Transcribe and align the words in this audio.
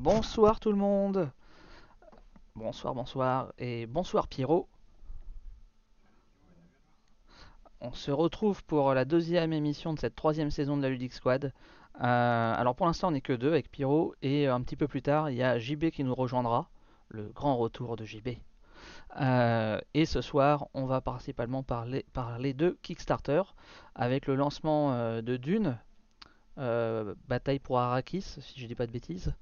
Bonsoir 0.00 0.60
tout 0.60 0.70
le 0.70 0.78
monde. 0.78 1.30
Bonsoir, 2.54 2.94
bonsoir 2.94 3.52
et 3.58 3.86
bonsoir 3.86 4.28
Pierrot. 4.28 4.66
On 7.82 7.92
se 7.92 8.10
retrouve 8.10 8.64
pour 8.64 8.94
la 8.94 9.04
deuxième 9.04 9.52
émission 9.52 9.92
de 9.92 9.98
cette 9.98 10.14
troisième 10.14 10.50
saison 10.50 10.78
de 10.78 10.82
la 10.82 10.88
Ludic 10.88 11.12
Squad. 11.12 11.52
Euh, 12.00 12.54
alors 12.56 12.74
pour 12.74 12.86
l'instant 12.86 13.08
on 13.08 13.10
n'est 13.10 13.20
que 13.20 13.32
deux 13.32 13.48
avec 13.48 13.70
Pierrot 13.70 14.14
et 14.22 14.46
un 14.46 14.62
petit 14.62 14.76
peu 14.76 14.88
plus 14.88 15.02
tard 15.02 15.28
il 15.28 15.36
y 15.36 15.42
a 15.42 15.58
JB 15.58 15.90
qui 15.90 16.02
nous 16.02 16.14
rejoindra, 16.14 16.70
le 17.08 17.24
grand 17.28 17.56
retour 17.56 17.96
de 17.96 18.04
JB. 18.04 18.28
Euh, 19.20 19.78
et 19.92 20.06
ce 20.06 20.20
soir 20.20 20.68
on 20.72 20.86
va 20.86 21.00
principalement 21.00 21.62
parler, 21.62 22.04
de 22.54 22.78
Kickstarter 22.82 23.42
avec 23.94 24.26
le 24.26 24.34
lancement 24.34 24.94
euh, 24.94 25.20
de 25.20 25.36
Dune, 25.36 25.78
Bataille 26.56 27.58
pour 27.58 27.78
Arrakis 27.78 28.36
si 28.40 28.60
je 28.60 28.66
dis 28.66 28.74
pas 28.74 28.86
de 28.86 28.92
bêtises. 28.92 29.32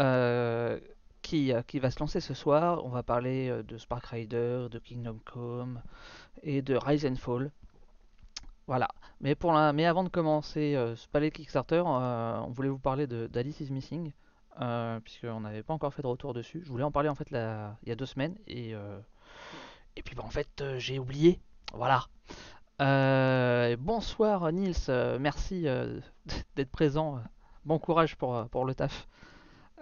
Euh, 0.00 0.80
qui, 1.22 1.52
euh, 1.52 1.60
qui, 1.62 1.78
va 1.78 1.90
se 1.90 2.00
lancer 2.00 2.20
ce 2.20 2.32
soir. 2.32 2.84
On 2.84 2.88
va 2.88 3.02
parler 3.02 3.50
euh, 3.50 3.62
de 3.62 3.76
Spark 3.76 4.06
Rider, 4.06 4.68
de 4.70 4.78
Kingdom 4.78 5.18
Come 5.26 5.82
et 6.42 6.62
de 6.62 6.74
Rise 6.74 7.04
and 7.04 7.16
Fall. 7.16 7.50
Voilà. 8.70 8.86
Mais, 9.20 9.34
avant 9.84 10.04
de 10.04 10.08
commencer 10.08 10.74
ce 10.94 11.08
palais 11.08 11.32
Kickstarter, 11.32 11.82
on 11.84 12.52
voulait 12.52 12.68
vous 12.68 12.78
parler 12.78 13.08
d'Alice 13.08 13.58
is 13.58 13.72
Missing. 13.72 14.12
Puisqu'on 15.02 15.40
n'avait 15.40 15.64
pas 15.64 15.74
encore 15.74 15.92
fait 15.92 16.02
de 16.02 16.06
retour 16.06 16.34
dessus. 16.34 16.62
Je 16.64 16.70
voulais 16.70 16.84
en 16.84 16.92
parler 16.92 17.08
en 17.08 17.16
fait 17.16 17.28
il 17.32 17.88
y 17.88 17.90
a 17.90 17.96
deux 17.96 18.06
semaines. 18.06 18.36
Et, 18.46 18.76
puis 20.04 20.14
bah, 20.14 20.22
en 20.24 20.30
fait 20.30 20.62
j'ai 20.78 21.00
oublié. 21.00 21.40
Voilà. 21.74 22.06
bonsoir 23.76 24.52
Nils, 24.52 24.88
merci 25.18 25.66
d'être 26.54 26.70
présent. 26.70 27.20
Bon 27.64 27.80
courage 27.80 28.14
pour, 28.14 28.64
le 28.64 28.74
taf. 28.74 29.08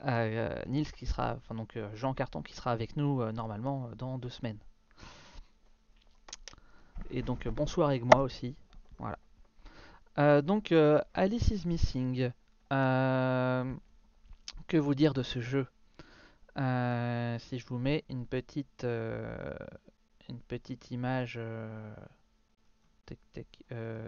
Euh, 0.06 0.62
Nils 0.66 0.90
qui 0.92 1.06
sera, 1.06 1.34
enfin 1.36 1.54
donc 1.54 1.76
euh, 1.76 1.88
Jean 1.94 2.14
Carton 2.14 2.40
qui 2.40 2.54
sera 2.54 2.70
avec 2.70 2.96
nous 2.96 3.20
euh, 3.20 3.32
normalement 3.32 3.90
dans 3.96 4.16
deux 4.16 4.28
semaines. 4.28 4.58
Et 7.10 7.22
donc 7.22 7.46
bonsoir 7.48 7.88
avec 7.88 8.04
moi 8.04 8.22
aussi. 8.22 8.56
Voilà. 8.98 10.42
donc 10.42 10.72
Alice 11.14 11.48
is 11.48 11.66
Missing. 11.66 12.30
que 12.70 13.66
vous 14.76 14.94
dire 14.94 15.14
de 15.14 15.22
ce 15.22 15.40
jeu? 15.40 15.66
Si 16.56 17.58
je 17.58 17.66
vous 17.66 17.78
mets 17.78 18.04
une 18.08 18.26
petite, 18.26 18.84
une 18.84 20.40
petite 20.48 20.90
image, 20.90 21.40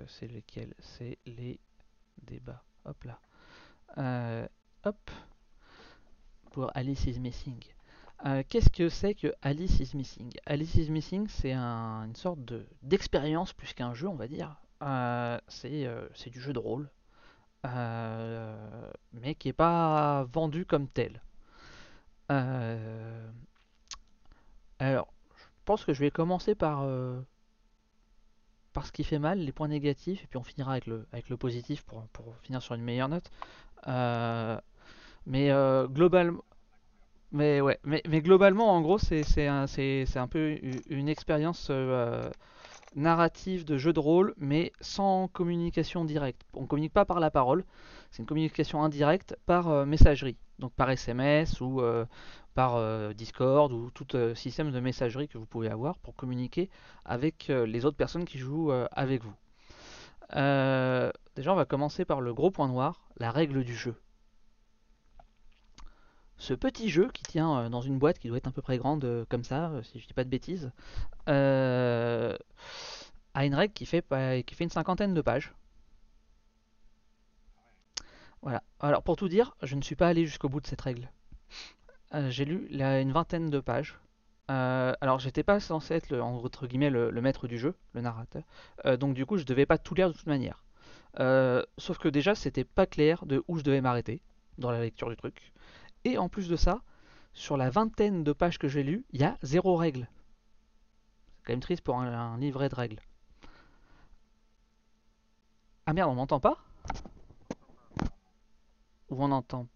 c'est 0.06 0.26
lesquels 0.28 0.74
C'est 0.80 1.18
les 1.26 1.60
débats. 2.22 2.62
Hop 2.84 3.04
là. 3.04 4.48
hop 4.84 5.10
pour 6.50 6.70
Alice 6.74 7.06
is 7.06 7.20
Missing. 7.20 7.62
Euh, 8.26 8.42
qu'est-ce 8.48 8.68
que 8.68 8.88
c'est 8.88 9.14
que 9.14 9.32
Alice 9.40 9.80
is 9.80 9.96
Missing? 9.96 10.32
Alice 10.44 10.74
is 10.74 10.90
Missing, 10.90 11.28
c'est 11.28 11.54
une 11.54 12.14
sorte 12.14 12.40
d'expérience 12.82 13.52
plus 13.52 13.72
qu'un 13.72 13.94
jeu, 13.94 14.08
on 14.08 14.14
va 14.14 14.28
dire. 14.28 14.60
Euh, 14.82 15.38
euh, 15.64 16.08
c'est 16.14 16.30
du 16.30 16.40
jeu 16.40 16.52
de 16.52 16.58
rôle, 16.58 16.88
mais 19.12 19.34
qui 19.34 19.48
n'est 19.48 19.52
pas 19.52 20.24
vendu 20.32 20.64
comme 20.66 20.88
tel. 20.88 21.20
alors, 24.78 25.12
je 25.36 25.44
pense 25.64 25.84
que 25.84 25.92
je 25.92 26.00
vais 26.00 26.10
commencer 26.10 26.54
par, 26.54 26.84
par 28.72 28.86
ce 28.86 28.92
qui 28.92 29.04
fait 29.04 29.18
mal, 29.18 29.38
les 29.38 29.52
points 29.52 29.68
négatifs, 29.68 30.24
et 30.24 30.26
puis 30.26 30.38
on 30.38 30.42
finira 30.44 30.72
avec 30.72 30.86
le, 30.86 31.06
avec 31.12 31.28
le 31.28 31.36
positif 31.36 31.82
pour, 31.84 32.02
pour 32.08 32.36
finir 32.42 32.62
sur 32.62 32.74
une 32.74 32.82
meilleure 32.82 33.08
note. 33.08 33.30
Mais 35.26 35.50
euh, 35.50 35.86
globalement. 35.86 36.44
Mais 37.32 37.60
ouais, 37.60 37.78
mais, 37.84 38.02
mais 38.08 38.22
globalement, 38.22 38.72
en 38.74 38.80
gros, 38.80 38.98
c'est 38.98 39.46
un, 39.46 39.66
un 39.66 40.28
peu 40.28 40.58
une 40.88 41.08
expérience 41.08 41.68
euh, 41.70 42.30
narrative 42.94 43.64
de 43.64 43.78
jeu 43.78 43.92
de 43.92 44.00
rôle, 44.00 44.34
mais 44.36 44.72
sans 44.80 45.28
communication 45.28 46.04
directe. 46.04 46.42
On 46.54 46.62
ne 46.62 46.66
communique 46.66 46.92
pas 46.92 47.04
par 47.04 47.20
la 47.20 47.30
parole, 47.30 47.64
c'est 48.10 48.20
une 48.20 48.26
communication 48.26 48.82
indirecte 48.82 49.36
par 49.46 49.68
euh, 49.68 49.84
messagerie, 49.86 50.36
donc 50.58 50.72
par 50.72 50.90
SMS 50.90 51.60
ou 51.60 51.82
par 52.54 53.14
Discord 53.14 53.72
ou 53.72 53.90
tout 53.90 54.08
système 54.34 54.72
de 54.72 54.80
messagerie 54.80 55.28
que 55.28 55.38
vous 55.38 55.46
pouvez 55.46 55.70
avoir 55.70 55.98
pour 55.98 56.14
communiquer 56.16 56.68
avec 57.04 57.48
les 57.48 57.86
autres 57.86 57.96
personnes 57.96 58.26
qui 58.26 58.38
jouent 58.38 58.72
avec 58.92 59.22
vous. 59.22 59.32
déjà, 60.30 61.52
on 61.52 61.54
va 61.54 61.64
commencer 61.64 62.04
par 62.04 62.20
le 62.20 62.34
gros 62.34 62.50
point 62.50 62.68
noir, 62.68 63.08
la 63.16 63.30
règle 63.30 63.64
du 63.64 63.74
jeu 63.74 63.94
ce 66.40 66.54
petit 66.54 66.88
jeu 66.88 67.10
qui 67.12 67.22
tient 67.22 67.58
euh, 67.58 67.68
dans 67.68 67.82
une 67.82 67.98
boîte 67.98 68.18
qui 68.18 68.28
doit 68.28 68.38
être 68.38 68.48
à 68.48 68.50
peu 68.50 68.62
près 68.62 68.78
grande 68.78 69.04
euh, 69.04 69.24
comme 69.28 69.44
ça, 69.44 69.68
euh, 69.68 69.82
si 69.82 70.00
je 70.00 70.06
dis 70.06 70.14
pas 70.14 70.24
de 70.24 70.30
bêtises, 70.30 70.72
a 71.26 72.34
une 73.44 73.54
règle 73.54 73.74
qui 73.74 73.86
fait, 73.86 74.04
une 74.58 74.70
cinquantaine 74.70 75.14
de 75.14 75.20
pages. 75.20 75.54
Voilà. 78.42 78.62
Alors 78.80 79.02
pour 79.02 79.16
tout 79.16 79.28
dire, 79.28 79.54
je 79.62 79.76
ne 79.76 79.82
suis 79.82 79.96
pas 79.96 80.08
allé 80.08 80.24
jusqu'au 80.24 80.48
bout 80.48 80.60
de 80.60 80.66
cette 80.66 80.80
règle. 80.80 81.10
J'ai 82.28 82.44
lu 82.44 82.66
une 82.70 83.12
vingtaine 83.12 83.50
de 83.50 83.60
pages. 83.60 84.00
alors 84.48 85.20
j'étais 85.20 85.44
pas 85.44 85.60
censé 85.60 85.94
être 85.94 86.10
le, 86.10 86.22
entre 86.22 86.66
guillemets 86.66 86.90
le, 86.90 87.12
maître 87.20 87.46
du 87.46 87.58
jeu, 87.58 87.76
le 87.92 88.00
narrateur. 88.00 88.42
donc 88.98 89.14
du 89.14 89.26
coup 89.26 89.36
je 89.36 89.44
devais 89.44 89.66
pas 89.66 89.78
tout 89.78 89.94
lire 89.94 90.08
de 90.08 90.14
toute 90.14 90.26
manière. 90.26 90.64
sauf 91.78 91.98
que 91.98 92.08
déjà 92.08 92.34
c'était 92.34 92.64
pas 92.64 92.86
clair 92.86 93.26
de 93.26 93.44
où 93.46 93.58
je 93.58 93.62
devais 93.62 93.80
m'arrêter 93.80 94.22
dans 94.58 94.72
la 94.72 94.80
lecture 94.80 95.10
du 95.10 95.16
truc. 95.16 95.52
Et 96.04 96.18
en 96.18 96.28
plus 96.28 96.48
de 96.48 96.56
ça, 96.56 96.82
sur 97.32 97.56
la 97.56 97.70
vingtaine 97.70 98.24
de 98.24 98.32
pages 98.32 98.58
que 98.58 98.68
j'ai 98.68 98.82
lues, 98.82 99.04
il 99.12 99.20
y 99.20 99.24
a 99.24 99.38
zéro 99.42 99.76
règle. 99.76 100.08
C'est 101.36 101.46
quand 101.46 101.52
même 101.52 101.60
triste 101.60 101.82
pour 101.82 101.98
un, 101.98 102.38
livret 102.38 102.68
de 102.68 102.74
règles. 102.74 103.00
Ah 105.86 105.92
merde, 105.92 106.10
on 106.10 106.14
m'entend 106.14 106.40
pas? 106.40 106.58
Ou 109.10 109.22
on 109.22 109.30
entend? 109.32 109.66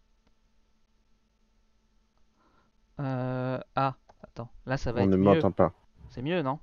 Euh, 3.00 3.58
Ah, 3.74 3.96
attends, 4.22 4.48
là 4.66 4.76
ça 4.76 4.92
va 4.92 5.00
on 5.00 5.04
être 5.04 5.10
mieux. 5.10 5.14
On 5.16 5.30
ne 5.30 5.34
m'entend 5.34 5.52
pas. 5.52 5.72
C'est 6.10 6.22
mieux, 6.22 6.42
non? 6.42 6.60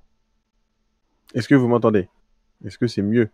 Est-ce 1.34 1.48
que 1.48 1.56
vous 1.56 1.68
m'entendez? 1.68 2.10
Est-ce 2.64 2.78
que 2.78 2.88
c'est 2.88 3.02
mieux? 3.02 3.30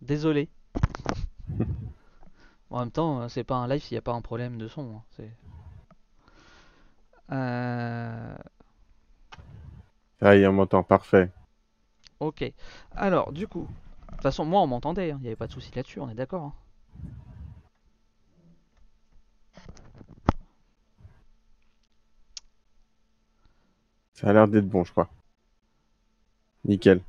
Désolé. 0.00 0.48
En 2.70 2.80
même 2.80 2.90
temps, 2.90 3.22
euh, 3.22 3.28
c'est 3.28 3.44
pas 3.44 3.56
un 3.56 3.68
live 3.68 3.82
s'il 3.82 3.94
n'y 3.94 3.98
a 3.98 4.02
pas 4.02 4.12
un 4.12 4.20
problème 4.20 4.58
de 4.58 4.68
son. 4.68 5.00
Hein, 5.20 5.24
euh... 7.32 8.36
Ah, 10.20 10.34
il 10.34 10.48
m'entend, 10.50 10.82
parfait. 10.82 11.30
Ok. 12.20 12.44
Alors, 12.92 13.32
du 13.32 13.46
coup, 13.46 13.68
de 14.06 14.12
toute 14.12 14.22
façon, 14.22 14.44
moi 14.44 14.62
on 14.62 14.66
m'entendait, 14.66 15.10
hein, 15.10 15.16
il 15.20 15.22
n'y 15.22 15.28
avait 15.28 15.36
pas 15.36 15.46
de 15.46 15.52
souci 15.52 15.70
là-dessus, 15.74 16.00
on 16.00 16.08
est 16.08 16.14
d'accord. 16.14 16.44
Hein. 16.44 16.54
Ça 24.14 24.28
a 24.28 24.32
l'air 24.32 24.48
d'être 24.48 24.66
bon, 24.66 24.82
je 24.82 24.92
crois. 24.92 25.10
Nickel. 26.64 27.02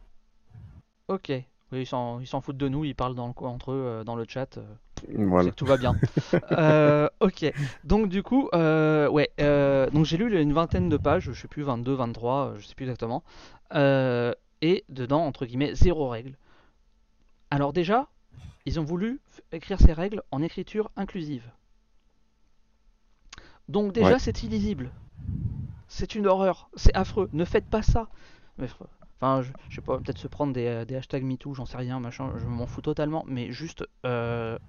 Ok. 1.08 1.32
Oui, 1.72 1.82
ils 1.82 1.86
s'en 1.86 2.42
foutent 2.42 2.58
de 2.58 2.68
nous, 2.68 2.84
ils 2.84 2.96
parlent 2.96 3.16
dans 3.16 3.28
le, 3.28 3.46
entre 3.46 3.72
eux 3.72 3.84
euh, 3.86 4.04
dans 4.04 4.16
le 4.16 4.26
chat. 4.28 4.58
Euh. 4.58 4.76
Voilà. 5.14 5.52
Tout 5.52 5.66
va 5.66 5.78
bien. 5.78 5.96
Euh, 6.52 7.10
ok. 7.20 7.52
Donc 7.84 8.10
du 8.10 8.24
coup, 8.24 8.50
ouais. 8.54 9.30
donc 9.92 10.06
j'ai 10.06 10.18
lu 10.18 10.42
une 10.42 10.54
vingtaine 10.54 10.90
de 10.90 10.98
pages, 10.98 11.32
je 11.32 11.42
sais 11.42 11.48
plus 11.48 11.64
22, 11.64 11.94
23, 11.94 12.56
je 12.58 12.66
sais 12.66 12.76
plus 12.76 12.86
exactement. 12.86 13.24
et 13.74 14.84
dedans, 14.90 15.26
entre 15.26 15.46
guillemets, 15.46 15.76
zéro 15.76 16.10
règle. 16.10 16.36
Alors 17.50 17.74
déjà, 17.74 18.08
ils 18.66 18.80
ont 18.80 18.84
voulu 18.84 19.22
écrire 19.52 19.80
ces 19.80 19.94
règles 19.94 20.22
en 20.32 20.42
écriture 20.42 20.92
inclusive. 20.96 21.50
Donc 23.70 23.94
déjà, 23.94 24.20
c'est 24.20 24.44
illisible. 24.44 24.92
C'est 25.88 26.16
une 26.16 26.28
horreur. 26.28 26.70
C'est 26.76 26.96
affreux. 26.96 27.30
Ne 27.34 27.46
faites 27.46 27.66
pas 27.66 27.82
ça. 27.82 28.10
Enfin, 29.20 29.42
je, 29.42 29.76
sais 29.76 29.82
pas, 29.82 29.98
peut-être 29.98 30.18
se 30.18 30.28
prendre 30.28 30.54
des, 30.54 30.68
euh, 30.68 30.86
des 30.86 30.96
hashtags 30.96 31.24
MeToo, 31.24 31.54
j'en 31.56 31.66
sais 31.66 31.78
rien, 31.78 32.00
machin, 32.00 32.32
je 32.38 32.46
m'en 32.46 32.68
fous 32.68 32.82
totalement, 32.82 33.24
mais 33.28 33.52
juste, 33.52 33.84
euh, 34.06 34.60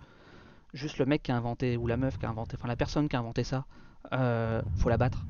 juste 0.74 0.98
le 0.98 1.06
mec 1.06 1.22
qui 1.22 1.32
a 1.32 1.36
inventé, 1.36 1.76
ou 1.76 1.86
la 1.86 1.96
meuf 1.96 2.18
qui 2.18 2.26
a 2.26 2.30
inventé, 2.30 2.56
enfin 2.58 2.68
la 2.68 2.76
personne 2.76 3.08
qui 3.08 3.16
a 3.16 3.20
inventé 3.20 3.44
ça, 3.44 3.66
euh, 4.12 4.62
faut 4.76 4.88
la 4.88 4.98
battre. 4.98 5.26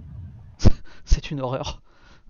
c'est 1.04 1.30
une 1.30 1.40
horreur. 1.40 1.82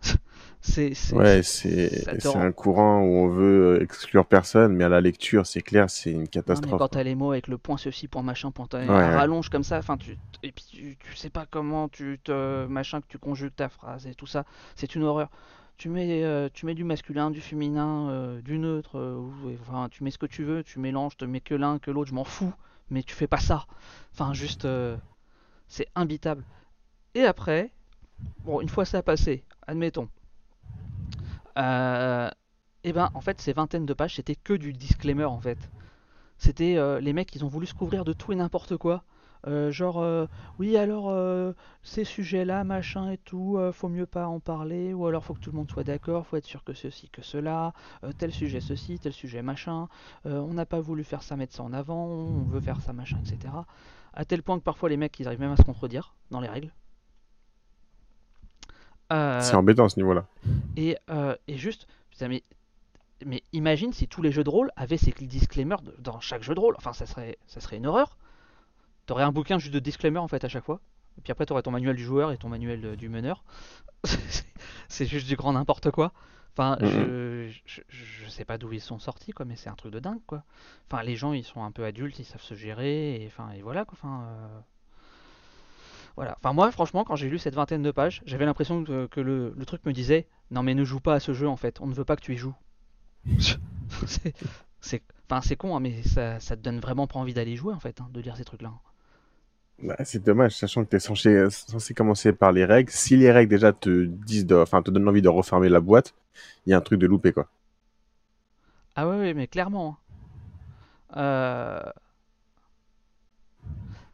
C'est, 0.61 0.95
c'est, 0.95 1.17
Ouais, 1.19 1.43
c'est- 1.43 2.07
un 2.37 2.53
courant 2.53 3.01
où 3.03 3.07
on 3.17 3.29
veut 3.29 3.83
exclure 3.83 4.27
personne, 4.27 4.75
mais 4.75 4.85
à 4.85 4.89
la 4.89 5.01
lecture, 5.01 5.47
c'est 5.47 5.63
clair, 5.63 5.91
c'est 5.91 6.13
une 6.13 6.29
Non, 6.51 6.61
mais 6.63 6.73
catastrophe. 6.73 6.75
quand 6.75 6.89
t'as 6.89 7.03
les 7.03 7.15
mots 7.15 7.33
avec 7.33 7.47
le 7.49 7.59
point 7.59 7.77
ceci, 7.77 8.09
point 8.09 8.23
machin, 8.23 8.51
point 8.51 8.67
Ouais, 8.87 8.95
rallonge 9.11 9.51
comme 9.51 9.63
ça, 9.65 9.79
enfin 9.79 9.97
tu 9.99 10.19
et 10.43 10.51
puis 10.53 10.65
tu, 10.71 10.97
tu 10.99 11.17
sais 11.17 11.29
pas 11.31 11.45
comment 11.47 11.89
tu 11.89 12.19
te 12.25 12.67
machin 12.67 13.01
que 13.03 13.07
tu 13.09 13.19
conjugues 13.19 13.55
ta 13.55 13.69
phrase 13.69 14.07
et 14.07 14.15
tout 14.15 14.27
ça, 14.27 14.45
c'est 14.75 14.95
une 14.95 15.03
horreur. 15.03 15.31
Tu 15.77 15.89
mets 15.91 16.25
euh, 16.25 16.49
tu 16.53 16.65
mets 16.67 16.75
du 16.75 16.85
masculin, 16.85 17.31
du 17.31 17.41
féminin, 17.43 18.09
euh, 18.11 18.41
du 18.41 18.59
neutre, 18.59 18.99
euh, 18.99 19.21
enfin 19.61 19.89
tu 19.91 20.03
mets 20.05 20.11
ce 20.11 20.19
que 20.19 20.27
tu 20.27 20.43
veux, 20.45 20.63
tu 20.65 20.79
mélanges, 20.79 21.17
te 21.19 21.25
mets 21.27 21.41
que 21.41 21.55
l'un, 21.55 21.79
que 21.79 21.91
l'autre, 21.91 22.09
je 22.11 22.15
m'en 22.15 22.25
fous, 22.25 22.53
mais 22.91 23.03
tu 23.03 23.15
fais 23.15 23.27
pas 23.27 23.39
ça. 23.41 23.67
Enfin 24.13 24.33
juste 24.35 24.65
euh, 24.65 24.97
c'est 25.69 25.89
imbitable. 25.95 26.45
Et 27.15 27.25
après, 27.25 27.71
bon 28.45 28.61
une 28.61 28.69
fois 28.69 28.85
ça 28.85 29.03
passé, 29.03 29.45
admettons. 29.67 30.09
Euh, 31.59 32.31
et 32.85 32.93
ben 32.93 33.11
en 33.15 33.21
fait 33.21 33.41
ces 33.41 33.53
vingtaines 33.53 33.87
de 33.87 33.95
pages 33.95 34.17
c'était 34.17 34.37
que 34.37 34.53
du 34.53 34.73
disclaimer 34.73 35.25
en 35.25 35.41
fait. 35.41 35.59
C'était 36.39 36.77
euh, 36.77 37.01
les 37.01 37.13
mecs, 37.13 37.35
ils 37.35 37.45
ont 37.45 37.49
voulu 37.49 37.67
se 37.67 37.75
couvrir 37.75 38.05
de 38.05 38.13
tout 38.13 38.33
et 38.33 38.37
n'importe 38.37 38.77
quoi. 38.77 39.03
Euh, 39.47 39.71
genre, 39.71 40.01
euh, 40.01 40.27
oui, 40.59 40.77
alors 40.77 41.11
euh, 41.11 41.53
ces 41.83 42.05
sujets-là, 42.05 42.65
machin 42.65 43.11
et 43.11 43.19
tout, 43.19 43.59
faut 43.73 43.89
mieux 43.89 44.07
pas 44.07 44.27
en 44.27 44.41
parler, 44.41 44.93
ou 44.93 45.07
alors 45.07 45.25
faut 45.25 45.35
que 45.35 45.41
tout 45.41 45.51
le 45.51 45.57
monde 45.57 45.71
soit 45.71 45.85
d'accord, 45.85 46.27
faut 46.27 46.37
être 46.37 46.45
sûr 46.45 46.65
que 46.65 46.75
ceci, 46.75 47.09
que 47.11 47.23
cela, 47.23 47.73
tel 48.19 48.33
sujet 48.33 48.61
ceci, 48.61 48.99
tel 48.99 49.13
sujet 49.13 49.43
machin, 49.43 49.89
on 50.25 50.55
n'a 50.55 50.67
pas 50.67 50.81
voulu 50.81 51.05
faire 51.05 51.23
ça, 51.23 51.37
mettre 51.37 51.55
ça 51.55 51.63
en 51.63 51.73
avant, 51.73 52.07
on 52.07 52.43
veut 52.43 52.61
faire 52.61 52.81
ça, 52.81 52.93
machin, 52.93 53.19
etc. 53.21 53.55
À 54.15 54.25
tel 54.25 54.43
point 54.43 54.59
que 54.59 54.65
parfois 54.65 54.89
les 54.89 54.97
mecs, 54.97 55.19
ils 55.21 55.27
arrivent 55.27 55.41
même 55.41 55.53
à 55.53 55.57
se 55.57 55.63
contredire 55.63 56.15
dans 56.31 56.41
les 56.41 56.49
règles. 56.49 56.73
C'est 59.11 59.55
embêtant 59.55 59.87
à 59.87 59.89
ce 59.89 59.99
niveau-là. 59.99 60.27
et, 60.77 60.97
et 61.47 61.57
juste, 61.57 61.87
putain, 62.11 62.29
mais, 62.29 62.43
mais 63.25 63.43
imagine 63.53 63.93
si 63.93 64.09
tous 64.09 64.23
les 64.23 64.33
jeux 64.33 64.45
de 64.45 64.51
rôle 64.51 64.71
avaient 64.77 64.99
ces 64.99 65.13
disclaimers 65.13 65.81
dans 65.99 66.21
chaque 66.21 66.43
jeu 66.43 66.55
de 66.55 66.61
rôle. 66.61 66.75
Enfin, 66.77 66.93
ça 66.93 67.07
serait, 67.07 67.39
ça 67.47 67.61
serait 67.61 67.77
une 67.77 67.87
horreur. 67.87 68.19
T'aurais 69.09 69.25
un 69.25 69.33
bouquin 69.33 69.59
juste 69.59 69.75
de 69.75 69.81
disclaimer 69.81 70.19
en 70.21 70.29
fait 70.29 70.45
à 70.45 70.49
chaque 70.49 70.65
fois. 70.65 70.81
Et 71.19 71.21
puis 71.23 71.33
après, 71.33 71.47
t'aurais 71.47 71.63
ton 71.63 71.73
manuel 71.73 71.97
du 71.97 72.05
joueur 72.05 72.31
et 72.31 72.39
ton 72.39 72.49
manuel 72.49 72.81
de- 72.81 72.95
du 72.95 73.09
meneur. 73.09 73.43
C'est 74.89 75.07
juste 75.07 75.27
du 75.27 75.35
grand 75.35 75.53
n'importe 75.55 75.91
quoi. 75.91 76.13
Enfin, 76.53 76.77
je, 76.89 77.51
je, 77.67 77.81
je 77.89 78.29
sais 78.29 78.45
pas 78.45 78.59
d'où 78.59 78.73
ils 78.73 78.81
sont 78.81 78.99
sortis, 78.99 79.33
quoi, 79.33 79.45
mais 79.47 79.55
c'est 79.57 79.69
un 79.71 79.75
truc 79.77 79.93
de 79.93 80.01
dingue, 80.01 80.21
quoi. 80.27 80.43
Enfin, 80.91 81.03
les 81.05 81.15
gens, 81.17 81.33
ils 81.33 81.45
sont 81.45 81.63
un 81.63 81.71
peu 81.71 81.85
adultes, 81.85 82.19
ils 82.19 82.25
savent 82.25 82.43
se 82.43 82.55
gérer, 82.55 83.23
et, 83.23 83.27
enfin, 83.29 83.51
et 83.53 83.63
voilà, 83.63 83.85
quoi. 83.85 83.97
Enfin, 84.01 84.23
euh, 84.25 84.61
voilà. 86.17 86.37
Enfin, 86.39 86.53
moi, 86.53 86.71
franchement, 86.73 87.05
quand 87.05 87.17
j'ai 87.17 87.29
lu 87.29 87.39
cette 87.39 87.55
vingtaine 87.55 87.83
de 87.83 87.91
pages, 87.91 88.23
j'avais 88.27 88.45
l'impression 88.45 88.83
que, 88.85 89.07
que 89.07 89.21
le, 89.21 89.55
le 89.57 89.67
truc 89.67 89.85
me 89.87 89.93
disait, 89.93 90.27
non, 90.51 90.63
mais 90.63 90.75
ne 90.75 90.85
joue 90.85 91.01
pas 91.01 91.15
à 91.15 91.21
ce 91.21 91.33
jeu, 91.33 91.49
en 91.49 91.57
fait. 91.57 91.81
On 91.81 91.87
ne 91.87 91.95
veut 91.95 92.05
pas 92.05 92.17
que 92.17 92.23
tu 92.23 92.35
y 92.35 92.37
joues. 92.37 92.55
c'est, 94.81 95.03
enfin, 95.31 95.41
c'est 95.41 95.57
con, 95.57 95.77
hein, 95.77 95.81
mais 95.81 96.03
ça, 96.03 96.41
ça 96.41 96.57
te 96.57 96.63
donne 96.63 96.81
vraiment 96.81 97.07
pas 97.07 97.19
envie 97.19 97.35
d'aller 97.35 97.57
jouer, 97.57 97.75
en 97.75 97.81
fait, 97.81 98.01
hein, 98.01 98.09
de 98.13 98.21
lire 98.21 98.37
ces 98.37 98.45
trucs-là. 98.45 98.73
Bah, 99.83 99.97
c'est 100.05 100.23
dommage, 100.25 100.57
sachant 100.57 100.85
que 100.85 100.91
tu 100.91 100.97
es 100.97 100.99
censé, 101.01 101.49
censé 101.51 101.95
commencer 101.95 102.33
par 102.33 102.53
les 102.53 102.65
règles. 102.65 102.91
Si 102.91 103.17
les 103.17 103.31
règles 103.31 103.51
déjà 103.51 103.73
te 103.73 104.05
disent 104.07 104.53
enfin, 104.53 104.83
te 104.83 104.91
donnent 104.91 105.09
envie 105.09 105.23
de 105.23 105.29
refermer 105.29 105.69
la 105.69 105.81
boîte, 105.81 106.15
il 106.67 106.71
y 106.71 106.73
a 106.75 106.79
un 106.79 106.81
truc 106.81 106.99
de 107.01 107.07
loupé, 107.07 107.33
quoi. 107.33 107.49
Ah 108.97 109.09
ouais, 109.09 109.17
ouais, 109.19 109.35
mais 109.35 109.47
clairement. 109.47 109.99
hein. 111.15 111.17
Euh... 111.17 111.93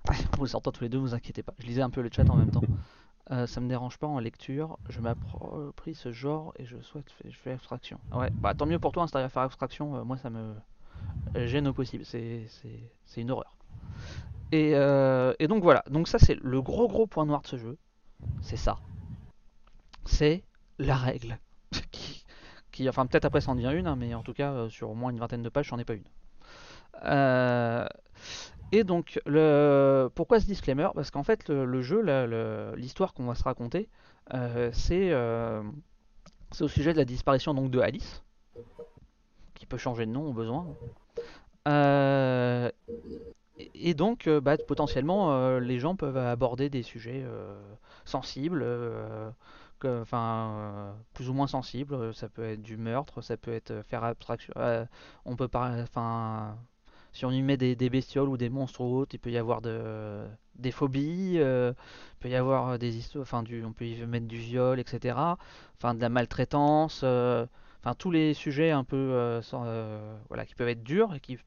On 0.08 0.12
vous 0.38 0.54
entend 0.56 0.70
tous 0.72 0.82
les 0.84 0.88
deux, 0.88 0.98
vous 0.98 1.14
inquiétez 1.14 1.42
pas. 1.42 1.54
Je 1.58 1.66
lisais 1.66 1.82
un 1.82 1.90
peu 1.90 2.02
le 2.02 2.10
chat 2.14 2.28
en 2.28 2.36
même 2.36 2.50
temps. 2.50 2.64
Euh, 3.30 3.46
ça 3.46 3.60
me 3.60 3.68
dérange 3.68 3.98
pas 3.98 4.06
en 4.06 4.18
lecture. 4.18 4.78
Je 4.90 5.00
m'approprie 5.00 5.94
ce 5.94 6.12
genre 6.12 6.52
et 6.58 6.66
je 6.66 6.80
souhaite 6.82 7.06
je 7.24 7.36
fais 7.36 7.52
abstraction. 7.52 7.98
Ouais, 8.12 8.30
bah 8.34 8.54
tant 8.54 8.66
mieux 8.66 8.78
pour 8.78 8.92
toi, 8.92 9.04
hein, 9.04 9.06
si 9.06 9.16
à 9.16 9.28
faire 9.28 9.42
abstraction. 9.42 9.96
euh, 9.96 10.04
moi, 10.04 10.16
ça 10.18 10.30
me 10.30 10.54
gêne 11.46 11.68
au 11.68 11.72
possible. 11.72 12.04
C'est 12.04 12.46
une 13.16 13.30
horreur. 13.30 13.56
Et, 14.52 14.72
euh, 14.74 15.34
et 15.38 15.48
donc 15.48 15.62
voilà. 15.62 15.82
Donc 15.90 16.08
ça, 16.08 16.18
c'est 16.18 16.38
le 16.40 16.62
gros 16.62 16.88
gros 16.88 17.06
point 17.06 17.26
noir 17.26 17.42
de 17.42 17.46
ce 17.46 17.56
jeu. 17.56 17.78
C'est 18.42 18.56
ça. 18.56 18.78
C'est 20.04 20.44
la 20.78 20.96
règle. 20.96 21.38
qui, 22.72 22.88
enfin, 22.88 23.06
peut-être 23.06 23.24
après, 23.24 23.40
ça 23.40 23.52
en 23.52 23.54
devient 23.54 23.72
une, 23.74 23.86
hein, 23.86 23.96
mais 23.96 24.14
en 24.14 24.22
tout 24.22 24.32
cas, 24.32 24.52
euh, 24.52 24.68
sur 24.68 24.90
au 24.90 24.94
moins 24.94 25.10
une 25.10 25.18
vingtaine 25.18 25.42
de 25.42 25.48
pages, 25.48 25.68
j'en 25.68 25.78
ai 25.78 25.84
pas 25.84 25.94
une. 25.94 26.04
Euh, 27.04 27.86
et 28.72 28.84
donc, 28.84 29.20
le... 29.26 30.08
pourquoi 30.14 30.40
ce 30.40 30.46
disclaimer? 30.46 30.88
Parce 30.94 31.10
qu'en 31.10 31.22
fait, 31.22 31.48
le, 31.48 31.82
jeu, 31.82 32.02
l'histoire 32.76 33.14
qu'on 33.14 33.26
va 33.26 33.34
se 33.34 33.44
raconter, 33.44 33.88
c'est 34.72 35.12
au 35.14 36.68
sujet 36.68 36.92
de 36.92 36.98
la 36.98 37.04
disparition 37.04 37.54
donc 37.54 37.70
de 37.70 37.80
Alice, 37.80 38.22
qui 39.54 39.66
peut 39.66 39.78
changer 39.78 40.06
de 40.06 40.10
nom 40.10 40.28
au 40.28 40.32
besoin. 40.32 40.66
Et 43.74 43.94
donc, 43.94 44.26
euh, 44.26 44.40
bah, 44.40 44.56
potentiellement, 44.56 45.32
euh, 45.32 45.60
les 45.60 45.78
gens 45.78 45.96
peuvent 45.96 46.16
aborder 46.16 46.70
des 46.70 46.82
sujets 46.82 47.22
euh, 47.24 47.54
sensibles, 48.04 48.64
enfin, 49.84 50.94
plus 51.14 51.28
ou 51.28 51.34
moins 51.34 51.46
sensibles. 51.46 52.14
Ça 52.14 52.28
peut 52.28 52.44
être 52.44 52.62
du 52.62 52.76
meurtre, 52.76 53.20
ça 53.22 53.36
peut 53.36 53.52
être 53.52 53.82
faire 53.82 54.04
abstraction. 54.04 54.54
on 55.24 55.36
peut 55.36 55.48
pas, 55.48 55.82
enfin, 55.82 56.56
si 57.12 57.24
on 57.26 57.30
y 57.30 57.42
met 57.42 57.56
des, 57.56 57.90
bestioles 57.90 58.28
ou 58.28 58.36
des 58.36 58.48
monstres 58.50 58.80
ou 58.80 58.96
autres, 58.96 59.14
il 59.14 59.18
peut 59.18 59.30
y 59.30 59.38
avoir 59.38 59.60
de, 59.62 60.24
des 60.56 60.70
phobies, 60.70 61.34
il 61.34 61.74
peut 62.20 62.28
y 62.28 62.34
avoir 62.34 62.78
des 62.78 62.96
histoires, 62.96 63.22
enfin, 63.22 63.44
on 63.64 63.72
peut 63.72 63.86
y 63.86 64.06
mettre 64.06 64.26
du 64.26 64.38
viol, 64.38 64.80
etc. 64.80 65.36
Enfin, 65.76 65.94
de 65.94 66.00
la 66.00 66.08
maltraitance, 66.08 67.04
tous 67.98 68.10
les 68.10 68.34
sujets 68.34 68.70
un 68.70 68.84
peu, 68.84 69.40
voilà, 70.28 70.46
qui 70.46 70.54
peuvent 70.54 70.68
être 70.68 70.82
durs 70.82 71.14
et 71.14 71.20
qui, 71.20 71.38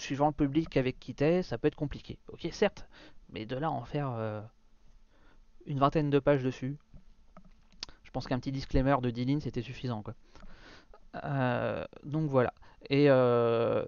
suivant 0.00 0.28
le 0.28 0.32
public 0.32 0.76
avec 0.76 0.98
qui 0.98 1.14
t'es, 1.14 1.42
ça 1.42 1.58
peut 1.58 1.68
être 1.68 1.76
compliqué. 1.76 2.18
Ok, 2.32 2.48
certes, 2.52 2.88
mais 3.30 3.46
de 3.46 3.56
là 3.56 3.70
en 3.70 3.84
faire 3.84 4.10
euh, 4.12 4.40
une 5.66 5.78
vingtaine 5.78 6.10
de 6.10 6.18
pages 6.18 6.42
dessus, 6.42 6.78
je 8.04 8.10
pense 8.10 8.26
qu'un 8.26 8.38
petit 8.40 8.52
disclaimer 8.52 8.96
de 9.02 9.10
10 9.10 9.24
lignes 9.24 9.40
c'était 9.40 9.62
suffisant, 9.62 10.02
quoi. 10.02 10.14
Euh, 11.24 11.84
donc 12.04 12.30
voilà. 12.30 12.52
Et, 12.88 13.06
euh, 13.08 13.84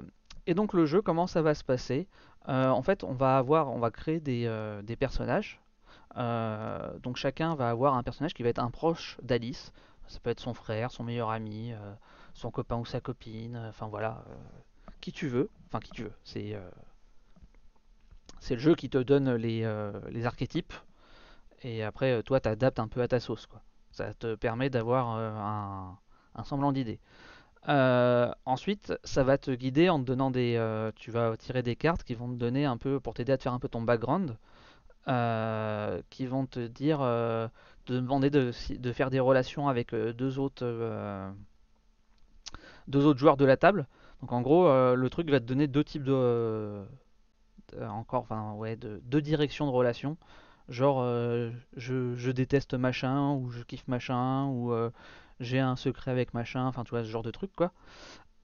et 0.47 0.55
donc 0.55 0.75
le 0.75 0.87
jeu, 0.87 1.03
comment 1.03 1.27
ça 1.27 1.43
va 1.43 1.55
se 1.55 1.65
passer? 1.65 2.09
Euh, 2.49 2.69
En 2.69 2.83
fait, 2.83 3.05
on 3.05 3.13
va 3.13 3.39
avoir, 3.39 3.71
on 3.71 3.79
va 3.79 3.91
créer 3.91 4.21
des, 4.21 4.49
des 4.83 4.97
personnages. 4.97 5.61
Donc 6.17 7.17
chacun 7.17 7.55
va 7.55 7.71
avoir 7.71 7.95
un 7.95 8.03
personnage 8.03 8.35
qui 8.35 8.43
va 8.43 8.49
être 8.51 8.59
un 8.59 8.71
proche 8.71 9.19
d'Alice. 9.23 9.73
Ça 10.09 10.19
peut 10.21 10.31
être 10.31 10.41
son 10.41 10.55
frère, 10.55 10.91
son 10.91 11.05
meilleur 11.05 11.31
ami, 11.31 11.73
son 12.35 12.51
copain 12.51 12.77
ou 12.77 12.85
sa 12.85 13.01
copine. 13.01 13.57
Enfin 13.69 13.87
voilà, 13.89 14.25
qui 15.01 15.13
tu 15.13 15.29
veux. 15.29 15.49
Enfin 15.73 15.81
qui 15.81 15.93
tu 15.93 16.03
veux. 16.05 16.13
C'est 16.23 16.55
euh, 16.55 16.61
c'est 18.41 18.55
le 18.55 18.61
jeu 18.61 18.75
qui 18.75 18.91
te 18.91 18.99
donne 18.99 19.35
les, 19.37 19.63
euh, 19.65 19.93
archétypes. 20.25 20.75
Et 21.63 21.83
après, 21.83 22.13
euh, 22.13 22.23
toi, 22.23 22.41
t'adaptes 22.41 22.79
un 22.79 22.89
peu 22.89 23.01
à 23.01 23.09
ta 23.09 23.21
sauce. 23.21 23.49
Ça 23.91 24.13
te 24.13 24.35
permet 24.35 24.69
d'avoir 24.69 25.09
un, 25.09 26.45
semblant 26.45 26.73
d'idée. 26.73 27.01
Ensuite, 27.67 28.93
ça 29.05 29.23
va 29.25 29.39
te 29.39 29.51
guider 29.51 29.89
en 29.89 29.99
te 29.99 30.05
donnant 30.05 30.31
des. 30.31 30.91
tu 30.97 31.11
vas 31.11 31.37
tirer 31.39 31.63
des 31.63 31.77
cartes 31.77 32.05
qui 32.05 32.15
vont 32.15 32.29
te 32.29 32.35
donner 32.35 32.65
un 32.67 32.77
peu 32.77 33.01
pour 33.01 33.15
t'aider 33.15 33.33
à 33.33 33.39
te 33.39 33.43
faire 33.43 33.53
un 33.53 33.59
peu 33.59 33.69
ton 33.69 33.83
background, 33.83 34.37
qui 36.11 36.27
vont 36.27 36.47
te 36.47 36.67
dire, 36.67 36.99
demander 37.87 38.31
de, 38.31 38.51
de 38.77 38.93
faire 38.93 39.11
des 39.11 39.21
relations 39.21 39.69
avec 39.69 39.95
deux 39.95 40.39
autres, 40.39 40.65
deux 42.89 43.07
autres 43.07 43.21
joueurs 43.21 43.37
de 43.37 43.45
la 43.45 43.57
table. 43.57 43.87
Donc 44.23 44.33
en 44.33 44.41
gros, 44.41 44.67
euh, 44.69 44.95
le 44.95 45.11
truc 45.11 45.29
va 45.31 45.41
te 45.41 45.45
donner 45.45 45.67
deux 45.67 45.85
types 45.85 46.05
de, 46.05 46.83
de- 47.73 47.85
encore, 47.85 48.23
enfin 48.23 48.53
ouais, 48.55 48.77
de, 48.77 49.01
deux 49.05 49.21
directions 49.21 49.67
de 49.67 49.73
relations. 49.73 50.17
Genre, 50.69 51.01
euh, 51.03 51.51
je, 51.77 52.31
déteste 52.31 52.75
machin, 52.75 53.33
ou 53.35 53.51
je 53.51 53.63
kiffe 53.65 53.87
machin, 53.89 54.47
ou 54.47 54.73
euh, 54.73 54.91
j'ai 55.41 55.59
un 55.61 55.77
secret 55.77 56.11
avec 56.13 56.35
machin, 56.35 56.67
enfin 56.67 56.85
tu 56.85 56.91
vois, 56.91 57.05
ce 57.05 57.09
genre 57.09 57.23
de 57.25 57.33
truc 57.33 57.53
quoi. 57.57 57.73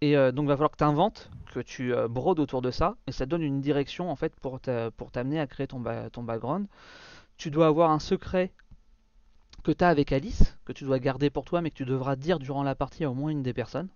Et 0.00 0.16
euh, 0.16 0.32
donc, 0.32 0.48
va 0.48 0.54
falloir 0.54 0.70
que 0.72 0.76
tu 0.78 0.84
inventes, 0.84 1.30
que 1.52 1.60
tu 1.60 1.94
euh, 1.94 2.08
brodes 2.08 2.40
autour 2.40 2.62
de 2.62 2.70
ça, 2.70 2.96
et 3.06 3.12
ça 3.12 3.26
donne 3.26 3.42
une 3.42 3.60
direction 3.60 4.10
en 4.10 4.16
fait 4.16 4.34
pour 4.36 4.60
pour 4.96 5.10
t'amener 5.12 5.40
à 5.40 5.46
créer 5.46 5.66
ton, 5.68 5.82
ton 6.12 6.22
background. 6.24 6.66
Tu 7.38 7.50
dois 7.50 7.68
avoir 7.68 7.90
un 7.90 8.00
secret 8.00 8.52
que 9.64 9.72
tu 9.72 9.84
as 9.84 9.88
avec 9.88 10.12
Alice, 10.12 10.56
que 10.64 10.72
tu 10.72 10.84
dois 10.84 10.98
garder 10.98 11.30
pour 11.30 11.44
toi, 11.44 11.62
mais 11.62 11.70
que 11.70 11.76
tu 11.76 11.84
devras 11.84 12.16
dire 12.16 12.38
durant 12.38 12.62
la 12.62 12.74
partie 12.74 13.04
à 13.04 13.10
au 13.10 13.14
moins 13.14 13.30
une 13.30 13.42
des 13.42 13.54
personnes. 13.54 13.88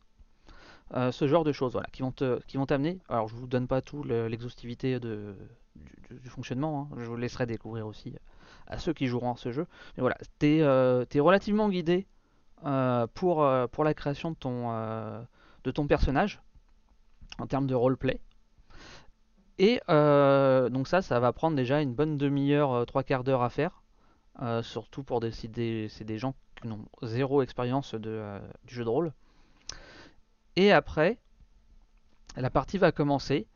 Euh, 0.94 1.10
ce 1.10 1.26
genre 1.26 1.44
de 1.44 1.52
choses, 1.52 1.72
voilà, 1.72 1.88
qui 1.92 2.02
vont 2.02 2.12
te, 2.12 2.40
qui 2.46 2.58
vont 2.58 2.66
t'amener. 2.66 2.98
Alors, 3.08 3.28
je 3.28 3.34
vous 3.34 3.46
donne 3.46 3.66
pas 3.66 3.80
tout 3.80 4.02
le- 4.02 4.28
l'exhaustivité 4.28 5.00
de, 5.00 5.34
du, 6.10 6.28
fonctionnement, 6.28 6.88
hein, 6.92 6.96
je 6.98 7.04
vous 7.06 7.16
laisserai 7.16 7.46
découvrir 7.46 7.86
aussi 7.86 8.14
à 8.66 8.78
ceux 8.78 8.92
qui 8.92 9.06
joueront 9.06 9.32
à 9.32 9.36
ce 9.36 9.52
jeu. 9.52 9.66
Mais 9.96 10.02
voilà, 10.02 10.16
tu 10.38 10.58
es, 10.58 11.20
relativement 11.20 11.68
guidé 11.68 12.06
euh, 12.64 13.06
pour, 13.14 13.42
euh, 13.42 13.66
pour 13.66 13.84
la 13.84 13.94
création 13.94 14.30
de 14.32 14.36
ton, 14.36 14.70
euh, 14.72 15.22
de 15.64 15.70
ton 15.70 15.86
personnage 15.86 16.42
en 17.38 17.46
termes 17.46 17.66
de 17.66 17.74
roleplay. 17.74 18.20
Et 19.58 19.80
euh, 19.88 20.68
donc 20.68 20.88
ça, 20.88 21.02
ça 21.02 21.20
va 21.20 21.32
prendre 21.32 21.56
déjà 21.56 21.80
une 21.80 21.94
bonne 21.94 22.16
demi-heure, 22.16 22.72
euh, 22.72 22.84
trois 22.84 23.02
quarts 23.02 23.24
d'heure 23.24 23.42
à 23.42 23.50
faire. 23.50 23.82
Euh, 24.40 24.62
surtout 24.62 25.02
pour 25.02 25.20
décider, 25.20 25.88
c'est 25.90 26.04
des 26.04 26.18
gens 26.18 26.34
qui 26.60 26.68
n'ont 26.68 26.84
zéro 27.02 27.42
expérience 27.42 27.94
de, 27.94 28.10
euh, 28.10 28.40
du 28.64 28.74
jeu 28.74 28.84
de 28.84 28.88
rôle. 28.88 29.12
Et 30.56 30.72
après, 30.72 31.18
la 32.36 32.50
partie 32.50 32.78
va 32.78 32.92
commencer. 32.92 33.46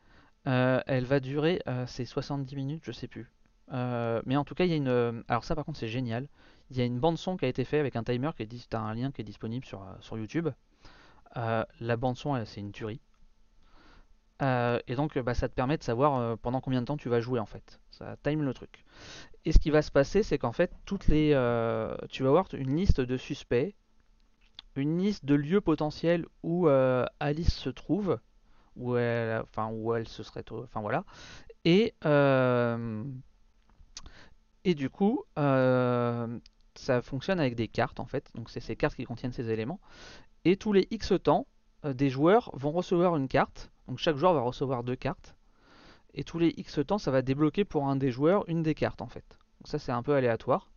Euh, 0.47 0.81
elle 0.87 1.05
va 1.05 1.19
durer, 1.19 1.61
euh, 1.67 1.85
c'est 1.87 2.05
70 2.05 2.55
minutes, 2.55 2.83
je 2.85 2.91
sais 2.91 3.07
plus. 3.07 3.31
Euh, 3.73 4.21
mais 4.25 4.37
en 4.37 4.45
tout 4.45 4.55
cas, 4.55 4.63
il 4.65 4.69
y 4.69 4.73
a 4.73 4.77
une. 4.77 5.23
Alors, 5.27 5.43
ça, 5.43 5.55
par 5.55 5.65
contre, 5.65 5.79
c'est 5.79 5.89
génial. 5.89 6.27
Il 6.69 6.77
y 6.77 6.81
a 6.81 6.85
une 6.85 6.99
bande-son 6.99 7.37
qui 7.37 7.45
a 7.45 7.47
été 7.47 7.65
faite 7.65 7.79
avec 7.79 7.95
un 7.95 8.03
timer 8.03 8.31
qui 8.35 8.43
est. 8.43 8.69
T'as 8.69 8.79
un 8.79 8.93
lien 8.93 9.11
qui 9.11 9.21
est 9.21 9.25
disponible 9.25 9.65
sur, 9.65 9.81
euh, 9.81 9.93
sur 9.99 10.17
YouTube. 10.17 10.49
Euh, 11.37 11.65
la 11.79 11.97
bande-son, 11.97 12.43
c'est 12.45 12.61
une 12.61 12.71
tuerie. 12.71 13.01
Euh, 14.41 14.79
et 14.87 14.95
donc, 14.95 15.17
euh, 15.17 15.23
bah, 15.23 15.33
ça 15.33 15.49
te 15.49 15.53
permet 15.53 15.77
de 15.77 15.83
savoir 15.83 16.15
euh, 16.15 16.35
pendant 16.35 16.61
combien 16.61 16.81
de 16.81 16.85
temps 16.85 16.97
tu 16.97 17.09
vas 17.09 17.19
jouer 17.19 17.39
en 17.39 17.45
fait. 17.45 17.79
Ça 17.91 18.15
time 18.23 18.43
le 18.43 18.53
truc. 18.53 18.85
Et 19.45 19.51
ce 19.51 19.59
qui 19.59 19.71
va 19.71 19.81
se 19.81 19.91
passer, 19.91 20.23
c'est 20.23 20.37
qu'en 20.37 20.51
fait, 20.51 20.71
toutes 20.85 21.07
les, 21.07 21.31
euh, 21.33 21.95
tu 22.09 22.23
vas 22.23 22.29
avoir 22.29 22.47
une 22.53 22.75
liste 22.75 23.01
de 23.01 23.17
suspects, 23.17 23.75
une 24.81 24.99
liste 24.99 25.25
de 25.25 25.35
lieux 25.35 25.61
potentiels 25.61 26.25
où 26.43 26.67
euh, 26.67 27.05
Alice 27.19 27.53
se 27.53 27.69
trouve, 27.69 28.19
où 28.75 28.97
elle, 28.97 30.07
se 30.07 30.23
serait, 30.23 30.43
enfin 30.51 30.81
voilà. 30.81 31.03
Et 31.65 31.93
euh, 32.05 33.03
du 34.65 34.89
coup, 34.89 35.23
euh, 35.39 36.39
ça 36.75 37.01
fonctionne 37.01 37.39
avec 37.39 37.55
des 37.55 37.67
cartes 37.67 37.99
en 37.99 38.05
fait. 38.05 38.29
Donc 38.35 38.49
c'est 38.49 38.59
ces 38.59 38.75
cartes 38.75 38.95
qui 38.95 39.05
contiennent 39.05 39.33
ces 39.33 39.49
éléments. 39.49 39.79
Et 40.45 40.57
tous 40.57 40.73
les 40.73 40.87
X 40.91 41.13
temps, 41.23 41.47
des 41.83 42.09
joueurs 42.09 42.51
vont 42.53 42.71
recevoir 42.71 43.15
une 43.15 43.27
carte. 43.27 43.71
Donc 43.87 43.97
chaque 43.99 44.17
joueur 44.17 44.33
va 44.33 44.41
recevoir 44.41 44.83
deux 44.83 44.95
cartes. 44.95 45.35
Et 46.13 46.23
tous 46.23 46.39
les 46.39 46.53
X 46.57 46.79
temps, 46.85 46.97
ça 46.97 47.11
va 47.11 47.21
débloquer 47.21 47.65
pour 47.65 47.87
un 47.87 47.95
des 47.95 48.11
joueurs 48.11 48.43
une 48.47 48.63
des 48.63 48.75
cartes 48.75 49.01
en 49.01 49.07
fait. 49.07 49.37
Donc 49.59 49.67
ça 49.67 49.79
c'est 49.79 49.91
un 49.91 50.03
peu 50.03 50.13
aléatoire. 50.13 50.69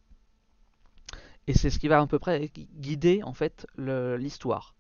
Et 1.51 1.53
c'est 1.53 1.69
ce 1.69 1.81
qui 1.81 1.89
va 1.89 2.01
à 2.01 2.07
peu 2.07 2.21
près 2.21 2.47
gui- 2.55 2.69
guider 2.77 3.25
en 3.25 3.33
fait 3.33 3.67
l'histoire. 3.77 4.77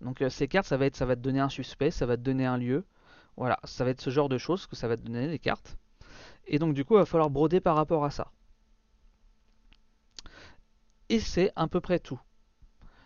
Donc 0.00 0.22
euh, 0.22 0.30
ces 0.30 0.48
cartes, 0.48 0.66
ça 0.66 0.78
va 0.78 0.86
être, 0.86 0.96
ça 0.96 1.04
va 1.04 1.14
te 1.14 1.20
donner 1.20 1.40
un 1.40 1.50
suspect, 1.50 1.90
ça 1.90 2.06
va 2.06 2.16
te 2.16 2.22
donner 2.22 2.46
un 2.46 2.56
lieu. 2.56 2.86
Voilà, 3.36 3.60
ça 3.64 3.84
va 3.84 3.90
être 3.90 4.00
ce 4.00 4.08
genre 4.08 4.30
de 4.30 4.38
choses 4.38 4.66
que 4.66 4.76
ça 4.76 4.88
va 4.88 4.96
te 4.96 5.02
donner 5.02 5.28
les 5.28 5.38
cartes. 5.38 5.76
Et 6.46 6.58
donc 6.58 6.72
du 6.72 6.86
coup, 6.86 6.94
il 6.94 7.00
va 7.00 7.04
falloir 7.04 7.28
broder 7.28 7.60
par 7.60 7.76
rapport 7.76 8.02
à 8.02 8.10
ça. 8.10 8.32
Et 11.10 11.20
c'est 11.20 11.52
à 11.54 11.68
peu 11.68 11.82
près 11.82 11.98
tout. 11.98 12.18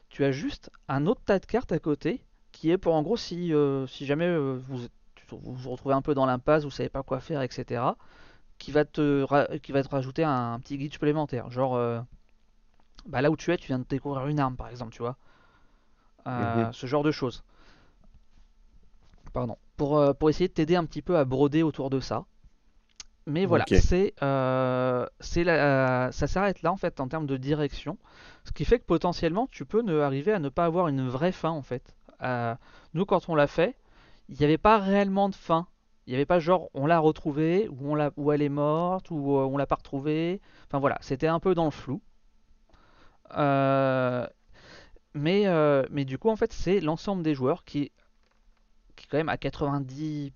Tu 0.09 0.25
as 0.25 0.31
juste 0.31 0.71
un 0.87 1.07
autre 1.07 1.23
tas 1.25 1.41
de 1.41 1.47
cartes 1.47 1.73
à 1.73 1.81
côté 1.81 2.23
qui 2.53 2.71
est 2.71 2.79
pour 2.79 2.95
en 2.95 3.03
gros 3.03 3.17
si, 3.17 3.53
euh, 3.53 3.89
jamais 3.89 4.27
euh, 4.27 4.61
vous, 4.69 4.87
vous 5.33 5.71
retrouvez 5.71 5.97
un 5.97 6.03
peu 6.03 6.15
dans 6.15 6.27
l'impasse, 6.27 6.63
vous 6.63 6.71
savez 6.71 6.91
pas 6.91 7.03
quoi 7.03 7.19
faire, 7.19 7.43
etc. 7.43 7.97
Qui 8.59 8.71
va 8.71 8.85
te, 8.85 9.57
qui 9.59 9.73
va 9.73 9.83
te 9.83 9.89
rajouter 9.89 10.23
un, 10.23 10.61
petit 10.61 10.79
guide 10.79 10.93
supplémentaire. 10.93 11.51
Genre, 11.51 12.05
bah 13.07 13.23
là 13.23 13.31
où 13.31 13.37
tu 13.37 13.53
es, 13.53 13.57
tu 13.57 13.69
viens 13.69 13.79
de 13.79 13.85
découvrir 13.85 14.27
une 14.29 14.41
arme 14.41 14.57
par 14.57 14.69
exemple, 14.69 14.93
tu 14.95 15.03
vois. 15.03 15.17
Euh, 16.27 16.67
Mhm. 16.67 16.73
Ce 16.73 16.87
genre 16.87 17.03
de 17.03 17.11
choses. 17.11 17.43
Pardon. 19.33 19.57
Pour, 19.77 19.99
euh, 19.99 20.13
pour 20.13 20.31
essayer 20.31 20.47
de 20.49 20.53
t'aider 20.53 20.77
un 20.77 20.85
petit 20.85 21.03
peu 21.03 21.17
à 21.19 21.25
broder 21.25 21.63
autour 21.65 21.91
de 21.91 21.99
ça. 22.01 22.25
Mais 23.27 23.47
voilà, 23.47 23.67
c'est, 23.71 24.15
euh, 24.23 25.07
la- 25.45 26.11
ça 26.13 26.27
s'arrête 26.27 26.63
là 26.63 26.73
en 26.73 26.77
fait 26.77 27.01
en 27.01 27.07
termes 27.09 27.27
de 27.27 27.37
direction, 27.37 27.99
ce 28.45 28.53
qui 28.53 28.65
fait 28.65 28.79
que 28.79 28.85
potentiellement 28.85 29.47
tu 29.51 29.65
peux 29.67 29.83
ne, 29.83 30.01
arriver 30.01 30.33
à 30.33 30.39
ne 30.39 30.49
pas 30.49 30.65
avoir 30.65 30.89
une 30.89 31.07
vraie 31.09 31.33
fin 31.33 31.51
en 31.51 31.63
fait. 31.63 31.95
Euh, 32.23 32.55
nous 32.95 33.05
quand 33.07 33.29
on 33.29 33.35
l'a 33.35 33.47
fait, 33.47 33.77
il 34.29 34.39
n'y 34.39 34.45
avait 34.45 34.59
pas 34.59 34.79
réellement 34.79 35.29
de 35.29 35.35
fin. 35.35 35.67
Il 36.07 36.11
n'y 36.11 36.17
avait 36.17 36.27
pas 36.27 36.41
genre 36.41 36.71
on 36.75 36.87
l'a 36.87 36.99
retrouvée 36.99 37.69
ou 37.69 37.93
on 37.93 37.95
l'a, 37.95 38.11
ou 38.17 38.33
elle 38.33 38.43
est 38.43 38.49
morte 38.49 39.11
ou 39.11 39.37
euh, 39.39 39.45
on 39.45 39.57
l'a 39.57 39.67
pas 39.67 39.77
retrouvée. 39.77 40.41
Enfin 40.67 40.79
voilà, 40.81 40.99
c'était 41.03 41.29
un 41.29 41.41
peu 41.41 41.55
dans 41.55 41.67
le 41.67 41.71
flou. 41.71 42.01
Euh, 43.37 44.27
mais, 45.15 45.47
euh, 45.47 45.85
mais 45.91 46.05
du 46.05 46.19
coup 46.19 46.31
en 46.31 46.37
fait 46.37 46.53
c'est 46.53 46.81
l'ensemble 46.81 47.23
des 47.23 47.35
joueurs 47.35 47.65
qui, 47.65 47.93
qui 48.97 49.07
quand 49.09 49.17
même 49.19 49.29
à 49.29 49.37
90 49.37 50.33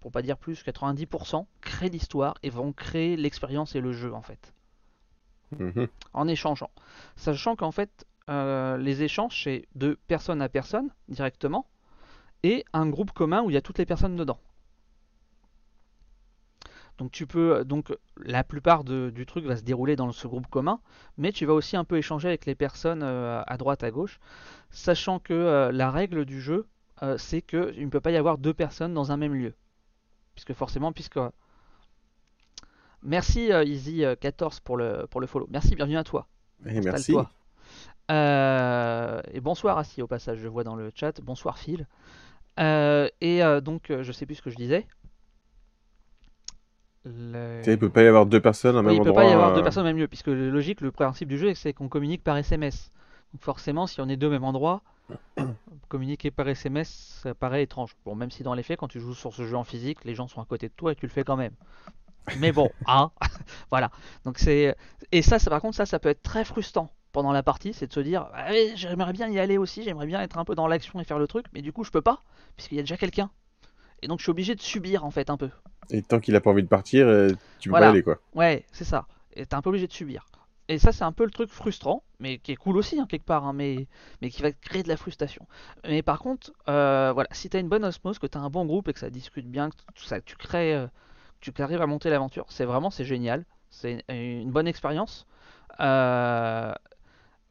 pour 0.00 0.12
pas 0.12 0.22
dire 0.22 0.36
plus, 0.36 0.62
90% 0.62 1.46
créent 1.62 1.88
l'histoire 1.88 2.34
et 2.42 2.50
vont 2.50 2.72
créer 2.72 3.16
l'expérience 3.16 3.74
et 3.74 3.80
le 3.80 3.92
jeu 3.92 4.12
en 4.14 4.22
fait, 4.22 4.52
Mhm. 5.58 5.88
en 6.12 6.28
échangeant. 6.28 6.70
Sachant 7.16 7.56
qu'en 7.56 7.72
fait, 7.72 8.06
euh, 8.28 8.76
les 8.76 9.02
échanges 9.02 9.42
c'est 9.44 9.66
de 9.74 9.98
personne 10.06 10.42
à 10.42 10.48
personne 10.48 10.90
directement 11.08 11.66
et 12.42 12.64
un 12.72 12.86
groupe 12.88 13.12
commun 13.12 13.42
où 13.42 13.50
il 13.50 13.54
y 13.54 13.56
a 13.56 13.62
toutes 13.62 13.78
les 13.78 13.86
personnes 13.86 14.16
dedans. 14.16 14.38
Donc 16.98 17.10
tu 17.10 17.26
peux, 17.26 17.64
donc 17.64 17.92
la 18.18 18.44
plupart 18.44 18.84
de- 18.84 19.10
du 19.10 19.26
truc 19.26 19.44
va 19.44 19.56
se 19.56 19.62
dérouler 19.62 19.96
dans 19.96 20.12
ce 20.12 20.28
groupe 20.28 20.46
commun, 20.46 20.80
mais 21.18 21.32
tu 21.32 21.44
vas 21.44 21.52
aussi 21.54 21.76
un 21.76 21.84
peu 21.84 21.96
échanger 21.98 22.28
avec 22.28 22.46
les 22.46 22.54
personnes 22.54 23.02
euh, 23.02 23.42
à 23.46 23.56
droite, 23.56 23.82
à 23.82 23.90
gauche, 23.90 24.20
sachant 24.70 25.18
que 25.18 25.34
euh, 25.34 25.72
la 25.72 25.90
règle 25.90 26.24
du 26.24 26.40
jeu, 26.40 26.66
euh, 27.02 27.18
c'est 27.18 27.42
qu'il 27.42 27.84
ne 27.84 27.90
peut 27.90 28.00
pas 28.00 28.12
y 28.12 28.16
avoir 28.16 28.38
deux 28.38 28.54
personnes 28.54 28.94
dans 28.94 29.10
un 29.10 29.16
même 29.16 29.34
lieu. 29.34 29.54
Puisque 30.34 30.52
forcément, 30.52 30.92
puisque... 30.92 31.18
Merci 33.02 33.52
euh, 33.52 33.64
Easy14 33.64 34.60
pour 34.62 34.76
le, 34.76 35.06
pour 35.10 35.20
le 35.20 35.26
follow. 35.26 35.46
Merci, 35.50 35.74
bienvenue 35.74 35.98
à 35.98 36.04
toi. 36.04 36.26
Merci. 36.92 37.12
Euh, 38.10 39.20
et 39.32 39.40
bonsoir 39.40 39.78
Assis 39.78 40.02
au 40.02 40.06
passage, 40.06 40.38
je 40.38 40.48
vois 40.48 40.64
dans 40.64 40.76
le 40.76 40.90
chat. 40.94 41.20
Bonsoir 41.22 41.58
Phil. 41.58 41.86
Euh, 42.60 43.08
et 43.20 43.42
euh, 43.42 43.60
donc, 43.60 43.90
euh, 43.90 44.02
je 44.02 44.12
sais 44.12 44.26
plus 44.26 44.36
ce 44.36 44.42
que 44.42 44.50
je 44.50 44.56
disais. 44.56 44.86
Le- 47.04 47.66
Il 47.66 47.78
peut 47.78 47.90
pas 47.90 48.02
y 48.02 48.06
avoir 48.06 48.26
deux 48.26 48.40
personnes 48.40 48.76
au 48.76 48.82
Oui, 48.84 48.94
même 48.94 48.96
il 48.96 49.02
peut 49.02 49.12
endroit. 49.12 49.12
pas 49.12 49.24
y 49.24 49.32
avoir 49.32 49.52
deux 49.52 49.62
euh, 49.62 49.62
personnes 49.62 49.82
au 49.82 49.86
même 49.86 49.96
lieu, 49.98 50.06
puisque 50.08 50.28
le 50.28 50.50
logique, 50.50 50.80
le 50.80 50.92
principe 50.92 51.28
du 51.28 51.38
jeu, 51.38 51.54
c'est 51.54 51.72
qu'on 51.72 51.88
communique 51.88 52.22
par 52.22 52.36
SMS. 52.36 52.92
Donc 53.32 53.42
forcément, 53.42 53.86
si 53.88 54.00
on 54.00 54.08
est 54.08 54.16
deux 54.16 54.28
au 54.28 54.30
même 54.30 54.44
endroit, 54.44 54.82
communiquer 55.88 56.30
par 56.30 56.48
SMS, 56.48 56.88
ça 57.22 57.34
paraît 57.34 57.62
étrange. 57.62 57.94
Bon, 58.04 58.14
même 58.14 58.30
si 58.30 58.42
dans 58.42 58.54
les 58.54 58.62
faits, 58.62 58.78
quand 58.78 58.88
tu 58.88 59.00
joues 59.00 59.14
sur 59.14 59.32
ce 59.34 59.46
jeu 59.46 59.56
en 59.56 59.64
physique, 59.64 60.04
les 60.04 60.14
gens 60.14 60.28
sont 60.28 60.40
à 60.40 60.44
côté 60.44 60.68
de 60.68 60.74
toi 60.74 60.92
et 60.92 60.96
tu 60.96 61.06
le 61.06 61.10
fais 61.12 61.24
quand 61.24 61.36
même. 61.36 61.54
Mais 62.34 62.52
bon, 62.52 62.72
hein, 62.86 63.12
voilà. 63.70 63.90
Donc 64.24 64.38
c'est 64.38 64.76
et 65.12 65.22
ça, 65.22 65.38
ça, 65.40 65.50
par 65.50 65.60
contre, 65.62 65.76
ça, 65.76 65.86
ça 65.86 65.98
peut 66.00 66.10
être 66.10 66.22
très 66.22 66.44
frustrant 66.44 66.90
pendant 67.12 67.32
la 67.32 67.42
partie, 67.42 67.74
c'est 67.74 67.88
de 67.88 67.94
se 67.94 68.00
dire, 68.00 68.28
ah 68.34 68.52
j'aimerais 68.76 69.12
bien 69.14 69.28
y 69.30 69.38
aller 69.40 69.58
aussi, 69.58 69.82
j'aimerais 69.84 70.06
bien 70.06 70.20
être 70.22 70.38
un 70.38 70.44
peu 70.44 70.54
dans 70.54 70.68
l'action 70.68 71.00
et 71.00 71.04
faire 71.04 71.18
le 71.18 71.28
truc, 71.28 71.46
mais 71.54 71.62
du 71.62 71.72
coup, 71.72 71.84
je 71.84 71.90
peux 71.92 72.02
pas, 72.02 72.22
puisqu'il 72.56 72.76
y 72.76 72.80
a 72.80 72.82
déjà 72.82 72.96
quelqu'un. 72.98 73.30
Et 74.04 74.06
donc, 74.06 74.18
je 74.18 74.24
suis 74.24 74.30
obligé 74.30 74.54
de 74.54 74.60
subir 74.60 75.02
en 75.06 75.10
fait 75.10 75.30
un 75.30 75.38
peu. 75.38 75.48
Et 75.88 76.02
tant 76.02 76.20
qu'il 76.20 76.36
a 76.36 76.40
pas 76.42 76.50
envie 76.50 76.62
de 76.62 76.68
partir, 76.68 77.06
euh, 77.06 77.30
tu 77.58 77.68
peux 77.68 77.70
Voilà. 77.70 77.86
pas 77.86 77.90
aller 77.92 78.02
quoi. 78.02 78.18
Ouais, 78.34 78.66
c'est 78.70 78.84
ça. 78.84 79.06
Et 79.34 79.46
t'es 79.46 79.54
un 79.54 79.62
peu 79.62 79.70
obligé 79.70 79.86
de 79.86 79.92
subir. 79.94 80.26
Et 80.68 80.78
ça, 80.78 80.92
c'est 80.92 81.04
un 81.04 81.12
peu 81.12 81.24
le 81.24 81.30
truc 81.30 81.48
frustrant, 81.48 82.02
mais 82.20 82.36
qui 82.36 82.52
est 82.52 82.56
cool 82.56 82.76
aussi, 82.76 83.00
hein, 83.00 83.06
quelque 83.08 83.24
part, 83.24 83.46
hein, 83.46 83.54
mais, 83.54 83.86
mais 84.20 84.28
qui 84.28 84.42
va 84.42 84.52
créer 84.52 84.82
de 84.82 84.88
la 84.88 84.98
frustration. 84.98 85.46
Mais 85.88 86.02
par 86.02 86.18
contre, 86.18 86.52
euh, 86.68 87.12
voilà, 87.14 87.30
si 87.32 87.48
t'as 87.48 87.60
une 87.60 87.68
bonne 87.70 87.82
osmose, 87.84 88.18
que 88.18 88.26
t'as 88.26 88.40
un 88.40 88.50
bon 88.50 88.66
groupe 88.66 88.88
et 88.88 88.92
que 88.92 88.98
ça 88.98 89.08
discute 89.08 89.46
bien, 89.46 89.70
que 89.70 89.76
ça, 89.96 90.20
tu 90.20 90.36
crées, 90.36 90.74
euh, 90.74 90.86
que 91.40 91.50
tu 91.50 91.62
arrives 91.62 91.80
à 91.80 91.86
monter 91.86 92.10
l'aventure, 92.10 92.44
c'est 92.50 92.66
vraiment, 92.66 92.90
c'est 92.90 93.06
génial. 93.06 93.46
C'est 93.70 94.04
une 94.10 94.50
bonne 94.50 94.68
expérience. 94.68 95.26
Euh, 95.80 96.74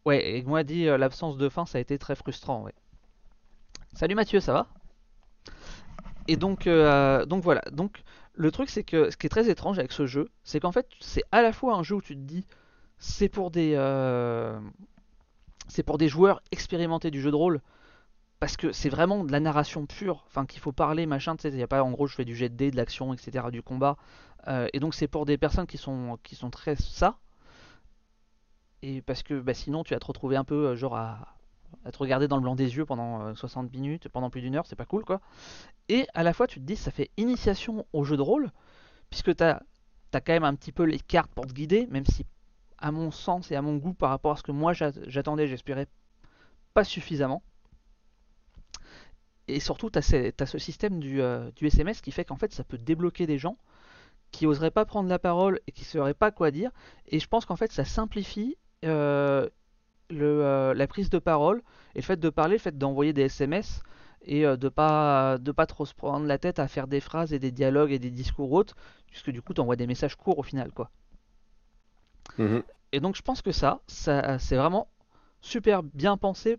ouais, 0.06 0.38
et 0.38 0.44
moi 0.44 0.64
dit, 0.64 0.86
l'absence 0.86 1.36
de 1.38 1.50
fin, 1.50 1.66
ça 1.66 1.80
a 1.80 1.82
été 1.82 1.98
très 1.98 2.16
frustrant, 2.16 2.62
ouais. 2.62 2.74
Salut 3.94 4.14
Mathieu, 4.16 4.40
ça 4.40 4.54
va? 4.54 4.68
Et 6.28 6.38
donc, 6.38 6.68
euh, 6.68 7.26
donc 7.26 7.44
voilà. 7.44 7.62
Donc 7.72 8.04
le 8.34 8.52
truc, 8.52 8.70
c'est 8.70 8.84
que 8.84 9.10
ce 9.10 9.18
qui 9.18 9.28
est 9.28 9.30
très 9.30 9.50
étrange 9.50 9.80
avec 9.80 9.92
ce 9.92 10.06
jeu, 10.06 10.30
c'est 10.44 10.60
qu'en 10.60 10.72
fait, 10.72 10.88
c'est 11.00 11.24
à 11.32 11.42
la 11.42 11.54
fois 11.54 11.76
un 11.76 11.84
jeu 11.84 11.96
où 11.96 12.02
tu 12.02 12.16
te 12.16 12.22
dis, 12.22 12.46
c'est 12.98 13.30
pour 13.30 13.52
des, 13.52 13.74
euh, 13.76 14.60
c'est 15.68 15.84
pour 15.84 15.98
des 15.98 16.08
joueurs 16.08 16.42
expérimentés 16.52 17.12
du 17.12 17.22
jeu 17.22 17.32
de 17.32 17.36
rôle, 17.36 17.62
parce 18.40 18.58
que 18.58 18.72
c'est 18.72 18.90
vraiment 18.90 19.24
de 19.24 19.32
la 19.32 19.40
narration 19.40 19.86
pure, 19.86 20.24
enfin 20.28 20.46
qu'il 20.46 20.62
faut 20.62 20.72
parler, 20.72 21.06
machin, 21.06 21.36
tu 21.36 21.44
sais, 21.44 21.50
il 21.50 21.58
y 21.58 21.64
a 21.64 21.68
pas, 21.68 21.84
en 21.84 21.92
gros, 21.92 22.08
je 22.08 22.16
fais 22.16 22.26
du 22.26 22.36
jet 22.36 22.50
de 22.50 22.70
de 22.70 22.76
l'action, 22.76 23.14
etc., 23.14 23.48
du 23.52 23.62
combat, 23.62 23.98
euh, 24.48 24.68
et 24.74 24.80
donc 24.80 24.94
c'est 24.96 25.08
pour 25.08 25.26
des 25.26 25.38
personnes 25.38 25.68
qui 25.68 25.78
sont, 25.78 26.18
qui 26.24 26.36
sont 26.36 26.50
très 26.50 26.76
ça, 26.76 27.18
et 28.82 29.02
parce 29.02 29.24
que 29.24 29.40
bah, 29.40 29.54
sinon, 29.54 29.84
tu 29.84 29.94
vas 29.94 30.00
te 30.00 30.06
retrouver 30.06 30.36
un 30.36 30.44
peu, 30.44 30.76
genre, 30.76 30.96
à, 30.96 31.33
à 31.86 31.92
te 31.92 31.98
regarder 31.98 32.28
dans 32.28 32.38
le 32.38 32.42
blanc 32.42 32.56
des 32.56 32.76
yeux 32.76 32.86
pendant 32.86 33.22
euh, 33.22 33.36
60 33.36 33.72
minutes, 33.72 34.10
pendant 34.10 34.30
plus 34.30 34.42
d'une 34.42 34.56
heure, 34.56 34.66
c'est 34.66 34.76
pas 34.76 34.86
cool, 34.86 35.04
quoi. 35.06 35.22
Et 35.90 36.08
à 36.14 36.24
la 36.24 36.34
fois, 36.34 36.48
tu 36.48 36.60
te 36.60 36.66
dis, 36.66 36.76
ça 36.76 36.92
fait 36.92 37.12
initiation 37.18 37.86
au 37.94 38.04
jeu 38.04 38.18
de 38.18 38.22
rôle, 38.22 38.52
puisque 39.10 39.36
tu 39.36 39.44
as, 39.44 39.62
quand 40.14 40.30
même 40.30 40.44
un 40.44 40.56
petit 40.56 40.72
peu 40.72 40.84
les 40.84 41.00
cartes 41.00 41.32
pour 41.34 41.48
te 41.48 41.54
guider, 41.54 41.88
même 41.92 42.06
si, 42.06 42.26
à 42.80 42.92
mon 42.92 43.12
sens 43.12 43.52
et 43.52 43.56
à 43.56 43.62
mon 43.62 43.78
goût, 43.78 43.94
par 43.94 44.10
rapport 44.10 44.34
à 44.34 44.38
ce 44.38 44.44
que 44.44 44.52
moi 44.52 44.74
j'a- 44.74 44.92
j'attendais, 45.08 45.48
j'espérais 45.48 45.88
pas 46.74 46.84
suffisamment. 46.84 47.44
Et 49.48 49.60
surtout, 49.60 49.90
tu 49.90 50.00
as, 50.00 50.46
ce 50.46 50.58
système 50.58 51.00
du, 51.00 51.22
euh, 51.22 51.52
du 51.56 51.68
SMS 51.68 52.02
qui 52.02 52.12
fait 52.12 52.26
qu'en 52.26 52.38
fait, 52.38 52.54
ça 52.54 52.64
peut 52.64 52.78
débloquer 52.78 53.28
des 53.28 53.38
gens 53.38 53.58
qui 54.32 54.48
oseraient 54.48 54.72
pas 54.72 54.86
prendre 54.86 55.10
la 55.10 55.20
parole 55.20 55.60
et 55.68 55.72
qui 55.72 55.86
sauraient 55.86 56.14
pas 56.14 56.32
quoi 56.32 56.52
dire. 56.52 56.72
Et 57.08 57.20
je 57.20 57.28
pense 57.28 57.46
qu'en 57.46 57.56
fait, 57.56 57.72
ça 57.72 57.86
simplifie 57.86 58.58
euh, 58.86 59.50
le, 60.10 60.44
euh, 60.44 60.74
la 60.74 60.88
prise 60.88 61.10
de 61.10 61.20
parole 61.20 61.62
et 61.96 62.00
le 62.00 62.04
fait 62.04 62.20
de 62.20 62.30
parler, 62.30 62.56
le 62.56 62.60
fait 62.60 62.78
d'envoyer 62.78 63.14
des 63.14 63.24
SMS 63.24 63.82
et 64.24 64.46
euh, 64.46 64.56
de 64.56 64.70
pas 64.70 65.38
de 65.38 65.52
pas 65.52 65.66
trop 65.66 65.86
se 65.86 65.94
prendre 65.94 66.26
la 66.26 66.38
tête 66.38 66.60
à 66.60 66.68
faire 66.68 66.88
des 66.88 67.00
phrases 67.00 67.34
et 67.34 67.40
des 67.40 67.52
dialogues 67.52 67.92
et 67.92 68.00
des 68.00 68.12
discours 68.12 68.52
autres, 68.52 68.76
puisque 69.08 69.32
du 69.32 69.42
coup 69.42 69.54
tu 69.54 69.62
envoies 69.62 69.76
des 69.76 69.88
messages 69.88 70.16
courts 70.16 70.40
au 70.40 70.44
final 70.44 70.72
quoi. 70.72 70.92
Mhm. 72.38 72.64
Et 72.92 73.00
donc 73.00 73.16
je 73.16 73.22
pense 73.22 73.42
que 73.42 73.52
ça, 73.52 73.82
ça 73.88 74.40
c'est 74.40 74.56
vraiment 74.56 74.88
super 75.42 75.84
bien 75.84 76.18
pensé 76.18 76.58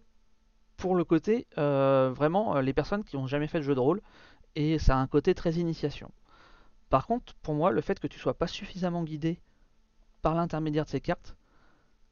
pour 0.76 0.96
le 0.96 1.04
côté 1.04 1.46
euh, 1.58 2.12
vraiment 2.14 2.60
les 2.60 2.72
personnes 2.72 3.04
qui 3.04 3.16
n'ont 3.16 3.26
jamais 3.26 3.46
fait 3.46 3.58
de 3.58 3.64
jeu 3.64 3.74
de 3.74 3.80
rôle 3.80 4.02
et 4.56 4.78
ça 4.78 4.96
a 4.96 4.98
un 4.98 5.06
côté 5.06 5.34
très 5.34 5.52
initiation. 5.54 6.10
Par 6.90 7.06
contre, 7.06 7.34
pour 7.42 7.54
moi, 7.54 7.70
le 7.70 7.80
fait 7.80 7.98
que 7.98 8.06
tu 8.06 8.18
sois 8.18 8.34
pas 8.34 8.46
suffisamment 8.46 9.02
guidé 9.02 9.40
par 10.22 10.34
l'intermédiaire 10.34 10.84
de 10.84 10.90
ces 10.90 11.00
cartes, 11.00 11.36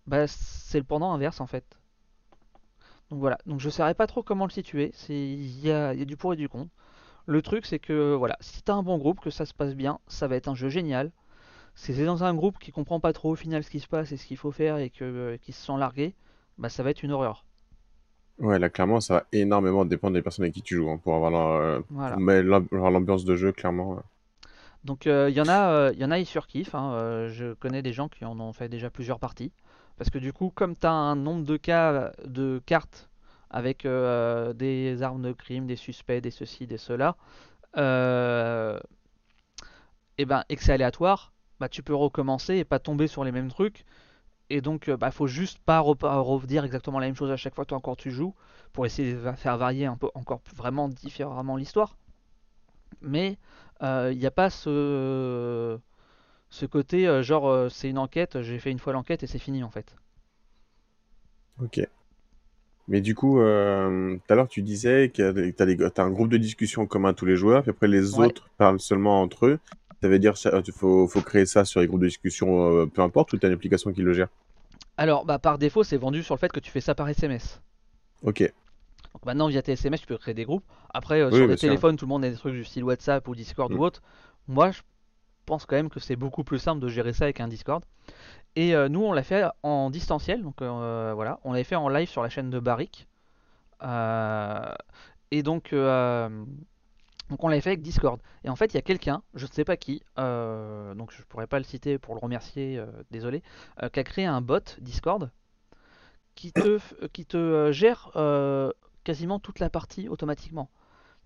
bah, 0.07 0.27
c'est 0.27 0.79
le 0.79 0.85
pendant 0.85 1.13
inverse 1.13 1.41
en 1.41 1.47
fait. 1.47 1.65
Donc 3.11 3.21
voilà, 3.21 3.39
donc 3.47 3.61
je 3.61 3.67
ne 3.67 3.71
saurais 3.71 3.95
pas 3.95 4.07
trop 4.07 4.23
comment 4.23 4.47
le 4.47 4.51
situer, 4.51 4.93
il 5.09 5.61
y 5.61 5.71
a, 5.71 5.93
y 5.95 6.03
a, 6.03 6.05
du 6.05 6.17
pour 6.17 6.33
et 6.33 6.37
du 6.37 6.49
contre. 6.49 6.71
Le 7.27 7.43
truc 7.43 7.67
c'est 7.67 7.79
que 7.79 8.15
voilà, 8.15 8.37
si 8.41 8.63
t'as 8.63 8.75
un 8.75 8.83
bon 8.83 8.99
groupe, 8.99 9.21
que 9.21 9.31
ça 9.31 9.47
se 9.47 9.55
passe 9.55 9.75
bien, 9.75 9.99
ça 10.09 10.29
va 10.29 10.37
être 10.37 10.49
un 10.49 10.55
jeu 10.55 10.69
génial. 10.69 11.13
Si 11.75 11.95
c'est 11.95 12.05
dans 12.05 12.25
un 12.25 12.35
groupe 12.35 12.59
qui 12.59 12.73
comprend 12.73 13.01
pas 13.01 13.13
trop 13.13 13.33
au 13.33 13.37
final 13.37 13.65
ce 13.65 13.71
qui 13.71 13.81
se 13.81 13.89
passe 13.89 14.13
et 14.13 14.17
ce 14.17 14.27
qu'il 14.27 14.37
faut 14.37 14.51
faire 14.51 14.79
et 14.79 14.91
que, 14.91 15.05
euh, 15.05 15.37
qui 15.39 15.53
se 15.53 15.65
sent 15.65 15.79
largué, 15.79 16.15
bah 16.59 16.69
ça 16.69 16.83
va 16.83 16.91
être 16.91 17.03
une 17.03 17.13
horreur. 17.13 17.45
Ouais, 18.39 18.59
là, 18.59 18.71
clairement, 18.71 19.01
ça 19.01 19.15
va 19.15 19.27
énormément 19.33 19.85
dépendre 19.85 20.15
des 20.15 20.23
personnes 20.23 20.45
avec 20.45 20.55
qui 20.55 20.63
tu 20.63 20.77
joues, 20.77 20.91
hein, 20.91 20.99
pour 20.99 21.15
avoir 21.15 21.31
l'ambiance 21.91 23.25
de 23.25 23.37
jeu, 23.37 23.53
clairement. 23.53 24.03
Donc, 24.85 25.07
il 25.07 25.31
y 25.31 25.41
en 25.41 25.49
a, 25.49 25.93
il 25.93 25.99
y 25.99 26.05
en 26.05 26.11
a, 26.11 26.19
ils 26.19 26.27
surkiffent. 26.27 26.75
Hein, 26.75 27.29
je 27.29 27.53
connais 27.55 27.83
des 27.83 27.93
gens 27.93 28.09
qui 28.09 28.25
en 28.25 28.41
ont 28.41 28.53
fait 28.53 28.69
déjà 28.69 28.91
plusieurs 28.91 29.21
parties. 29.21 29.53
Parce 29.97 30.11
que 30.11 30.19
du 30.19 30.33
coup, 30.33 30.51
comme 30.55 30.77
tu 30.77 30.87
as 30.87 30.93
un 30.93 31.17
nombre 31.17 31.45
de 31.45 31.57
cas 31.57 32.13
de 32.25 32.61
cartes 32.67 33.09
avec 33.51 33.85
des 33.85 35.03
armes 35.03 35.23
de 35.23 35.33
crime, 35.33 35.67
des 35.67 35.77
suspects, 35.77 36.21
des 36.21 36.31
ceci, 36.31 36.67
des 36.67 36.79
cela, 36.79 37.17
et 37.77 37.81
ben, 40.25 40.45
et 40.49 40.57
que 40.57 40.63
c'est 40.63 40.73
aléatoire, 40.73 41.33
bah, 41.61 41.69
tu 41.69 41.83
peux 41.83 41.95
recommencer 41.95 42.57
et 42.57 42.65
pas 42.65 42.79
tomber 42.79 43.07
sur 43.07 43.25
les 43.25 43.33
mêmes 43.33 43.51
trucs 43.51 43.85
et 44.53 44.61
donc, 44.61 44.89
euh, 44.89 44.99
bah, 44.99 45.11
faut 45.11 45.27
juste 45.27 45.59
pas 45.61 45.81
redire 45.81 46.65
exactement 46.65 46.99
la 46.99 47.07
même 47.07 47.17
chose 47.17 47.31
à 47.31 47.39
chaque 47.39 47.55
fois 47.55 47.65
que 47.65 47.75
encore 47.75 47.97
tu 47.97 48.11
joues, 48.11 48.35
pour 48.75 48.85
essayer 48.85 49.15
de 49.15 49.33
faire 49.33 49.57
varier 49.57 49.87
un 49.87 49.97
peu 49.97 50.11
encore 50.15 50.43
vraiment 50.55 50.91
différemment 50.91 51.57
l'histoire. 51.57 51.97
Mais 53.01 53.39
il 53.81 53.87
euh, 53.87 54.15
n'y 54.15 54.27
a 54.27 54.31
pas 54.31 54.51
ce, 54.51 55.79
ce 56.53 56.67
côté 56.67 57.09
euh, 57.09 57.23
genre 57.23 57.71
c'est 57.71 57.89
une 57.89 57.99
enquête, 57.99 58.43
j'ai 58.43 58.59
fait 58.59 58.71
une 58.71 58.79
fois 58.79 58.93
l'enquête 58.93 59.23
et 59.23 59.27
c'est 59.27 59.39
fini 59.39 59.65
en 59.65 59.71
fait. 59.71 59.97
Ok. 61.63 61.81
Mais 62.89 63.01
du 63.01 63.15
coup, 63.15 63.37
tout 63.37 64.33
à 64.33 64.35
l'heure 64.35 64.49
tu 64.49 64.63
disais 64.63 65.09
que 65.09 65.51
tu 65.51 66.01
as, 66.01 66.03
un 66.03 66.11
groupe 66.11 66.29
de 66.29 66.37
discussion 66.37 66.87
commun 66.87 67.15
tous 67.15 67.27
les 67.27 67.37
joueurs, 67.37 67.63
puis 67.63 67.71
après 67.71 67.89
les 67.89 68.19
autres 68.19 68.51
parlent 68.59 68.81
seulement 68.81 69.23
entre 69.23 69.47
eux. 69.47 69.59
Ça 70.03 70.09
veut 70.09 70.19
dire 70.19 70.35
qu'il 70.35 70.75
faut, 70.75 71.07
faut, 71.07 71.21
créer 71.21 71.47
ça 71.47 71.65
sur 71.65 71.81
les 71.81 71.87
groupes 71.87 72.01
de 72.01 72.09
discussion, 72.09 72.89
peu 72.89 73.03
importe, 73.03 73.33
ou 73.33 73.39
tu 73.39 73.47
as 73.47 73.49
une 73.49 73.55
application 73.55 73.93
qui 73.93 74.03
le 74.03 74.13
gère? 74.13 74.29
Alors, 74.97 75.25
bah, 75.25 75.39
par 75.39 75.59
défaut, 75.59 75.85
c'est 75.85 75.97
vendu 75.97 76.23
sur 76.23 76.35
le 76.35 76.39
fait 76.39 76.53
que 76.53 76.61
tu 76.61 76.71
fais 76.71 76.81
ça 76.81 76.95
par 76.95 77.09
SMS. 77.09 77.61
Ok. 78.23 78.41
Donc 79.15 79.27
maintenant, 79.27 79.49
via 79.49 79.63
tes 79.63 79.73
SMS, 79.73 80.01
tu 80.01 80.07
peux 80.07 80.19
créer 80.19 80.35
des 80.35 80.45
groupes. 80.45 80.65
Après, 80.93 81.21
euh, 81.21 81.31
sur 81.31 81.47
le 81.47 81.57
téléphone, 81.57 81.97
tout 81.97 82.07
le 82.07 82.11
monde 82.11 82.25
a 82.25 82.31
des 82.31 82.37
trucs 82.37 82.55
du 82.55 82.65
style 82.65 82.85
WhatsApp 82.85 83.27
ou 83.29 83.35
Discord 83.35 83.73
ou 83.73 83.77
mm. 83.77 83.81
autre. 83.81 84.03
Moi, 84.49 84.71
je 84.71 84.81
pense 85.47 85.67
quand 85.67 85.77
même 85.77 85.91
que 85.91 86.01
c'est 86.01 86.17
beaucoup 86.17 86.45
plus 86.45 86.59
simple 86.59 86.81
de 86.81 86.89
gérer 86.89 87.13
ça 87.13 87.25
avec 87.25 87.41
un 87.41 87.49
Discord. 87.49 87.85
Et 88.57 88.75
euh, 88.75 88.89
nous, 88.89 89.03
on 89.03 89.13
l'a 89.13 89.23
fait 89.23 89.45
en 89.63 89.91
distanciel. 89.91 90.43
Donc 90.43 90.61
euh, 90.63 91.13
voilà, 91.15 91.41
on 91.45 91.53
l'avait 91.53 91.65
fait 91.65 91.77
en 91.77 91.89
live 91.89 92.09
sur 92.09 92.23
la 92.23 92.29
chaîne 92.29 92.51
de 92.51 92.61
Barrick. 92.61 93.09
et 95.31 95.43
donc, 95.43 95.75
on 97.41 97.49
l'avait 97.49 97.61
fait 97.61 97.71
avec 97.71 97.83
Discord. 97.83 98.21
Et 98.45 98.49
en 98.49 98.57
fait, 98.57 98.73
il 98.73 98.75
y 98.75 98.79
a 98.79 98.83
quelqu'un, 98.83 99.23
je 99.35 99.47
ne 99.47 99.51
sais 99.51 99.65
pas 99.65 99.77
qui, 99.77 100.03
euh, 100.19 100.95
donc 100.95 101.13
je 101.13 101.23
pourrais 101.23 101.47
pas 101.47 101.59
le 101.59 101.65
citer 101.65 101.99
pour 101.99 102.15
le 102.15 102.21
remercier, 102.21 102.79
euh, 102.79 102.87
désolé, 103.11 103.43
euh, 103.83 103.89
qui 103.89 104.01
a 104.01 104.05
créé 104.05 104.27
un 104.27 104.41
bot 104.41 104.77
Discord 104.81 105.31
qui 106.35 106.53
te 106.53 107.71
gère 107.73 108.11
quasiment 109.05 109.39
toute 109.39 109.59
la 109.59 109.71
partie 109.71 110.09
automatiquement. 110.09 110.71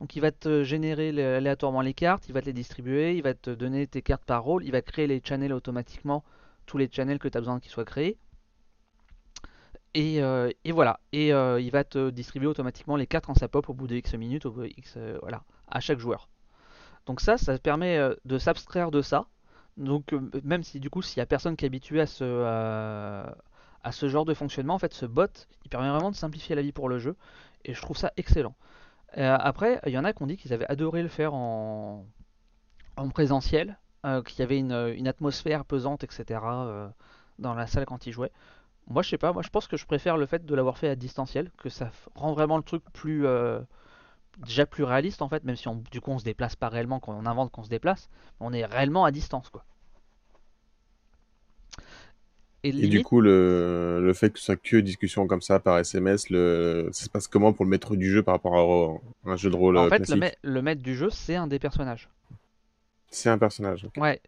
Donc 0.00 0.14
il 0.16 0.20
va 0.20 0.30
te 0.30 0.62
générer 0.62 1.08
aléatoirement 1.36 1.80
les 1.80 1.94
cartes, 1.94 2.28
il 2.28 2.32
va 2.32 2.40
te 2.40 2.46
les 2.46 2.52
distribuer, 2.52 3.16
il 3.16 3.22
va 3.22 3.34
te 3.34 3.50
donner 3.50 3.86
tes 3.86 4.02
cartes 4.02 4.24
par 4.24 4.42
rôle, 4.42 4.64
il 4.64 4.72
va 4.72 4.82
créer 4.82 5.06
les 5.06 5.22
channels 5.24 5.52
automatiquement, 5.52 6.24
tous 6.66 6.78
les 6.78 6.88
channels 6.90 7.18
que 7.18 7.28
tu 7.28 7.38
as 7.38 7.40
besoin 7.40 7.60
qu'ils 7.60 7.72
soient 7.72 7.84
créés. 7.84 8.18
Et, 9.94 10.20
voilà, 10.72 11.00
et 11.12 11.28
il 11.28 11.70
va 11.70 11.84
te 11.84 12.10
distribuer 12.10 12.46
automatiquement 12.46 12.96
les 12.96 13.06
cartes 13.06 13.30
en 13.30 13.34
sa 13.34 13.48
pop 13.48 13.70
au 13.70 13.74
bout 13.74 13.86
de 13.86 13.96
X 13.96 14.12
minutes, 14.14 14.44
au 14.44 14.50
bout 14.50 14.62
de 14.64 14.72
X, 14.76 14.98
voilà 15.22 15.42
à 15.68 15.80
chaque 15.80 15.98
joueur. 15.98 16.28
Donc 17.06 17.20
ça, 17.20 17.38
ça 17.38 17.58
permet 17.58 17.98
euh, 17.98 18.14
de 18.24 18.38
s'abstraire 18.38 18.90
de 18.90 19.02
ça. 19.02 19.26
Donc 19.76 20.12
euh, 20.12 20.30
même 20.42 20.62
si 20.62 20.80
du 20.80 20.90
coup, 20.90 21.02
s'il 21.02 21.18
y 21.18 21.20
a 21.20 21.26
personne 21.26 21.56
qui 21.56 21.64
est 21.64 21.68
habitué 21.68 22.00
à 22.00 22.06
ce, 22.06 22.24
à 23.82 23.92
ce 23.92 24.08
genre 24.08 24.24
de 24.24 24.34
fonctionnement, 24.34 24.74
en 24.74 24.78
fait, 24.78 24.94
ce 24.94 25.06
bot, 25.06 25.46
il 25.64 25.68
permet 25.68 25.88
vraiment 25.88 26.10
de 26.10 26.16
simplifier 26.16 26.56
la 26.56 26.62
vie 26.62 26.72
pour 26.72 26.88
le 26.88 26.98
jeu. 26.98 27.16
Et 27.64 27.74
je 27.74 27.80
trouve 27.80 27.96
ça 27.96 28.12
excellent. 28.16 28.54
Euh, 29.18 29.36
après, 29.40 29.80
il 29.86 29.92
y 29.92 29.98
en 29.98 30.04
a 30.04 30.12
qui 30.12 30.22
ont 30.22 30.26
dit 30.26 30.36
qu'ils 30.36 30.52
avaient 30.52 30.66
adoré 30.66 31.02
le 31.02 31.08
faire 31.08 31.34
en, 31.34 32.06
en 32.96 33.08
présentiel, 33.08 33.78
qu'il 34.24 34.38
y 34.38 34.42
avait 34.42 34.58
une, 34.58 35.08
atmosphère 35.08 35.64
pesante, 35.64 36.04
etc. 36.04 36.40
dans 37.40 37.54
la 37.54 37.66
salle 37.66 37.86
quand 37.86 38.06
ils 38.06 38.12
jouaient. 38.12 38.30
Moi, 38.86 39.02
je 39.02 39.08
sais 39.08 39.18
pas, 39.18 39.32
moi 39.32 39.42
je 39.42 39.48
pense 39.48 39.66
que 39.66 39.76
je 39.76 39.84
préfère 39.84 40.16
le 40.16 40.26
fait 40.26 40.46
de 40.46 40.54
l'avoir 40.54 40.78
fait 40.78 40.88
à 40.88 40.94
distanciel, 40.94 41.50
que 41.58 41.68
ça 41.68 41.90
rend 42.14 42.32
vraiment 42.32 42.56
le 42.56 42.62
truc 42.62 42.84
plus, 42.92 43.26
déjà 44.38 44.66
plus 44.66 44.84
réaliste 44.84 45.22
en 45.22 45.28
fait, 45.28 45.44
même 45.44 45.56
si 45.56 45.68
on, 45.68 45.82
du 45.90 46.00
coup 46.00 46.10
on 46.10 46.18
se 46.18 46.24
déplace 46.24 46.56
pas 46.56 46.68
réellement 46.68 47.00
quand 47.00 47.12
on 47.12 47.26
invente 47.26 47.50
qu'on 47.50 47.64
se 47.64 47.68
déplace, 47.68 48.08
on 48.40 48.52
est 48.52 48.64
réellement 48.64 49.04
à 49.04 49.10
distance 49.10 49.48
quoi. 49.48 49.64
Et, 52.66 52.88
du 52.88 53.02
coup, 53.02 53.20
le, 53.20 54.00
le, 54.02 54.12
fait 54.12 54.30
que 54.30 54.38
ce 54.38 54.46
soit 54.46 54.56
que 54.56 54.76
discussion 54.76 55.26
comme 55.26 55.40
ça 55.40 55.58
par 55.58 55.78
SMS, 55.78 56.30
le... 56.30 56.88
ça 56.92 57.04
se 57.04 57.10
passe 57.10 57.28
comment 57.28 57.52
pour 57.52 57.64
le 57.64 57.70
maître 57.70 57.96
du 57.96 58.10
jeu 58.10 58.22
par 58.22 58.34
rapport 58.34 59.00
à 59.24 59.30
un 59.30 59.36
jeu 59.36 59.50
de 59.50 59.56
rôle 59.56 59.76
En 59.76 59.88
fait, 59.88 60.08
le, 60.42 60.62
maître 60.62 60.82
du 60.82 60.94
jeu, 60.94 61.10
c'est 61.10 61.36
un 61.36 61.46
des 61.46 61.58
personnages. 61.58 62.08
C'est 63.10 63.30
un 63.30 63.38
personnage. 63.38 63.84
ok. 63.84 64.02
Ouais. 64.02 64.20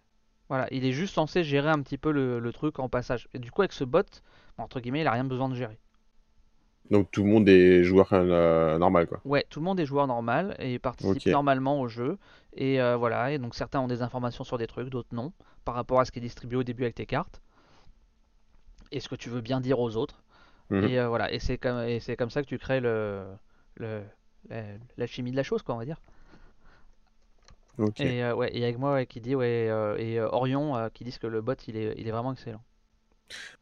Voilà, 0.49 0.67
il 0.71 0.87
est 0.87 0.93
juste 0.93 1.15
censé 1.15 1.45
gérer 1.45 1.69
un 1.69 1.83
petit 1.83 1.99
peu 1.99 2.11
le, 2.11 2.39
le, 2.39 2.53
truc 2.53 2.79
en 2.79 2.89
passage. 2.89 3.29
Et 3.35 3.39
du 3.39 3.51
coup, 3.51 3.61
avec 3.61 3.73
ce 3.73 3.85
bot, 3.85 4.07
entre 4.57 4.81
guillemets, 4.81 5.03
il 5.03 5.07
a 5.07 5.13
rien 5.13 5.25
besoin 5.25 5.49
de 5.49 5.55
gérer. 5.55 5.79
Donc 6.91 7.11
tout 7.11 7.23
le 7.23 7.29
monde 7.29 7.49
est 7.49 7.85
joueur 7.85 8.09
euh, 8.13 8.79
normal 8.79 9.07
quoi. 9.07 9.21
Ouais, 9.25 9.45
tout 9.51 9.61
le 9.61 9.65
monde 9.65 9.79
est 9.79 9.85
joueur 9.85 10.07
normal 10.07 10.57
et 10.59 10.79
participe 10.79 11.27
normalement 11.27 11.81
au 11.81 11.89
jeu. 11.89 12.19
Et 12.55 12.81
euh, 12.81 12.97
voilà, 12.97 13.33
et 13.33 13.39
donc 13.39 13.55
certains 13.55 13.81
ont 13.81 13.89
des 13.89 14.03
informations 14.03 14.45
sur 14.45 14.59
des 14.59 14.67
trucs, 14.67 14.89
d'autres 14.89 15.15
non, 15.15 15.33
par 15.65 15.75
rapport 15.75 16.01
à 16.01 16.05
ce 16.05 16.13
qui 16.13 16.19
est 16.19 16.23
distribué 16.23 16.57
au 16.59 16.63
début 16.63 16.85
avec 16.85 16.95
tes 16.95 17.07
cartes. 17.07 17.43
Et 18.93 19.01
ce 19.01 19.09
que 19.09 19.15
tu 19.15 19.29
veux 19.29 19.41
bien 19.41 19.61
dire 19.61 19.81
aux 19.81 19.97
autres. 19.97 20.23
Mhm. 20.71 20.85
Et 20.85 20.99
euh, 20.99 21.09
voilà, 21.09 21.33
et 21.33 21.39
c'est 21.39 21.59
comme, 21.59 21.81
et 21.81 22.01
c'est 22.01 22.17
comme 22.17 22.31
ça 22.31 22.43
que 22.43 22.47
tu 22.47 22.59
crées 22.59 22.81
le, 22.81 23.25
le, 23.77 24.03
la, 24.97 25.07
chimie 25.07 25.31
de 25.31 25.37
la 25.37 25.43
chose, 25.43 25.63
quoi, 25.63 25.75
on 25.75 25.79
va 25.79 25.85
dire. 25.85 26.01
Et, 27.99 28.25
ouais, 28.33 28.51
et 28.57 28.65
avec 28.65 28.79
moi 28.79 29.05
qui 29.07 29.21
dit, 29.21 29.35
ouais, 29.37 29.71
et 29.99 30.21
Orion 30.21 30.91
qui 30.93 31.05
disent 31.05 31.19
que 31.19 31.29
le 31.29 31.41
bot 31.41 31.55
il 31.69 31.77
est, 31.77 31.95
il 31.97 32.09
est 32.09 32.11
vraiment 32.11 32.33
excellent. 32.33 32.63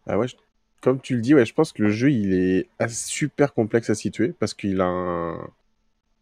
Ah 0.07 0.19
ouais, 0.19 0.27
je 0.27 0.37
comme 0.81 1.01
tu 1.01 1.17
le 1.17 1.21
dis, 1.21 1.35
ouais, 1.35 1.45
je 1.45 1.53
pense 1.53 1.73
que 1.73 1.83
le 1.83 1.91
jeu 1.91 2.12
il 2.12 2.33
est 2.33 2.69
super 2.89 3.55
complexe 3.55 3.91
à 3.91 3.95
situer 3.95 4.33
parce 4.39 4.55
qu'il 4.55 4.81
a 4.81 4.85
un, 4.85 5.51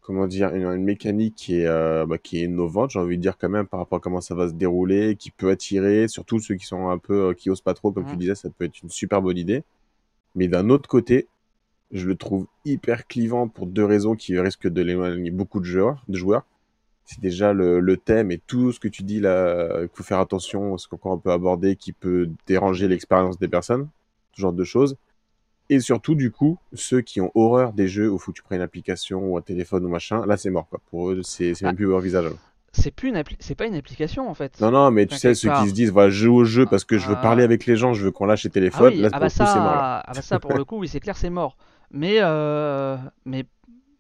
comment 0.04 0.26
dire, 0.26 0.54
une, 0.54 0.76
mécanique 0.76 1.34
qui 1.34 1.56
est, 1.60 1.66
euh, 1.66 2.06
bah, 2.06 2.18
qui 2.18 2.38
est 2.38 2.44
innovante, 2.44 2.90
j'ai 2.90 2.98
envie 2.98 3.16
de 3.16 3.22
dire 3.22 3.38
quand 3.38 3.48
même 3.48 3.66
par 3.66 3.80
rapport 3.80 3.96
à 3.96 4.00
comment 4.00 4.20
ça 4.20 4.34
va 4.34 4.48
se 4.48 4.52
dérouler, 4.52 5.16
qui 5.16 5.30
peut 5.30 5.50
attirer, 5.50 6.08
surtout 6.08 6.38
ceux 6.38 6.54
qui 6.56 6.66
sont 6.66 6.88
un 6.90 6.98
peu, 6.98 7.30
euh, 7.30 7.34
qui 7.34 7.50
osent 7.50 7.62
pas 7.62 7.74
trop, 7.74 7.90
comme 7.90 8.06
tu 8.06 8.16
disais, 8.16 8.34
ça 8.34 8.50
peut 8.50 8.66
être 8.66 8.82
une 8.82 8.90
super 8.90 9.22
bonne 9.22 9.38
idée. 9.38 9.64
Mais 10.34 10.46
d'un 10.46 10.68
autre 10.68 10.88
côté, 10.88 11.26
je 11.90 12.06
le 12.06 12.16
trouve 12.16 12.46
hyper 12.66 13.06
clivant 13.06 13.48
pour 13.48 13.66
deux 13.66 13.84
raisons 13.84 14.14
qui 14.14 14.38
risquent 14.38 14.68
de 14.68 14.82
l'éloigner 14.82 15.30
beaucoup 15.30 15.60
de 15.60 15.64
joueurs. 15.64 16.04
De 16.08 16.18
joueurs. 16.18 16.44
C'est 17.06 17.20
déjà 17.20 17.52
le, 17.52 17.80
le, 17.80 17.96
thème 17.96 18.30
et 18.30 18.38
tout 18.46 18.72
ce 18.72 18.80
que 18.80 18.88
tu 18.88 19.02
dis 19.04 19.20
là, 19.20 19.82
il 19.82 19.88
faut 19.92 20.02
faire 20.02 20.20
attention 20.20 20.74
à 20.74 20.78
ce 20.78 20.88
qu'on 20.88 21.18
peut 21.18 21.32
aborder 21.32 21.76
qui 21.76 21.92
peut 21.92 22.30
déranger 22.46 22.88
l'expérience 22.88 23.38
des 23.38 23.48
personnes 23.48 23.88
ce 24.34 24.40
genre 24.42 24.52
de 24.52 24.64
choses. 24.64 24.96
Et 25.70 25.80
surtout, 25.80 26.14
du 26.14 26.30
coup, 26.30 26.58
ceux 26.74 27.00
qui 27.00 27.20
ont 27.20 27.30
horreur 27.34 27.72
des 27.72 27.88
jeux 27.88 28.10
où 28.10 28.18
faut 28.18 28.32
que 28.32 28.36
tu 28.36 28.42
prennes 28.42 28.58
une 28.58 28.64
application 28.64 29.20
ou 29.20 29.38
un 29.38 29.40
téléphone 29.40 29.84
ou 29.86 29.88
machin, 29.88 30.26
là 30.26 30.36
c'est 30.36 30.50
mort 30.50 30.68
quoi. 30.68 30.80
Pour 30.90 31.10
eux, 31.10 31.22
c'est 31.22 31.60
même 31.62 31.72
ah. 31.72 31.74
plus 31.74 32.00
visage. 32.00 32.30
C'est 32.72 32.90
plus 32.90 33.08
une 33.08 33.22
c'est 33.38 33.54
pas 33.54 33.66
une 33.66 33.76
application 33.76 34.28
en 34.28 34.34
fait. 34.34 34.60
Non 34.60 34.70
non, 34.70 34.90
mais 34.90 35.06
tu 35.06 35.16
sais 35.16 35.34
ceux 35.34 35.50
qui 35.50 35.68
se 35.68 35.74
disent 35.74 35.90
voilà, 35.90 36.10
je 36.10 36.24
joue 36.24 36.34
au 36.34 36.44
jeu 36.44 36.66
parce 36.66 36.84
que 36.84 36.98
je 36.98 37.08
veux 37.08 37.14
parler 37.14 37.42
ah. 37.42 37.46
avec 37.46 37.66
les 37.66 37.76
gens, 37.76 37.94
je 37.94 38.04
veux 38.04 38.10
qu'on 38.10 38.26
lâche 38.26 38.44
les 38.44 38.50
téléphones, 38.50 38.94
ah 38.96 39.02
là 39.02 39.08
ah 39.12 39.18
bah 39.20 39.28
ça, 39.28 39.46
c'est 39.46 39.58
mort. 39.58 39.72
Ah 39.74 40.12
bah 40.14 40.22
ça 40.22 40.38
pour 40.38 40.54
le 40.54 40.64
coup, 40.64 40.78
oui, 40.78 40.88
c'est 40.88 41.00
clair, 41.00 41.16
c'est 41.16 41.30
mort. 41.30 41.56
Mais 41.90 42.16
euh... 42.20 42.96
mais 43.24 43.44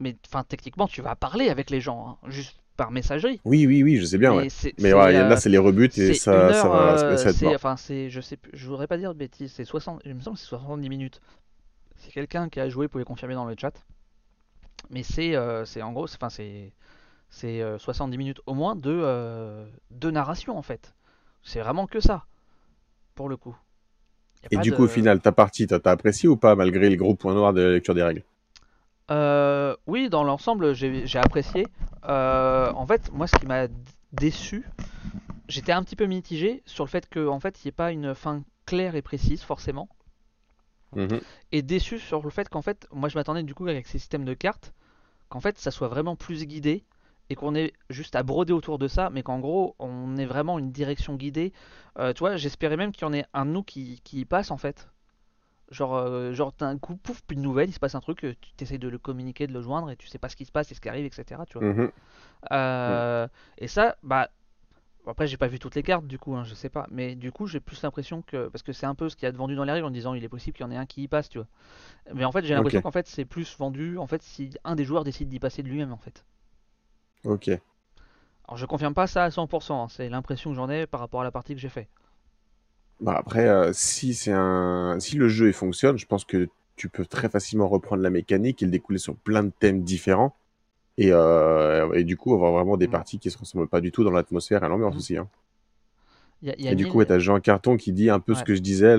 mais 0.00 0.16
enfin 0.26 0.44
techniquement, 0.46 0.88
tu 0.88 1.00
vas 1.02 1.14
parler 1.14 1.48
avec 1.48 1.70
les 1.70 1.80
gens 1.80 2.18
hein. 2.22 2.28
juste 2.28 2.58
par 2.76 2.90
messagerie. 2.90 3.40
Oui, 3.44 3.66
oui, 3.66 3.82
oui, 3.82 3.96
je 3.96 4.04
sais 4.04 4.18
bien. 4.18 4.34
Mais, 4.34 4.48
mais 4.80 4.92
ouais, 4.92 5.12
là, 5.12 5.36
c'est 5.36 5.48
les 5.48 5.58
rebuts 5.58 5.90
et 5.96 6.14
ça, 6.14 6.52
ça, 6.52 6.68
va, 6.68 7.16
ça 7.16 7.30
va 7.30 7.54
Enfin, 7.54 7.76
c'est, 7.76 8.10
je 8.10 8.20
sais, 8.20 8.36
je 8.52 8.66
voudrais 8.66 8.88
pas 8.88 8.98
dire 8.98 9.14
de 9.14 9.18
bêtises. 9.18 9.52
C'est 9.54 9.64
60, 9.64 10.02
il 10.04 10.14
me 10.14 10.20
semble 10.20 10.36
que 10.36 10.42
c'est 10.42 10.48
70 10.48 10.88
minutes. 10.88 11.20
Si 12.04 12.12
quelqu'un 12.12 12.48
qui 12.50 12.60
a 12.60 12.68
joué 12.68 12.88
pouvait 12.88 13.04
confirmer 13.04 13.34
dans 13.34 13.46
le 13.46 13.56
chat. 13.60 13.84
Mais 14.90 15.02
c'est, 15.02 15.34
euh, 15.36 15.64
c'est 15.64 15.82
en 15.82 15.92
gros, 15.92 16.04
enfin, 16.04 16.30
c'est, 16.30 16.72
c'est 17.30 17.62
70 17.78 18.16
euh, 18.16 18.18
minutes 18.18 18.40
au 18.46 18.54
moins 18.54 18.76
de, 18.76 18.90
euh, 18.90 19.66
de 19.90 20.10
narration 20.12 20.58
en 20.58 20.62
fait. 20.62 20.94
C'est 21.42 21.60
vraiment 21.60 21.86
que 21.88 22.00
ça, 22.00 22.26
pour 23.14 23.28
le 23.28 23.38
coup. 23.38 23.56
Et 24.50 24.56
du 24.56 24.72
de- 24.72 24.72
coup, 24.72 24.84
au 24.84 24.88
final, 24.88 25.20
ta 25.20 25.32
partie, 25.32 25.66
t'as 25.66 25.78
apprécié 25.90 26.30
ou 26.30 26.36
pas, 26.38 26.56
malgré 26.56 26.88
le 26.88 26.96
gros 26.96 27.14
point 27.14 27.34
noir 27.34 27.52
de 27.52 27.60
la 27.60 27.72
lecture 27.72 27.94
des 27.94 28.02
règles? 28.02 28.22
Euh, 29.10 29.76
oui, 29.86 30.08
dans 30.08 30.24
l'ensemble, 30.24 30.74
j'ai 30.74 31.18
apprécié. 31.18 31.70
En 32.02 32.86
fait, 32.86 33.10
moi, 33.12 33.26
ce 33.26 33.36
qui 33.36 33.46
m'a 33.46 33.68
déçu, 34.12 34.64
j'étais 35.48 35.72
un 35.72 35.84
petit 35.84 35.96
peu 35.96 36.06
mitigé 36.06 36.62
sur 36.66 36.84
le 36.84 36.90
fait 36.90 37.08
que, 37.08 37.28
en 37.28 37.40
fait, 37.40 37.62
il 37.62 37.66
n'y 37.66 37.70
ait 37.70 37.72
pas 37.72 37.92
une 37.92 38.14
fin 38.14 38.42
claire 38.66 38.96
et 38.96 39.02
précise, 39.02 39.42
forcément. 39.42 39.88
Mhm. 40.96 41.20
Et 41.52 41.62
déçu 41.62 41.98
sur 41.98 42.22
le 42.22 42.30
fait 42.30 42.48
qu'en 42.48 42.62
fait, 42.62 42.86
moi, 42.92 43.08
je 43.08 43.16
m'attendais 43.16 43.42
du 43.42 43.54
coup 43.54 43.66
avec 43.66 43.86
ces 43.86 43.98
systèmes 43.98 44.24
de 44.24 44.34
cartes, 44.34 44.72
qu'en 45.28 45.40
fait, 45.40 45.58
ça 45.58 45.70
soit 45.70 45.88
vraiment 45.88 46.16
plus 46.16 46.44
guidé 46.46 46.84
et 47.30 47.34
qu'on 47.34 47.54
ait 47.54 47.72
juste 47.90 48.16
à 48.16 48.22
broder 48.22 48.52
autour 48.52 48.78
de 48.78 48.88
ça, 48.88 49.10
mais 49.10 49.22
qu'en 49.22 49.38
gros, 49.38 49.74
on 49.78 50.16
ait 50.16 50.26
vraiment 50.26 50.58
une 50.58 50.72
direction 50.72 51.14
guidée. 51.16 51.52
Euh, 51.98 52.12
tu 52.12 52.20
vois, 52.20 52.36
j'espérais 52.36 52.76
même 52.76 52.92
qu'il 52.92 53.02
y 53.02 53.08
en 53.08 53.12
ait 53.12 53.24
un 53.32 53.46
de 53.46 53.50
nous 53.50 53.62
qui, 53.62 54.00
qui 54.04 54.20
y 54.20 54.24
passe, 54.24 54.50
en 54.50 54.58
fait. 54.58 54.88
Genre, 55.70 55.96
euh, 55.96 56.32
genre 56.34 56.52
t'as 56.52 56.66
un 56.66 56.76
coup, 56.76 56.96
pouf, 56.96 57.22
plus 57.22 57.36
de 57.36 57.40
nouvelles, 57.40 57.70
il 57.70 57.72
se 57.72 57.80
passe 57.80 57.94
un 57.94 58.00
truc, 58.00 58.18
tu 58.20 58.64
essayes 58.64 58.78
de 58.78 58.88
le 58.88 58.98
communiquer, 58.98 59.46
de 59.46 59.52
le 59.54 59.62
joindre, 59.62 59.90
et 59.90 59.96
tu 59.96 60.06
sais 60.08 60.18
pas 60.18 60.28
ce 60.28 60.36
qui 60.36 60.44
se 60.44 60.52
passe 60.52 60.70
et 60.70 60.74
ce 60.74 60.80
qui 60.80 60.88
arrive, 60.90 61.06
etc. 61.06 61.40
Tu 61.48 61.58
vois. 61.58 61.66
Mhm. 61.66 61.90
Euh, 62.52 63.26
et 63.56 63.68
ça, 63.68 63.96
bah, 64.02 64.28
après 65.06 65.26
j'ai 65.26 65.36
pas 65.36 65.48
vu 65.48 65.58
toutes 65.58 65.74
les 65.74 65.82
cartes 65.82 66.06
du 66.06 66.18
coup, 66.18 66.34
hein, 66.34 66.44
je 66.44 66.54
sais 66.54 66.68
pas, 66.68 66.86
mais 66.90 67.14
du 67.14 67.32
coup 67.32 67.46
j'ai 67.46 67.60
plus 67.60 67.82
l'impression 67.82 68.22
que, 68.22 68.48
parce 68.48 68.62
que 68.62 68.72
c'est 68.72 68.86
un 68.86 68.94
peu 68.94 69.08
ce 69.08 69.16
qu'il 69.16 69.26
y 69.26 69.28
a 69.28 69.32
de 69.32 69.36
vendu 69.36 69.54
dans 69.56 69.64
les 69.64 69.72
règles 69.72 69.86
en 69.86 69.90
disant 69.90 70.14
il 70.14 70.24
est 70.24 70.28
possible 70.28 70.56
qu'il 70.56 70.64
y 70.64 70.68
en 70.68 70.72
ait 70.72 70.76
un 70.76 70.86
qui 70.86 71.02
y 71.02 71.08
passe, 71.08 71.28
tu 71.28 71.38
vois. 71.38 71.46
Mais 72.14 72.24
en 72.24 72.32
fait 72.32 72.44
j'ai 72.44 72.54
l'impression 72.54 72.82
qu'en 72.82 72.90
fait 72.90 73.06
c'est 73.06 73.24
plus 73.24 73.56
vendu, 73.58 73.98
en 73.98 74.06
fait 74.06 74.22
si 74.22 74.50
un 74.64 74.76
des 74.76 74.84
joueurs 74.84 75.04
décide 75.04 75.28
d'y 75.28 75.40
passer 75.40 75.62
de 75.62 75.68
lui-même 75.68 75.92
en 75.92 75.98
fait. 75.98 76.24
Ok. 77.24 77.48
Alors 78.46 78.58
je 78.58 78.66
confirme 78.66 78.94
pas 78.94 79.06
ça 79.06 79.24
à 79.24 79.30
100%, 79.30 79.84
hein, 79.84 79.88
c'est 79.88 80.08
l'impression 80.08 80.50
que 80.50 80.56
j'en 80.56 80.68
ai 80.68 80.86
par 80.86 81.00
rapport 81.00 81.20
à 81.22 81.24
la 81.24 81.30
partie 81.30 81.54
que 81.54 81.60
j'ai 81.60 81.68
fait. 81.68 81.88
Bah 83.00 83.16
après, 83.18 83.48
euh, 83.48 83.72
si 83.72 84.14
c'est 84.14 84.32
un, 84.32 84.98
si 85.00 85.16
le 85.16 85.28
jeu 85.28 85.48
il 85.48 85.52
fonctionne, 85.52 85.98
je 85.98 86.06
pense 86.06 86.24
que 86.24 86.48
tu 86.76 86.88
peux 86.88 87.06
très 87.06 87.28
facilement 87.28 87.68
reprendre 87.68 88.02
la 88.02 88.10
mécanique 88.10 88.62
et 88.62 88.64
le 88.66 88.70
découler 88.70 88.98
sur 88.98 89.16
plein 89.16 89.42
de 89.42 89.52
thèmes 89.58 89.82
différents. 89.82 90.36
Et, 90.96 91.08
euh, 91.12 91.92
et 91.94 92.04
du 92.04 92.16
coup, 92.16 92.34
avoir 92.34 92.52
vraiment 92.52 92.76
des 92.76 92.86
Mm. 92.86 92.90
parties 92.92 93.18
qui 93.18 93.30
se 93.30 93.38
ressemblent 93.38 93.66
pas 93.68 93.80
du 93.80 93.90
tout 93.92 94.04
dans 94.04 94.10
l'atmosphère 94.12 94.62
et 94.64 94.68
l'ambiance 94.68 94.94
Mm. 94.94 94.98
aussi. 94.98 95.16
Hein. 95.16 95.28
Il 96.42 96.48
y 96.48 96.50
a, 96.50 96.54
il 96.58 96.64
y 96.64 96.68
a 96.68 96.72
Et 96.72 96.76
du 96.76 96.84
mille- 96.84 96.92
coup, 96.92 96.98
ouais, 96.98 97.06
t'as 97.06 97.18
Jean 97.18 97.40
Carton 97.40 97.76
qui 97.76 97.92
dit 97.92 98.10
un 98.10 98.20
peu 98.20 98.34
ce 98.34 98.44
que 98.44 98.54
je 98.54 98.60
disais, 98.60 98.96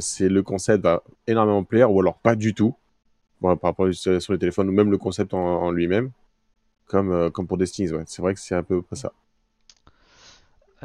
c'est 0.00 0.28
le 0.28 0.42
concept 0.42 0.82
va 0.84 1.02
énormément 1.26 1.64
plaire 1.64 1.92
ou 1.92 2.00
alors 2.00 2.18
pas 2.18 2.34
du 2.36 2.54
tout. 2.54 2.74
Bon, 3.40 3.56
par 3.56 3.70
rapport 3.70 3.92
sur, 3.94 4.20
sur 4.20 4.32
le 4.32 4.38
téléphone 4.38 4.68
ou 4.68 4.72
même 4.72 4.90
le 4.90 4.98
concept 4.98 5.32
en, 5.32 5.38
en 5.38 5.70
lui-même, 5.70 6.10
comme, 6.86 7.12
euh, 7.12 7.30
comme 7.30 7.46
pour 7.46 7.56
Destiny. 7.56 7.92
Ouais. 7.92 8.02
C'est 8.06 8.20
vrai 8.20 8.34
que 8.34 8.40
c'est 8.40 8.56
un 8.56 8.64
peu 8.64 8.82
près 8.82 8.96
ça. 8.96 9.12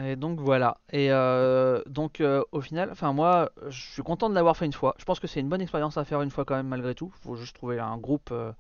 Et 0.02 0.16
donc 0.16 0.40
voilà. 0.40 0.78
Et 0.92 1.12
euh, 1.12 1.82
donc 1.88 2.22
euh, 2.22 2.44
au 2.52 2.62
final, 2.62 2.90
enfin 2.92 3.12
moi, 3.14 3.52
je 3.70 3.92
suis 3.92 4.02
content 4.04 4.30
de 4.30 4.36
l'avoir 4.36 4.56
fait 4.58 4.66
une 4.66 4.74
fois. 4.74 4.96
Je 4.98 5.06
pense 5.06 5.20
que 5.20 5.28
c'est 5.28 5.40
une 5.40 5.50
bonne 5.50 5.62
expérience 5.62 5.98
à 5.98 6.06
faire 6.06 6.22
une 6.22 6.32
fois 6.32 6.46
quand 6.46 6.56
même 6.56 6.68
malgré 6.68 6.96
tout. 6.96 7.12
Faut 7.22 7.36
juste 7.36 7.56
trouver 7.56 7.80
un 7.80 7.98
groupe, 7.98 8.30
euh, 8.32 8.52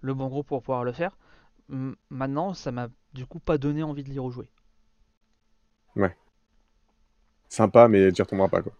le 0.00 0.14
bon 0.14 0.28
groupe 0.28 0.46
pour 0.46 0.62
pouvoir 0.62 0.84
le 0.84 0.92
faire. 0.92 1.16
Maintenant, 2.10 2.54
ça 2.54 2.72
m'a 2.72 2.88
du 3.12 3.26
coup 3.26 3.40
pas 3.40 3.58
donné 3.58 3.82
envie 3.82 4.04
de 4.04 4.10
l'y 4.10 4.18
rejouer. 4.18 4.50
Sympa, 7.48 7.88
mais 7.88 8.12
tu 8.12 8.22
retomberas 8.22 8.48
pas, 8.48 8.62
quoi. 8.62 8.72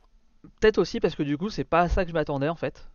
Peut-être 0.60 0.78
aussi 0.78 1.00
parce 1.00 1.14
que 1.14 1.22
du 1.22 1.36
coup, 1.36 1.50
c'est 1.50 1.64
pas 1.64 1.80
à 1.80 1.88
ça 1.88 2.04
que 2.04 2.10
je 2.10 2.14
m'attendais 2.14 2.48
en 2.48 2.54
fait. 2.54 2.88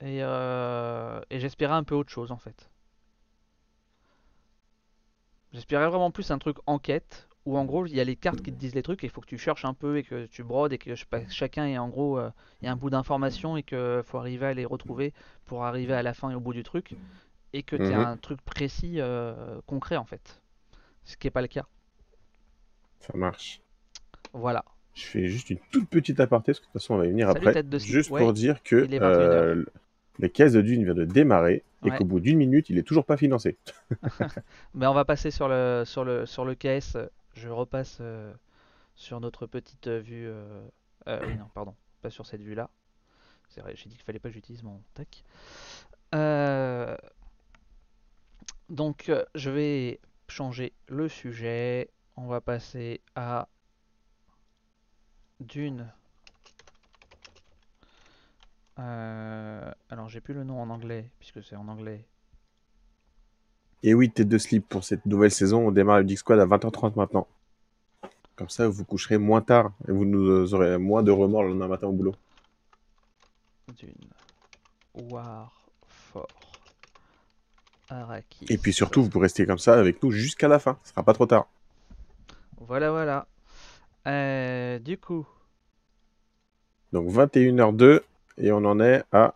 Et, 0.00 0.18
euh, 0.22 1.20
et 1.30 1.40
j'espérais 1.40 1.74
un 1.74 1.84
peu 1.84 1.94
autre 1.94 2.10
chose 2.10 2.32
en 2.32 2.36
fait. 2.36 2.70
J'espérais 5.52 5.88
vraiment 5.88 6.10
plus 6.10 6.30
un 6.30 6.38
truc 6.38 6.56
enquête 6.66 7.28
où 7.46 7.58
en 7.58 7.64
gros 7.64 7.86
il 7.86 7.94
y 7.94 8.00
a 8.00 8.04
les 8.04 8.16
cartes 8.16 8.40
qui 8.42 8.52
te 8.52 8.56
disent 8.58 8.74
les 8.74 8.82
trucs 8.82 9.04
et 9.04 9.06
il 9.06 9.10
faut 9.10 9.20
que 9.20 9.26
tu 9.26 9.38
cherches 9.38 9.64
un 9.64 9.74
peu 9.74 9.98
et 9.98 10.02
que 10.02 10.26
tu 10.26 10.42
brodes 10.42 10.72
et 10.72 10.78
que 10.78 10.94
chacun 11.28 11.66
est 11.66 11.78
en 11.78 11.88
gros 11.88 12.18
euh, 12.18 12.30
il 12.62 12.66
y 12.66 12.68
a 12.68 12.72
un 12.72 12.76
bout 12.76 12.90
d'information 12.90 13.56
et 13.56 13.62
que 13.62 14.02
faut 14.06 14.18
arriver 14.18 14.46
à 14.46 14.54
les 14.54 14.64
retrouver 14.64 15.12
pour 15.44 15.64
arriver 15.64 15.92
à 15.94 16.02
la 16.02 16.14
fin 16.14 16.30
et 16.30 16.34
au 16.34 16.40
bout 16.40 16.52
du 16.54 16.62
truc 16.62 16.94
et 17.52 17.62
que 17.62 17.76
tu 17.76 17.82
as 17.92 17.98
Mhm. 17.98 18.06
un 18.06 18.16
truc 18.16 18.40
précis 18.42 18.96
euh, 18.98 19.60
concret 19.66 19.96
en 19.96 20.04
fait. 20.04 20.40
Ce 21.04 21.16
qui 21.16 21.26
est 21.26 21.30
pas 21.30 21.42
le 21.42 21.48
cas. 21.48 21.66
Ça 23.00 23.16
marche. 23.16 23.60
Voilà. 24.32 24.64
Je 24.94 25.04
fais 25.04 25.26
juste 25.26 25.50
une 25.50 25.58
toute 25.70 25.88
petite 25.88 26.20
aparté, 26.20 26.52
parce 26.52 26.60
que 26.60 26.64
de 26.66 26.72
toute 26.72 26.80
façon, 26.80 26.94
on 26.94 26.98
va 26.98 27.06
y 27.06 27.10
venir 27.10 27.30
Salut, 27.30 27.48
après. 27.48 27.62
de. 27.62 27.78
Juste 27.78 28.10
Ouais, 28.10 28.20
pour 28.20 28.32
dire 28.32 28.62
que 28.62 28.84
il 28.84 28.94
est 28.94 28.98
21 28.98 29.12
euh, 29.26 29.64
la 30.20 30.28
caisse 30.28 30.52
de 30.52 30.62
Dune 30.62 30.84
vient 30.84 30.94
de 30.94 31.04
démarrer 31.04 31.64
et 31.84 31.90
Ouais. 31.90 31.98
qu'au 31.98 32.04
bout 32.04 32.20
d'une 32.20 32.38
minute, 32.38 32.70
il 32.70 32.78
est 32.78 32.84
toujours 32.84 33.04
pas 33.04 33.16
financé. 33.16 33.58
Mais 34.74 34.86
on 34.86 34.94
va 34.94 35.04
passer 35.04 35.30
sur 35.30 35.48
le 35.48 35.82
sur 35.84 36.04
le 36.04 36.26
sur 36.26 36.44
le 36.44 36.54
KS. 36.54 36.96
Je 37.34 37.48
repasse 37.48 37.98
euh, 38.00 38.32
sur 38.94 39.20
notre 39.20 39.46
petite 39.46 39.88
euh, 39.88 40.00
vue. 40.00 40.26
euh, 40.26 40.68
oui 41.06 41.36
non 41.36 41.48
pardon, 41.52 41.74
pas 42.00 42.10
sur 42.10 42.26
cette 42.26 42.40
vue 42.42 42.54
là. 42.54 42.70
C'est 43.48 43.60
vrai, 43.60 43.74
j'ai 43.76 43.88
dit 43.88 43.96
qu'il 43.96 44.04
fallait 44.04 44.18
pas 44.18 44.28
que 44.28 44.34
j'utilise 44.34 44.62
mon 44.62 44.82
tac. 44.94 45.24
Donc 48.70 49.12
je 49.34 49.50
vais 49.50 50.00
changer 50.28 50.72
le 50.88 51.08
sujet. 51.08 51.90
On 52.16 52.26
va 52.26 52.40
passer 52.40 53.02
à 53.14 53.48
Dune. 55.40 55.92
Alors 58.76 60.08
j'ai 60.08 60.20
plus 60.20 60.34
le 60.34 60.44
nom 60.44 60.60
en 60.60 60.70
anglais 60.70 61.10
puisque 61.18 61.42
c'est 61.42 61.56
en 61.56 61.68
anglais. 61.68 62.06
Et 63.86 63.92
oui, 63.92 64.10
tête 64.10 64.28
de 64.28 64.38
slip 64.38 64.66
pour 64.66 64.82
cette 64.82 65.04
nouvelle 65.04 65.30
saison. 65.30 65.68
On 65.68 65.70
démarre 65.70 66.00
le 66.00 66.08
Geek 66.08 66.18
Squad 66.18 66.40
à 66.40 66.46
20h30 66.46 66.94
maintenant. 66.96 67.26
Comme 68.34 68.48
ça, 68.48 68.66
vous 68.66 68.82
coucherez 68.82 69.18
moins 69.18 69.42
tard 69.42 69.72
et 69.86 69.92
vous 69.92 70.06
nous 70.06 70.54
aurez 70.54 70.78
moins 70.78 71.02
de 71.02 71.10
remords 71.10 71.42
le 71.42 71.50
lendemain 71.50 71.68
matin 71.68 71.88
au 71.88 71.92
boulot. 71.92 72.14
Dune. 73.76 73.92
War 74.94 75.52
for 75.86 76.26
Arrakis. 77.90 78.46
Et 78.48 78.56
puis 78.56 78.72
surtout, 78.72 79.02
vous 79.02 79.10
pourrez 79.10 79.26
rester 79.26 79.44
comme 79.44 79.58
ça 79.58 79.78
avec 79.78 80.02
nous 80.02 80.10
jusqu'à 80.10 80.48
la 80.48 80.58
fin. 80.58 80.78
Ce 80.82 80.90
sera 80.90 81.02
pas 81.02 81.12
trop 81.12 81.26
tard. 81.26 81.46
Voilà, 82.62 82.90
voilà. 82.90 83.26
Euh, 84.06 84.78
du 84.78 84.96
coup, 84.96 85.26
Donc 86.90 87.10
21h02 87.10 88.00
et 88.38 88.50
on 88.50 88.64
en 88.64 88.80
est 88.80 89.02
à 89.12 89.34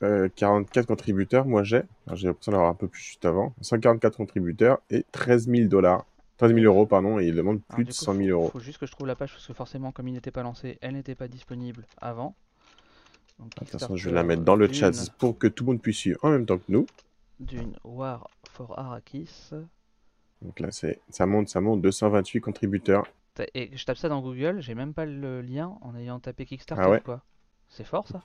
144 0.00 0.86
contributeurs. 0.86 1.46
Moi 1.46 1.62
j'ai, 1.62 1.82
j'ai 2.14 2.26
l'impression 2.28 2.52
d'avoir 2.52 2.70
un 2.70 2.74
peu 2.74 2.88
plus 2.88 3.02
juste 3.02 3.24
avant, 3.24 3.54
144 3.60 4.16
contributeurs 4.16 4.80
et 4.90 5.04
13 5.12 5.48
000 5.48 5.68
dollars, 5.68 6.04
13 6.38 6.54
000 6.54 6.64
euros 6.64 6.86
pardon, 6.86 7.18
et 7.18 7.26
il 7.26 7.34
demande 7.34 7.60
plus 7.62 7.84
de 7.84 7.90
coup, 7.90 7.94
100 7.94 8.14
000 8.14 8.24
faut, 8.24 8.32
euros. 8.32 8.48
faut 8.50 8.60
juste 8.60 8.78
que 8.78 8.86
je 8.86 8.92
trouve 8.92 9.06
la 9.06 9.16
page 9.16 9.32
parce 9.32 9.46
que 9.46 9.52
forcément, 9.52 9.92
comme 9.92 10.08
il 10.08 10.12
n'était 10.12 10.30
pas 10.30 10.42
lancé, 10.42 10.78
elle 10.80 10.94
n'était 10.94 11.14
pas 11.14 11.28
disponible 11.28 11.86
avant. 11.98 12.34
Donc, 13.38 13.50
De 13.54 13.60
toute 13.60 13.70
façon, 13.70 13.96
je 13.96 14.08
vais 14.08 14.14
la 14.14 14.22
mettre 14.22 14.42
dans 14.42 14.56
le 14.56 14.70
chat 14.70 14.92
pour 15.18 15.38
que 15.38 15.46
tout 15.46 15.64
le 15.64 15.72
monde 15.72 15.80
puisse 15.80 15.96
suivre 15.96 16.18
en 16.22 16.30
même 16.30 16.44
temps 16.44 16.58
que 16.58 16.64
nous. 16.68 16.86
Dune 17.38 17.72
War 17.84 18.28
for 18.50 18.78
Arrakis. 18.78 19.50
Donc 20.42 20.60
là, 20.60 20.68
ça 20.70 21.26
monte, 21.26 21.48
ça 21.48 21.60
monte, 21.60 21.80
228 21.80 22.40
contributeurs. 22.40 23.06
Et 23.54 23.70
je 23.74 23.84
tape 23.84 23.96
ça 23.96 24.08
dans 24.10 24.20
Google, 24.20 24.60
j'ai 24.60 24.74
même 24.74 24.92
pas 24.92 25.06
le 25.06 25.40
lien 25.40 25.78
en 25.80 25.96
ayant 25.96 26.20
tapé 26.20 26.44
Kickstarter 26.44 26.82
Ah 26.84 26.90
ouais 26.90 27.00
ou 27.00 27.04
quoi. 27.04 27.22
C'est 27.68 27.84
fort 27.84 28.06
ça. 28.06 28.24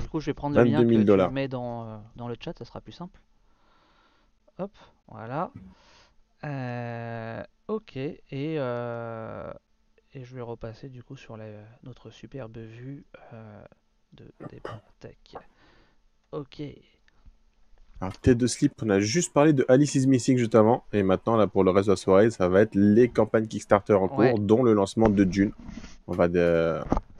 Du 0.00 0.08
coup, 0.08 0.20
je 0.20 0.26
vais 0.26 0.34
prendre 0.34 0.54
le 0.56 0.62
22 0.62 0.70
lien 0.72 0.78
000 0.80 0.90
que 0.90 0.96
tu 0.98 1.04
dollars. 1.04 1.30
mets 1.32 1.48
dans, 1.48 1.86
euh, 1.88 1.96
dans 2.16 2.28
le 2.28 2.36
chat, 2.38 2.56
ça 2.58 2.64
sera 2.64 2.80
plus 2.80 2.92
simple. 2.92 3.20
Hop, 4.58 4.72
voilà. 5.08 5.50
Euh, 6.44 7.42
ok, 7.68 7.96
et, 7.96 8.20
euh, 8.32 9.52
et 10.14 10.24
je 10.24 10.34
vais 10.34 10.40
repasser 10.40 10.88
du 10.88 11.02
coup 11.02 11.16
sur 11.16 11.36
la- 11.36 11.64
notre 11.82 12.10
superbe 12.10 12.56
vue 12.58 13.04
euh, 13.32 13.64
de 14.12 14.30
débat 14.50 14.80
tech. 15.00 15.16
Ok, 16.32 16.62
Alors, 18.00 18.16
tête 18.18 18.38
de 18.38 18.46
slip, 18.46 18.74
on 18.82 18.90
a 18.90 19.00
juste 19.00 19.32
parlé 19.32 19.52
de 19.52 19.64
Alice 19.68 19.94
is 19.96 20.06
Missing 20.06 20.36
juste 20.38 20.54
avant. 20.54 20.84
Et 20.92 21.02
maintenant, 21.02 21.36
là, 21.36 21.46
pour 21.48 21.64
le 21.64 21.70
reste 21.72 21.86
de 21.86 21.92
la 21.92 21.96
soirée, 21.96 22.30
ça 22.30 22.48
va 22.48 22.60
être 22.60 22.74
les 22.76 23.08
campagnes 23.08 23.46
Kickstarter 23.48 23.94
en 23.94 24.06
cours, 24.08 24.18
Ouais. 24.18 24.34
dont 24.38 24.62
le 24.62 24.72
lancement 24.74 25.08
de 25.08 25.24
Dune. 25.24 25.52
On 26.06 26.12
va, 26.12 26.28
de- 26.28 26.78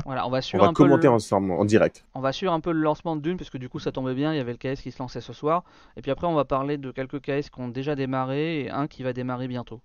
voilà, 0.09 0.27
on 0.27 0.31
va 0.31 0.39
on 0.39 0.43
suivre 0.43 0.65
va 0.65 0.69
un 0.71 0.75
peu 0.75 0.85
le- 0.87 1.09
ensemble 1.09 1.53
en 1.53 1.65
direct. 1.65 2.05
On 2.15 2.21
va 2.21 2.33
suivre 2.33 2.53
un 2.53 2.61
peu 2.61 2.73
le 2.73 2.81
lancement 2.81 3.17
de 3.17 3.21
Dune 3.23 3.37
parce 3.37 3.51
que 3.51 3.59
du 3.59 3.69
coup 3.69 3.79
ça 3.79 3.93
tombait 3.93 4.15
bien, 4.15 4.33
il 4.35 4.37
y 4.37 4.41
avait 4.41 4.53
le 4.53 4.59
KS 4.59 4.83
qui 4.83 4.91
se 4.91 4.99
lançait 4.99 5.21
ce 5.21 5.33
soir. 5.33 5.65
Et 5.97 6.03
puis 6.03 6.11
après 6.11 6.27
on 6.27 6.35
va 6.35 6.45
parler 6.45 6.77
de 6.79 6.91
quelques 6.91 7.21
KS 7.21 7.51
qui 7.51 7.61
ont 7.61 7.69
déjà 7.69 7.95
démarré 7.95 8.63
et 8.63 8.71
un 8.71 8.87
qui 8.89 9.03
va 9.03 9.13
démarrer 9.13 9.49
bientôt. 9.49 9.81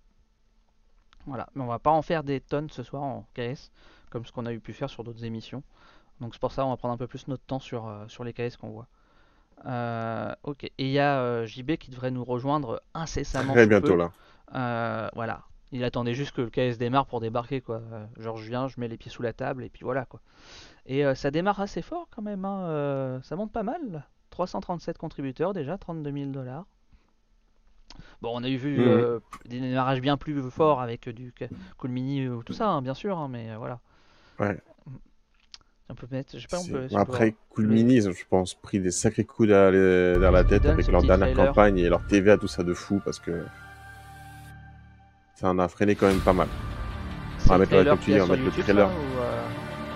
Voilà, 1.25 1.47
mais 1.55 1.63
on 1.63 1.67
va 1.67 1.79
pas 1.79 1.91
en 1.91 2.01
faire 2.01 2.23
des 2.23 2.41
tonnes 2.41 2.69
ce 2.69 2.83
soir 2.83 3.03
en 3.03 3.25
KS, 3.33 3.71
comme 4.09 4.25
ce 4.25 4.31
qu'on 4.31 4.45
a 4.45 4.51
eu 4.53 4.59
pu 4.59 4.73
faire 4.73 4.89
sur 4.89 5.03
d'autres 5.03 5.23
émissions. 5.23 5.63
Donc 6.21 6.33
c'est 6.33 6.41
pour 6.41 6.51
ça 6.51 6.65
on 6.65 6.69
va 6.69 6.77
prendre 6.77 6.93
un 6.93 6.97
peu 6.97 7.07
plus 7.07 7.27
notre 7.27 7.43
temps 7.45 7.59
sur, 7.59 7.87
euh, 7.87 8.07
sur 8.07 8.23
les 8.23 8.33
KS 8.33 8.57
qu'on 8.57 8.69
voit. 8.71 8.87
Euh, 9.65 10.33
ok, 10.43 10.65
et 10.65 10.71
il 10.79 10.91
y 10.91 10.99
a 10.99 11.19
euh, 11.21 11.45
JB 11.45 11.77
qui 11.77 11.91
devrait 11.91 12.11
nous 12.11 12.25
rejoindre 12.25 12.81
incessamment 12.93 13.53
Très 13.53 13.67
bientôt, 13.67 13.89
peu. 13.89 13.97
là. 13.97 14.11
Voilà. 15.15 15.43
Il 15.73 15.83
attendait 15.83 16.13
juste 16.13 16.31
que 16.35 16.41
le 16.41 16.49
KS 16.49 16.77
démarre 16.77 17.05
pour 17.07 17.19
débarquer, 17.19 17.59
quoi. 17.59 17.81
Euh, 17.91 18.05
Genre, 18.19 18.37
je 18.37 18.47
viens, 18.47 18.67
je 18.67 18.79
mets 18.79 18.87
les 18.87 18.95
pieds 18.97 19.09
sous 19.11 19.23
la 19.23 19.33
table, 19.33 19.63
et 19.63 19.69
puis 19.69 19.83
voilà, 19.83 20.05
quoi. 20.05 20.21
Et 20.85 21.03
euh, 21.05 21.15
ça 21.15 21.31
démarre 21.31 21.59
assez 21.59 21.81
fort, 21.81 22.07
quand 22.15 22.21
même, 22.21 22.45
hein. 22.45 22.65
euh, 22.67 23.21
ça 23.23 23.35
monte 23.35 23.51
pas 23.51 23.63
mal. 23.63 24.05
337 24.29 24.97
contributeurs, 24.97 25.51
déjà, 25.53 25.77
32 25.77 26.11
000 26.11 26.25
dollars. 26.31 26.65
Bon, 28.21 28.31
on 28.33 28.43
a 28.43 28.49
eu 28.49 28.55
vu 28.57 28.79
euh, 28.79 29.19
des 29.45 29.59
démarrages 29.59 30.01
bien 30.01 30.15
plus 30.17 30.41
forts 30.49 30.79
avec 30.81 31.07
du 31.09 31.33
ca- 31.37 31.47
Cool 31.77 31.91
Mini 31.91 32.27
ou 32.29 32.41
tout 32.43 32.53
ça, 32.53 32.67
hein, 32.69 32.81
bien 32.81 32.93
sûr, 32.93 33.17
hein, 33.17 33.27
mais 33.27 33.55
voilà. 33.55 33.79
Ouais. 34.39 34.57
On 35.89 35.95
peut 35.95 36.07
mettre, 36.09 36.35
je 36.37 36.41
sais 36.41 36.47
pas, 36.47 36.57
on 36.59 36.63
C'est- 36.63 36.71
peut. 36.71 36.87
si 36.87 36.95
bon, 36.95 37.01
on 37.01 37.05
peut 37.05 37.11
après, 37.13 37.29
voir. 37.31 37.39
Cool 37.49 37.65
Le- 37.65 37.73
Mini, 37.73 37.95
ils 37.95 38.09
ont, 38.09 38.13
je 38.13 38.25
pense, 38.27 38.55
pris 38.55 38.79
des 38.79 38.89
sacrés 38.91 39.25
coups 39.25 39.49
derrière 39.49 40.31
la 40.31 40.43
tête 40.43 40.65
avec 40.65 40.87
leur 40.87 41.01
dernière 41.03 41.27
trailer. 41.33 41.47
campagne 41.47 41.77
et 41.77 41.89
leur 41.89 42.05
TVA, 42.07 42.37
tout 42.37 42.47
ça 42.47 42.63
de 42.63 42.73
fou, 42.73 43.01
parce 43.03 43.19
que 43.19 43.43
ça 45.43 45.49
en 45.49 45.59
a 45.59 45.67
freiné 45.67 45.93
quand 45.97 46.07
même 46.07 46.21
pas 46.21 46.31
mal. 46.31 46.47
C'est 47.37 47.49
va 47.49 47.57
mettre, 47.57 47.73
on 47.73 48.25
va 48.25 48.37
mettre 48.37 48.45
le 48.45 48.51
trailer. 48.51 48.89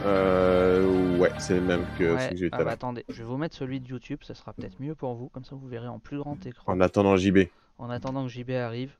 euh, 0.06 1.18
ouais, 1.18 1.32
c'est 1.40 1.56
le 1.56 1.62
même 1.62 1.86
que 1.98 2.16
ouais. 2.16 2.20
celui 2.20 2.34
que 2.36 2.40
j'ai 2.40 2.46
eu 2.48 2.52
tout 2.52 2.58
Ah 2.58 2.58
à 2.62 2.64
bah 2.64 2.64
l'heure. 2.66 2.74
attendez, 2.74 3.06
je 3.08 3.20
vais 3.20 3.24
vous 3.24 3.38
mettre 3.38 3.56
celui 3.56 3.80
de 3.80 3.88
YouTube, 3.88 4.24
ça 4.24 4.36
sera 4.36 4.54
peut-être 4.54 4.80
mieux 4.82 4.94
pour 4.96 5.16
vous, 5.16 5.30
comme 5.30 5.46
ça 5.46 5.56
vous 5.56 5.68
verrez 5.68 5.88
en 5.88 6.00
plus 6.00 6.18
grand 6.18 6.46
écran. 6.46 6.74
En 6.74 6.82
attendant 6.82 7.16
JB. 7.16 7.48
En 7.78 7.90
attendant 7.90 8.24
que 8.26 8.30
JB 8.30 8.52
arrive, 8.52 8.98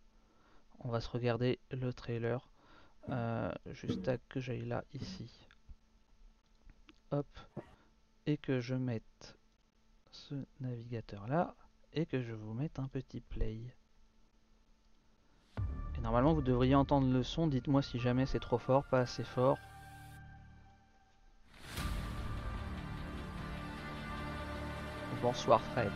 on 0.80 0.90
va 0.90 1.02
se 1.02 1.10
regarder 1.10 1.60
le 1.72 1.92
trailer. 1.92 2.50
Euh, 3.10 3.52
juste 3.72 4.08
à 4.08 4.18
que 4.30 4.40
j'aille 4.40 4.66
là, 4.66 4.84
ici. 4.94 5.30
Hop. 7.12 7.28
Et 8.26 8.38
que 8.38 8.60
je 8.62 8.76
mette 8.76 9.38
ce 10.12 10.36
navigateur 10.62 11.28
là. 11.28 11.56
Et 11.94 12.06
que 12.06 12.22
je 12.22 12.34
vous 12.34 12.54
mette 12.54 12.80
un 12.80 12.88
petit 12.88 13.22
play. 13.22 13.60
Et 15.98 16.02
normalement 16.02 16.34
vous 16.34 16.42
devriez 16.42 16.76
entendre 16.76 17.12
le 17.12 17.24
son. 17.24 17.48
Dites-moi 17.48 17.82
si 17.82 18.00
jamais 18.00 18.26
c'est 18.26 18.40
trop 18.40 18.58
fort, 18.58 18.84
pas 18.84 19.00
assez 19.00 19.24
fort. 19.24 19.58
Bonsoir 25.22 25.62
Fred. 25.74 25.92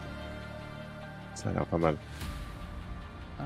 Ça 1.36 1.50
a 1.50 1.54
l'air 1.54 1.66
pas 1.66 1.78
mal. 1.78 1.96
Ah. 3.40 3.44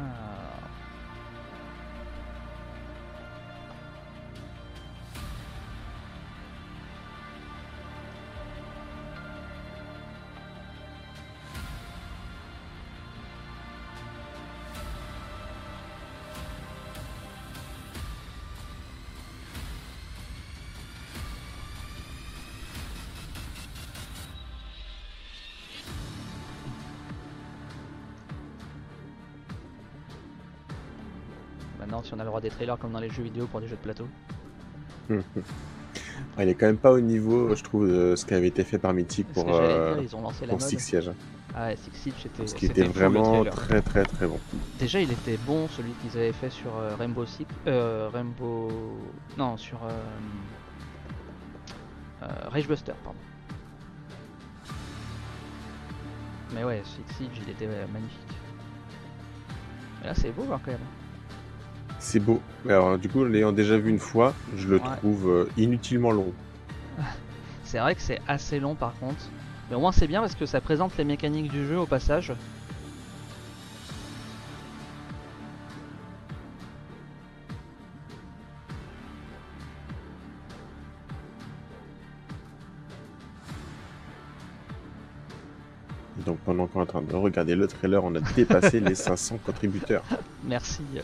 Des 32.41 32.49
trailers 32.49 32.77
comme 32.77 32.91
dans 32.91 32.99
les 32.99 33.09
jeux 33.09 33.23
vidéo 33.23 33.47
pour 33.47 33.61
des 33.61 33.67
jeux 33.67 33.77
de 33.77 33.81
plateau. 33.81 34.07
Il 36.37 36.49
est 36.49 36.55
quand 36.55 36.65
même 36.65 36.77
pas 36.77 36.91
au 36.91 36.99
niveau, 36.99 37.55
je 37.55 37.63
trouve, 37.63 37.87
de 37.87 38.15
ce 38.15 38.25
qui 38.25 38.33
avait 38.33 38.47
été 38.47 38.63
fait 38.63 38.77
par 38.77 38.93
Mythic 38.93 39.27
pour, 39.27 39.53
euh, 39.55 39.95
dire, 39.95 40.03
ils 40.03 40.15
ont 40.15 40.21
lancé 40.21 40.45
la 40.45 40.49
pour 40.49 40.59
mode. 40.59 40.69
Six 40.69 40.79
Siege. 40.79 41.11
Ah 41.55 41.67
ouais, 41.67 41.77
Six 41.77 41.91
Siege, 41.93 42.13
c'était 42.23 42.47
Ce 42.47 42.55
qui 42.55 42.65
était 42.65 42.83
vraiment 42.83 43.45
très 43.45 43.81
très 43.81 44.03
très 44.03 44.27
bon. 44.27 44.39
Déjà, 44.77 44.99
il 44.99 45.11
était 45.11 45.37
bon, 45.45 45.67
celui 45.69 45.91
qu'ils 45.91 46.17
avaient 46.19 46.33
fait 46.33 46.49
sur 46.49 46.75
euh, 46.75 46.95
Rainbow 46.97 47.25
Six. 47.25 47.45
Euh, 47.67 48.09
Rainbow. 48.13 48.69
Non, 49.37 49.57
sur. 49.57 49.79
Rage 52.21 52.67
Buster, 52.67 52.93
pardon. 53.03 53.19
Mais 56.53 56.63
ouais, 56.63 56.81
Six 56.83 57.15
Siege, 57.15 57.41
il 57.43 57.49
était 57.49 57.67
magnifique. 57.67 58.19
Mais 60.01 60.07
là, 60.07 60.15
c'est 60.15 60.31
beau 60.31 60.45
hein, 60.51 60.59
quand 60.63 60.71
même. 60.71 60.79
C'est 62.05 62.19
beau. 62.19 62.39
Mais 62.65 62.73
alors, 62.73 62.99
du 62.99 63.09
coup, 63.09 63.25
l'ayant 63.25 63.51
déjà 63.51 63.77
vu 63.79 63.89
une 63.89 63.97
fois, 63.97 64.35
je 64.55 64.67
le 64.67 64.75
Ouais. 64.75 64.95
trouve 64.97 65.27
euh, 65.27 65.49
inutilement 65.57 66.11
long. 66.11 66.31
C'est 67.63 67.79
vrai 67.79 67.95
que 67.95 68.01
c'est 68.01 68.21
assez 68.27 68.59
long 68.59 68.75
par 68.75 68.93
contre. 68.99 69.23
Mais 69.69 69.75
au 69.75 69.79
moins, 69.79 69.91
c'est 69.91 70.05
bien 70.05 70.21
parce 70.21 70.35
que 70.35 70.45
ça 70.45 70.61
présente 70.61 70.95
les 70.97 71.03
mécaniques 71.03 71.51
du 71.51 71.65
jeu 71.65 71.79
au 71.79 71.87
passage. 71.87 72.31
Donc 86.25 86.37
pendant 86.39 86.67
qu'on 86.67 86.79
est 86.79 86.83
en 86.83 86.85
train 86.85 87.01
de 87.01 87.15
regarder 87.15 87.55
le 87.55 87.67
trailer, 87.67 88.03
on 88.03 88.15
a 88.15 88.19
dépassé 88.35 88.79
les 88.79 88.95
500 88.95 89.39
contributeurs. 89.45 90.03
Merci 90.43 90.83
euh, 90.95 91.01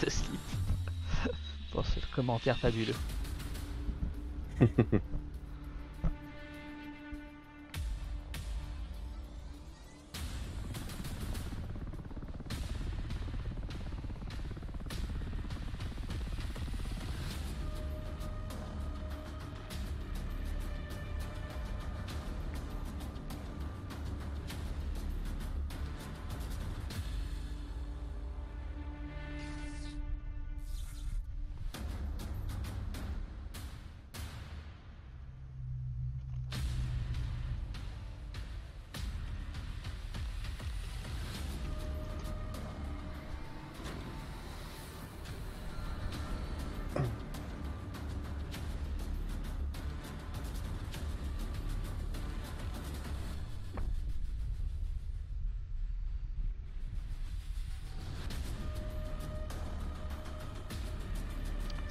de, 0.00 0.06
de 0.06 0.10
Slip 0.10 0.40
pour 1.70 1.86
ce 1.86 2.00
commentaire 2.14 2.58
fabuleux. 2.58 2.94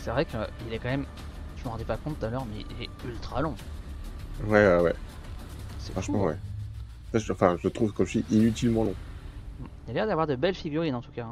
C'est 0.10 0.14
vrai 0.14 0.26
qu'il 0.26 0.74
est 0.74 0.80
quand 0.80 0.90
même. 0.90 1.06
Je 1.58 1.64
me 1.66 1.70
rendais 1.70 1.86
pas 1.86 1.98
compte 1.98 2.18
tout 2.20 2.26
à 2.26 2.30
l'heure, 2.32 2.44
mais 2.48 2.62
il 2.72 2.82
est 2.82 2.90
ultra 3.06 3.44
long. 3.44 3.54
Ouais, 4.46 4.66
ouais, 4.66 4.82
ouais. 4.82 4.96
C'est 5.78 5.92
Franchement, 5.92 6.22
fou, 6.22 6.30
hein. 6.30 6.38
ouais. 7.14 7.20
Je- 7.20 7.32
Enfin, 7.32 7.58
je 7.62 7.68
trouve, 7.68 7.94
comme 7.94 8.08
je 8.08 8.18
dis, 8.18 8.36
inutilement 8.36 8.86
long. 8.86 8.96
Il 9.86 9.92
a 9.92 9.94
l'air 9.94 10.08
d'avoir 10.08 10.26
de 10.26 10.36
belles 10.36 10.56
figurines 10.56 10.96
en 10.96 11.02
tout 11.04 11.12
cas. 11.12 11.26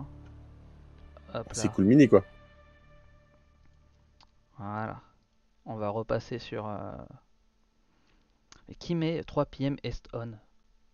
hein. 1.34 1.44
C'est 1.54 1.72
cool 1.72 1.86
mini, 1.86 2.08
quoi. 2.08 2.24
Voilà. 4.60 5.02
On 5.66 5.76
va 5.76 5.90
repasser 5.90 6.38
sur. 6.38 6.68
euh, 6.68 6.92
Qui 8.78 8.94
met 8.94 9.24
3 9.24 9.48
PM 9.48 9.78
Est 9.82 10.08
On 10.14 10.34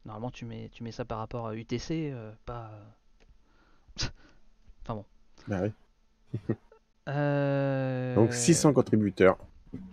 Normalement, 0.05 0.31
tu 0.31 0.45
mets, 0.45 0.69
tu 0.71 0.83
mets 0.85 0.93
ça 0.93 1.03
par 1.03 1.17
rapport 1.17 1.47
à 1.47 1.53
UTC, 1.55 2.11
euh, 2.13 2.31
pas. 2.45 2.71
Bah 5.49 5.63
oui. 5.63 5.71
Euh, 7.09 8.15
Donc 8.15 8.33
600 8.33 8.73
contributeurs 8.73 9.37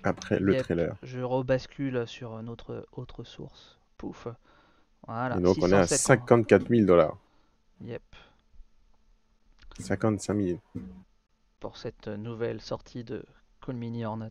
après 0.03 0.39
le 0.39 0.57
trailer. 0.63 0.95
Je 1.03 1.21
rebascule 1.21 2.07
sur 2.07 2.43
notre 2.43 2.87
autre 2.93 3.25
source. 3.25 3.79
Pouf. 3.97 4.29
Voilà. 5.07 5.37
Et 5.37 5.41
donc 5.41 5.57
on 5.61 5.71
est 5.71 5.75
à 5.75 5.87
607 5.87 6.21
con- 6.21 6.27
54 6.45 6.69
000 6.69 6.87
dollars. 6.87 7.17
Yep. 7.83 8.03
55 9.79 10.37
000. 10.37 10.59
Pour 11.59 11.77
cette 11.77 12.09
nouvelle 12.09 12.61
sortie 12.61 13.05
de 13.05 13.25
Call 13.65 13.77
Mini 13.77 14.05
Hornet. 14.05 14.31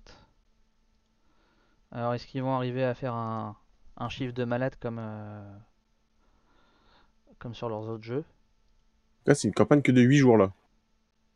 Alors, 1.92 2.13
est-ce 2.13 2.28
qu'ils 2.28 2.44
vont 2.44 2.56
arriver 2.56 2.84
à 2.84 2.94
faire 2.94 3.13
un, 3.15 3.56
un 3.98 4.10
chiffre 4.10 4.34
de 4.34 4.44
malade 4.44 4.76
comme, 4.80 5.00
euh, 5.00 5.42
comme 7.39 7.56
sur 7.56 7.68
leurs 7.68 7.88
autres 7.89 8.04
jeux? 8.04 8.24
Là, 9.26 9.34
c'est 9.34 9.48
une 9.48 9.54
campagne 9.56 9.82
que 9.82 9.92
de 9.92 10.02
8 10.02 10.18
jours, 10.18 10.38
là. 10.38 10.52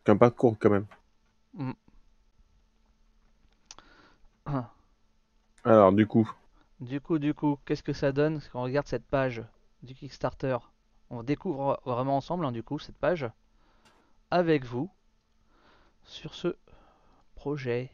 Campagne 0.06 0.30
courte, 0.32 0.58
quand 0.60 0.70
même. 0.70 0.86
Ah. 4.46 4.70
Alors, 5.64 5.94
du 5.94 6.06
coup, 6.08 6.30
Du 6.80 7.00
coup, 7.00 7.20
du 7.20 7.34
coup, 7.34 7.58
qu'est-ce 7.66 7.84
que 7.84 7.94
ça 7.94 8.12
donne 8.12 8.42
quand 8.52 8.60
on 8.60 8.64
regarde 8.64 8.88
cette 8.88 9.06
page 9.06 9.44
du 9.84 9.94
Kickstarter? 9.96 10.58
On 11.10 11.24
découvre 11.24 11.80
vraiment 11.86 12.18
ensemble, 12.18 12.46
hein, 12.46 12.52
du 12.52 12.64
coup, 12.64 12.80
cette 12.80 12.98
page 12.98 13.28
avec 14.32 14.66
vous 14.66 14.90
sur 16.04 16.34
ce 16.34 16.56
projet. 17.36 17.92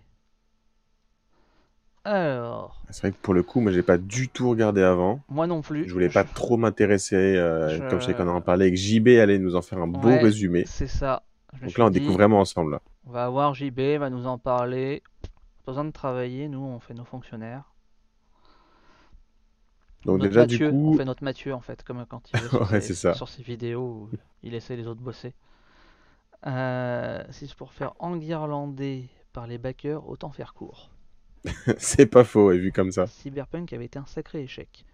Alors, 2.06 2.82
c'est 2.90 3.02
vrai 3.02 3.12
que 3.12 3.18
pour 3.18 3.34
le 3.34 3.44
coup, 3.44 3.60
moi, 3.60 3.72
j'ai 3.72 3.84
pas 3.84 3.98
du 3.98 4.30
tout 4.30 4.50
regardé 4.50 4.82
avant. 4.82 5.20
moi 5.30 5.46
non 5.48 5.62
plus. 5.62 5.88
Je 5.88 5.94
voulais 5.94 6.10
pas 6.10 6.24
trop 6.24 6.58
m'intéresser. 6.58 7.16
euh, 7.16 7.70
Je- 7.70 7.90
Comme 7.90 8.00
je 8.00 8.06
sais 8.08 8.14
qu'on 8.14 8.28
en 8.28 8.42
parlait 8.42 8.66
avec 8.66 8.78
JB, 8.78 9.10
allait 9.20 9.38
nous 9.38 9.56
en 9.56 9.62
faire 9.62 9.80
un 9.80 9.88
beau 9.88 10.10
résumé. 10.18 10.66
C'est 10.66 10.88
ça. 10.88 11.24
Je 11.60 11.66
Donc 11.66 11.78
là, 11.78 11.86
on 11.86 11.90
dit, 11.90 12.00
découvre 12.00 12.18
vraiment 12.18 12.40
ensemble. 12.40 12.72
là. 12.72 12.82
On 13.10 13.12
va 13.12 13.28
voir 13.28 13.56
JB, 13.56 13.80
va 13.98 14.12
nous 14.12 14.28
en 14.28 14.38
parler. 14.38 15.02
Pas 15.66 15.72
besoin 15.72 15.84
de 15.86 15.90
travailler, 15.90 16.48
nous 16.48 16.60
on 16.60 16.80
fait 16.80 16.94
nos 16.94 17.06
fonctionnaires. 17.06 17.74
Donc 20.06 20.20
Notre 20.20 20.30
déjà, 20.30 20.46
du 20.46 20.60
Mathieu, 20.60 20.72
on 20.84 20.92
coup, 20.92 20.94
fait 20.94 21.06
notre 21.06 21.24
Mathieu 21.24 21.56
en 21.56 21.60
fait, 21.60 21.84
comme 21.84 22.06
quand 22.06 22.30
il 22.32 22.40
est 22.46 22.50
sur 22.50 22.72
ouais, 22.72 22.82
ses, 22.82 22.82
c'est 22.82 22.94
ça. 22.94 23.16
sur 23.16 23.28
ses 23.28 23.42
vidéos 23.42 23.82
où 23.82 24.10
il 24.44 24.54
essaie 24.54 24.76
les 24.76 24.86
autres 24.86 25.02
bosser. 25.02 25.34
Euh, 26.46 27.24
si 27.32 27.48
c'est 27.48 27.56
pour 27.56 27.74
faire 27.74 27.94
enguirlander 28.00 29.10
par 29.34 29.48
les 29.48 29.58
backers, 29.58 30.08
autant 30.08 30.32
faire 30.32 30.54
court. 30.54 30.92
C'est 31.78 32.06
pas 32.06 32.24
faux, 32.24 32.50
vu 32.52 32.72
comme 32.72 32.92
ça. 32.92 33.08
Cyberpunk 33.08 33.74
avait 33.74 33.86
été 33.86 34.00
un 34.00 34.06
sacré 34.06 34.42
échec. 34.44 34.86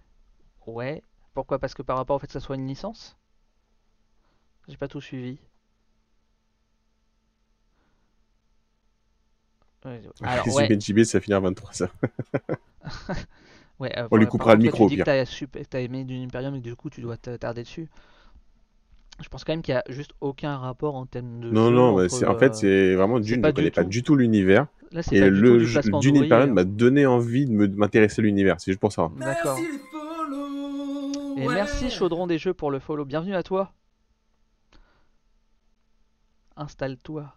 Ouais, 0.67 1.04
pourquoi? 1.34 1.60
Parce 1.60 1.73
que 1.75 1.82
par 1.84 1.97
rapport 1.97 2.15
au 2.15 2.19
fait 2.19 2.28
que 2.28 2.34
ça 2.34 2.39
soit 2.39 2.56
une 2.56 2.67
licence? 2.67 3.17
J'ai 4.67 4.78
pas 4.78 4.88
tout 4.88 5.01
suivi. 5.01 5.39
Alors 10.24 10.48
ouais, 10.56 10.80
JB, 10.80 11.04
ça 11.04 11.19
finit 11.19 11.36
à 11.36 11.39
23h. 11.39 11.89
ouais. 13.80 13.98
euh, 14.00 14.08
On 14.12 14.17
lui 14.17 14.26
coupera 14.28 14.56
le 14.56 14.62
micro 14.63 14.88
tu 14.89 14.95
dis 14.95 15.02
que 15.02 15.63
t'as 15.63 15.80
aimé 15.82 16.04
Dune 16.04 16.24
Imperium 16.24 16.56
et 16.56 16.60
que 16.60 16.63
du 16.63 16.76
coup 16.76 16.89
tu 16.89 17.02
dois 17.02 17.17
te 17.17 17.36
tarder 17.36 17.63
dessus. 17.63 17.89
Je 19.24 19.30
pense 19.30 19.43
quand 19.45 19.54
même 19.54 19.62
qu'il 19.62 19.74
y 19.74 19.78
a 19.78 19.84
juste 19.88 20.12
aucun 20.19 20.58
rapport 20.58 20.95
en 20.95 21.06
termes 21.06 21.39
de 21.39 21.50
Non, 21.50 21.69
jeu 21.69 21.76
non, 21.76 21.95
mais 21.98 22.13
entre. 22.13 22.28
en 22.28 22.38
fait, 22.38 22.52
euh, 22.52 22.54
c'est 22.54 22.95
vraiment 22.95 23.19
Dune, 23.21 23.41
pas 23.41 23.48
je 23.50 23.54
du 23.54 23.56
connais 23.62 23.71
pas 23.71 23.84
tout. 23.84 23.89
du 23.89 24.04
tout 24.04 24.15
l'univers. 24.15 24.67
Là, 24.91 25.04
c'est 25.04 25.15
Et 25.15 25.21
pas 25.21 25.30
du 25.30 25.38
tout 25.38 25.41
le 25.43 25.58
du 25.60 25.65
jeu- 25.65 25.82
Dune. 26.02 26.17
Imperium 26.17 26.50
hein. 26.50 26.54
m'a 26.54 26.63
donné 26.65 27.06
envie 27.06 27.45
de 27.45 27.52
m'intéresser 27.78 28.21
à 28.21 28.24
l'univers, 28.24 28.60
c'est 28.60 28.71
juste 28.71 28.80
pour 28.82 28.91
ça. 28.91 29.10
D'accord. 29.17 29.58
Merci 29.58 29.71
les 29.71 29.78
follow. 29.89 31.38
Et 31.38 31.48
ouais. 31.48 31.54
merci 31.54 31.89
Chaudron 31.89 32.28
des 32.28 32.38
Jeux 32.38 32.54
pour 32.54 32.71
le 32.71 32.80
follow. 32.80 33.06
Bienvenue 33.06 33.36
à 33.36 33.43
toi. 33.43 33.71
Installe-toi. 36.58 37.34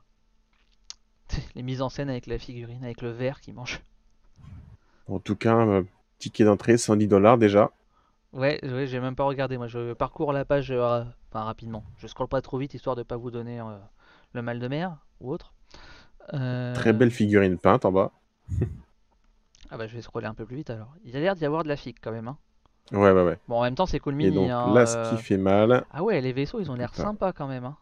Les 1.54 1.62
mises 1.62 1.82
en 1.82 1.88
scène 1.88 2.10
avec 2.10 2.26
la 2.26 2.38
figurine, 2.38 2.84
avec 2.84 3.02
le 3.02 3.10
verre 3.10 3.40
qui 3.40 3.52
mange. 3.52 3.80
En 5.08 5.18
tout 5.18 5.36
cas, 5.36 5.56
euh, 5.56 5.82
ticket 6.18 6.44
d'entrée, 6.44 6.76
110 6.76 7.08
dollars 7.08 7.38
déjà. 7.38 7.70
Ouais, 8.32 8.60
ouais, 8.62 8.86
j'ai 8.86 9.00
même 9.00 9.16
pas 9.16 9.24
regardé. 9.24 9.56
Moi, 9.56 9.68
je 9.68 9.94
parcours 9.94 10.32
la 10.32 10.44
page 10.44 10.70
euh, 10.70 11.02
enfin, 11.30 11.44
rapidement. 11.44 11.82
Je 11.96 12.06
scrolle 12.06 12.28
pas 12.28 12.42
trop 12.42 12.58
vite 12.58 12.74
histoire 12.74 12.94
de 12.94 13.02
pas 13.02 13.16
vous 13.16 13.30
donner 13.30 13.60
euh, 13.60 13.64
le 14.34 14.42
mal 14.42 14.58
de 14.58 14.68
mer 14.68 14.96
ou 15.20 15.32
autre. 15.32 15.54
Euh, 16.34 16.74
Très 16.74 16.92
belle 16.92 17.10
figurine 17.10 17.56
peinte 17.56 17.86
en 17.86 17.92
bas. 17.92 18.12
Ah 19.70 19.76
bah, 19.78 19.86
je 19.86 19.94
vais 19.94 20.02
scroller 20.02 20.26
un 20.26 20.34
peu 20.34 20.44
plus 20.44 20.56
vite 20.56 20.70
alors. 20.70 20.94
Il 21.04 21.16
a 21.16 21.20
l'air 21.20 21.34
d'y 21.36 21.46
avoir 21.46 21.62
de 21.62 21.68
la 21.68 21.76
figue 21.76 21.96
quand 22.02 22.12
même. 22.12 22.28
Hein. 22.28 22.36
Ouais, 22.92 23.12
ouais, 23.12 23.22
ouais. 23.22 23.38
Bon, 23.48 23.56
en 23.56 23.62
même 23.62 23.74
temps, 23.74 23.86
c'est 23.86 23.98
cool 23.98 24.14
Et 24.14 24.16
mini. 24.16 24.34
donc 24.34 24.50
hein, 24.50 24.72
là, 24.74 24.86
ce 24.86 25.10
qui 25.10 25.22
fait 25.22 25.36
mal, 25.36 25.84
Ah 25.90 26.02
ouais, 26.02 26.20
les 26.20 26.32
vaisseaux, 26.32 26.60
ils 26.60 26.70
ont 26.70 26.74
l'air 26.74 26.94
sympas 26.94 27.32
quand 27.32 27.46
même. 27.46 27.64
Hein. 27.64 27.76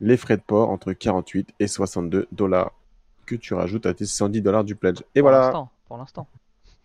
Les 0.00 0.16
frais 0.16 0.36
de 0.36 0.42
port 0.42 0.70
entre 0.70 0.92
48 0.92 1.54
et 1.60 1.66
62 1.66 2.28
dollars 2.32 2.72
que 3.24 3.34
tu 3.34 3.54
rajoutes 3.54 3.86
à 3.86 3.94
tes 3.94 4.06
110 4.06 4.42
dollars 4.42 4.64
du 4.64 4.76
pledge. 4.76 5.00
Et 5.14 5.20
pour 5.20 5.30
voilà. 5.30 5.68
pour 5.88 5.96
l'instant. 5.96 6.26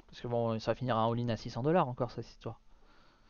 Parce 0.10 0.22
que 0.22 0.28
bon, 0.28 0.60
ça 0.60 0.76
finira 0.76 1.06
en 1.08 1.14
all-in 1.14 1.30
à 1.30 1.38
600 1.38 1.64
dollars 1.64 1.88
encore 1.88 2.12
cette 2.12 2.28
histoire. 2.28 2.60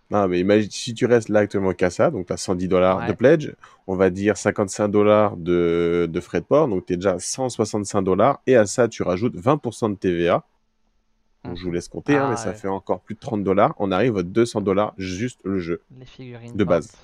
Non, 0.10 0.28
mais 0.28 0.40
imagine, 0.42 0.70
si 0.70 0.94
tu 0.94 1.06
restes 1.06 1.30
là 1.30 1.40
actuellement 1.40 1.74
qu'à 1.74 1.90
ça, 1.90 2.12
donc 2.12 2.28
tu 2.28 2.34
as 2.34 2.38
110 2.38 2.68
dollars 2.68 3.08
de 3.08 3.14
pledge, 3.14 3.54
on 3.88 3.96
va 3.96 4.10
dire 4.10 4.36
55 4.36 4.90
dollars 4.90 5.38
de, 5.38 6.10
de 6.12 6.20
frais 6.20 6.42
de 6.42 6.46
port, 6.46 6.68
donc 6.68 6.86
tu 6.86 6.94
es 6.94 6.96
déjà 6.98 7.14
à 7.14 7.20
165 7.20 8.02
dollars, 8.02 8.42
et 8.46 8.58
à 8.58 8.66
ça, 8.66 8.90
tu 8.90 9.04
rajoutes 9.04 9.36
20% 9.38 9.92
de 9.92 9.96
TVA. 9.96 10.44
Donc 11.46 11.56
je 11.56 11.64
vous 11.64 11.72
laisse 11.72 11.88
compter, 11.88 12.18
hein, 12.18 12.26
Ah, 12.26 12.30
mais 12.32 12.36
ça 12.36 12.54
fait 12.54 12.68
encore 12.68 13.00
plus 13.00 13.16
de 13.16 13.20
30 13.22 13.44
dollars. 13.44 13.74
On 13.80 13.92
arrive 13.92 14.18
à 14.18 14.24
200 14.24 14.62
dollars 14.62 14.94
juste 14.98 15.40
le 15.44 15.60
jeu. 15.60 15.82
Les 15.98 16.06
figurines 16.06 16.56
De 16.56 16.64
base. 16.66 16.88
peintes. 16.88 17.00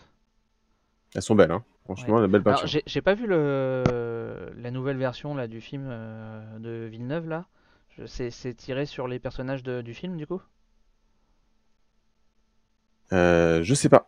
Elles 1.15 1.21
sont 1.21 1.35
belles, 1.35 1.51
hein. 1.51 1.63
Franchement, 1.95 2.19
la 2.19 2.27
belle 2.27 2.43
peinture. 2.43 2.67
j'ai 2.67 2.83
j'ai 2.85 3.01
pas 3.01 3.13
vu 3.15 3.27
le, 3.27 4.51
la 4.57 4.71
nouvelle 4.71 4.97
version 4.97 5.33
là, 5.35 5.47
du 5.47 5.61
film 5.61 5.87
euh, 5.89 6.59
de 6.59 6.85
Villeneuve 6.87 7.27
là. 7.27 7.45
Je- 7.97 8.05
C'est 8.05 8.29
c'est 8.29 8.53
tiré 8.53 8.85
sur 8.85 9.07
les 9.07 9.19
personnages 9.19 9.63
de- 9.63 9.81
du 9.81 9.93
film 9.93 10.17
du 10.17 10.27
coup? 10.27 10.41
Euh, 13.13 13.63
je 13.63 13.73
sais 13.73 13.89
pas. 13.89 14.07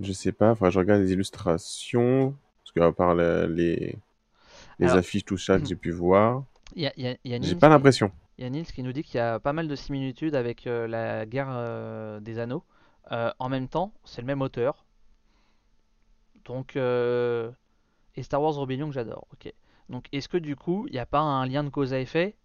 Je 0.00 0.12
sais 0.12 0.32
pas, 0.32 0.54
faudrait 0.54 0.70
que 0.70 0.74
je 0.74 0.78
regarde 0.80 1.00
les 1.02 1.12
illustrations, 1.12 2.34
parce 2.64 2.72
qu'à 2.72 2.90
part 2.92 3.14
le- 3.14 3.46
les, 3.46 3.96
les 4.80 4.86
Alors- 4.86 4.98
affiches, 4.98 5.24
tout 5.24 5.38
ça 5.38 5.58
que 5.58 5.66
j'ai 5.66 5.76
pu 5.76 5.92
voir, 5.92 6.44
Il 6.74 6.82
y 6.82 6.86
a, 6.86 6.92
il 6.96 7.04
y 7.04 7.08
a- 7.08 7.16
il 7.22 7.30
y 7.30 7.34
a 7.34 7.40
j'ai 7.40 7.54
pas 7.54 7.68
l'impression. 7.68 8.10
il 8.38 8.44
y 8.44 8.46
a 8.46 8.50
Nils 8.50 8.66
qui 8.66 8.82
nous 8.82 8.92
dit 8.92 9.04
qu'il 9.04 9.18
y 9.18 9.20
a 9.20 9.38
pas 9.38 9.52
mal 9.52 9.68
de 9.68 9.76
similitudes 9.76 10.34
avec 10.34 10.66
euh, 10.66 10.88
la 10.88 11.26
guerre 11.26 12.20
des 12.20 12.38
anneaux. 12.40 12.64
En 13.38 13.48
même 13.48 13.68
temps, 13.68 13.92
c'est 14.04 14.20
le 14.22 14.26
même 14.26 14.42
auteur. 14.42 14.83
Donc, 16.44 16.76
euh, 16.76 17.50
et 18.16 18.22
Star 18.24 18.42
Wars 18.42 18.54
Rebellion 18.56 18.88
que 18.88 18.94
j'adore. 18.94 19.26
Ok. 19.32 19.52
Donc, 19.90 20.06
est-ce 20.12 20.28
que 20.28 20.38
du 20.38 20.56
coup, 20.56 20.86
il 20.88 20.92
n'y 20.94 20.98
a 21.00 21.06
pas 21.06 21.20
un 21.20 21.46
lien 21.46 21.64
de 21.64 21.70
cause 21.70 21.92
à 21.94 22.00
effet? 22.00 22.36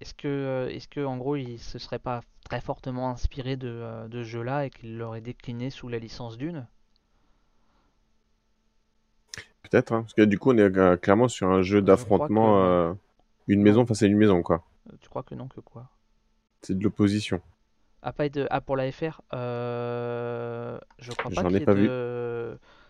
Est-ce 0.00 0.14
que, 0.14 0.28
euh, 0.28 0.68
est-ce 0.70 0.88
que 0.88 1.04
en 1.04 1.16
gros, 1.18 1.36
il 1.36 1.58
se 1.60 1.78
serait 1.78 1.98
pas 2.00 2.22
très 2.44 2.60
fortement 2.60 3.10
inspiré 3.10 3.56
de, 3.56 3.68
euh, 3.68 4.08
de 4.08 4.22
ce 4.24 4.28
jeu-là 4.28 4.66
et 4.66 4.70
qu'il 4.70 4.98
l'aurait 4.98 5.20
décliné 5.22 5.70
sous 5.70 5.88
la 5.88 5.98
licence 5.98 6.38
Dune? 6.38 6.66
Peut-être, 9.62 9.92
hein, 9.92 10.02
parce 10.02 10.14
que 10.14 10.22
du 10.22 10.38
coup, 10.38 10.52
on 10.52 10.58
est 10.58 10.76
euh, 10.78 10.96
clairement 10.96 11.28
sur 11.28 11.48
un 11.48 11.62
jeu 11.62 11.82
d'affrontement, 11.82 12.58
que- 12.58 12.64
euh, 12.64 12.92
une 13.48 13.62
maison 13.62 13.86
face 13.86 14.02
à 14.02 14.06
une 14.06 14.16
maison, 14.16 14.42
quoi. 14.42 14.64
Tu 15.00 15.08
crois 15.08 15.22
que 15.22 15.34
non, 15.34 15.48
que 15.48 15.60
quoi? 15.60 15.88
C'est 16.62 16.78
de 16.78 16.84
l'opposition. 16.84 17.42
Ah, 18.02 18.12
pas 18.12 18.28
de... 18.28 18.46
ah, 18.50 18.60
pour 18.60 18.76
la 18.76 18.90
FR, 18.92 19.20
euh, 19.34 20.78
je 20.98 21.12
crois 21.12 21.30
pas 21.32 21.44
J'en 21.44 21.44
qu'il 21.44 21.58
ai 21.58 21.60
y 21.60 21.64
ait 21.64 21.66
pas 21.66 21.74
vu. 21.74 21.92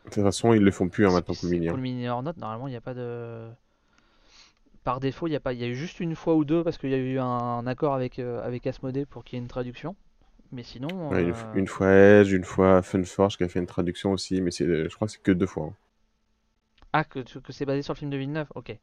De... 0.08 0.14
Toute 0.14 0.24
façon, 0.24 0.52
ils 0.54 0.62
le 0.62 0.70
font 0.70 0.88
plus 0.88 1.06
hein, 1.06 1.12
maintenant, 1.12 1.34
C'est- 1.34 1.36
Coolmini. 1.36 1.68
hein. 1.68 1.72
Coolmini 1.74 2.08
hors 2.08 2.22
note, 2.22 2.36
normalement, 2.38 2.68
il 2.68 2.72
n'y 2.72 2.76
a 2.76 2.80
pas 2.80 2.94
de... 2.94 3.48
Par 4.82 4.98
défaut, 4.98 5.28
il 5.28 5.32
y 5.32 5.36
a 5.36 5.40
pas... 5.40 5.52
il 5.52 5.60
y 5.60 5.64
a 5.64 5.68
eu 5.68 5.76
juste 5.76 6.00
une 6.00 6.16
fois 6.16 6.34
ou 6.34 6.44
deux 6.44 6.64
parce 6.64 6.78
qu'il 6.78 6.90
y 6.90 6.94
a 6.94 6.96
eu 6.98 7.18
un, 7.20 7.64
accord 7.68 7.94
avec, 7.94 8.18
euh, 8.18 8.42
avec 8.42 8.66
Asmodée 8.66 9.06
pour 9.06 9.22
qu'il 9.24 9.36
y 9.36 9.38
ait 9.38 9.42
une 9.42 9.48
traduction. 9.48 9.94
Mais 10.52 10.62
sinon, 10.64 10.90
Ouais, 11.10 11.32
euh, 11.32 11.34
une 11.52 11.66
fois 11.66 11.90
Edge, 11.92 12.32
une 12.32 12.44
fois 12.44 12.80
Funforge 12.82 13.36
qui 13.36 13.44
a 13.44 13.48
fait 13.50 13.58
une 13.58 13.66
traduction 13.66 14.12
aussi, 14.12 14.40
mais 14.40 14.50
c'est, 14.50 14.88
je 14.88 14.94
crois 14.94 15.06
que 15.06 15.12
c'est 15.12 15.22
que 15.22 15.32
deux 15.32 15.46
fois. 15.46 15.66
hein. 15.66 15.74
Ah, 16.92 17.02
que, 17.04 17.20
que 17.20 17.50
c'est 17.54 17.64
basé 17.64 17.80
sur 17.80 17.94
le 17.94 17.98
film 17.98 18.10
de 18.10 18.18
Villeneuve? 18.18 18.48
Ok. 18.54 18.78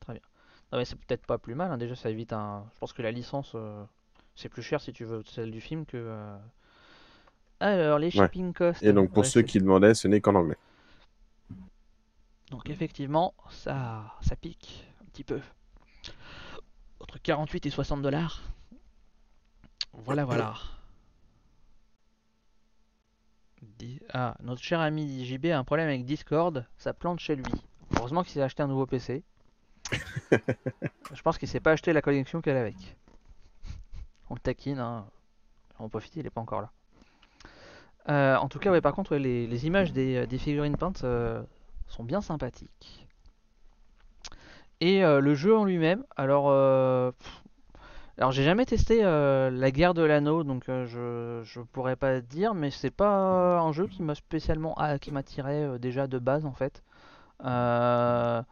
Très 0.00 0.12
bien. 0.14 0.22
Non, 0.72 0.78
mais 0.78 0.84
c'est 0.84 0.96
peut-être 0.96 1.26
pas 1.26 1.38
plus 1.38 1.54
mal, 1.54 1.70
hein. 1.72 1.78
Déjà, 1.78 1.94
ça 1.94 2.10
évite 2.10 2.32
un... 2.32 2.64
Je 2.74 2.78
pense 2.80 2.92
que 2.92 3.02
la 3.02 3.10
licence, 3.10 3.52
euh, 3.54 3.84
c'est 4.34 4.48
plus 4.48 4.62
cher 4.62 4.80
si 4.80 4.92
tu 4.92 5.04
veux 5.04 5.22
celle 5.26 5.50
du 5.50 5.60
film 5.60 5.86
que... 5.86 5.96
Alors, 7.64 7.98
les 7.98 8.06
Ouais. 8.08 8.26
shipping 8.26 8.52
costs... 8.52 8.82
Et 8.82 8.92
donc, 8.92 9.08
pour 9.08 9.22
Ouais, 9.22 9.28
ceux 9.28 9.40
qui 9.40 9.58
demandaient, 9.58 9.94
ce 9.94 10.06
n'est 10.06 10.20
qu'en 10.20 10.34
anglais. 10.34 10.58
Donc 12.50 12.68
effectivement, 12.68 13.32
ça, 13.50 14.14
ça 14.20 14.36
pique 14.36 14.86
un 15.00 15.06
petit 15.06 15.24
peu. 15.24 15.40
Entre 17.00 17.18
48 17.18 17.64
et 17.64 17.70
60 17.70 18.02
dollars. 18.02 18.42
Voilà, 19.94 20.24
voilà. 20.26 20.54
Ah, 24.12 24.36
notre 24.40 24.62
cher 24.62 24.80
ami 24.80 25.24
JB 25.24 25.46
a 25.46 25.58
un 25.58 25.64
problème 25.64 25.88
avec 25.88 26.04
Discord, 26.04 26.66
ça 26.76 26.92
plante 26.92 27.18
chez 27.18 27.34
lui. 27.34 27.44
Heureusement 27.96 28.22
qu'il 28.22 28.32
s'est 28.32 28.42
acheté 28.42 28.62
un 28.62 28.66
nouveau 28.68 28.84
PC. 28.86 29.24
Je 30.30 31.22
pense 31.22 31.38
qu'il 31.38 31.48
s'est 31.48 31.60
pas 31.60 31.72
acheté 31.72 31.94
la 31.94 32.02
connexion 32.02 32.42
qu'elle 32.42 32.58
a 32.58 32.60
avec. 32.60 32.76
On 34.28 34.34
le 34.34 34.40
taquine, 34.40 34.78
hein. 34.80 35.06
On 35.78 35.88
profite, 35.88 36.14
il 36.16 36.26
est 36.26 36.30
pas 36.30 36.42
encore 36.42 36.60
là. 36.60 36.70
Euh, 38.08 38.36
en 38.36 38.48
tout 38.48 38.58
cas, 38.58 38.70
ouais, 38.70 38.80
par 38.80 38.94
contre, 38.94 39.16
les, 39.16 39.66
images 39.66 39.92
des, 39.92 40.26
des 40.26 40.38
figurines 40.38 40.76
peintes 40.76 41.02
euh, 41.04 41.42
sont 41.88 42.04
bien 42.04 42.20
sympathiques. 42.20 43.06
Et 44.80 45.04
euh, 45.04 45.20
le 45.20 45.34
jeu 45.34 45.56
en 45.56 45.64
lui-même, 45.64 46.04
alors, 46.16 46.46
euh, 46.50 47.10
alors 48.18 48.32
j'ai 48.32 48.44
jamais 48.44 48.66
testé 48.66 49.04
euh, 49.04 49.50
la 49.50 49.70
guerre 49.70 49.94
de 49.94 50.02
l'anneau, 50.02 50.44
donc 50.44 50.68
euh, 50.68 50.84
je, 50.86 51.48
je 51.48 51.60
pourrais 51.60 51.96
pas 51.96 52.20
dire, 52.20 52.54
mais 52.54 52.70
c'est 52.70 52.90
pas 52.90 53.58
un 53.60 53.72
jeu 53.72 53.86
qui 53.86 54.02
m'a 54.02 54.14
spécialement 54.14 54.74
ah, 54.76 54.98
qui 54.98 55.10
m'attirait 55.12 55.64
euh, 55.64 55.78
déjà 55.78 56.06
de 56.06 56.18
base 56.18 56.44
en 56.44 56.52
fait. 56.52 56.82
Euh, 57.44 58.42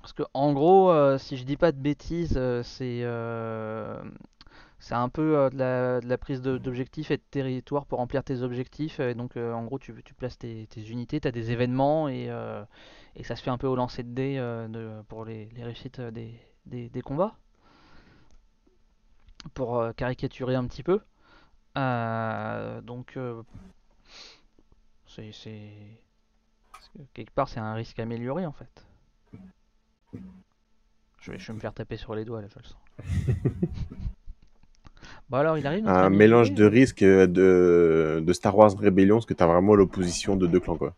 parce 0.00 0.12
que 0.14 0.22
en 0.34 0.52
gros, 0.52 0.90
euh, 0.90 1.18
si 1.18 1.36
je 1.36 1.44
dis 1.44 1.56
pas 1.56 1.72
de 1.72 1.78
bêtises, 1.78 2.34
euh, 2.36 2.62
c'est 2.62 3.00
euh, 3.02 4.00
c'est 4.80 4.94
un 4.94 5.10
peu 5.10 5.36
euh, 5.36 5.50
de 5.50 6.08
la, 6.08 6.18
prise 6.18 6.40
d'objectifs 6.40 7.10
et 7.10 7.18
de 7.18 7.22
territoire 7.30 7.84
pour 7.84 7.98
remplir 7.98 8.24
tes 8.24 8.42
objectifs. 8.42 8.98
Et 8.98 9.14
donc, 9.14 9.36
euh, 9.36 9.52
en 9.52 9.64
gros, 9.64 9.78
tu, 9.78 9.94
tu 10.02 10.14
places 10.14 10.38
tes, 10.38 10.66
unités, 10.88 11.20
tu 11.20 11.28
as 11.28 11.32
des 11.32 11.52
événements 11.52 12.08
et, 12.08 12.30
euh, 12.30 12.64
et 13.14 13.22
ça 13.22 13.36
se 13.36 13.42
fait 13.42 13.50
un 13.50 13.58
peu 13.58 13.66
au 13.66 13.76
lancer 13.76 14.02
de 14.02 14.08
dés 14.08 14.36
euh, 14.38 15.02
pour 15.04 15.24
les, 15.26 15.50
réussites 15.56 16.00
des, 16.00 17.02
combats. 17.04 17.36
Pour 19.54 19.78
euh, 19.78 19.92
caricaturer 19.92 20.54
un 20.54 20.66
petit 20.66 20.82
peu. 20.82 21.00
Euh, 21.76 22.80
donc, 22.80 23.16
euh, 23.16 23.42
c'est, 25.06 25.30
quelque 27.12 27.32
part, 27.32 27.48
c'est 27.48 27.60
un 27.60 27.74
risque 27.74 27.98
amélioré 27.98 28.46
en 28.46 28.52
fait. 28.52 28.86
Je 31.20 31.32
vais 31.32 31.52
me 31.52 31.60
faire 31.60 31.74
taper 31.74 31.98
sur 31.98 32.14
les 32.14 32.24
doigts 32.24 32.40
là, 32.40 32.48
je 32.48 32.58
le 32.58 32.64
sens. 32.64 32.78
Bon 35.30 35.38
alors, 35.38 35.56
il 35.56 35.66
arrive 35.66 35.84
Un 35.84 36.08
mélange 36.08 36.52
de 36.52 36.64
risques 36.64 37.04
de, 37.04 38.22
de 38.24 38.32
Star 38.32 38.56
Wars 38.56 38.72
Rebellion, 38.78 39.16
parce 39.16 39.26
que 39.26 39.34
t'as 39.34 39.46
vraiment 39.46 39.74
l'opposition 39.74 40.36
de 40.36 40.46
deux 40.46 40.60
clans, 40.60 40.76
quoi. 40.76 40.94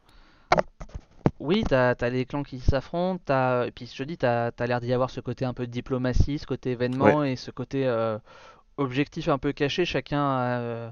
oui, 1.40 1.64
t'as, 1.66 1.94
t'as 1.96 2.08
les 2.08 2.24
clans 2.24 2.42
qui 2.44 2.60
s'affrontent, 2.60 3.20
t'as, 3.24 3.66
et 3.66 3.70
puis 3.72 3.86
je 3.86 3.96
te 3.96 4.02
dis, 4.04 4.16
t'as, 4.16 4.52
t'as 4.52 4.66
l'air 4.66 4.80
d'y 4.80 4.92
avoir 4.92 5.10
ce 5.10 5.20
côté 5.20 5.44
un 5.44 5.54
peu 5.54 5.66
de 5.66 5.72
diplomatie, 5.72 6.38
ce 6.38 6.46
côté 6.46 6.70
Ouais. 7.00 7.18
événement 7.18 7.24
et 7.24 7.34
ce 7.36 7.50
côté 7.50 7.86
euh, 7.86 8.18
objectif 8.78 9.28
un 9.28 9.38
peu 9.38 9.52
caché, 9.52 9.84
chacun 9.86 10.22
euh, 10.40 10.90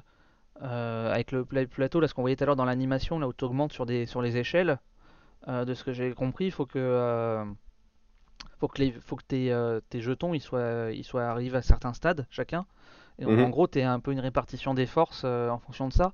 euh, 0.62 1.12
avec 1.12 1.32
le 1.32 1.45
pla- 1.47 1.66
plateau, 1.66 2.01
là, 2.01 2.09
ce 2.09 2.14
qu'on 2.14 2.22
voyait 2.22 2.36
tout 2.36 2.45
à 2.45 2.47
l'heure 2.47 2.57
dans 2.57 2.66
l'animation, 2.66 3.18
là 3.20 3.28
où 3.28 3.32
tu 3.34 3.45
augmentes 3.45 3.72
sur 3.74 3.86
des, 3.86 4.07
sur 4.07 4.22
les 4.22 4.36
échelles, 4.38 4.78
euh, 5.49 5.64
de 5.66 5.74
ce 5.74 5.84
que 5.84 5.93
j'ai 5.93 6.12
compris, 6.14 6.47
il 6.47 6.53
faut 6.53 6.66
que, 6.66 6.78
euh, 6.78 7.45
faut 8.59 8.68
que, 8.68 8.78
les, 8.82 8.93
faut 8.93 9.16
que 9.16 9.24
tes, 9.26 9.53
euh, 9.53 9.80
tes 9.88 10.01
jetons 10.01 10.34
ils 10.34 10.41
soient, 10.41 10.91
ils 10.93 11.05
soient 11.05 11.24
arrivés 11.24 11.59
à 11.59 11.62
certains 11.62 11.93
stades, 11.95 12.26
chacun. 12.30 12.66
Et 13.18 13.24
donc 13.24 13.38
en 13.38 13.48
Mhm. 13.48 13.50
gros, 13.50 13.66
tu 13.68 13.80
un 13.80 14.00
peu 14.00 14.12
une 14.12 14.20
répartition 14.20 14.74
des 14.74 14.86
forces 14.86 15.22
euh, 15.24 15.48
en 15.50 15.58
fonction 15.58 15.88
de 15.88 15.92
ça. 15.92 16.12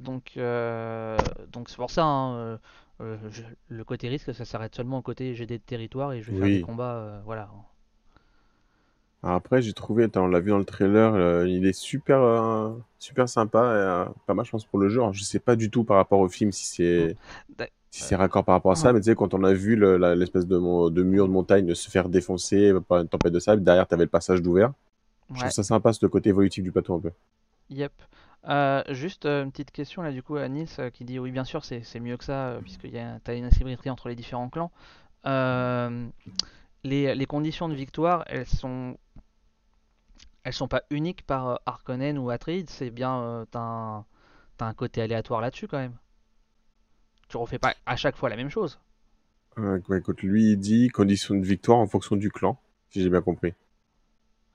Donc, 0.00 0.32
euh, 0.36 1.18
donc 1.48 1.70
c'est 1.70 1.76
pour 1.76 1.90
ça, 1.90 2.04
hein, 2.04 2.58
euh, 3.00 3.18
je- 3.30 3.42
le 3.68 3.84
côté 3.84 4.08
risque, 4.08 4.34
ça 4.34 4.44
s'arrête 4.46 4.74
seulement 4.74 4.98
au 4.98 5.02
côté 5.02 5.34
j'ai 5.34 5.46
des 5.46 5.60
territoires 5.60 6.12
et 6.12 6.22
je 6.22 6.28
vais 6.28 6.34
faire 6.34 6.50
des 6.50 6.60
combats, 6.60 7.20
voilà. 7.24 7.50
Alors 9.22 9.36
après, 9.36 9.60
j'ai 9.60 9.74
trouvé, 9.74 10.08
on 10.16 10.28
l'a 10.28 10.40
vu 10.40 10.50
dans 10.50 10.58
le 10.58 10.64
trailer, 10.64 11.14
euh, 11.14 11.46
il 11.48 11.66
est 11.66 11.74
super, 11.74 12.20
euh, 12.20 12.70
super 12.98 13.28
sympa, 13.28 13.58
euh, 13.62 14.06
pas 14.26 14.32
mal, 14.34 14.46
je 14.46 14.50
pense, 14.50 14.64
pour 14.64 14.78
le 14.78 14.88
jeu. 14.88 15.00
Alors, 15.00 15.12
je 15.12 15.22
sais 15.22 15.38
pas 15.40 15.56
du 15.56 15.70
tout 15.70 15.84
par 15.84 15.96
rapport 15.98 16.20
au 16.20 16.28
film 16.28 16.52
si 16.52 16.64
c'est 16.66 17.16
D'ac- 17.48 17.72
si 17.90 18.04
c'est 18.04 18.16
raccord 18.16 18.44
par 18.44 18.54
rapport 18.54 18.72
à 18.72 18.76
ça, 18.76 18.92
mais 18.92 19.00
tu 19.00 19.06
sais, 19.06 19.16
quand 19.16 19.34
on 19.34 19.44
a 19.44 19.52
vu 19.54 19.76
le- 19.76 19.96
l'espèce 20.14 20.46
de, 20.46 20.90
de 20.90 21.02
mur 21.04 21.28
de 21.28 21.32
montagne 21.32 21.74
se 21.74 21.90
faire 21.90 22.08
défoncer 22.10 22.72
par 22.88 23.00
une 23.00 23.08
tempête 23.08 23.32
de 23.32 23.40
sable, 23.40 23.64
derrière, 23.64 23.86
t'avais 23.88 24.04
le 24.04 24.10
passage 24.10 24.42
d'ouvert. 24.42 24.72
Je 25.32 25.40
trouve 25.40 25.50
ça 25.50 25.62
sympa, 25.62 25.92
ce 25.92 26.06
côté 26.06 26.30
évolutif 26.30 26.64
du 26.64 26.72
plateau 26.72 26.94
un 26.96 27.00
peu. 27.00 27.12
yep. 27.70 27.92
Euh, 28.48 28.82
juste 28.88 29.26
euh, 29.26 29.44
une 29.44 29.50
petite 29.50 29.70
question 29.70 30.00
là 30.00 30.12
du 30.12 30.22
coup 30.22 30.36
à 30.36 30.48
Nils 30.48 30.66
euh, 30.78 30.88
qui 30.88 31.04
dit 31.04 31.18
oui 31.18 31.30
bien 31.30 31.44
sûr 31.44 31.62
c'est 31.62 32.00
mieux 32.00 32.16
que 32.16 32.24
ça 32.24 32.48
euh, 32.48 32.60
puisqu'il 32.62 32.90
y 32.90 32.98
a 32.98 33.20
t'as 33.22 33.36
une 33.36 33.44
asymétrie 33.44 33.90
entre 33.90 34.08
les 34.08 34.14
différents 34.14 34.48
clans. 34.48 34.72
Les, 36.82 37.14
les 37.14 37.26
conditions 37.26 37.68
de 37.68 37.74
victoire 37.74 38.24
elles 38.26 38.46
sont 38.46 38.96
elles 40.42 40.54
sont 40.54 40.68
pas 40.68 40.84
uniques 40.88 41.26
par 41.26 41.60
Harkonnen 41.66 42.16
ou 42.16 42.30
Atreides, 42.30 42.70
c'est 42.70 42.90
bien 42.90 43.46
t'as 43.50 43.60
un, 43.60 44.06
un 44.58 44.74
côté 44.74 45.02
aléatoire 45.02 45.42
là-dessus 45.42 45.68
quand 45.68 45.76
même. 45.78 45.96
Tu 47.28 47.36
refais 47.36 47.58
pas 47.58 47.74
à 47.84 47.96
chaque 47.96 48.16
fois 48.16 48.30
la 48.30 48.36
même 48.36 48.48
chose. 48.48 48.80
Écoute, 49.94 50.22
lui, 50.22 50.52
il 50.52 50.56
dit 50.56 50.88
condition 50.88 51.34
de 51.34 51.44
victoire 51.44 51.78
en 51.78 51.86
fonction 51.86 52.16
du 52.16 52.30
clan, 52.30 52.58
si 52.88 53.02
j'ai 53.02 53.10
bien 53.10 53.20
compris. 53.20 53.52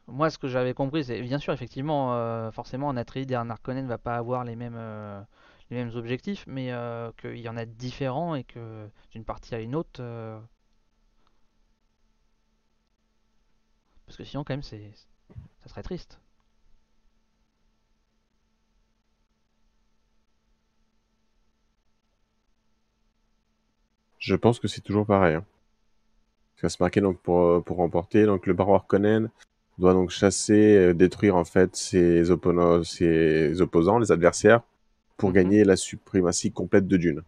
Moi, 0.08 0.30
ce 0.30 0.38
que 0.38 0.48
j'avais 0.48 0.74
compris, 0.74 1.04
c'est 1.04 1.22
bien 1.22 1.40
sûr, 1.40 1.54
effectivement, 1.54 2.14
euh, 2.16 2.52
forcément, 2.52 2.90
un 2.90 2.98
Atreides 2.98 3.32
et 3.32 3.36
un 3.36 3.50
Harkonnen 3.50 3.88
va 3.88 3.98
pas 3.98 4.16
avoir 4.18 4.44
les 4.44 4.56
mêmes, 4.56 4.76
euh, 4.78 5.22
objectifs, 5.96 6.46
mais 6.48 6.72
euh, 6.72 7.12
qu'il 7.20 7.40
y 7.40 7.50
en 7.50 7.58
a 7.58 7.66
différents 7.66 8.36
et 8.36 8.44
que 8.44 8.88
d'une 9.12 9.26
partie 9.26 9.56
à 9.56 9.60
une 9.60 9.76
autre, 9.76 10.02
parce 14.06 14.18
que 14.18 14.24
sinon, 14.24 14.44
quand 14.44 14.54
même, 14.54 14.64
c'est, 14.64 14.92
ça 15.64 15.70
serait 15.70 15.84
triste. 15.84 16.20
Je 24.20 24.36
pense 24.36 24.60
que 24.60 24.68
c'est 24.68 24.82
toujours 24.82 25.06
pareil. 25.06 25.36
Hein. 25.36 25.46
Ça 26.58 26.70
se 26.70 26.78
marquait 26.82 27.02
donc 27.02 27.20
pour, 27.22 27.64
pour 27.64 27.78
remporter. 27.78 28.26
Donc 28.26 28.46
le 28.48 28.54
baron 28.54 28.76
Harkonnen 28.76 29.30
doit 29.78 29.94
donc 29.94 30.10
chasser, 30.10 30.76
euh, 30.78 30.94
détruire 30.94 31.36
en 31.36 31.46
fait 31.46 31.76
ses, 31.76 32.32
opposants, 32.32 34.00
les 34.00 34.12
adversaires, 34.12 34.62
pour 35.18 35.30
Mhm. 35.30 35.36
gagner 35.36 35.64
la 35.64 35.76
suprématie 35.76 36.52
complète 36.52 36.88
de 36.88 36.98
Dune. 36.98 37.22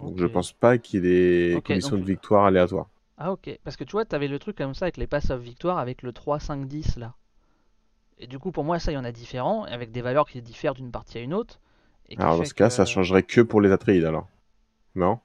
Donc 0.00 0.12
Ok. 0.12 0.18
je 0.18 0.26
pense 0.26 0.52
pas 0.52 0.78
qu'il 0.78 1.04
y 1.04 1.08
ait 1.08 1.50
des 1.50 1.54
Ok, 1.56 1.64
conditions 1.64 1.96
donc- 1.96 2.00
de 2.00 2.06
victoire 2.10 2.44
aléatoires. 2.44 2.88
Ah 3.18 3.32
ok, 3.32 3.58
parce 3.64 3.76
que 3.76 3.84
tu 3.84 3.92
vois, 3.92 4.04
t'avais 4.04 4.28
le 4.28 4.38
truc 4.38 4.56
comme 4.58 4.74
ça 4.74 4.84
avec 4.84 4.98
les 4.98 5.06
passes 5.06 5.30
of 5.30 5.40
victoire 5.40 5.78
avec 5.78 6.02
le 6.02 6.12
3, 6.12 6.38
5, 6.38 6.66
10 6.68 6.96
là. 6.98 7.14
Et 8.18 8.26
du 8.26 8.38
coup, 8.38 8.50
pour 8.50 8.64
moi, 8.64 8.78
ça, 8.78 8.92
il 8.92 8.94
y 8.94 8.98
en 8.98 9.04
a 9.04 9.12
différents, 9.12 9.64
avec 9.64 9.90
des 9.92 10.02
valeurs 10.02 10.28
qui 10.28 10.40
diffèrent 10.42 10.74
d'une 10.74 10.90
partie 10.90 11.18
à 11.18 11.20
une 11.20 11.34
autre. 11.34 11.60
Et 12.08 12.16
Alors 12.18 12.36
dans 12.38 12.44
ce 12.44 12.54
cas, 12.54 12.70
ça 12.70 12.84
que- 12.84 12.90
changerait 12.90 13.22
que 13.22 13.40
pour 13.40 13.60
les 13.60 13.70
Atreides 13.72 14.04
alors. 14.04 14.28
Non? 14.94 15.18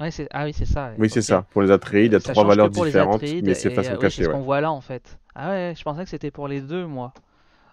Ouais. 0.00 0.10
Ah 0.30 0.44
oui, 0.44 0.52
c'est 0.52 0.64
ça. 0.64 0.92
Oui, 0.98 1.10
c'est 1.10 1.22
ça. 1.22 1.42
Pour 1.50 1.62
les 1.62 1.70
Atreides, 1.70 2.12
il 2.12 2.14
y 2.14 2.16
a 2.16 2.20
Ça 2.20 2.32
trois 2.32 2.44
valeurs 2.46 2.70
différentes, 2.70 3.22
mais 3.22 3.54
c'est 3.54 3.70
façon 3.70 3.92
oui, 3.92 3.98
cachée. 3.98 4.16
c'est 4.16 4.22
ce 4.24 4.28
ouais. 4.28 4.34
qu'on 4.34 4.40
voit 4.42 4.60
là 4.60 4.72
en 4.72 4.80
fait. 4.80 5.18
Ah 5.34 5.50
ouais, 5.50 5.74
je 5.76 5.82
pensais 5.84 6.02
que 6.04 6.10
c'était 6.10 6.30
pour 6.30 6.48
les 6.48 6.60
deux, 6.60 6.86
moi. 6.86 7.12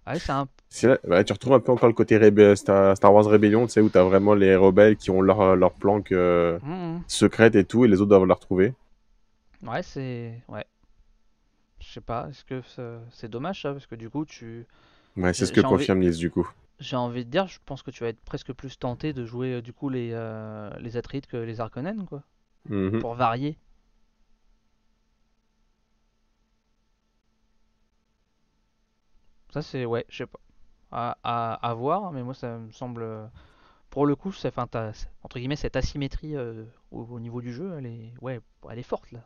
Ah 0.05 0.13
ouais, 0.13 0.19
c'est 0.19 0.31
un... 0.31 0.47
Là- 0.83 0.97
bah, 1.07 1.23
tu 1.23 1.33
retrouves 1.33 1.53
un 1.53 1.59
peu 1.59 1.71
encore 1.71 1.87
le 1.89 1.93
côté 1.93 2.17
rébé- 2.17 2.55
Star, 2.55 2.95
Star 2.95 3.13
Wars 3.13 3.25
Rébellion, 3.25 3.65
tu 3.65 3.73
sais, 3.73 3.81
où 3.81 3.89
t'as 3.89 4.03
vraiment 4.03 4.35
les 4.35 4.55
rebelles 4.55 4.95
qui 4.97 5.09
ont 5.11 5.21
leur, 5.21 5.55
leur 5.55 5.71
planque 5.73 6.11
euh, 6.11 6.59
Mhm. 6.63 7.01
secrète 7.07 7.55
et 7.55 7.63
tout, 7.65 7.83
et 7.85 7.87
les 7.87 7.99
autres 8.01 8.09
doivent 8.09 8.25
la 8.25 8.33
retrouver. 8.35 8.73
Ouais, 9.65 9.83
c'est... 9.83 10.33
Ouais. 10.47 10.65
Je 11.79 11.91
sais 11.93 12.01
pas, 12.01 12.27
est-ce 12.29 12.43
que 12.45 12.61
c'est 13.11 13.29
dommage 13.29 13.61
ça, 13.61 13.71
parce 13.71 13.85
que 13.87 13.95
du 13.95 14.09
coup, 14.09 14.25
tu... 14.25 14.65
Ouais, 15.15 15.33
c'est 15.33 15.45
ce 15.45 15.51
que 15.51 15.61
j'ai 15.61 15.67
envie- 15.67 15.77
confirme 15.77 15.99
Nice 15.99 16.17
du 16.17 16.29
coup. 16.29 16.47
J'ai 16.79 16.95
envie 16.95 17.23
de 17.25 17.29
dire, 17.29 17.47
je 17.47 17.59
pense 17.65 17.83
que 17.83 17.91
tu 17.91 18.03
vas 18.03 18.09
être 18.09 18.19
presque 18.23 18.51
plus 18.53 18.77
tenté 18.79 19.13
de 19.13 19.25
jouer 19.25 19.53
euh, 19.55 19.61
du 19.61 19.73
coup 19.73 19.89
les, 19.89 20.09
euh, 20.13 20.69
les 20.79 20.97
Atreides 20.97 21.27
que 21.27 21.37
les 21.37 21.59
Harkonnen, 21.59 22.05
quoi. 22.05 22.23
Mhm. 22.69 22.99
Pour 22.99 23.15
varier. 23.15 23.57
Ça 29.53 29.61
c'est... 29.61 29.85
Ouais, 29.85 30.05
je 30.09 30.17
sais 30.17 30.25
pas. 30.25 30.39
À, 30.91 31.17
à, 31.23 31.53
à 31.69 31.73
voir, 31.73 32.11
mais 32.13 32.23
moi 32.23 32.33
ça 32.33 32.57
me 32.59 32.71
semble... 32.71 33.03
euh, 33.03 33.27
Pour 33.91 34.05
le 34.07 34.15
coup, 34.17 34.31
ça, 34.33 34.51
entre 35.23 35.39
guillemets, 35.39 35.55
cette 35.57 35.75
asymétrie 35.77 36.35
euh, 36.37 36.65
au, 36.91 37.03
au 37.05 37.19
niveau 37.21 37.41
du 37.41 37.53
jeu, 37.53 37.75
elle 37.77 37.87
est, 37.87 38.13
ouais, 38.21 38.41
elle 38.71 38.79
est 38.79 38.83
forte 38.83 39.11
là. 39.13 39.21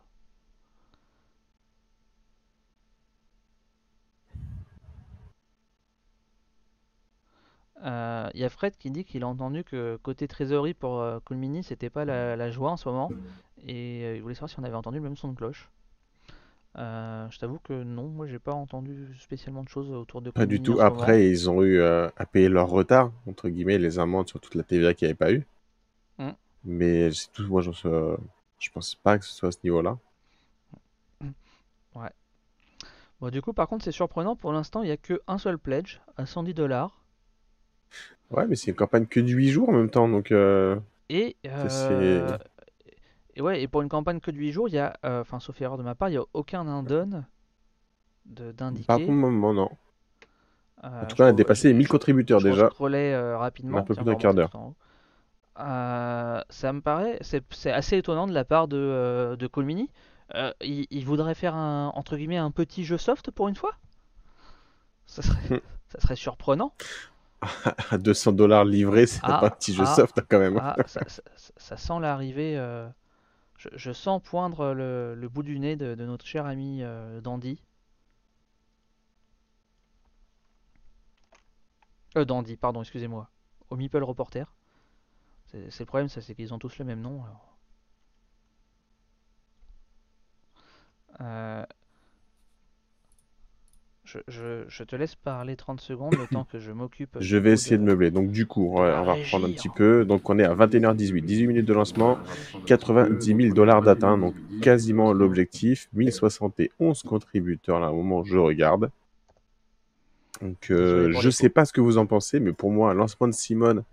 Euh, 7.84 8.30
Il 8.34 8.40
y 8.40 8.44
a 8.44 8.50
Fred 8.50 8.76
qui 8.78 8.92
dit 8.92 9.06
qu'il 9.06 9.24
a 9.24 9.28
entendu 9.28 9.64
que 9.64 9.98
côté 10.04 10.28
trésorerie 10.28 10.74
pour 10.76 11.00
euh, 11.00 11.20
Colmini, 11.24 11.64
c'était 11.64 11.90
pas 11.90 12.06
la, 12.06 12.36
la 12.36 12.52
joie 12.52 12.72
en 12.72 12.78
ce 12.78 12.88
moment, 12.88 13.10
et 13.68 14.04
euh, 14.06 14.16
il 14.16 14.22
voulait 14.22 14.36
savoir 14.36 14.50
si 14.50 14.60
on 14.60 14.64
avait 14.64 14.76
entendu 14.76 14.98
le 14.98 15.04
même 15.04 15.18
son 15.18 15.30
de 15.30 15.36
cloche. 15.36 15.70
Euh, 16.78 17.30
je 17.30 17.38
t'avoue 17.40 17.60
que 17.60 17.74
non, 17.84 18.08
moi 18.08 18.28
j'ai 18.28 18.40
pas 18.40 18.54
entendu 18.54 19.14
spécialement 19.20 19.64
de 19.64 19.68
choses 19.70 19.92
autour 19.92 20.22
de 20.22 20.32
Pas 20.32 20.46
du 20.46 20.58
Colmini 20.58 20.64
tout. 20.64 20.74
moment. 20.74 20.86
Après, 20.86 21.28
ils 21.28 21.50
ont 21.50 21.64
eu 21.64 21.80
euh, 21.80 22.08
à 22.16 22.26
payer 22.26 22.48
leur 22.50 22.70
retard, 22.70 23.12
entre 23.28 23.50
guillemets, 23.50 23.78
les 23.78 24.00
amendes 24.00 24.30
sur 24.30 24.40
toute 24.40 24.56
la 24.56 24.64
TVA 24.64 24.94
qu'il 24.94 25.08
n'y 25.08 25.10
avait 25.10 25.18
pas 25.18 25.34
eu. 25.34 25.46
Mm. 26.18 26.30
Mais 26.64 27.12
c'est 27.12 27.32
tout, 27.34 27.46
moi, 27.48 27.62
je, 27.62 27.72
je 28.60 28.70
pense 28.70 28.96
pas 28.96 29.18
que 29.18 29.26
ce 29.26 29.34
soit 29.34 29.50
à 29.50 29.52
ce 29.52 29.58
niveau-là. 29.64 29.98
Ouais. 31.96 32.12
Bon, 33.20 33.30
du 33.30 33.42
coup, 33.42 33.54
par 33.54 33.68
contre, 33.68 33.84
c'est 33.84 33.92
surprenant. 33.92 34.36
Pour 34.36 34.54
l'instant, 34.54 34.82
il 34.82 34.86
n'y 34.86 34.92
a 34.92 34.98
que 34.98 35.22
un 35.28 35.38
seul 35.38 35.58
pledge 35.58 36.00
à 36.16 36.26
110 36.26 36.54
dollars. 36.54 37.01
Ouais, 38.32 38.48
mais 38.48 38.56
c'est 38.56 38.72
une 38.72 38.78
campagne 38.78 39.06
que 39.06 39.20
de 39.20 39.28
8 39.28 39.50
jours 39.50 39.70
en 39.70 39.74
même 39.74 39.90
temps, 39.90 40.08
donc 40.08 40.32
euh, 40.32 40.78
Et, 41.10 41.36
euh, 41.46 42.38
et 43.36 43.42
ouais, 43.42 43.62
et 43.62 43.68
pour 43.68 43.82
une 43.82 43.90
campagne 43.90 44.20
que 44.20 44.32
de 44.32 44.38
8 44.38 44.52
jours, 44.52 44.68
il 44.68 44.76
y 44.76 44.80
a, 44.80 44.98
euh, 45.06 45.22
enfin, 45.22 45.40
sauf 45.40 45.60
erreur 45.62 45.78
de 45.78 45.84
ma 45.84 45.96
part, 45.96 46.10
il 46.10 46.14
n'y 46.14 46.18
a 46.18 46.24
aucun 46.34 46.62
add-on 46.68 47.24
de- 48.26 48.54
pas 48.88 49.00
pour 49.00 49.14
le 49.14 49.20
moment, 49.20 49.54
non. 49.54 49.70
En 51.02 51.06
tout 51.06 51.16
je 51.16 51.24
cas, 51.24 51.26
on 51.26 51.28
a 51.28 51.34
dépassé 51.34 51.68
les 51.68 51.74
1000 51.74 51.88
contributeurs 51.88 52.40
je 52.40 52.48
déjà. 52.48 52.70
On 52.70 52.98
a 53.36 53.38
rapidement. 53.38 53.78
un 53.80 53.84
peu 53.84 53.96
plus 53.96 54.06
d'un 54.06 54.16
quart 54.16 54.34
d'heure. 54.34 54.52
Euh, 55.60 56.42
ça 56.50 56.74
me 56.74 56.82
paraît, 56.82 57.18
c'est 57.22 57.44
c'est 57.54 57.72
assez 57.72 57.98
étonnant 57.98 58.26
de 58.26 58.34
la 58.34 58.46
part 58.46 58.68
de, 58.68 58.78
euh, 58.78 59.36
de 59.36 59.48
Colmini. 59.48 59.90
Euh, 60.36 60.52
il, 60.62 60.88
il 60.92 61.06
voudrait 61.06 61.36
faire 61.36 61.56
un, 61.56 61.92
entre 61.94 62.16
guillemets, 62.16 62.38
un 62.38 62.52
petit 62.52 62.86
jeu 62.86 62.98
soft 62.98 63.32
pour 63.32 63.48
une 63.50 63.56
fois? 63.56 63.72
Ça 65.06 65.22
serait, 65.22 65.54
ça 65.92 66.00
serait 66.00 66.16
surprenant. 66.16 66.74
À 67.90 67.98
200 67.98 68.34
dollars 68.34 68.66
livrés, 68.66 69.08
c'est 69.08 69.22
Ah, 69.24 69.40
pas 69.40 69.48
un 69.48 69.50
petit 69.50 69.74
jeu 69.74 69.84
ah, 69.84 69.96
soft 69.96 70.18
hein, 70.20 70.24
quand 70.30 70.40
même. 70.40 70.58
Ah, 70.58 70.76
ça, 70.86 71.02
ça- 71.58 71.78
sent 71.78 72.00
l'arrivée. 72.00 72.58
euh, 72.58 72.88
je, 73.58 73.70
je 73.76 73.92
sens 73.94 74.22
poindre 74.24 74.74
le, 74.74 75.16
le 75.16 75.30
bout 75.30 75.44
du 75.44 75.60
nez 75.60 75.76
de, 75.78 75.96
de 75.96 76.06
notre 76.06 76.26
cher 76.26 76.46
ami 76.48 76.84
euh, 76.84 77.22
Dandy. 77.22 77.62
Euh, 82.18 82.24
Dandy, 82.26 82.56
pardon, 82.58 82.82
excusez-moi. 82.82 83.30
Au 83.70 83.76
Meeple 83.76 84.04
Reporter. 84.04 84.54
C'est 85.52 85.80
le 85.82 85.86
problème, 85.86 86.10
ça, 86.10 86.22
c'est 86.22 86.34
qu'ils 86.36 86.54
ont 86.54 86.60
tous 86.60 86.78
le 86.80 86.86
même 86.86 87.02
nom. 87.02 87.24
alors. 87.24 87.58
Euh, 91.22 91.66
je, 94.12 94.20
je- 94.28 94.66
je 94.68 94.84
te 94.84 94.96
laisse 94.96 95.16
parler 95.16 95.56
30 95.56 95.82
secondes 95.82 96.14
le 96.18 96.28
temps 96.32 96.46
que 96.52 96.60
je 96.60 96.72
m'occupe. 96.72 97.18
Je 97.20 97.38
vais 97.38 97.52
essayer 97.52 97.78
de 97.78 97.84
meubler. 97.84 98.12
Donc 98.12 98.32
du 98.32 98.46
coup, 98.46 98.74
on 98.76 98.82
va 98.82 99.02
reprendre 99.02 99.48
un 99.48 99.52
petit 99.52 99.70
peu. 99.70 100.06
Donc 100.06 100.30
on 100.30 100.38
est 100.40 100.44
à 100.44 100.54
21h18, 100.54 101.22
18 101.22 101.48
minutes 101.48 101.66
de 101.66 101.74
lancement, 101.74 102.18
90 102.66 103.36
000 103.36 103.54
dollars 103.54 103.82
d'atteint, 103.82 104.18
donc 104.18 104.36
quasiment 104.62 105.14
l'objectif. 105.14 105.88
1071 105.94 107.04
contributeurs 107.04 107.80
là 107.80 107.92
au 107.92 107.98
moment 107.98 108.20
où 108.20 108.26
je 108.26 108.38
regarde. 108.38 108.90
Donc, 110.42 110.72
euh, 110.72 111.12
je 111.22 111.30
sais 111.30 111.50
pas 111.50 111.66
ce 111.66 111.74
que 111.74 111.82
vous 111.82 111.98
en 112.00 112.06
pensez, 112.08 112.40
mais 112.40 112.52
pour 112.54 112.72
moi, 112.72 112.92
un 112.92 112.94
lancement 112.96 113.28
de 113.28 113.34
Simone 113.34 113.84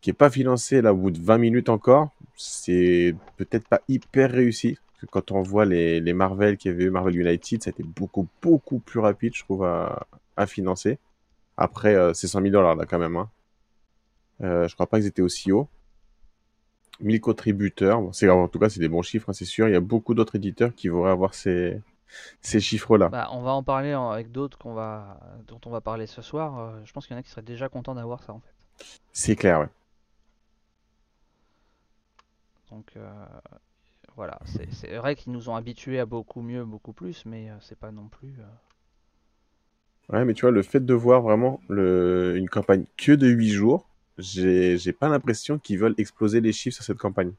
qui 0.00 0.10
est 0.10 0.14
pas 0.14 0.30
financé 0.30 0.80
là 0.80 0.94
au 0.94 0.96
bout 0.96 1.10
de 1.10 1.20
20 1.20 1.38
minutes 1.38 1.68
encore, 1.68 2.10
c'est 2.36 3.14
peut-être 3.36 3.66
pas 3.68 3.80
hyper 3.88 4.30
réussi. 4.30 4.78
Que 5.00 5.06
quand 5.06 5.32
on 5.32 5.42
voit 5.42 5.64
les, 5.64 6.00
les 6.00 6.12
Marvel 6.12 6.56
qui 6.56 6.68
avaient 6.68 6.84
eu 6.84 6.90
Marvel 6.90 7.16
United, 7.16 7.62
ça 7.62 7.70
a 7.70 7.72
été 7.72 7.82
beaucoup, 7.82 8.28
beaucoup 8.42 8.78
plus 8.80 9.00
rapide, 9.00 9.34
je 9.34 9.42
trouve, 9.42 9.64
à, 9.64 10.06
à 10.36 10.46
financer. 10.46 10.98
Après, 11.56 11.94
euh, 11.94 12.12
c'est 12.14 12.26
100 12.26 12.40
000 12.40 12.52
dollars 12.52 12.74
là 12.74 12.86
quand 12.86 12.98
même. 12.98 13.16
Hein. 13.16 13.30
Euh, 14.42 14.68
je 14.68 14.74
crois 14.74 14.86
pas 14.86 14.98
qu'ils 14.98 15.06
étaient 15.06 15.22
aussi 15.22 15.52
hauts. 15.52 15.68
1000 17.00 17.20
contributeurs, 17.20 18.00
bon, 18.02 18.12
c'est 18.12 18.28
en 18.28 18.46
tout 18.46 18.58
cas 18.58 18.68
c'est 18.68 18.80
des 18.80 18.88
bons 18.88 19.00
chiffres, 19.02 19.30
hein, 19.30 19.32
c'est 19.32 19.46
sûr. 19.46 19.68
Il 19.68 19.72
y 19.72 19.76
a 19.76 19.80
beaucoup 19.80 20.12
d'autres 20.12 20.36
éditeurs 20.36 20.74
qui 20.74 20.88
voudraient 20.88 21.10
avoir 21.10 21.32
ces, 21.32 21.80
ces 22.42 22.60
chiffres-là. 22.60 23.08
Bah, 23.08 23.28
on 23.32 23.40
va 23.40 23.52
en 23.52 23.62
parler 23.62 23.92
avec 23.92 24.30
d'autres 24.30 24.58
qu'on 24.58 24.74
va, 24.74 25.18
dont 25.46 25.60
on 25.64 25.70
va 25.70 25.80
parler 25.80 26.06
ce 26.06 26.20
soir. 26.22 26.58
Euh, 26.58 26.80
je 26.84 26.92
pense 26.92 27.06
qu'il 27.06 27.14
y 27.14 27.16
en 27.16 27.20
a 27.20 27.22
qui 27.22 27.30
seraient 27.30 27.42
déjà 27.42 27.68
contents 27.68 27.94
d'avoir 27.94 28.22
ça 28.22 28.32
en 28.32 28.40
fait. 28.40 28.86
C'est 29.12 29.36
clair, 29.36 29.60
ouais. 29.60 29.68
Donc 32.70 32.92
euh, 32.96 33.10
voilà, 34.16 34.38
c'est 34.44 34.96
vrai 34.96 35.16
qu'ils 35.16 35.32
nous 35.32 35.48
ont 35.48 35.56
habitués 35.56 35.98
à 36.00 36.06
beaucoup 36.06 36.42
mieux, 36.42 36.64
beaucoup 36.64 36.92
plus, 36.92 37.24
mais 37.26 37.50
euh, 37.50 37.56
c'est 37.60 37.78
pas 37.78 37.90
non 37.90 38.08
plus. 38.08 38.34
euh, 38.38 38.44
Ouais, 40.08 40.24
mais 40.24 40.34
tu 40.34 40.42
vois, 40.42 40.50
le 40.50 40.62
fait 40.62 40.84
de 40.84 40.94
voir 40.94 41.22
vraiment 41.22 41.60
le, 41.68 42.34
une 42.36 42.48
campagne 42.48 42.84
que 42.96 43.12
de 43.12 43.28
8 43.28 43.50
jours, 43.50 43.88
j'ai, 44.18 44.76
pas 44.92 45.08
l'impression 45.08 45.58
qu'ils 45.58 45.78
veulent 45.78 45.94
exploser 45.98 46.40
les 46.40 46.52
chiffres 46.52 46.74
sur 46.76 46.84
cette 46.84 46.98
campagne. 46.98 47.32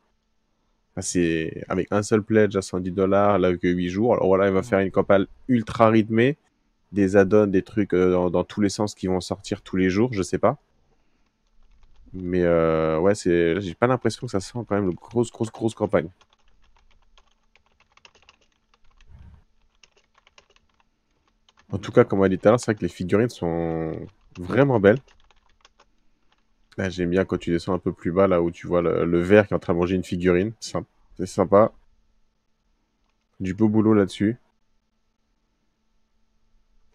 Enfin, 0.93 1.01
c'est 1.01 1.63
avec 1.69 1.87
un 1.91 2.03
seul 2.03 2.23
pledge 2.23 2.55
à 2.55 2.61
110 2.61 2.91
dollars, 2.91 3.39
là 3.39 3.55
que 3.57 3.67
8 3.67 3.89
jours. 3.89 4.13
Alors 4.13 4.27
voilà, 4.27 4.47
il 4.47 4.53
va 4.53 4.63
faire 4.63 4.79
une 4.79 4.91
campagne 4.91 5.25
ultra 5.47 5.89
rythmée, 5.89 6.37
des 6.93 7.17
add-ons, 7.17 7.47
des 7.47 7.63
trucs 7.63 7.93
euh, 7.93 8.11
dans, 8.11 8.29
dans 8.31 8.43
tous 8.45 8.61
les 8.61 8.69
sens 8.69 8.95
qui 8.95 9.07
vont 9.07 9.21
sortir 9.21 9.61
tous 9.63 9.77
les 9.77 9.89
jours, 9.89 10.13
je 10.13 10.23
sais 10.23 10.39
pas. 10.39 10.57
Mais 12.13 12.41
euh, 12.43 12.99
ouais, 12.99 13.15
c'est, 13.15 13.61
j'ai 13.61 13.73
pas 13.75 13.87
l'impression 13.87 14.27
que 14.27 14.31
ça 14.31 14.39
sent 14.41 14.59
quand 14.67 14.75
même 14.75 14.85
une 14.89 14.95
grosse, 14.95 15.31
grosse, 15.31 15.51
grosse 15.51 15.75
campagne. 15.75 16.09
En 21.71 21.77
tout 21.77 21.91
cas, 21.91 22.03
comme 22.03 22.19
on 22.19 22.23
a 22.23 22.29
dit 22.29 22.37
tout 22.37 22.47
à 22.47 22.51
l'heure, 22.51 22.59
c'est 22.59 22.71
vrai 22.71 22.75
que 22.75 22.81
les 22.81 22.89
figurines 22.89 23.29
sont 23.29 23.93
vraiment 24.37 24.79
belles. 24.79 24.99
Là, 26.77 26.89
j'aime 26.89 27.09
bien 27.09 27.23
quand 27.25 27.37
tu 27.37 27.51
descends 27.51 27.73
un 27.73 27.79
peu 27.79 27.93
plus 27.93 28.11
bas, 28.11 28.27
là 28.27 28.41
où 28.41 28.51
tu 28.51 28.67
vois 28.67 28.81
le, 28.81 29.05
le 29.05 29.21
verre 29.21 29.47
qui 29.47 29.53
est 29.53 29.55
en 29.55 29.59
train 29.59 29.73
de 29.73 29.77
manger 29.79 29.95
une 29.95 30.03
figurine. 30.03 30.51
C'est 30.59 30.71
symp- 30.73 30.85
c'est 31.17 31.25
sympa. 31.25 31.71
Du 33.41 33.53
beau 33.53 33.67
boulot 33.67 33.93
là-dessus. 33.93 34.37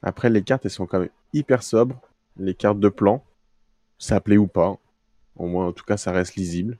Après, 0.03 0.31
les 0.31 0.43
cartes, 0.43 0.65
elles 0.65 0.71
sont 0.71 0.87
quand 0.87 1.01
même 1.01 1.11
hyper 1.35 1.63
sobres. 1.63 2.01
Les 2.39 2.55
cartes 2.55 2.81
de 2.81 2.89
plan, 2.89 3.23
ça 3.99 4.21
plaît 4.21 4.39
ou 4.39 4.47
pas. 4.47 4.79
Au 5.37 5.47
moins, 5.47 5.69
en 5.69 5.73
tout 5.73 5.85
cas, 5.85 5.97
ça 5.97 6.13
reste 6.13 6.37
lisible. 6.37 6.79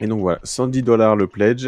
Et 0.00 0.06
donc 0.06 0.20
voilà, 0.20 0.40
110 0.42 0.82
dollars 0.82 1.16
le 1.16 1.26
pledge. 1.26 1.66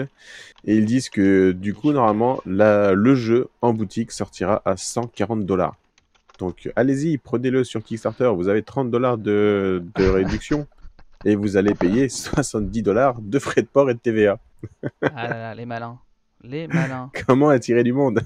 Et 0.64 0.76
ils 0.76 0.84
disent 0.84 1.08
que 1.08 1.52
du 1.52 1.74
coup, 1.74 1.92
normalement, 1.92 2.40
la- 2.44 2.92
le 2.92 3.14
jeu 3.14 3.48
en 3.62 3.72
boutique 3.72 4.10
sortira 4.12 4.62
à 4.64 4.76
140 4.76 5.46
dollars. 5.46 5.76
Donc 6.38 6.70
allez-y, 6.76 7.18
prenez-le 7.18 7.64
sur 7.64 7.82
Kickstarter. 7.82 8.30
Vous 8.34 8.48
avez 8.48 8.62
30 8.62 8.90
dollars 8.90 9.16
de, 9.16 9.82
de 9.94 10.04
réduction. 10.08 10.66
Et 11.24 11.34
vous 11.34 11.56
allez 11.56 11.74
payer 11.74 12.08
70 12.08 12.82
dollars 12.82 13.20
de 13.20 13.38
frais 13.38 13.62
de 13.62 13.66
port 13.66 13.90
et 13.90 13.94
de 13.94 13.98
TVA. 13.98 14.38
Ah 15.02 15.28
là 15.28 15.38
là, 15.38 15.54
les 15.54 15.66
malins, 15.66 15.98
les 16.42 16.66
malins. 16.68 17.10
Comment 17.26 17.48
attirer 17.48 17.82
du 17.84 17.92
monde? 17.92 18.20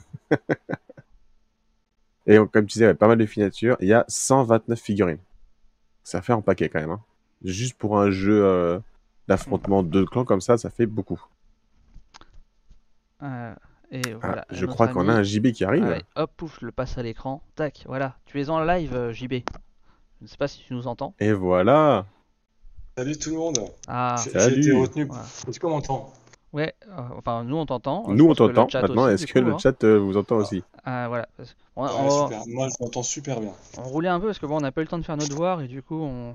Et 2.26 2.36
donc, 2.36 2.52
comme 2.52 2.66
tu 2.66 2.74
disais, 2.74 2.86
ouais, 2.86 2.94
pas 2.94 3.08
mal 3.08 3.18
de 3.18 3.26
finatures. 3.26 3.76
Il 3.80 3.88
y 3.88 3.92
a 3.92 4.04
129 4.08 4.78
figurines. 4.80 5.18
Ça 6.04 6.20
fait 6.22 6.32
un 6.32 6.40
paquet 6.40 6.68
quand 6.68 6.80
même. 6.80 6.90
hein. 6.90 7.00
Juste 7.44 7.76
pour 7.78 7.98
un 7.98 8.10
jeu 8.10 8.44
euh, 8.44 8.78
d'affrontement 9.34 9.84
de 9.84 10.02
clans 10.02 10.24
comme 10.24 10.40
ça, 10.40 10.58
ça 10.58 10.70
fait 10.70 10.86
beaucoup. 10.86 11.22
Euh, 13.22 13.54
et 13.92 14.02
Ah, 14.14 14.16
voilà. 14.26 14.44
je 14.50 14.66
crois 14.66 14.88
qu'on 14.88 15.08
a 15.08 15.12
un 15.14 15.22
JB 15.22 15.52
qui 15.52 15.64
arrive. 15.64 15.84
Allez, 15.84 16.02
hop, 16.16 16.32
pouf, 16.36 16.58
je 16.60 16.66
le 16.66 16.72
passe 16.72 16.98
à 16.98 17.02
l'écran. 17.04 17.40
Tac, 17.54 17.84
voilà. 17.86 18.16
Tu 18.26 18.40
es 18.40 18.50
en 18.50 18.64
live, 18.64 18.92
euh, 18.96 19.12
JB. 19.12 19.34
Je 20.18 20.24
ne 20.24 20.26
sais 20.26 20.36
pas 20.36 20.48
si 20.48 20.58
tu 20.64 20.74
nous 20.74 20.88
entends. 20.88 21.14
Et 21.20 21.32
voilà. 21.32 22.06
Salut 22.98 23.16
tout 23.18 23.30
le 23.30 23.36
monde. 23.36 23.58
Ah, 23.86 24.16
J'ai- 24.24 24.30
Salut. 24.30 24.62
J'ai 24.64 24.70
été 24.70 24.80
retenu. 24.80 25.04
Voilà. 25.04 25.22
Est-ce 25.48 25.60
qu'on 25.60 25.70
m'entend? 25.70 26.12
Ouais. 26.52 26.74
euh, 26.88 27.02
enfin, 27.16 27.44
nous 27.44 27.56
on 27.56 27.66
t'entend. 27.66 28.04
Je 28.08 28.14
Nous, 28.14 28.24
on 28.24 28.28
pense 28.28 28.38
que 28.38 28.42
le 28.44 28.52
t'entend. 28.54 28.68
chat 28.68 28.82
Maintenant, 28.82 29.04
aussi, 29.04 29.14
est-ce 29.14 29.26
que 29.26 29.38
coup, 29.38 29.44
le 29.44 29.52
hein. 29.52 29.58
chat 29.58 29.84
euh, 29.84 29.98
vous 29.98 30.16
entend 30.16 30.36
aussi 30.36 30.62
Ah, 30.84 31.08
voilà. 31.08 31.28
parce- 31.36 31.56
On, 31.76 31.84
Ouais, 31.84 31.90
on- 31.92 32.24
super. 32.24 32.46
Moi, 32.46 32.68
je 32.68 32.74
m'entends 32.84 33.02
super 33.02 33.40
bien. 33.40 33.52
on 33.78 33.82
roulait 33.84 34.08
un 34.08 34.20
peu 34.20 34.26
parce 34.26 34.38
que 34.38 34.46
bon, 34.46 34.56
on 34.56 34.60
n'a 34.60 34.72
pas 34.72 34.80
eu 34.80 34.84
le 34.84 34.88
temps 34.88 34.98
de 34.98 35.04
faire 35.04 35.16
nos 35.16 35.26
devoirs 35.26 35.60
et 35.62 35.68
du 35.68 35.82
coup, 35.82 35.96
on, 36.00 36.34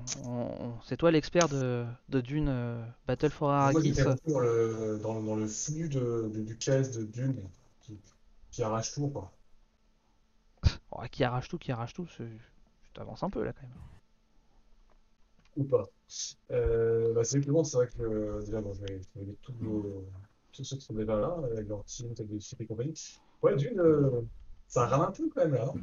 c'est 0.84 0.96
toi 0.96 1.10
l'expert 1.10 1.48
de, 1.48 1.84
de 2.08 2.20
Dune 2.20 2.48
euh, 2.48 2.84
Battle 3.06 3.30
for 3.30 3.48
Moi, 3.50 3.58
Arrakis. 3.60 3.92
dans 4.26 4.38
le, 4.40 4.98
dans, 5.02 5.20
dans 5.22 5.36
le 5.36 5.46
flux 5.46 5.88
de, 5.88 6.30
de- 6.34 6.42
du 6.42 6.56
caisse 6.56 6.90
de 6.92 7.04
Dune 7.04 7.36
qui, 7.82 7.98
qui 8.50 8.62
arrache 8.62 8.92
tout, 8.94 9.08
quoi. 9.08 9.30
Oh, 10.90 11.02
qui 11.10 11.22
arrache 11.24 11.48
tout, 11.48 11.58
qui 11.58 11.70
arrache 11.72 11.92
tout. 11.94 12.06
Tu 12.06 12.24
t'avances 12.94 13.22
un 13.22 13.30
peu 13.30 13.44
là 13.44 13.52
quand 13.52 13.62
même. 13.62 13.70
Ou 15.56 15.64
pas. 15.64 15.90
Euh, 16.52 17.12
bah, 17.14 17.24
c'est 17.24 17.38
simplement, 17.38 17.64
c'est 17.64 17.76
vrai 17.76 17.88
que 17.88 18.02
euh, 18.02 18.40
déjà, 18.44 18.60
bon, 18.60 18.72
je 18.74 18.80
vais 18.82 19.00
je 19.14 19.20
vais 19.20 19.26
mettre 19.26 19.40
tous, 19.42 20.64
ceux 20.64 20.76
qui 20.76 20.84
sont 20.84 20.94
déjà 20.94 21.16
là, 21.16 21.36
avec 21.52 21.68
leur 21.68 21.84
team, 21.84 22.14
tech 22.14 22.26
de 22.28 22.38
chip 22.38 22.60
et 22.60 22.66
compagnie. 22.66 22.94
Ouais, 23.42 23.56
Dune, 23.56 23.78
euh, 23.80 24.22
ça 24.68 24.86
rame 24.86 25.02
un 25.02 25.10
peu 25.10 25.28
quand 25.34 25.42
même 25.42 25.54
là. 25.54 25.66
hein. 25.74 25.78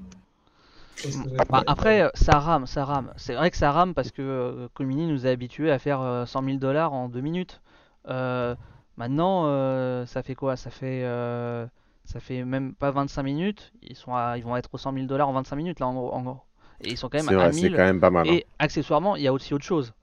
Que 1.04 1.52
Bah, 1.52 1.64
après, 1.68 2.02
euh, 2.04 2.10
ça 2.14 2.40
rame, 2.40 2.66
ça 2.66 2.86
rame. 2.86 3.14
C'est 3.18 3.36
vrai 3.36 3.52
que 3.52 3.58
ça 3.58 3.72
rame 3.72 3.94
parce 3.94 4.12
que 4.12 4.22
euh, 4.22 4.68
Comini 4.74 5.06
nous 5.08 5.28
a 5.28 5.30
habitués 5.30 5.72
à 5.72 5.80
faire 5.80 6.02
euh, 6.02 6.26
100 6.26 6.42
000 6.42 6.60
dollars 6.60 6.94
en 6.94 7.10
deux 7.10 7.22
minutes. 7.22 7.62
Euh, 8.08 8.56
maintenant, 8.98 9.44
euh, 9.48 10.06
ça 10.06 10.24
fait 10.24 10.36
quoi? 10.36 10.56
Ça 10.56 10.70
fait, 10.70 11.04
euh, 11.04 11.68
ça 12.06 12.20
fait 12.20 12.44
même 12.46 12.74
pas 12.74 12.92
25 12.92 13.24
minutes. 13.24 13.74
Ils 13.82 13.96
sont 13.96 14.16
à- 14.16 14.38
ils 14.38 14.44
vont 14.44 14.56
être 14.56 14.70
aux 14.74 14.78
100 14.78 14.92
000 14.94 15.08
dollars 15.08 15.28
en 15.30 15.34
25 15.34 15.56
minutes 15.58 15.80
là 15.80 15.88
en 15.88 15.94
gros. 15.94 16.14
en 16.14 16.22
gros. 16.22 16.40
Et 16.82 16.92
ils 16.92 16.98
sont 16.98 17.10
quand 17.10 17.18
même 17.18 17.30
à 17.30 17.34
vrai, 17.34 17.52
c'est 17.54 17.62
1000. 17.62 17.76
quand 17.76 17.84
même 17.84 18.00
pas 18.00 18.10
mal. 18.10 18.30
hein. 18.30 18.34
Et 18.34 18.46
accessoirement, 18.60 19.16
il 19.16 19.24
y 19.24 19.28
a 19.28 19.34
aussi 19.34 19.54
autre 19.54 19.66
chose. 19.66 19.94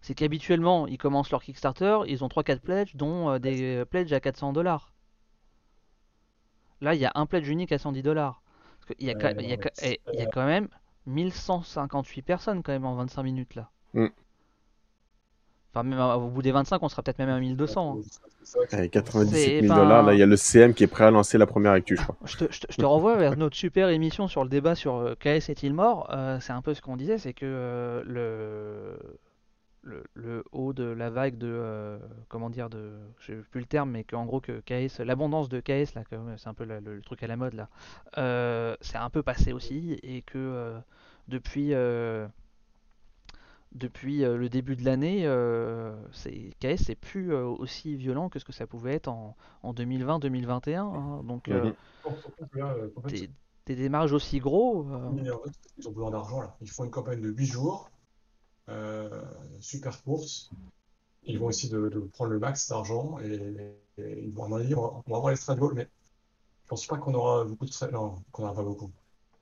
C'est 0.00 0.14
qu'habituellement, 0.14 0.86
ils 0.86 0.98
commencent 0.98 1.30
leur 1.30 1.42
Kickstarter, 1.42 2.00
ils 2.06 2.22
ont 2.24 2.28
3-4 2.28 2.60
pledges, 2.60 2.94
dont 2.96 3.30
euh, 3.30 3.38
des 3.38 3.84
pledges 3.90 4.12
à 4.12 4.20
400 4.20 4.52
dollars. 4.52 4.92
Là, 6.80 6.94
il 6.94 7.00
y 7.00 7.04
a 7.06 7.12
un 7.14 7.26
pledge 7.26 7.48
unique 7.48 7.72
à 7.72 7.78
110 7.78 8.02
dollars. 8.02 8.40
Y 9.00 9.10
a, 9.10 9.16
Ouais, 9.16 9.34
il 9.40 9.48
y 9.48 9.52
a 9.52 9.56
ouais. 9.56 9.58
quand- 9.58 9.98
il 10.12 10.18
y 10.18 10.22
a 10.22 10.26
quand 10.26 10.46
même 10.46 10.68
1158 11.06 12.22
personnes 12.22 12.62
quand 12.62 12.72
même 12.72 12.86
en 12.86 12.94
25 12.94 13.22
minutes 13.22 13.54
là. 13.54 13.70
Mm. 13.94 14.06
Enfin, 15.74 15.82
même 15.82 15.98
euh, 15.98 16.14
au 16.14 16.28
bout 16.28 16.40
des 16.40 16.52
25, 16.52 16.82
on 16.82 16.88
sera 16.88 17.02
peut-être 17.02 17.18
même 17.18 17.28
à 17.28 17.38
1200. 17.38 17.98
hein. 17.98 18.02
C'est 18.42 18.56
vrai 18.58 18.66
que 18.66 18.76
Avec 18.76 18.90
97 18.92 19.34
C'est 19.38 19.60
000 19.60 19.74
pas- 19.74 19.80
dollars, 19.80 20.02
là, 20.04 20.14
il 20.14 20.18
y 20.18 20.22
a 20.22 20.26
le 20.26 20.36
CM 20.36 20.72
qui 20.72 20.84
est 20.84 20.86
prêt 20.86 21.04
à 21.04 21.10
lancer 21.10 21.36
la 21.36 21.46
première 21.46 21.72
actu, 21.72 21.96
je 21.98 22.02
crois. 22.02 22.16
Je 22.24 22.36
te, 22.38 22.44
je 22.50 22.60
te- 22.60 22.66
je 22.72 22.76
te 22.78 22.84
renvoie 22.86 23.16
vers 23.16 23.36
notre 23.36 23.56
super 23.56 23.90
émission 23.90 24.26
sur 24.28 24.42
le 24.42 24.48
débat 24.48 24.74
sur 24.74 24.94
euh, 24.94 25.14
KS 25.16 25.50
est-il 25.50 25.74
mort? 25.74 26.08
Euh, 26.12 26.40
c'est 26.40 26.52
un 26.54 26.62
peu 26.62 26.72
ce 26.72 26.80
qu'on 26.80 26.96
disait, 26.96 27.18
c'est 27.18 27.34
que 27.34 27.44
euh, 27.44 28.02
le, 28.06 28.98
le, 29.82 30.04
le 30.14 30.44
haut 30.52 30.72
de 30.72 30.84
la 30.84 31.10
vague 31.10 31.38
de 31.38 31.48
euh, 31.48 31.98
comment 32.28 32.50
dire 32.50 32.68
de 32.70 32.98
je 33.20 33.34
sais 33.34 33.38
plus 33.50 33.60
le 33.60 33.66
terme, 33.66 33.90
mais 33.90 34.04
qu'en 34.04 34.26
gros 34.26 34.40
que 34.40 34.60
KS, 34.60 35.00
l'abondance 35.00 35.48
de 35.48 35.60
KS 35.60 35.94
là, 35.94 36.02
ouais, 36.12 36.34
c'est 36.36 36.48
un 36.48 36.54
peu 36.54 36.64
la- 36.64 36.80
le, 36.80 36.96
le 36.96 37.02
truc 37.02 37.22
à 37.22 37.26
la 37.26 37.36
mode 37.36 37.54
là, 37.54 37.68
euh, 38.18 38.76
c'est 38.80 38.98
un 38.98 39.10
peu 39.10 39.22
passé 39.22 39.52
aussi 39.52 39.98
et 40.02 40.22
que 40.22 40.38
euh, 40.38 40.78
depuis 41.28 41.74
euh, 41.74 42.26
depuis 43.72 44.24
euh, 44.24 44.36
le 44.36 44.48
début 44.48 44.76
de 44.76 44.84
l'année, 44.84 45.26
euh, 45.26 45.94
c'est 46.12 46.52
KS 46.60 46.84
c'est 46.86 46.94
plus 46.94 47.32
euh, 47.32 47.44
aussi 47.44 47.96
violent 47.96 48.28
que 48.30 48.38
ce 48.38 48.44
que 48.44 48.52
ça 48.52 48.66
pouvait 48.66 48.94
être 48.94 49.08
en, 49.08 49.36
en 49.62 49.72
2020-2021. 49.74 50.94
hein. 50.94 51.22
donc 51.24 51.48
euh, 51.48 51.72
euh, 52.56 52.88
des, 53.08 53.30
des 53.66 53.76
démarrages 53.76 54.12
aussi 54.12 54.38
gros. 54.38 54.86
euh, 54.90 55.10
ils 55.78 55.88
ont 55.88 55.92
besoin 55.92 56.10
d'argent 56.10 56.40
là. 56.40 56.56
Ils 56.60 56.70
font 56.70 56.84
une 56.84 56.90
campagne 56.90 57.20
de 57.20 57.28
8 57.30 57.46
jours, 57.46 57.90
euh, 57.92 57.97
super 59.60 60.02
course. 60.02 60.50
Ils 61.24 61.38
vont 61.38 61.50
essayer 61.50 61.72
de, 61.72 61.88
de 61.90 62.00
prendre 62.00 62.32
le 62.32 62.38
max 62.40 62.68
d'argent 62.68 63.18
et, 63.20 63.76
et 63.98 64.24
ils 64.24 64.32
vont, 64.34 64.44
à 64.44 64.48
mon 64.48 64.56
avis, 64.56 64.74
on 64.74 64.82
va, 64.82 64.88
on 65.06 65.10
va 65.12 65.16
avoir 65.18 65.30
les 65.30 65.36
stretch 65.36 65.58
goals, 65.58 65.74
mais 65.74 65.88
je 66.64 66.68
pense 66.70 66.86
pas 66.86 66.98
qu'on 66.98 67.14
aura 67.14 67.44
beaucoup 67.44 67.66
de 67.66 67.72
stretch, 67.72 67.92
non, 67.92 68.24
qu'on 68.32 68.44
aura 68.44 68.54
pas 68.54 68.64
beaucoup. 68.64 68.92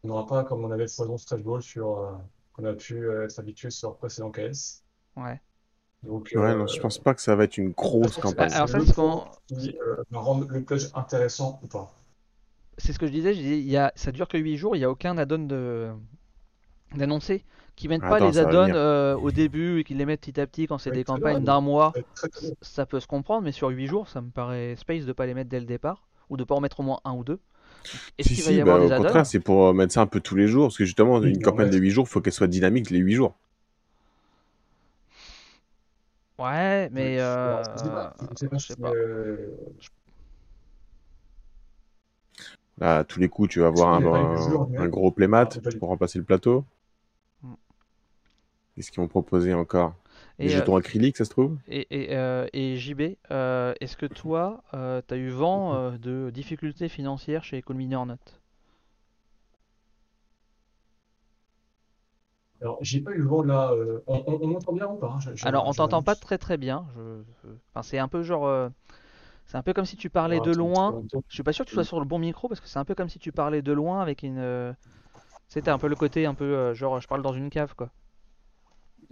On 0.05 0.09
n'aura 0.09 0.27
pas 0.27 0.45
comme 0.45 0.65
on 0.65 0.71
avait 0.73 0.89
foison 0.89 1.19
stretch 1.19 1.43
goal 1.43 1.63
sur, 1.63 1.99
euh, 2.01 2.13
qu'on 2.55 2.65
a 2.67 2.75
pu 2.75 2.97
euh, 3.07 3.25
être 3.27 3.39
habitué 3.41 3.71
sur 3.71 3.97
précédent 3.99 4.31
KS. 4.33 4.85
ouais. 5.17 5.41
Donc, 6.03 6.33
Ouais, 6.35 6.55
euh, 6.55 6.57
non, 6.57 6.67
je 6.69 6.81
pense 6.81 6.99
pas 7.01 7.15
que 7.15 7.23
ça 7.23 7.37
va 7.37 7.45
être 7.45 7.57
une 7.59 7.71
grosse 7.73 8.19
que 8.21 8.21
campagne. 8.21 8.51
alors 8.53 8.69
ça, 8.69 8.79
le 8.79 8.87
comment- 8.95 9.31
qui 9.49 9.77
euh, 9.81 9.97
va 10.11 10.21
rendre 10.21 10.47
le 10.49 10.65
pledge 10.65 10.89
intéressant 10.95 11.61
ou 11.63 11.67
pas. 11.69 11.95
C'est 12.79 12.93
ce 12.93 12.99
que 12.99 13.07
je 13.07 13.13
disais, 13.13 13.35
je 13.35 13.41
disais, 13.41 13.59
il 13.61 13.69
y 13.71 13.77
a, 13.77 13.93
ça 13.97 14.13
dure 14.13 14.29
que 14.29 14.39
8 14.39 14.57
jours, 14.57 14.77
il 14.77 14.81
n'y 14.81 14.85
a 14.85 14.91
aucun 14.91 15.17
add-on 15.19 15.39
de 15.47 15.93
d'annoncé 16.97 17.45
qui 17.77 17.89
mettent 17.89 18.03
pas 18.09 18.17
Attends, 18.17 18.27
les 18.29 18.39
add-ons 18.39 18.75
euh, 18.75 19.17
au 19.17 19.31
début 19.31 19.81
et 19.81 19.85
qui 19.85 19.95
les 19.95 20.07
mettent 20.07 20.21
petit 20.23 20.41
à 20.41 20.47
petit 20.47 20.67
quand 20.67 20.79
c'est 20.79 20.91
Ouais, 20.91 20.97
des 20.97 21.05
campagnes 21.05 21.45
d'un 21.45 21.61
mois. 21.61 21.93
Ça 22.63 22.87
peut 22.87 23.01
se 23.01 23.07
comprendre, 23.07 23.43
mais 23.43 23.53
sur 23.53 23.69
8 23.69 23.87
jours, 23.87 24.09
ça 24.09 24.21
me 24.23 24.31
paraît 24.31 24.77
space 24.77 25.05
de 25.07 25.13
pas 25.13 25.27
les 25.27 25.35
mettre 25.35 25.51
dès 25.51 25.61
le 25.61 25.67
départ 25.67 26.07
ou 26.31 26.37
de 26.37 26.45
pas 26.45 26.55
en 26.55 26.61
mettre 26.61 26.81
au 26.81 26.83
moins 26.85 27.01
un 27.05 27.13
ou 27.15 27.25
deux. 27.25 27.41
Est-ce 28.19 28.29
Si, 28.29 28.35
qu'il 28.35 28.45
va 28.45 28.53
si, 28.53 28.53
y 28.53 28.61
avoir 28.61 28.79
bah, 28.79 28.81
des 28.81 28.87
au 28.87 28.91
add-ons 28.93 29.07
contraire, 29.07 29.25
c'est 29.27 29.41
pour 29.41 29.67
euh, 29.69 29.73
mettre 29.73 29.93
ça 29.95 30.03
un 30.03 30.07
peu 30.07 30.21
tous 30.21 30.37
les 30.37 30.49
jours. 30.49 30.67
Parce 30.67 30.77
que 30.79 30.85
justement, 30.85 31.23
une 31.23 31.41
campagne 31.41 31.71
de 31.71 31.79
fait. 31.79 31.79
8 31.79 31.91
jours, 31.91 32.09
faut 32.09 32.21
qu'elle 32.21 32.33
soit 32.33 32.47
dynamique 32.47 32.91
les 32.91 32.99
8 32.99 33.15
jours. 33.15 33.35
Ouais, 36.39 36.89
mais 36.93 37.19
euh, 37.21 38.11
je 38.59 38.67
sais 38.67 38.77
pas, 38.77 38.97
Là, 42.79 42.99
à 42.99 43.05
tous 43.05 43.21
les 43.21 43.29
coups, 43.29 43.51
tu 43.51 43.61
vas 43.61 43.67
avoir 43.67 43.95
un, 43.95 44.05
un- 44.79 44.89
gros 44.89 45.11
playmat 45.11 45.47
Ah, 45.47 45.71
pour 45.79 45.89
remplacer 45.89 46.19
le 46.19 46.25
plateau. 46.25 46.65
Qu'est-ce 48.77 48.93
qu'ils 48.93 49.01
vont 49.03 49.09
proposer 49.09 49.55
encore 49.55 49.95
Des 50.41 50.49
Et, 50.49 50.57
euh, 50.57 50.67
jetons 50.67 50.77
acryliques, 50.77 51.17
ça 51.17 51.25
se 51.25 51.31
trouve? 51.31 51.59
Et, 51.69 51.87
et, 51.91 52.17
euh, 52.17 52.47
et 52.53 52.77
JB, 52.77 53.17
euh, 53.31 53.75
est-ce 53.81 53.97
que 53.97 54.07
toi, 54.07 54.65
euh, 54.75 55.03
t'as 55.07 55.17
eu 55.17 55.31
vent 55.31 55.75
euh, 55.75 55.99
de 55.99 56.31
difficultés 56.31 56.89
financières 56.89 57.45
chez 57.45 57.63
or 57.69 58.07
Not 58.07 58.17
Alors, 62.61 62.79
j'ai 62.83 63.01
pas 63.01 63.13
eu 63.13 63.19
le 63.19 63.29
vent 63.29 63.43
là. 63.43 63.71
euh, 63.73 64.01
On, 64.07 64.23
on, 64.27 64.39
on 64.43 64.47
m'entend 64.49 64.73
bien 64.73 64.87
ou 64.89 64.97
pas? 64.97 65.19
hein 65.19 65.35
Alors, 65.43 65.67
on 65.67 65.75
t'entend 65.75 66.03
pas 66.03 66.17
très 66.17 66.39
très 66.39 66.57
bien. 66.57 66.87
Je... 66.97 67.23
je- 67.45 67.49
Enfin, 67.71 67.83
c'est 67.83 67.99
un 67.99 68.09
peu 68.09 68.23
genre. 68.23 68.47
euh, 68.47 68.69
C'est 69.47 69.57
un 69.59 69.63
peu 69.65 69.75
comme 69.75 69.87
si 69.87 69.97
tu 69.97 70.11
parlais 70.11 70.37
Alors, 70.37 70.45
de 70.47 70.53
loin. 70.53 70.97
Je 71.29 71.35
suis 71.35 71.45
pas 71.45 71.53
sûr 71.53 71.65
que 71.65 71.71
tu 71.71 71.75
sois 71.75 71.85
sur 71.85 72.01
le 72.01 72.07
bon 72.07 72.19
micro 72.21 72.49
parce 72.49 72.61
que 72.61 72.69
c'est 72.69 72.79
un 72.81 72.85
peu 72.87 72.95
comme 72.97 73.09
si 73.11 73.19
tu 73.21 73.33
parlais 73.33 73.63
de 73.63 73.73
loin 73.73 74.01
avec 74.03 74.23
une. 74.25 74.39
euh, 74.39 74.73
C'était 75.49 75.71
un 75.73 75.79
peu 75.79 75.89
le 75.89 75.97
côté 75.97 76.27
un 76.27 76.35
peu 76.35 76.45
euh, 76.45 76.75
genre 76.75 77.01
je 77.01 77.09
parle 77.09 77.23
dans 77.23 77.35
une 77.35 77.51
cave 77.51 77.75
quoi. 77.77 77.91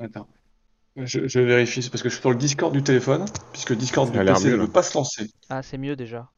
Attends. 0.01 0.29
Je, 0.97 1.27
je 1.27 1.41
vérifie, 1.41 1.83
c'est 1.83 1.91
parce 1.91 2.03
que 2.03 2.09
je 2.09 2.15
suis 2.15 2.21
sur 2.21 2.31
le 2.31 2.37
Discord 2.37 2.73
du 2.73 2.83
téléphone, 2.83 3.25
puisque 3.53 3.73
Discord 3.75 4.09
Ça 4.13 4.15
a 4.15 4.19
du 4.19 4.25
l'air 4.25 4.35
PC 4.35 4.47
mieux, 4.49 4.53
ne 4.53 4.59
là. 4.59 4.65
veut 4.67 4.71
pas 4.73 4.83
se 4.83 4.97
lancer. 4.97 5.31
Ah, 5.49 5.63
c'est 5.63 5.79
mieux 5.79 5.97
déjà. 5.97 6.31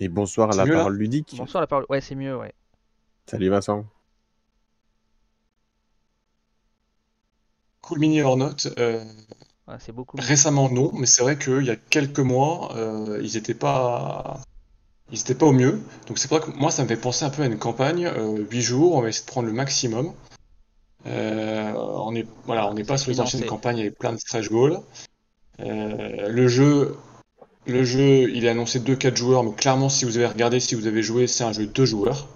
Et 0.00 0.08
bonsoir 0.08 0.48
à 0.48 0.52
C'est 0.52 0.58
la 0.58 0.64
mieux, 0.66 0.72
là 0.72 0.78
parole 0.78 0.96
ludique. 0.96 1.34
Bonsoir 1.36 1.60
la 1.60 1.66
parole. 1.66 1.86
Ouais, 1.88 2.00
c'est 2.00 2.14
mieux, 2.14 2.36
ouais. 2.36 2.52
Salut 3.26 3.48
Vincent. 3.48 3.84
Cool 7.82 7.98
Mini 7.98 8.22
or 8.22 8.36
Not, 8.36 8.66
euh, 8.78 9.04
Ouais, 9.68 9.76
c'est 9.78 9.92
beaucoup 9.92 10.16
mieux. 10.16 10.22
récemment 10.22 10.70
non, 10.70 10.90
mais 10.94 11.06
c'est 11.06 11.22
vrai 11.22 11.38
qu'il 11.38 11.64
y 11.64 11.70
a 11.70 11.76
quelques 11.76 12.18
mois, 12.20 12.74
euh, 12.76 13.20
ils 13.22 13.36
étaient 13.36 13.54
pas, 13.54 14.40
ils 15.10 15.20
étaient 15.20 15.34
pas 15.34 15.46
au 15.46 15.52
mieux. 15.52 15.80
Donc 16.06 16.18
c'est 16.18 16.28
pour 16.28 16.38
ça 16.40 16.46
que 16.46 16.50
moi, 16.58 16.70
ça 16.70 16.82
me 16.82 16.88
fait 16.88 16.96
penser 16.96 17.24
un 17.24 17.30
peu 17.30 17.42
à 17.42 17.46
une 17.46 17.58
campagne, 17.58 18.06
euh, 18.06 18.38
8 18.50 18.62
jours, 18.62 18.94
on 18.94 19.02
va 19.02 19.08
essayer 19.08 19.24
de 19.26 19.30
prendre 19.30 19.46
le 19.48 19.54
maximum. 19.54 20.12
Euh, 21.06 21.72
on 21.74 22.14
est, 22.14 22.26
voilà, 22.46 22.68
on 22.68 22.74
n'est 22.74 22.84
pas 22.84 22.96
sur 22.98 23.10
les 23.10 23.20
anciennes 23.20 23.44
campagnes 23.46 23.80
avec 23.80 23.98
plein 23.98 24.12
de 24.12 24.18
stretch 24.18 24.48
goals. 24.48 24.80
Euh, 25.60 26.28
le 26.28 26.48
jeu, 26.48 26.96
le 27.66 27.84
jeu, 27.84 28.30
il 28.30 28.44
est 28.44 28.48
annoncé 28.48 28.80
2-4 28.80 29.16
joueurs, 29.16 29.44
mais 29.44 29.52
clairement, 29.52 29.88
si 29.88 30.04
vous 30.04 30.16
avez 30.16 30.26
regardé, 30.26 30.60
si 30.60 30.74
vous 30.74 30.86
avez 30.86 31.02
joué, 31.02 31.26
c'est 31.26 31.44
un 31.44 31.52
jeu 31.52 31.66
2 31.66 31.84
joueurs. 31.84 32.26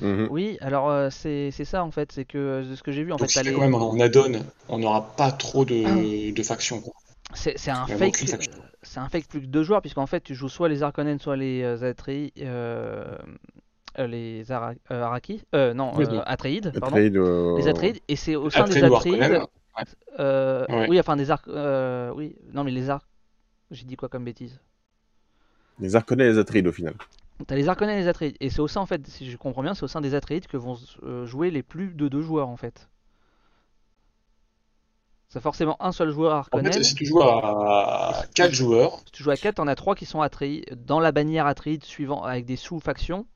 Mhm. 0.00 0.28
Oui, 0.30 0.58
alors 0.60 0.90
euh, 0.90 1.08
c'est 1.10 1.50
c'est 1.52 1.64
ça 1.64 1.82
en 1.82 1.90
fait, 1.90 2.12
c'est 2.12 2.26
que 2.26 2.68
de 2.68 2.74
ce 2.74 2.82
que 2.82 2.92
j'ai 2.92 3.02
vu 3.02 3.12
en 3.12 3.16
Donc 3.16 3.30
fait, 3.30 3.38
si 3.40 3.46
les- 3.46 3.54
quand 3.54 3.62
même 3.62 3.74
en 3.74 3.98
add-on, 3.98 4.42
on 4.68 4.78
n'aura 4.78 5.14
pas 5.16 5.32
trop 5.32 5.64
de, 5.64 6.32
de 6.34 6.42
factions. 6.42 6.82
quoi. 6.82 6.92
c'est 7.32 7.56
c'est 7.56 7.70
un 7.70 7.86
fake, 7.86 8.16
c'est 8.82 9.00
un 9.00 9.08
fake 9.08 9.26
plus 9.26 9.40
que 9.40 9.46
deux 9.46 9.62
joueurs 9.62 9.80
puisqu'en 9.80 10.06
fait 10.06 10.20
tu 10.20 10.34
joues 10.34 10.50
soit 10.50 10.68
les 10.68 10.82
Harkonnen, 10.82 11.18
soit 11.18 11.36
les 11.36 11.62
euh, 11.62 13.16
les 13.98 14.50
Ara- 14.52 14.74
euh, 14.90 15.02
Araki, 15.02 15.42
euh, 15.54 15.72
non, 15.74 15.92
euh, 15.98 16.20
Atreides, 16.26 16.78
pardon, 16.78 16.96
euh, 16.96 17.56
les 17.56 17.68
Atreides 17.68 17.98
et 18.08 18.16
c'est 18.16 18.36
au 18.36 18.50
sein 18.50 18.64
des 18.64 18.82
Atreides 18.84 19.40
euh, 20.18 20.64
Ouais. 20.68 20.86
oui 20.88 20.98
enfin 21.00 21.16
des 21.16 21.30
arcs, 21.30 21.48
euh, 21.48 22.10
oui, 22.14 22.36
non 22.52 22.64
mais 22.64 22.70
les 22.70 22.88
arcs, 22.90 23.06
j'ai 23.70 23.84
dit 23.84 23.96
quoi 23.96 24.08
comme 24.08 24.24
bêtise? 24.24 24.60
Les 25.78 25.94
Harkonnen 25.96 26.26
et 26.26 26.30
les 26.32 26.38
Atreides 26.38 26.66
au 26.66 26.72
final. 26.72 26.94
T'as 27.46 27.54
les 27.54 27.68
Harkonnen 27.68 27.94
et 27.96 28.00
les 28.00 28.08
Atreides. 28.08 28.36
Et 28.40 28.48
c'est 28.48 28.60
au 28.60 28.68
sein, 28.68 28.80
en 28.80 28.86
fait, 28.86 29.06
si 29.06 29.30
je 29.30 29.36
comprends 29.36 29.62
bien, 29.62 29.74
c'est 29.74 29.82
au 29.82 29.88
sein 29.88 30.00
des 30.00 30.14
Atreides 30.14 30.46
que 30.46 30.56
vont 30.56 30.78
euh, 31.02 31.26
jouer 31.26 31.50
les 31.50 31.62
plus 31.62 31.92
de 31.94 32.08
deux 32.08 32.22
joueurs, 32.22 32.48
en 32.48 32.56
fait. 32.56 32.88
C'est 35.28 35.40
forcément 35.42 35.76
un 35.82 35.92
seul 35.92 36.10
joueur 36.12 36.32
En 36.32 36.38
Harkonnen. 36.38 36.72
fait, 36.72 36.82
si 36.82 36.94
tu 36.94 37.04
joues 37.04 37.20
à 37.20 38.24
4 38.34 38.54
joueurs, 38.54 39.00
Si 39.06 39.12
tu 39.12 39.22
joues 39.22 39.30
à 39.32 39.36
4, 39.36 39.56
t'en 39.56 39.66
as 39.66 39.74
3 39.74 39.94
qui 39.96 40.06
sont 40.06 40.20
Atreides 40.22 40.64
dans 40.86 41.00
la 41.00 41.12
bannière 41.12 41.46
Atreides 41.46 41.84
suivant 41.84 42.22
avec 42.22 42.46
des 42.46 42.56
sous-factions. 42.56 43.26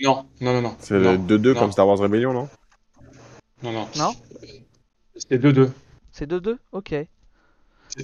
Non, 0.00 0.26
non, 0.40 0.52
non, 0.54 0.62
non. 0.62 0.76
C'est 0.80 0.98
non, 0.98 1.12
le 1.12 1.18
2-2 1.18 1.54
non, 1.54 1.60
comme 1.60 1.72
Star 1.72 1.86
Wars 1.86 1.98
Rebellion, 1.98 2.32
non? 2.32 2.48
Non, 3.62 3.72
non. 3.72 3.88
Non? 3.96 4.14
C'est 5.16 5.38
2-2. 5.38 5.70
C'est 6.10 6.26
2-2 6.26 6.58
Ok. 6.72 6.94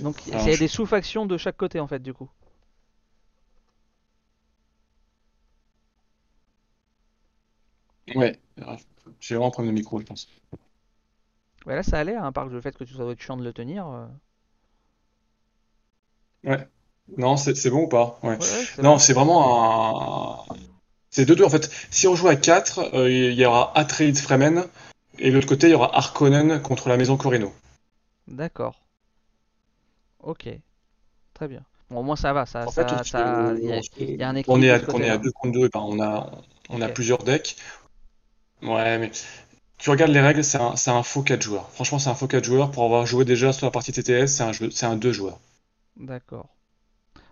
Donc 0.03 0.27
il 0.27 0.35
y 0.35 0.53
a 0.53 0.57
des 0.57 0.69
sous-factions 0.69 1.27
de 1.27 1.37
chaque 1.37 1.57
côté, 1.57 1.81
en 1.81 1.87
fait, 1.87 2.01
du 2.01 2.13
coup. 2.13 2.29
Ouais, 8.15 8.39
j'ai 9.21 9.35
vraiment 9.35 9.49
un 9.49 9.51
problème 9.51 9.75
de 9.75 9.79
micro, 9.79 10.01
je 10.01 10.05
pense. 10.05 10.29
Ouais, 11.67 11.75
là, 11.75 11.83
ça 11.83 11.99
allait, 11.99 12.17
hein, 12.17 12.33
par 12.33 12.47
le 12.47 12.61
fait 12.61 12.77
que 12.77 12.85
tu 12.85 12.95
dois 12.95 13.13
être 13.13 13.21
chiant 13.21 13.37
de 13.37 13.45
le 13.45 13.53
tenir. 13.53 13.87
euh. 16.47 16.57
Non, 17.17 17.37
c'est 17.37 17.55
c'est 17.55 17.71
bon 17.71 17.85
ou 17.85 17.89
pas? 17.89 18.19
Ouais. 18.23 18.31
Ouais, 18.31 18.39
ouais, 18.39 18.83
Non, 18.83 18.99
c'est 18.99 19.13
vraiment 19.13 20.47
un. 20.51 20.57
C'est 21.19 21.25
2-2 21.25 21.43
en 21.45 21.51
fait. 21.51 21.69
Si 21.91 22.07
on 22.07 22.15
joue 22.15 22.29
à 22.29 22.37
4, 22.37 22.95
euh, 22.95 23.11
il 23.11 23.33
y 23.33 23.45
aura 23.45 23.77
Atreides 23.77 24.17
Fremen, 24.17 24.65
et 25.19 25.31
de 25.31 25.35
l'autre 25.35 25.49
côté, 25.49 25.67
il 25.67 25.73
y 25.73 25.75
aura 25.75 25.91
Harkonnen 25.97 26.63
contre 26.63 26.89
la 26.89 26.97
maison 26.97 27.17
Corino. 27.17 27.53
D'accord. 28.29 28.77
Ok. 30.23 30.49
Très 31.35 31.49
bien. 31.49 31.63
Bon, 31.91 31.99
au 31.99 32.03
moins, 32.05 32.15
ça 32.15 32.33
va. 32.33 32.47
Ça, 32.47 32.65
En 32.65 32.71
fait, 32.71 32.83
ça, 32.89 33.01
on 33.01 33.03
se- 33.03 33.11
ça- 33.11 33.55
il 33.59 33.65
y 33.65 33.73
a- 33.73 33.81
y 34.15 34.23
a 34.23 34.29
un 34.29 34.37
on 34.47 34.63
est 34.63 34.69
équilibre 34.69 34.91
à, 34.91 34.95
on 34.95 35.01
est 35.01 35.11
à 35.11 35.19
2 35.19 35.33
contre 35.33 35.59
2, 35.59 35.69
ben, 35.69 35.81
on 35.81 36.01
a, 36.01 36.31
on 36.69 36.81
a 36.83 36.87
Ok. 36.87 36.95
plusieurs 36.95 37.25
decks. 37.25 37.57
Ouais, 38.63 38.99
mais 38.99 39.11
tu 39.79 39.91
regardes 39.91 40.13
les 40.13 40.21
règles, 40.21 40.45
c'est 40.45 40.59
un, 40.59 40.77
c'est 40.77 40.93
un 40.93 41.03
faux 41.03 41.23
4 41.23 41.43
joueurs. 41.43 41.69
Franchement, 41.71 41.99
c'est 41.99 42.11
un 42.11 42.15
faux 42.15 42.29
4 42.29 42.45
joueurs. 42.45 42.71
Pour 42.71 42.85
avoir 42.85 43.07
joué 43.07 43.25
déjà 43.25 43.53
sur 43.53 43.67
la 43.67 43.73
partie 43.73 43.91
TTS, 43.91 44.37
c'est 44.37 44.45
un 44.45 44.53
jeu, 44.53 44.71
c'est 44.71 44.87
un 44.87 44.95
2 44.95 45.13
joueurs. 45.13 45.41
D'accord. 45.97 46.47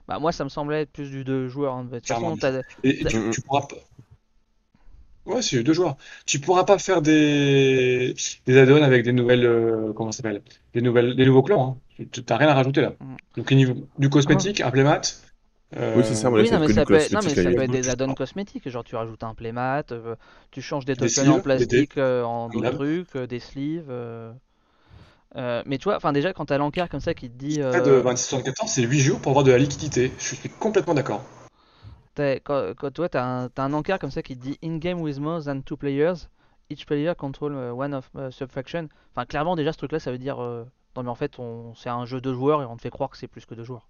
Bah 0.09 0.19
moi 0.19 0.33
ça 0.33 0.45
me 0.45 0.49
semblait 0.49 0.83
être 0.83 0.93
plus 0.93 1.11
du 1.11 1.25
deux 1.25 1.49
joueurs. 1.49 1.75
hein. 1.75 1.85
De 1.85 1.99
toute 1.99 2.07
façon, 2.07 2.37
Et, 2.83 3.03
et 3.03 3.07
tu, 3.07 3.19
tu 3.33 3.41
pourras 3.43 3.67
pas. 3.67 3.77
Ouais, 5.25 5.43
c'est 5.43 5.63
deux 5.65 5.73
joueurs. 5.73 5.97
Tu 6.25 6.39
pourras 6.39 6.63
pas 6.65 6.79
faire 6.79 7.03
des, 7.03 8.15
des 8.47 8.59
add-ons 8.59 8.83
avec 8.83 9.03
des 9.05 9.13
nouvelles, 9.13 9.45
euh, 9.45 9.93
comment 9.93 10.13
ça 10.13 10.19
s'appelle? 10.19 10.43
Des 10.73 10.81
nouvelles, 10.81 11.17
des 11.17 11.27
nouveaux 11.27 11.43
clans, 11.43 11.81
hein. 11.99 12.05
Tu 12.13 12.23
t'as 12.25 12.37
rien 12.37 12.49
à 12.49 12.55
rajouter 12.55 12.81
là. 12.81 12.93
Mhm. 13.01 13.17
Donc, 13.37 13.53
du 13.99 14.09
cosmétique, 14.09 14.61
un 14.61 14.71
playmat, 14.71 15.01
Oui, 15.95 16.05
c'est 16.05 16.15
ça, 16.15 16.29
euh, 16.29 16.31
moi, 16.31 16.41
Oui, 16.43 16.47
c'est 16.47 16.53
non, 16.53 16.61
mais 16.61 16.69
ça 16.69 16.87
peut 16.87 16.95
être, 16.95 17.13
non, 17.13 17.23
mais 17.23 17.35
ça 17.35 17.53
peut 17.53 17.63
être 17.63 17.71
des 17.71 17.89
add-ons 17.89 18.15
cosmétiques, 18.15 18.69
genre 18.69 18.85
tu 18.85 18.97
rajoutes 18.97 19.25
un 19.25 19.35
playmat, 19.35 19.85
euh, 19.93 20.15
tu 20.51 20.61
changes 20.63 20.85
des 20.85 20.97
Des 20.97 20.97
tokens 20.97 21.29
en 21.29 21.41
plastique 21.41 21.97
euh, 21.99 22.23
en 22.25 22.49
d'autres 22.51 22.69
trucs, 22.69 23.17
euh, 23.17 23.27
des 23.27 23.41
sleeves. 23.41 23.91
Euh. 25.35 25.61
Euh, 25.61 25.63
mais 25.67 25.79
tu 25.79 25.85
vois, 25.85 25.97
enfin 25.97 26.13
déjà 26.13 26.33
quand 26.33 26.47
t'as 26.47 26.59
l'encart 26.59 26.89
comme 26.89 27.01
ça 27.01 27.15
qui 27.15 27.29
te 27.29 27.37
dit, 27.37 27.59
près 27.59 27.83
de 27.83 27.91
euh, 27.91 28.03
26-74, 28.03 28.69
c'est 28.69 28.83
8 28.83 29.01
jours 29.01 29.21
pour 29.21 29.31
avoir 29.31 29.45
de 29.45 29.51
la 29.51 29.59
liquidité. 29.59 30.13
Je 30.19 30.35
suis 30.35 30.49
complètement 30.49 30.95
d'accord. 30.95 31.23
quand, 32.17 32.73
quand 32.77 32.91
toi 32.91 33.09
t'as 33.09 33.25
un, 33.25 33.49
t'as 33.49 33.65
un 33.65 33.73
encart 33.73 33.99
comme 33.99 34.11
ça 34.11 34.23
qui 34.23 34.37
te 34.37 34.43
dit 34.43 34.59
in 34.63 34.79
game 34.79 35.01
with 35.01 35.19
more 35.19 35.43
than 35.43 35.61
two 35.61 35.77
players, 35.77 36.29
each 36.71 36.87
player 36.87 37.15
control 37.17 37.53
uh, 37.53 37.71
one 37.71 37.95
of 37.95 38.09
uh, 38.17 38.31
subfaction. 38.31 38.89
Enfin 39.15 39.27
clairement 39.27 39.57
déjà 39.57 39.73
ce 39.73 39.79
truc-là 39.79 40.01
ça 40.01 40.13
veut 40.13 40.19
dire, 40.19 40.43
euh, 40.43 40.65
non 40.97 41.03
mais 41.03 41.11
en 41.11 41.15
fait 41.15 41.39
on, 41.39 41.75
c'est 41.75 41.91
un 41.91 42.07
jeu 42.07 42.21
de 42.21 42.33
joueurs 42.33 42.63
et 42.63 42.65
on 42.65 42.77
te 42.77 42.83
fait 42.83 42.91
croire 42.91 43.11
que 43.11 43.17
c'est 43.17 43.29
plus 43.29 43.45
que 43.45 43.55
deux 43.55 43.65
joueurs. 43.65 43.89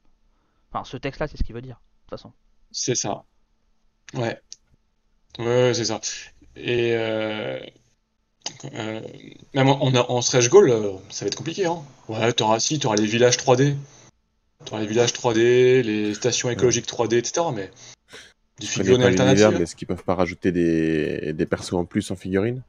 Enfin 0.72 0.84
ce 0.84 0.96
texte-là 0.96 1.28
c'est 1.28 1.36
ce 1.36 1.44
qu'il 1.44 1.54
veut 1.54 1.62
dire 1.62 1.76
de 1.76 2.00
toute 2.02 2.10
façon. 2.10 2.32
C'est 2.72 2.94
ça. 2.94 3.24
Ouais. 4.14 4.40
Ouais, 5.38 5.72
c'est 5.74 5.84
ça. 5.84 6.00
Et 6.56 6.96
euh, 8.74 9.00
même 9.54 9.68
en, 9.68 10.20
stretch 10.22 10.48
goal, 10.48 10.70
euh, 10.70 10.92
ça 11.10 11.24
va 11.24 11.28
être 11.28 11.36
compliqué, 11.36 11.66
hein. 11.66 11.82
Ouais, 12.08 12.32
t'auras 12.32 12.60
si, 12.60 12.78
t'auras 12.78 12.96
les 12.96 13.06
villages 13.06 13.36
3D. 13.36 13.74
T'auras 14.64 14.80
les 14.80 14.86
villages 14.86 15.12
3D, 15.12 15.82
les 15.82 16.14
stations 16.14 16.50
écologiques 16.50 16.86
3D, 16.86 17.16
etc. 17.18 17.46
Mais 17.54 17.70
des 18.58 18.66
figurines 18.66 19.02
alternatives. 19.02 19.50
mais 19.52 19.62
est-ce 19.62 19.76
qu'ils 19.76 19.86
peuvent 19.88 20.02
pas 20.04 20.14
rajouter 20.14 20.50
des, 20.52 21.32
des 21.32 21.46
persos 21.46 21.74
en 21.74 21.84
plus 21.84 22.10
en 22.10 22.16
figurine 22.16 22.62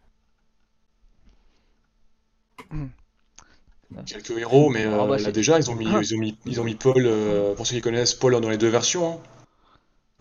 Quelques 4.05 4.31
héros, 4.31 4.69
mais 4.69 4.83
Ah 4.85 5.03
euh, 5.03 5.07
bah, 5.07 5.17
là 5.17 5.31
déjà, 5.31 5.57
ils 5.59 5.71
ont 5.71 5.75
mis, 5.75 5.87
Ah. 5.89 5.99
ils 6.01 6.13
ont 6.15 6.17
mis, 6.19 6.37
ils 6.45 6.59
ont 6.59 6.63
mis 6.65 6.75
Paul, 6.75 7.03
euh, 7.05 7.55
pour 7.55 7.65
ceux 7.65 7.75
qui 7.75 7.81
connaissent, 7.81 8.13
Paul 8.13 8.39
dans 8.41 8.49
les 8.49 8.57
deux 8.57 8.67
versions. 8.69 9.13
hein. 9.13 9.19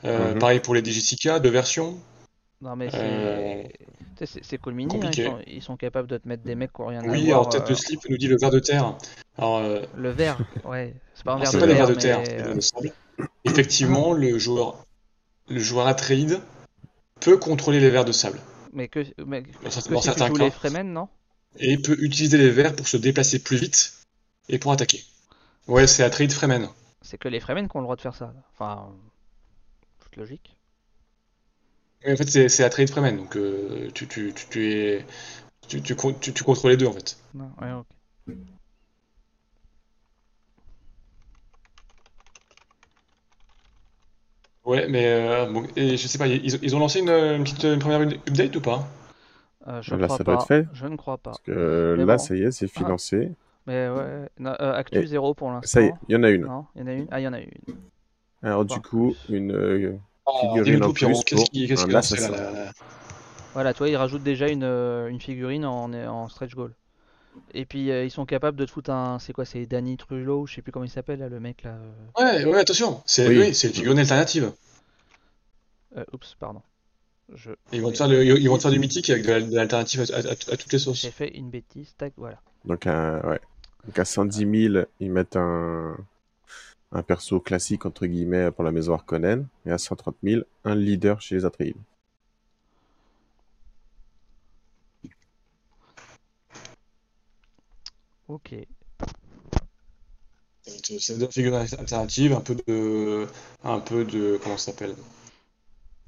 Euh, 0.05 0.33
Mhm. 0.35 0.39
Pareil 0.39 0.61
pour 0.61 0.75
les 0.75 0.83
Digicica, 0.83 1.41
deux 1.41 1.51
versions. 1.51 1.99
Non 2.61 2.77
mais 2.77 2.89
c'est 4.19 4.27
tu 4.27 4.33
sais, 4.33 4.41
c'est 4.43 4.45
c'est 4.45 4.59
cool 4.59 4.75
mini, 4.75 4.97
hein, 5.03 5.11
ils 5.13 5.25
sont, 5.25 5.39
ils 5.47 5.63
sont 5.63 5.77
capables 5.77 6.09
de 6.09 6.17
te 6.19 6.27
mettre 6.29 6.43
des 6.43 6.55
mecs 6.55 6.73
qui 6.73 6.81
ont 6.81 6.87
rien 6.87 7.03
à 7.03 7.07
Oui, 7.07 7.27
voir. 7.27 7.41
alors 7.41 7.49
tête 7.49 7.67
de 7.67 7.73
euh, 7.73 7.77
slip 7.77 8.01
nous 8.09 8.17
dit 8.17 8.29
le 8.29 8.37
ver 8.39 8.51
de 8.51 8.59
terre. 8.59 8.97
Alors, 9.39 9.59
euh, 9.59 9.83
Le 9.97 10.11
verre, 10.11 10.39
ouais, 10.65 10.95
c'est 11.15 11.25
pas 11.25 11.35
un 11.35 11.39
verre 11.39 11.53
de 11.53 11.59
pas 11.59 11.87
de 11.87 11.95
terre, 11.95 12.21
mais, 12.21 12.43
euh, 12.43 12.61
sable. 12.61 12.93
Effectivement, 13.45 14.13
le 14.13 14.39
joueur, 14.39 14.85
le 15.49 15.61
joueur 15.61 15.87
Atreide 15.87 16.41
peut 17.21 17.37
contrôler 17.39 17.81
les 17.81 17.91
vers 17.91 18.05
de 18.05 18.13
sable. 18.13 18.39
mais 18.73 18.89
que, 18.89 19.05
mais 19.25 19.43
que 19.43 19.49
Dans, 19.65 19.71
tu 19.71 20.03
certains 20.03 20.31
cas. 20.31 20.45
les 20.45 20.51
Fremen, 20.51 20.93
non? 20.93 21.09
Et 21.59 21.79
peut 21.79 21.97
utiliser 22.01 22.37
les 22.39 22.51
vers 22.51 22.75
pour 22.77 22.87
se 22.89 22.97
déplacer 22.97 23.39
plus 23.43 23.57
vite 23.57 23.95
et 24.49 24.59
pour 24.59 24.73
attaquer. 24.73 25.03
Ouais, 25.67 25.87
c'est 25.87 26.03
Atreide 26.03 26.33
Fremen. 26.33 26.69
C'est 27.03 27.19
que 27.19 27.29
les 27.29 27.41
Fremen 27.41 27.69
qui 27.69 27.77
ont 27.77 27.81
le 27.81 27.85
droit 27.87 27.97
de 27.97 28.01
faire 28.03 28.15
ça. 28.15 28.33
Enfin, 28.53 28.89
logique. 30.17 30.56
Oui, 32.07 32.13
en 32.13 32.17
fait, 32.17 32.29
c'est 32.29 32.49
c'est 32.49 32.65
Atreides 32.65 32.91
Fremen, 32.91 33.17
donc 33.17 33.37
euh, 33.37 33.91
tu, 33.95 34.07
tu, 34.07 34.33
tu, 34.35 34.47
tu 34.49 34.73
es. 34.73 35.05
Tu, 35.69 35.83
tu, 35.83 35.97
tu, 36.21 36.33
tu 36.33 36.45
contrôles 36.45 36.73
les 36.73 36.77
deux 36.77 36.87
en 36.87 36.93
fait. 36.93 37.19
Non, 37.35 37.51
ouais, 37.61 37.73
ok. 37.73 37.87
Ouais, 44.65 44.89
mais 44.89 45.07
euh, 45.07 45.47
bon, 45.47 45.65
et 45.77 45.97
je 45.97 46.09
sais 46.09 46.19
pas, 46.19 46.27
ils, 46.27 46.45
ils 46.65 46.75
ont 46.77 46.81
lancé 46.81 46.99
une, 46.99 47.09
une 47.11 47.45
petite 47.45 47.65
une 47.65 47.79
première 47.79 48.01
update 48.01 48.57
ou 48.57 48.61
pas? 48.61 48.89
Euh, 49.69 49.83
je 49.83 49.95
Là, 49.95 50.07
crois 50.07 50.19
ça 50.19 50.25
doit 50.25 50.35
pas. 50.35 50.43
être 50.43 50.49
fait. 50.49 50.67
Je 50.75 50.87
ne 50.87 50.97
crois 50.97 51.19
pas. 51.19 51.31
Parce 51.31 51.41
que 51.41 51.95
Mais 51.99 52.05
là, 52.05 52.19
bon. 52.19 52.25
ça 52.25 52.35
y 52.35 52.43
est, 52.43 52.51
c'est 52.51 52.69
financé. 52.69 53.31
Mais 53.67 53.89
ouais, 53.89 54.29
non, 54.39 54.55
euh, 54.61 54.73
Actu 54.75 54.99
Et 54.99 55.07
0 55.07 55.35
pour 55.35 55.51
l'instant. 55.51 55.69
Ça 55.69 55.83
y 55.83 55.87
est, 55.87 55.95
il 56.09 56.13
y 56.15 56.17
en 56.17 56.23
a 56.23 56.31
une. 56.31 56.45
Non, 56.45 56.67
il 56.75 56.81
y 56.81 56.85
en 56.85 56.87
a 56.87 56.93
une. 56.93 57.09
Ah, 57.11 57.21
il 57.21 57.25
y 57.25 57.29
en 57.29 57.33
a 57.33 57.41
une. 57.41 57.51
Alors, 58.43 58.65
du 58.65 58.81
coup, 58.81 59.15
une 59.29 59.53
euh, 59.53 59.93
Ah, 59.95 59.99
figurine 60.41 60.75
dis-nous 60.75 60.87
en 60.87 60.93
plus 60.93 61.07
qu'est-ce 61.07 61.35
pour 61.35 62.73
Voilà, 63.55 63.73
toi, 63.75 63.89
ils 63.89 63.97
rajoutent 63.97 64.23
déjà 64.23 64.49
une, 64.49 64.65
euh, 64.65 65.09
une 65.09 65.21
figurine 65.21 65.65
en, 65.65 65.93
en 65.93 66.29
stretch 66.29 66.55
goal. 66.55 66.73
Et 67.55 67.65
puis, 67.67 67.91
euh, 67.91 68.05
ils 68.05 68.11
sont 68.11 68.27
capables 68.27 68.57
de 68.57 68.65
te 68.65 68.71
foutre 68.71 68.91
un. 68.91 69.19
C'est 69.19 69.33
quoi 69.33 69.45
C'est 69.45 69.67
Danny 69.67 69.97
Trujillo 69.97 70.47
Je 70.47 70.55
sais 70.55 70.63
plus 70.63 70.73
comment 70.73 70.85
il 70.85 70.91
s'appelle, 70.91 71.19
là, 71.21 71.29
le 71.29 71.39
mec 71.41 71.63
là. 71.65 71.77
euh, 72.19 72.43
Ouais, 72.45 72.45
ouais, 72.45 72.59
attention, 72.61 73.03
c'est 73.07 73.29
Oui. 73.29 73.39
oui, 73.39 73.55
c'est 73.55 73.69
une 73.69 73.75
figurine 73.75 73.99
alternative. 73.99 74.53
euh, 75.97 76.05
oups, 76.13 76.35
pardon. 76.39 76.63
Je... 77.35 77.51
Ils 77.73 77.83
vont 77.83 77.91
te 77.91 77.97
faire, 77.97 78.09
le- 78.09 78.25
ils 78.25 78.49
vont 78.49 78.57
te 78.57 78.63
faire 78.63 78.71
du 78.71 78.79
mythique 78.79 79.11
avec 79.11 79.25
de 79.25 79.31
la- 79.31 79.41
de 79.41 79.55
l'alternative 79.55 80.01
à, 80.13 80.17
à- 80.17 80.31
à 80.33 80.57
toutes 80.57 80.73
les 80.73 80.79
sauces. 80.79 81.01
J'ai 81.03 81.11
fait 81.11 81.29
une 81.37 81.51
bêtise. 81.51 81.95
Tac, 81.99 82.13
voilà. 82.17 82.39
Donc, 82.65 82.87
à, 82.87 83.21
ouais. 83.27 83.41
Donc, 83.85 83.99
à 83.99 84.05
110 84.05 84.69
000, 84.71 84.85
ils 85.01 85.11
mettent 85.11 85.37
un, 85.37 85.97
un 86.93 87.03
perso 87.03 87.41
classique, 87.41 87.87
entre 87.87 88.07
guillemets, 88.07 88.51
pour 88.51 88.65
la 88.65 88.73
maison 88.73 88.95
Harkonnen. 88.95 89.47
Et 89.67 89.71
à 89.71 89.79
130 89.79 90.17
000, 90.23 90.43
un 90.65 90.75
leader 90.75 91.21
chez 91.21 91.35
les 91.37 91.45
Atreides. 91.45 91.77
Ok. 98.29 98.67
C'est 100.63 100.99
une 101.11 101.31
figurine 101.31 101.55
alternative, 101.79 102.33
un 102.33 102.41
peu 102.41 102.55
de, 102.67 103.27
un 103.65 103.81
peu 103.81 104.05
de, 104.05 104.39
comment 104.43 104.57
ça 104.59 104.73
s'appelle? 104.73 104.95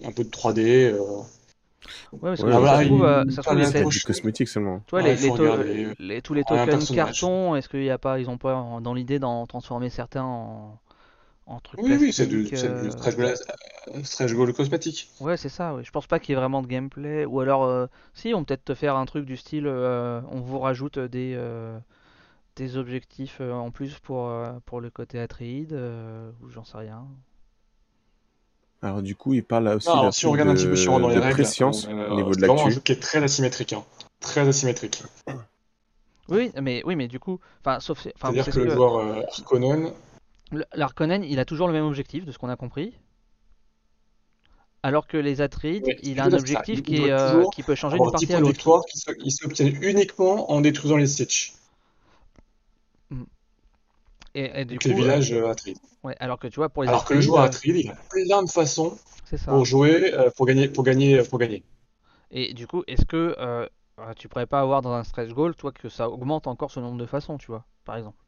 Un 0.04 0.12
peu 0.12 0.24
de 0.24 0.30
3D. 0.30 0.92
euh. 0.92 1.22
Ouais, 2.20 2.30
parce 2.30 2.44
que 2.44 2.50
Ouais, 2.50 2.52
ça, 2.52 2.60
voilà, 2.60 2.78
se 2.78 2.82
trouve, 2.82 3.04
euh, 3.04 3.24
ça 3.28 3.42
trouve, 3.46 3.58
d'un 3.60 3.72
les, 3.72 3.86
seulement. 4.46 4.82
tu 4.86 4.92
vois, 4.92 5.02
Ouais, 5.02 5.16
les, 5.16 5.16
les, 5.16 5.32
faut 5.32 5.32
to- 5.32 5.58
regarder. 5.58 5.94
les- 5.98 6.22
tous 6.22 6.34
les 6.34 6.44
Ouais, 6.50 6.58
tokens 6.66 6.90
carton, 6.90 7.56
est-ce 7.56 7.68
qu'il 7.68 7.84
y 7.84 7.90
a 7.90 7.98
pas, 7.98 8.20
ils 8.20 8.30
ont 8.30 8.38
pas 8.38 8.80
dans 8.82 8.94
l'idée 8.94 9.18
d'en 9.18 9.46
transformer 9.46 9.90
certains 9.90 10.24
en, 10.24 10.80
en 11.46 11.60
trucs 11.60 11.82
Oui, 11.82 11.96
oui, 11.98 12.12
c'est 12.12 12.26
du, 12.26 12.50
c'est 12.54 12.68
du 12.68 12.90
euh, 12.90 12.90
stretch 12.90 13.16
goal, 13.16 13.34
euh, 13.94 14.02
stretch 14.04 14.32
goal 14.34 14.52
cosmétique. 14.52 15.08
Ouais, 15.20 15.36
c'est 15.36 15.48
ça, 15.48 15.74
oui. 15.74 15.84
Je 15.84 15.90
pense 15.90 16.06
pas 16.06 16.20
qu'il 16.20 16.32
y 16.32 16.32
ait 16.36 16.40
vraiment 16.40 16.62
de 16.62 16.66
gameplay. 16.68 17.24
Ou 17.24 17.40
alors, 17.40 17.64
euh, 17.64 17.86
si, 18.14 18.34
on 18.34 18.40
peut 18.44 18.46
peut-être 18.46 18.64
te 18.64 18.74
faire 18.74 18.96
un 18.96 19.04
truc 19.06 19.24
du 19.24 19.36
style, 19.36 19.66
euh, 19.66 20.20
on 20.30 20.40
vous 20.40 20.58
rajoute 20.60 20.98
des, 20.98 21.34
euh, 21.36 21.78
des 22.56 22.76
objectifs 22.78 23.38
euh, 23.40 23.52
en 23.54 23.70
plus 23.72 23.98
pour, 24.00 24.28
euh, 24.28 24.58
pour 24.66 24.80
le 24.80 24.90
côté 24.90 25.20
Atreides, 25.20 25.72
euh, 25.74 26.30
ou 26.42 26.50
j'en 26.50 26.64
sais 26.64 26.78
rien. 26.78 27.06
Alors, 28.82 29.02
du 29.02 29.16
coup, 29.16 29.34
il 29.34 29.42
parle 29.44 29.64
là 29.64 29.76
aussi 29.76 29.88
Non, 29.88 30.12
si 30.12 30.26
on 30.26 30.30
regarde 30.32 30.50
un 30.50 30.54
petit 30.54 30.66
peu 30.66 30.76
si 30.76 30.88
on 30.88 30.92
rentre 30.92 31.02
dans 31.02 31.08
de, 31.08 31.14
les 31.14 31.18
de 31.20 31.24
règles, 31.24 31.34
préscience 31.34 31.86
euh, 31.88 32.10
au 32.10 32.14
niveau 32.16 32.30
de 32.30 32.34
c'est 32.34 32.46
vraiment 32.46 32.52
un 32.60 32.64
l'actu. 32.64 32.74
jeu 32.74 32.80
qui 32.80 32.92
est 32.92 33.00
très 33.00 33.22
asymétrique, 33.22 33.72
hein. 33.72 33.84
Très 34.20 34.46
asymétrique. 34.46 35.02
Oui, 36.28 36.52
mais, 36.60 36.82
oui, 36.84 36.94
mais 36.94 37.08
du 37.08 37.18
coup, 37.18 37.40
enfin, 37.60 37.80
sauf, 37.80 38.02
C'est-à-dire 38.02 38.44
c'est 38.44 38.50
que 38.52 38.60
ce 38.60 38.64
le 38.64 38.70
joueur 38.70 38.96
euh, 38.98 39.22
Harkonnen, 39.38 39.92
le- 40.52 40.64
l'Harkonnen, 40.74 41.24
il 41.24 41.38
a 41.40 41.44
toujours 41.44 41.66
le 41.66 41.72
même 41.72 41.84
objectif, 41.86 42.24
de 42.24 42.30
ce 42.32 42.38
qu'on 42.38 42.48
a 42.50 42.56
compris. 42.56 42.92
Alors 44.84 45.08
que 45.08 45.16
les 45.16 45.40
Atreides, 45.40 45.84
Ouais, 45.84 45.96
il 46.04 46.20
a 46.20 46.26
un 46.26 46.30
ça. 46.30 46.36
objectif 46.36 46.82
qui, 46.84 46.96
est, 47.02 47.10
euh, 47.10 47.44
qui 47.52 47.62
peut 47.64 47.74
changer 47.74 47.96
d'une 47.98 48.06
10 48.06 48.12
partie 48.12 48.32
à 48.32 48.36
de 48.36 48.42
l'autre. 48.42 48.52
victoire 48.54 48.84
qui 48.84 48.98
se- 48.98 49.10
qui 49.10 49.30
s'obtiennent 49.32 49.76
uniquement 49.82 50.52
en 50.52 50.60
détruisant 50.60 50.96
les 50.96 51.06
Sitch. 51.08 51.54
Et, 54.34 54.60
et 54.60 54.64
du 54.64 54.78
coup, 54.78 54.88
les 54.88 54.94
euh, 54.94 54.96
villages 54.96 55.32
euh, 55.32 55.48
Atreides. 55.48 55.78
ouais, 56.04 56.16
alors 56.20 56.38
que 56.38 56.46
tu 56.48 56.56
vois, 56.56 56.68
pour 56.68 56.82
les 56.82 56.88
Alors 56.88 57.04
que 57.04 57.14
le 57.14 57.20
joueur 57.20 57.42
euh, 57.42 57.46
Atreides, 57.46 57.76
il 57.76 57.90
a 57.90 57.96
plein 58.10 58.42
de 58.42 58.50
façons 58.50 58.98
pour 59.46 59.64
jouer, 59.64 60.12
euh, 60.14 60.30
pour 60.36 60.46
gagner, 60.46 60.68
pour 60.68 60.84
gagner, 60.84 61.22
pour 61.22 61.38
gagner. 61.38 61.64
Et 62.30 62.52
du 62.54 62.66
coup, 62.66 62.84
est-ce 62.86 63.04
que 63.04 63.34
euh, 63.38 63.66
euh, 63.98 64.14
tu 64.14 64.28
pourrais 64.28 64.46
pas 64.46 64.60
avoir 64.60 64.82
dans 64.82 64.92
un 64.92 65.04
stretch 65.04 65.30
goal, 65.30 65.54
toi, 65.56 65.72
que 65.72 65.88
ça 65.88 66.08
augmente 66.10 66.46
encore 66.46 66.70
ce 66.70 66.80
nombre 66.80 66.98
de 66.98 67.06
façons, 67.06 67.38
tu 67.38 67.46
vois, 67.48 67.64
par 67.84 67.96
exemple? 67.96 68.18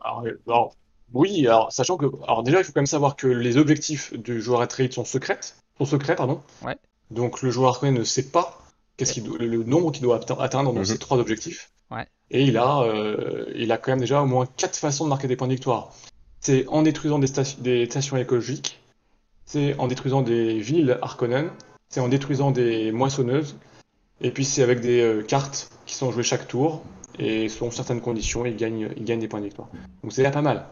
Alors, 0.00 0.24
euh, 0.24 0.40
alors, 0.46 0.76
oui, 1.12 1.46
alors 1.46 1.72
sachant 1.72 1.96
que, 1.96 2.06
alors 2.24 2.42
déjà, 2.42 2.58
il 2.58 2.64
faut 2.64 2.72
quand 2.72 2.80
même 2.80 2.86
savoir 2.86 3.16
que 3.16 3.26
les 3.26 3.56
objectifs 3.56 4.14
du 4.14 4.40
joueur 4.40 4.60
Atreides 4.60 4.92
sont 4.92 5.04
secrets, 5.04 5.40
sont 5.78 5.84
secrets, 5.84 6.16
pardon. 6.16 6.42
Ouais. 6.62 6.76
Donc 7.10 7.42
le 7.42 7.50
joueur 7.50 7.70
Harkonnen 7.70 7.94
ne 7.94 8.04
sait 8.04 8.30
pas 8.30 8.58
qu'est-ce 8.96 9.12
qu'il 9.12 9.24
doit- 9.24 9.38
le 9.38 9.62
nombre 9.64 9.92
qu'il 9.92 10.02
doit 10.02 10.18
atte- 10.18 10.40
atteindre 10.40 10.72
dans 10.72 10.80
Mhm. 10.80 10.84
ces 10.84 10.98
trois 10.98 11.18
objectifs. 11.18 11.70
Ouais. 11.90 12.06
Et 12.30 12.44
il 12.44 12.56
a, 12.56 12.80
euh, 12.82 13.52
il 13.54 13.70
a 13.72 13.76
quand 13.78 13.92
même 13.92 14.00
déjà 14.00 14.22
au 14.22 14.26
moins 14.26 14.46
quatre 14.56 14.76
façons 14.76 15.04
de 15.04 15.10
marquer 15.10 15.28
des 15.28 15.36
points 15.36 15.48
de 15.48 15.52
victoire. 15.52 15.92
C'est 16.40 16.66
en 16.68 16.82
détruisant 16.82 17.18
des, 17.18 17.26
sta- 17.26 17.60
des 17.60 17.86
stations 17.86 18.16
écologiques, 18.16 18.80
c'est 19.46 19.78
en 19.78 19.86
détruisant 19.88 20.22
des 20.22 20.58
villes 20.58 20.98
Harkonnen, 21.02 21.50
c'est 21.88 22.00
en 22.00 22.08
détruisant 22.08 22.50
des 22.50 22.92
moissonneuses, 22.92 23.56
et 24.20 24.30
puis 24.30 24.44
c'est 24.44 24.62
avec 24.62 24.80
des 24.80 25.00
euh, 25.00 25.22
cartes 25.22 25.70
qui 25.86 25.94
sont 25.94 26.10
jouées 26.12 26.22
chaque 26.22 26.48
tour, 26.48 26.82
et 27.18 27.48
selon 27.48 27.70
certaines 27.70 28.00
conditions, 28.00 28.44
il 28.46 28.56
gagne, 28.56 28.90
il 28.96 29.04
gagne 29.04 29.20
des 29.20 29.28
points 29.28 29.40
de 29.40 29.44
victoire. 29.46 29.68
Donc 30.02 30.12
c'est 30.12 30.22
déjà 30.22 30.30
pas 30.32 30.42
mal. 30.42 30.66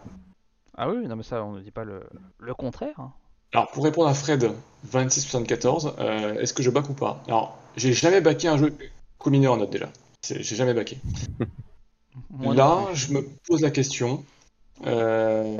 Ah 0.76 0.88
oui, 0.90 1.06
non 1.06 1.16
mais 1.16 1.22
ça, 1.22 1.44
on 1.44 1.52
ne 1.52 1.60
dit 1.60 1.70
pas 1.70 1.84
le, 1.84 2.02
le 2.38 2.54
contraire. 2.54 2.94
hein. 2.98 3.12
Alors, 3.52 3.70
pour 3.70 3.84
répondre 3.84 4.08
à 4.08 4.14
Fred, 4.14 4.50
2674, 4.84 5.94
euh, 5.98 6.34
est-ce 6.40 6.54
que 6.54 6.62
je 6.62 6.70
back 6.70 6.88
ou 6.88 6.94
pas? 6.94 7.22
Alors, 7.28 7.58
j'ai 7.76 7.92
jamais 7.92 8.20
backé 8.20 8.48
un 8.48 8.56
jeu 8.56 8.74
co-mineur 9.18 9.52
en 9.52 9.56
note 9.58 9.70
déjà. 9.70 9.90
J'ai 10.26 10.56
jamais 10.56 10.74
backé. 10.74 10.98
Là, 12.40 12.88
je 12.94 13.12
me 13.12 13.22
pose 13.46 13.60
la 13.60 13.70
question. 13.70 14.24
euh, 14.86 15.56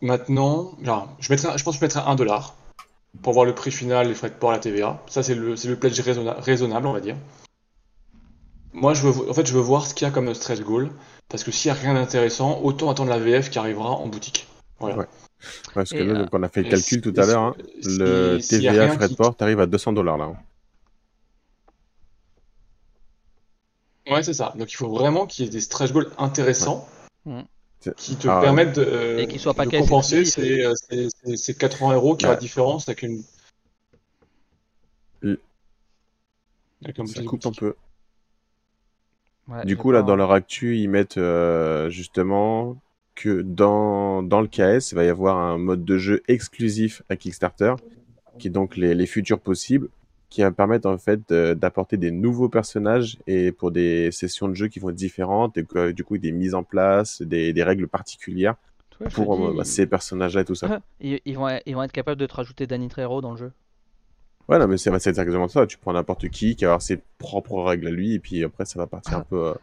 Maintenant, 0.00 0.72
genre, 0.82 1.16
je, 1.18 1.28
pense 1.28 1.56
que 1.56 1.72
je 1.72 1.80
mettrais 1.80 2.00
1 2.00 2.14
dollar 2.16 2.54
pour 3.22 3.32
voir 3.32 3.44
le 3.46 3.54
prix 3.54 3.70
final, 3.70 4.08
les 4.08 4.14
frais 4.14 4.28
de 4.28 4.34
port, 4.34 4.52
la 4.52 4.58
TVA. 4.58 5.02
Ça, 5.08 5.22
c'est 5.22 5.34
le, 5.34 5.54
pledge 5.76 5.98
raisonna- 6.00 6.38
raisonnable, 6.38 6.86
on 6.86 6.92
va 6.92 7.00
dire. 7.00 7.16
Moi, 8.72 8.92
je 8.94 9.06
veux, 9.06 9.30
en 9.30 9.34
fait, 9.34 9.46
je 9.46 9.54
veux 9.54 9.60
voir 9.60 9.86
ce 9.86 9.94
qu'il 9.94 10.06
y 10.06 10.10
a 10.10 10.12
comme 10.12 10.32
stretch 10.34 10.60
goal. 10.60 10.90
Parce 11.28 11.44
que 11.44 11.50
s'il 11.50 11.72
n'y 11.72 11.78
a 11.78 11.80
rien 11.80 11.94
d'intéressant, 11.94 12.60
autant 12.62 12.90
attendre 12.90 13.10
la 13.10 13.18
VF 13.18 13.50
qui 13.50 13.58
arrivera 13.58 13.90
en 13.90 14.06
boutique. 14.06 14.46
Voilà. 14.78 14.98
Ouais. 14.98 15.06
Parce 15.74 15.90
que 15.90 15.96
Et, 15.96 16.04
là, 16.04 16.14
euh, 16.14 16.18
donc, 16.24 16.28
on 16.32 16.42
a 16.42 16.48
fait 16.48 16.62
le 16.62 16.70
calcul 16.70 17.00
tout 17.02 17.12
à 17.16 17.26
l'heure. 17.26 17.42
hein. 17.42 17.54
si- 17.82 17.98
Le 17.98 18.36
a 18.36 18.38
TVA 18.38 18.88
frais 18.88 19.04
de 19.08 19.10
qui- 19.10 19.16
port 19.16 19.36
t'arrive 19.36 19.60
à 19.60 19.66
200 19.66 19.92
dollars 19.92 20.18
là. 20.18 20.24
hein. 20.24 20.36
Ouais, 24.08 24.22
c'est 24.22 24.34
ça. 24.34 24.54
Donc 24.56 24.70
il 24.72 24.76
faut 24.76 24.88
vraiment 24.88 25.26
qu'il 25.26 25.44
y 25.44 25.48
ait 25.48 25.50
des 25.50 25.60
stretch 25.60 25.92
goals 25.92 26.10
intéressants 26.18 26.88
Ouais. 27.24 27.44
Qui 27.96 28.16
te 28.16 28.26
Ah, 28.28 28.40
permettent 28.40 28.76
de, 28.76 28.82
euh, 28.84 29.18
Et 29.18 29.26
qui 29.28 29.38
soient 29.38 29.54
pas 29.54 29.64
de 29.64 29.70
cassés. 29.70 29.82
compenser 29.82 30.24
ces, 30.24 30.64
euh, 30.64 30.72
ces, 30.74 31.08
ces- 31.24 31.36
ces 31.36 31.54
80 31.54 31.94
euros 31.94 32.16
qui 32.16 32.24
Ouais. 32.24 32.30
aura 32.30 32.36
de 32.36 32.40
différence 32.40 32.88
avec 32.88 33.02
une. 33.02 33.22
Avec 36.84 36.98
un 36.98 37.06
Ça 37.06 37.12
boutique 37.14 37.24
coupe 37.26 37.46
un 37.46 37.52
peu. 37.52 37.74
Ouais, 39.48 39.64
Du 39.64 39.76
coup, 39.76 39.92
là, 39.92 40.02
dans 40.02 40.16
leur 40.16 40.32
actu, 40.32 40.78
ils 40.78 40.88
mettent 40.88 41.16
euh, 41.18 41.88
justement 41.90 42.76
que 43.16 43.42
dans, 43.42 44.22
dans 44.22 44.40
le 44.40 44.46
KS, 44.46 44.92
il 44.92 44.94
va 44.94 45.04
y 45.04 45.08
avoir 45.08 45.36
un 45.38 45.58
mode 45.58 45.84
de 45.84 45.98
jeu 45.98 46.22
exclusif 46.28 47.02
à 47.08 47.16
Kickstarter, 47.16 47.74
qui 48.38 48.46
est 48.46 48.50
donc 48.50 48.76
les, 48.76 48.94
les 48.94 49.06
futurs 49.06 49.40
possibles, 49.40 49.88
qui 50.28 50.42
va 50.42 50.52
permettre 50.52 50.88
en 50.88 50.98
fait 50.98 51.32
d'apporter 51.32 51.96
des 51.96 52.12
nouveaux 52.12 52.48
personnages 52.48 53.18
et 53.26 53.50
pour 53.50 53.72
des 53.72 54.12
sessions 54.12 54.48
de 54.48 54.54
jeu 54.54 54.68
qui 54.68 54.78
vont 54.78 54.90
être 54.90 54.96
différentes, 54.96 55.58
et 55.58 55.64
que, 55.64 55.90
du 55.90 56.04
coup, 56.04 56.18
des 56.18 56.30
mises 56.30 56.54
en 56.54 56.62
place, 56.62 57.22
des, 57.22 57.52
des 57.52 57.62
règles 57.64 57.88
particulières 57.88 58.54
pour 59.12 59.34
euh, 59.34 59.50
dis, 59.50 59.56
bah, 59.56 59.64
ces 59.64 59.86
personnages-là 59.86 60.42
et 60.42 60.44
tout 60.44 60.54
ça. 60.54 60.80
ils, 61.00 61.20
ils 61.24 61.36
vont, 61.36 61.48
ils 61.66 61.74
vont 61.74 61.82
être 61.82 61.92
capables 61.92 62.20
de 62.20 62.26
te 62.26 62.34
rajouter 62.34 62.66
Danny 62.66 62.88
Trejo 62.88 63.20
dans 63.20 63.32
le 63.32 63.36
jeu. 63.36 63.52
Ouais, 64.48 64.58
non, 64.58 64.68
mais 64.68 64.76
c'est 64.76 64.96
c'est 65.00 65.10
exactement 65.10 65.48
ça. 65.48 65.66
Tu 65.66 65.76
prends 65.76 65.92
n'importe 65.92 66.28
qui, 66.28 66.54
qui 66.54 66.64
va 66.64 66.72
avoir 66.72 66.82
ses 66.82 67.00
propres 67.18 67.62
règles 67.62 67.88
à 67.88 67.90
lui, 67.90 68.14
et 68.14 68.18
puis 68.18 68.44
après, 68.44 68.64
ça 68.64 68.78
va 68.78 68.86
partir 68.86 69.18
un 69.18 69.22
peu. 69.22 69.54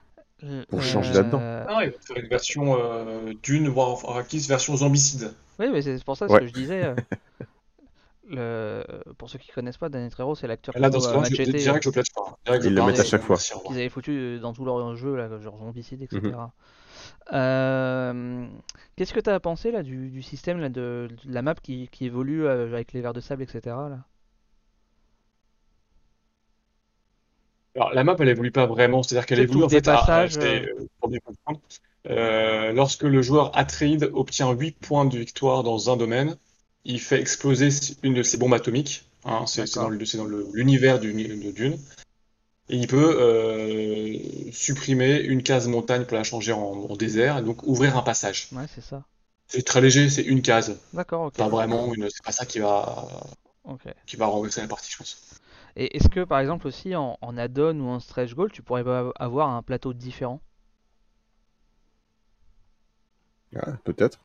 Euh, 0.44 0.64
Pour 0.70 0.82
changer 0.82 1.14
là-dedans. 1.14 1.40
Ah, 1.42 1.86
ils 1.86 1.92
vont 1.92 1.98
faire 2.02 2.18
une 2.18 2.28
version 2.30 2.78
euh, 2.80 3.34
d'une 3.44 3.68
of 3.68 4.06
Arrakis 4.06 4.40
version 4.48 4.76
zombicide. 4.76 5.34
Oui, 5.60 5.68
mais 5.72 5.82
c'est 5.82 6.04
pour 6.04 6.18
ça 6.18 6.26
Ouais. 6.28 6.36
ce 6.36 6.40
que 6.42 6.48
je 6.48 6.54
disais. 6.54 6.84
euh, 6.84 6.96
le... 8.30 9.14
Pour 9.18 9.30
ceux 9.30 9.40
qui 9.40 9.52
connaissent 9.52 9.78
pas, 9.78 9.90
Danny 9.90 10.10
Trejo, 10.10 10.36
c'est 10.36 10.48
l'acteur 10.48 10.74
qui 10.74 10.82
Là, 10.82 10.90
dans 10.90 11.00
ce 11.00 11.08
cas-là, 11.10 11.24
je 11.24 11.36
que 11.36 11.36
je 11.36 12.12
pas. 12.14 12.38
Je 12.62 12.68
Ils 12.68 12.74
le 12.74 12.84
mettent 12.86 13.00
à 13.00 13.04
chaque 13.04 13.22
fois. 13.22 13.38
qu'ils 13.38 13.76
avaient 13.76 13.90
foutu 13.90 14.12
euh, 14.12 14.40
dans 14.40 14.54
tous 14.54 14.66
leurs 14.66 14.96
jeux, 14.96 15.16
là, 15.16 15.30
genre 15.40 15.58
Zombicide, 15.60 16.02
etc. 16.02 16.20
Mhm. 16.24 16.50
Euh, 17.34 18.48
Qu'est-ce 18.96 19.14
que 19.14 19.20
tu 19.20 19.30
as 19.30 19.40
pensé 19.40 19.72
là, 19.72 19.84
du, 19.84 20.10
du 20.10 20.22
système 20.22 20.60
là, 20.60 20.70
de, 20.70 21.10
de 21.26 21.34
la 21.34 21.42
map 21.42 21.56
qui, 21.56 21.88
qui 21.90 22.06
évolue 22.06 22.46
euh, 22.46 22.68
avec 22.74 22.94
les 22.94 23.02
vers 23.02 23.14
de 23.14 23.20
sable, 23.20 23.44
etc. 23.44 23.62
Là? 23.66 24.00
Alors, 27.76 27.94
la 27.94 28.04
map, 28.04 28.16
elle 28.20 28.30
évolue 28.30 28.52
pas 28.52 28.66
vraiment, 28.68 29.02
c'est-à-dire 29.04 29.26
qu'elle 29.26 29.40
évolue 29.40 29.64
en 29.64 29.68
des 29.68 29.78
fait 29.82 29.88
à- 29.88 29.98
passages, 29.98 30.38
euh, 30.38 30.66
pour. 31.00 31.12
Euh, 32.10 32.74
lorsque 32.74 33.04
le 33.04 33.22
joueur 33.22 33.58
Atreid 33.58 34.10
obtient 34.14 34.52
8 34.52 34.78
points 34.78 35.06
de 35.06 35.18
victoire 35.18 35.64
dans 35.64 35.90
un 35.90 35.96
domaine, 35.98 36.36
il 36.86 37.00
fait 37.00 37.20
exploser 37.20 37.70
une 38.04 38.14
de 38.14 38.24
ses 38.24 38.38
bombes 38.38 38.54
atomiques. 38.54 39.06
Hein, 39.26 39.46
c'est 39.48 39.74
dans 39.76 39.90
l'univers 39.90 41.00
de 41.00 41.10
Dune. 41.52 41.78
Et 42.70 42.78
il 42.78 42.88
peut 42.88 43.18
euh, 43.20 44.18
supprimer 44.52 45.20
une 45.20 45.44
case 45.44 45.68
montagne 45.68 46.06
pour 46.06 46.18
la 46.18 46.24
changer 46.24 46.52
en, 46.54 46.60
en 46.62 46.96
désert, 46.96 47.38
et 47.38 47.42
donc 47.42 47.64
ouvrir 47.64 47.98
un 47.98 48.02
passage. 48.02 48.50
Ouais, 48.52 48.66
c'est 48.74 48.82
ça. 48.82 49.04
C'est 49.48 49.64
très 49.64 49.82
léger, 49.82 50.10
c'est 50.10 50.24
une 50.24 50.42
case. 50.42 50.78
D'accord, 50.94 51.24
ok. 51.24 51.36
Pas 51.36 51.48
vraiment 51.48 51.94
une, 51.94 52.10
c'est 52.10 52.24
pas 52.24 52.32
ça 52.32 52.46
qui 52.46 52.60
va, 52.60 53.08
qui 54.06 54.16
va 54.16 54.28
renverser 54.28 54.62
la 54.62 54.68
partie, 54.68 54.92
je 54.92 54.98
pense. 54.98 55.18
Et 55.76 55.96
est-ce 55.98 56.10
que 56.10 56.24
par 56.24 56.40
exemple 56.40 56.68
aussi 56.68 56.96
en, 56.96 57.18
en 57.22 57.38
add-on 57.38 57.80
ou 57.80 57.90
en 57.90 58.00
stretch 58.00 58.34
goal, 58.36 58.52
tu 58.52 58.64
pourrais 58.64 58.84
pas 58.84 59.12
avoir 59.20 59.50
un 59.50 59.62
plateau 59.64 59.94
différent? 59.94 60.42
Ah, 63.56 63.78
peut-être. 63.84 64.20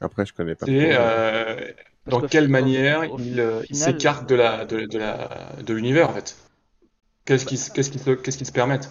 Après, 0.00 0.26
je 0.26 0.34
connais 0.34 0.56
pas 0.56 0.68
trop. 0.68 0.94
euh, 0.94 1.72
Parce 2.04 2.16
dans 2.16 2.22
quelle 2.22 2.48
au- 2.58 2.70
manière 2.74 3.04
au 3.04 3.18
il, 3.18 3.40
euh, 3.40 3.62
s'écarte 3.72 4.28
de 4.28 4.34
la, 4.34 4.64
de, 4.66 4.86
de 4.86 4.98
la, 4.98 5.54
de 5.64 5.74
l'univers, 5.74 6.10
en 6.10 6.14
fait? 6.14 6.36
Qu'est-ce 7.26 7.46
qui, 7.46 7.58
se- 7.58 7.72
qu'est-ce 7.72 7.90
qui, 7.90 7.98
se- 8.00 8.10
qu'est-ce 8.12 8.38
qui 8.38 8.46
se 8.46 8.52
permettent? 8.52 8.90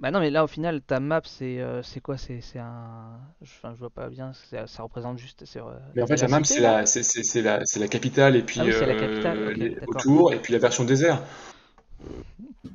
Bah 0.00 0.10
non, 0.12 0.20
mais 0.20 0.30
là 0.30 0.44
au 0.44 0.46
final, 0.46 0.80
ta 0.82 1.00
map 1.00 1.22
c'est 1.24 1.60
euh, 1.60 1.82
c'est 1.82 2.00
quoi? 2.00 2.16
C'est 2.18 2.40
c'est 2.40 2.60
un. 2.60 3.18
Enfin, 3.42 3.72
je 3.74 3.78
vois 3.80 3.90
pas 3.90 4.08
bien, 4.08 4.32
ça 4.32 4.82
représente 4.82 5.18
juste. 5.18 5.44
c'est, 5.44 5.60
euh, 5.60 5.78
Mais 5.94 6.02
en 6.02 6.06
fait, 6.06 6.16
la 6.20 6.28
map, 6.28 6.40
cité, 6.44 6.44
c'est 6.44 6.60
la, 6.60 6.86
c'est, 6.86 7.02
c'est, 7.02 7.22
c'est 7.22 7.42
la, 7.42 7.60
c'est 7.64 7.80
la 7.80 7.88
capitale 7.88 8.36
et 8.36 8.42
puis 8.42 8.60
Ah 8.60 8.64
oui, 8.66 8.72
c'est 8.74 8.84
la 8.86 8.94
euh, 8.94 8.94
capitale, 8.94 9.42
ok, 9.46 9.56
les- 9.56 9.76
d'accord. 9.80 10.06
autour, 10.06 10.32
et 10.32 10.40
puis 10.40 10.52
la 10.52 10.58
version 10.58 10.84
désert. 10.84 11.20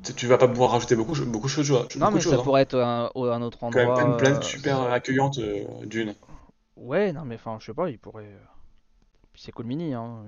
Tu- 0.04 0.14
Tu 0.14 0.26
vas 0.28 0.38
pas 0.38 0.46
pouvoir 0.46 0.70
rajouter 0.70 0.94
beaucoup, 0.94 1.14
beaucoup 1.26 1.48
de 1.48 1.52
choses. 1.52 1.70
Non, 1.96 2.10
beaucoup 2.10 2.12
mais 2.12 2.20
de 2.20 2.22
choses, 2.22 2.34
ça 2.34 2.38
hein. 2.38 2.44
pourrait 2.44 2.62
être 2.62 2.78
un, 2.78 3.10
au- 3.14 3.24
un 3.26 3.42
autre 3.42 3.64
Quand 3.70 3.80
même 3.80 3.90
endroit. 3.90 4.06
une 4.06 4.16
planète 4.16 4.42
euh, 4.42 4.44
super 4.44 4.80
accueillante 4.80 5.38
euh, 5.38 5.66
d'une. 5.84 6.14
Ouais, 6.76 7.12
non, 7.12 7.24
mais 7.24 7.34
enfin, 7.36 7.58
je 7.60 7.66
sais 7.66 7.74
pas, 7.74 7.90
il 7.90 7.98
pourrait. 7.98 8.24
euh, 8.26 8.38
Puis 9.32 9.42
c'est 9.42 9.52
cool 9.52 9.66
mini, 9.66 9.94
hein. 9.94 10.24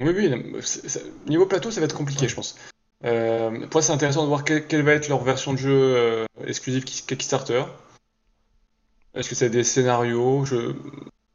Oui, 0.00 0.10
oui, 0.14 0.28
non, 0.28 0.60
c'est- 0.62 0.88
c'est- 0.88 1.04
niveau 1.28 1.46
plateau, 1.46 1.70
ça 1.70 1.80
va 1.80 1.86
être 1.86 1.96
compliqué, 1.96 2.28
je 2.28 2.34
pense. 2.34 2.56
Euh, 3.04 3.50
pour 3.66 3.74
moi, 3.74 3.82
c'est 3.82 3.92
intéressant 3.92 4.22
de 4.22 4.28
voir 4.28 4.44
quelle, 4.44 4.66
quelle 4.66 4.82
va 4.82 4.92
être 4.92 5.08
leur 5.08 5.22
version 5.22 5.52
de 5.52 5.58
jeu 5.58 5.70
euh, 5.96 6.26
exclusive 6.46 6.84
Kick- 6.84 7.06
Kickstarter. 7.06 7.64
Est-ce 9.14 9.28
que 9.28 9.34
c'est 9.34 9.50
des 9.50 9.64
scénarios? 9.64 10.44
Je... 10.44 10.74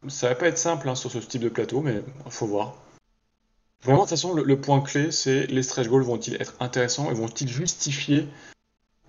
Ça 0.09 0.30
va 0.30 0.36
pas 0.36 0.47
être 0.47 0.57
simple 0.57 0.89
hein, 0.89 0.95
sur 0.95 1.09
ce 1.11 1.18
type 1.20 1.41
de 1.41 1.49
plateau, 1.49 1.82
mais 1.82 2.03
faut 2.30 2.45
voir. 2.47 2.76
Vraiment, 3.84 3.99
de 3.99 4.03
toute 4.03 4.11
façon, 4.11 4.34
le, 4.34 4.43
le 4.43 4.59
point 4.59 4.82
clé, 4.82 5.11
c'est 5.11 5.45
les 5.47 5.64
stretch 5.64 5.88
goals 5.88 6.03
vont-ils 6.03 6.36
être 6.36 6.55
intéressants 6.59 7.09
et 7.11 7.14
vont-ils 7.14 7.49
justifier 7.49 8.28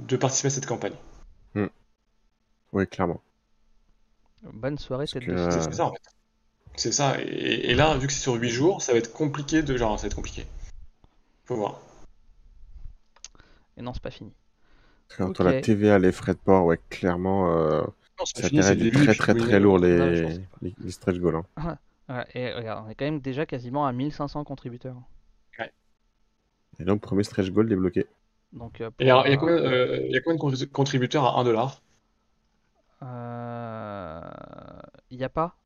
de 0.01 0.17
participer 0.17 0.49
à 0.49 0.51
cette 0.51 0.67
campagne? 0.67 0.95
Oui, 2.73 2.89
clairement. 2.89 3.21
Bonne 4.43 4.79
soirée, 4.79 5.05
Parce 5.05 5.13
tête 5.13 5.27
que, 5.27 5.51
C'est 5.53 5.63
c'est 5.63 5.77
ça, 5.77 5.87
en 5.87 5.93
fait. 5.93 6.03
C'est 6.75 6.91
ça. 6.91 7.21
Et, 7.21 7.71
et 7.71 7.75
là, 7.75 7.97
vu 7.97 8.09
que 8.09 8.13
c'est 8.13 8.19
sur 8.19 8.35
8 8.35 8.51
jours, 8.51 8.83
ça 8.83 8.93
va 8.93 8.99
être 8.99 9.13
compliqué 9.13 9.63
de... 9.63 9.77
Genre, 9.77 9.97
ça 9.97 10.03
va 10.03 10.07
être 10.09 10.17
compliqué. 10.17 10.45
Faut 11.45 11.55
voir. 11.55 11.81
Et 13.77 13.83
non, 13.83 13.93
c'est 13.95 14.03
pas 14.03 14.11
fini. 14.11 14.35
Parce 15.09 15.19
qu'entre 15.19 15.45
la. 15.45 15.55
TVA, 15.55 15.99
les 15.99 16.13
frais 16.13 16.35
de 16.35 16.39
port, 16.39 16.65
ouais, 16.67 16.79
clairement, 16.91 17.57
euh, 17.57 17.83
Non, 18.19 18.25
ça 18.27 18.43
fini, 18.51 18.91
très 18.91 19.15
très 19.15 19.35
oui, 19.35 19.35
très 19.35 19.61
lourd 19.61 19.79
je 20.15 20.25
les, 20.27 20.39
les, 20.61 20.75
les 20.79 20.91
stretch 20.91 21.19
goals. 21.19 21.37
hein. 21.37 21.47
Ouais, 22.09 22.25
et 22.35 22.53
regarde, 22.53 22.85
on 22.87 22.89
est 22.91 22.95
quand 22.95 23.05
même 23.05 23.21
déjà 23.21 23.45
quasiment 23.47 23.87
à 23.87 23.93
1500 23.93 24.45
contributeurs. 24.45 25.03
Et 26.79 26.85
donc, 26.85 27.01
premier 27.01 27.25
stretch 27.25 27.51
goal 27.51 27.69
débloqué. 27.69 28.07
Donc, 28.53 28.81
euh, 28.81 28.91
Et 28.99 29.11
alors, 29.11 29.27
il 29.27 29.31
y 29.31 29.35
a 29.35 29.37
pour, 29.37 29.39
combien, 29.39 29.57
euh, 29.57 30.01
il 30.09 30.13
y 30.13 30.17
a 30.17 30.21
combien 30.21 30.37
de 30.37 30.41
con- 30.65 30.73
contributeurs 30.73 31.25
à 31.27 31.41
1 31.41 31.45
dollar? 31.45 31.83
euh, 33.03 34.21
Il 35.11 35.19
y 35.19 35.25
a 35.25 35.29
pas? 35.29 35.57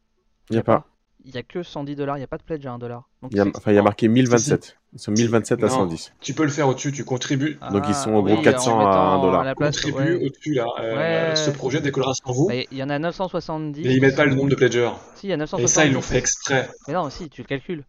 Il 0.50 0.54
n'y 0.54 0.58
a 0.58 0.62
pas? 0.62 0.86
Il 1.24 1.34
y 1.34 1.38
a 1.38 1.42
que 1.42 1.62
110 1.62 1.94
dollars, 1.96 2.16
il 2.16 2.20
n'y 2.20 2.24
a 2.24 2.28
pas 2.28 2.38
de 2.38 2.42
pledge 2.42 2.64
à 2.66 2.72
1 2.72 2.78
dollar. 2.78 3.08
Donc 3.22 3.32
Il 3.32 3.36
y 3.38 3.40
a, 3.40 3.44
c'est- 3.44 3.56
enfin, 3.56 3.72
il 3.72 3.74
y 3.74 3.78
a 3.78 3.82
marqué 3.82 4.08
1027. 4.08 4.76
Ils 4.94 4.98
sont 5.00 5.10
1027 5.12 5.62
à 5.62 5.66
Non. 5.66 5.74
110. 5.74 6.12
Tu 6.20 6.32
peux 6.32 6.44
le 6.44 6.48
faire 6.48 6.66
au-dessus, 6.68 6.92
tu 6.92 7.04
contribues, 7.04 7.58
Donc, 7.72 7.84
ils 7.88 7.94
sont 7.94 8.14
en 8.14 8.20
oui, 8.22 8.32
gros 8.32 8.42
400 8.42 8.76
en 8.76 8.80
à 8.80 8.84
mettant 8.86 9.12
1 9.18 9.20
dollar. 9.22 9.44
la 9.44 9.50
ouais. 9.58 10.14
au-dessus 10.24 10.54
là. 10.54 10.64
Euh, 10.80 11.28
Ouais. 11.30 11.36
Ce 11.36 11.50
projet 11.50 11.80
décollera 11.80 12.14
sans 12.14 12.32
vous, 12.32 12.46
Bah, 12.48 12.54
Il 12.70 12.78
y 12.78 12.82
en 12.82 12.88
a 12.88 12.98
970. 12.98 13.82
mais 13.84 13.94
ils 13.94 14.00
mettent 14.00 14.16
pas 14.16 14.24
le 14.24 14.34
nombre 14.34 14.48
de 14.48 14.54
pledgers. 14.54 14.90
Si, 15.16 15.26
il 15.26 15.28
y 15.30 15.32
a 15.32 15.34
Et 15.34 15.38
970. 15.38 15.68
ça, 15.74 15.84
ils 15.84 15.92
l'ont 15.92 16.00
fait 16.00 16.16
exprès. 16.16 16.70
Mais 16.86 16.94
non, 16.94 17.10
si, 17.10 17.28
tu 17.28 17.42
le 17.42 17.46
calcules. 17.46 17.84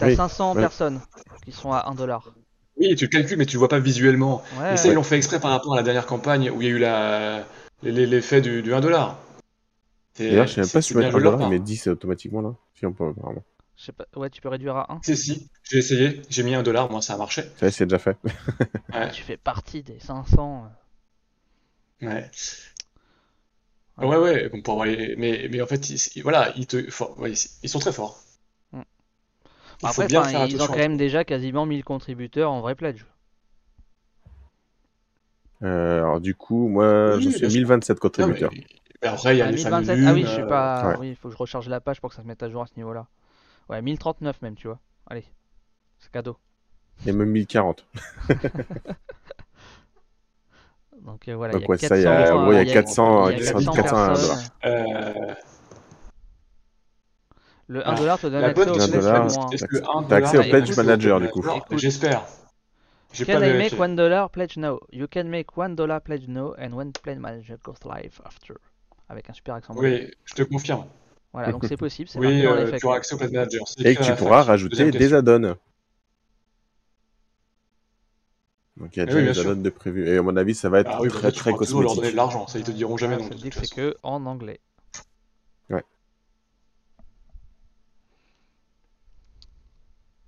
T'as 0.00 0.06
Oui, 0.08 0.16
500 0.16 0.54
ouais. 0.54 0.60
personnes 0.60 1.00
qui 1.44 1.52
sont 1.52 1.70
à 1.72 1.86
1 1.88 1.94
dollar. 1.94 2.32
Oui, 2.78 2.94
tu 2.96 3.04
le 3.04 3.10
calcules, 3.10 3.36
mais 3.38 3.46
tu 3.46 3.54
le 3.54 3.58
vois 3.60 3.68
pas 3.68 3.78
visuellement. 3.78 4.42
Ouais, 4.60 4.74
Et 4.74 4.76
ça, 4.76 4.88
ils 4.88 4.94
l'ont 4.94 5.02
fait 5.04 5.16
exprès 5.16 5.38
par 5.38 5.50
rapport 5.52 5.74
à 5.74 5.76
la 5.76 5.82
dernière 5.82 6.06
campagne 6.06 6.50
où 6.50 6.60
il 6.62 6.68
y 6.68 6.70
a 6.70 6.74
eu 6.74 6.78
la... 6.78 7.44
l'effet 7.82 8.40
du, 8.40 8.62
du 8.62 8.74
1 8.74 8.80
dollar. 8.80 9.18
D'ailleurs, 10.28 10.46
je 10.46 10.54
sais 10.54 10.60
même 10.62 10.70
pas 10.70 10.82
si 10.82 10.88
tu 10.88 10.94
peux 10.94 11.00
bien 11.00 11.08
être 11.08 11.14
1 11.14 11.18
joué 11.18 11.20
de 11.20 11.24
leur 11.24 11.32
dollar, 11.32 11.38
part. 11.38 11.50
mais 11.50 11.58
10 11.60 11.86
automatiquement 11.88 12.40
là. 12.42 12.54
Si 12.74 12.86
on 12.86 12.92
peut, 12.92 13.08
apparemment. 13.08 13.44
je 13.76 13.84
sais 13.84 13.92
pas. 13.92 14.06
Ouais, 14.16 14.30
tu 14.30 14.40
peux 14.40 14.48
réduire 14.48 14.76
à 14.76 14.92
1. 14.92 15.00
Si, 15.02 15.16
si, 15.16 15.50
j'ai 15.64 15.78
essayé, 15.78 16.22
j'ai 16.28 16.42
mis 16.42 16.54
1 16.54 16.62
dollar, 16.62 16.90
moi 16.90 17.00
ça 17.02 17.14
a 17.14 17.16
marché. 17.16 17.44
Ça, 17.58 17.70
c'est 17.70 17.86
déjà 17.86 17.98
fait. 17.98 18.16
Ouais. 18.94 19.10
Tu 19.10 19.22
fais 19.22 19.36
partie 19.36 19.82
des 19.82 19.98
500. 20.00 20.64
euh. 22.02 22.06
Ouais. 22.06 22.30
Ouais. 23.98 24.06
Ouais, 24.06 24.16
ouais, 24.16 24.48
pour 24.62 24.74
avoir 24.74 24.86
les- 24.86 25.14
mais, 25.16 25.48
mais 25.50 25.60
en 25.60 25.66
fait, 25.66 25.90
ils, 25.90 26.22
voilà, 26.22 26.52
ils, 26.56 26.66
te, 26.66 26.90
for- 26.90 27.18
ouais, 27.20 27.32
ils 27.62 27.68
sont 27.68 27.78
très 27.78 27.92
forts. 27.92 28.18
Mm. 28.72 28.80
Il 29.82 29.88
faut 29.92 30.02
Après, 30.02 30.06
bien 30.06 30.24
faire 30.24 30.46
ils 30.46 30.62
ont 30.62 30.66
quand 30.66 30.76
même 30.76 30.96
déjà 30.96 31.24
quasiment 31.24 31.66
1000 31.66 31.84
contributeurs 31.84 32.50
en 32.50 32.60
vrai 32.62 32.74
pledge. 32.74 33.04
Euh, 35.62 35.98
alors, 35.98 36.20
du 36.20 36.34
coup, 36.34 36.68
moi, 36.68 37.16
Oui, 37.16 37.22
je 37.22 37.30
suis 37.30 37.40
bien 37.40 37.48
à 37.48 37.50
sûr. 37.50 37.58
1027 37.60 37.96
Non, 37.96 38.00
contributeurs. 38.00 38.50
mais, 38.52 38.64
mais 38.70 38.79
après, 39.08 39.34
il 39.34 39.38
y 39.38 39.42
a 39.42 39.46
Ah, 39.46 39.50
les 39.50 39.56
1027. 39.56 39.98
Ah 40.06 40.12
oui, 40.14 40.20
lunes, 40.20 40.26
je 40.26 40.32
suis 40.32 40.42
euh, 40.42 40.46
pas. 40.46 40.88
ouais. 40.88 40.96
Oui, 40.98 41.08
il 41.10 41.16
faut 41.16 41.28
que 41.28 41.34
je 41.34 41.38
recharge 41.38 41.68
la 41.68 41.80
page 41.80 42.00
pour 42.00 42.10
que 42.10 42.16
ça 42.16 42.22
se 42.22 42.26
mette 42.26 42.42
à 42.42 42.48
jour 42.50 42.62
à 42.62 42.66
ce 42.66 42.74
niveau-là. 42.76 43.06
Ouais, 43.68 43.82
1039 43.82 44.42
même, 44.42 44.56
tu 44.56 44.68
vois. 44.68 44.78
Allez, 45.06 45.24
c'est 45.98 46.10
cadeau. 46.12 46.38
Et 47.06 47.12
même 47.12 47.30
1040. 47.30 47.86
Donc 51.04 51.28
euh, 51.28 51.34
voilà, 51.36 51.54
Donc, 51.54 51.60
il 51.60 51.62
y 51.62 51.64
a 51.64 51.68
ouais, 51.68 51.76
y 52.02 52.06
a- 52.06 52.34
400, 52.34 52.36
en 52.36 52.42
gros, 52.42 52.52
il 52.52 52.56
y 52.56 52.58
a 52.58 52.64
euh, 52.66 52.72
400, 52.72 53.30
il 53.30 53.36
y 53.36 53.48
a 53.48 53.52
400 53.52 53.72
400 53.74 54.06
dollars. 54.06 54.38
personnes. 54.38 54.50
euh, 54.64 55.34
Le 57.68 57.86
1 57.88 57.92
Ah, 57.92 57.96
dollar 57.96 58.18
te 58.18 58.26
donne 58.26 58.40
la 58.42 58.48
accès 58.48 58.70
au 58.70 58.74
T'as 60.08 60.16
1 60.16 60.16
accès 60.16 60.38
au 60.38 60.42
Pledge 60.42 60.76
Manager, 60.76 61.20
du 61.20 61.28
coup. 61.28 61.44
J'espère. 61.78 62.24
Can 63.26 63.26
pas 63.26 63.40
I 63.40 63.54
make 63.54 63.78
one 63.78 63.96
dollar? 63.96 64.28
Pledge 64.30 64.56
now? 64.56 64.78
You 64.92 65.06
can 65.08 65.24
make 65.24 65.56
one 65.56 65.74
dollar 65.74 66.00
pledge 66.00 66.28
now 66.28 66.54
and 66.58 66.72
one 66.74 66.92
pledge 66.92 67.18
manager 67.18 67.56
goes 67.62 67.84
live 67.84 68.20
after. 68.24 68.56
Avec 69.10 69.28
un 69.28 69.32
super 69.32 69.54
accent. 69.56 69.74
Oui, 69.76 70.08
je 70.24 70.34
te 70.34 70.42
confirme. 70.42 70.86
Voilà, 71.32 71.50
donc 71.52 71.64
c'est 71.66 71.76
possible, 71.76 72.08
c'est 72.08 72.18
Oui, 72.20 72.42
dans 72.42 72.52
euh, 72.52 72.70
tu 72.78 72.86
auras 72.86 72.96
accès 72.96 73.14
au 73.14 73.18
Pledge 73.18 73.32
Manager. 73.32 73.64
Et 73.84 73.94
que 73.96 74.02
tu 74.04 74.14
pourras 74.14 74.42
rajouter 74.42 74.90
des 74.92 75.12
add-ons. 75.14 75.56
Donc, 78.76 78.96
il 78.96 79.00
y 79.00 79.02
a 79.02 79.02
Eh 79.02 79.06
déjà 79.06 79.18
oui, 79.18 79.24
des 79.32 79.40
add-ons 79.40 79.60
de 79.62 79.70
prévus. 79.70 80.08
Et 80.08 80.16
à 80.16 80.22
mon 80.22 80.36
avis, 80.36 80.54
ça 80.54 80.68
va 80.70 80.80
être 80.80 80.90
Ah 80.92 81.02
oui, 81.02 81.08
très, 81.08 81.32
très 81.32 81.52
toujours 81.52 81.82
leur 81.82 81.96
donner 81.96 82.12
cosmétique. 82.12 82.12
de 82.12 82.16
l'argent. 82.16 82.46
Ça, 82.46 82.58
ils 82.60 82.64
te 82.64 82.70
diront 82.70 82.96
jamais 82.96 83.16
Ah, 83.20 83.22
de 83.24 83.28
te 83.28 83.34
dit 83.34 83.42
toute 83.50 83.50
que 83.50 83.66
c'est 83.66 83.74
façon. 83.74 83.74
que 83.74 83.96
en 84.04 84.24
anglais. 84.26 84.60
De 85.68 85.76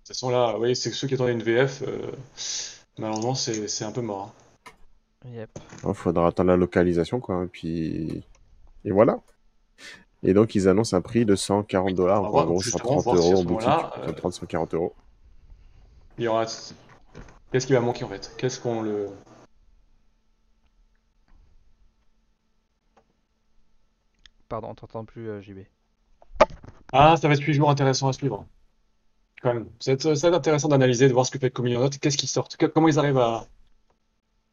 toute 0.08 0.16
façon, 0.16 0.30
là, 0.30 0.58
oui, 0.58 0.74
c'est 0.74 0.90
que 0.90 0.96
ceux 0.96 1.06
qui 1.06 1.14
attendaient 1.14 1.32
une 1.32 1.42
VF, 1.42 1.82
euh, 1.86 2.10
malheureusement, 2.98 3.34
c'est 3.34 3.68
c'est 3.68 3.84
un 3.84 3.92
peu 3.92 4.00
mort. 4.00 4.34
hein. 5.24 5.28
Yep. 5.30 5.50
Il 5.86 5.94
faudra 5.94 6.26
attendre 6.26 6.50
la 6.50 6.56
localisation, 6.56 7.20
quoi. 7.20 7.44
Et 7.44 7.46
puis, 7.46 8.24
et 8.84 8.90
voilà. 8.90 9.20
Et 10.22 10.34
donc, 10.34 10.54
ils 10.54 10.68
annoncent 10.68 10.96
un 10.96 11.00
prix 11.00 11.24
de 11.24 11.34
140 11.34 11.94
dollars. 11.94 12.24
En 12.24 12.44
gros, 12.44 12.60
justement, 12.60 13.00
130 13.00 13.04
voir 13.04 13.16
si 13.16 13.22
à 13.22 13.24
euros 13.32 13.40
en 13.40 13.44
boutique. 13.44 13.68
moment-là, 13.68 13.92
euh, 13.98 14.06
130, 14.06 14.32
140 14.34 14.74
euros. 14.74 14.94
Il 16.18 16.24
y 16.24 16.28
aura. 16.28 16.46
Qu'est-ce 17.50 17.66
qui 17.66 17.72
va 17.72 17.80
manquer 17.80 18.04
en 18.04 18.08
fait? 18.08 18.32
Qu'est-ce 18.38 18.60
qu'on 18.60 18.82
le. 18.82 19.08
Pardon, 24.48 24.68
on 24.70 24.74
t'entend 24.74 25.04
plus, 25.04 25.28
euh, 25.28 25.40
JB. 25.40 25.60
Ah, 26.92 27.16
ça 27.16 27.26
va 27.26 27.34
être 27.34 27.44
toujours 27.44 27.70
intéressant 27.70 28.08
à 28.08 28.12
suivre. 28.12 28.46
Quand 29.42 29.54
même. 29.54 29.68
Ça 29.80 29.92
va 29.92 30.12
être, 30.12 30.24
intéressant 30.34 30.68
d'analyser, 30.68 31.08
de 31.08 31.12
voir 31.12 31.26
ce 31.26 31.30
que 31.30 31.38
fait 31.38 31.50
Communion 31.50 31.80
Note, 31.80 31.98
qu'est-ce 31.98 32.18
qui 32.18 32.26
sort, 32.26 32.48
que- 32.48 32.66
comment 32.66 32.88
ils 32.88 32.98
arrivent 32.98 33.18
à, 33.18 33.46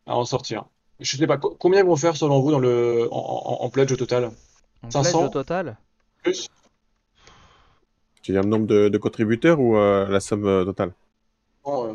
à 0.06 0.16
en 0.16 0.26
sortir. 0.26 0.66
Je 1.00 1.18
sais 1.18 1.28
pas, 1.28 1.38
co- 1.38 1.56
combien 1.60 1.80
ils 1.82 1.86
vont 1.86 1.96
faire 1.96 2.16
selon 2.18 2.42
vous 2.42 2.52
dans 2.52 2.60
le, 2.60 3.08
en, 3.12 3.18
en, 3.18 3.64
en 3.66 3.70
pledge 3.70 3.92
au 3.92 3.96
total? 3.96 4.32
En 4.84 4.90
500? 4.92 5.20
pledge 5.20 5.26
au 5.28 5.30
total? 5.30 5.78
Plus? 6.24 6.48
Tu 8.22 8.32
veux 8.32 8.38
dire 8.38 8.44
le 8.44 8.50
nombre 8.50 8.66
de, 8.66 8.88
de 8.88 8.98
contributeurs 8.98 9.60
ou 9.60 9.76
euh, 9.76 10.08
la 10.08 10.22
somme 10.22 10.46
euh, 10.46 10.64
totale? 10.64 10.94
Bon, 11.64 11.86
euh, 11.88 11.94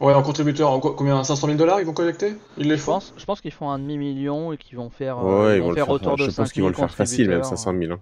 Ouais, 0.00 0.14
en 0.14 0.22
contributeur, 0.22 0.70
en 0.70 0.80
co- 0.80 0.94
combien? 0.94 1.22
500 1.24 1.46
000 1.48 1.58
dollars 1.58 1.80
ils 1.80 1.86
vont 1.86 1.92
collecter? 1.94 2.34
Ils 2.56 2.68
les 2.68 2.76
Je 2.76 2.82
font? 2.84 2.98
pense, 2.98 3.12
je 3.16 3.24
pense 3.24 3.40
qu'ils 3.40 3.52
font 3.52 3.70
un 3.70 3.78
demi-million 3.78 4.52
et 4.52 4.58
qu'ils 4.58 4.76
vont 4.76 4.90
faire, 4.90 5.18
euh, 5.18 5.50
Ouais, 5.50 5.58
ils 5.58 5.62
vont 5.62 5.70
faire 5.70 5.88
autour 5.90 6.16
de 6.16 6.28
Je 6.28 6.30
pense 6.30 6.52
qu'ils 6.52 6.62
vont 6.62 6.68
le 6.68 6.74
5000 6.74 6.74
faire 6.74 6.94
facile, 6.94 7.28
même 7.28 7.42
contributeurs. 7.42 7.42
500 7.42 7.72
000. 7.72 7.92
hein. 7.92 8.00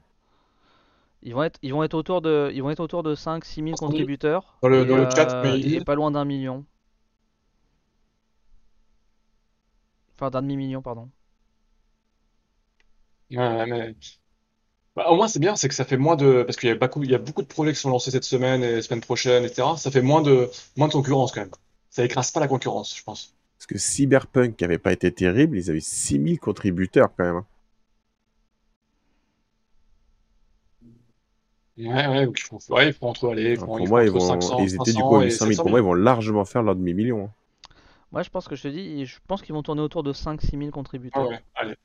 Ils 1.22 1.34
vont 1.34 1.42
être, 1.42 1.58
ils 1.62 1.72
vont 1.72 1.82
être 1.82 1.94
autour 1.94 2.22
de, 2.22 2.50
ils 2.54 2.62
vont 2.62 2.70
être 2.70 2.78
autour 2.80 3.02
de 3.02 3.14
5 3.16 3.44
6 3.44 3.62
000 3.62 3.74
500 3.74 3.90
000. 3.90 4.08
contributeurs. 4.08 4.62
Dans 4.62 4.68
le- 4.68 4.84
et, 4.86 4.86
dans 4.86 4.96
le 4.96 5.06
chat, 5.12 5.26
euh, 5.44 5.58
mais 5.60 5.60
et 5.60 5.80
pas 5.80 5.94
loin 5.96 6.10
d'un 6.12 6.24
million. 6.24 6.64
Enfin, 10.16 10.30
d'un 10.30 10.42
demi-million, 10.42 10.82
pardon. 10.82 11.10
Ouais, 13.30 13.66
mais... 13.66 13.94
Bah, 14.96 15.08
au 15.10 15.16
moins, 15.16 15.28
c'est 15.28 15.38
bien, 15.40 15.56
c'est 15.56 15.68
que 15.68 15.74
ça 15.74 15.84
fait 15.84 15.96
moins 15.96 16.16
de. 16.16 16.42
Parce 16.44 16.56
qu'il 16.56 16.68
y 16.68 16.72
a 16.72 16.76
beaucoup, 16.76 17.02
il 17.02 17.10
y 17.10 17.14
a 17.14 17.18
beaucoup 17.18 17.42
de 17.42 17.46
projets 17.48 17.72
qui 17.72 17.80
sont 17.80 17.90
lancés 17.90 18.10
cette 18.12 18.24
semaine 18.24 18.62
et 18.64 18.82
semaine 18.82 19.00
prochaine, 19.00 19.44
etc. 19.44 19.76
Ça 19.76 19.90
fait 19.90 20.02
moins 20.02 20.22
de, 20.22 20.50
moins 20.76 20.88
de 20.88 20.92
concurrence 20.92 21.32
quand 21.32 21.40
même. 21.42 21.50
Ça 21.90 22.04
écrase 22.04 22.30
pas 22.30 22.40
la 22.40 22.48
concurrence, 22.48 22.96
je 22.96 23.02
pense. 23.02 23.34
Parce 23.58 23.66
que 23.66 23.78
Cyberpunk, 23.78 24.54
qui 24.54 24.64
avait 24.64 24.78
pas 24.78 24.92
été 24.92 25.10
terrible, 25.10 25.58
ils 25.58 25.68
avaient 25.68 25.80
6000 25.80 26.38
contributeurs 26.38 27.10
quand 27.16 27.24
même. 27.24 27.36
hein. 27.38 27.46
Ouais, 31.76 32.06
ouais, 32.08 32.26
donc 32.26 32.38
ils 32.40 32.42
font, 32.42 32.58
ouais, 32.70 32.88
ils 32.88 32.92
font 32.92 33.08
entre, 33.10 33.28
allez, 33.30 33.52
ils 33.52 33.58
Donc, 33.58 33.60
font, 33.60 33.78
pour 33.78 33.86
ils 33.86 33.88
font 33.88 33.94
moi, 33.94 34.04
ils 34.04 34.10
entre 34.10 34.18
vont, 34.18 34.54
500, 34.58 34.58
ils 34.58 34.76
étaient 34.76 34.92
du 34.92 35.02
500 35.02 35.04
coup 35.04 35.16
à 35.16 35.20
et 35.20 35.24
800 35.24 35.46
000. 35.46 35.56
700 35.56 35.62
Pour 35.62 35.70
moi, 35.70 35.80
000. 35.80 35.80
ils 35.80 35.82
vont 35.82 35.94
largement 35.94 36.44
faire 36.44 36.62
leur 36.62 36.76
demi-million. 36.76 37.24
hein. 37.24 37.30
Moi, 38.14 38.22
je 38.22 38.30
pense 38.30 38.48
que 38.48 38.56
je 38.56 38.62
te 38.62 38.68
dis, 38.68 39.04
je 39.04 39.18
pense 39.26 39.42
qu'ils 39.42 39.54
vont 39.54 39.62
tourner 39.62 39.82
autour 39.82 40.02
de 40.02 40.12
5-6 40.14 40.56
000 40.56 40.70
Ah 40.70 40.74
contributeurs. 40.76 41.28
ouais, 41.28 41.44
allez. 41.56 41.76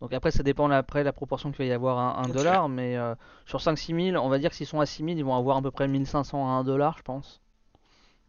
Donc 0.00 0.12
après, 0.12 0.30
ça 0.30 0.42
dépend 0.42 0.70
après 0.70 1.04
la 1.04 1.12
proportion 1.12 1.50
qu'il 1.52 1.58
va 1.58 1.64
y 1.64 1.72
avoir 1.72 1.98
à 1.98 2.20
1 2.22 2.28
Ok. 2.28 2.34
dollar, 2.34 2.68
mais 2.68 2.96
euh, 2.96 3.14
sur 3.46 3.60
5-6 3.60 3.94
000, 3.94 4.16
on 4.16 4.28
va 4.28 4.38
dire 4.38 4.50
que 4.50 4.56
s'ils 4.56 4.66
sont 4.66 4.80
à 4.80 4.86
6 4.86 5.02
000, 5.02 5.18
ils 5.18 5.24
vont 5.24 5.34
avoir 5.36 5.56
à 5.58 5.62
peu 5.62 5.70
près 5.70 5.88
1500 5.88 6.46
à 6.46 6.50
1 6.52 6.64
dollar, 6.64 6.96
je 6.98 7.02
pense. 7.02 7.40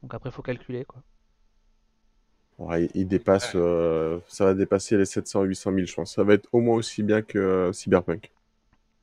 Donc 0.03 0.13
après, 0.13 0.31
faut 0.31 0.41
calculer 0.43 0.85
quoi. 0.85 1.01
Ouais, 2.59 2.85
ils- 2.85 2.91
ils 3.01 3.07
dépassent, 3.07 3.53
euh, 3.55 4.19
ça 4.27 4.45
va 4.45 4.53
dépasser 4.53 4.97
les 4.97 5.05
700 5.05 5.43
800 5.43 5.71
000, 5.71 5.87
je 5.87 5.93
pense. 5.95 6.13
Ça 6.13 6.23
va 6.23 6.33
être 6.35 6.47
au 6.51 6.59
moins 6.61 6.75
aussi 6.75 7.01
bien 7.03 7.21
que 7.21 7.37
euh, 7.39 7.73
Cyberpunk. 7.73 8.31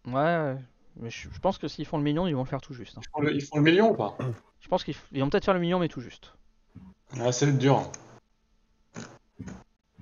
Ouais, 0.07 0.57
mais 0.97 1.11
je, 1.11 1.28
je 1.30 1.39
pense 1.41 1.59
que 1.59 1.68
s'ils 1.68 1.87
font 1.87 1.99
le 1.99 2.05
million, 2.05 2.26
ils 2.26 2.35
vont 2.35 2.43
le 2.45 2.49
faire 2.49 2.61
tout 2.61 2.74
juste. 2.74 2.97
hein. 2.99 3.01
Ils 3.03 3.11
font 3.12 3.20
le, 3.20 3.35
ils 3.35 3.43
font 3.43 3.57
le 3.57 3.62
million 3.62 3.91
ou 3.91 3.95
pas? 3.95 4.16
Je 4.61 4.68
pense 4.68 4.82
qu'ils 4.82 4.95
f- 4.95 5.20
vont 5.20 5.30
peut-être 5.30 5.45
faire 5.45 5.55
le 5.55 5.61
million, 5.61 5.78
mais 5.78 5.89
tout 5.89 6.01
juste. 6.01 6.35
Ah, 7.20 7.32
ça 7.32 7.46
va 7.46 7.52
être 7.52 7.58
dur. 7.58 7.82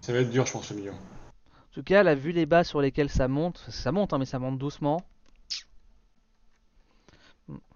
Ça 0.01 0.13
va 0.13 0.19
être 0.21 0.31
dur, 0.31 0.47
je 0.47 0.53
pense, 0.53 0.71
le 0.71 0.77
million. 0.77 0.93
En 0.95 1.75
tout 1.75 1.83
cas, 1.83 2.03
là, 2.03 2.15
vu 2.15 2.33
les 2.33 2.47
bas 2.47 2.65
sur 2.65 2.81
lesquels 2.81 3.09
ça 3.09 3.29
monte, 3.29 3.59
ça 3.71 3.93
monte, 3.93 4.13
hein, 4.13 4.19
mais 4.19 4.25
ça 4.27 4.39
monte 4.39 4.59
doucement. 4.59 5.03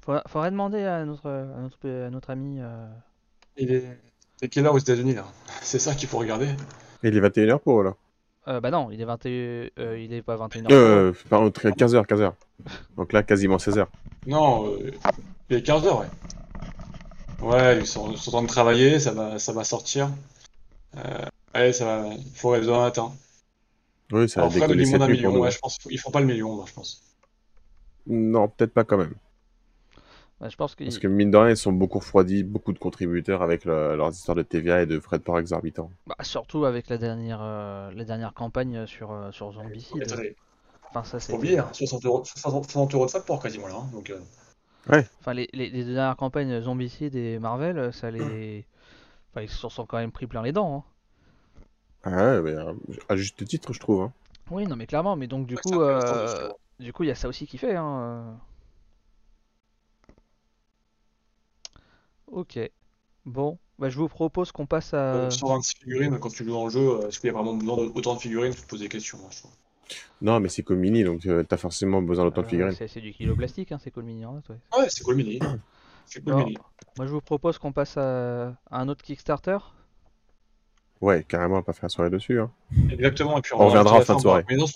Faudrait, 0.00 0.22
faudrait 0.28 0.50
demander 0.50 0.82
à 0.84 1.04
notre, 1.04 1.28
à 1.30 1.60
notre, 1.60 1.88
à 1.88 2.10
notre 2.10 2.30
ami. 2.30 2.58
euh, 2.60 2.86
Il 3.56 3.72
est. 3.72 3.98
C'est 4.38 4.48
quelle 4.48 4.66
heure 4.66 4.74
aux 4.74 4.78
États-Unis 4.78 5.14
là? 5.14 5.24
C'est 5.62 5.78
ça 5.78 5.94
qu'il 5.94 6.08
faut 6.08 6.18
regarder. 6.18 6.46
Et 7.02 7.08
il 7.08 7.16
est 7.16 7.20
21h 7.20 7.58
pour 7.58 7.80
eux, 7.80 7.84
là. 7.84 7.94
euh, 8.48 8.60
bah 8.60 8.70
non, 8.70 8.90
il 8.90 9.00
est 9.00 9.04
21, 9.04 9.30
euh, 9.78 9.98
il 9.98 10.12
est 10.12 10.22
pas 10.22 10.36
21h. 10.36 10.66
Euh, 10.72 11.12
pardon, 11.28 11.48
15h, 11.48 12.06
15h. 12.06 12.32
Donc 12.96 13.12
là, 13.12 13.22
quasiment 13.22 13.56
16h. 13.56 13.86
Non, 14.26 14.72
euh, 14.72 14.90
il 15.50 15.56
est 15.56 15.66
15h, 15.66 16.00
ouais. 16.00 16.06
Ouais, 17.40 17.78
ils 17.80 17.86
sont, 17.86 18.08
en 18.10 18.14
train 18.14 18.42
de 18.42 18.46
travailler, 18.48 18.98
ça 19.00 19.12
va, 19.12 19.38
ça 19.38 19.52
va 19.52 19.64
sortir. 19.64 20.10
Euh, 20.96 21.26
allez, 21.54 21.72
ça 21.74 21.84
va. 21.86 22.08
Il 22.14 22.36
faut 22.36 22.50
rêver 22.50 22.66
matin. 22.68 23.12
Oui, 24.10 24.28
ça 24.28 24.40
va 24.42 24.48
décoller 24.48 24.84
cette 24.84 24.98
d'un 24.98 25.08
nuit 25.08 25.16
million, 25.18 25.38
ouais, 25.38 25.50
je 25.50 25.58
pense. 25.58 25.78
Ils 25.90 25.98
font 26.00 26.10
pas 26.10 26.20
le 26.20 26.26
million, 26.26 26.54
moi, 26.54 26.64
je 26.68 26.72
pense. 26.72 27.02
Non, 28.06 28.48
peut-être 28.48 28.74
pas 28.74 28.82
quand 28.84 28.98
même. 28.98 29.14
Ouais, 30.40 30.50
je 30.50 30.56
pense 30.56 30.74
qu'il 30.74 30.86
Parce 30.86 30.98
que 30.98 31.06
mine 31.06 31.30
de 31.30 31.36
rien, 31.36 31.50
ils 31.50 31.56
sont 31.58 31.70
beaucoup 31.70 31.98
refroidis, 31.98 32.42
beaucoup 32.42 32.72
de 32.72 32.78
contributeurs 32.78 33.42
avec 33.42 33.66
le- 33.66 33.94
leurs 33.94 34.12
histoires 34.14 34.36
de 34.36 34.42
TVA 34.42 34.80
et 34.80 34.86
de 34.86 34.98
frais 35.00 35.18
de 35.18 35.22
port 35.22 35.38
exorbitants. 35.38 35.90
bah, 36.06 36.16
surtout 36.22 36.64
avec 36.64 36.88
la 36.88 36.98
dernière, 36.98 37.40
euh, 37.42 37.90
la 37.92 38.04
dernière 38.04 38.34
campagne 38.34 38.86
sur, 38.86 39.10
euh, 39.12 39.32
sur 39.32 39.52
Zombicide. 39.52 40.12
Attendez, 40.12 40.36
Enfin, 40.90 41.04
ça, 41.04 41.20
faut 41.28 41.36
c'est. 41.36 41.36
oublier, 41.36 41.58
hein, 41.58 41.70
60 41.72 42.04
euros, 42.04 42.24
60 42.24 42.64
60 42.70 42.94
euros 42.94 43.06
de 43.06 43.10
frais 43.10 43.20
de 43.20 43.24
port 43.24 43.42
quasiment 43.42 43.68
là. 43.68 43.76
hein, 43.76 43.88
donc, 43.92 44.10
euh, 44.90 45.02
Enfin, 45.20 45.34
les, 45.34 45.48
les, 45.52 45.68
les 45.70 45.84
deux 45.84 45.94
dernières 45.94 46.16
campagnes 46.16 46.60
Zombicide 46.62 47.14
et 47.16 47.38
Marvel, 47.38 47.92
ça 47.92 48.10
les. 48.10 48.66
Enfin, 49.32 49.42
ils 49.42 49.50
se 49.50 49.68
sont 49.70 49.86
quand 49.86 49.98
même 49.98 50.12
pris 50.12 50.26
plein 50.28 50.42
les 50.42 50.52
dents. 50.52 50.78
hein. 50.78 50.84
Ah 52.04 52.40
ouais, 52.40 52.42
mais 52.42 52.52
euh, 52.52 52.72
à 53.10 53.16
juste 53.16 53.44
titre, 53.46 53.74
je 53.74 53.80
trouve. 53.80 54.00
hein. 54.00 54.12
Oui, 54.50 54.66
non, 54.66 54.76
mais 54.76 54.86
clairement, 54.86 55.16
mais 55.16 55.26
donc 55.26 55.46
du 55.46 55.56
Ouais, 55.56 55.58
coup, 55.58 55.80
euh, 55.82 56.52
du 56.80 56.92
coup, 56.92 57.02
il 57.04 57.08
y 57.08 57.10
a 57.10 57.14
ça 57.14 57.28
aussi 57.28 57.46
qui 57.46 57.58
fait. 57.58 57.74
Hein. 57.76 58.00
euh. 58.00 58.32
Ok. 62.26 62.58
Bon, 63.26 63.58
bah, 63.78 63.88
je 63.90 63.98
vous 63.98 64.08
propose 64.08 64.52
qu'on 64.52 64.66
passe 64.66 64.94
à. 64.94 64.98
euh, 65.14 65.38
126 65.38 65.74
figurines, 65.80 66.18
quand 66.20 66.28
tu 66.28 66.44
joues 66.44 66.52
dans 66.52 66.64
le 66.66 66.70
jeu, 66.70 66.80
euh, 67.00 67.08
est-ce 67.08 67.18
qu'il 67.18 67.26
y 67.26 67.30
a 67.30 67.32
vraiment 67.32 67.54
besoin 67.56 67.86
d'autant 67.86 68.14
de 68.14 68.20
figurines? 68.20 68.52
Faut 68.52 68.62
te 68.62 68.68
poser 68.68 68.84
des 68.84 68.88
questions, 68.90 69.18
moi, 69.18 69.30
je 69.32 69.38
trouve. 69.40 69.50
Non, 70.22 70.40
mais 70.40 70.48
c'est 70.48 70.62
comme 70.62 70.78
mini, 70.78 71.04
donc 71.04 71.26
euh, 71.26 71.42
t'as 71.42 71.56
forcément 71.56 72.02
besoin 72.02 72.24
d'autant 72.24 72.40
de 72.42 72.46
Euh, 72.46 72.50
figurines. 72.50 72.74
c'est 72.74 72.88
c'est 72.88 73.00
du 73.00 73.12
kilo 73.12 73.34
plastique, 73.36 73.70
hein, 73.72 73.78
c'est 73.82 73.90
cool 73.90 74.04
mini. 74.04 74.24
hein, 74.24 74.42
ouais. 74.48 74.56
Ouais, 74.78 74.86
c'est 74.88 75.02
cool 75.04 75.16
mini. 75.16 75.38
C'est 76.06 76.22
cool 76.24 76.32
Bon, 76.34 76.38
mini. 76.44 76.56
moi, 76.96 77.06
je 77.06 77.12
vous 77.12 77.20
propose 77.20 77.58
qu'on 77.58 77.72
passe 77.72 77.96
à, 77.96 78.48
à 78.70 78.80
un 78.80 78.88
autre 78.88 79.04
Kickstarter. 79.04 79.58
Ouais, 81.00 81.24
carrément, 81.24 81.62
pas 81.62 81.72
faire 81.74 81.90
soirée 81.90 82.10
dessus. 82.10 82.40
Hein. 82.40 82.50
Exactement, 82.90 83.36
et 83.38 83.42
puis 83.42 83.52
On 83.54 83.58
reviendra 83.66 83.92
à 83.92 83.96
en 83.96 83.98
la 84.00 84.04
fin 84.06 84.14
de 84.14 84.18
on 84.18 84.22
soirée. 84.22 84.42
va- 84.42 84.46
Mais 84.48 84.56
non, 84.56 84.66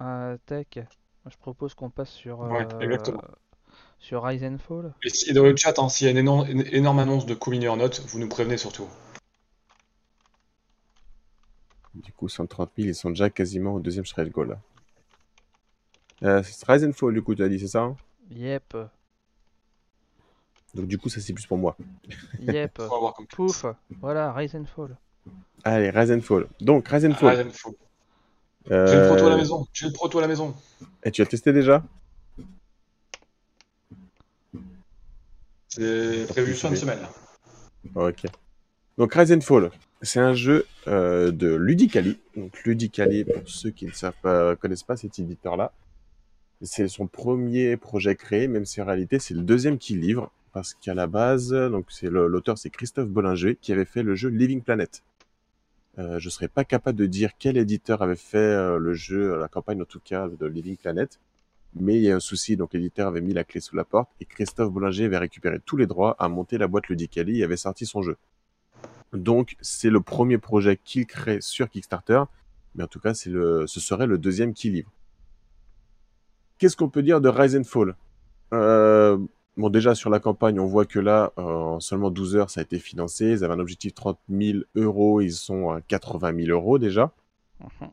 Euh, 0.00 0.36
tech. 0.46 0.66
Moi, 0.76 1.30
je 1.30 1.36
propose 1.38 1.74
qu'on 1.74 1.90
passe 1.90 2.10
sur. 2.10 2.40
Ouais, 2.40 2.66
euh, 2.74 2.80
exactement. 2.80 3.22
Sur 3.98 4.22
Rise 4.24 4.44
and 4.44 4.58
Fall. 4.58 4.92
Et, 5.02 5.08
si- 5.08 5.30
et 5.30 5.32
dans 5.32 5.44
le 5.44 5.56
chat, 5.56 5.78
hein, 5.78 5.88
s'il 5.88 6.04
y 6.06 6.08
a 6.08 6.10
une 6.10 6.18
énorme, 6.18 6.46
une 6.48 6.64
énorme 6.72 6.98
annonce 6.98 7.24
de 7.26 7.34
Cool 7.34 7.52
Mini 7.54 7.68
en 7.68 7.76
note, 7.76 8.02
vous 8.08 8.18
nous 8.18 8.28
prévenez 8.28 8.56
surtout. 8.58 8.86
Du 11.94 12.12
coup, 12.12 12.28
130 12.28 12.70
000, 12.76 12.88
ils 12.88 12.94
sont 12.94 13.10
déjà 13.10 13.30
quasiment 13.30 13.74
au 13.74 13.80
deuxième 13.80 14.04
stretch 14.04 14.30
goal. 14.30 14.48
Là. 14.50 14.60
Euh, 16.22 16.42
c'est 16.42 16.64
Rise 16.66 16.84
and 16.84 16.92
Fall, 16.92 17.14
du 17.14 17.22
coup, 17.22 17.34
tu 17.34 17.42
as 17.42 17.48
dit, 17.48 17.58
c'est 17.60 17.68
ça 17.68 17.82
hein 17.82 17.96
Yep. 18.30 18.76
Donc, 20.74 20.86
du 20.88 20.98
coup, 20.98 21.08
ça, 21.08 21.20
c'est 21.20 21.32
plus 21.32 21.46
pour 21.46 21.58
moi. 21.58 21.76
Yep. 22.40 22.82
Pouf. 23.30 23.66
Voilà, 24.00 24.32
Rise 24.32 24.56
and 24.56 24.64
Fall. 24.64 24.96
Allez, 25.62 25.90
Rise 25.90 26.10
and 26.10 26.20
Fall. 26.20 26.46
Donc, 26.60 26.88
Rise 26.88 27.04
and 27.06 27.12
Ah, 27.12 27.18
Fall. 27.18 27.36
Rise 27.36 27.46
and 27.46 27.50
Fall. 27.50 27.72
euh, 28.72 28.86
J'ai 28.88 28.96
le 29.00 29.06
proto 29.06 29.26
à 29.26 29.30
la 29.30 29.36
maison. 29.36 29.66
J'ai 29.72 29.86
le 29.86 29.92
proto 29.92 30.18
à 30.18 30.20
la 30.22 30.28
maison. 30.28 30.54
Et 31.04 31.10
tu 31.10 31.22
as 31.22 31.26
testé 31.26 31.52
déjà? 31.52 31.84
C'est 35.68 36.26
prévu 36.28 36.54
fin 36.54 36.70
de 36.70 36.76
semaine. 36.76 37.00
là. 37.00 37.10
Ok. 38.08 38.24
Donc 38.96 39.14
Rise 39.14 39.32
and 39.32 39.40
Fall, 39.40 39.70
c'est 40.02 40.20
un 40.20 40.34
jeu 40.34 40.66
euh, 40.86 41.32
de 41.32 41.52
Ludicali. 41.52 42.18
Donc 42.36 42.62
Ludicali, 42.64 43.24
pour 43.24 43.48
ceux 43.48 43.70
qui 43.70 43.86
ne 43.86 43.92
savent 43.92 44.14
pas, 44.22 44.54
connaissent 44.54 44.84
pas 44.84 44.96
cet 44.96 45.18
éditeur-là, 45.18 45.72
c'est 46.62 46.86
son 46.86 47.08
premier 47.08 47.76
projet 47.76 48.14
créé, 48.14 48.46
même 48.46 48.64
si 48.64 48.80
en 48.80 48.86
réalité 48.86 49.18
c'est 49.18 49.34
le 49.34 49.42
deuxième 49.42 49.78
qu'il 49.78 50.00
livre, 50.00 50.30
parce 50.52 50.74
qu'à 50.74 50.94
la 50.94 51.08
base, 51.08 51.50
donc 51.50 51.86
c'est 51.88 52.08
l'auteur 52.08 52.56
c'est 52.56 52.70
Christophe 52.70 53.08
Bollinger 53.08 53.56
qui 53.60 53.72
avait 53.72 53.84
fait 53.84 54.04
le 54.04 54.14
jeu 54.14 54.28
Living 54.28 54.62
Planet. 54.62 55.02
Euh, 55.98 56.20
je 56.20 56.28
serais 56.28 56.48
pas 56.48 56.64
capable 56.64 56.98
de 56.98 57.06
dire 57.06 57.32
quel 57.38 57.56
éditeur 57.56 58.02
avait 58.02 58.16
fait 58.16 58.38
euh, 58.38 58.78
le 58.78 58.94
jeu, 58.94 59.36
la 59.38 59.48
campagne 59.48 59.82
en 59.82 59.86
tout 59.86 60.00
cas 60.00 60.28
de 60.28 60.46
Living 60.46 60.76
Planet, 60.76 61.18
mais 61.74 61.96
il 61.96 62.02
y 62.02 62.10
a 62.12 62.14
un 62.14 62.20
souci, 62.20 62.56
donc 62.56 62.74
l'éditeur 62.74 63.08
avait 63.08 63.20
mis 63.20 63.32
la 63.32 63.42
clé 63.42 63.60
sous 63.60 63.74
la 63.74 63.84
porte 63.84 64.10
et 64.20 64.24
Christophe 64.24 64.70
Bollinger 64.70 65.06
avait 65.06 65.18
récupéré 65.18 65.58
tous 65.64 65.76
les 65.76 65.88
droits 65.88 66.14
à 66.20 66.28
monter 66.28 66.58
la 66.58 66.68
boîte 66.68 66.86
Ludicali 66.86 67.40
et 67.40 67.44
avait 67.44 67.56
sorti 67.56 67.86
son 67.86 68.02
jeu. 68.02 68.16
Donc 69.14 69.56
c'est 69.60 69.90
le 69.90 70.00
premier 70.00 70.38
projet 70.38 70.78
qu'il 70.82 71.06
crée 71.06 71.40
sur 71.40 71.68
Kickstarter, 71.70 72.22
mais 72.74 72.84
en 72.84 72.88
tout 72.88 73.00
cas 73.00 73.14
c'est 73.14 73.30
le, 73.30 73.66
ce 73.66 73.80
serait 73.80 74.06
le 74.06 74.18
deuxième 74.18 74.52
qu'il 74.52 74.72
livre. 74.72 74.90
Qu'est-ce 76.58 76.76
qu'on 76.76 76.88
peut 76.88 77.02
dire 77.02 77.20
de 77.20 77.28
Rise 77.28 77.56
and 77.56 77.64
Fall? 77.64 77.96
Euh, 78.52 79.18
Bon 79.56 79.70
déjà 79.70 79.94
sur 79.94 80.10
la 80.10 80.18
campagne 80.18 80.58
on 80.58 80.66
voit 80.66 80.84
que 80.84 80.98
là 80.98 81.32
euh, 81.38 81.42
en 81.42 81.80
seulement 81.80 82.10
12 82.10 82.34
heures 82.34 82.50
ça 82.50 82.58
a 82.60 82.64
été 82.64 82.80
financé, 82.80 83.26
ils 83.26 83.44
avaient 83.44 83.54
un 83.54 83.60
objectif 83.60 83.94
30 83.94 84.18
000 84.28 84.58
euros, 84.74 85.20
ils 85.20 85.32
sont 85.32 85.70
à 85.70 85.80
80 85.80 86.34
000 86.46 86.48
euros 86.48 86.80
déjà. 86.80 87.12
Mhm. 87.60 87.90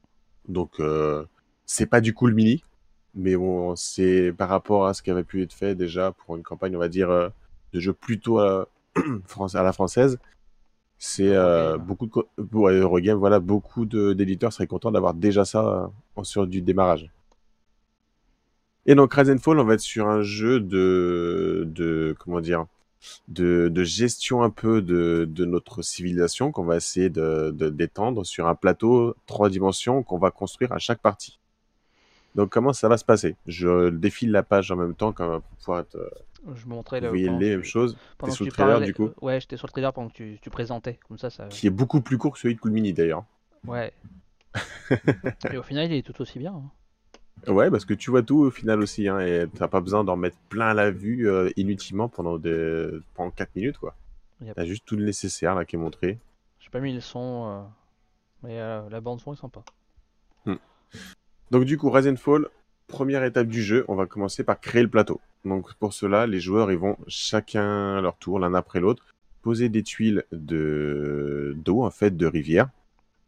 Donc 0.47 0.79
euh, 0.79 1.23
c'est 1.67 1.85
pas 1.85 2.01
du 2.01 2.15
cool 2.15 2.33
mini, 2.33 2.63
mais 3.13 3.35
bon, 3.35 3.75
c'est 3.75 4.33
par 4.35 4.49
rapport 4.49 4.87
à 4.87 4.95
ce 4.95 5.03
qui 5.03 5.11
avait 5.11 5.23
pu 5.23 5.43
être 5.43 5.53
fait 5.53 5.75
déjà 5.75 6.13
pour 6.13 6.35
une 6.35 6.41
campagne, 6.41 6.75
on 6.75 6.79
va 6.79 6.89
dire, 6.89 7.09
de 7.09 7.79
jeu 7.79 7.93
plutôt 7.93 8.39
à 8.39 8.67
la 8.95 9.73
française. 9.73 10.17
C'est 11.03 11.29
euh, 11.29 11.69
Eurogame. 11.71 11.85
beaucoup 11.87 12.05
de 12.05 12.13
ouais, 12.53 12.73
Eurogame, 12.75 13.17
voilà, 13.17 13.39
beaucoup 13.39 13.85
de- 13.85 14.13
d'éditeurs 14.13 14.53
seraient 14.53 14.67
contents 14.67 14.91
d'avoir 14.91 15.15
déjà 15.15 15.45
ça 15.45 15.91
euh, 16.19 16.23
sur 16.23 16.45
du 16.45 16.61
démarrage. 16.61 17.09
Et 18.85 18.93
donc 18.93 19.11
Rise 19.15 19.31
and 19.31 19.39
Fall, 19.39 19.57
on 19.59 19.63
va 19.63 19.73
être 19.73 19.79
sur 19.79 20.07
un 20.07 20.21
jeu 20.21 20.59
de, 20.59 21.63
de 21.65 22.15
comment 22.19 22.39
dire, 22.39 22.65
de, 23.27 23.67
de 23.69 23.83
gestion 23.83 24.43
un 24.43 24.51
peu 24.51 24.83
de, 24.83 25.27
de 25.27 25.45
notre 25.45 25.81
civilisation 25.81 26.51
qu'on 26.51 26.65
va 26.65 26.75
essayer 26.77 27.09
de 27.09 27.49
de- 27.49 27.69
d'étendre 27.69 28.23
sur 28.23 28.47
un 28.47 28.53
plateau 28.53 29.15
trois 29.25 29.49
dimensions 29.49 30.03
qu'on 30.03 30.19
va 30.19 30.29
construire 30.29 30.71
à 30.71 30.77
chaque 30.77 31.01
partie. 31.01 31.39
Donc 32.35 32.51
comment 32.51 32.73
ça 32.73 32.87
va 32.89 32.97
se 32.97 33.05
passer? 33.05 33.35
Je 33.47 33.89
défile 33.89 34.29
la 34.31 34.43
page 34.43 34.69
en 34.71 34.75
même 34.75 34.93
temps 34.93 35.13
pour 35.13 35.41
pouvoir 35.57 35.79
être, 35.79 35.95
euh, 35.95 36.09
Je 36.55 36.65
montrais 36.67 36.99
vous 36.99 37.03
là. 37.05 37.09
voyez 37.09 37.25
pendant 37.27 37.39
les 37.39 37.49
mêmes 37.51 37.63
choses? 37.63 37.95
T'es 38.17 38.31
que 38.31 38.43
le 38.45 38.51
trailer 38.51 38.71
parlais- 38.73 38.85
du 38.87 38.93
coup, 38.93 39.09
Ouais, 39.21 39.39
j'étais 39.39 39.57
sur 39.57 39.67
le 39.67 39.71
trailer 39.71 39.93
pendant 39.93 40.09
que 40.09 40.13
tu, 40.15 40.39
tu 40.41 40.49
présentais. 40.49 40.99
Comme 41.07 41.17
ça, 41.17 41.29
ça. 41.29 41.47
qui 41.47 41.67
est 41.67 41.71
beaucoup 41.71 42.01
plus 42.01 42.17
court 42.17 42.33
que 42.33 42.39
celui 42.39 42.55
de 42.55 42.59
Cool 42.59 42.71
Mini 42.71 42.93
d'ailleurs. 42.93 43.23
Ouais. 43.67 43.93
Et 45.53 45.57
au 45.57 45.63
final, 45.63 45.85
il 45.91 45.93
est 45.93 46.01
tout 46.05 46.19
aussi 46.21 46.39
bien. 46.39 46.53
hein. 46.53 47.51
Ouais, 47.51 47.71
parce 47.71 47.85
que 47.85 47.93
tu 47.93 48.11
vois 48.11 48.21
tout 48.23 48.39
au 48.39 48.51
final 48.51 48.81
aussi, 48.81 49.07
hein, 49.07 49.19
et 49.19 49.45
t'as 49.55 49.67
pas 49.67 49.81
besoin 49.81 50.03
d'en 50.03 50.15
mettre 50.15 50.37
plein 50.49 50.75
la 50.75 50.91
vue 50.91 51.27
euh, 51.27 51.49
inutilement 51.57 52.07
pendant 52.07 52.37
des 52.37 52.87
pendant 53.15 53.31
4 53.31 53.55
minutes 53.55 53.79
quoi. 53.79 53.95
Yep. 54.41 54.53
T'as 54.55 54.65
juste 54.65 54.83
tout 54.85 54.95
le 54.95 55.03
nécessaire 55.05 55.55
là 55.55 55.65
qui 55.65 55.75
est 55.75 55.79
montré. 55.79 56.19
J'ai 56.59 56.69
pas 56.69 56.79
mis 56.79 56.93
le 56.93 56.99
son, 56.99 57.47
euh, 57.47 57.61
mais 58.43 58.59
euh, 58.59 58.87
la 58.89 59.01
bande 59.01 59.21
son 59.21 59.33
est 59.33 59.37
sympa. 59.37 59.63
Donc 61.51 61.65
du 61.65 61.77
coup, 61.77 61.89
Rise 61.89 62.07
and 62.07 62.15
Fall, 62.17 62.47
première 62.91 63.23
étape 63.23 63.47
du 63.47 63.63
jeu, 63.63 63.85
on 63.87 63.95
va 63.95 64.05
commencer 64.05 64.43
par 64.43 64.59
créer 64.59 64.83
le 64.83 64.89
plateau. 64.89 65.19
Donc 65.45 65.73
pour 65.75 65.93
cela, 65.93 66.27
les 66.27 66.39
joueurs 66.39 66.71
ils 66.71 66.77
vont 66.77 66.97
chacun 67.07 67.97
à 67.97 68.01
leur 68.01 68.17
tour, 68.17 68.39
l'un 68.39 68.53
après 68.53 68.79
l'autre, 68.79 69.03
poser 69.41 69.69
des 69.69 69.81
tuiles 69.83 70.23
de 70.31 71.55
d'eau 71.57 71.83
en 71.83 71.89
fait 71.89 72.15
de 72.15 72.27
rivière 72.27 72.69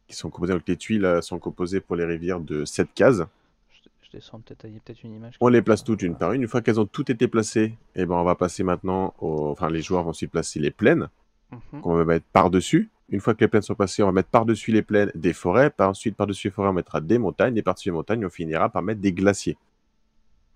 qui 0.08 0.16
sont 0.16 0.30
composées 0.30 0.54
donc 0.54 0.68
les 0.68 0.78
tuiles 0.78 1.06
euh, 1.06 1.22
sont 1.22 1.40
composées 1.40 1.80
pour 1.80 1.96
les 1.96 2.06
rivières 2.06 2.40
de 2.40 2.66
7 2.66 2.90
cases. 2.94 3.24
Je, 3.72 4.12
descends 4.12 4.40
peut-être, 4.42 4.66
il 4.66 4.74
y 4.74 4.78
a 4.78 4.80
peut-être 4.80 5.04
une 5.04 5.16
image. 5.16 5.36
On 5.40 5.48
les 5.48 5.64
place 5.64 5.84
toutes 5.84 6.04
une 6.04 6.16
par 6.16 6.34
une. 6.34 6.44
Une 6.44 6.48
fois 6.48 6.62
qu'elles 6.62 6.80
ont 6.80 6.86
toutes 6.86 7.10
été 7.10 7.28
placées, 7.28 7.74
et 7.96 8.06
ben 8.06 8.16
on 8.16 8.24
va 8.24 8.36
passer 8.36 8.64
maintenant 8.64 9.16
au... 9.20 9.48
enfin 9.50 9.72
les 9.72 9.82
joueurs 9.82 10.04
vont 10.04 10.12
ensuite 10.12 10.30
placer 10.30 10.60
les 10.60 10.70
plaines 10.70 11.10
Mhm. 11.54 11.82
qu'on 11.82 11.96
va 11.96 12.06
mettre 12.06 12.26
par-dessus. 12.34 12.90
Une 13.14 13.20
fois 13.20 13.36
que 13.36 13.42
les 13.42 13.48
plaines 13.48 13.62
sont 13.62 13.76
passées, 13.76 14.02
on 14.02 14.08
va 14.08 14.12
mettre 14.12 14.30
par-dessus 14.30 14.72
les 14.72 14.82
plaines 14.82 15.12
des 15.14 15.34
forêts. 15.34 15.70
Par 15.70 15.88
ensuite, 15.88 16.16
par-dessus 16.16 16.48
les 16.48 16.52
forêts, 16.52 16.70
on 16.70 16.74
mettra 16.74 17.00
des 17.00 17.20
montagnes. 17.20 17.56
Et 17.56 17.62
par-dessus 17.62 17.90
les 17.90 17.94
montagnes, 17.94 18.26
on 18.26 18.30
finira 18.32 18.70
par 18.70 18.82
mettre 18.82 19.02
des 19.02 19.14
glaciers. 19.14 19.56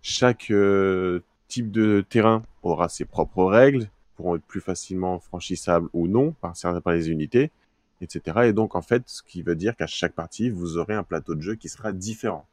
Chaque 0.01 0.49
euh, 0.49 1.19
type 1.47 1.69
de 1.69 2.03
terrain 2.09 2.41
aura 2.63 2.89
ses 2.89 3.05
propres 3.05 3.43
règles, 3.43 3.91
pourront 4.15 4.37
être 4.37 4.43
plus 4.43 4.59
facilement 4.59 5.19
franchissables 5.19 5.87
ou 5.93 6.07
non 6.07 6.31
par, 6.41 6.53
par 6.83 6.93
les 6.93 7.11
unités, 7.11 7.51
etc. 8.01 8.39
Et 8.45 8.53
donc, 8.53 8.73
en 8.73 8.81
fait, 8.81 9.03
ce 9.05 9.21
qui 9.21 9.43
veut 9.43 9.55
dire 9.55 9.75
qu'à 9.75 9.85
chaque 9.85 10.13
partie, 10.13 10.49
vous 10.49 10.77
aurez 10.77 10.95
un 10.95 11.03
plateau 11.03 11.35
de 11.35 11.41
jeu 11.41 11.53
qui 11.53 11.69
sera 11.69 11.91
différent. 11.91 12.47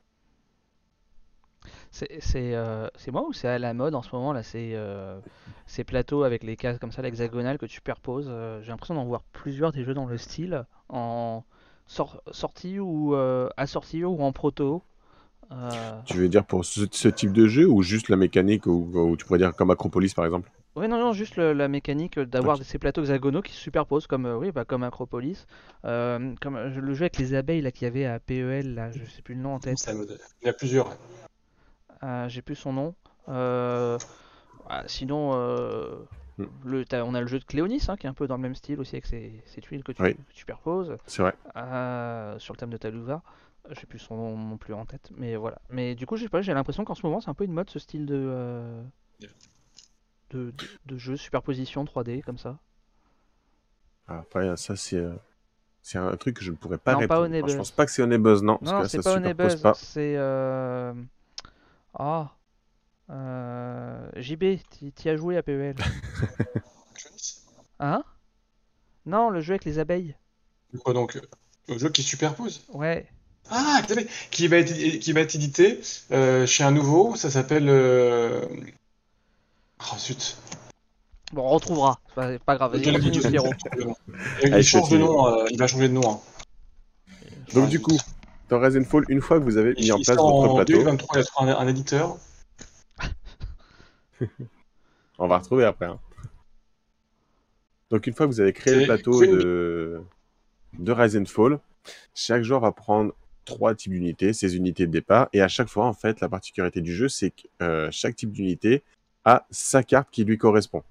C'est 1.91 2.55
euh, 2.55 2.89
c'est 2.97 3.11
moi 3.13 3.25
ou 3.29 3.33
c'est 3.33 3.49
à 3.49 3.59
la 3.59 3.73
mode 3.75 3.95
en 3.95 4.03
ce 4.03 4.15
moment 4.15 4.33
là 4.33 4.43
ces, 4.43 4.73
euh, 4.75 5.19
ces 5.67 5.85
plateaux 5.85 6.23
avec 6.25 6.43
les 6.43 6.57
cases 6.57 6.79
comme 6.79 6.93
ça, 6.93 7.03
l'hexagonale 7.03 7.59
que 7.59 7.67
tu 7.67 7.75
superposes. 7.75 8.27
euh, 8.29 8.61
j'ai 8.63 8.69
l'impression 8.71 8.95
d'en 8.95 9.05
voir 9.05 9.23
plusieurs 9.33 9.73
des 9.73 9.85
jeux 9.85 9.95
dans 9.95 10.07
le 10.07 10.19
style, 10.19 10.65
en 10.89 11.45
sor- 11.87 12.21
sortie 12.33 12.79
ou 12.79 13.15
euh, 13.15 13.49
assorti 13.57 14.05
ou 14.05 14.21
en 14.23 14.33
proto. 14.33 14.83
Euh, 15.53 16.01
Tu 16.07 16.17
veux 16.19 16.29
dire 16.29 16.45
pour 16.45 16.65
ce, 16.65 16.81
ce 16.91 17.09
type 17.09 17.33
de 17.33 17.47
jeu 17.47 17.69
ou 17.69 17.83
juste 17.83 18.09
la 18.09 18.17
mécanique 18.17 18.67
ou, 18.67 18.91
ou 18.95 19.17
tu 19.17 19.25
pourrais 19.25 19.39
dire 19.39 19.55
comme 19.55 19.71
Acropolis 19.71 20.15
par 20.15 20.25
exemple? 20.25 20.51
Ouais, 20.77 20.89
non, 20.89 20.99
non, 20.99 21.13
juste 21.13 21.37
le- 21.37 21.53
la 21.53 21.69
mécanique 21.69 22.19
d'avoir 22.19 22.59
ces 22.65 22.79
plateaux 22.79 23.03
hexagonaux 23.03 23.43
qui 23.43 23.53
se 23.53 23.61
superposent 23.61 24.09
comme, 24.09 24.27
euh, 24.27 24.37
oui, 24.37 24.51
bah, 24.51 24.65
comme 24.65 24.83
Acropolis. 24.83 25.47
Euh, 25.85 26.35
comme 26.41 26.57
euh, 26.57 26.69
le 26.69 26.95
jeu 26.95 27.03
avec 27.03 27.17
les 27.19 27.35
abeilles 27.35 27.61
là 27.61 27.71
qu'il 27.71 27.85
y 27.85 27.87
avait 27.87 28.07
à 28.07 28.19
PEL, 28.19 28.75
là, 28.75 28.91
je 28.91 29.05
sais 29.05 29.23
plus 29.23 29.35
le 29.37 29.41
nom 29.43 29.55
en 29.55 29.61
tête. 29.61 29.77
Il 29.89 30.47
y 30.47 30.49
en 30.49 30.51
a 30.51 30.53
plusieurs. 30.53 30.97
Euh, 32.05 32.29
j'ai 32.29 32.43
plus 32.43 32.57
son 32.57 32.75
nom. 32.75 32.97
Euh, 33.29 33.99
ah, 34.69 34.85
sinon, 34.87 35.33
euh, 35.35 35.97
le, 36.65 36.85
t'as- 36.85 37.05
on 37.05 37.15
a 37.15 37.21
le 37.23 37.27
jeu 37.29 37.41
de 37.41 37.45
Cléonis 37.45 37.85
hein, 37.89 37.97
qui 37.97 38.07
est 38.07 38.11
un 38.11 38.15
peu 38.15 38.27
dans 38.27 38.37
le 38.37 38.43
même 38.43 38.55
style 38.57 38.81
aussi 38.81 38.97
avec 38.97 39.07
ces, 39.07 39.43
ces 39.47 39.63
tuiles 39.63 39.85
que 39.85 39.93
tu, 39.93 40.03
Oui. 40.03 40.15
que 40.15 40.23
tu 40.33 40.39
superposes 40.41 40.97
C'est 41.07 41.23
vrai. 41.23 41.35
sur 42.39 42.55
le 42.55 42.59
thème 42.59 42.71
de 42.71 42.77
Taluva. 42.77 43.23
J'ai 43.71 43.87
plus 43.87 43.99
son 43.99 44.17
nom 44.17 44.37
non 44.37 44.59
plus 44.59 44.75
en 44.75 44.85
tête, 44.85 45.11
mais 45.17 45.37
voilà. 45.37 45.59
Mais 45.71 45.95
du 45.95 46.07
coup, 46.07 46.17
j'ai 46.17 46.29
pas, 46.29 46.43
j'ai 46.43 46.53
l'impression 46.53 46.85
qu'en 46.85 46.95
ce 46.95 47.07
moment 47.07 47.21
c'est 47.21 47.31
un 47.31 47.35
peu 47.35 47.45
une 47.45 47.53
mode 47.53 47.71
ce 47.71 47.79
style 47.79 48.05
de, 48.05 48.83
de, 50.31 50.51
de, 50.51 50.69
de 50.85 50.99
jeu 50.99 51.17
superposition 51.17 51.83
3D 51.87 52.21
comme 52.21 52.37
ça. 52.37 52.59
Ah, 54.07 54.19
Après, 54.21 54.57
ça, 54.57 54.77
c'est 54.77 55.03
c'est 55.83 55.99
un 55.99 56.17
truc 56.17 56.37
que 56.39 56.45
je 56.45 56.53
ne 56.53 56.57
pourrais 56.57 56.79
pas 56.79 56.93
Non, 56.93 56.99
répondre. 57.01 57.49
Je 57.49 57.57
pense 57.57 57.73
pas 57.73 57.87
que 57.87 57.93
c'est 57.93 58.03
Honey 58.03 58.19
Buzz, 58.19 58.43
non. 58.43 58.59
parce 58.59 58.73
Non, 58.73 58.83
que 58.83 58.89
c'est 58.89 58.99
ça 58.99 59.03
pas 59.03 59.13
se 59.13 59.17
Honey 59.19 59.31
superpose 59.31 59.57
Buzz, 59.57 59.63
pas. 59.63 59.75
c'est 59.75 60.17
euh... 60.17 60.95
ah 61.95 62.37
euh, 63.11 64.09
JB, 64.17 64.59
t'y 64.71 64.93
t'y 64.93 65.09
as 65.09 65.17
joué 65.17 65.37
à 65.37 65.43
PEL. 65.43 65.77
Hein? 67.81 68.05
Non, 69.05 69.31
le 69.31 69.41
jeu 69.41 69.53
avec 69.55 69.65
les 69.65 69.79
abeilles. 69.79 70.17
Quoi 70.85 70.95
donc? 70.95 71.21
Le 71.69 71.79
jeu 71.79 71.89
qui 71.91 72.03
superpose? 72.03 72.63
Ouais. 72.73 73.07
Ah. 73.51 73.83
Qui 74.31 74.49
va 74.49 74.57
être, 74.59 74.73
qui 75.01 75.13
va 75.13 75.21
être 75.21 75.35
édité 75.35 75.81
euh, 76.13 76.47
chez 76.47 76.65
un 76.65 76.71
nouveau, 76.71 77.15
ça 77.17 77.31
s'appelle. 77.31 77.69
euh, 77.69 78.47
Oh 79.81 79.99
zut. 79.99 80.37
Bon, 81.33 81.43
on 81.43 81.49
retrouvera. 81.51 81.99
C'est 82.09 82.15
pas, 82.15 82.39
pas 82.39 82.57
grave, 82.57 82.81
je- 82.83 83.29
Pierrot. 83.29 83.53
Il 84.43 84.53
Allez, 84.55 84.63
change 84.63 84.89
de 84.91 84.99
nom, 84.99 85.27
euh, 85.27 85.47
il 85.51 85.59
va 85.59 85.67
changer 85.67 85.89
de 85.89 85.95
nom. 85.95 86.11
hein. 86.11 86.21
Donc, 87.53 87.69
du 87.69 87.81
coup, 87.81 87.97
dans 88.49 88.61
Resident 88.61 88.85
Fall, 88.85 89.05
une 89.09 89.21
fois 89.21 89.39
que 89.39 89.45
vous 89.45 89.57
avez 89.57 89.75
mis 89.75 89.91
en 89.93 89.97
place 89.97 90.17
votre 90.17 90.25
en 90.25 90.55
plateau, 90.55 90.73
2023, 90.73 91.19
il 91.19 91.23
y 91.23 91.51
a 91.51 91.59
un, 91.59 91.61
un 91.61 91.69
éditeur? 91.69 92.19
on 95.19 95.27
va 95.29 95.39
retrouver 95.39 95.65
après. 95.65 95.87
hein. 95.87 95.99
Donc, 97.91 98.07
une 98.07 98.15
fois 98.15 98.27
que 98.27 98.33
vous 98.33 98.41
avez 98.41 98.53
créé 98.53 98.75
le 98.75 98.85
plateau 98.87 99.25
de, 99.25 100.03
de 100.79 100.93
Rise 100.93 101.17
and 101.17 101.27
Fall, 101.27 101.59
chaque 102.15 102.43
joueur 102.43 102.61
va 102.61 102.73
prendre 102.73 103.15
trois 103.45 103.75
types 103.75 103.93
d'unités, 103.93 104.33
ces 104.33 104.57
unités 104.57 104.87
de 104.87 104.93
départ, 104.93 105.29
et 105.33 105.43
à 105.43 105.49
chaque 105.49 105.69
fois, 105.69 105.87
en 105.87 105.93
fait, 105.93 106.21
la 106.21 106.29
particularité 106.29 106.81
du 106.81 106.95
jeu, 106.95 107.09
c'est 107.09 107.31
que 107.31 107.43
euh, 107.63 107.89
chaque 107.91 108.17
type 108.17 108.33
d'unité 108.33 108.83
a 109.25 109.47
sa 109.51 109.83
carte 109.83 110.09
qui 110.11 110.25
lui 110.25 110.39
correspond. 110.39 110.83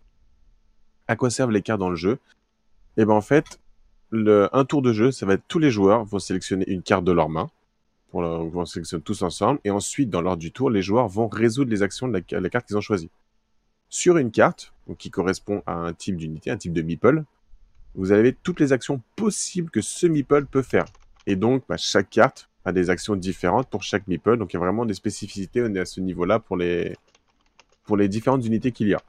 À 1.08 1.16
quoi 1.16 1.30
servent 1.30 1.52
les 1.52 1.62
cartes 1.62 1.80
dans 1.80 1.90
le 1.90 1.96
jeu? 1.96 2.20
Et 2.96 3.06
ben 3.06 3.14
en 3.14 3.22
fait, 3.22 3.60
un 4.14 4.66
tour 4.66 4.82
de 4.82 4.94
jeu, 4.94 5.12
ça 5.12 5.26
va 5.26 5.34
être 5.34 5.44
tous 5.48 5.60
les 5.60 5.72
joueurs 5.72 6.06
vont 6.06 6.20
sélectionner 6.20 6.70
une 6.70 6.82
carte 6.82 7.04
de 7.04 7.12
leur 7.12 7.30
main, 7.30 7.50
pour 8.12 8.22
le, 8.22 8.28
on 8.28 8.50
va 8.50 8.66
sélectionner 8.66 9.04
tous 9.04 9.22
ensemble, 9.24 9.60
et 9.64 9.72
ensuite, 9.72 10.10
dans 10.10 10.22
l'ordre 10.22 10.42
du 10.42 10.52
tour, 10.52 10.70
les 10.70 10.82
joueurs 10.82 11.08
vont 11.08 11.28
résoudre 11.28 11.72
les 11.72 11.82
actions 11.82 12.08
de 12.08 12.14
la, 12.14 12.50
carte 12.50 12.68
qu'ils 12.68 12.78
ont 12.78 12.82
choisie. 12.82 13.10
Sur 13.90 14.18
une 14.18 14.32
carte, 14.32 14.74
qui 14.98 15.10
correspond 15.10 15.64
à 15.66 15.74
un 15.74 15.94
type 15.94 16.18
d'unité, 16.18 16.52
un 16.52 16.58
type 16.58 16.74
de 16.74 16.82
meeple, 16.82 17.24
vous 17.96 18.12
avez 18.12 18.34
toutes 18.34 18.60
les 18.60 18.74
actions 18.74 19.02
possibles 19.16 19.70
que 19.70 19.82
ce 19.82 20.08
meeple 20.08 20.46
peut 20.46 20.64
faire. 20.64 20.86
Et 21.26 21.36
donc, 21.36 21.64
bah, 21.70 21.78
chaque 21.78 22.10
carte 22.10 22.50
a 22.66 22.72
des 22.72 22.90
actions 22.90 23.16
différentes 23.16 23.70
pour 23.70 23.84
chaque 23.84 24.08
meeple. 24.08 24.38
Donc, 24.38 24.54
il 24.54 24.56
y 24.56 24.58
a 24.58 24.60
vraiment 24.60 24.86
des 24.86 24.94
spécificités 24.94 25.62
à 25.62 25.86
ce 25.86 26.02
niveau-là 26.02 26.40
pour 26.40 26.58
les 26.58 26.98
différentes 28.10 28.46
unités 28.46 28.72
qu'il 28.72 28.90
y 28.90 28.94
a. 28.94 29.02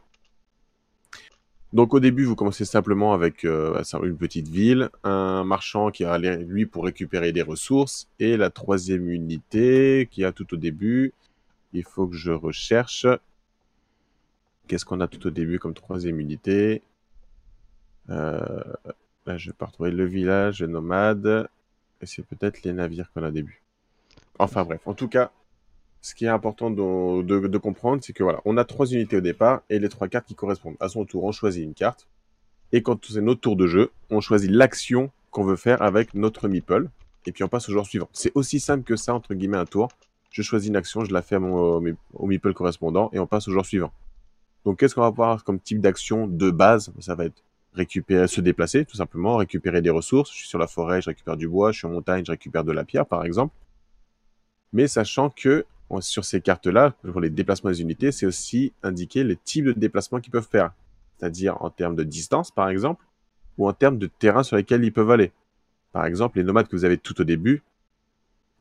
Donc, 1.74 1.92
au 1.92 2.00
début, 2.00 2.24
vous 2.24 2.36
commencez 2.36 2.64
simplement 2.64 3.12
avec 3.12 3.44
euh, 3.44 3.82
une 4.02 4.16
petite 4.16 4.48
ville, 4.48 4.90
un 5.02 5.44
marchand 5.44 5.90
qui 5.90 6.04
aller, 6.04 6.36
lui, 6.36 6.66
pour 6.66 6.84
récupérer 6.84 7.32
des 7.32 7.42
ressources, 7.42 8.08
et 8.18 8.36
la 8.36 8.48
troisième 8.48 9.10
unité 9.10 10.08
qui 10.10 10.24
a 10.24 10.32
tout 10.32 10.54
au 10.54 10.56
début. 10.56 11.12
Il 11.72 11.84
faut 11.84 12.06
que 12.06 12.16
je 12.16 12.30
recherche. 12.30 13.06
Qu'est-ce 14.68 14.84
qu'on 14.84 15.00
a 15.00 15.08
tout 15.08 15.26
au 15.26 15.30
début 15.30 15.58
comme 15.58 15.74
troisième 15.74 16.20
unité? 16.20 16.80
Euh, 18.08 18.62
Là, 19.26 19.38
je 19.38 19.50
vais 19.50 19.54
pas 19.54 19.66
retrouver 19.66 19.90
le 19.90 20.04
village, 20.04 20.62
nomade. 20.62 21.48
Et 22.00 22.06
c'est 22.06 22.22
peut-être 22.22 22.62
les 22.62 22.72
navires 22.72 23.10
qu'on 23.12 23.22
a 23.22 23.28
au 23.28 23.32
début. 23.32 23.62
Enfin 24.38 24.64
bref, 24.64 24.80
en 24.86 24.94
tout 24.94 25.08
cas, 25.08 25.32
ce 26.04 26.14
qui 26.14 26.26
est 26.26 26.28
important 26.28 26.70
de, 26.70 27.56
comprendre, 27.56 28.04
c'est 28.04 28.12
que 28.12 28.22
voilà, 28.22 28.42
on 28.44 28.58
a 28.58 28.64
trois 28.66 28.84
unités 28.84 29.16
au 29.16 29.22
départ 29.22 29.62
et 29.70 29.78
les 29.78 29.88
trois 29.88 30.06
cartes 30.06 30.26
qui 30.26 30.34
correspondent. 30.34 30.76
À 30.78 30.90
son 30.90 31.06
tour, 31.06 31.24
on 31.24 31.32
choisit 31.32 31.64
une 31.64 31.72
carte. 31.72 32.06
Et 32.72 32.82
quand 32.82 33.02
c'est 33.06 33.22
notre 33.22 33.40
tour 33.40 33.56
de 33.56 33.66
jeu, 33.66 33.90
on 34.10 34.20
choisit 34.20 34.50
l'action 34.50 35.10
qu'on 35.30 35.44
veut 35.44 35.56
faire 35.56 35.80
avec 35.80 36.12
notre 36.12 36.46
meeple. 36.46 36.90
Et 37.24 37.32
puis 37.32 37.42
on 37.42 37.48
passe 37.48 37.70
au 37.70 37.72
joueur 37.72 37.86
suivant. 37.86 38.10
C'est 38.12 38.32
aussi 38.34 38.60
simple 38.60 38.84
que 38.84 38.96
ça, 38.96 39.14
entre 39.14 39.32
guillemets, 39.32 39.56
un 39.56 39.64
tour. 39.64 39.88
Je 40.28 40.42
choisis 40.42 40.68
une 40.68 40.76
action, 40.76 41.06
je 41.06 41.12
la 41.14 41.22
fais 41.22 41.38
mon, 41.38 41.56
au, 41.56 41.80
me- 41.80 41.96
au 42.12 42.26
meeple 42.26 42.52
correspondant 42.52 43.08
et 43.14 43.18
on 43.18 43.26
passe 43.26 43.48
au 43.48 43.52
joueur 43.52 43.64
suivant. 43.64 43.90
Donc 44.66 44.80
qu'est-ce 44.80 44.94
qu'on 44.94 45.00
va 45.00 45.06
avoir 45.06 45.42
comme 45.42 45.58
type 45.58 45.80
d'action 45.80 46.26
de 46.28 46.50
base? 46.50 46.92
Ça 47.00 47.14
va 47.14 47.24
être 47.24 47.42
récupérer, 47.72 48.28
se 48.28 48.42
déplacer, 48.42 48.84
tout 48.84 48.98
simplement, 48.98 49.36
récupérer 49.36 49.80
des 49.80 49.88
ressources. 49.88 50.30
Je 50.32 50.36
suis 50.36 50.48
sur 50.48 50.58
la 50.58 50.66
forêt, 50.66 51.00
je 51.00 51.08
récupère 51.08 51.38
du 51.38 51.48
bois, 51.48 51.72
je 51.72 51.78
suis 51.78 51.86
en 51.86 51.90
montagne, 51.92 52.26
je 52.26 52.30
récupère 52.30 52.62
de 52.62 52.72
la 52.72 52.84
pierre, 52.84 53.06
par 53.06 53.24
exemple. 53.24 53.54
Mais 54.74 54.86
sachant 54.86 55.30
que 55.30 55.64
sur 56.00 56.24
ces 56.24 56.40
cartes-là, 56.40 56.94
pour 57.10 57.20
les 57.20 57.30
déplacements 57.30 57.70
des 57.70 57.82
unités, 57.82 58.12
c'est 58.12 58.26
aussi 58.26 58.72
indiqué 58.82 59.24
les 59.24 59.36
types 59.36 59.66
de 59.66 59.72
déplacements 59.72 60.20
qu'ils 60.20 60.32
peuvent 60.32 60.48
faire. 60.48 60.72
C'est-à-dire 61.18 61.60
en 61.62 61.70
termes 61.70 61.96
de 61.96 62.04
distance, 62.04 62.50
par 62.50 62.68
exemple, 62.68 63.04
ou 63.58 63.68
en 63.68 63.72
termes 63.72 63.98
de 63.98 64.06
terrain 64.06 64.42
sur 64.42 64.56
lesquels 64.56 64.84
ils 64.84 64.92
peuvent 64.92 65.10
aller. 65.10 65.32
Par 65.92 66.06
exemple, 66.06 66.38
les 66.38 66.44
nomades 66.44 66.68
que 66.68 66.76
vous 66.76 66.84
avez 66.84 66.98
tout 66.98 67.20
au 67.20 67.24
début 67.24 67.62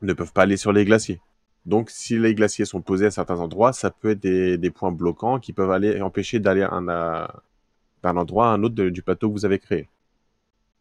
ne 0.02 0.12
peuvent 0.12 0.32
pas 0.32 0.42
aller 0.42 0.56
sur 0.56 0.72
les 0.72 0.84
glaciers. 0.84 1.20
Donc, 1.66 1.90
si 1.90 2.18
les 2.18 2.34
glaciers 2.34 2.64
sont 2.64 2.82
posés 2.82 3.06
à 3.06 3.10
certains 3.10 3.40
endroits, 3.40 3.72
ça 3.72 3.90
peut 3.90 4.10
être 4.10 4.20
des, 4.20 4.70
points 4.70 4.92
bloquants 4.92 5.40
qui 5.40 5.52
peuvent 5.52 5.70
aller 5.70 6.00
empêcher 6.02 6.38
d'aller 6.38 6.66
d'un 6.70 8.16
endroit 8.16 8.50
à 8.50 8.54
un 8.54 8.62
autre 8.62 8.74
du 8.74 9.02
plateau 9.02 9.28
que 9.28 9.32
vous 9.32 9.46
avez 9.46 9.58
créé. 9.58 9.88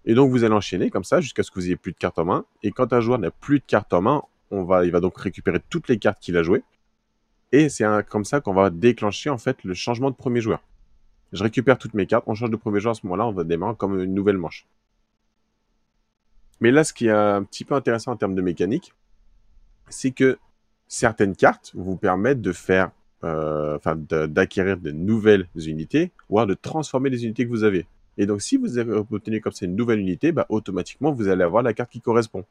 Et 0.05 0.13
donc, 0.13 0.29
vous 0.29 0.43
allez 0.43 0.53
enchaîner 0.53 0.89
comme 0.89 1.05
ça 1.05 1.21
jusqu'à 1.21 1.43
ce 1.43 1.51
que 1.51 1.59
vous 1.59 1.65
ayez 1.67 1.77
plus 1.77 1.93
de 1.93 1.97
cartes 1.97 2.19
en 2.19 2.25
main. 2.25 2.45
Et 2.61 2.71
quand 2.71 2.91
un 2.91 2.99
joueur 2.99 3.17
n'a 3.17 3.31
plus 3.31 3.59
de 3.59 3.63
cartes 3.65 3.93
en 3.93 4.01
main, 4.01 4.23
on 4.53 4.63
va, 4.63 4.85
il 4.85 4.91
va 4.91 4.99
donc 4.99 5.17
récupérer 5.17 5.59
toutes 5.69 5.87
les 5.87 5.97
cartes 5.97 6.19
qu'il 6.21 6.37
a 6.37 6.43
jouées. 6.43 6.63
Et 7.51 7.69
c'est 7.69 7.85
comme 8.09 8.25
ça 8.25 8.39
qu'on 8.39 8.53
va 8.53 8.69
déclencher 8.69 9.29
en 9.29 9.37
fait 9.37 9.63
le 9.63 9.73
changement 9.73 10.09
de 10.09 10.15
premier 10.15 10.41
joueur. 10.41 10.61
Je 11.33 11.43
récupère 11.43 11.77
toutes 11.77 11.93
mes 11.95 12.05
cartes, 12.05 12.23
on 12.27 12.35
change 12.35 12.51
de 12.51 12.55
premier 12.55 12.79
joueur 12.79 12.91
à 12.91 12.95
ce 12.95 13.05
moment-là, 13.05 13.27
on 13.27 13.31
va 13.31 13.43
démarrer 13.43 13.75
comme 13.75 13.99
une 13.99 14.13
nouvelle 14.13 14.37
manche. 14.37 14.67
Mais 16.61 16.71
là, 16.71 16.83
ce 16.83 16.93
qui 16.93 17.07
est 17.07 17.11
un 17.11 17.43
petit 17.43 17.65
peu 17.65 17.75
intéressant 17.75 18.11
en 18.11 18.15
termes 18.15 18.35
de 18.35 18.41
mécanique, 18.41 18.93
c'est 19.89 20.11
que 20.11 20.37
certaines 20.87 21.35
cartes 21.35 21.71
vous 21.73 21.97
permettent 21.97 22.41
de 22.41 22.53
faire, 22.53 22.91
euh, 23.23 23.77
d'acquérir 24.27 24.77
de 24.77 24.91
nouvelles 24.91 25.47
unités, 25.55 26.11
voire 26.29 26.45
de 26.45 26.53
transformer 26.53 27.09
les 27.09 27.25
unités 27.25 27.45
que 27.45 27.49
vous 27.49 27.63
avez. 27.63 27.85
Et 28.17 28.27
donc, 28.27 28.41
si 28.43 28.57
vous 28.57 28.77
obtenu 28.77 29.41
comme 29.41 29.53
ça 29.53 29.65
une 29.65 29.75
nouvelle 29.75 29.99
unité, 29.99 30.31
bah, 30.31 30.45
automatiquement, 30.49 31.11
vous 31.11 31.27
allez 31.27 31.43
avoir 31.43 31.63
la 31.63 31.73
carte 31.73 31.91
qui 31.91 31.99
correspond. 31.99 32.45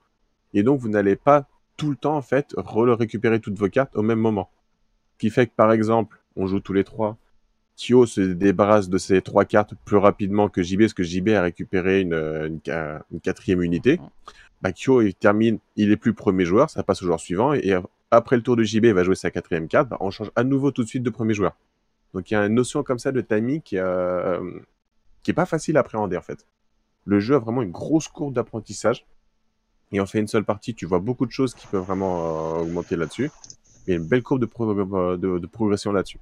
Et 0.55 0.63
donc, 0.65 0.81
vous 0.81 0.89
n'allez 0.89 1.17
pas 1.17 1.49
tout 1.77 1.91
le 1.91 1.97
temps, 1.97 2.17
en 2.17 2.23
fait, 2.23 2.55
récupérer 2.57 3.41
toutes 3.41 3.59
vos 3.59 3.69
cartes 3.69 3.97
au 3.97 4.03
même 4.03 4.19
moment. 4.19 4.51
Ce 5.15 5.19
qui 5.19 5.31
fait 5.31 5.47
que, 5.47 5.53
par 5.55 5.73
exemple, 5.73 6.21
on 6.37 6.47
joue 6.47 6.61
tous 6.61 6.73
les 6.73 6.85
trois. 6.85 7.17
Thio 7.77 8.07
se 8.07 8.21
débarrasse 8.21 8.89
de 8.89 8.99
ses 8.99 9.23
trois 9.23 9.45
cartes 9.45 9.75
plus 9.85 9.97
rapidement 9.97 10.49
que 10.49 10.63
JB, 10.63 10.81
parce 10.81 10.95
que 10.95 11.03
JB 11.03 11.31
a 11.31 11.43
récupéré 11.43 12.01
une, 12.01 12.61
une, 12.67 13.21
quatrième 13.21 13.63
unité. 13.63 14.01
Bah, 14.61 14.73
Kyo, 14.73 15.03
il 15.03 15.15
termine, 15.15 15.59
il 15.77 15.91
est 15.91 15.97
plus 15.97 16.15
premier 16.15 16.45
joueur, 16.45 16.71
ça 16.71 16.83
passe 16.83 17.03
au 17.03 17.07
joueur 17.07 17.19
suivant, 17.19 17.53
et 17.53 17.75
après 18.11 18.37
le 18.37 18.43
tour 18.43 18.57
de 18.57 18.63
JB, 18.63 18.85
il 18.85 18.95
va 18.95 19.03
jouer 19.03 19.15
sa 19.15 19.31
quatrième 19.31 19.69
carte, 19.69 19.89
bah, 19.89 19.97
on 20.01 20.11
change 20.11 20.31
à 20.37 20.45
nouveau 20.45 20.71
tout 20.71 20.85
de 20.85 20.89
suite 20.89 21.03
de 21.03 21.11
premier 21.11 21.35
joueur. 21.35 21.57
Donc 22.15 22.31
il 22.31 22.35
y 22.35 22.37
a 22.37 22.45
une 22.45 22.55
notion 22.55 22.83
comme 22.83 22.99
ça 22.99 23.11
de 23.11 23.21
timing 23.21 23.63
qui, 23.63 23.79
euh, 23.79 24.41
qui 25.23 25.31
est 25.31 25.35
pas 25.35 25.47
facile 25.47 25.77
à 25.77 25.81
appréhender 25.81 26.17
en 26.17 26.23
fait. 26.23 26.47
Le 27.05 27.19
jeu 27.21 27.35
a 27.35 27.39
vraiment 27.39 27.63
une 27.63 27.71
grosse 27.71 28.09
courbe 28.09 28.35
d'apprentissage. 28.35 29.07
Et 29.93 30.01
en 30.01 30.07
fait 30.07 30.19
une 30.19 30.29
seule 30.29 30.45
partie, 30.45 30.75
tu 30.75 30.87
vois 30.87 30.99
beaucoup 30.99 31.27
de 31.27 31.33
choses 31.33 31.55
qui 31.55 31.67
peuvent 31.67 31.85
vraiment 31.85 32.57
euh, 32.57 32.63
augmenter 32.63 32.97
là-dessus. 32.97 33.31
Il 33.87 33.91
y 33.91 33.93
a 33.95 33.97
une 33.97 34.07
belle 34.07 34.23
courbe 34.23 34.41
de, 34.41 35.47
progression 35.47 35.93
là-dessus. 35.93 36.19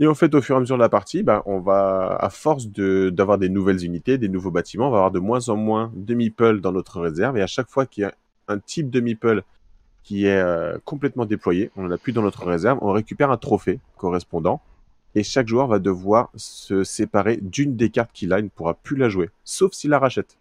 Et 0.00 0.06
en 0.06 0.14
fait, 0.14 0.34
au 0.34 0.40
fur 0.40 0.54
et 0.54 0.58
à 0.58 0.60
mesure 0.60 0.76
de 0.76 0.82
la 0.82 0.88
partie, 0.88 1.22
bah, 1.22 1.42
on 1.46 1.60
va, 1.60 2.16
à 2.18 2.30
force 2.30 2.66
d'avoir 2.68 3.38
des 3.38 3.48
nouvelles 3.48 3.84
unités, 3.84 4.18
des 4.18 4.28
nouveaux 4.28 4.50
bâtiments, 4.50 4.88
on 4.88 4.90
va 4.90 4.98
avoir 4.98 5.10
de 5.10 5.18
moins 5.18 5.48
en 5.48 5.56
moins 5.56 5.92
de 5.94 6.14
meeple 6.14 6.60
dans 6.60 6.72
notre 6.72 7.00
réserve. 7.00 7.36
Et 7.36 7.42
à 7.42 7.46
chaque 7.46 7.68
fois 7.68 7.86
qu'il 7.86 8.02
y 8.02 8.04
a 8.04 8.14
un 8.48 8.58
type 8.58 8.90
de 8.90 9.00
meeple 9.00 9.42
qui 10.02 10.26
est 10.26 10.40
euh, 10.40 10.78
complètement 10.84 11.26
déployé, 11.26 11.70
on 11.76 11.82
n'en 11.82 11.90
a 11.90 11.98
plus 11.98 12.12
dans 12.12 12.22
notre 12.22 12.44
réserve, 12.44 12.78
on 12.82 12.92
récupère 12.92 13.30
un 13.30 13.36
trophée 13.36 13.78
correspondant 13.96 14.60
et 15.14 15.22
chaque 15.22 15.48
joueur 15.48 15.66
va 15.66 15.78
devoir 15.78 16.30
se 16.34 16.84
séparer 16.84 17.36
d'une 17.36 17.76
des 17.76 17.90
cartes 17.90 18.10
qu'il 18.12 18.32
a, 18.32 18.38
il 18.38 18.44
ne 18.44 18.48
pourra 18.48 18.74
plus 18.74 18.96
la 18.96 19.08
jouer, 19.08 19.30
sauf 19.44 19.72
s'il 19.72 19.90
la 19.90 19.98
rachète. 19.98 20.38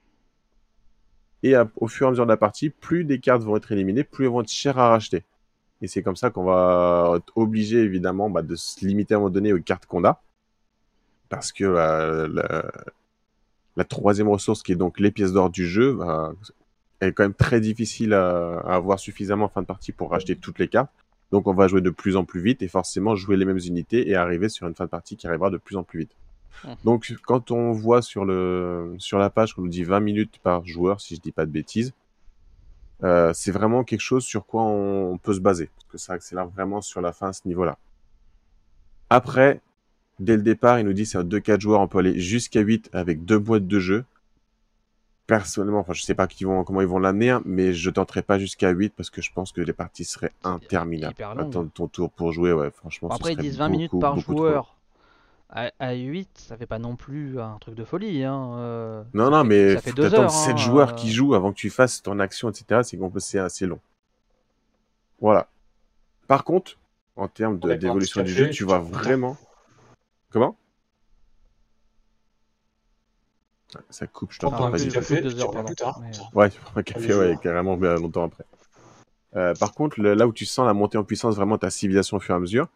Et 1.43 1.55
au 1.77 1.87
fur 1.87 2.05
et 2.05 2.07
à 2.07 2.11
mesure 2.11 2.25
de 2.25 2.31
la 2.31 2.37
partie, 2.37 2.69
plus 2.69 3.03
des 3.03 3.19
cartes 3.19 3.41
vont 3.41 3.57
être 3.57 3.71
éliminées, 3.71 4.03
plus 4.03 4.25
elles 4.25 4.31
vont 4.31 4.41
être 4.41 4.51
chères 4.51 4.77
à 4.77 4.89
racheter. 4.89 5.23
Et 5.81 5.87
c'est 5.87 6.03
comme 6.03 6.15
ça 6.15 6.29
qu'on 6.29 6.43
va 6.43 7.15
être 7.17 7.33
obligé 7.35 7.79
évidemment 7.79 8.29
bah, 8.29 8.43
de 8.43 8.55
se 8.55 8.85
limiter 8.85 9.15
à 9.15 9.17
un 9.17 9.21
moment 9.21 9.31
donné 9.31 9.51
aux 9.51 9.59
cartes 9.59 9.87
qu'on 9.87 10.05
a. 10.05 10.21
Parce 11.29 11.51
que 11.51 11.63
la, 13.75 13.83
troisième 13.85 14.27
ressource, 14.27 14.61
qui 14.61 14.73
est 14.73 14.75
donc 14.75 14.99
les 14.99 15.11
pièces 15.11 15.33
d'or 15.33 15.49
du 15.49 15.67
jeu, 15.67 15.93
bah, 15.93 16.33
est 17.01 17.13
quand 17.13 17.23
même 17.23 17.33
très 17.33 17.59
difficile 17.59 18.13
à, 18.13 18.59
avoir 18.59 18.99
suffisamment 18.99 19.45
en 19.45 19.49
fin 19.49 19.61
de 19.61 19.67
partie 19.67 19.91
pour 19.91 20.11
racheter 20.11 20.35
toutes 20.35 20.59
les 20.59 20.67
cartes. 20.67 20.91
Donc 21.31 21.47
on 21.47 21.53
va 21.53 21.67
jouer 21.67 21.81
de 21.81 21.89
plus 21.89 22.15
en 22.17 22.25
plus 22.25 22.41
vite 22.41 22.61
et 22.61 22.67
forcément 22.67 23.15
jouer 23.15 23.37
les 23.37 23.45
mêmes 23.45 23.59
unités 23.65 24.09
et 24.09 24.15
arriver 24.15 24.49
sur 24.49 24.67
une 24.67 24.75
fin 24.75 24.85
de 24.85 24.89
partie 24.89 25.15
qui 25.15 25.27
arrivera 25.27 25.49
de 25.49 25.57
plus 25.57 25.77
en 25.77 25.83
plus 25.83 26.01
vite. 26.01 26.11
Mmh. 26.63 26.69
Donc 26.83 27.13
quand 27.25 27.51
on 27.51 27.71
voit 27.71 28.01
sur, 28.01 28.25
le, 28.25 28.95
sur 28.97 29.17
la 29.17 29.29
page 29.29 29.53
qu'on 29.53 29.61
nous 29.61 29.69
dit 29.69 29.83
20 29.83 29.99
minutes 29.99 30.39
par 30.43 30.65
joueur, 30.65 31.01
si 31.01 31.15
je 31.15 31.21
dis 31.21 31.31
pas 31.31 31.45
de 31.45 31.51
bêtises, 31.51 31.93
euh, 33.03 33.31
c'est 33.33 33.51
vraiment 33.51 33.83
quelque 33.83 34.01
chose 34.01 34.23
sur 34.23 34.45
quoi 34.45 34.63
on, 34.63 35.17
peut 35.17 35.33
se 35.33 35.39
baser. 35.39 35.69
Parce 35.75 35.91
que 35.91 35.97
ça 35.97 36.13
accélère 36.13 36.47
vraiment 36.47 36.81
sur 36.81 37.01
la 37.01 37.13
fin 37.13 37.29
à 37.29 37.33
ce 37.33 37.47
niveau-là. 37.47 37.77
Après, 39.09 39.61
dès 40.19 40.37
le 40.37 40.43
départ, 40.43 40.79
il 40.79 40.85
nous 40.85 40.93
dit 40.93 41.05
c'est 41.05 41.17
à 41.17 41.23
2-4 41.23 41.59
joueurs, 41.59 41.81
on 41.81 41.87
peut 41.87 41.99
aller 41.99 42.19
jusqu'à 42.19 42.61
8 42.61 42.89
avec 42.93 43.25
deux 43.25 43.39
boîtes 43.39 43.67
de 43.67 43.79
jeu 43.79 44.05
personnellement, 45.27 45.79
enfin, 45.79 45.93
je 45.93 46.03
sais 46.03 46.13
pas 46.13 46.27
qui 46.27 46.43
vont, 46.43 46.65
comment 46.65 46.81
ils 46.81 46.87
vont 46.87 46.99
l'amener, 46.99 47.29
hein, 47.29 47.41
mais 47.45 47.71
je 47.71 47.89
tenterai 47.89 48.21
pas 48.21 48.37
jusqu'à 48.37 48.69
8 48.69 48.93
parce 48.97 49.09
que 49.09 49.21
je 49.21 49.31
pense 49.31 49.53
que 49.53 49.61
les 49.61 49.71
parties 49.71 50.03
seraient 50.03 50.33
interminables. 50.43 51.15
Attendre 51.23 51.71
ton 51.71 51.87
tour 51.87 52.11
pour 52.11 52.33
jouer, 52.33 52.51
ouais, 52.51 52.69
franchement. 52.69 53.07
après, 53.09 53.31
ils 53.33 53.39
disent 53.39 53.57
20 53.57 53.69
minutes 53.69 53.91
par 53.97 54.19
joueur. 54.19 54.75
À, 55.53 55.93
8, 55.93 56.29
ça 56.37 56.55
fait 56.55 56.65
pas 56.65 56.79
non 56.79 56.95
plus 56.95 57.37
un 57.37 57.57
truc 57.59 57.75
de 57.75 57.83
folie. 57.83 58.23
Hein. 58.23 58.53
Euh, 58.55 59.03
non, 59.13 59.29
non, 59.29 59.43
mais 59.43 59.75
ça 59.75 59.81
fait 59.81 60.29
7 60.29 60.57
joueurs 60.57 60.95
qui 60.95 61.09
euh. 61.09 61.13
jouent 61.13 61.35
avant 61.35 61.51
que 61.51 61.57
tu 61.57 61.69
fasses 61.69 62.01
ton 62.01 62.19
action, 62.19 62.49
etc. 62.49 62.81
C'est 62.83 62.95
qu'on 62.95 63.09
peut 63.09 63.19
c'est 63.19 63.37
assez 63.37 63.65
long. 63.65 63.79
Voilà. 65.19 65.49
Par 66.27 66.45
contre, 66.45 66.77
en 67.17 67.27
termes 67.27 67.59
d'évolution 67.59 68.23
du 68.23 68.31
jeu, 68.31 68.49
tu 68.49 68.63
vois 68.63 68.79
vraiment. 68.79 69.35
Comment? 70.29 70.55
Ça 73.89 74.07
coupe, 74.07 74.31
je 74.31 74.39
t'entends 74.39 74.71
pas. 74.71 74.77
Du 74.77 74.87
café, 74.87 75.21
deux 75.21 75.37
heures, 75.41 75.51
plus 75.65 75.75
tard. 75.75 76.01
Ouais, 76.33 76.49
tu 76.49 76.59
prends 76.61 76.79
un 76.79 76.83
café, 76.83 77.13
ouais, 77.13 77.37
carrément 77.41 77.75
bien 77.75 77.95
longtemps 77.95 78.23
après. 78.23 78.45
Euh, 79.35 79.53
par 79.55 79.73
contre, 79.73 80.01
là 80.01 80.27
où 80.27 80.33
tu 80.33 80.45
sens 80.45 80.65
la 80.65 80.73
montée 80.73 80.97
en 80.97 81.03
puissance 81.03 81.35
vraiment 81.35 81.57
ta 81.57 81.69
civilisation 81.69 82.17
au 82.17 82.19
fur 82.21 82.35
et 82.35 82.37
à 82.37 82.39
mesure, 82.39 82.67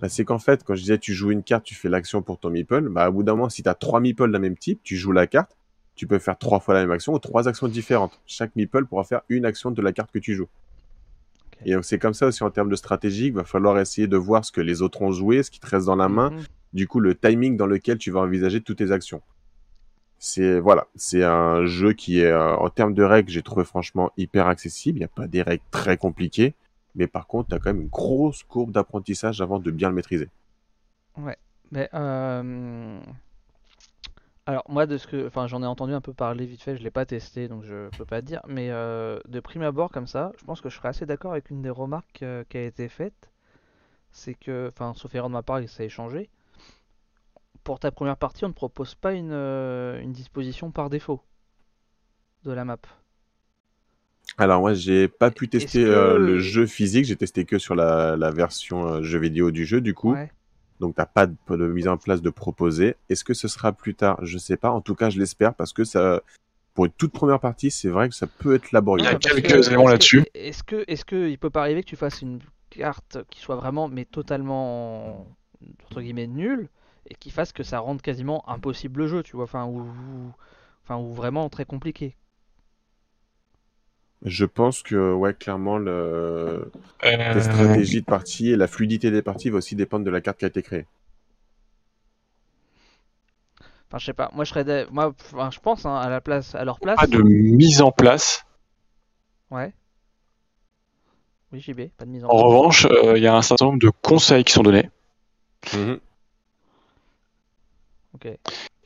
bah, 0.00 0.08
c'est 0.08 0.24
qu'en 0.24 0.38
fait, 0.38 0.64
quand 0.64 0.74
je 0.74 0.80
disais 0.80 0.98
tu 0.98 1.14
joues 1.14 1.30
une 1.30 1.42
carte, 1.42 1.64
tu 1.64 1.74
fais 1.74 1.88
l'action 1.88 2.22
pour 2.22 2.38
ton 2.38 2.50
meeple, 2.50 2.88
bah, 2.88 3.08
au 3.08 3.12
bout 3.12 3.22
d'un 3.22 3.32
moment, 3.32 3.48
si 3.48 3.62
tu 3.62 3.68
as 3.68 3.74
trois 3.74 4.00
meeples 4.00 4.30
d'un 4.30 4.38
même 4.38 4.56
type, 4.56 4.80
tu 4.82 4.96
joues 4.96 5.12
la 5.12 5.26
carte, 5.26 5.56
tu 5.94 6.06
peux 6.06 6.18
faire 6.18 6.38
trois 6.38 6.60
fois 6.60 6.74
la 6.74 6.80
même 6.80 6.90
action 6.90 7.12
ou 7.12 7.18
trois 7.18 7.48
actions 7.48 7.68
différentes. 7.68 8.20
Chaque 8.26 8.54
meeple 8.56 8.86
pourra 8.86 9.04
faire 9.04 9.22
une 9.28 9.44
action 9.44 9.70
de 9.70 9.82
la 9.82 9.92
carte 9.92 10.10
que 10.10 10.18
tu 10.18 10.34
joues. 10.34 10.48
Et 11.64 11.74
donc 11.74 11.84
c'est 11.84 11.98
comme 11.98 12.14
ça 12.14 12.26
aussi 12.26 12.42
en 12.42 12.50
termes 12.50 12.70
de 12.70 12.76
stratégie, 12.76 13.26
il 13.26 13.32
va 13.32 13.44
falloir 13.44 13.78
essayer 13.78 14.08
de 14.08 14.16
voir 14.16 14.44
ce 14.44 14.50
que 14.50 14.60
les 14.60 14.82
autres 14.82 15.02
ont 15.02 15.12
joué, 15.12 15.42
ce 15.42 15.50
qui 15.50 15.60
te 15.60 15.66
reste 15.66 15.86
dans 15.86 15.96
la 15.96 16.08
main, 16.08 16.30
mhm. 16.30 16.42
du 16.72 16.88
coup 16.88 16.98
le 16.98 17.14
timing 17.14 17.56
dans 17.56 17.66
lequel 17.66 17.98
tu 17.98 18.10
vas 18.10 18.20
envisager 18.20 18.60
toutes 18.60 18.78
tes 18.78 18.90
actions 18.90 19.22
c'est 20.24 20.60
voilà, 20.60 20.86
c'est 20.94 21.24
un 21.24 21.66
jeu 21.66 21.94
qui 21.94 22.20
est 22.20 22.30
euh, 22.30 22.54
en 22.54 22.70
termes 22.70 22.94
de 22.94 23.02
règles, 23.02 23.28
j'ai 23.28 23.42
trouvé 23.42 23.64
franchement 23.64 24.12
hyper 24.16 24.46
accessible. 24.46 24.98
Il 24.98 25.00
n'y 25.00 25.04
a 25.04 25.08
pas 25.08 25.26
des 25.26 25.42
règles 25.42 25.64
très 25.72 25.96
compliquées, 25.96 26.54
mais 26.94 27.06
par 27.06 27.26
contre, 27.26 27.50
tu 27.50 27.54
as 27.54 27.58
quand 27.58 27.70
même 27.72 27.82
une 27.82 27.88
grosse 27.88 28.42
courbe 28.42 28.72
d'apprentissage 28.72 29.40
avant 29.40 29.58
de 29.58 29.70
bien 29.70 29.88
le 29.88 29.94
maîtriser. 29.94 30.28
Ouais, 31.16 31.36
mais 31.70 31.88
euh, 31.94 33.00
alors 34.46 34.64
moi 34.68 34.86
de 34.86 34.96
ce 34.96 35.06
que, 35.06 35.26
enfin 35.26 35.46
j'en 35.46 35.62
ai 35.62 35.66
entendu 35.66 35.92
un 35.92 36.00
peu 36.00 36.14
parler 36.14 36.46
vite 36.46 36.62
fait, 36.62 36.76
je 36.76 36.82
l'ai 36.82 36.90
pas 36.90 37.04
testé 37.04 37.48
donc 37.48 37.64
je 37.64 37.88
peux 37.96 38.06
pas 38.06 38.22
dire, 38.22 38.40
mais 38.48 38.70
euh, 38.70 39.20
de 39.28 39.40
prime 39.40 39.62
abord 39.62 39.90
comme 39.90 40.06
ça, 40.06 40.32
je 40.38 40.44
pense 40.44 40.60
que 40.60 40.70
je 40.70 40.76
serais 40.76 40.88
assez 40.88 41.06
d'accord 41.06 41.32
avec 41.32 41.50
une 41.50 41.62
des 41.62 41.70
remarques 41.70 42.24
qui 42.48 42.56
a 42.56 42.64
été 42.64 42.88
faite, 42.88 43.30
c'est 44.10 44.34
que, 44.34 44.68
enfin 44.68 44.94
sauf 44.94 45.14
erreur 45.14 45.28
de 45.28 45.34
ma 45.34 45.42
part, 45.42 45.60
ça 45.68 45.82
a 45.82 45.86
échangé 45.86 46.30
pour 47.64 47.78
ta 47.78 47.90
première 47.90 48.16
partie, 48.16 48.44
on 48.44 48.48
ne 48.48 48.52
propose 48.52 48.94
pas 48.94 49.12
une, 49.12 49.32
euh, 49.32 50.00
une 50.00 50.12
disposition 50.12 50.70
par 50.70 50.90
défaut 50.90 51.20
de 52.44 52.52
la 52.52 52.64
map. 52.64 52.78
Alors 54.38 54.60
moi 54.60 54.74
j'ai 54.74 55.08
pas 55.08 55.30
pu 55.30 55.48
tester 55.48 55.84
euh, 55.84 56.18
le 56.18 56.38
jeu 56.38 56.66
physique, 56.66 57.04
j'ai 57.04 57.16
testé 57.16 57.44
que 57.44 57.58
sur 57.58 57.74
la, 57.74 58.30
version 58.30 58.86
euh, 58.86 59.02
jeu 59.02 59.18
vidéo 59.18 59.50
du 59.50 59.64
jeu 59.66 59.80
du 59.80 59.94
coup. 59.94 60.16
Donc 60.80 60.96
t'as 60.96 61.06
pas 61.06 61.26
de, 61.26 61.34
de, 61.48 61.66
mise 61.68 61.86
en 61.86 61.96
place 61.96 62.22
de 62.22 62.30
proposer. 62.30 62.96
Est-ce 63.08 63.24
que 63.24 63.34
ce 63.34 63.46
sera 63.46 63.72
plus 63.72 63.94
tard? 63.94 64.18
Je 64.24 64.38
sais 64.38 64.56
pas. 64.56 64.70
En 64.70 64.80
tout 64.80 64.94
cas 64.94 65.10
je 65.10 65.18
l'espère 65.18 65.54
parce 65.54 65.72
que 65.72 65.84
ça, 65.84 66.22
pour 66.74 66.86
une 66.86 66.92
toute 66.92 67.12
première 67.12 67.40
partie, 67.40 67.70
c'est 67.70 67.88
vrai 67.88 68.08
que 68.08 68.14
ça 68.14 68.26
peut 68.26 68.54
être 68.54 68.72
laborieux. 68.72 69.04
Il 69.04 69.12
y 69.12 69.14
a 69.14 69.18
quelques 69.18 69.68
éléments 69.68 69.88
là-dessus. 69.88 70.24
Est-ce 70.34 70.64
que, 70.64 70.84
est-ce 70.88 71.04
que 71.04 71.28
il 71.28 71.38
peut 71.38 71.50
pas 71.50 71.60
arriver 71.60 71.82
que 71.82 71.88
tu 71.88 71.96
fasses 71.96 72.22
une 72.22 72.40
carte 72.70 73.18
qui 73.30 73.40
soit 73.40 73.56
vraiment 73.56 73.86
mais 73.88 74.06
totalement 74.06 75.26
entre 75.84 76.00
guillemets 76.00 76.26
nulle 76.26 76.68
et 77.08 77.14
qui 77.14 77.30
fasse 77.30 77.52
que 77.52 77.62
ça 77.62 77.78
rende 77.80 78.00
quasiment 78.00 78.48
impossible 78.48 79.00
le 79.00 79.06
jeu, 79.06 79.22
tu 79.22 79.36
vois, 79.36 79.44
enfin, 79.44 79.66
ou, 79.66 79.84
enfin, 80.84 80.96
ou 80.96 81.12
vraiment 81.12 81.48
très 81.48 81.64
compliqué. 81.64 82.16
Je 84.24 84.44
pense 84.44 84.82
que, 84.82 85.12
ouais, 85.12 85.34
clairement, 85.34 85.78
le... 85.78 86.70
Euh, 87.04 87.34
les 87.34 87.42
stratégies 87.42 88.00
de 88.00 88.06
partie 88.06 88.50
et 88.50 88.56
la 88.56 88.68
fluidité 88.68 89.10
des 89.10 89.22
parties 89.22 89.50
va 89.50 89.58
aussi 89.58 89.74
dépendre 89.74 90.04
de 90.04 90.10
la 90.10 90.20
carte 90.20 90.38
qui 90.38 90.44
a 90.44 90.48
été 90.48 90.62
créée. 90.62 90.86
Enfin, 93.88 93.98
je 93.98 94.06
sais 94.06 94.12
pas, 94.14 94.30
moi 94.32 94.44
je 94.44 94.50
serais. 94.50 94.86
Moi, 94.90 95.12
je 95.50 95.58
pense 95.58 95.84
hein, 95.84 95.94
à, 95.96 96.08
la 96.08 96.22
place, 96.22 96.54
à 96.54 96.64
leur 96.64 96.80
place. 96.80 96.96
Pas 96.96 97.06
de 97.06 97.20
mise 97.20 97.82
en 97.82 97.90
place. 97.90 98.46
Ouais. 99.50 99.74
Oui, 101.52 101.60
JB, 101.60 101.88
pas 101.98 102.06
de 102.06 102.10
mise 102.10 102.24
en, 102.24 102.28
en 102.28 102.36
revanche, 102.36 102.86
euh, 102.86 103.18
il 103.18 103.22
y 103.22 103.26
a 103.26 103.36
un 103.36 103.42
certain 103.42 103.66
nombre 103.66 103.80
de 103.80 103.90
conseils 103.90 104.44
qui 104.44 104.52
sont 104.52 104.62
donnés. 104.62 104.88
Mhm. 105.74 106.00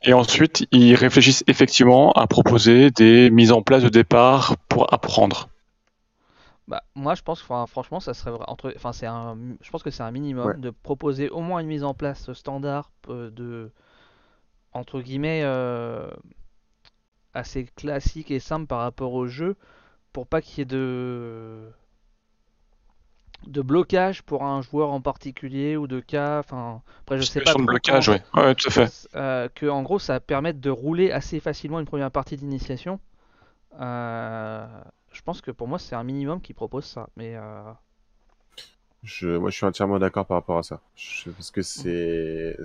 Et 0.07 0.13
ensuite, 0.13 0.67
ils 0.71 0.95
réfléchissent 0.95 1.43
effectivement 1.49 2.13
à 2.13 2.29
proposer 2.29 2.93
des 2.93 3.29
mises 3.31 3.51
en 3.51 3.61
place 3.61 3.83
de 3.83 3.89
départ 3.89 4.57
pour 4.69 4.93
apprendre. 4.95 5.49
Bah, 6.69 6.83
moi, 6.95 7.15
je 7.17 7.23
pense, 7.23 7.43
franchement, 7.43 7.99
ça 7.99 8.15
serait 8.15 8.33
entre, 8.47 8.73
enfin, 8.77 8.93
c'est 8.93 9.07
un, 9.07 9.37
je 9.61 9.71
pense 9.71 9.83
que 9.83 9.91
c'est 9.91 10.05
un 10.05 10.11
minimum 10.13 10.61
de 10.61 10.71
proposer 10.71 11.29
au 11.29 11.41
moins 11.41 11.61
une 11.61 11.67
mise 11.67 11.85
en 11.85 11.93
place 11.93 12.33
standard 12.33 12.91
euh, 13.09 13.31
de, 13.31 13.71
entre 14.73 15.01
guillemets, 15.01 15.43
euh, 15.45 16.09
assez 17.35 17.65
classique 17.77 18.31
et 18.31 18.41
simple 18.41 18.67
par 18.67 18.81
rapport 18.81 19.13
au 19.13 19.27
jeu, 19.27 19.57
pour 20.13 20.29
pas 20.29 20.41
qu'il 20.41 20.59
y 20.59 20.63
ait 20.63 20.65
de, 20.65 21.69
de 23.47 23.63
blocage 23.63 24.23
pour 24.23 24.45
un 24.45 24.63
joueur 24.63 24.91
en 24.91 25.01
particulier 25.01 25.77
ou 25.77 25.87
de 25.87 26.01
cas, 26.01 26.39
enfin 26.41 26.83
après 27.01 27.19
je 27.19 27.23
sais 27.23 27.41
pas. 27.41 27.55
de 27.55 27.63
blocage, 27.63 28.09
ouais. 28.09 28.23
ouais, 28.35 28.55
tout 28.55 28.69
à 28.69 28.71
fait. 28.71 29.09
Euh, 29.15 29.49
que 29.55 29.67
en 29.67 29.83
gros 29.83 29.99
ça 29.99 30.21
permette 30.21 30.61
de 30.61 30.71
rouler 30.71 31.11
assez 31.11 31.41
facilement 31.41 31.81
une 31.81 31.87
première 31.87 32.11
partie 32.11 32.37
d'initiation. 32.37 33.01
Euh, 33.81 34.67
je 35.13 35.23
pense 35.23 35.41
que 35.41 35.51
pour 35.51 35.69
moi 35.69 35.79
c'est 35.79 35.95
un 35.95 36.05
minimum 36.05 36.41
qui 36.41 36.55
propose 36.55 36.85
ça, 36.85 37.09
mais. 37.17 37.37
Euh... 37.37 37.73
Je, 39.03 39.37
moi 39.37 39.51
je 39.51 39.57
suis 39.57 39.67
entièrement 39.67 39.99
d'accord 39.99 40.27
par 40.27 40.39
rapport 40.39 40.59
à 40.59 40.63
ça, 40.63 40.81
parce 41.37 41.51
que 41.51 41.63
c'est. 41.63 42.57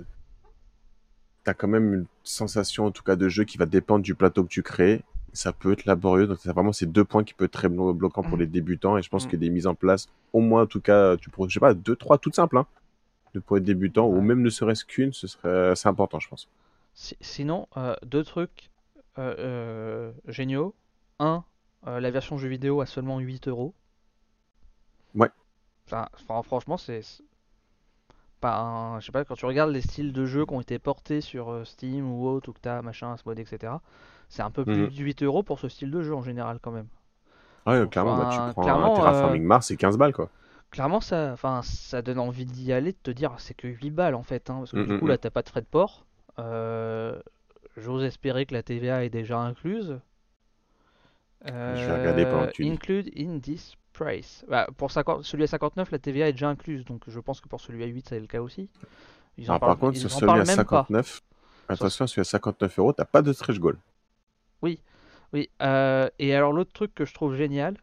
T'as 1.43 1.53
quand 1.55 1.67
même 1.67 1.93
une 1.93 2.05
sensation 2.23 2.85
en 2.85 2.91
tout 2.91 3.03
cas 3.03 3.15
de 3.15 3.27
jeu 3.27 3.45
qui 3.45 3.57
va 3.57 3.65
dépendre 3.65 4.03
du 4.03 4.13
plateau 4.13 4.43
que 4.43 4.49
tu 4.49 4.61
crées 4.61 5.03
ça 5.33 5.53
peut 5.53 5.71
être 5.73 5.85
laborieux. 5.85 6.27
Donc, 6.27 6.39
c'est 6.41 6.51
vraiment 6.51 6.73
ces 6.73 6.85
deux 6.85 7.03
points 7.05 7.23
qui 7.23 7.33
peuvent 7.33 7.45
être 7.45 7.51
très 7.53 7.69
blo- 7.69 7.93
bloquants 7.93 8.23
pour 8.23 8.33
Mhm. 8.33 8.39
les 8.41 8.47
débutants. 8.47 8.97
Et 8.97 9.01
je 9.01 9.09
pense 9.09 9.25
Mhm. 9.25 9.31
que 9.31 9.37
des 9.37 9.49
mises 9.49 9.67
en 9.67 9.75
place, 9.75 10.07
au 10.33 10.39
moins, 10.41 10.63
en 10.63 10.67
tout 10.67 10.81
cas, 10.81 11.17
tu 11.17 11.29
pourrais, 11.29 11.49
je 11.49 11.53
sais 11.55 11.59
pas, 11.59 11.73
deux, 11.73 11.95
trois 11.95 12.17
toutes 12.17 12.35
simples, 12.35 12.57
hein, 12.57 12.65
de 13.33 13.39
pour 13.39 13.57
être 13.57 13.63
débutant, 13.63 14.07
ou 14.07 14.21
même 14.21 14.41
ne 14.41 14.49
serait-ce 14.49 14.85
qu'une, 14.85 15.13
ce 15.13 15.27
serait, 15.27 15.75
c'est 15.75 15.87
important, 15.89 16.19
je 16.19 16.27
pense. 16.29 16.47
Si- 16.93 17.17
sinon, 17.21 17.67
euh, 17.77 17.95
deux 18.05 18.23
trucs 18.23 18.69
euh, 19.17 19.35
euh, 19.39 20.11
géniaux. 20.27 20.73
Un, 21.19 21.43
euh, 21.87 21.99
la 21.99 22.11
version 22.11 22.37
jeu 22.37 22.47
vidéo 22.47 22.79
à 22.81 22.85
seulement 22.85 23.19
8 23.19 23.47
euros. 23.49 23.73
Ouais. 25.15 25.29
Enfin, 25.85 26.07
franchement, 26.43 26.77
c'est 26.77 27.01
pas 28.39 28.59
un- 28.59 28.99
Je 28.99 29.05
sais 29.07 29.11
pas, 29.11 29.25
quand 29.25 29.35
tu 29.35 29.45
regardes 29.45 29.71
les 29.71 29.81
styles 29.81 30.13
de 30.13 30.25
jeux 30.25 30.45
qui 30.45 30.53
ont 30.53 30.61
été 30.61 30.79
portés 30.79 31.21
sur 31.21 31.49
euh, 31.51 31.65
Steam 31.65 32.09
ou 32.11 32.25
autre, 32.27 32.49
ou 32.49 32.53
que 32.53 32.59
t'as 32.61 32.81
machin, 32.81 33.13
Asmode, 33.13 33.39
etc., 33.39 33.73
c'est 34.31 34.43
un 34.43 34.51
peu 34.51 34.65
plus 34.65 34.87
Mhm. 34.87 34.89
de 34.89 35.03
8 35.03 35.23
euros 35.23 35.43
pour 35.43 35.59
ce 35.59 35.69
style 35.69 35.91
de 35.91 36.01
jeu 36.03 36.15
en 36.15 36.23
général, 36.23 36.59
quand 36.61 36.71
même. 36.71 36.87
Ah 37.65 37.71
Ouais, 37.71 37.79
Donc, 37.81 37.91
clairement, 37.91 38.15
bah, 38.15 38.25
tu 38.27 38.41
prends 38.41 38.63
clairement, 38.63 38.85
un 38.85 38.89
Terraforming 38.91 39.43
euh, 39.43 39.47
Mars, 39.47 39.67
c'est 39.67 39.77
15 39.77 39.97
balles, 39.97 40.13
quoi. 40.13 40.29
Clairement, 40.71 41.01
ça, 41.01 41.31
enfin, 41.33 41.61
ça 41.63 42.01
donne 42.01 42.19
envie 42.19 42.45
d'y 42.45 42.71
aller, 42.73 42.93
de 42.93 42.97
te 43.03 43.11
dire, 43.11 43.33
c'est 43.39 43.53
que 43.53 43.67
8 43.67 43.91
balles 43.91 44.15
en 44.15 44.23
fait, 44.23 44.49
hein, 44.49 44.55
parce 44.59 44.71
que 44.73 44.79
Mm, 44.79 44.83
du 44.83 44.93
coup, 44.93 45.07
là, 45.07 45.17
t'as 45.17 45.29
pas 45.29 45.41
de 45.43 45.49
frais 45.49 45.61
de 45.61 45.65
port. 45.67 46.05
Euh, 46.39 47.21
J'ose 47.77 48.03
espérer 48.03 48.45
que 48.45 48.53
la 48.53 48.63
TVA 48.63 49.05
est 49.05 49.09
déjà 49.09 49.39
incluse. 49.39 49.99
Je 51.45 51.85
vais 51.87 51.93
regarder 51.93 52.25
pendant 52.25 52.43
Euh, 52.43 52.47
que 52.47 52.51
tu 52.51 52.63
dis. 52.65 52.69
include 52.71 53.09
in 53.17 53.39
this 53.39 53.75
price. 53.93 54.45
Bah, 54.47 54.67
pour 54.77 54.91
50 54.91 55.23
celui 55.23 55.43
à 55.43 55.47
59, 55.47 55.91
la 55.91 55.99
TVA 55.99 56.29
est 56.29 56.33
déjà 56.33 56.49
incluse, 56.49 56.85
donc 56.85 57.03
je 57.07 57.19
pense 57.19 57.41
que 57.41 57.49
pour 57.49 57.61
celui 57.61 57.83
à 57.83 57.87
8, 57.87 58.07
c'est 58.09 58.19
le 58.19 58.27
cas 58.27 58.41
aussi. 58.41 58.69
Ils 59.37 59.51
en 59.51 59.55
Alors, 59.55 59.59
parlent, 59.59 59.77
par 59.77 59.79
contre, 59.79 59.97
ils 59.97 59.99
sur 59.99 60.13
en 60.13 60.19
celui 60.19 60.31
à 60.39 60.45
même 60.45 60.65
pas. 60.65 60.87
59, 60.87 61.21
attention, 61.69 62.07
celui 62.07 62.21
à 62.21 62.23
59 62.25 62.79
euros, 62.79 62.93
t'as 62.93 63.05
pas 63.05 63.21
de 63.21 63.33
stretch 63.33 63.59
goal. 63.59 63.77
Oui, 65.33 65.49
euh, 65.61 66.09
et 66.19 66.35
alors 66.35 66.53
l'autre 66.53 66.73
truc 66.73 66.93
que 66.93 67.05
je 67.05 67.13
trouve 67.13 67.35
génial, 67.35 67.77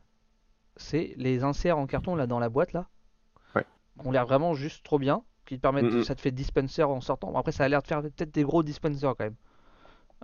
c'est 0.77 1.15
les 1.17 1.45
inserts 1.45 1.79
en 1.79 1.87
carton 1.87 2.17
là 2.17 2.27
dans 2.27 2.39
la 2.41 2.49
boîte 2.51 2.73
là. 2.75 2.89
Ouais. 3.55 3.65
Ont 4.05 4.11
l'air 4.13 4.27
vraiment 4.27 4.55
juste 4.55 4.85
trop 4.85 4.99
bien, 4.99 5.23
qui 5.47 5.57
te 5.57 5.61
permettent, 5.63 5.95
Mm, 5.95 6.03
ça 6.05 6.15
te 6.15 6.21
fait 6.21 6.31
dispenser 6.31 6.83
en 6.83 7.01
sortant. 7.01 7.33
Bon, 7.33 7.39
après 7.39 7.53
ça 7.53 7.65
a 7.65 7.69
l'air 7.69 7.83
de 7.83 7.87
faire 7.87 8.03
peut-être 8.03 8.33
des 8.33 8.45
gros 8.45 8.63
dispensers 8.63 9.15
quand 9.17 9.25
même. 9.25 9.35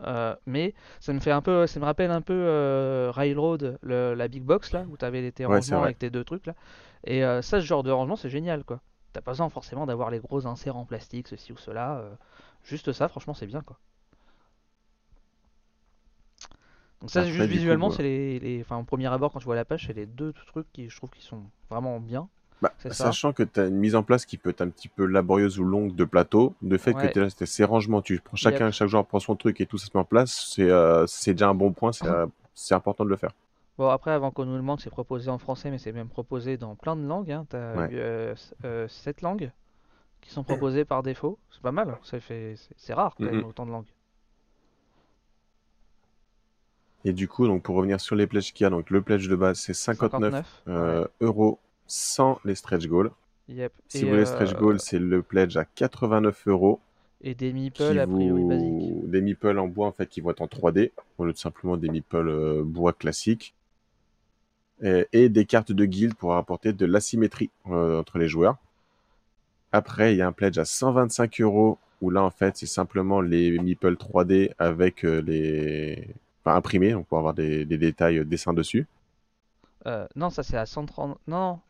Euh, 0.00 0.34
mais 0.46 0.74
ça 1.00 1.12
me 1.12 1.20
fait 1.20 1.30
un 1.32 1.42
peu, 1.42 1.66
ça 1.66 1.80
me 1.80 1.84
rappelle 1.84 2.10
un 2.10 2.20
peu 2.22 2.34
euh, 2.34 3.10
Railroad, 3.12 3.78
le- 3.82 4.14
la 4.14 4.28
big 4.28 4.42
box 4.42 4.72
là, 4.72 4.84
où 4.90 4.96
t'avais 4.96 5.30
tes 5.32 5.46
rangements 5.46 5.82
avec 5.84 5.98
tes 5.98 6.10
deux 6.10 6.24
trucs 6.24 6.46
là. 6.46 6.54
Et 7.04 7.22
ça, 7.42 7.60
ce 7.60 7.66
genre 7.66 7.82
de 7.84 7.90
rangement, 7.92 8.16
c'est 8.16 8.30
génial 8.30 8.64
quoi. 8.64 8.80
T'as 9.12 9.20
pas 9.22 9.32
besoin 9.32 9.48
forcément 9.50 9.86
d'avoir 9.86 10.10
les 10.10 10.20
gros 10.20 10.46
inserts 10.46 10.76
en 10.76 10.84
plastique, 10.86 11.28
ceci 11.28 11.52
ou 11.52 11.56
cela. 11.58 12.02
juste 12.64 12.92
ça, 12.92 13.08
franchement, 13.08 13.34
c'est 13.34 13.46
bien 13.46 13.62
quoi. 13.62 13.78
Donc 17.04 17.10
ça, 17.10 17.20
Après, 17.20 17.32
juste 17.32 17.50
visuellement, 17.50 17.88
bah- 17.90 17.94
c'est 17.98 18.02
les, 18.02 18.38
les- 18.40 18.60
enfin, 18.62 18.78
au 18.78 18.82
premier 18.82 19.06
abord 19.12 19.30
quand 19.30 19.38
tu 19.38 19.44
vois 19.44 19.54
la 19.56 19.66
page, 19.66 19.84
c'est 19.86 19.92
les 19.92 20.06
deux 20.06 20.32
trucs 20.46 20.66
qui, 20.72 20.88
je 20.88 20.96
trouve, 20.96 21.10
qui 21.10 21.22
sont 21.22 21.42
vraiment 21.68 22.00
bien. 22.00 22.28
Bah, 22.62 22.72
C'est 22.78 22.94
ça. 22.94 23.04
sachant 23.04 23.34
que 23.34 23.42
tu 23.42 23.60
as 23.60 23.66
une 23.66 23.76
mise 23.76 23.94
en 23.94 24.02
place 24.02 24.24
qui 24.24 24.38
peut 24.38 24.48
être 24.48 24.62
un 24.62 24.70
petit 24.70 24.88
peu 24.88 25.04
laborieuse 25.04 25.58
ou 25.58 25.64
longue 25.64 25.94
de 25.94 26.04
plateau, 26.04 26.54
le 26.62 26.78
fait 26.78 26.94
Ouais. 26.94 27.08
que 27.08 27.12
tu 27.12 27.20
as 27.42 27.46
ces 27.46 27.64
rangements, 27.64 28.00
tu 28.00 28.18
prends 28.24 28.36
chacun, 28.36 28.70
chaque 28.70 28.88
joueur 28.88 29.04
prend 29.04 29.20
son 29.20 29.36
truc 29.36 29.60
et 29.60 29.66
tout 29.66 29.76
ça 29.76 29.84
se 29.86 29.90
met 29.92 30.00
en 30.00 30.04
place, 30.06 30.50
c'est 30.54 30.70
euh, 30.70 31.06
c'est 31.06 31.34
déjà 31.34 31.50
un 31.50 31.54
bon 31.54 31.72
point, 31.72 31.92
c'est 31.92 32.06
euh, 32.06 32.24
c'est 32.54 32.74
important 32.74 33.04
de 33.04 33.10
le 33.10 33.16
faire. 33.16 33.32
Bon, 33.76 33.88
après, 33.90 34.12
avant 34.12 34.30
qu'on 34.30 34.46
nous 34.46 34.52
le 34.52 34.58
demande, 34.60 34.80
c'est 34.80 34.88
proposé 34.88 35.30
en 35.30 35.36
français, 35.36 35.70
mais 35.70 35.76
c'est 35.78 35.92
même 35.92 36.08
proposé 36.08 36.56
dans 36.56 36.74
plein 36.74 36.96
de 36.96 37.04
langues. 37.06 37.32
Hein. 37.32 37.44
T'as 37.50 37.74
Ouais. 37.76 37.88
euh, 37.92 38.32
s- 38.32 38.54
euh, 38.64 38.88
sept 38.88 39.20
langues 39.20 39.50
qui 40.22 40.30
sont 40.30 40.44
proposées 40.44 40.86
par 40.86 41.02
défaut. 41.02 41.38
C'est 41.50 41.60
pas 41.60 41.72
mal. 41.72 41.98
C'est- 42.02 42.54
c'est 42.76 42.94
rare 42.94 43.14
quand 43.18 43.24
même 43.24 43.44
autant 43.44 43.66
de 43.66 43.72
langues. 43.72 43.84
Et 47.04 47.12
du 47.12 47.28
coup, 47.28 47.46
donc 47.46 47.62
pour 47.62 47.76
revenir 47.76 48.00
sur 48.00 48.16
les 48.16 48.26
pledges 48.26 48.52
qu'il 48.52 48.64
y 48.64 48.66
a, 48.66 48.70
donc 48.70 48.90
le 48.90 49.02
pledge 49.02 49.28
de 49.28 49.36
base 49.36 49.58
c'est 49.58 49.74
59 49.74 50.32
59. 50.32 50.62
euh, 50.68 51.06
euros 51.20 51.58
sans 51.86 52.40
les 52.44 52.54
stretch 52.54 52.86
goals. 52.86 53.10
Yep. 53.48 53.72
Si 53.88 53.98
Et, 53.98 54.04
vous 54.04 54.08
voulez 54.10 54.22
euh, 54.22 54.26
stretch 54.26 54.54
goals, 54.54 54.80
c'est 54.80 54.98
le 54.98 55.20
pledge 55.22 55.56
à 55.58 55.64
89 55.66 56.48
euros. 56.48 56.80
et 57.20 57.34
des 57.34 57.52
meeples 57.52 57.98
a 57.98 58.06
priori 58.06 58.42
basiques. 58.44 58.70
vous... 58.70 59.02
Des 59.06 59.20
meeples 59.20 59.58
en 59.58 59.68
bois 59.68 59.86
en 59.86 59.92
fait 59.92 60.06
qui 60.08 60.20
vont 60.22 60.30
être 60.30 60.40
en 60.40 60.46
3D, 60.46 60.92
au 61.18 61.26
lieu 61.26 61.32
de 61.32 61.38
simplement 61.38 61.76
des 61.76 61.90
meeples 61.90 62.28
euh, 62.28 62.62
bois 62.64 62.92
classiques. 62.94 63.54
Et, 64.82 65.06
et 65.12 65.28
des 65.28 65.44
cartes 65.46 65.72
de 65.72 65.84
guild 65.84 66.14
pour 66.14 66.34
apporter 66.34 66.72
de 66.72 66.84
l'asymétrie 66.86 67.50
euh, 67.70 68.00
entre 68.00 68.18
les 68.18 68.28
joueurs. 68.28 68.56
Après, 69.72 70.14
il 70.14 70.18
y 70.18 70.22
a 70.22 70.26
un 70.26 70.32
pledge 70.32 70.58
à 70.58 70.64
125 70.64 71.40
euros 71.40 71.78
où 72.00 72.10
là 72.10 72.22
en 72.22 72.30
fait 72.30 72.56
c'est 72.56 72.66
simplement 72.66 73.20
les 73.20 73.58
meeples 73.58 73.94
3D 73.94 74.52
avec 74.58 75.04
euh, 75.04 75.20
les. 75.22 76.08
Enfin, 76.44 76.56
imprimés, 76.56 76.92
donc 76.92 77.06
pour 77.06 77.18
avoir 77.18 77.32
des, 77.34 77.64
des 77.64 77.78
détails 77.78 78.18
euh, 78.18 78.24
dessins 78.24 78.52
dessus. 78.52 78.86
Euh, 79.86 80.06
non, 80.16 80.30
ça 80.30 80.42
c'est 80.42 80.56
à 80.56 80.66
130. 80.66 81.18
Non, 81.26 81.60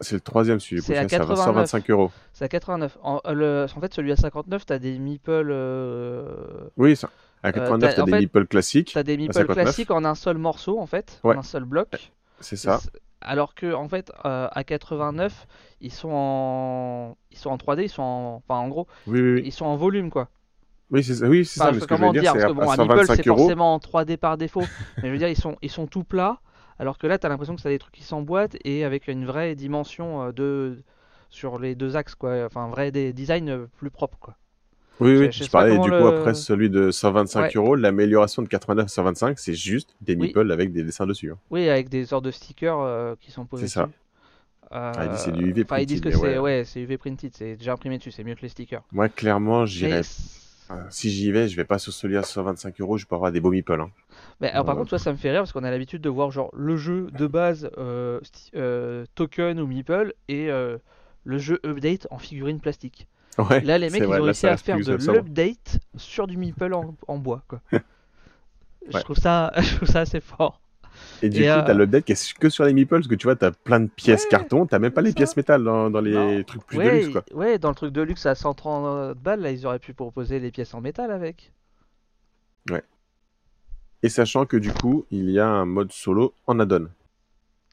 C'est 0.00 0.14
le 0.16 0.20
troisième 0.20 0.58
celui 0.60 0.82
C'est 0.82 0.96
à 0.96 1.02
ça, 1.08 1.18
ça 1.18 1.18
va 1.24 1.34
89. 1.34 1.44
125 1.68 1.90
euros. 1.90 2.10
c'est 2.32 2.44
à 2.44 2.48
89. 2.48 2.98
En, 3.02 3.20
euh, 3.26 3.32
le- 3.32 3.66
en 3.76 3.80
fait, 3.80 3.94
celui 3.94 4.10
à 4.12 4.16
59, 4.16 4.66
t'as 4.66 4.78
des 4.78 4.98
meeples. 4.98 5.30
euh, 5.50 6.68
Oui, 6.76 6.96
ça. 6.96 7.10
À 7.44 7.52
89, 7.52 7.94
t'as- 7.94 8.02
des 8.04 8.10
fait, 8.12 8.18
meeples 8.20 8.46
classiques. 8.46 8.92
T'as 8.94 9.02
des 9.02 9.16
meeples 9.16 9.34
59. 9.34 9.64
classiques 9.64 9.90
en 9.90 10.04
un 10.04 10.14
seul 10.14 10.38
morceau 10.38 10.78
en 10.80 10.86
fait, 10.86 11.20
Ouais. 11.24 11.34
en 11.36 11.40
un 11.40 11.42
seul 11.42 11.64
bloc. 11.64 12.12
C'est 12.40 12.56
ça. 12.56 12.80
Alors 13.20 13.54
que 13.54 13.72
en 13.72 13.88
fait 13.88 14.10
euh, 14.24 14.48
à 14.50 14.64
89 14.64 15.46
ils 15.80 15.92
sont 15.92 16.10
en 16.12 17.16
ils 17.30 17.38
sont 17.38 17.50
en 17.50 17.56
3D, 17.56 17.84
ils 17.84 17.88
sont 17.88 18.02
en 18.02 18.42
enfin 18.44 18.56
en 18.60 18.68
gros 18.68 18.88
Oui, 19.06 19.20
oui, 19.20 19.32
oui. 19.34 19.42
ils 19.44 19.52
sont 19.52 19.64
en 19.66 19.76
volume 19.76 20.10
quoi. 20.10 20.28
Oui, 20.92 21.02
c'est 21.02 21.14
ça. 21.14 21.26
Oui, 21.26 21.44
c'est 21.44 21.60
Enfin, 21.60 21.70
ça. 21.70 21.74
Mais 21.74 21.80
ce 21.80 21.86
que 21.86 21.96
je 21.96 22.02
veux 22.02 22.12
dire, 22.12 22.22
dire 22.22 22.32
c'est 22.36 22.46
que 22.46 22.52
bon 22.52 22.62
à 22.62 22.76
c'est 22.76 22.76
125 22.76 23.26
euros. 23.28 23.38
forcément 23.38 23.74
en 23.74 23.78
3D 23.78 24.16
par 24.18 24.36
défaut, 24.36 24.60
mais 25.02 25.08
je 25.08 25.12
veux 25.12 25.18
dire 25.18 25.28
ils 25.28 25.36
sont 25.36 25.56
ils 25.62 25.70
sont 25.70 25.86
tout 25.86 26.04
plats 26.04 26.38
alors 26.78 26.98
que 26.98 27.06
là 27.06 27.18
t'as 27.18 27.28
l'impression 27.28 27.56
que 27.56 27.62
t'as 27.62 27.70
des 27.70 27.78
trucs 27.78 27.94
qui 27.94 28.02
s'emboîtent 28.04 28.56
et 28.64 28.84
avec 28.84 29.08
une 29.08 29.24
vraie 29.24 29.54
dimension 29.54 30.22
euh, 30.22 30.32
de 30.32 30.82
sur 31.30 31.58
les 31.58 31.74
deux 31.74 31.96
axes 31.96 32.14
quoi, 32.14 32.44
enfin 32.46 32.62
un 32.64 32.68
vrai 32.68 32.90
des 32.92 33.12
designs 33.12 33.48
euh, 33.48 33.66
plus 33.78 33.90
propres 33.90 34.18
quoi. 34.20 34.36
Oui, 35.00 35.16
Je- 35.16 35.20
oui. 35.22 35.28
je 35.32 35.44
Je 35.44 35.50
parlais 35.50 35.78
du 35.78 35.88
coup 35.88 35.94
après 36.06 36.34
celui 36.34 36.68
de 36.68 36.90
125 36.90 37.40
Ouais. 37.40 37.50
euros. 37.56 37.74
L'amélioration 37.74 38.42
de 38.42 38.48
89 38.48 38.84
à 38.84 38.88
125, 38.88 39.38
c'est 39.38 39.54
juste 39.54 39.96
des 40.02 40.14
Oui. 40.14 40.26
meeples 40.28 40.52
avec 40.52 40.72
des 40.72 40.82
dessins 40.84 41.06
dessus. 41.06 41.30
hein. 41.32 41.38
Oui, 41.50 41.68
avec 41.70 41.88
des 41.88 42.04
sortes 42.04 42.24
de 42.26 42.30
stickers 42.30 42.78
euh, 42.78 43.14
qui 43.18 43.30
sont 43.30 43.46
posés 43.46 43.66
C'est 43.66 43.72
ça. 43.72 43.86
dessus. 43.86 43.94
Euh, 44.72 44.92
Ah, 44.94 45.04
ils 45.04 45.10
disent 45.10 45.18
c'est 45.20 45.32
du 45.32 45.46
UV 45.50 45.62
Enfin, 45.64 45.78
ils 45.78 45.86
disent 45.86 46.00
que 46.00 46.08
printed, 46.10 46.20
c'est 46.30 46.38
ouais. 46.38 46.58
ouais, 46.58 46.64
c'est 46.64 46.80
UV 46.80 46.98
printed, 46.98 47.32
c'est 47.34 47.56
déjà 47.56 47.72
imprimé 47.72 47.96
dessus, 47.98 48.10
c'est 48.10 48.24
mieux 48.24 48.34
que 48.34 48.42
les 48.42 48.48
stickers. 48.48 48.82
Moi, 48.92 49.08
clairement, 49.08 49.64
j'irais. 49.66 50.02
Si 50.90 51.10
j'y 51.10 51.30
vais, 51.32 51.48
je 51.48 51.56
vais 51.56 51.64
pas 51.64 51.78
sur 51.78 51.92
celui 51.92 52.16
à 52.16 52.22
125 52.22 52.80
euros. 52.80 52.98
Je 52.98 53.06
peux 53.06 53.14
avoir 53.14 53.32
des 53.32 53.40
beaux 53.40 53.50
meeples. 53.50 53.80
hein. 53.80 53.90
Mais 54.40 54.50
alors, 54.50 54.64
par 54.64 54.76
contre, 54.76 54.90
toi, 54.90 54.98
ça 54.98 55.12
me 55.12 55.16
fait 55.16 55.30
rire 55.30 55.40
parce 55.40 55.52
qu'on 55.52 55.64
a 55.64 55.70
l'habitude 55.70 56.02
de 56.02 56.08
voir 56.08 56.30
genre 56.30 56.50
le 56.54 56.76
jeu 56.76 57.08
de 57.12 57.26
base 57.26 57.70
euh, 57.78 58.20
euh, 58.56 59.04
token 59.14 59.60
ou 59.60 59.66
meeple 59.66 60.14
et 60.28 60.50
euh, 60.50 60.78
le 61.24 61.38
jeu 61.38 61.60
update 61.64 62.06
en 62.10 62.18
figurine 62.18 62.60
plastique. 62.60 63.06
Ouais. 63.38 63.60
Là, 63.62 63.78
les 63.78 63.90
mecs, 63.90 64.02
ils 64.02 64.08
ont 64.20 64.22
réussi 64.22 64.46
à 64.46 64.56
faire 64.56 64.76
de 64.78 64.92
l'update 64.94 65.78
sur 65.96 66.26
du 66.26 66.36
meeple 66.36 66.74
en, 66.74 66.94
en 67.08 67.18
bois, 67.18 67.42
quoi. 67.48 67.60
Je 68.88 68.96
Ouais. 68.96 69.02
trouve 69.02 69.16
ça, 69.16 69.52
je 69.60 69.76
trouve 69.76 69.88
ça 69.88 70.00
assez 70.00 70.20
fort. 70.20 70.60
Et 71.22 71.28
du 71.30 71.40
Et, 71.42 71.44
coup, 71.44 71.50
euh, 71.50 71.62
t'as 71.62 71.74
l'update 71.74 72.04
qui 72.04 72.12
est 72.12 72.38
que 72.38 72.48
sur 72.48 72.64
les 72.64 72.72
meeples, 72.72 72.94
parce 72.96 73.08
que 73.08 73.14
tu 73.14 73.26
vois, 73.26 73.36
t'as 73.36 73.50
plein 73.52 73.80
de 73.80 73.86
pièces 73.88 74.24
Ouais, 74.24 74.30
carton, 74.30 74.66
t'as 74.66 74.78
même 74.78 74.92
pas 74.92 75.02
les 75.02 75.12
pièces 75.12 75.36
métal 75.36 75.62
dans, 75.64 75.90
dans 75.90 76.00
les 76.00 76.12
Non. 76.12 76.42
trucs 76.44 76.64
plus 76.66 76.78
de 76.78 76.82
ouais, 76.84 77.00
luxe, 77.02 77.08
quoi. 77.12 77.24
ouais, 77.32 77.58
dans 77.58 77.68
le 77.70 77.74
truc 77.74 77.92
de 77.92 78.02
luxe 78.02 78.26
à 78.26 78.34
130 78.34 79.14
balles, 79.18 79.40
là, 79.40 79.50
ils 79.50 79.66
auraient 79.66 79.78
pu 79.78 79.94
proposer 79.94 80.38
les 80.40 80.50
pièces 80.50 80.74
en 80.74 80.80
métal 80.80 81.10
avec. 81.10 81.52
Et 84.02 84.08
sachant 84.08 84.46
que 84.46 84.56
du 84.56 84.72
coup, 84.72 85.06
il 85.10 85.30
y 85.30 85.38
a 85.38 85.46
un 85.48 85.64
mode 85.64 85.92
solo 85.92 86.34
en 86.46 86.58
add-on. 86.58 86.88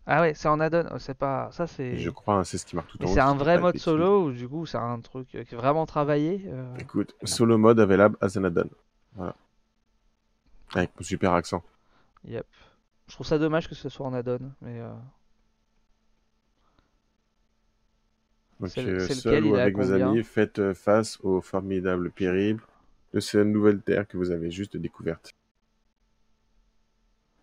Ah 0.06 0.22
ouais, 0.22 0.34
c'est 0.34 0.48
en 0.48 0.60
add-on, 0.60 0.86
oh, 0.94 1.00
c'est 1.00 1.14
pas, 1.18 1.50
ça 1.52 1.68
c'est. 1.68 1.98
Je 1.98 2.10
crois, 2.10 2.36
hein, 2.36 2.44
c'est 2.44 2.58
ce 2.58 2.66
qui 2.66 2.76
marque 2.76 2.90
tout 2.90 3.04
en 3.04 3.10
haut. 3.10 3.14
c'est 3.14 3.20
un 3.20 3.36
vrai 3.36 3.58
de 3.58 3.62
mode 3.62 3.78
solo 3.78 4.26
ou 4.26 4.32
du 4.32 4.48
coup 4.48 4.66
c'est 4.66 4.78
un 4.78 5.00
truc 5.02 5.28
euh, 5.36 5.44
qui 5.44 5.54
est 5.56 5.58
vraiment 5.58 5.86
travaillé. 5.86 6.41
euh, 6.48 6.76
Écoute, 6.80 7.16
solo 7.24 7.58
mode 7.58 7.80
available 7.80 8.16
as 8.22 8.38
an 8.38 8.44
add-on. 8.44 8.70
Voilà. 9.16 9.36
Avec 10.76 10.91
mon 11.00 11.04
super 11.04 11.34
accent. 11.34 11.64
Yep. 12.26 12.46
Je 13.10 13.15
trouve 13.15 13.26
ça 13.27 13.40
dommage 13.40 13.68
que 13.68 13.76
ce 13.76 13.90
soit 13.90 14.06
en 14.06 14.14
add-on, 14.14 14.40
mais 14.61 14.80
euh, 14.80 14.94
Donc, 18.60 18.77
euh, 18.77 19.07
seul 19.07 19.45
ou 19.45 19.56
avec 19.56 19.76
vos 19.76 19.91
amis, 19.91 20.23
faites 20.23 20.60
euh, 20.60 20.73
face 20.73 21.18
au 21.22 21.41
formidable 21.41 22.11
périple 22.11 22.64
de 23.14 23.19
cette 23.19 23.48
nouvelle 23.48 23.81
terre 23.81 24.07
que 24.07 24.15
vous 24.18 24.30
avez 24.31 24.52
juste 24.52 24.77
découverte. 24.77 25.31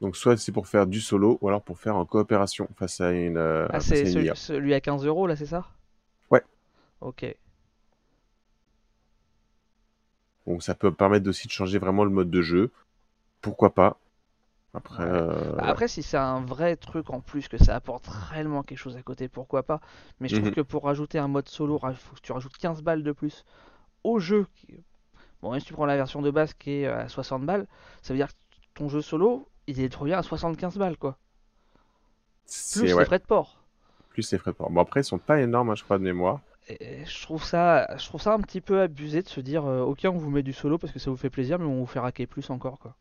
Donc, 0.01 0.17
soit 0.17 0.37
c'est 0.37 0.53
pour 0.53 0.69
faire 0.69 0.87
du 0.87 1.01
solo, 1.01 1.39
ou 1.41 1.49
alors 1.49 1.63
pour 1.63 1.79
faire 1.79 1.97
en 1.97 2.05
coopération 2.05 2.69
face 2.77 3.01
à 3.01 3.13
une, 3.13 3.39
euh, 3.39 3.67
ah 3.71 3.81
c'est 3.81 4.05
celui, 4.05 4.31
celui 4.37 4.75
à 4.75 4.81
15 4.81 5.05
euros 5.07 5.27
là, 5.27 5.37
c'est 5.37 5.47
ça? 5.47 5.65
Ouais. 6.31 6.43
Ok. 7.01 7.35
Donc, 10.47 10.63
ça 10.63 10.75
peut 10.75 10.93
permettre 10.93 11.29
aussi 11.29 11.49
de 11.49 11.53
changer 11.53 11.79
vraiment 11.79 12.05
le 12.05 12.11
mode 12.11 12.31
de 12.31 12.43
jeu. 12.43 12.71
Pourquoi 13.41 13.75
pas? 13.75 13.99
Après, 14.77 15.03
euh, 15.05 15.53
Bah, 15.57 15.65
après, 15.67 15.89
si 15.89 16.03
c'est 16.03 16.17
un 16.17 16.41
vrai 16.45 16.77
truc 16.77 17.11
en 17.11 17.21
plus, 17.21 17.49
que 17.49 17.59
ça 17.59 17.75
apporte 17.75 18.07
réellement 18.09 18.63
quelque 18.63 18.79
chose 18.79 18.97
à 18.97 19.03
côté, 19.03 19.29
pourquoi 19.29 19.63
pas? 19.63 19.81
Mais 20.21 20.29
je 20.29 20.35
trouve 20.35 20.51
Mhm. 20.51 20.55
que 20.55 20.61
pour 20.61 20.85
rajouter 20.85 21.19
un 21.19 21.29
mode 21.29 21.49
solo, 21.49 21.81
il 21.89 21.95
faut 21.97 22.15
que 22.17 22.21
tu 22.21 22.33
rajoutes 22.33 22.57
15 22.59 22.83
balles 22.83 23.03
de 23.03 23.13
plus 23.13 23.45
au 24.05 24.19
jeu. 24.21 24.47
qui- 24.55 24.85
Bon, 25.43 25.53
même 25.53 25.61
si 25.61 25.67
tu 25.67 25.75
prends 25.75 25.87
la 25.87 25.97
version 25.97 26.23
de 26.23 26.31
base 26.31 26.55
qui 26.55 26.71
est 26.83 26.87
à 26.89 27.09
60 27.09 27.47
balles, 27.47 27.67
ça 28.03 28.15
veut 28.15 28.19
dire 28.19 28.29
que 28.29 28.35
ton 28.75 28.89
jeu 28.91 29.03
solo, 29.03 29.49
il 29.69 29.81
est 29.81 29.91
trop 29.91 30.05
bien 30.07 30.19
à 30.19 30.23
75 30.25 30.79
balles, 30.79 30.99
quoi. 30.99 31.19
Plus 32.71 32.95
ouais, 32.95 33.01
les 33.01 33.05
frais 33.05 33.19
de 33.19 33.25
port. 33.25 33.65
plus 34.11 34.33
les 34.33 34.39
frais 34.39 34.51
de 34.51 34.57
port. 34.57 34.71
Bon, 34.71 34.81
après, 34.81 35.01
ils 35.01 35.05
sont 35.05 35.19
pas 35.19 35.41
énormes, 35.41 35.71
hein, 35.71 35.75
je 35.77 35.85
crois, 35.85 35.99
de 35.99 36.03
mémoire. 36.05 36.41
Et 36.69 37.05
je 37.05 37.23
trouve 37.23 37.43
ça, 37.45 37.97
je 37.99 38.05
trouve 38.07 38.21
ça 38.21 38.33
un 38.33 38.41
petit 38.41 38.61
peu 38.61 38.81
abusé 38.81 39.21
de 39.23 39.29
se 39.29 39.41
dire, 39.41 39.65
euh, 39.67 39.83
ok, 39.83 40.03
on 40.05 40.17
vous 40.17 40.31
met 40.31 40.43
du 40.45 40.53
solo 40.53 40.79
parce 40.79 40.93
que 40.93 40.99
ça 41.01 41.11
vous 41.11 41.17
fait 41.17 41.31
plaisir, 41.31 41.59
mais 41.59 41.65
on 41.67 41.81
vous 41.81 41.87
fait 41.87 41.99
raquer 42.01 42.27
plus 42.29 42.51
encore, 42.51 42.79
quoi. 42.79 42.95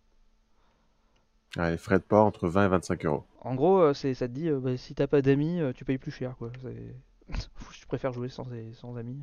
Ouais, 1.57 1.71
les 1.71 1.77
frais 1.77 1.99
de 1.99 2.03
port 2.03 2.25
entre 2.25 2.47
20 2.47 2.65
et 2.65 2.69
25 2.69 3.05
euros. 3.05 3.23
En 3.41 3.55
gros, 3.55 3.79
euh, 3.79 3.93
c'est, 3.93 4.13
ça 4.13 4.27
te 4.27 4.33
dit, 4.33 4.49
euh, 4.49 4.59
bah, 4.59 4.75
si 4.77 4.93
t'as 4.95 5.07
pas 5.07 5.21
d'amis, 5.21 5.61
euh, 5.61 5.71
tu 5.73 5.85
payes 5.85 5.97
plus 5.97 6.11
cher, 6.11 6.35
quoi. 6.37 6.51
C'est- 6.61 6.95
Je 7.71 7.85
préfère 7.87 8.11
jouer 8.13 8.29
sans, 8.29 8.45
sans 8.73 8.97
amis. 8.97 9.17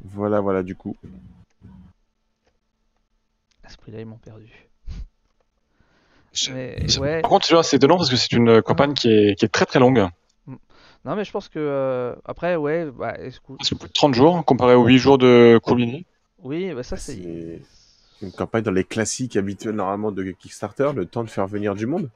Voilà, 0.00 0.40
voilà, 0.40 0.62
du 0.62 0.74
coup. 0.74 0.96
À 3.62 3.68
ce 3.68 3.76
prix-là, 3.76 4.00
ils 4.00 4.06
m'ont 4.06 4.18
perdu. 4.18 4.50
Je- 6.32 6.50
Mais, 6.52 6.88
je- 6.88 6.98
ouais. 6.98 7.20
Par 7.20 7.30
contre, 7.30 7.46
tu 7.46 7.52
vois, 7.54 7.62
c'est 7.62 7.76
étonnant 7.76 7.96
parce 7.96 8.10
que 8.10 8.16
c'est 8.16 8.32
une 8.32 8.62
campagne 8.62 8.94
qui 8.94 9.08
est, 9.08 9.38
qui 9.38 9.44
est 9.44 9.48
très 9.48 9.66
très 9.66 9.78
longue. 9.78 10.06
Non, 11.04 11.16
mais 11.16 11.24
je 11.24 11.32
pense 11.32 11.48
que 11.48 11.58
euh, 11.58 12.14
après, 12.24 12.56
ouais, 12.56 12.90
bah, 12.90 13.16
C'est 13.60 13.76
plus 13.78 13.88
de 13.88 13.92
30 13.92 14.14
jours 14.14 14.44
comparé 14.44 14.74
aux 14.74 14.84
8 14.86 14.98
jours 14.98 15.18
de 15.18 15.60
Coolmini. 15.62 16.06
Oui, 16.42 16.72
bah 16.74 16.82
ça 16.82 16.96
c'est. 16.96 17.14
C'est- 17.14 17.60
Une 18.26 18.32
campagne 18.32 18.62
dans 18.62 18.70
les 18.70 18.84
classiques 18.84 19.36
habituels, 19.36 19.74
normalement, 19.74 20.12
de 20.12 20.22
Kickstarter, 20.30 20.90
le 20.94 21.06
temps 21.06 21.24
de 21.24 21.30
faire 21.30 21.46
venir 21.48 21.74
du 21.74 21.86
monde. 21.86 22.08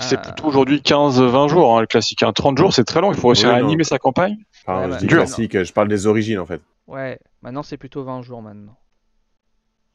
C'est 0.00 0.16
Ah. 0.18 0.20
plutôt 0.20 0.44
aujourd'hui 0.48 0.82
15-20 0.82 1.48
jours, 1.48 1.76
hein, 1.76 1.80
le 1.80 1.86
classique. 1.86 2.22
hein. 2.22 2.32
30 2.34 2.58
jours, 2.58 2.74
c'est 2.74 2.84
très 2.84 3.00
long. 3.00 3.10
Il 3.10 3.18
faut 3.18 3.28
réussir 3.28 3.48
Oui, 3.48 3.54
à 3.54 3.60
non. 3.60 3.66
animer 3.66 3.84
sa 3.84 3.98
campagne. 3.98 4.36
Enfin, 4.66 4.80
Ouais, 4.80 4.84
je 4.86 4.90
bah, 4.90 4.96
dis 4.98 5.06
dur. 5.06 5.16
classique, 5.18 5.62
je 5.64 5.72
parle 5.72 5.88
des 5.88 6.06
origines, 6.06 6.38
en 6.38 6.44
fait. 6.44 6.60
Ouais, 6.86 7.18
maintenant 7.42 7.62
c'est 7.62 7.78
plutôt 7.78 8.04
20 8.04 8.20
jours 8.22 8.42
maintenant. 8.42 8.76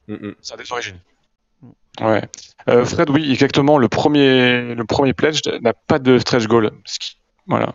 Mm, 0.08 0.14
mm. 0.14 0.34
Ça 0.42 0.54
a 0.54 0.56
des 0.56 0.72
origines. 0.72 0.98
Mm. 1.62 1.70
Ouais. 2.06 2.22
Euh, 2.68 2.84
Fred, 2.84 3.08
oui, 3.10 3.30
exactement. 3.30 3.78
Le 3.78 3.88
premier, 3.88 4.74
le 4.74 4.84
premier 4.84 5.12
pledge 5.12 5.40
n'a 5.62 5.72
pas 5.72 6.00
de 6.00 6.18
stretch 6.18 6.46
goal. 6.48 6.72
Voilà. 7.46 7.74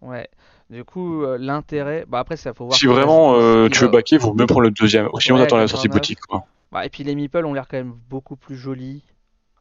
Ouais. 0.00 0.26
Du 0.70 0.84
coup, 0.84 1.22
euh, 1.22 1.38
l'intérêt. 1.38 2.04
Bah 2.06 2.18
après, 2.18 2.36
ça 2.36 2.52
faut 2.52 2.66
voir. 2.66 2.76
Si 2.78 2.86
vraiment 2.86 3.34
euh, 3.36 3.68
tu 3.70 3.78
veux 3.80 3.86
va- 3.86 3.92
backer, 3.92 4.18
vaut 4.18 4.34
mieux 4.34 4.46
prendre 4.46 4.60
le 4.62 4.70
deuxième. 4.70 5.08
Sinon, 5.18 5.36
Ouais, 5.38 5.42
t'attends 5.44 5.56
la 5.56 5.66
sortie 5.68 5.88
89. 5.88 5.94
boutique. 6.00 6.20
Quoi. 6.20 6.44
Bah, 6.72 6.84
et 6.84 6.90
puis 6.90 7.04
les 7.04 7.14
meeples 7.14 7.46
ont 7.46 7.54
l'air 7.54 7.66
quand 7.68 7.78
même 7.78 7.94
beaucoup 8.10 8.36
plus 8.36 8.56
jolis 8.56 9.02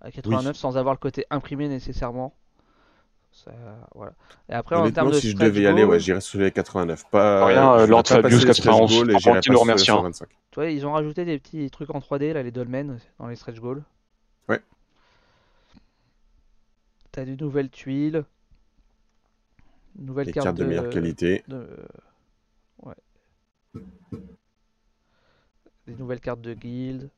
à 0.02 0.12
89 0.12 0.58
sans 0.58 0.78
avoir 0.78 0.94
le 0.94 1.00
côté 1.00 1.26
imprimé 1.30 1.70
nécessairement. 1.70 2.34
Ça, 3.32 3.52
voilà. 3.96 4.12
Et 4.50 4.54
après, 4.54 4.76
en 4.76 4.90
termes 4.92 5.12
de 5.12 5.16
si 5.20 5.32
je 5.32 5.38
devais 5.38 5.62
y 5.62 5.68
aller, 5.68 5.84
ouais, 5.84 6.00
j'irais 6.00 6.22
sur 6.22 6.40
les 6.40 6.52
89. 6.52 7.04
Pas, 7.12 7.46
Rien, 7.46 7.72
euh, 7.72 7.74
je 7.74 7.78
ferais 7.82 7.88
Lord 7.92 8.08
Fabius 8.08 8.24
passer 8.24 8.46
les 8.48 8.54
stretch 8.54 8.66
91, 8.66 8.92
goals 8.98 9.10
et 9.10 9.14
par 9.14 9.20
j'irais 9.22 9.36
contre, 9.36 9.46
il 9.46 9.48
pas 9.48 9.54
nous 9.54 9.58
sur 9.60 9.66
les 9.66 9.72
remercie. 9.72 9.86
125. 9.86 10.28
tu 10.30 10.36
vois, 10.56 10.66
ils 10.72 10.86
ont 10.88 10.92
rajouté 10.94 11.24
des 11.24 11.38
petits 11.40 11.70
trucs 11.70 11.94
en 11.94 12.00
3D, 12.00 12.34
là, 12.34 12.42
les 12.44 12.52
dolmens, 12.52 12.98
dans 13.20 13.28
les 13.28 13.36
stretch 13.36 13.60
goals. 13.60 13.84
Ouais. 14.50 14.60
T'as 17.12 17.26
de 17.26 17.36
nouvelles 17.36 17.70
tuiles. 17.70 18.24
Nouvelle 19.98 20.28
Les 20.28 20.34
carte 20.34 20.46
cartes 20.46 20.58
de 20.58 20.66
meilleure 20.66 20.90
qualité. 20.90 21.44
de- 21.48 21.68
Ouais. 22.84 22.94
Des 25.88 25.96
nouvelles 25.96 26.20
cartes 26.20 26.42
de 26.42 26.54
guild. 26.54 27.10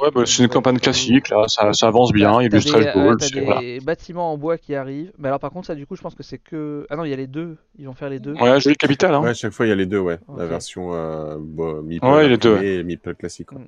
Ouais, 0.00 0.10
bah, 0.10 0.22
c'est 0.24 0.42
une 0.42 0.48
campagne 0.48 0.78
classique, 0.78 1.28
là. 1.28 1.46
Ça, 1.48 1.72
ça 1.74 1.86
avance 1.88 2.12
bien. 2.12 2.40
Il 2.40 2.44
y 2.44 2.46
a 2.46 2.48
T'as 2.50 2.56
du 2.58 2.62
stretch 2.62 2.82
des, 2.84 2.88
euh, 2.88 2.92
goal. 2.94 3.16
t'as 3.18 3.26
c'est- 3.26 3.34
des 3.34 3.40
voilà. 3.44 3.80
bâtiments 3.82 4.32
en 4.32 4.38
bois 4.38 4.56
qui 4.56 4.74
arrivent. 4.74 5.12
Mais 5.18 5.28
alors 5.28 5.38
par 5.40 5.50
contre 5.50 5.66
ça 5.66 5.74
du 5.74 5.86
coup 5.86 5.96
je 5.96 6.00
pense 6.02 6.14
que 6.14 6.22
c'est 6.22 6.38
que... 6.38 6.86
Ah 6.88 6.96
non 6.96 7.04
il 7.04 7.10
y 7.10 7.12
a 7.12 7.16
les 7.16 7.26
deux. 7.26 7.58
Ils 7.78 7.86
vont 7.86 7.92
faire 7.92 8.08
les 8.08 8.18
deux. 8.18 8.32
Ouais, 8.34 8.58
joli 8.60 8.76
capital. 8.76 9.14
Hein. 9.14 9.20
Ouais, 9.20 9.30
à 9.30 9.34
chaque 9.34 9.52
fois, 9.52 9.66
il 9.66 9.68
y 9.68 9.72
a 9.72 9.74
les 9.74 9.84
deux, 9.86 9.98
ouais. 9.98 10.18
La 10.36 10.46
version 10.46 10.94
euh, 10.94 11.36
bon, 11.38 11.82
Meeple 11.82 12.06
Ouais, 12.06 12.26
les 12.28 12.38
deux, 12.38 12.62
et 12.62 12.82
Meeple 12.84 13.14
classique. 13.16 13.48
quoi. 13.48 13.58
Mm. 13.58 13.66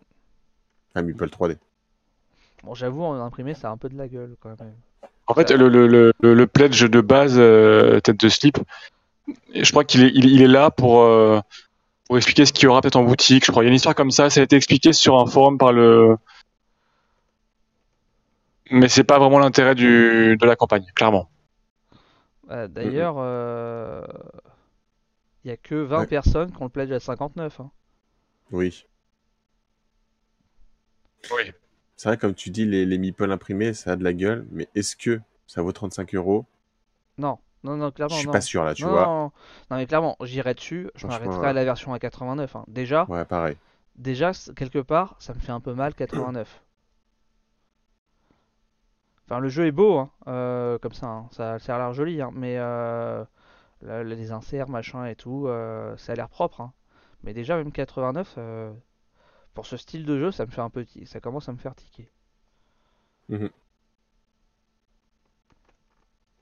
Enfin, 0.94 1.04
Meeple 1.04 1.28
3D. 1.28 1.56
Bon 2.62 2.72
j'avoue 2.74 3.02
en 3.02 3.14
imprimé 3.22 3.52
ça 3.52 3.68
a 3.68 3.72
un 3.72 3.76
peu 3.76 3.90
de 3.90 3.96
la 3.98 4.08
gueule 4.08 4.36
quand 4.40 4.48
même. 4.48 4.72
En 5.26 5.34
fait, 5.34 5.50
le, 5.50 5.68
le, 5.68 5.86
le, 5.86 6.12
le- 6.20 6.34
le 6.34 6.46
pledge 6.46 6.84
de 6.84 7.00
base, 7.00 7.36
euh, 7.38 7.98
tête 8.00 8.18
de 8.20 8.28
slip, 8.28 8.58
je 9.54 9.70
crois 9.70 9.84
qu'il 9.84 10.04
est, 10.04 10.10
il, 10.14 10.26
il 10.26 10.42
est 10.42 10.46
là 10.48 10.70
pour, 10.70 11.00
euh, 11.02 11.40
pour 12.06 12.16
expliquer 12.18 12.44
ce 12.44 12.52
qu'il 12.52 12.64
y 12.64 12.66
aura 12.66 12.82
peut-être 12.82 12.96
en 12.96 13.04
boutique. 13.04 13.44
Je 13.46 13.50
crois 13.50 13.62
il 13.64 13.66
y 13.66 13.68
a 13.68 13.70
une 13.70 13.76
histoire 13.76 13.94
comme 13.94 14.10
ça. 14.10 14.28
Ça 14.28 14.40
a 14.40 14.42
été 14.44 14.56
expliqué 14.56 14.92
sur 14.92 15.18
un 15.18 15.26
forum 15.26 15.56
par 15.56 15.72
le. 15.72 16.16
Mais 18.70 18.88
c'est 18.88 19.04
pas 19.04 19.18
vraiment 19.18 19.38
l'intérêt 19.38 19.74
du 19.74 20.36
de 20.38 20.46
la 20.46 20.56
campagne, 20.56 20.84
clairement. 20.94 21.30
Euh, 22.50 22.68
D'ailleurs 22.68 23.16
euh, 23.18 24.02
il 25.44 25.48
y 25.48 25.52
a 25.52 25.56
que 25.56 25.74
20 25.74 26.00
Ouais. 26.00 26.06
personnes 26.06 26.50
qui 26.52 26.60
ont 26.60 26.64
le 26.64 26.70
pledge 26.70 26.92
à 26.92 27.00
59. 27.00 27.60
hein. 27.60 27.70
Oui. 28.50 28.84
Oui. 31.34 31.52
C'est 31.96 32.08
vrai, 32.08 32.18
comme 32.18 32.34
tu 32.34 32.50
dis, 32.50 32.66
les, 32.66 32.86
les 32.86 32.98
Meeple 32.98 33.32
imprimés, 33.32 33.74
ça 33.74 33.92
a 33.92 33.96
de 33.96 34.04
la 34.04 34.12
gueule, 34.12 34.46
mais 34.52 34.68
est-ce 34.76 34.94
que 34.94 35.20
ça 35.48 35.60
vaut 35.62 35.72
35 35.72 36.14
euros? 36.14 36.46
Non, 37.18 37.38
non, 37.64 37.76
non, 37.76 37.90
Je 38.06 38.14
clairement 38.14 38.16
suis 38.16 38.28
non. 38.28 38.32
pas 38.32 38.40
sûr, 38.40 38.64
là, 38.64 38.72
tu 38.74 38.86
non, 38.86 38.88
vois. 38.88 39.12
non, 39.24 39.32
non, 39.70 39.76
mais 39.78 39.86
clairement, 39.86 40.16
j'irai 40.20 40.54
dessus, 40.54 40.90
je 40.94 41.06
m'arrêterai 41.08 41.48
à 41.48 41.52
la 41.52 41.64
version 41.64 41.92
à 41.92 41.98
89. 41.98 42.54
hein. 42.54 42.64
Déjà, 42.68 43.08
Ouais, 43.08 43.24
pareil. 43.24 43.56
déjà, 43.96 44.32
quelque 44.56 44.80
part, 44.80 45.16
ça 45.20 45.34
me 45.34 45.40
fait 45.40 45.52
un 45.52 45.60
peu 45.60 45.74
mal 45.74 45.94
89. 45.94 46.62
Enfin, 49.26 49.38
le 49.40 49.48
jeu 49.48 49.66
est 49.66 49.72
beau, 49.72 49.98
hein, 49.98 50.10
euh, 50.28 50.78
comme 50.78 50.92
ça, 50.92 51.06
hein, 51.06 51.28
ça, 51.32 51.58
ça 51.58 51.74
a 51.76 51.78
l'air 51.78 51.92
joli, 51.94 52.20
hein, 52.20 52.30
mais 52.34 52.56
euh, 52.58 53.24
les 53.82 54.32
inserts, 54.32 54.68
machin 54.68 55.06
et 55.06 55.16
tout, 55.16 55.46
euh, 55.48 55.96
ça 55.98 56.12
a 56.12 56.16
l'air 56.16 56.28
propre. 56.28 56.60
hein. 56.62 56.72
Mais 57.24 57.34
déjà, 57.34 57.56
même 57.56 57.72
89, 57.72 58.34
euh, 58.38 58.72
pour 59.54 59.66
ce 59.66 59.76
style 59.76 60.04
de 60.04 60.18
jeu, 60.18 60.32
ça 60.32 60.46
me 60.46 60.50
fait 60.50 60.60
un 60.60 60.70
petit, 60.70 61.06
ça 61.06 61.20
commence 61.20 61.48
à 61.48 61.52
me 61.52 61.58
faire 61.58 61.74
tiquer. 61.74 62.08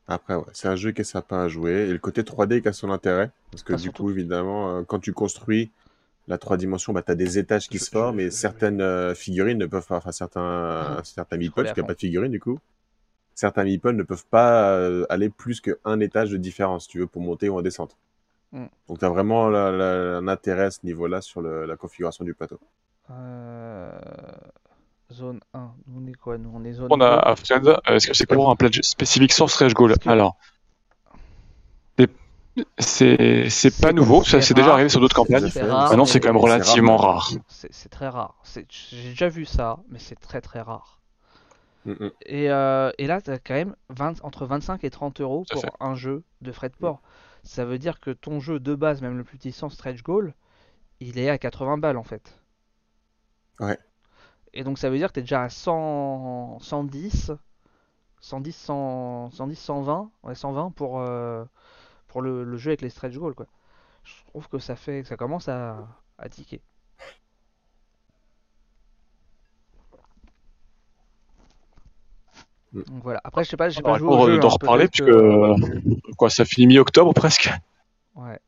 Après, 0.08 0.34
ouais, 0.34 0.44
c'est 0.52 0.68
un 0.68 0.76
jeu 0.76 0.90
qui 0.92 1.02
est 1.02 1.04
sympa 1.04 1.38
à 1.42 1.48
jouer. 1.48 1.72
Et 1.88 1.92
le 1.92 1.98
côté 1.98 2.22
3D 2.24 2.60
qui 2.60 2.68
a 2.68 2.72
son 2.72 2.90
intérêt. 2.90 3.30
Parce 3.50 3.62
que 3.62 3.74
Ah, 3.74 3.76
du 3.76 3.82
surtout. 3.84 4.04
coup, 4.04 4.10
évidemment, 4.10 4.78
euh, 4.78 4.82
quand 4.82 4.98
tu 4.98 5.12
construis 5.12 5.70
la 6.28 6.38
3 6.38 6.56
dimensions, 6.56 6.92
bah, 6.92 7.02
tu 7.02 7.12
as 7.12 7.14
des 7.14 7.38
étages 7.38 7.68
qui 7.68 7.78
Je- 7.78 7.84
se 7.84 7.90
forment 7.90 8.18
je- 8.18 8.24
et 8.26 8.30
je- 8.30 8.36
certaines 8.36 8.80
euh, 8.80 9.14
figurines 9.14 9.58
ne 9.58 9.66
peuvent 9.66 9.86
pas, 9.86 9.96
enfin 9.96 10.12
certains, 10.12 11.00
certains 11.04 11.36
meeples, 11.36 11.52
Scroller 11.52 11.66
parce 11.68 11.74
qu'il 11.74 11.82
n'y 11.82 11.86
a 11.86 11.88
pas 11.88 11.94
de 11.94 11.98
figurines 12.00 12.32
du 12.32 12.40
coup, 12.40 12.58
certains 13.34 13.64
meeples 13.64 13.92
ne 13.92 14.02
peuvent 14.02 14.26
pas 14.26 14.72
euh, 14.76 15.06
aller 15.08 15.30
plus 15.30 15.60
qu'un 15.60 16.00
étage 16.00 16.30
de 16.30 16.36
différence, 16.36 16.88
tu 16.88 16.98
veux, 16.98 17.06
pour 17.06 17.22
monter 17.22 17.48
ou 17.48 17.58
en 17.58 17.62
descente. 17.62 17.96
Mm. 18.52 18.66
Donc 18.88 18.98
tu 18.98 19.04
as 19.04 19.08
vraiment 19.08 19.48
la- 19.48 19.70
la- 19.72 20.16
un 20.18 20.28
intérêt 20.28 20.64
à 20.64 20.70
ce 20.70 20.80
niveau-là 20.84 21.20
sur 21.22 21.40
le- 21.42 21.64
la 21.64 21.76
configuration 21.76 22.24
du 22.24 22.34
plateau. 22.34 22.58
Euh, 23.10 23.90
Zone 25.12 25.40
1, 25.52 25.70
nous 25.88 26.02
on 26.02 26.06
est 26.08 26.14
quoi 26.14 26.38
Nous 26.38 26.50
on 26.54 26.64
est 26.64 26.72
zone 26.72 26.88
On 26.90 27.00
a 27.00 27.16
2. 27.16 27.30
à 27.30 27.36
Fred, 27.36 27.66
euh, 27.68 27.76
est-ce 27.86 28.06
que 28.06 28.14
c'est 28.14 28.26
pour 28.26 28.48
un 28.50 28.56
pledge 28.56 28.80
spécifique 28.82 29.32
stretch 29.32 29.74
goal 29.74 29.94
Alors, 30.06 30.36
c'est- 31.98 32.08
c'est 32.78 33.48
c'est 33.50 33.70
pas 33.80 33.88
C'est- 33.88 33.92
nouveau, 33.94 34.22
ça 34.24 34.40
c'est 34.40 34.54
déjà 34.54 34.66
rare. 34.68 34.74
arrivé 34.74 34.88
sur 34.90 35.00
d'autres 35.00 35.14
campagnes. 35.16 35.42
Maintenant, 35.42 36.04
c'est 36.04 36.20
quand 36.20 36.32
même 36.32 36.40
c'est 36.42 36.48
rare, 36.48 36.54
relativement 36.54 36.96
rare. 36.96 37.30
C'est 37.48 37.72
c'est 37.72 37.88
très 37.88 38.08
rare. 38.08 38.34
C'est- 38.42 38.66
J'ai 38.70 39.10
déjà 39.10 39.28
vu 39.28 39.44
ça, 39.44 39.78
mais 39.88 39.98
c'est 39.98 40.16
très 40.20 40.40
très 40.40 40.60
rare. 40.60 41.00
Mm, 41.86 41.92
mm. 41.92 42.10
Et, 42.26 42.50
euh, 42.50 42.90
et 42.98 43.06
là, 43.06 43.20
tu 43.20 43.30
as 43.30 43.38
quand 43.38 43.54
même 43.54 43.74
20 43.88 44.22
entre 44.24 44.46
25 44.46 44.84
et 44.84 44.90
30 44.90 45.20
euros 45.20 45.44
pour 45.50 45.62
fait. 45.62 45.70
un 45.80 45.94
jeu 45.94 46.22
de 46.42 46.52
frais 46.52 46.68
de 46.68 46.76
port. 46.76 47.00
Ça 47.42 47.64
veut 47.64 47.78
dire 47.78 47.98
que 48.00 48.10
ton 48.10 48.38
jeu 48.38 48.60
de 48.60 48.74
base, 48.74 49.00
même 49.02 49.16
le 49.18 49.24
plus 49.24 49.36
puissant 49.38 49.68
stretch 49.68 50.02
goal, 50.02 50.32
il 51.00 51.18
est 51.18 51.28
à 51.28 51.38
80 51.38 51.78
balles 51.78 51.96
en 51.96 52.04
fait. 52.04 52.38
Ouais. 53.62 53.78
Et 54.54 54.64
donc 54.64 54.78
ça 54.78 54.90
veut 54.90 54.98
dire 54.98 55.08
que 55.08 55.14
tu 55.14 55.20
es 55.20 55.22
déjà 55.22 55.44
à 55.44 55.48
100, 55.48 56.58
110, 56.60 57.32
110, 58.20 58.52
100, 58.56 59.30
110, 59.32 59.56
120, 59.58 60.10
ouais, 60.24 60.34
120 60.34 60.70
pour, 60.72 61.00
euh, 61.00 61.44
pour 62.08 62.20
le, 62.22 62.44
le 62.44 62.56
jeu 62.58 62.70
avec 62.70 62.82
les 62.82 62.90
stretch 62.90 63.14
goals 63.16 63.34
quoi. 63.34 63.46
Je 64.04 64.12
trouve 64.26 64.48
que 64.48 64.58
ça 64.58 64.76
fait, 64.76 65.02
que 65.02 65.08
ça 65.08 65.16
commence 65.16 65.48
à, 65.48 65.86
à 66.18 66.28
tiquer. 66.28 66.60
Mm. 72.72 72.82
Donc 72.82 73.02
voilà. 73.02 73.20
Après, 73.24 73.44
je 73.44 73.50
sais 73.50 73.56
pas, 73.56 73.68
j'ai 73.68 73.82
pas 73.82 73.92
le 73.92 73.98
joué 73.98 74.08
au 74.08 74.16
temps 74.16 74.26
jeu. 74.26 74.38
d'en 74.38 74.48
hein, 74.48 74.52
reparler, 74.52 74.88
puisque 74.88 75.06
que- 75.10 76.14
quoi, 76.16 76.30
ça 76.30 76.44
finit 76.44 76.66
mi-octobre 76.66 77.12
presque. 77.14 77.50
Ouais. 78.14 78.38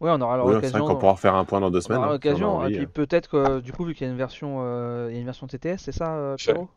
Ouais, 0.00 0.10
on 0.12 0.20
aura 0.20 0.36
Oui, 0.42 0.54
c'est 0.62 0.70
vrai 0.72 0.82
l'occasion. 0.82 0.84
qu'on 0.84 0.96
pourra 0.96 1.12
refaire 1.14 1.34
un 1.34 1.44
point 1.44 1.60
dans 1.60 1.70
deux 1.72 1.80
on 1.84 1.92
semaines. 1.92 1.96
aura 1.96 2.06
hein, 2.06 2.16
on 2.28 2.42
l'occasion. 2.42 2.64
Et 2.64 2.70
envie, 2.70 2.70
puis 2.70 2.86
euh. 2.86 2.86
peut-être 2.86 3.28
que 3.30 3.60
du 3.60 3.72
coup, 3.72 3.84
vu 3.86 3.94
qu'il 3.94 4.06
y 4.06 4.10
a 4.10 4.12
une 4.12 4.18
version, 4.18 4.58
euh, 4.62 5.08
il 5.10 5.14
y 5.14 5.18
a 5.18 5.20
une 5.20 5.26
version 5.26 5.46
TTS, 5.48 5.84
c'est 5.84 5.92
ça, 5.92 6.16
euh. 6.16 6.36
Pierrot? 6.36 6.68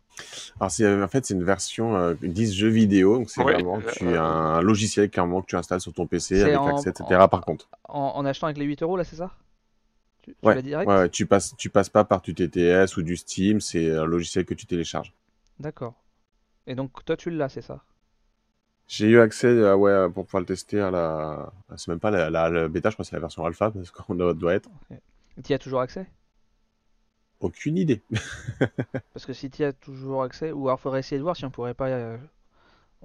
Alors, 0.59 0.71
c'est, 0.71 1.01
en 1.01 1.07
fait, 1.07 1.25
c'est 1.25 1.33
une 1.33 1.43
version 1.43 1.95
euh, 1.97 2.15
10 2.21 2.53
jeux 2.53 2.69
vidéo. 2.69 3.17
Donc, 3.17 3.29
c'est 3.29 3.43
Ouais, 3.43 3.45
vraiment 3.45 3.81
euh, 3.85 3.91
tu 3.91 4.15
as 4.17 4.23
un 4.23 4.61
logiciel 4.61 5.09
clairement 5.09 5.41
que 5.41 5.47
tu 5.47 5.55
installes 5.55 5.81
sur 5.81 5.93
ton 5.93 6.07
PC 6.07 6.41
avec 6.43 6.55
en- 6.55 6.61
accès, 6.67 6.89
etc. 6.91 7.27
en- 7.27 7.29
Par 7.29 7.41
contre, 7.41 7.69
en, 7.89 7.99
en 8.15 8.25
achetant 8.25 8.47
avec 8.47 8.57
les 8.57 8.65
8 8.65 8.81
euros 8.83 8.97
là, 8.97 9.03
c'est 9.03 9.15
ça? 9.17 9.31
Tu, 10.23 10.35
tu 10.43 10.51
ouais, 10.51 10.61
direct? 10.63 10.85
ouais, 10.85 10.95
ouais, 10.97 11.09
tu 11.09 11.27
passes, 11.27 11.55
tu 11.57 11.69
passes 11.69 11.89
pas 11.89 12.03
par 12.03 12.21
du 12.21 12.33
TTS 12.33 12.97
ou 12.97 13.03
du 13.03 13.15
Steam. 13.17 13.61
C'est 13.61 13.91
un 13.95 14.05
logiciel 14.05 14.45
que 14.45 14.53
tu 14.55 14.65
télécharges. 14.65 15.13
D'accord. 15.59 16.03
Et 16.67 16.75
donc 16.75 17.05
toi, 17.05 17.17
tu 17.17 17.31
l'as, 17.31 17.49
c'est 17.49 17.61
ça? 17.61 17.83
J'ai 18.87 19.07
eu 19.07 19.19
accès, 19.19 19.47
euh, 19.47 19.75
ouais, 19.75 20.09
pour 20.13 20.25
pouvoir 20.25 20.41
le 20.41 20.45
tester 20.47 20.79
à 20.79 20.91
la, 20.91 21.51
c'est 21.75 21.89
même 21.89 21.99
pas 21.99 22.09
la, 22.11 22.29
la, 22.29 22.49
la 22.49 22.67
bêta, 22.69 22.89
je 22.89 22.95
crois 22.95 23.03
que 23.03 23.09
c'est 23.09 23.15
la 23.15 23.19
version 23.19 23.45
alpha 23.45 23.69
parce 23.71 23.91
qu'on 23.91 24.15
doit, 24.15 24.53
être. 24.55 24.69
Tu 25.43 25.51
y 25.51 25.53
as 25.55 25.59
toujours 25.59 25.81
accès? 25.81 26.07
Aucune 27.39 27.77
idée. 27.77 28.01
Parce 29.13 29.25
que 29.25 29.33
si 29.33 29.49
tu 29.49 29.63
y 29.63 29.65
as 29.65 29.73
toujours 29.73 30.23
accès, 30.23 30.51
ou 30.51 30.67
alors 30.67 30.79
faudrait 30.79 30.99
essayer 30.99 31.17
de 31.17 31.23
voir 31.23 31.35
si 31.35 31.45
on 31.45 31.51
pourrait 31.51 31.73
pas. 31.73 31.87
euh, 31.87 32.17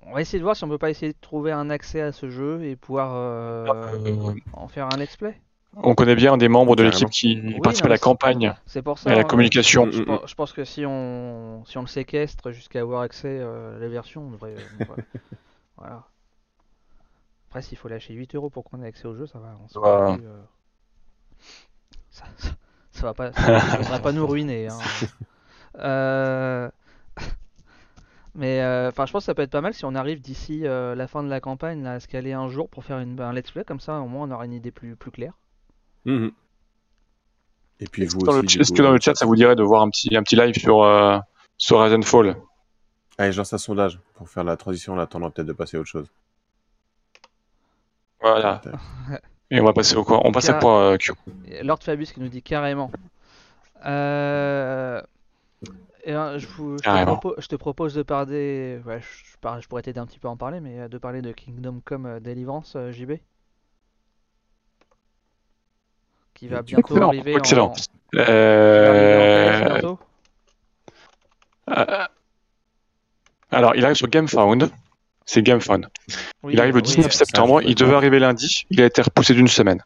On 0.02 0.14
va 0.14 0.22
essayer 0.22 0.38
de 0.38 0.44
voir 0.44 0.56
si 0.56 0.64
on 0.64 0.68
peut 0.68 0.78
pas 0.78 0.90
essayer 0.90 1.12
de 1.12 1.18
trouver 1.20 1.52
un 1.52 1.70
accès 1.70 2.00
à 2.02 2.12
ce 2.12 2.30
jeu 2.30 2.64
et 2.64 2.76
pouvoir 2.76 3.12
euh, 3.14 3.92
Euh, 4.06 4.34
en 4.54 4.68
faire 4.68 4.88
un 4.88 4.96
let's 4.98 5.16
play. 5.16 5.40
on 5.76 5.94
connaît 5.94 6.14
bien 6.14 6.36
des 6.36 6.48
membres 6.48 6.76
de 6.76 6.82
l'équipe 6.82 7.10
qui 7.10 7.40
Oui, 7.58 7.60
participent 7.62 7.84
non, 7.84 7.86
à 7.86 7.90
la 7.90 7.98
campagne 7.98 8.54
C'est 8.66 8.82
pour 8.82 8.98
et 9.06 9.08
ça. 9.08 9.10
à 9.10 9.16
la 9.16 9.22
hein, 9.22 9.24
communication. 9.24 9.86
Mm, 9.86 9.92
Je, 9.92 10.02
mm, 10.02 10.04
pense- 10.04 10.30
je 10.30 10.34
pense 10.34 10.52
que 10.52 10.64
si 10.64 10.84
on, 10.86 11.64
si 11.66 11.78
on 11.78 11.82
le 11.82 11.86
séquestre 11.86 12.50
jusqu'à 12.52 12.80
avoir 12.80 13.02
accès 13.02 13.38
euh, 13.40 13.76
à 13.76 13.78
la 13.80 13.88
version, 13.88 14.22
on 14.26 14.30
devrait. 14.30 14.54
on 14.74 14.78
devrait- 14.78 15.00
voilà. 15.82 16.04
Après, 17.48 17.60
s'il 17.62 17.76
faut 17.76 17.88
lâcher 17.88 18.14
8 18.14 18.36
euros 18.36 18.50
pour 18.50 18.62
qu'on 18.64 18.80
ait 18.82 18.86
accès 18.86 19.06
au 19.06 19.14
jeu, 19.16 19.26
ça 19.26 19.40
va. 19.40 19.58
on 19.60 19.66
plus, 19.66 20.26
euh, 20.26 20.42
ça, 22.10 22.24
ça, 22.36 22.50
ça 22.92 23.02
va 23.02 23.14
pas, 23.14 23.32
ça, 23.32 23.60
ça 23.60 23.76
va 23.90 23.98
pas 23.98 24.12
nous 24.12 24.26
ruiner. 24.26 24.68
hein. 24.68 24.78
Euh, 25.78 26.68
Mais 28.34 28.60
euh, 28.60 28.88
enfin, 28.88 29.06
je 29.06 29.12
pense 29.12 29.22
que 29.22 29.26
ça 29.26 29.34
peut 29.34 29.40
être 29.42 29.50
pas 29.50 29.62
mal 29.62 29.72
si 29.74 29.86
on 29.86 29.94
arrive 29.94 30.20
d'ici 30.20 30.66
euh, 30.66 30.94
la 30.94 31.06
fin 31.08 31.22
de 31.22 31.30
la 31.30 31.40
campagne 31.40 31.82
là, 31.82 31.94
à 31.94 32.00
se 32.00 32.08
caler 32.08 32.32
un 32.34 32.48
jour 32.48 32.68
pour 32.68 32.84
faire 32.84 32.98
une, 32.98 33.18
un 33.20 33.32
let's 33.32 33.50
play 33.50 33.64
comme 33.64 33.80
ça, 33.80 34.00
au 34.00 34.06
moins 34.06 34.28
on 34.28 34.30
aura 34.30 34.44
une 34.44 34.52
idée 34.52 34.70
plus, 34.70 34.96
plus 34.96 35.10
claire. 35.10 35.32
Mhm. 36.04 36.32
Et 37.80 37.88
puis 37.88 38.04
Est-ce 38.04 38.14
vous 38.14 38.20
que, 38.20 38.26
dans 38.26 38.32
le, 38.34 38.42
aussi, 38.42 38.58
du 38.58 38.60
est-ce 38.60 38.72
coup, 38.72 38.74
que 38.74 38.82
dans 38.82 38.92
le 38.92 39.00
chat, 39.00 39.14
ça 39.14 39.26
vous 39.26 39.36
dirait 39.36 39.56
de 39.56 39.62
voir 39.62 39.82
un 39.82 39.90
petit, 39.90 40.14
un 40.16 40.22
petit 40.22 40.36
live 40.36 40.54
sur, 40.54 40.82
euh, 40.82 41.18
sur 41.58 41.80
Rise 41.82 41.94
and 41.94 42.02
Fall 42.02 42.36
Allez, 43.18 43.32
je 43.32 43.38
lance 43.38 43.52
un 43.52 43.58
sondage 43.58 43.98
pour 44.14 44.28
faire 44.28 44.44
la 44.44 44.56
transition 44.56 44.94
en 44.94 44.98
attendant 44.98 45.30
peut-être 45.30 45.46
de 45.46 45.52
passer 45.52 45.76
à 45.76 45.80
autre 45.80 45.88
chose. 45.88 46.10
Voilà. 48.20 48.60
Et 49.50 49.60
on 49.60 49.64
va 49.64 49.72
passer 49.72 49.96
au 49.96 50.04
quoi 50.04 50.20
On 50.24 50.32
passe 50.32 50.48
à 50.48 50.54
quoi, 50.54 50.92
euh, 50.92 50.96
Q 50.96 51.12
Lord 51.62 51.82
Fabius 51.82 52.12
qui 52.12 52.20
nous 52.20 52.28
dit 52.28 52.42
carrément. 52.42 52.90
Euh... 53.84 55.02
et, 56.04 56.14
euh, 56.14 56.38
je, 56.38 56.46
vous- 56.46 56.72
je 56.78 56.78
te 56.78 56.84
Carrément. 56.84 57.16
propo- 57.16 57.34
je 57.38 57.48
te 57.48 57.56
propose 57.56 57.94
de 57.94 58.02
parler. 58.02 58.80
Ouais, 58.86 59.00
je, 59.00 59.32
je 59.32 59.36
par- 59.40 59.60
je 59.60 59.68
pourrais 59.68 59.82
t'aider 59.82 59.98
un 60.00 60.06
petit 60.06 60.18
peu 60.20 60.28
à 60.28 60.30
en 60.30 60.36
parler, 60.36 60.60
mais 60.60 60.80
euh, 60.80 60.88
de 60.88 60.98
parler 60.98 61.20
de 61.20 61.32
Kingdom 61.32 61.80
Come 61.84 62.06
euh, 62.06 62.20
Deliverance, 62.20 62.74
euh, 62.76 62.92
JB. 62.92 63.12
Qui 66.34 66.48
va 66.48 66.62
bientôt 66.62 66.80
Excellent, 66.88 67.08
arriver 67.08 67.34
excellent. 67.36 67.66
en, 67.66 67.70
qui 67.72 67.88
va 68.16 68.22
arriver 68.22 69.56
en 69.58 69.66
Euh, 69.66 69.68
bientôt. 69.72 69.98
Euh, 73.52 73.56
alors, 73.56 73.74
il 73.76 73.84
arrive 73.84 73.96
sur 73.96 74.08
GameFound. 74.08 74.70
C'est 75.24 75.42
GameFound. 75.42 75.86
Oui, 76.42 76.54
Il 76.54 76.60
arrive 76.60 76.74
le 76.74 76.80
oui, 76.80 76.86
19 76.86 77.06
euh, 77.06 77.10
septembre. 77.10 77.62
Il 77.62 77.74
devait 77.74 77.94
arriver 77.94 78.18
lundi. 78.18 78.66
Il 78.70 78.80
a 78.82 78.86
été 78.86 79.02
repoussé 79.02 79.34
d'une 79.34 79.48
semaine. 79.48 79.82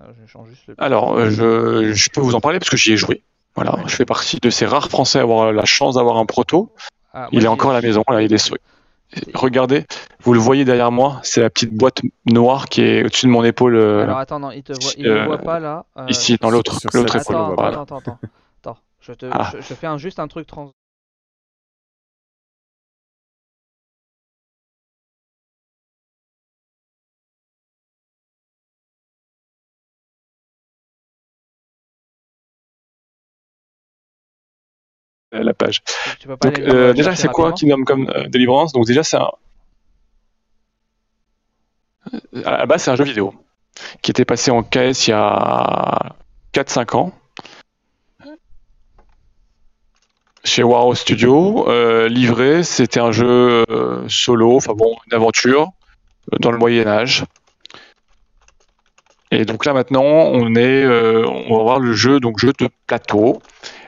euh, 0.00 0.04
je 0.24 0.30
change 0.30 0.48
juste 0.48 0.62
le. 0.68 0.74
Alors, 0.78 1.16
euh, 1.18 1.30
je, 1.30 1.92
je 1.92 2.10
peux 2.10 2.20
vous 2.20 2.34
en 2.34 2.40
parler 2.40 2.58
parce 2.58 2.70
que 2.70 2.76
j'y 2.76 2.92
ai 2.92 2.96
joué. 2.96 3.22
Voilà, 3.54 3.76
je 3.86 3.94
fais 3.96 4.04
partie 4.04 4.38
de 4.38 4.50
ces 4.50 4.66
rares 4.66 4.88
Français 4.90 5.18
à 5.18 5.22
avoir 5.22 5.52
la 5.52 5.64
chance 5.64 5.94
d'avoir 5.94 6.18
un 6.18 6.26
proto. 6.26 6.70
Ah, 7.14 7.28
Il 7.32 7.44
est 7.44 7.48
encore 7.48 7.70
à 7.70 7.74
la 7.74 7.80
maison, 7.80 8.04
là, 8.08 8.20
il 8.22 8.32
est 8.32 8.38
sauvé. 8.38 8.60
Regardez, 9.34 9.86
vous 10.20 10.34
le 10.34 10.38
voyez 10.40 10.64
derrière 10.66 10.92
moi, 10.92 11.20
c'est 11.22 11.40
la 11.40 11.48
petite 11.48 11.72
boîte 11.72 12.02
noire 12.26 12.66
qui 12.68 12.82
est 12.82 13.04
au-dessus 13.04 13.24
de 13.26 13.30
mon 13.30 13.44
épaule. 13.44 13.76
euh, 13.76 14.02
Alors 14.02 14.18
attends, 14.18 14.40
non, 14.40 14.50
il 14.50 14.62
te 14.62 14.72
voit, 14.72 14.92
il 14.98 15.06
euh, 15.06 15.20
le 15.20 15.24
voit 15.26 15.38
pas 15.38 15.58
là. 15.58 15.86
euh, 15.96 16.06
ici, 16.08 16.36
dans 16.40 16.50
l'autre, 16.50 16.76
épaule. 16.84 17.06
Attends, 17.14 17.54
voilà. 17.54 17.80
attends, 17.80 17.82
attends, 17.82 17.96
attends, 17.98 17.98
attends. 17.98 18.18
Je 19.06 19.12
te, 19.12 19.26
Ah. 19.30 19.50
je, 19.52 19.60
je 19.60 19.74
fais 19.74 19.86
un, 19.86 19.98
juste 19.98 20.18
un 20.18 20.28
truc 20.28 20.46
trans. 20.46 20.72
euh, 35.34 35.42
la 35.42 35.54
page. 35.54 35.82
Donc, 36.40 36.58
euh, 36.58 36.92
déjà, 36.92 37.14
c'est 37.14 37.28
quoi 37.28 37.52
Kingdom 37.52 37.84
Come 37.84 38.08
euh, 38.10 38.28
Deliverance? 38.28 38.72
Donc, 38.72 38.86
déjà, 38.86 39.02
c'est 39.02 39.16
un. 39.16 39.30
Euh, 42.34 42.42
À 42.44 42.58
la 42.58 42.66
base, 42.66 42.82
c'est 42.82 42.90
un 42.90 42.96
jeu 42.96 43.04
vidéo 43.04 43.34
qui 44.02 44.10
était 44.10 44.24
passé 44.24 44.50
en 44.50 44.62
KS 44.62 45.06
il 45.08 45.10
y 45.10 45.12
a 45.12 46.16
4-5 46.52 46.94
ans 46.96 47.12
chez 50.46 50.62
Waro 50.62 50.94
Studio. 50.94 51.68
Euh, 51.68 52.08
livré, 52.08 52.62
c'était 52.62 53.00
un 53.00 53.12
jeu 53.12 53.64
euh, 53.68 54.08
solo, 54.08 54.56
enfin 54.56 54.72
bon, 54.74 54.96
une 55.06 55.14
aventure 55.14 55.72
euh, 56.32 56.36
dans 56.40 56.50
le 56.50 56.58
Moyen-Âge. 56.58 57.24
Et 59.32 59.44
donc 59.44 59.64
là 59.64 59.72
maintenant, 59.72 60.04
on 60.04 60.54
est, 60.54 60.86
on 60.86 61.56
va 61.56 61.62
voir 61.64 61.80
le 61.80 61.92
jeu, 61.92 62.20
donc 62.20 62.38
jeu 62.38 62.52
de 62.58 62.68
plateau. 62.86 63.42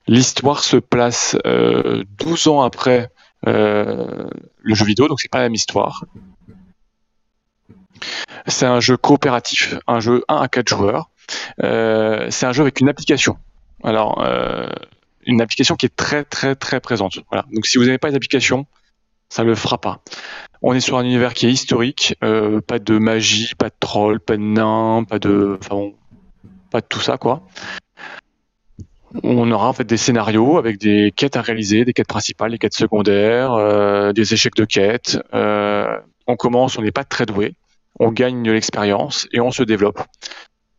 L'histoire 0.08 0.64
se 0.64 0.76
place 0.76 1.36
euh, 1.46 2.02
12 2.18 2.48
ans 2.48 2.62
après 2.62 3.08
le 3.44 4.74
jeu 4.74 4.84
vidéo, 4.84 5.06
donc 5.06 5.20
c'est 5.20 5.30
pas 5.30 5.38
la 5.38 5.44
même 5.44 5.54
histoire. 5.54 6.04
C'est 8.46 8.66
un 8.66 8.80
jeu 8.80 8.96
coopératif, 8.96 9.76
un 9.86 10.00
jeu 10.00 10.24
1 10.26 10.36
à 10.38 10.48
4 10.48 10.68
joueurs. 10.68 11.08
C'est 11.60 12.46
un 12.46 12.52
jeu 12.52 12.62
avec 12.62 12.80
une 12.80 12.88
application. 12.88 13.38
Alors, 13.84 14.20
une 15.28 15.42
application 15.42 15.76
qui 15.76 15.86
est 15.86 15.94
très 15.94 16.24
très 16.24 16.56
très 16.56 16.80
présente. 16.80 17.20
Donc 17.52 17.66
si 17.66 17.78
vous 17.78 17.84
n'avez 17.84 17.98
pas 17.98 18.10
d'application, 18.10 18.66
ça 19.28 19.44
le 19.44 19.54
fera 19.54 19.78
pas. 19.78 20.00
On 20.62 20.74
est 20.74 20.80
sur 20.80 20.96
un 20.96 21.04
univers 21.04 21.34
qui 21.34 21.46
est 21.46 21.52
historique, 21.52 22.16
euh, 22.24 22.60
pas 22.60 22.80
de 22.80 22.98
magie, 22.98 23.54
pas 23.56 23.68
de 23.68 23.74
troll, 23.78 24.18
pas 24.18 24.36
de 24.36 24.42
nains, 24.42 25.04
pas 25.04 25.18
de, 25.20 25.58
enfin 25.62 25.92
pas 26.70 26.80
tout 26.80 27.00
ça 27.00 27.18
quoi. 27.18 27.42
On 29.22 29.50
aura 29.50 29.68
en 29.68 29.72
fait 29.72 29.84
des 29.84 29.96
scénarios 29.96 30.58
avec 30.58 30.78
des 30.78 31.12
quêtes 31.14 31.36
à 31.36 31.42
réaliser, 31.42 31.84
des 31.84 31.92
quêtes 31.92 32.08
principales, 32.08 32.50
des 32.50 32.58
quêtes 32.58 32.74
secondaires, 32.74 33.52
euh, 33.52 34.12
des 34.12 34.34
échecs 34.34 34.54
de 34.54 34.64
quêtes. 34.64 35.18
Euh, 35.34 35.98
on 36.26 36.36
commence, 36.36 36.78
on 36.78 36.82
n'est 36.82 36.90
pas 36.90 37.04
très 37.04 37.26
doué, 37.26 37.54
on 38.00 38.12
gagne 38.12 38.42
de 38.42 38.52
l'expérience 38.52 39.28
et 39.32 39.40
on 39.40 39.50
se 39.50 39.62
développe. 39.62 40.02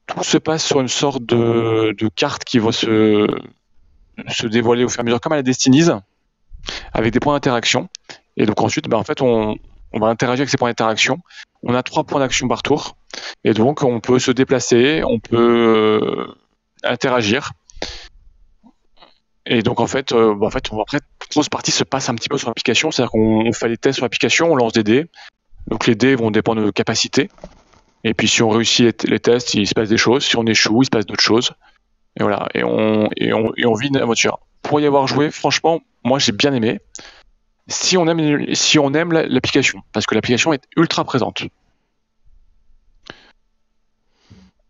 Tout 0.08 0.24
se 0.24 0.40
passe 0.40 0.66
sur 0.66 0.82
une 0.82 0.88
sorte 0.88 1.24
de, 1.24 1.96
de 1.96 2.08
carte 2.08 2.44
qui 2.44 2.58
va 2.58 2.72
se, 2.72 3.28
se 4.28 4.48
dévoiler 4.48 4.84
au 4.84 4.90
fur 4.90 5.00
et 5.00 5.02
à 5.02 5.04
mesure, 5.04 5.22
comme 5.22 5.34
à 5.34 5.38
la 5.38 5.44
Destiny's, 5.44 5.92
avec 6.94 7.14
des 7.14 7.20
points 7.20 7.34
d'interaction. 7.34 7.90
Et 8.38 8.46
donc 8.46 8.62
ensuite, 8.62 8.88
bah, 8.88 8.98
en 8.98 9.04
fait, 9.04 9.22
on, 9.22 9.58
on 9.94 10.00
va 10.00 10.08
interagir 10.08 10.42
avec 10.42 10.50
ces 10.50 10.58
points 10.58 10.70
d'interaction. 10.70 11.20
On 11.64 11.74
a 11.74 11.84
trois 11.84 12.04
points 12.04 12.20
d'action 12.20 12.48
par 12.48 12.64
tour, 12.64 12.96
et 13.44 13.54
donc 13.54 13.84
on 13.84 14.00
peut 14.00 14.20
se 14.20 14.32
déplacer, 14.32 15.04
on 15.04 15.20
peut 15.20 16.00
euh, 16.02 16.34
interagir. 16.84 17.52
Et 19.46 19.62
donc 19.62 19.80
en 19.80 19.88
fait, 19.88 20.12
euh, 20.12 20.36
bah, 20.36 20.48
en 20.48 20.50
fait, 20.52 20.72
on, 20.72 20.82
après, 20.82 21.00
toute 21.20 21.32
grosse 21.32 21.50
partie 21.50 21.72
se 21.72 21.84
passe 21.84 22.08
un 22.08 22.16
petit 22.16 22.30
peu 22.30 22.38
sur 22.38 22.50
l'application, 22.50 22.92
c'est-à-dire 22.92 23.12
qu'on 23.12 23.46
on 23.46 23.52
fait 23.52 23.68
les 23.68 23.78
tests 23.78 23.96
sur 23.96 24.06
l'application, 24.06 24.52
on 24.52 24.56
lance 24.56 24.74
des 24.74 24.84
dés. 24.84 25.08
Donc 25.68 25.88
les 25.88 25.96
dés 25.96 26.16
vont 26.16 26.32
dépendre 26.32 26.62
de 26.62 26.66
nos 26.68 26.72
capacités. 26.72 27.30
Et 28.04 28.14
puis 28.14 28.28
si 28.28 28.42
on 28.42 28.50
réussit 28.50 29.04
les 29.04 29.20
tests, 29.20 29.54
il 29.56 29.68
se 29.68 29.74
passe 29.74 29.90
des 29.90 29.98
choses. 29.98 30.24
Si 30.24 30.38
on 30.38 30.46
échoue, 30.46 30.84
il 30.84 30.86
se 30.86 30.90
passe 30.90 31.06
d'autres 31.06 31.24
choses. 31.24 31.52
Et 32.20 32.24
voilà, 32.24 32.48
et 32.54 32.64
on, 32.64 33.10
et 33.16 33.34
on, 33.34 33.52
et 33.56 33.66
on 33.66 33.74
vit 33.74 33.88
une 33.88 33.98
aventure. 33.98 34.40
Pour 34.62 34.80
y 34.82 34.86
avoir 34.86 35.08
joué, 35.08 35.32
franchement, 35.32 35.82
moi 36.04 36.20
j'ai 36.20 36.32
bien 36.34 36.54
aimé. 36.54 36.80
Si 37.68 37.98
on 37.98 38.08
aime, 38.08 38.54
si 38.56 38.78
on 38.80 38.94
aime 38.94 39.12
la- 39.14 39.26
l'application, 39.26 39.82
parce 39.94 40.06
que 40.06 40.16
l'application 40.16 40.52
est 40.54 40.64
ultra 40.76 41.04
présente. 41.04 41.44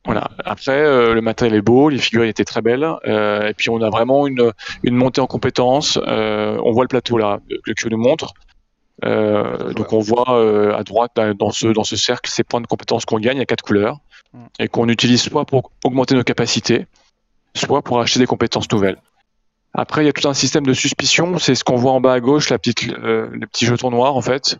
Voilà. 0.05 0.29
Après, 0.45 0.79
euh, 0.81 1.13
le 1.13 1.21
matériel 1.21 1.57
est 1.57 1.61
beau, 1.61 1.89
les 1.89 1.97
figures 1.97 2.23
étaient 2.23 2.45
très 2.45 2.61
belles, 2.61 2.87
euh, 3.05 3.47
et 3.47 3.53
puis 3.53 3.69
on 3.69 3.81
a 3.81 3.89
vraiment 3.89 4.27
une, 4.27 4.51
une 4.83 4.95
montée 4.95 5.21
en 5.21 5.27
compétences. 5.27 5.99
Euh, 6.07 6.57
on 6.63 6.71
voit 6.71 6.83
le 6.83 6.87
plateau 6.87 7.17
là 7.17 7.39
que 7.65 7.71
que 7.73 7.89
nous 7.89 7.97
montre. 7.97 8.33
Donc 9.03 9.93
on 9.93 9.99
voit 9.99 10.75
à 10.77 10.83
droite 10.83 11.11
là, 11.17 11.33
dans 11.33 11.51
ce 11.51 11.67
dans 11.67 11.83
ce 11.85 11.95
cercle 11.95 12.29
ces 12.29 12.43
points 12.43 12.61
de 12.61 12.67
compétences 12.67 13.05
qu'on 13.05 13.19
gagne 13.19 13.39
à 13.39 13.45
quatre 13.45 13.63
couleurs 13.63 13.97
Mm. 14.31 14.45
et 14.59 14.67
qu'on 14.67 14.87
utilise 14.89 15.23
soit 15.23 15.43
pour 15.45 15.71
augmenter 15.83 16.13
nos 16.13 16.23
capacités, 16.23 16.85
soit 17.55 17.81
pour 17.81 17.99
acheter 17.99 18.19
des 18.19 18.25
compétences 18.25 18.71
nouvelles. 18.71 18.97
Après, 19.73 20.03
il 20.03 20.07
y 20.07 20.09
a 20.09 20.13
tout 20.13 20.27
un 20.27 20.33
système 20.33 20.65
de 20.65 20.73
suspicion. 20.73 21.37
C'est 21.37 21.55
ce 21.55 21.63
qu'on 21.63 21.75
voit 21.75 21.91
en 21.91 22.01
bas 22.01 22.13
à 22.13 22.19
gauche, 22.19 22.49
la 22.49 22.57
petite, 22.57 22.89
euh, 22.89 23.29
le 23.31 23.85
en 23.85 24.21
fait. 24.21 24.57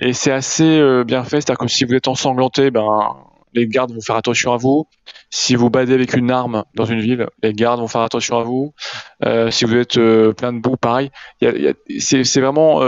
Et 0.00 0.12
c'est 0.12 0.32
assez 0.32 0.78
euh, 0.78 1.04
bien 1.04 1.24
fait. 1.24 1.40
C'est-à-dire 1.40 1.58
que 1.58 1.68
si 1.68 1.84
vous 1.84 1.94
êtes 1.94 2.08
ensanglanté, 2.08 2.70
ben 2.70 2.86
les 3.52 3.66
gardes 3.66 3.92
vont 3.92 4.00
faire 4.00 4.16
attention 4.16 4.52
à 4.52 4.56
vous. 4.56 4.86
Si 5.30 5.54
vous 5.54 5.70
badez 5.70 5.94
avec 5.94 6.14
une 6.14 6.30
arme 6.30 6.64
dans 6.74 6.84
une 6.84 7.00
ville, 7.00 7.26
les 7.42 7.52
gardes 7.52 7.80
vont 7.80 7.88
faire 7.88 8.02
attention 8.02 8.38
à 8.38 8.42
vous. 8.42 8.74
Euh, 9.24 9.50
si 9.50 9.64
vous 9.64 9.76
êtes 9.76 9.98
euh, 9.98 10.32
plein 10.32 10.52
de 10.52 10.58
boue, 10.58 10.76
pareil. 10.76 11.10
C'est 11.98 12.40
vraiment, 12.40 12.82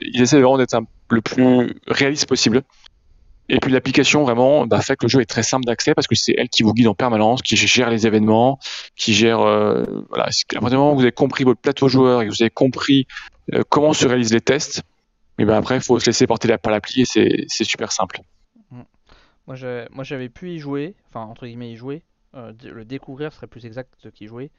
ils 0.00 0.22
essaient 0.22 0.40
vraiment 0.40 0.58
d'être 0.58 0.78
le 1.10 1.20
plus 1.20 1.74
réaliste 1.86 2.26
possible. 2.26 2.62
Et 3.48 3.60
puis 3.60 3.70
l'application 3.70 4.22
vraiment 4.22 4.66
bah, 4.66 4.80
fait 4.80 4.96
que 4.96 5.04
le 5.04 5.10
jeu 5.10 5.20
est 5.20 5.26
très 5.26 5.42
simple 5.42 5.66
d'accès 5.66 5.94
parce 5.94 6.06
que 6.06 6.14
c'est 6.14 6.34
elle 6.38 6.48
qui 6.48 6.62
vous 6.62 6.72
guide 6.72 6.88
en 6.88 6.94
permanence, 6.94 7.42
qui 7.42 7.56
gère 7.56 7.90
les 7.90 8.06
événements, 8.06 8.58
qui 8.96 9.12
gère 9.12 9.40
euh, 9.40 9.84
voilà. 10.08 10.24
À 10.24 10.60
partir 10.60 10.70
du 10.70 10.76
moment 10.76 10.92
où 10.92 10.96
vous 10.96 11.02
avez 11.02 11.12
compris 11.12 11.44
votre 11.44 11.60
plateau 11.60 11.88
joueur 11.88 12.22
et 12.22 12.26
que 12.26 12.30
vous 12.30 12.42
avez 12.42 12.50
compris 12.50 13.06
euh, 13.52 13.62
comment 13.68 13.92
se 13.92 14.06
réalisent 14.06 14.32
les 14.32 14.40
tests, 14.40 14.82
et 15.38 15.44
ben 15.44 15.56
après 15.56 15.76
il 15.76 15.82
faut 15.82 15.98
se 16.00 16.06
laisser 16.06 16.26
porter 16.26 16.48
la- 16.48 16.56
par 16.56 16.72
l'appli 16.72 17.02
et 17.02 17.04
c'est 17.48 17.64
super 17.64 17.92
simple. 17.92 18.20
Moi, 19.46 19.56
j'ai- 19.56 19.84
moi, 19.90 20.04
j'avais 20.04 20.30
pu 20.30 20.52
y 20.52 20.58
jouer, 20.58 20.94
enfin, 21.10 21.26
entre 21.26 21.44
guillemets, 21.46 21.70
y 21.70 21.76
jouer, 21.76 22.02
euh, 22.34 22.54
le 22.62 22.86
découvrir 22.86 23.30
serait 23.34 23.46
plus 23.46 23.66
exact 23.66 24.10
qu'y 24.14 24.26
jouer, 24.26 24.50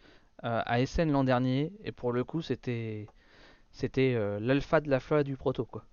à 0.44 0.80
Essen 0.80 1.12
l'an 1.12 1.24
dernier, 1.24 1.72
et 1.84 1.92
pour 1.92 2.12
le 2.12 2.24
coup, 2.24 2.44
c'était 2.44 3.08
c'était 3.72 4.16
l'alpha 4.40 4.80
de 4.82 4.90
la 4.92 5.00
fois 5.00 5.24
du 5.24 5.38
proto, 5.38 5.66
quoi. 5.66 5.84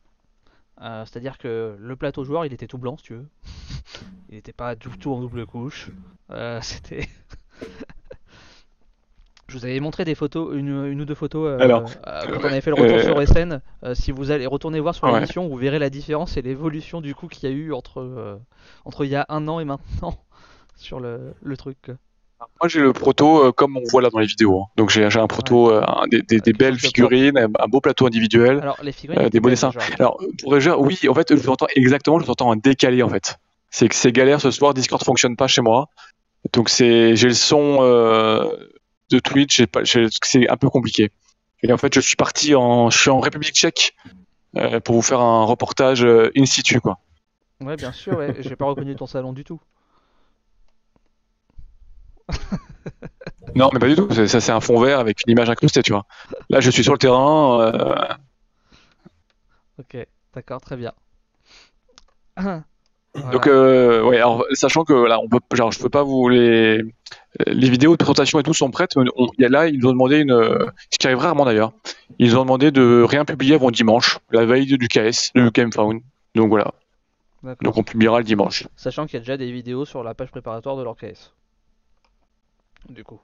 Euh, 0.81 1.05
c'est-à-dire 1.05 1.39
que 1.39 1.77
le 1.79 1.97
plateau 1.97 2.25
joueur, 2.25 2.45
il 2.47 2.53
était 2.53 2.67
tout 2.67 2.79
blanc, 2.79 2.97
si 2.97 3.05
tu 3.05 3.15
veux. 3.15 3.27
Il 4.29 4.37
n'était 4.37 4.53
pas 4.55 4.75
du 4.75 4.89
tout 4.99 5.13
en 5.13 5.21
double 5.21 5.45
couche. 5.47 5.91
Euh, 6.31 6.59
c'était. 6.63 7.07
Je 9.49 9.59
vous 9.59 9.65
avais 9.67 9.81
montré 9.81 10.07
des 10.07 10.15
photos, 10.15 10.57
une, 10.57 10.87
une 10.87 11.01
ou 11.03 11.05
deux 11.05 11.15
photos 11.15 11.47
euh, 11.47 11.59
Alors, 11.63 11.85
quand 11.85 12.41
on 12.41 12.45
avait 12.45 12.63
fait 12.63 12.71
le 12.71 12.81
retour 12.83 13.01
sur 13.01 13.29
SN. 13.29 13.61
Si 13.95 14.11
vous 14.11 14.31
allez 14.31 14.47
retourner 14.47 14.81
voir 14.81 14.95
sur 14.95 15.05
Ouais. 15.07 15.13
l'émission, 15.13 15.47
vous 15.47 15.57
verrez 15.57 15.79
la 15.79 15.91
différence 15.91 16.39
et 16.39 16.43
l'évolution 16.43 17.03
du 17.03 17.15
coup 17.15 17.29
qu'il 17.29 17.51
y 17.51 17.53
a 17.53 17.55
eu 17.55 17.75
entre, 17.75 18.41
entre 18.87 19.05
il 19.05 19.11
y 19.11 19.17
a 19.17 19.27
un 19.29 19.47
an 19.49 19.61
et 19.61 19.67
maintenant 19.67 20.17
sur 20.77 21.01
le, 21.01 21.35
le 21.43 21.57
truc. 21.59 21.91
Moi, 22.61 22.69
j'ai 22.69 22.81
le 22.81 22.93
proto 22.93 23.45
euh, 23.47 23.53
comme 23.53 23.77
on 23.77 23.83
voit 23.91 24.03
là 24.03 24.11
dans 24.11 24.19
les 24.19 24.27
vidéos. 24.27 24.61
hein. 24.63 24.67
Donc, 24.77 24.91
j'ai 24.91 25.05
un 25.05 25.27
proto, 25.27 25.71
euh, 25.71 25.83
un- 25.87 26.07
des, 26.09 26.23
des- 26.23 26.39
des 26.39 26.41
Avec 26.51 26.57
belles 26.59 26.79
figurines, 26.79 27.37
un, 27.39 27.49
un 27.59 27.69
beau 27.69 27.81
plateau 27.81 28.07
individuel. 28.07 28.59
Alors 28.63 28.79
les 28.83 28.93
figurines, 28.93 29.23
Euh, 29.27 29.29
des 29.31 29.41
beaux 29.41 29.51
dessins. 29.51 29.71
Alors, 29.99 30.19
pour 30.41 30.53
Roger, 30.53 30.73
oui, 30.79 30.99
en 31.09 31.15
fait, 31.15 31.35
je 31.35 31.41
vous 31.41 31.49
entends 31.51 31.67
exactement, 31.75 32.19
je 32.19 32.25
vous 32.25 32.31
entends 32.31 32.49
en 32.51 32.57
décalé, 32.57 33.03
en 33.03 33.09
fait. 33.09 33.37
C'est 33.71 33.89
que 33.89 33.95
c'est 33.95 34.13
galère 34.13 34.41
ce 34.41 34.51
soir, 34.51 34.75
Discord 34.75 35.03
fonctionne 35.05 35.37
pas 35.37 35.47
chez 35.47 35.63
moi. 35.63 35.89
Donc, 36.53 36.69
j'ai 36.69 37.15
le 37.15 37.35
son 37.35 37.81
de 37.83 39.19
Twitch, 39.19 39.63
c'est 40.23 40.49
un 40.49 40.57
peu 40.57 40.69
compliqué. 40.71 41.11
Et 41.63 41.73
en 41.73 41.77
fait, 41.77 41.95
je 41.95 42.01
suis 42.01 42.17
parti 42.17 42.55
en, 42.55 42.91
je 42.91 42.99
suis 42.99 43.11
en 43.11 43.21
République 43.21 43.55
tchèque 43.55 43.95
pour 44.85 44.95
vous 44.97 45.03
faire 45.03 45.21
un 45.21 45.45
reportage 45.45 46.05
in 46.05 46.45
situ, 46.47 46.81
quoi. 46.81 46.99
Ouais, 47.61 47.77
bien 47.77 47.93
sûr, 47.93 48.17
ouais. 48.19 48.35
j'ai 48.41 48.57
pas 48.57 48.65
reconnu 48.65 48.97
ton 48.97 49.07
salon 49.07 49.33
du 49.33 49.45
tout. 49.45 49.61
Non, 53.55 53.69
mais 53.73 53.79
pas 53.79 53.89
du 53.89 53.95
tout. 53.97 54.09
Ça, 54.27 54.41
c'est 54.41 54.53
un 54.53 54.61
fond 54.61 54.81
vert 54.81 54.99
avec 54.99 55.21
une 55.27 55.33
image 55.33 55.51
incrustée, 55.51 55.83
tu 55.83 55.93
vois. 55.93 56.07
Là, 56.49 56.61
je 56.61 56.71
suis 56.71 56.83
sur 56.83 56.93
le 56.95 56.99
terrain. 56.99 57.61
euh, 57.61 57.95
Ok, 59.79 60.07
d'accord, 60.35 60.61
très 60.61 60.77
bien. 60.77 60.93
Voilà. 63.15 63.31
Donc, 63.31 63.47
euh, 63.47 64.03
ouais, 64.05 64.17
alors, 64.17 64.47
sachant 64.53 64.85
que 64.85 64.95
là, 64.95 65.21
on 65.21 65.29
peut, 65.29 65.39
genre, 65.53 65.71
je 65.71 65.79
peux 65.79 65.91
pas 65.91 66.03
vous 66.03 66.31
les, 66.31 66.81
les 67.47 67.69
vidéos 67.69 67.93
de 67.93 67.99
présentation 67.99 68.41
et 68.41 68.43
tout 68.43 68.55
sont 68.55 68.71
prêtes. 68.71 68.97
mais 68.97 69.05
on- 69.17 69.29
il 69.37 69.43
y 69.43 69.45
a 69.45 69.51
là, 69.51 69.69
ils 69.69 69.79
nous 69.79 69.89
ont 69.91 69.93
demandé 69.93 70.17
une, 70.21 70.33
ce 70.91 70.97
qui 70.99 71.07
arrive 71.09 71.19
rarement 71.19 71.45
d'ailleurs. 71.45 71.73
Ils 72.19 72.31
nous 72.31 72.37
ont 72.39 72.45
demandé 72.45 72.71
de 72.71 73.03
rien 73.07 73.27
publier 73.27 73.57
avant 73.57 73.71
dimanche, 73.71 74.19
la 74.31 74.47
veille 74.47 74.65
du 74.79 74.89
KS, 74.89 75.31
du 75.35 75.51
Game 75.51 75.71
Found. 75.75 76.01
Donc 76.35 76.49
voilà. 76.49 76.73
Donc 77.61 77.77
on 77.77 77.83
publiera 77.83 78.17
le 78.17 78.25
dimanche. 78.25 78.67
Sachant 78.77 79.05
qu'il 79.05 79.15
y 79.15 79.17
a 79.19 79.21
déjà 79.21 79.37
des 79.37 79.53
vidéos 79.53 79.85
sur 79.85 80.03
la 80.03 80.15
page 80.15 80.31
préparatoire 80.31 80.79
de 80.79 80.83
leur 80.83 80.97
KS. 80.97 81.35
Du 82.89 83.05
coup. 83.05 83.21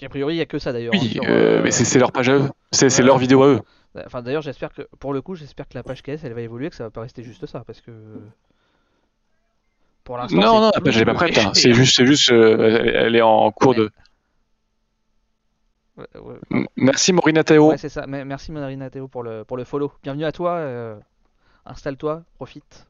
Et 0.00 0.06
a 0.06 0.08
priori, 0.08 0.34
il 0.34 0.36
n'y 0.38 0.42
a 0.42 0.46
que 0.46 0.58
ça 0.58 0.72
d'ailleurs. 0.72 0.94
hein, 0.94 0.98
Oui, 1.02 1.10
sur, 1.10 1.24
euh, 1.24 1.28
euh, 1.28 1.62
mais 1.62 1.70
c'est 1.70 1.98
leur 1.98 2.12
page 2.12 2.28
à 2.28 2.34
eux. 2.38 2.50
C'est 2.72 3.02
leur 3.02 3.18
vidéo 3.18 3.42
à 3.42 3.48
eux. 3.48 3.60
Enfin, 4.06 4.22
d'ailleurs, 4.22 4.42
j'espère 4.42 4.72
que, 4.72 4.82
pour 4.98 5.12
le 5.12 5.20
coup, 5.20 5.34
j'espère 5.34 5.68
que 5.68 5.74
la 5.74 5.82
page 5.82 6.02
KS 6.02 6.24
elle 6.24 6.32
va 6.32 6.40
évoluer, 6.40 6.70
que 6.70 6.76
ça 6.76 6.84
va 6.84 6.90
pas 6.90 7.00
rester 7.02 7.22
juste 7.22 7.44
ça, 7.46 7.64
parce 7.66 7.80
que. 7.80 7.90
Pour 10.04 10.16
l'instant. 10.16 10.36
Non, 10.40 10.60
non, 10.60 10.70
la 10.74 10.80
page 10.80 11.04
pas 11.04 11.14
prête. 11.14 11.36
hein. 11.38 11.52
C'est 11.54 11.72
juste, 11.74 11.96
c'est 11.96 12.06
juste, 12.06 12.30
euh, 12.32 12.82
elle, 12.94 13.16
est 13.16 13.20
en 13.20 13.50
cours 13.52 13.74
de. 13.74 13.90
Ouais, 15.96 16.06
ouais, 16.18 16.36
M- 16.50 16.66
Merci 16.76 17.12
Théo. 17.44 17.70
Ouais, 17.70 17.78
c'est 17.78 17.88
ça. 17.88 18.06
Merci 18.06 18.52
Théo 18.90 19.08
pour 19.08 19.22
le, 19.22 19.44
pour 19.44 19.56
le 19.56 19.64
follow. 19.64 19.92
Bienvenue 20.02 20.24
à 20.24 20.32
toi. 20.32 20.52
euh, 20.52 20.98
Installe-toi, 21.66 22.22
profite. 22.34 22.86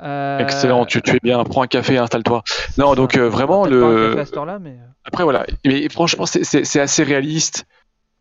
Euh, 0.00 0.38
Excellent, 0.40 0.86
tu, 0.86 1.02
tu 1.02 1.16
es 1.16 1.20
bien. 1.22 1.42
Prends 1.44 1.62
un 1.62 1.66
café 1.66 1.94
et 1.94 1.98
installe-toi. 1.98 2.42
Non, 2.76 2.94
donc, 2.94 3.16
euh, 3.16 3.28
vraiment, 3.28 3.62
pas 3.62 3.68
un 3.68 3.70
le- 3.70 4.08
café 4.08 4.20
à 4.20 4.24
cette 4.26 4.36
heure-là, 4.36 4.58
mais. 4.58 4.70
euh, 4.70 4.86
Après 5.04 5.24
voilà, 5.24 5.46
mais 5.64 5.88
franchement 5.88 6.26
c'est- 6.26 6.76
assez 6.78 7.02
réaliste. 7.02 7.66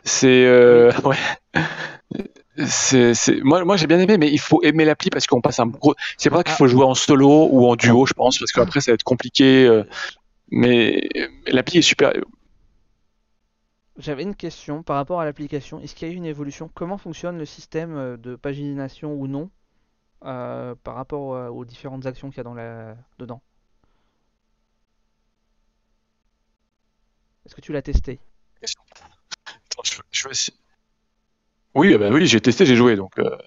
C'est 0.04 0.46
euh, 0.46 0.92
ouais. 1.04 1.18
C'est 2.66 3.14
c'est 3.14 3.40
moi 3.44 3.64
moi 3.66 3.78
j'ai 3.78 3.86
bien 3.86 4.00
aimé 4.00 4.18
mais 4.18 4.32
il 4.32 4.40
faut 4.40 4.64
aimer 4.64 4.84
l'appli 4.84 5.12
parce 5.12 5.28
qu'on 5.28 5.42
passe 5.42 5.60
un 5.60 5.68
gros 5.68 5.94
c'est 6.18 6.30
pour 6.30 6.40
ça 6.40 6.44
qu'il 6.44 6.56
faut 6.56 6.68
jouer 6.68 6.86
en 6.86 6.96
solo 6.96 7.48
ou 7.52 7.68
en 7.68 7.76
duo 7.76 8.08
je 8.08 8.14
pense 8.14 8.40
parce 8.40 8.52
qu'après 8.52 8.82
ça 8.82 8.92
va 8.92 8.96
être 8.96 9.04
compliqué 9.04 9.70
mais 10.52 11.08
l'appli 11.48 11.80
est 11.80 11.84
super 11.84 12.14
J'avais 13.98 14.24
une 14.24 14.36
question 14.36 14.82
par 14.82 14.96
rapport 14.96 15.20
à 15.20 15.26
l'application. 15.26 15.80
Est-ce 15.82 15.94
qu'il 15.94 16.08
y 16.08 16.12
a 16.12 16.14
eu 16.14 16.18
une 16.18 16.26
évolution? 16.26 16.70
Comment 16.74 16.98
fonctionne 16.98 17.38
le 17.38 17.46
système 17.46 18.18
de 18.18 18.36
pagination 18.36 19.14
ou 19.14 19.28
non? 19.28 19.50
Euh, 20.26 20.76
par 20.84 20.96
rapport 20.96 21.34
euh, 21.36 21.50
aux 21.50 21.66
différentes 21.66 22.06
actions 22.06 22.30
qu'il 22.30 22.38
y 22.38 22.42
a 22.42 22.44
dans 22.44 22.54
la... 22.54 22.96
dedans 23.20 23.42
Est-ce 27.46 27.56
que 27.56 27.62
tu 27.62 27.72
l'as 27.74 27.82
testé? 27.82 28.20
Attends, 29.72 29.84
je, 29.84 30.02
je 30.12 30.24
vais 30.26 30.32
essayer. 30.32 30.58
Oui, 31.76 31.94
ah 31.94 31.98
bah 31.98 32.10
oui, 32.12 32.26
j'ai 32.26 32.42
testé, 32.42 32.66
j'ai 32.66 32.76
joué 32.76 32.96
donc 32.96 33.18
euh, 33.20 33.38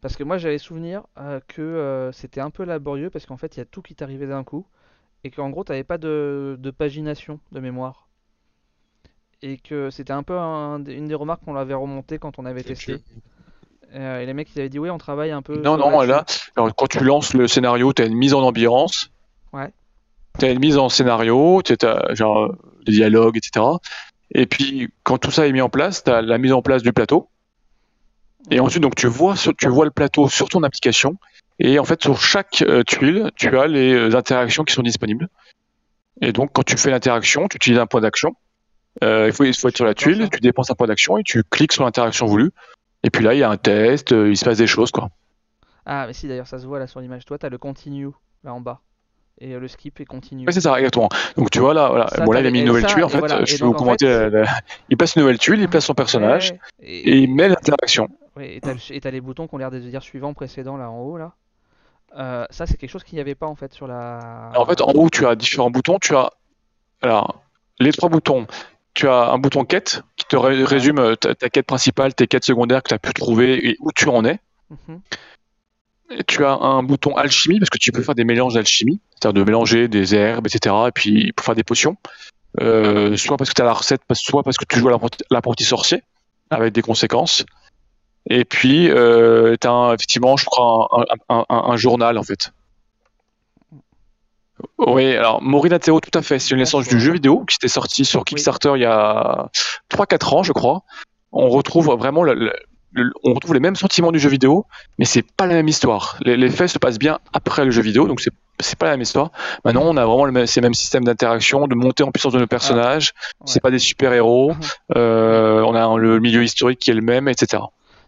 Parce 0.00 0.16
que 0.16 0.24
moi 0.24 0.38
j'avais 0.38 0.58
souvenir 0.58 1.06
euh, 1.18 1.40
que 1.48 1.60
euh, 1.62 2.12
c'était 2.12 2.40
un 2.40 2.50
peu 2.50 2.64
laborieux 2.64 3.10
parce 3.10 3.26
qu'en 3.26 3.36
fait 3.36 3.56
il 3.56 3.58
y 3.58 3.62
a 3.62 3.66
tout 3.66 3.82
qui 3.82 3.94
t'arrivait 3.94 4.26
d'un 4.26 4.44
coup 4.44 4.66
et 5.24 5.30
qu'en 5.30 5.50
gros 5.50 5.64
t'avais 5.64 5.84
pas 5.84 5.98
de, 5.98 6.56
de 6.60 6.70
pagination 6.72 7.40
de 7.52 7.60
mémoire. 7.60 8.08
Et 9.42 9.56
que 9.58 9.88
c'était 9.90 10.12
un 10.12 10.22
peu 10.22 10.36
un- 10.38 10.84
une 10.84 11.08
des 11.08 11.14
remarques 11.14 11.42
qu'on 11.44 11.56
avait 11.56 11.74
remonté 11.74 12.18
quand 12.18 12.38
on 12.38 12.44
avait 12.46 12.64
testé. 12.64 13.02
Euh, 13.94 14.20
et 14.20 14.26
les 14.26 14.34
mecs 14.34 14.48
ils 14.54 14.58
avaient 14.60 14.68
dit 14.68 14.78
oui 14.78 14.90
on 14.90 14.98
travaille 14.98 15.30
un 15.30 15.42
peu. 15.42 15.56
non 15.56 15.78
sur 15.78 15.90
non 15.90 16.00
là 16.02 16.24
alors, 16.56 16.74
quand 16.74 16.86
tu 16.86 17.02
lances 17.02 17.34
le 17.34 17.46
scénario, 17.46 17.92
tu 17.92 18.02
as 18.02 18.06
une 18.06 18.16
mise 18.16 18.34
en 18.34 18.42
ambiance. 18.42 19.10
Ouais. 19.52 19.70
Tu 20.38 20.44
as 20.44 20.50
une 20.50 20.58
mise 20.58 20.76
en 20.76 20.88
scénario, 20.88 21.62
tu 21.62 21.74
as 21.86 22.14
genre 22.14 22.38
euh, 22.38 22.58
des 22.84 22.92
dialogues 22.92 23.36
etc. 23.36 23.64
Et 24.32 24.46
puis 24.46 24.92
quand 25.02 25.18
tout 25.18 25.30
ça 25.30 25.46
est 25.46 25.52
mis 25.52 25.60
en 25.60 25.68
place, 25.68 26.04
tu 26.04 26.10
as 26.10 26.20
la 26.20 26.38
mise 26.38 26.52
en 26.52 26.62
place 26.62 26.82
du 26.82 26.92
plateau. 26.92 27.28
Et 28.50 28.60
ensuite, 28.60 28.82
donc, 28.82 28.94
tu 28.94 29.06
vois, 29.06 29.34
tu 29.58 29.68
vois 29.68 29.84
le 29.84 29.90
plateau 29.90 30.28
sur 30.28 30.48
ton 30.48 30.62
application. 30.62 31.16
Et 31.58 31.78
en 31.78 31.84
fait, 31.84 32.02
sur 32.02 32.20
chaque 32.20 32.62
euh, 32.62 32.82
tuile, 32.84 33.30
tu 33.34 33.58
as 33.58 33.66
les 33.66 33.92
euh, 33.92 34.16
interactions 34.16 34.64
qui 34.64 34.74
sont 34.74 34.82
disponibles. 34.82 35.28
Et 36.20 36.32
donc, 36.32 36.50
quand 36.52 36.62
tu 36.62 36.76
fais 36.76 36.90
l'interaction, 36.90 37.48
tu 37.48 37.56
utilises 37.56 37.78
un 37.78 37.86
point 37.86 38.00
d'action. 38.00 38.36
Euh, 39.02 39.26
il, 39.26 39.32
faut, 39.32 39.44
il 39.44 39.54
faut 39.54 39.68
être 39.68 39.76
sur 39.76 39.84
la 39.84 39.94
tuile, 39.94 40.28
tu 40.30 40.40
dépenses 40.40 40.70
un 40.70 40.74
point 40.74 40.86
d'action 40.86 41.18
et 41.18 41.22
tu 41.22 41.42
cliques 41.44 41.72
sur 41.72 41.84
l'interaction 41.84 42.26
voulue. 42.26 42.50
Et 43.06 43.10
puis 43.10 43.22
là, 43.24 43.34
il 43.34 43.38
y 43.38 43.44
a 43.44 43.48
un 43.48 43.56
test, 43.56 44.10
euh, 44.10 44.28
il 44.28 44.36
se 44.36 44.44
passe 44.44 44.58
des 44.58 44.66
choses, 44.66 44.90
quoi. 44.90 45.10
Ah 45.86 46.08
mais 46.08 46.12
si 46.12 46.26
d'ailleurs 46.26 46.48
ça 46.48 46.58
se 46.58 46.66
voit 46.66 46.80
là 46.80 46.88
sur 46.88 46.98
l'image. 46.98 47.24
Toi 47.24 47.38
t'as 47.38 47.48
le 47.48 47.58
continue 47.58 48.08
là 48.42 48.52
en 48.52 48.60
bas. 48.60 48.80
Et 49.38 49.54
euh, 49.54 49.60
le 49.60 49.68
skip 49.68 50.00
est 50.00 50.04
continue. 50.04 50.44
Ouais, 50.46 50.52
c'est 50.52 50.60
ça, 50.62 50.76
exactement. 50.76 51.08
Donc, 51.36 51.50
tu 51.50 51.60
vois, 51.60 51.74
là, 51.74 51.88
voilà. 51.90 52.08
Ça, 52.08 52.24
bon, 52.24 52.32
là, 52.32 52.40
il 52.40 52.46
a 52.46 52.50
mis 52.50 52.60
une 52.60 52.64
nouvelle 52.64 52.82
ça, 52.82 52.88
tuile, 52.88 53.04
en 53.04 53.08
fait. 53.10 53.18
voilà. 53.18 53.44
Je 53.44 53.58
peux 53.58 53.66
vous 53.66 53.74
commenter. 53.74 54.06
fait- 54.06 54.30
la- 54.30 54.42
la- 54.42 54.50
Il 54.88 54.96
place 54.96 55.14
une 55.14 55.20
nouvelle 55.22 55.38
tuile, 55.38 55.60
il 55.60 55.68
place 55.68 55.84
son 55.84 55.92
personnage 55.94 56.52
Ouais, 56.52 56.58
et 56.80 57.18
il 57.18 57.32
met 57.34 57.46
l'interaction. 57.48 58.08
Ouais, 58.34 58.56
et 58.56 58.60
t'as 58.60 58.72
le- 58.72 59.10
les 59.10 59.20
boutons 59.20 59.46
qui 59.46 59.54
ont 59.54 59.58
l'air 59.58 59.70
de 59.70 59.78
dire 59.78 60.02
suivant, 60.02 60.32
précédent 60.34 60.76
là 60.78 60.90
en 60.90 60.98
haut 61.00 61.18
là. 61.18 61.34
Euh, 62.16 62.46
ça 62.50 62.66
c'est 62.66 62.78
quelque 62.78 62.88
chose 62.90 63.04
qu'il 63.04 63.16
n'y 63.16 63.20
avait 63.20 63.34
pas 63.34 63.46
en 63.46 63.54
fait 63.54 63.72
sur 63.74 63.86
la. 63.86 64.50
En 64.56 64.64
fait, 64.64 64.80
en 64.80 64.90
haut, 64.92 65.10
tu 65.10 65.26
as 65.26 65.34
différents 65.36 65.70
boutons. 65.70 65.98
Tu 66.00 66.16
as 66.16 66.30
alors 67.02 67.42
les 67.78 67.92
trois 67.92 68.08
boutons. 68.08 68.46
Tu 68.96 69.06
as 69.08 69.30
un 69.30 69.36
bouton 69.36 69.64
quête 69.66 70.00
qui 70.16 70.24
te 70.24 70.36
ré- 70.36 70.64
résume 70.64 70.98
euh, 70.98 71.16
ta, 71.16 71.34
ta 71.34 71.50
quête 71.50 71.66
principale, 71.66 72.14
tes 72.14 72.26
quêtes 72.26 72.46
secondaires 72.46 72.82
que 72.82 72.88
tu 72.88 72.94
as 72.94 72.98
pu 72.98 73.12
trouver 73.12 73.68
et 73.68 73.76
où 73.80 73.92
tu 73.92 74.08
en 74.08 74.24
es. 74.24 74.38
Mhm. 74.70 75.00
Et 76.12 76.24
tu 76.24 76.44
as 76.46 76.52
un 76.54 76.82
bouton 76.82 77.14
alchimie 77.14 77.58
parce 77.58 77.68
que 77.68 77.76
tu 77.76 77.92
peux 77.92 78.02
faire 78.02 78.14
des 78.14 78.24
mélanges 78.24 78.54
d'alchimie, 78.54 79.00
c'est-à-dire 79.12 79.34
de 79.34 79.44
mélanger 79.44 79.86
des 79.88 80.14
herbes, 80.14 80.46
etc. 80.46 80.74
Et 80.88 80.92
puis 80.92 81.32
pour 81.32 81.44
faire 81.44 81.54
des 81.54 81.62
potions. 81.62 81.98
Euh, 82.62 83.18
soit 83.18 83.36
parce 83.36 83.50
que 83.50 83.54
tu 83.54 83.60
as 83.60 83.66
la 83.66 83.74
recette, 83.74 84.00
soit 84.14 84.42
parce 84.42 84.56
que 84.56 84.64
tu 84.64 84.78
joues 84.78 84.88
à 84.88 84.98
l'apprenti- 85.30 85.64
sorcier 85.64 86.02
avec 86.48 86.72
des 86.72 86.80
conséquences. 86.80 87.44
Et 88.30 88.46
puis, 88.46 88.88
euh, 88.90 89.56
tu 89.60 89.68
as 89.68 89.92
effectivement, 89.94 90.38
je 90.38 90.46
crois, 90.46 90.88
un- 91.28 91.44
un 91.50 91.76
journal 91.76 92.16
en 92.16 92.22
fait. 92.22 92.50
Oui, 94.78 95.14
alors 95.16 95.42
Théo, 95.80 96.00
tout 96.00 96.16
à 96.18 96.22
fait. 96.22 96.38
C'est 96.38 96.50
une 96.52 96.60
licence 96.60 96.88
du 96.88 96.98
jeu 97.00 97.12
vidéo 97.12 97.44
qui 97.44 97.56
était 97.56 97.68
sortie 97.68 98.04
sur 98.04 98.24
Kickstarter 98.24 98.72
il 98.76 98.82
y 98.82 98.86
a 98.86 99.48
3-4 99.90 100.34
ans, 100.34 100.42
je 100.42 100.52
crois. 100.52 100.82
On 101.32 101.48
retrouve 101.48 101.94
vraiment 101.98 102.22
le- 102.22 102.34
le- 102.34 102.52
le- 102.92 103.12
on 103.24 103.34
retrouve 103.34 103.52
les 103.52 103.60
mêmes 103.60 103.76
sentiments 103.76 104.12
du 104.12 104.18
jeu 104.18 104.30
vidéo, 104.30 104.64
mais 104.98 105.04
c'est 105.04 105.24
pas 105.36 105.46
la 105.46 105.54
même 105.54 105.68
histoire. 105.68 106.16
Les, 106.22 106.36
les 106.36 106.48
faits 106.48 106.70
se 106.70 106.78
passent 106.78 106.98
bien 106.98 107.18
après 107.34 107.64
le 107.64 107.70
jeu 107.70 107.82
vidéo, 107.82 108.06
donc 108.08 108.20
c'est 108.20 108.30
c'est 108.58 108.78
pas 108.78 108.86
la 108.86 108.92
même 108.92 109.02
histoire. 109.02 109.32
Maintenant, 109.66 109.82
on 109.84 109.98
a 109.98 110.06
vraiment 110.06 110.24
le 110.24 110.32
même, 110.32 110.46
ces 110.46 110.62
mêmes 110.62 110.72
systèmes 110.72 111.04
d'interaction, 111.04 111.66
de 111.66 111.74
montée 111.74 112.04
en 112.04 112.10
puissance 112.10 112.32
de 112.32 112.38
nos 112.38 112.46
personnages. 112.46 113.12
C'est 113.44 113.60
pas 113.60 113.70
des 113.70 113.78
super 113.78 114.14
héros. 114.14 114.54
Euh, 114.96 115.60
on 115.60 115.74
a 115.74 115.98
le 115.98 116.20
milieu 116.20 116.42
historique 116.42 116.78
qui 116.78 116.90
est 116.90 116.94
le 116.94 117.02
même, 117.02 117.28
etc. 117.28 117.62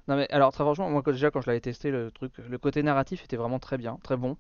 Non 0.07 0.17
mais 0.17 0.27
alors 0.31 0.51
très 0.53 0.65
franchement, 0.65 0.89
moi 0.89 1.03
déjà 1.07 1.31
quand 1.31 1.43
je 1.43 1.49
l'avais 1.49 1.61
testé 1.61 1.91
le 1.91 2.11
truc, 2.11 2.33
le 2.49 2.57
côté 2.57 2.83
narratif 2.83 3.23
était 3.25 3.37
vraiment 3.37 3.59
très 3.59 3.77
bien, 3.77 3.99
très 4.03 4.17
bon. 4.17 4.39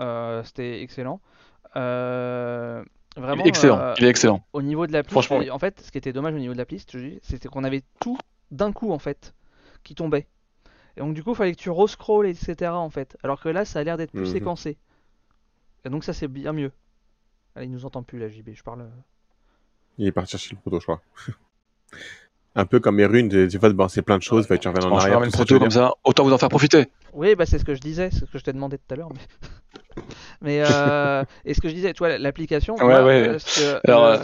Euh, 0.00 0.42
c'était 0.44 0.80
excellent. 0.80 1.20
Euh, 1.76 2.82
vraiment. 3.16 3.44
excellent. 3.44 3.78
euh, 3.78 3.94
Il 3.98 4.04
est 4.04 4.08
excellent. 4.08 4.44
Au 4.52 4.62
niveau 4.62 4.86
de 4.86 4.92
l'appli, 4.92 5.12
Franchement, 5.12 5.40
et 5.42 5.50
en 5.50 5.58
fait, 5.58 5.80
ce 5.80 5.90
qui 5.90 5.98
était 5.98 6.12
dommage 6.12 6.34
au 6.34 6.38
niveau 6.38 6.52
de 6.52 6.58
l'appli, 6.58 6.78
je 6.78 6.86
te 6.86 6.96
dis, 6.98 7.18
c'était 7.22 7.48
qu'on 7.48 7.64
avait 7.64 7.82
tout 8.00 8.18
d'un 8.50 8.72
coup 8.72 8.92
en 8.92 8.98
fait 8.98 9.34
qui 9.84 9.94
tombait. 9.94 10.26
Et 10.96 11.00
donc 11.00 11.14
du 11.14 11.22
coup, 11.22 11.30
il 11.30 11.36
fallait 11.36 11.52
que 11.54 11.60
tu 11.60 11.70
rescrolles, 11.70 12.26
etc. 12.26 12.70
en 12.72 12.90
fait. 12.90 13.16
Alors 13.22 13.40
que 13.40 13.48
là, 13.48 13.64
ça 13.64 13.78
a 13.78 13.84
l'air 13.84 13.96
d'être 13.96 14.10
plus 14.12 14.22
Mhm. 14.26 14.32
séquencé. 14.32 14.76
Et 15.84 15.88
donc 15.90 16.04
ça 16.04 16.12
c'est 16.12 16.28
bien 16.28 16.52
mieux. 16.52 16.72
Ah, 17.56 17.64
il 17.64 17.70
nous 17.70 17.84
entend 17.84 18.02
plus 18.02 18.18
là, 18.18 18.28
JB, 18.28 18.50
je 18.54 18.62
parle. 18.62 18.82
euh. 18.82 18.88
Il 19.98 20.06
est 20.06 20.12
parti 20.12 20.30
chercher 20.32 20.54
le 20.54 20.60
proto, 20.60 20.78
je 20.80 20.84
crois. 20.84 21.00
Un 22.56 22.66
peu 22.66 22.80
comme 22.80 22.98
les 22.98 23.06
runes, 23.06 23.48
fois, 23.60 23.72
bon, 23.72 23.86
c'est 23.88 24.02
plein 24.02 24.18
de 24.18 24.22
choses, 24.22 24.46
fait, 24.46 24.58
tu 24.58 24.66
reviens 24.68 24.90
en 24.90 24.96
arrière. 24.98 25.20
tout 25.22 25.30
ça, 25.30 25.44
tu 25.44 25.56
comme 25.58 25.70
ça, 25.70 25.92
autant 26.02 26.24
vous 26.24 26.32
en 26.32 26.38
faire 26.38 26.48
profiter. 26.48 26.86
Oui, 27.12 27.36
bah 27.36 27.46
c'est 27.46 27.58
ce 27.60 27.64
que 27.64 27.74
je 27.76 27.80
disais, 27.80 28.10
c'est 28.10 28.26
ce 28.26 28.30
que 28.30 28.38
je 28.38 28.44
t'ai 28.44 28.52
demandé 28.52 28.76
tout 28.76 28.92
à 28.92 28.96
l'heure. 28.96 29.10
Mais, 29.12 29.20
mais 30.40 30.62
euh, 30.62 31.24
et 31.44 31.54
ce 31.54 31.60
que 31.60 31.68
je 31.68 31.74
disais, 31.74 31.92
tu 31.92 31.98
vois, 31.98 32.16
l'application. 32.18 32.76
Ouais, 32.76 33.00
ouais. 33.02 33.28
euh, 33.28 33.38
ce 33.38 33.60
que- 33.60 33.80
Alors, 33.84 34.18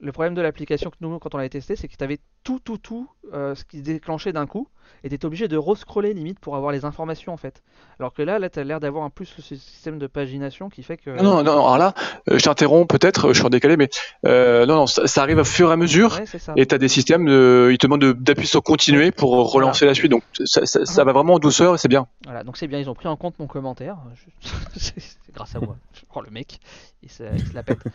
le, 0.00 0.08
euh, 0.08 0.12
problème 0.12 0.34
de 0.34 0.42
l'application 0.42 0.90
que 0.90 0.96
nous, 1.00 1.18
quand 1.18 1.34
on 1.34 1.38
l'avait 1.38 1.48
testé, 1.48 1.76
c'est 1.76 1.88
que 1.88 1.96
tu 1.96 2.04
avais 2.04 2.18
tout, 2.44 2.58
tout, 2.60 2.78
tout, 2.78 3.08
euh, 3.34 3.54
ce 3.54 3.64
qui 3.64 3.78
se 3.78 3.82
déclenchait 3.82 4.32
d'un 4.32 4.46
coup, 4.46 4.68
et 5.04 5.08
tu 5.08 5.14
étais 5.14 5.26
obligé 5.26 5.48
de 5.48 5.56
rescroller 5.56 6.14
limite 6.14 6.38
pour 6.38 6.56
avoir 6.56 6.72
les 6.72 6.84
informations 6.86 7.32
en 7.32 7.36
fait. 7.36 7.62
Alors 8.00 8.14
que 8.14 8.22
là, 8.22 8.38
là, 8.38 8.48
tu 8.48 8.58
as 8.58 8.64
l'air 8.64 8.80
d'avoir 8.80 9.04
un 9.04 9.10
plus 9.10 9.26
ce 9.26 9.42
système 9.42 9.98
de 9.98 10.06
pagination 10.06 10.68
qui 10.70 10.82
fait 10.82 10.96
que. 10.96 11.10
Non, 11.10 11.22
non, 11.22 11.42
non, 11.42 11.52
alors 11.52 11.78
là, 11.78 11.94
euh, 12.30 12.38
je 12.38 12.44
t'interromps 12.44 12.86
peut-être, 12.88 13.28
je 13.32 13.38
suis 13.38 13.44
en 13.46 13.50
décalé, 13.50 13.76
mais 13.76 13.90
euh, 14.24 14.64
non, 14.66 14.76
non, 14.76 14.86
ça, 14.86 15.06
ça 15.06 15.22
arrive 15.22 15.38
au 15.38 15.44
fur 15.44 15.68
et 15.70 15.72
à 15.72 15.76
mesure. 15.76 16.16
Ouais, 16.18 16.26
ça. 16.26 16.52
Et 16.56 16.64
tu 16.66 16.74
as 16.74 16.78
des 16.78 16.88
systèmes, 16.88 17.26
de, 17.26 17.68
ils 17.72 17.78
te 17.78 17.86
demandent 17.86 18.00
de- 18.00 18.12
d'appuyer 18.12 18.48
sur 18.48 18.62
continuer 18.62 19.10
pour 19.10 19.30
relancer 19.52 19.84
la 19.84 19.94
suite. 19.94 20.10
Donc 20.10 20.22
ça, 20.44 20.64
ça- 20.64 20.84
ça 20.86 21.04
va 21.04 21.12
vraiment 21.12 21.34
en 21.34 21.38
douceur 21.38 21.74
et 21.74 21.78
c'est 21.78 21.88
bien. 21.88 22.06
Voilà, 22.24 22.44
donc 22.44 22.56
c'est 22.56 22.66
bien, 22.68 22.78
ils 22.78 22.88
ont 22.88 22.94
pris 22.94 23.08
en 23.08 23.16
compte 23.16 23.38
mon 23.38 23.46
commentaire. 23.46 23.96
Je- 24.14 24.48
c'est 24.76 25.34
grâce 25.34 25.54
à 25.54 25.60
moi. 25.60 25.76
Je 25.92 26.00
prends 26.08 26.20
le 26.22 26.30
mec, 26.30 26.60
il 27.02 27.10
se, 27.10 27.24
il 27.34 27.46
se 27.46 27.54
la 27.54 27.62
pète. 27.62 27.78
Oui, 27.84 27.90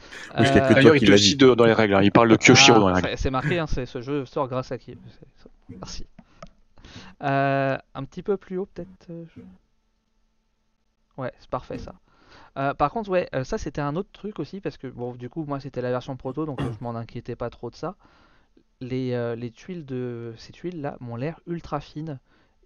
Euh. 0.45 0.73
D'ailleurs, 0.73 0.95
il 0.95 1.01
te 1.05 1.09
l'a 1.11 1.17
cite 1.17 1.39
dit. 1.39 1.55
dans 1.55 1.65
les 1.65 1.73
règles. 1.73 1.92
Il 2.01 2.11
parle 2.11 2.29
de 2.29 2.35
Kyoshiro 2.35 2.77
Ah, 2.77 2.79
dans 2.79 2.93
règles. 2.93 3.17
c'est- 3.17 3.29
marqué, 3.29 3.59
hein, 3.59 3.67
ce 3.67 4.01
jeu 4.01 4.25
sort 4.25 4.47
grâce 4.47 4.71
à 4.71 4.77
qui? 4.77 4.97
Merci. 5.69 6.07
Euh, 7.23 7.77
un 7.93 8.03
petit 8.05 8.23
peu 8.23 8.37
plus 8.37 8.57
haut, 8.57 8.65
peut-être. 8.65 9.07
euh, 9.09 9.25
Ouais, 11.17 11.31
c'est 11.39 11.49
parfait 11.49 11.77
ça. 11.77 11.93
Euh, 12.57 12.73
par 12.73 12.91
contre, 12.91 13.09
ouais, 13.09 13.29
ça 13.43 13.57
c'était 13.57 13.81
un 13.81 13.95
autre 13.95 14.09
truc 14.11 14.39
aussi 14.39 14.61
parce 14.61 14.77
que 14.77 14.87
bon, 14.87 15.13
du 15.13 15.29
coup, 15.29 15.43
moi 15.45 15.59
c'était 15.59 15.81
la 15.81 15.91
version 15.91 16.17
proto, 16.17 16.45
donc 16.45 16.59
je 16.61 16.83
m'en 16.83 16.95
inquiétais 16.95 17.35
pas 17.35 17.49
trop 17.49 17.69
de 17.69 17.75
ça. 17.75 17.95
Les, 18.81 19.13
euh, 19.13 19.35
les 19.35 19.51
tuiles 19.51 19.85
de 19.85 20.33
ces 20.37 20.51
tuiles 20.51 20.81
là 20.81 20.97
m'ont 20.99 21.15
l'air 21.15 21.39
ultra 21.47 21.79
fines 21.79 22.19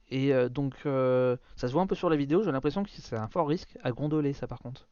et 0.10 0.32
donc 0.50 0.76
ça 0.84 1.68
se 1.68 1.72
voit 1.74 1.82
un 1.82 1.88
peu 1.88 1.96
sur 1.96 2.10
la 2.10 2.16
vidéo. 2.16 2.42
J'ai 2.44 2.52
l'impression 2.52 2.84
que 2.84 2.90
c'est 2.90 3.18
un 3.18 3.28
fort 3.28 3.48
risque 3.48 3.78
à 3.84 3.92
gondoler 3.92 4.32
ça 4.34 4.48
par 4.48 4.60
contre. 4.60 4.88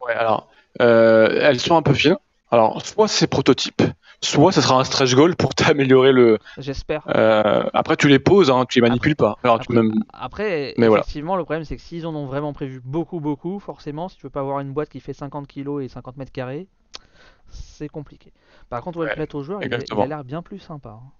Ouais, 0.00 0.12
alors, 0.14 0.48
euh, 0.80 1.28
elles 1.42 1.60
sont 1.60 1.76
un 1.76 1.82
peu 1.82 1.94
fines. 1.94 2.16
Alors, 2.50 2.84
soit 2.84 3.06
c'est 3.08 3.26
prototype, 3.26 3.82
soit 4.22 4.52
ce 4.52 4.60
sera 4.60 4.80
un 4.80 4.84
stretch 4.84 5.14
goal 5.14 5.36
pour 5.36 5.54
t'améliorer 5.54 6.12
le. 6.12 6.38
J'espère. 6.56 7.08
euh, 7.08 7.64
après, 7.74 7.96
tu 7.96 8.08
les 8.08 8.18
poses, 8.18 8.50
hein, 8.50 8.66
tu 8.68 8.80
les 8.80 8.88
manipules 8.88 9.16
pas. 9.16 9.38
Alors, 9.44 9.60
tu 9.60 9.66
Après, 9.66 9.74
même. 9.74 9.92
après, 10.12 10.74
Mais 10.78 10.88
voilà. 10.88 11.06
effectivement, 11.06 11.36
le 11.36 11.44
problème 11.44 11.64
c'est 11.64 11.76
que 11.76 11.82
s'ils 11.82 12.06
en 12.06 12.14
ont 12.14 12.26
vraiment 12.26 12.52
prévu 12.52 12.80
beaucoup, 12.84 13.20
beaucoup, 13.20 13.58
forcément, 13.60 14.08
si 14.08 14.16
tu 14.16 14.24
veux 14.26 14.30
pas 14.30 14.40
avoir 14.40 14.60
une 14.60 14.72
boîte 14.72 14.88
qui 14.88 15.00
fait 15.00 15.12
50 15.12 15.46
kg 15.46 15.80
et 15.80 15.88
50 15.88 16.16
mètres 16.16 16.32
carrés, 16.32 16.68
c'est 17.50 17.88
compliqué. 17.88 18.32
Par 18.70 18.82
contre, 18.82 18.98
ouais, 19.00 19.06
le 19.06 19.10
Ouais, 19.10 19.14
plateau 19.14 19.42
joueur, 19.42 19.64
il, 19.64 19.74
a- 19.74 19.84
il 19.90 20.02
a 20.02 20.06
l'air 20.06 20.24
bien 20.24 20.42
plus 20.42 20.58
sympa. 20.60 20.90
hein. 20.90 21.12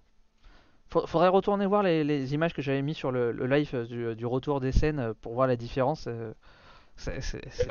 Fa- 0.89 1.07
Faudrait 1.07 1.29
retourner 1.29 1.65
voir 1.65 1.83
les, 1.83 2.03
les 2.03 2.33
images 2.33 2.53
que 2.53 2.61
j'avais 2.61 2.81
mis 2.81 2.93
sur 2.93 3.11
le, 3.11 3.31
le 3.31 3.47
live 3.47 3.71
euh, 3.73 3.85
du, 3.85 4.15
du 4.15 4.25
retour 4.25 4.59
des 4.59 4.71
scènes 4.71 5.13
pour 5.21 5.33
voir 5.33 5.47
la 5.47 5.55
différence. 5.55 6.05
euh, 6.07 6.33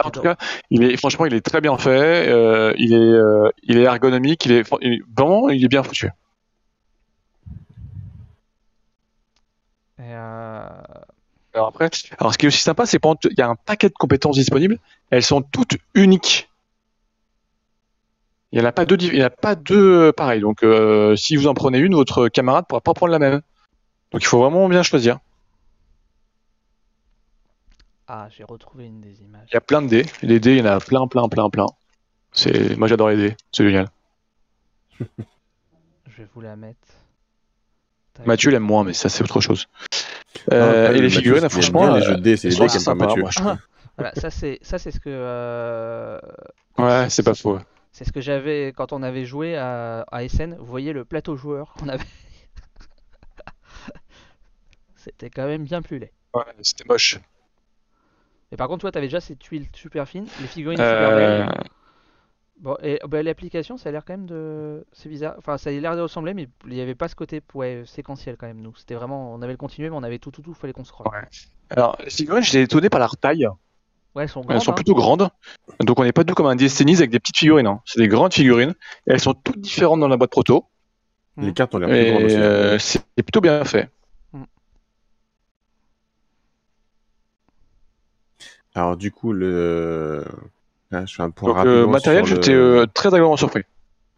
En 0.04 0.10
tout 0.10 0.20
drôle. 0.20 0.36
cas, 0.36 0.36
il 0.70 0.82
est 0.82 0.96
franchement, 0.96 1.26
il 1.26 1.34
est 1.34 1.40
très 1.40 1.60
bien 1.60 1.76
fait. 1.78 2.28
euh, 2.28 2.74
il 2.78 2.92
est, 2.92 2.96
euh, 2.96 3.48
il 3.62 3.78
est 3.78 3.82
ergonomique. 3.82 4.44
Il 4.46 4.52
est, 4.52 4.68
vraiment, 5.16 5.48
il 5.50 5.64
est 5.64 5.68
bien 5.68 5.82
foutu. 5.82 6.08
Et, 9.98 10.02
euh, 10.02 10.68
Alors 11.54 11.68
après, 11.68 11.90
alors 12.18 12.32
ce 12.32 12.38
qui 12.38 12.46
est 12.46 12.48
aussi 12.48 12.62
sympa, 12.62 12.86
c'est 12.86 12.98
qu'il 13.00 13.32
y 13.38 13.42
a 13.42 13.48
un 13.48 13.56
paquet 13.56 13.88
de 13.88 13.94
compétences 13.94 14.36
disponibles. 14.36 14.78
Elles 15.10 15.22
sont 15.22 15.42
toutes 15.42 15.76
uniques. 15.94 16.48
Il 18.52 18.58
n'y 18.58 18.64
en 18.64 18.68
a 18.68 18.72
pas 18.72 18.84
deux, 18.84 18.96
il 19.00 19.16
y 19.16 19.22
en 19.22 19.26
a 19.26 19.30
pas 19.30 19.54
deux 19.54 20.12
pareilles. 20.12 20.40
Donc, 20.40 20.64
si 21.16 21.36
vous 21.36 21.46
en 21.46 21.54
prenez 21.54 21.78
une, 21.78 21.94
votre 21.94 22.28
camarade 22.28 22.66
pourra 22.68 22.80
pas 22.80 22.94
prendre 22.94 23.12
la 23.12 23.18
même. 23.20 23.42
Donc, 24.12 24.22
il 24.22 24.26
faut 24.26 24.40
vraiment 24.40 24.68
bien 24.68 24.82
choisir. 24.82 25.18
Ah, 28.12 28.26
j'ai 28.36 28.42
retrouvé 28.42 28.86
une 28.86 29.00
des 29.00 29.22
images. 29.22 29.46
Il 29.52 29.54
y 29.54 29.56
a 29.56 29.60
plein 29.60 29.82
de 29.82 29.86
dés. 29.86 30.04
Les 30.22 30.40
dés, 30.40 30.56
il 30.56 30.58
y 30.58 30.62
en 30.62 30.66
a 30.66 30.80
plein, 30.80 31.06
plein, 31.06 31.28
plein, 31.28 31.48
plein. 31.48 31.66
C'est, 32.32 32.76
moi, 32.76 32.88
j'adore 32.88 33.08
les 33.10 33.16
dés. 33.16 33.36
C'est 33.52 33.62
génial. 33.64 33.86
Je 34.98 35.04
vais 36.18 36.26
vous 36.34 36.40
la 36.40 36.56
mettre. 36.56 36.88
Mathieu 38.26 38.50
l'aime 38.50 38.64
moins, 38.64 38.82
mais 38.82 38.94
ça, 38.94 39.08
c'est 39.08 39.22
autre 39.22 39.40
chose. 39.40 39.68
Ah, 40.50 40.54
Euh, 40.54 40.86
pas 40.88 40.92
et 40.92 40.96
le 40.96 41.02
les 41.02 41.02
Mathieu, 41.02 41.18
figurines, 41.20 41.48
franchement, 41.48 41.82
bien 41.82 41.98
les 41.98 42.02
jeux 42.04 42.16
de 42.16 42.20
dés, 42.20 42.36
c'est 42.36 42.48
les 42.48 42.54
sont 42.56 42.64
dés 42.64 42.68
qui 42.68 42.76
aiment 42.78 42.84
pas 42.84 42.90
sympas, 42.90 43.06
Mathieu. 43.06 43.22
moi, 43.22 43.30
je 43.30 43.38
trouve. 43.40 43.56
Voilà, 43.96 44.12
ça 44.16 44.30
c'est 44.30 44.58
ça 44.62 44.78
c'est 44.78 44.90
ce 44.92 44.98
que 44.98 45.10
euh, 45.10 46.18
Ouais, 46.78 47.08
c'est 47.10 47.22
pas 47.22 47.34
faux. 47.34 47.58
C'est 47.92 48.04
ce 48.04 48.10
que 48.12 48.20
j'avais 48.22 48.72
quand 48.74 48.92
on 48.92 49.02
avait 49.04 49.24
joué 49.26 49.56
à, 49.56 50.04
à 50.10 50.26
SN. 50.26 50.56
Vous 50.58 50.64
voyez 50.66 50.92
le 50.92 51.04
plateau 51.04 51.36
joueur 51.36 51.74
qu'on 51.74 51.88
avait. 51.88 52.04
C'était 54.96 55.30
quand 55.30 55.46
même 55.46 55.64
bien 55.64 55.82
plus 55.82 55.98
laid. 55.98 56.12
Ouais, 56.34 56.42
c'était 56.62 56.84
moche. 56.88 57.18
Mais 58.50 58.56
par 58.56 58.68
contre, 58.68 58.80
toi, 58.80 58.90
t'avais 58.92 59.06
déjà 59.06 59.20
ces 59.20 59.36
tuiles 59.36 59.66
super 59.72 60.08
fines, 60.08 60.26
les 60.40 60.46
figurines 60.46 60.78
super 60.78 61.10
Euh, 61.10 61.46
belles. 61.46 61.60
Bon, 62.60 62.76
et 62.82 62.98
bah, 63.08 63.22
l'application, 63.22 63.78
ça 63.78 63.88
a 63.88 63.92
l'air 63.92 64.04
quand 64.04 64.12
même 64.12 64.26
de. 64.26 64.84
C'est 64.92 65.08
bizarre. 65.08 65.34
Enfin, 65.38 65.56
ça 65.56 65.70
a 65.70 65.72
l'air 65.72 65.96
de 65.96 66.02
ressembler, 66.02 66.34
mais 66.34 66.46
il 66.66 66.72
n'y 66.74 66.80
avait 66.82 66.94
pas 66.94 67.08
ce 67.08 67.14
côté 67.14 67.40
ouais, 67.54 67.84
séquentiel 67.86 68.36
quand 68.36 68.46
même. 68.46 68.60
Nous, 68.60 68.74
c'était 68.76 68.94
vraiment. 68.94 69.32
On 69.32 69.40
avait 69.40 69.52
le 69.52 69.56
continué, 69.56 69.88
mais 69.88 69.96
on 69.96 70.02
avait 70.02 70.18
tout, 70.18 70.30
tout, 70.30 70.42
tout. 70.42 70.52
Fallait 70.52 70.74
qu'on 70.74 70.84
scrolle. 70.84 71.06
Ouais. 71.10 71.26
Alors, 71.70 71.96
les 72.04 72.10
figurines, 72.10 72.42
j'étais 72.42 72.62
étonné 72.62 72.90
par 72.90 73.00
leur 73.00 73.16
taille. 73.16 73.46
Ouais, 74.14 74.24
elles 74.24 74.28
sont 74.28 74.40
grandes. 74.40 74.52
Elles 74.56 74.60
sont 74.60 74.72
hein. 74.72 74.74
plutôt 74.74 74.94
grandes. 74.94 75.30
Donc, 75.80 75.98
on 75.98 76.04
n'est 76.04 76.12
pas 76.12 76.22
du 76.24 76.28
tout 76.28 76.34
comme 76.34 76.46
un 76.46 76.56
Destiny 76.56 76.96
avec 76.96 77.10
des 77.10 77.20
petites 77.20 77.38
figurines. 77.38 77.66
hein. 77.66 77.80
C'est 77.86 78.00
des 78.00 78.08
grandes 78.08 78.34
figurines. 78.34 78.74
Et 79.06 79.12
elles 79.12 79.20
sont 79.20 79.32
toutes 79.32 79.60
différentes 79.60 80.00
dans 80.00 80.08
la 80.08 80.16
boîte 80.18 80.30
proto. 80.30 80.66
Les 81.38 81.54
cartes 81.54 81.74
ont 81.74 81.78
l'air 81.78 81.88
plus 81.88 82.10
grandes 82.10 82.24
aussi. 82.24 82.36
euh, 82.36 82.78
c'est 82.78 83.00
plutôt 83.22 83.40
bien 83.40 83.64
fait. 83.64 83.88
Alors, 88.74 88.96
du 88.96 89.10
coup, 89.12 89.32
le. 89.32 90.24
Je 90.92 91.06
fais 91.14 91.22
un 91.22 91.30
point 91.30 91.48
Donc, 91.50 91.56
rapidement 91.58 91.76
euh, 91.78 91.86
matériel, 91.86 92.26
sur 92.26 92.36
le- 92.36 92.42
j'étais 92.42 92.54
euh, 92.54 92.86
très 92.86 93.08
agréablement 93.08 93.36
surpris. 93.36 93.62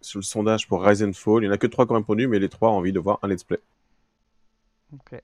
sur 0.00 0.18
le 0.18 0.24
sondage 0.24 0.66
pour 0.68 0.82
Rise 0.84 1.02
and 1.02 1.12
Fall. 1.12 1.38
Il 1.38 1.40
n'y 1.42 1.48
en 1.48 1.52
a 1.52 1.58
que 1.58 1.66
trois 1.66 1.86
qui 1.86 1.92
ont 1.92 1.96
répondu, 1.96 2.26
mais 2.28 2.38
les 2.38 2.48
trois 2.48 2.70
ont 2.70 2.76
envie 2.76 2.92
de 2.92 2.98
voir 3.00 3.18
un 3.22 3.28
let's 3.28 3.44
play. 3.44 3.58
Ok. 4.94 5.20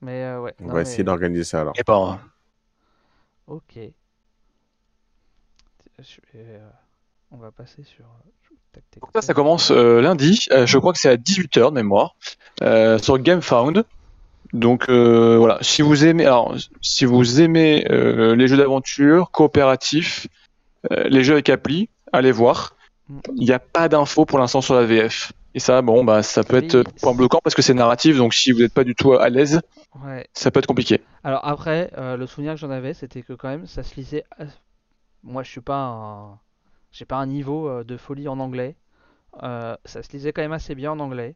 Mais 0.00 0.24
euh, 0.24 0.40
ouais. 0.40 0.54
On 0.60 0.64
non, 0.64 0.68
va 0.70 0.74
mais- 0.76 0.82
essayer 0.82 1.04
d'organiser 1.04 1.44
ça 1.44 1.60
alors. 1.62 1.74
Et 1.78 1.84
pas. 1.84 2.20
Ok. 3.46 3.78
Je 5.98 6.20
vais, 6.32 6.44
euh, 6.46 6.68
On 7.32 7.36
va 7.38 7.50
passer 7.50 7.82
sur. 7.82 8.04
Donc 9.02 9.10
ça, 9.22 9.34
commence 9.34 9.70
euh, 9.72 10.00
lundi. 10.00 10.46
Euh, 10.52 10.64
je 10.66 10.78
crois 10.78 10.92
que 10.92 10.98
c'est 11.00 11.08
à 11.08 11.16
18h 11.16 11.70
de 11.70 11.74
mémoire. 11.74 12.14
euh, 12.62 12.98
sur 12.98 13.18
GameFound. 13.18 13.84
Donc 14.52 14.88
euh, 14.88 15.36
voilà, 15.36 15.58
si 15.60 15.82
vous 15.82 16.04
aimez, 16.06 16.24
alors 16.24 16.54
si 16.80 17.04
vous 17.04 17.40
aimez 17.40 17.86
euh, 17.90 18.34
les 18.34 18.48
jeux 18.48 18.56
d'aventure 18.56 19.30
coopératifs, 19.30 20.26
euh, 20.90 21.04
les 21.08 21.22
jeux 21.22 21.34
avec 21.34 21.48
appli, 21.50 21.90
allez 22.12 22.32
voir. 22.32 22.74
Il 23.36 23.44
n'y 23.44 23.52
a 23.52 23.58
pas 23.58 23.88
d'infos 23.88 24.26
pour 24.26 24.38
l'instant 24.38 24.60
sur 24.60 24.74
la 24.74 24.84
VF. 24.84 25.32
Et 25.54 25.60
ça, 25.60 25.80
bon, 25.80 26.04
bah 26.04 26.22
ça 26.22 26.44
peut 26.44 26.56
être 26.56 26.76
Oui. 26.78 26.84
point 27.00 27.14
bloquant 27.14 27.40
parce 27.42 27.54
que 27.54 27.62
c'est 27.62 27.74
narratif. 27.74 28.16
Donc 28.16 28.34
si 28.34 28.52
vous 28.52 28.60
n'êtes 28.60 28.72
pas 28.74 28.84
du 28.84 28.94
tout 28.94 29.14
à 29.14 29.28
l'aise, 29.28 29.60
Ouais. 30.04 30.26
ça 30.34 30.50
peut 30.50 30.58
être 30.60 30.66
compliqué. 30.66 31.00
Alors 31.24 31.46
après, 31.46 31.90
le 31.96 32.26
souvenir 32.26 32.54
que 32.54 32.60
j'en 32.60 32.70
avais, 32.70 32.94
c'était 32.94 33.22
que 33.22 33.32
quand 33.32 33.48
même, 33.48 33.66
ça 33.66 33.82
se 33.82 33.94
lisait. 33.96 34.24
Moi, 35.22 35.42
je 35.42 35.50
suis 35.50 35.60
pas 35.62 35.78
un. 35.78 36.38
J'ai 36.92 37.04
pas 37.06 37.16
un 37.16 37.26
niveau 37.26 37.82
de 37.82 37.96
folie 37.96 38.28
en 38.28 38.38
anglais. 38.40 38.76
Ça 39.42 40.02
se 40.02 40.12
lisait 40.12 40.32
quand 40.32 40.42
même 40.42 40.52
assez 40.52 40.74
bien 40.74 40.92
en 40.92 41.00
anglais. 41.00 41.34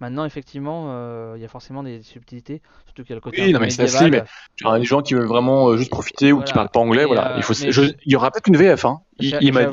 Maintenant, 0.00 0.24
effectivement, 0.24 0.86
euh, 0.88 1.34
il 1.36 1.42
y 1.42 1.44
a 1.44 1.48
forcément 1.48 1.82
des 1.82 2.02
subtilités, 2.02 2.62
surtout 2.86 3.02
qu'il 3.02 3.10
y 3.10 3.12
a 3.12 3.16
le 3.16 3.20
côté 3.20 3.42
Oui, 3.42 3.52
non, 3.52 3.60
mais 3.60 3.68
Il 3.68 3.76
y 3.78 4.66
a 4.66 4.78
des 4.78 4.84
gens 4.84 5.02
qui 5.02 5.12
veulent 5.14 5.26
vraiment 5.26 5.68
euh, 5.68 5.76
juste 5.76 5.90
profiter 5.90 6.32
ou 6.32 6.38
qui 6.38 6.52
Voilà. 6.52 6.52
parlent 6.54 6.68
pas 6.70 6.80
anglais. 6.80 7.02
Et, 7.02 7.06
voilà, 7.06 7.32
euh, 7.32 7.36
il 7.36 7.42
faut. 7.42 7.52
mais- 7.60 7.70
je- 7.70 7.82
il 7.82 8.12
y 8.12 8.16
aura 8.16 8.30
peut-être 8.30 8.48
une 8.48 8.56
VF. 8.56 8.84
Hein. 8.86 9.00
Il, 9.18 9.36
il 9.40 9.52
m'a 9.52 9.66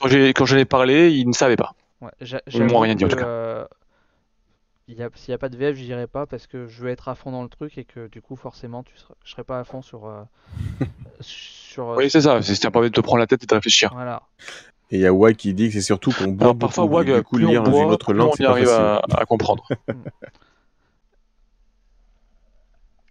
quand 0.00 0.08
j'ai 0.08 0.32
quand 0.32 0.46
j'en 0.46 0.56
ai 0.56 0.64
parlé, 0.64 1.10
il 1.12 1.28
ne 1.28 1.32
savait 1.34 1.56
pas. 1.56 1.74
Ouais, 2.00 2.10
j'a- 2.20 2.40
Ils 2.52 2.64
m'ont 2.64 2.78
rien 2.78 2.94
dit, 2.94 3.04
en 3.04 3.08
tout 3.08 3.16
cas. 3.16 3.26
euh, 3.26 3.64
il 4.86 4.94
y 4.96 5.02
a- 5.02 5.10
S'il 5.14 5.32
n'y 5.32 5.34
a 5.34 5.38
pas 5.38 5.48
de 5.50 5.56
VF, 5.58 5.76
j'irai 5.76 6.06
pas 6.06 6.24
parce 6.24 6.46
que 6.46 6.66
je 6.66 6.82
veux 6.82 6.88
être 6.88 7.08
à 7.08 7.14
fond 7.14 7.30
dans 7.32 7.42
le 7.42 7.48
truc 7.50 7.76
et 7.76 7.84
que 7.84 8.08
du 8.08 8.22
coup, 8.22 8.36
forcément, 8.36 8.82
tu 8.84 8.96
seras, 8.96 9.14
je 9.24 9.32
serai 9.32 9.44
pas 9.44 9.58
à 9.58 9.64
fond 9.64 9.82
sur. 9.82 10.06
euh, 10.06 10.22
sur 11.20 11.88
Oui, 11.88 12.08
c'est 12.08 12.22
ça. 12.22 12.40
C'est 12.42 12.70
pas 12.70 12.78
envie 12.78 12.88
de 12.90 12.94
te 12.94 13.00
prendre 13.00 13.18
la 13.18 13.26
tête 13.26 13.42
et 13.42 13.46
de 13.46 13.54
réfléchir. 13.54 13.90
voilà. 13.92 14.22
Et 14.90 14.96
il 14.96 15.00
y 15.00 15.06
a 15.06 15.12
Wag 15.12 15.36
qui 15.36 15.52
dit 15.52 15.68
que 15.68 15.74
c'est 15.74 15.80
surtout 15.82 16.12
qu'on 16.12 16.28
boit 16.28 16.46
Alors 16.46 16.54
beaucoup. 16.54 16.58
parfois, 16.60 16.84
WAG, 16.86 17.12
du 17.14 17.22
coup, 17.22 17.36
lire 17.36 17.62
dans 17.62 17.72
une 17.72 17.90
autre 17.90 18.12
langue, 18.14 18.32
c'est 18.36 18.42
y 18.42 18.46
pas 18.46 18.52
arrive 18.52 18.68
facile. 18.68 18.84
à, 18.84 19.20
à 19.20 19.26
comprendre. 19.26 19.64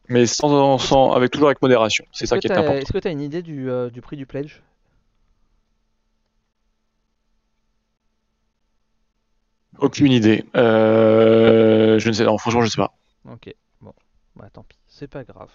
Mais 0.10 0.26
sans, 0.26 0.78
sans, 0.78 1.12
avec 1.12 1.32
toujours 1.32 1.50
avec 1.50 1.62
modération. 1.62 2.06
C'est 2.14 2.26
ça 2.26 2.38
qui 2.40 2.48
est 2.48 2.52
important. 2.52 2.74
Est-ce 2.80 2.94
que 2.94 2.98
tu 2.98 3.08
as 3.08 3.12
une 3.12 3.22
idée 3.22 3.42
du, 3.42 3.70
euh, 3.70 3.90
du 3.90 4.02
prix 4.02 4.16
du 4.18 4.26
pledge? 4.26 4.62
Aucune 9.80 10.12
idée. 10.12 10.44
Euh, 10.56 12.00
je 12.00 12.08
ne 12.08 12.14
sais. 12.14 12.24
Non, 12.24 12.38
franchement, 12.38 12.62
je 12.62 12.70
sais 12.70 12.78
pas. 12.78 12.94
Ok, 13.30 13.54
bon, 13.82 13.94
bah 14.36 14.50
tant 14.52 14.64
pis, 14.64 14.78
c'est 14.88 15.08
pas 15.08 15.24
grave. 15.24 15.52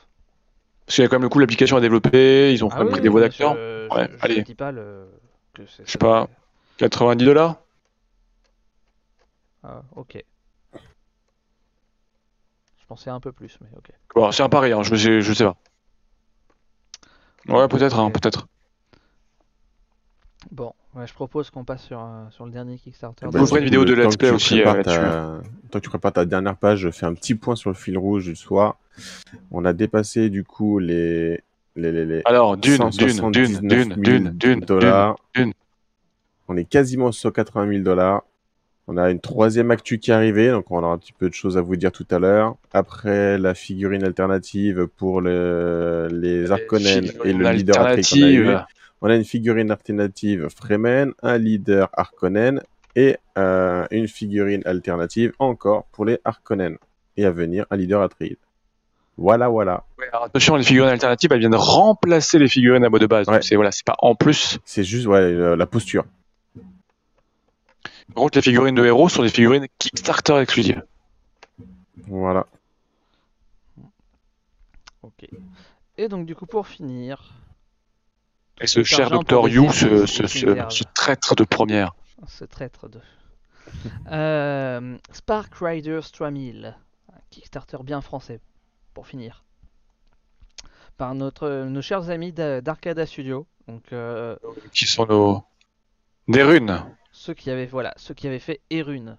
Parce 0.86 0.96
qu'il 0.96 1.02
y 1.02 1.06
a 1.06 1.08
quand 1.08 1.16
même 1.16 1.22
le 1.22 1.28
coup, 1.28 1.38
l'application 1.38 1.76
à 1.76 1.80
développer, 1.80 2.52
ils 2.52 2.64
ont 2.64 2.68
Ah 2.68 2.74
quand 2.76 2.84
même 2.84 2.88
oui, 2.88 3.00
pris 3.00 3.02
des 3.02 3.20
d'acteurs. 3.20 3.54
je- 3.54 3.88
Ouais, 3.94 4.08
je- 4.12 4.24
allez. 4.24 4.42
dis 4.42 4.54
pas 4.54 4.72
le- 4.72 5.08
que 5.54 5.64
Je 5.66 5.70
sais 5.70 5.82
ça 5.86 5.98
pas. 5.98 6.20
va- 6.22 6.28
90 6.78 7.24
dollars? 7.24 7.56
Ah, 9.62 9.82
ok. 9.94 10.22
Je 10.74 10.78
pensais 12.88 13.10
un 13.10 13.20
peu 13.20 13.32
plus, 13.32 13.58
mais 13.60 13.68
ok. 13.76 13.90
Bon, 14.14 14.30
c'est 14.32 14.42
un 14.42 14.48
pari, 14.48 14.72
hein, 14.72 14.82
je, 14.82 14.94
sais- 14.94 15.20
je 15.22 15.32
sais 15.32 15.44
pas. 15.44 15.56
Ouais, 17.48 17.68
peut-être, 17.68 17.98
hein, 17.98 18.10
peut-être. 18.10 18.46
Bon, 20.50 20.72
ouais, 20.94 21.06
je 21.06 21.14
propose 21.14 21.50
qu'on 21.50 21.64
passe 21.64 21.84
sur, 21.84 22.00
euh, 22.00 22.28
sur 22.30 22.44
le 22.44 22.50
dernier 22.50 22.76
Kickstarter. 22.78 23.26
Bah, 23.30 23.40
vous 23.40 23.46
ferez 23.46 23.60
une 23.60 23.64
du 23.64 23.70
vidéo 23.70 23.84
de 23.84 23.94
le 23.94 24.04
let's 24.04 24.16
play 24.16 24.28
tu 24.28 24.34
aussi, 24.34 24.62
euh, 24.62 24.82
ta- 24.82 25.40
Tant 25.70 25.78
que 25.78 25.84
tu 25.84 25.88
prépares 25.88 26.12
ta 26.12 26.24
dernière 26.24 26.56
page, 26.56 26.80
je 26.80 26.90
fais 26.90 27.06
un 27.06 27.14
petit 27.14 27.34
point 27.34 27.56
sur 27.56 27.70
le 27.70 27.74
fil 27.76 27.96
rouge 27.96 28.24
du 28.24 28.36
soir. 28.36 28.78
On 29.50 29.64
a 29.64 29.72
dépassé 29.72 30.28
du 30.28 30.44
coup 30.44 30.78
les 30.78 31.42
les 31.76 31.92
les, 31.92 32.04
les 32.04 32.22
Alors, 32.24 32.56
Dune, 32.56 32.90
Dune, 32.90 33.08
179 33.08 33.32
Dune, 33.32 33.88
000 33.88 34.00
Dune, 34.00 34.02
Dune, 34.02 34.30
Dune, 34.34 34.60
dollars. 34.60 35.16
Dune. 35.34 35.52
On 36.48 36.56
est 36.56 36.64
quasiment 36.64 37.12
sur 37.12 37.32
80 37.32 37.68
000 37.68 37.82
dollars. 37.82 38.22
On 38.88 38.96
a 38.96 39.10
une 39.10 39.20
troisième 39.20 39.70
actu 39.70 39.98
qui 39.98 40.10
est 40.10 40.14
arrivée, 40.14 40.50
donc 40.50 40.70
on 40.70 40.78
aura 40.82 40.92
un 40.92 40.98
petit 40.98 41.12
peu 41.12 41.28
de 41.28 41.34
choses 41.34 41.56
à 41.56 41.60
vous 41.60 41.76
dire 41.76 41.92
tout 41.92 42.06
à 42.10 42.18
l'heure. 42.18 42.56
Après 42.72 43.38
la 43.38 43.54
figurine 43.54 44.02
alternative 44.02 44.88
pour 44.96 45.20
le, 45.20 46.08
les 46.10 46.50
Harkonnen 46.50 47.10
et 47.24 47.32
le 47.32 47.50
leader 47.50 47.80
alternative. 47.80 48.64
On 49.00 49.08
a 49.08 49.16
une 49.16 49.24
figurine 49.24 49.70
alternative 49.70 50.48
Fremen, 50.54 51.12
un 51.22 51.38
leader 51.38 51.88
Harkonnen 51.92 52.60
et 52.94 53.16
euh, 53.38 53.86
une 53.90 54.08
figurine 54.08 54.62
alternative 54.64 55.32
encore 55.38 55.86
pour 55.92 56.04
les 56.04 56.18
Harkonnen. 56.24 56.76
Et 57.16 57.24
à 57.24 57.30
venir, 57.30 57.66
un 57.70 57.76
leader 57.76 58.02
Atreides. 58.02 58.36
Voilà, 59.18 59.48
voilà. 59.48 59.84
Ouais, 59.98 60.08
alors 60.12 60.24
attention, 60.24 60.56
les 60.56 60.64
figurines 60.64 60.90
alternatives, 60.90 61.30
elles 61.32 61.40
viennent 61.40 61.54
remplacer 61.54 62.38
les 62.38 62.48
figurines 62.48 62.84
à 62.84 62.88
mot 62.88 62.98
de 62.98 63.06
base. 63.06 63.28
Ouais. 63.28 63.42
C'est 63.42 63.56
voilà, 63.56 63.70
c'est 63.70 63.84
pas 63.84 63.96
en 63.98 64.14
plus. 64.14 64.58
C'est 64.64 64.84
juste 64.84 65.06
ouais, 65.06 65.18
euh, 65.18 65.54
la 65.56 65.66
posture. 65.66 66.04
Par 68.14 68.24
contre, 68.24 68.38
les 68.38 68.42
figurines 68.42 68.74
de 68.74 68.84
héros 68.84 69.08
sont 69.08 69.22
des 69.22 69.28
figurines 69.28 69.66
Kickstarter 69.78 70.38
exclusives. 70.38 70.82
Voilà. 72.08 72.46
Ok. 75.02 75.28
Et 75.98 76.08
donc, 76.08 76.26
du 76.26 76.34
coup, 76.34 76.46
pour 76.46 76.66
finir, 76.66 77.32
Et 78.60 78.66
ce 78.66 78.82
cher 78.82 79.10
docteur 79.10 79.48
You, 79.48 79.70
ce, 79.72 80.06
ce, 80.06 80.84
traître 80.94 81.34
de 81.34 81.44
première. 81.44 81.94
ce 82.26 82.44
traître 82.44 82.88
de. 82.88 83.00
Euh, 84.10 84.96
Spark 85.12 85.54
Riders 85.60 86.10
3000, 86.12 86.76
un 87.12 87.18
Kickstarter 87.30 87.78
bien 87.82 88.00
français, 88.00 88.40
pour 88.94 89.06
finir. 89.06 89.44
Par 90.96 91.14
notre, 91.14 91.64
nos 91.64 91.82
chers 91.82 92.10
amis 92.10 92.32
d'A- 92.32 92.60
d'Arcada 92.60 93.06
Studio, 93.06 93.46
donc 93.66 93.92
euh, 93.92 94.36
Qui 94.72 94.86
sont 94.86 95.06
nos. 95.06 95.42
Des 96.28 96.42
runes. 96.42 96.84
ceux 97.10 97.34
qui 97.34 97.50
avaient 97.50 97.66
voilà 97.66 97.92
ceux 97.96 98.14
qui 98.14 98.26
avaient 98.28 98.38
fait 98.38 98.60
Erune. 98.70 99.18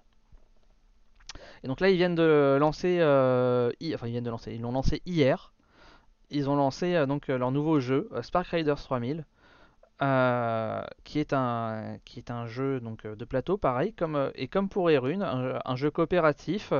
Et 1.62 1.68
donc 1.68 1.80
là 1.80 1.90
ils 1.90 1.96
viennent 1.96 2.14
de 2.14 2.56
lancer 2.60 2.98
euh, 3.00 3.70
hi- 3.80 3.94
enfin 3.94 4.06
ils 4.06 4.12
viennent 4.12 4.24
de 4.24 4.30
lancer 4.30 4.52
ils 4.54 4.60
l'ont 4.60 4.72
lancé 4.72 5.02
hier. 5.06 5.52
Ils 6.30 6.48
ont 6.48 6.56
lancé 6.56 6.94
euh, 6.94 7.06
donc 7.06 7.28
leur 7.28 7.50
nouveau 7.50 7.80
jeu 7.80 8.08
Spark 8.22 8.46
Riders 8.48 8.76
3000 8.76 9.24
euh, 10.02 10.82
qui 11.04 11.18
est 11.20 11.32
un 11.32 11.98
qui 12.04 12.18
est 12.18 12.30
un 12.30 12.46
jeu 12.46 12.80
donc 12.80 13.06
de 13.06 13.24
plateau 13.24 13.56
pareil 13.58 13.92
comme 13.92 14.30
et 14.34 14.48
comme 14.48 14.68
pour 14.68 14.90
Erune 14.90 15.22
un, 15.22 15.60
un 15.64 15.76
jeu 15.76 15.90
coopératif 15.90 16.72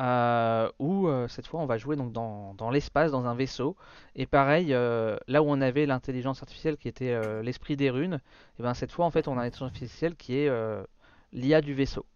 euh, 0.00 0.68
où 0.80 1.06
euh, 1.06 1.28
cette 1.28 1.46
fois 1.46 1.60
on 1.60 1.66
va 1.66 1.78
jouer 1.78 1.94
donc 1.94 2.10
dans, 2.12 2.54
dans 2.54 2.70
l'espace 2.70 3.12
dans 3.12 3.26
un 3.26 3.34
vaisseau 3.36 3.76
et 4.16 4.26
pareil 4.26 4.74
euh, 4.74 5.16
là 5.28 5.40
où 5.40 5.46
on 5.46 5.60
avait 5.60 5.86
l'intelligence 5.86 6.42
artificielle 6.42 6.76
qui 6.76 6.88
était 6.88 7.16
l'esprit 7.42 7.76
des 7.76 7.90
runes 7.90 8.20
et 8.58 8.62
ben 8.62 8.74
cette 8.74 8.90
fois 8.90 9.06
en 9.06 9.12
fait 9.12 9.28
on 9.28 9.38
a 9.38 9.44
l'intelligence 9.44 9.70
artificielle 9.70 10.16
qui 10.16 10.36
est 10.36 10.50
l'IA 11.32 11.60
du 11.60 11.74
vaisseau. 11.74 12.06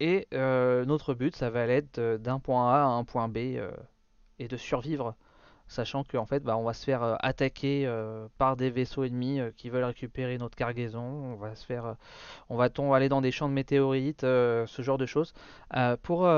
Et 0.00 0.26
notre 0.32 1.14
but 1.14 1.36
ça 1.36 1.48
va 1.48 1.66
être 1.66 2.16
d'un 2.16 2.38
point 2.38 2.72
A 2.72 2.82
à 2.82 2.86
un 2.86 3.04
point 3.04 3.28
B 3.28 3.36
et 4.38 4.48
de 4.48 4.56
survivre, 4.56 5.14
sachant 5.72 6.04
qu'en 6.04 6.26
fait 6.26 6.40
bah, 6.40 6.56
on 6.56 6.64
va 6.64 6.72
se 6.74 6.84
faire 6.84 7.02
euh, 7.02 7.16
attaquer 7.20 7.84
euh, 7.86 8.28
par 8.38 8.56
des 8.56 8.70
vaisseaux 8.70 9.04
ennemis 9.04 9.40
euh, 9.40 9.50
qui 9.56 9.70
veulent 9.70 9.84
récupérer 9.84 10.38
notre 10.38 10.56
cargaison, 10.56 11.02
on 11.02 11.34
va 11.36 11.54
se 11.56 11.64
faire, 11.66 11.96
on 12.48 12.56
va 12.56 12.68
aller 12.94 13.08
dans 13.08 13.20
des 13.20 13.30
champs 13.30 13.48
de 13.48 13.54
météorites, 13.54 14.22
ce 14.22 14.82
genre 14.82 14.98
de 14.98 15.06
choses. 15.06 15.32
Pour, 16.02 16.28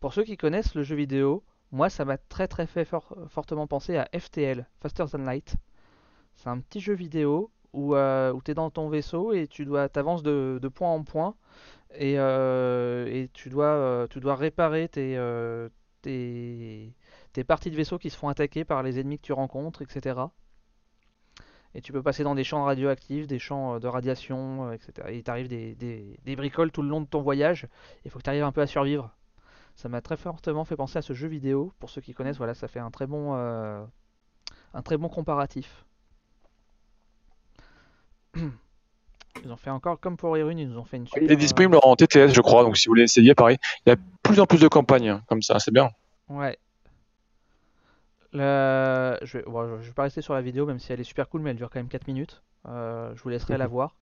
pour 0.00 0.14
ceux 0.14 0.24
qui 0.24 0.36
connaissent 0.36 0.74
le 0.74 0.82
jeu 0.82 0.96
vidéo, 0.96 1.42
moi 1.72 1.88
ça 1.90 2.04
m'a 2.04 2.18
très 2.18 2.46
très 2.48 2.66
fait 2.66 2.84
fort- 2.84 3.16
fortement 3.28 3.66
penser 3.66 3.96
à 3.96 4.08
FTL, 4.18 4.66
Faster 4.80 5.04
Than 5.10 5.18
Light. 5.24 5.56
C'est 6.36 6.48
un 6.48 6.60
petit 6.60 6.80
jeu 6.80 6.94
vidéo 6.94 7.50
où, 7.72 7.96
où 7.96 8.42
tu 8.44 8.50
es 8.50 8.54
dans 8.54 8.70
ton 8.70 8.88
vaisseau 8.88 9.32
et 9.32 9.46
tu 9.48 9.64
dois 9.64 9.88
t'avances 9.88 10.22
de, 10.22 10.58
de 10.60 10.68
point 10.68 10.90
en 10.90 11.02
point 11.04 11.34
et, 11.94 12.14
et 12.14 13.30
tu, 13.32 13.48
dois, 13.48 14.06
tu 14.10 14.20
dois 14.20 14.36
réparer 14.36 14.88
tes, 14.88 15.18
tes, 16.02 16.92
tes 17.34 17.44
parties 17.44 17.70
de 17.70 17.76
vaisseau 17.76 17.98
qui 17.98 18.08
se 18.08 18.16
font 18.16 18.28
attaquer 18.28 18.64
par 18.64 18.82
les 18.82 18.98
ennemis 18.98 19.18
que 19.18 19.24
tu 19.24 19.32
rencontres, 19.32 19.82
etc. 19.82 20.20
Et 21.74 21.82
tu 21.82 21.92
peux 21.92 22.02
passer 22.02 22.22
dans 22.22 22.36
des 22.36 22.44
champs 22.44 22.64
radioactifs, 22.64 23.26
des 23.26 23.40
champs 23.40 23.74
euh, 23.74 23.78
de 23.80 23.88
radiation, 23.88 24.68
euh, 24.68 24.72
etc. 24.72 25.08
Et 25.10 25.16
il 25.16 25.24
t'arrive 25.24 25.48
des, 25.48 25.74
des, 25.74 26.16
des 26.24 26.36
bricoles 26.36 26.70
tout 26.70 26.82
le 26.82 26.88
long 26.88 27.00
de 27.00 27.06
ton 27.06 27.20
voyage. 27.20 27.66
Il 28.04 28.10
faut 28.10 28.18
que 28.18 28.24
tu 28.24 28.30
arrives 28.30 28.44
un 28.44 28.52
peu 28.52 28.60
à 28.60 28.68
survivre. 28.68 29.10
Ça 29.74 29.88
m'a 29.88 30.00
très 30.00 30.16
fortement 30.16 30.64
fait 30.64 30.76
penser 30.76 30.98
à 30.98 31.02
ce 31.02 31.12
jeu 31.12 31.26
vidéo. 31.26 31.72
Pour 31.80 31.90
ceux 31.90 32.00
qui 32.00 32.14
connaissent, 32.14 32.38
voilà, 32.38 32.54
ça 32.54 32.68
fait 32.68 32.78
un 32.78 32.92
très 32.92 33.08
bon, 33.08 33.34
euh, 33.34 33.84
un 34.72 34.82
très 34.82 34.96
bon 34.96 35.08
comparatif. 35.08 35.84
Ils 39.44 39.50
ont 39.50 39.56
fait 39.56 39.70
encore 39.70 39.98
comme 39.98 40.16
pour 40.16 40.38
Irune, 40.38 40.60
ils 40.60 40.68
nous 40.68 40.78
ont 40.78 40.84
fait 40.84 40.96
une 40.96 41.08
super. 41.08 41.24
Il 41.24 41.30
est 41.30 41.36
disponible 41.36 41.76
en 41.82 41.96
TTS, 41.96 42.32
je 42.32 42.40
crois, 42.40 42.62
donc 42.62 42.76
si 42.76 42.86
vous 42.86 42.92
voulez 42.92 43.02
essayer, 43.02 43.34
pareil. 43.34 43.58
Il 43.84 43.90
y 43.90 43.92
a 43.92 43.96
plus 44.22 44.38
en 44.38 44.46
plus 44.46 44.60
de 44.60 44.68
campagnes 44.68 45.08
hein, 45.08 45.22
comme 45.26 45.42
ça, 45.42 45.58
c'est 45.58 45.72
bien. 45.72 45.90
Ouais. 46.28 46.56
Le- 48.34 49.16
Je, 49.22 49.38
vais... 49.38 49.44
bon, 49.44 49.80
je 49.80 49.86
vais 49.86 49.92
pas 49.94 50.02
rester 50.04 50.20
sur 50.22 50.34
la 50.34 50.42
vidéo, 50.42 50.66
même 50.66 50.78
si 50.78 50.92
elle 50.92 51.00
est 51.00 51.04
super 51.04 51.28
cool, 51.28 51.40
mais 51.40 51.50
elle 51.50 51.56
dure 51.56 51.70
quand 51.70 51.78
même 51.78 51.88
4 51.88 52.06
minutes. 52.08 52.42
Euh, 52.68 53.12
je 53.14 53.22
vous 53.22 53.28
laisserai 53.30 53.56
la 53.56 53.66
voir. 53.68 53.94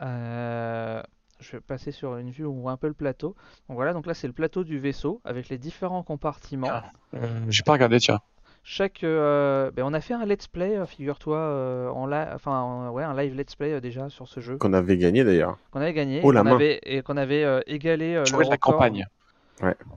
Euh, 0.00 1.02
Je 1.40 1.52
vais 1.52 1.60
passer 1.60 1.90
sur 1.92 2.16
une 2.16 2.30
vue 2.30 2.44
où 2.44 2.52
on 2.52 2.60
voit 2.60 2.72
un 2.72 2.76
peu 2.76 2.86
le 2.86 2.94
plateau. 2.94 3.34
Donc 3.68 3.76
voilà, 3.76 3.92
donc 3.92 4.06
là 4.06 4.14
c'est 4.14 4.26
le 4.28 4.32
plateau 4.32 4.62
du 4.64 4.78
vaisseau 4.78 5.20
avec 5.24 5.48
les 5.48 5.58
différents 5.58 6.02
compartiments. 6.04 6.68
Ah. 6.70 6.84
Euh, 7.14 7.26
J'ai 7.48 7.62
pas 7.64 7.72
regardé, 7.72 7.98
tiens. 7.98 8.20
Chaque, 8.64 9.02
euh, 9.02 9.72
ben, 9.72 9.82
on 9.84 9.92
a 9.92 10.00
fait 10.00 10.14
un 10.14 10.24
let's 10.24 10.46
play, 10.46 10.78
figure-toi, 10.86 11.36
euh, 11.36 11.88
en 11.88 12.06
li- 12.06 12.14
enfin 12.32 12.60
en- 12.60 12.90
ouais, 12.90 13.02
un 13.02 13.12
live 13.20 13.34
let's 13.34 13.56
play 13.56 13.72
euh, 13.72 13.80
déjà 13.80 14.08
sur 14.08 14.28
ce 14.28 14.38
jeu 14.38 14.56
Qu'on 14.56 14.72
avait 14.72 14.96
gagné 14.96 15.24
d'ailleurs. 15.24 15.58
qu'on 15.72 15.80
avait 15.80 15.92
gagné, 15.92 16.20
Oh, 16.22 16.30
la 16.30 16.44
main. 16.44 16.54
avait 16.54 16.78
et 16.84 17.02
qu'on 17.02 17.16
avait 17.16 17.42
euh, 17.42 17.60
égalé 17.66 18.14
euh, 18.14 18.20
le 18.22 18.30
de 18.30 18.30
la 18.42 18.48
record. 18.50 18.74
campagne. 18.74 19.04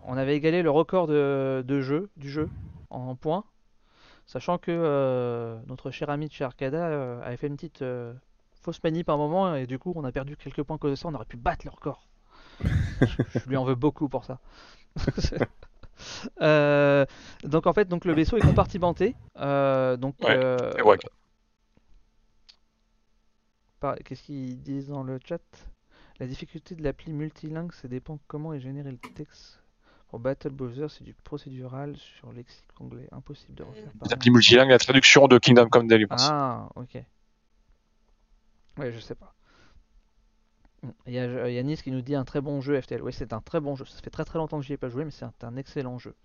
On 0.07 0.17
avait 0.17 0.35
égalé 0.35 0.63
le 0.63 0.69
record 0.71 1.05
de, 1.07 1.63
de 1.65 1.81
jeu 1.81 2.09
du 2.17 2.29
jeu 2.29 2.49
en 2.95 3.15
points, 3.15 3.43
sachant 4.27 4.57
que 4.57 4.71
euh, 4.71 5.59
notre 5.67 5.91
cher 5.91 6.09
ami 6.09 6.27
de 6.27 6.33
chez 6.33 6.43
Arcada 6.43 6.87
euh, 6.87 7.21
avait 7.23 7.37
fait 7.37 7.47
une 7.47 7.55
petite 7.55 7.81
euh, 7.83 8.13
fausse 8.61 8.81
manip 8.83 9.09
à 9.09 9.13
un 9.13 9.17
moment 9.17 9.55
et 9.55 9.67
du 9.67 9.79
coup 9.79 9.93
on 9.95 10.03
a 10.03 10.11
perdu 10.11 10.37
quelques 10.37 10.63
points 10.63 10.77
à 10.77 10.79
cause 10.79 10.91
de 10.91 10.95
ça. 10.95 11.07
On 11.09 11.13
aurait 11.15 11.25
pu 11.25 11.37
battre 11.37 11.65
le 11.65 11.71
record. 11.71 12.07
je, 13.01 13.17
je 13.35 13.49
lui 13.49 13.57
en 13.57 13.65
veux 13.65 13.75
beaucoup 13.75 14.09
pour 14.09 14.25
ça. 14.25 14.39
Euh, 16.41 17.05
donc 17.43 17.67
en 17.67 17.73
fait, 17.73 17.87
donc 17.87 18.03
le 18.05 18.13
vaisseau 18.13 18.37
est 18.37 18.41
compartimenté. 18.41 19.15
euh, 19.37 19.95
donc 19.97 20.15
Ouais, 20.21 20.35
euh, 20.37 20.71
Et 20.77 20.81
ouais. 20.81 20.97
par- 23.79 23.95
Qu'est-ce 24.03 24.23
qu'ils 24.23 24.61
disent 24.61 24.87
dans 24.89 25.03
le 25.03 25.19
chat? 25.23 25.41
La 26.19 26.27
difficulté 26.27 26.75
de 26.75 26.83
l'appli 26.83 27.13
multilingue, 27.13 27.71
ça 27.73 27.87
dépend 27.87 28.19
comment 28.27 28.53
est 28.53 28.59
généré 28.59 28.91
le 28.91 28.97
texte. 28.97 29.61
Pour 30.15 30.21
Battle 30.21 30.51
Browser, 30.51 30.87
c'est 30.87 31.03
du 31.03 31.13
procédural 31.13 31.97
sur 31.97 32.31
lexique 32.31 32.63
anglais. 32.79 33.09
Impossible 33.11 33.53
de 33.53 33.63
refaire 33.63 33.91
Les 34.05 34.13
applis 34.13 34.31
multilingues, 34.31 34.69
la 34.69 34.77
traduction 34.77 35.27
de 35.27 35.37
Kingdom 35.37 35.67
Come 35.67 35.89
Deliverance. 35.89 36.29
Ah, 36.31 36.69
ok. 36.77 37.03
Ouais, 38.77 38.93
je 38.93 38.99
sais 39.01 39.15
pas. 39.15 39.33
Il 41.05 41.11
y 41.11 41.19
a 41.19 41.23
euh, 41.23 41.51
Yanis 41.51 41.75
qui 41.75 41.91
nous 41.91 41.99
dit 41.99 42.15
un 42.15 42.23
très 42.23 42.39
bon 42.39 42.61
jeu 42.61 42.79
FTL. 42.79 43.01
Oui, 43.01 43.11
c'est 43.11 43.33
un 43.33 43.41
très 43.41 43.59
bon 43.59 43.75
jeu. 43.75 43.83
Ça 43.83 44.01
fait 44.01 44.09
très 44.09 44.23
très 44.23 44.39
longtemps 44.39 44.57
que 44.57 44.65
j'y 44.65 44.71
ai 44.71 44.77
pas 44.77 44.87
joué, 44.87 45.03
mais 45.03 45.11
c'est 45.11 45.25
un, 45.25 45.33
un 45.41 45.57
excellent 45.57 45.99
jeu. 45.99 46.15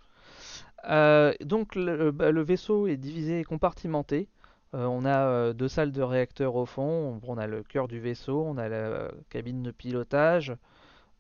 Euh, 0.89 1.35
donc 1.41 1.75
le, 1.75 2.13
bah, 2.13 2.31
le 2.31 2.43
vaisseau 2.43 2.87
est 2.87 2.97
divisé 2.97 3.41
et 3.41 3.45
compartimenté. 3.45 4.29
Euh, 4.73 4.85
on 4.85 5.05
a 5.05 5.19
euh, 5.27 5.53
deux 5.53 5.67
salles 5.67 5.91
de 5.91 6.03
réacteurs 6.03 6.55
au 6.55 6.65
fond. 6.65 7.21
On, 7.25 7.33
on 7.33 7.39
a 7.39 7.49
le 7.49 7.65
cœur 7.65 7.89
du 7.89 7.99
vaisseau, 7.99 8.45
on 8.47 8.57
a 8.57 8.69
la 8.69 8.77
euh, 8.77 9.11
cabine 9.31 9.65
de 9.65 9.73
pilotage, 9.73 10.51
euh, 10.51 10.55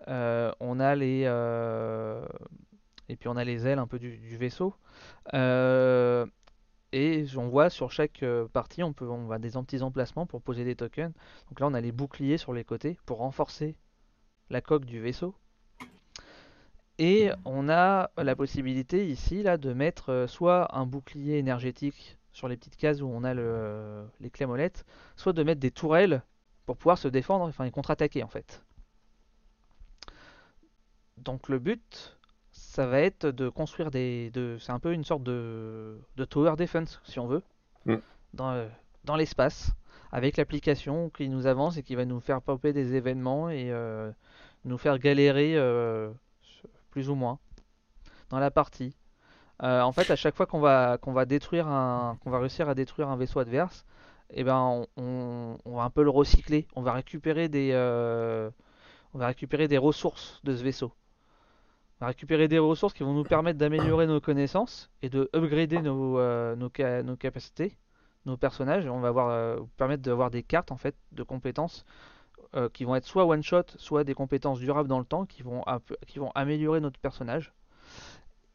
on 0.06 0.80
a 0.80 0.94
les 0.94 1.24
euh, 1.26 2.24
et 3.10 3.16
puis 3.16 3.28
on 3.28 3.36
a 3.36 3.42
les 3.42 3.66
ailes 3.66 3.80
un 3.80 3.88
peu 3.88 3.98
du, 3.98 4.36
vaisseau. 4.36 4.74
Euh, 5.34 6.26
et 6.92 7.26
on 7.36 7.48
voit 7.48 7.68
sur 7.68 7.90
chaque 7.90 8.22
euh, 8.22 8.46
partie, 8.46 8.84
on 8.84 8.92
peut, 8.92 9.08
on 9.08 9.26
va 9.26 9.38
des 9.40 9.50
petits 9.50 9.82
emplacements 9.82 10.26
pour 10.26 10.40
poser 10.42 10.64
des 10.64 10.76
tokens. 10.76 11.12
Donc 11.48 11.58
là, 11.58 11.66
on 11.66 11.74
a 11.74 11.80
les 11.80 11.90
boucliers 11.90 12.38
sur 12.38 12.52
les 12.52 12.62
côtés 12.62 12.98
pour 13.06 13.18
renforcer 13.18 13.76
la 14.48 14.60
coque 14.60 14.84
du 14.84 15.00
vaisseau. 15.00 15.34
Et 16.98 17.30
on 17.44 17.68
a 17.68 18.10
la 18.16 18.36
possibilité 18.36 19.08
ici 19.08 19.42
là 19.42 19.56
de 19.56 19.72
mettre 19.72 20.10
euh, 20.10 20.26
soit 20.28 20.76
un 20.76 20.86
bouclier 20.86 21.38
énergétique 21.38 22.16
sur 22.32 22.46
les 22.46 22.56
petites 22.56 22.76
cases 22.76 23.00
où 23.00 23.06
on 23.06 23.24
a 23.24 23.34
le, 23.34 24.04
les 24.20 24.30
clés 24.30 24.46
molettes, 24.46 24.84
soit 25.16 25.32
de 25.32 25.42
mettre 25.42 25.60
des 25.60 25.72
tourelles 25.72 26.22
pour 26.64 26.76
pouvoir 26.76 26.98
se 26.98 27.08
défendre, 27.08 27.46
enfin 27.46 27.64
et 27.64 27.72
contre-attaquer 27.72 28.22
en 28.22 28.28
fait. 28.28 28.62
Donc 31.20 31.48
le 31.48 31.58
but, 31.58 32.18
ça 32.50 32.86
va 32.86 33.00
être 33.00 33.26
de 33.26 33.48
construire 33.48 33.90
des, 33.90 34.30
de, 34.30 34.56
c'est 34.60 34.72
un 34.72 34.78
peu 34.80 34.92
une 34.92 35.04
sorte 35.04 35.22
de, 35.22 35.98
de 36.16 36.24
tower 36.24 36.56
defense 36.56 37.00
si 37.04 37.18
on 37.18 37.26
veut, 37.26 37.42
Mm. 37.86 37.96
dans, 38.34 38.52
euh, 38.52 38.68
dans 39.04 39.16
l'espace, 39.16 39.72
avec 40.12 40.36
l'application 40.36 41.10
qui 41.10 41.28
nous 41.28 41.46
avance 41.46 41.76
et 41.78 41.82
qui 41.82 41.94
va 41.94 42.04
nous 42.04 42.20
faire 42.20 42.42
popper 42.42 42.72
des 42.72 42.94
événements 42.94 43.50
et 43.50 43.70
euh, 43.70 44.12
nous 44.64 44.78
faire 44.78 44.98
galérer 44.98 45.56
euh, 45.56 46.10
plus 46.90 47.10
ou 47.10 47.14
moins 47.14 47.38
dans 48.30 48.38
la 48.38 48.50
partie. 48.50 48.96
Euh, 49.62 49.82
en 49.82 49.92
fait, 49.92 50.10
à 50.10 50.16
chaque 50.16 50.36
fois 50.36 50.46
qu'on 50.46 50.60
va 50.60 50.98
qu'on 50.98 51.12
va 51.12 51.26
détruire 51.26 51.68
un 51.68 52.18
qu'on 52.22 52.30
va 52.30 52.38
réussir 52.40 52.68
à 52.68 52.74
détruire 52.74 53.08
un 53.10 53.16
vaisseau 53.16 53.40
adverse, 53.40 53.84
et 54.30 54.44
ben 54.44 54.56
on, 54.58 54.86
on- 55.02 55.58
on 55.64 55.76
va 55.76 55.84
un 55.84 55.90
peu 55.90 56.02
le 56.04 56.10
recycler. 56.10 56.66
On 56.76 56.82
va 56.82 56.92
récupérer 56.94 57.48
des 57.48 57.72
on 59.14 59.18
va 59.18 59.28
récupérer 59.28 59.68
des 59.68 59.78
ressources 59.78 60.40
de 60.44 60.56
ce 60.56 60.62
vaisseau. 60.64 60.92
On 62.00 62.06
va 62.06 62.08
récupérer 62.08 62.48
des 62.48 62.58
ressources 62.58 62.94
qui 62.94 63.02
vont 63.02 63.12
nous 63.12 63.24
permettre 63.24 63.58
d'améliorer 63.58 64.06
nos 64.06 64.22
connaissances 64.22 64.90
et 65.02 65.10
de 65.10 65.28
upgrader 65.34 65.82
nos, 65.82 66.18
euh, 66.18 66.56
nos, 66.56 66.70
nos 67.02 67.16
capacités, 67.16 67.76
nos 68.24 68.38
personnages. 68.38 68.86
On 68.86 69.00
va 69.00 69.08
avoir, 69.08 69.28
euh, 69.28 69.60
permettre 69.76 70.02
d'avoir 70.02 70.30
des 70.30 70.42
cartes 70.42 70.72
en 70.72 70.78
fait 70.78 70.96
de 71.12 71.22
compétences 71.22 71.84
euh, 72.56 72.70
qui 72.70 72.84
vont 72.84 72.94
être 72.96 73.04
soit 73.04 73.26
one 73.26 73.42
shot, 73.42 73.64
soit 73.76 74.02
des 74.04 74.14
compétences 74.14 74.60
durables 74.60 74.88
dans 74.88 74.98
le 74.98 75.04
temps 75.04 75.26
qui 75.26 75.42
vont, 75.42 75.62
qui 76.06 76.18
vont 76.18 76.30
améliorer 76.34 76.80
notre 76.80 76.98
personnage. 76.98 77.52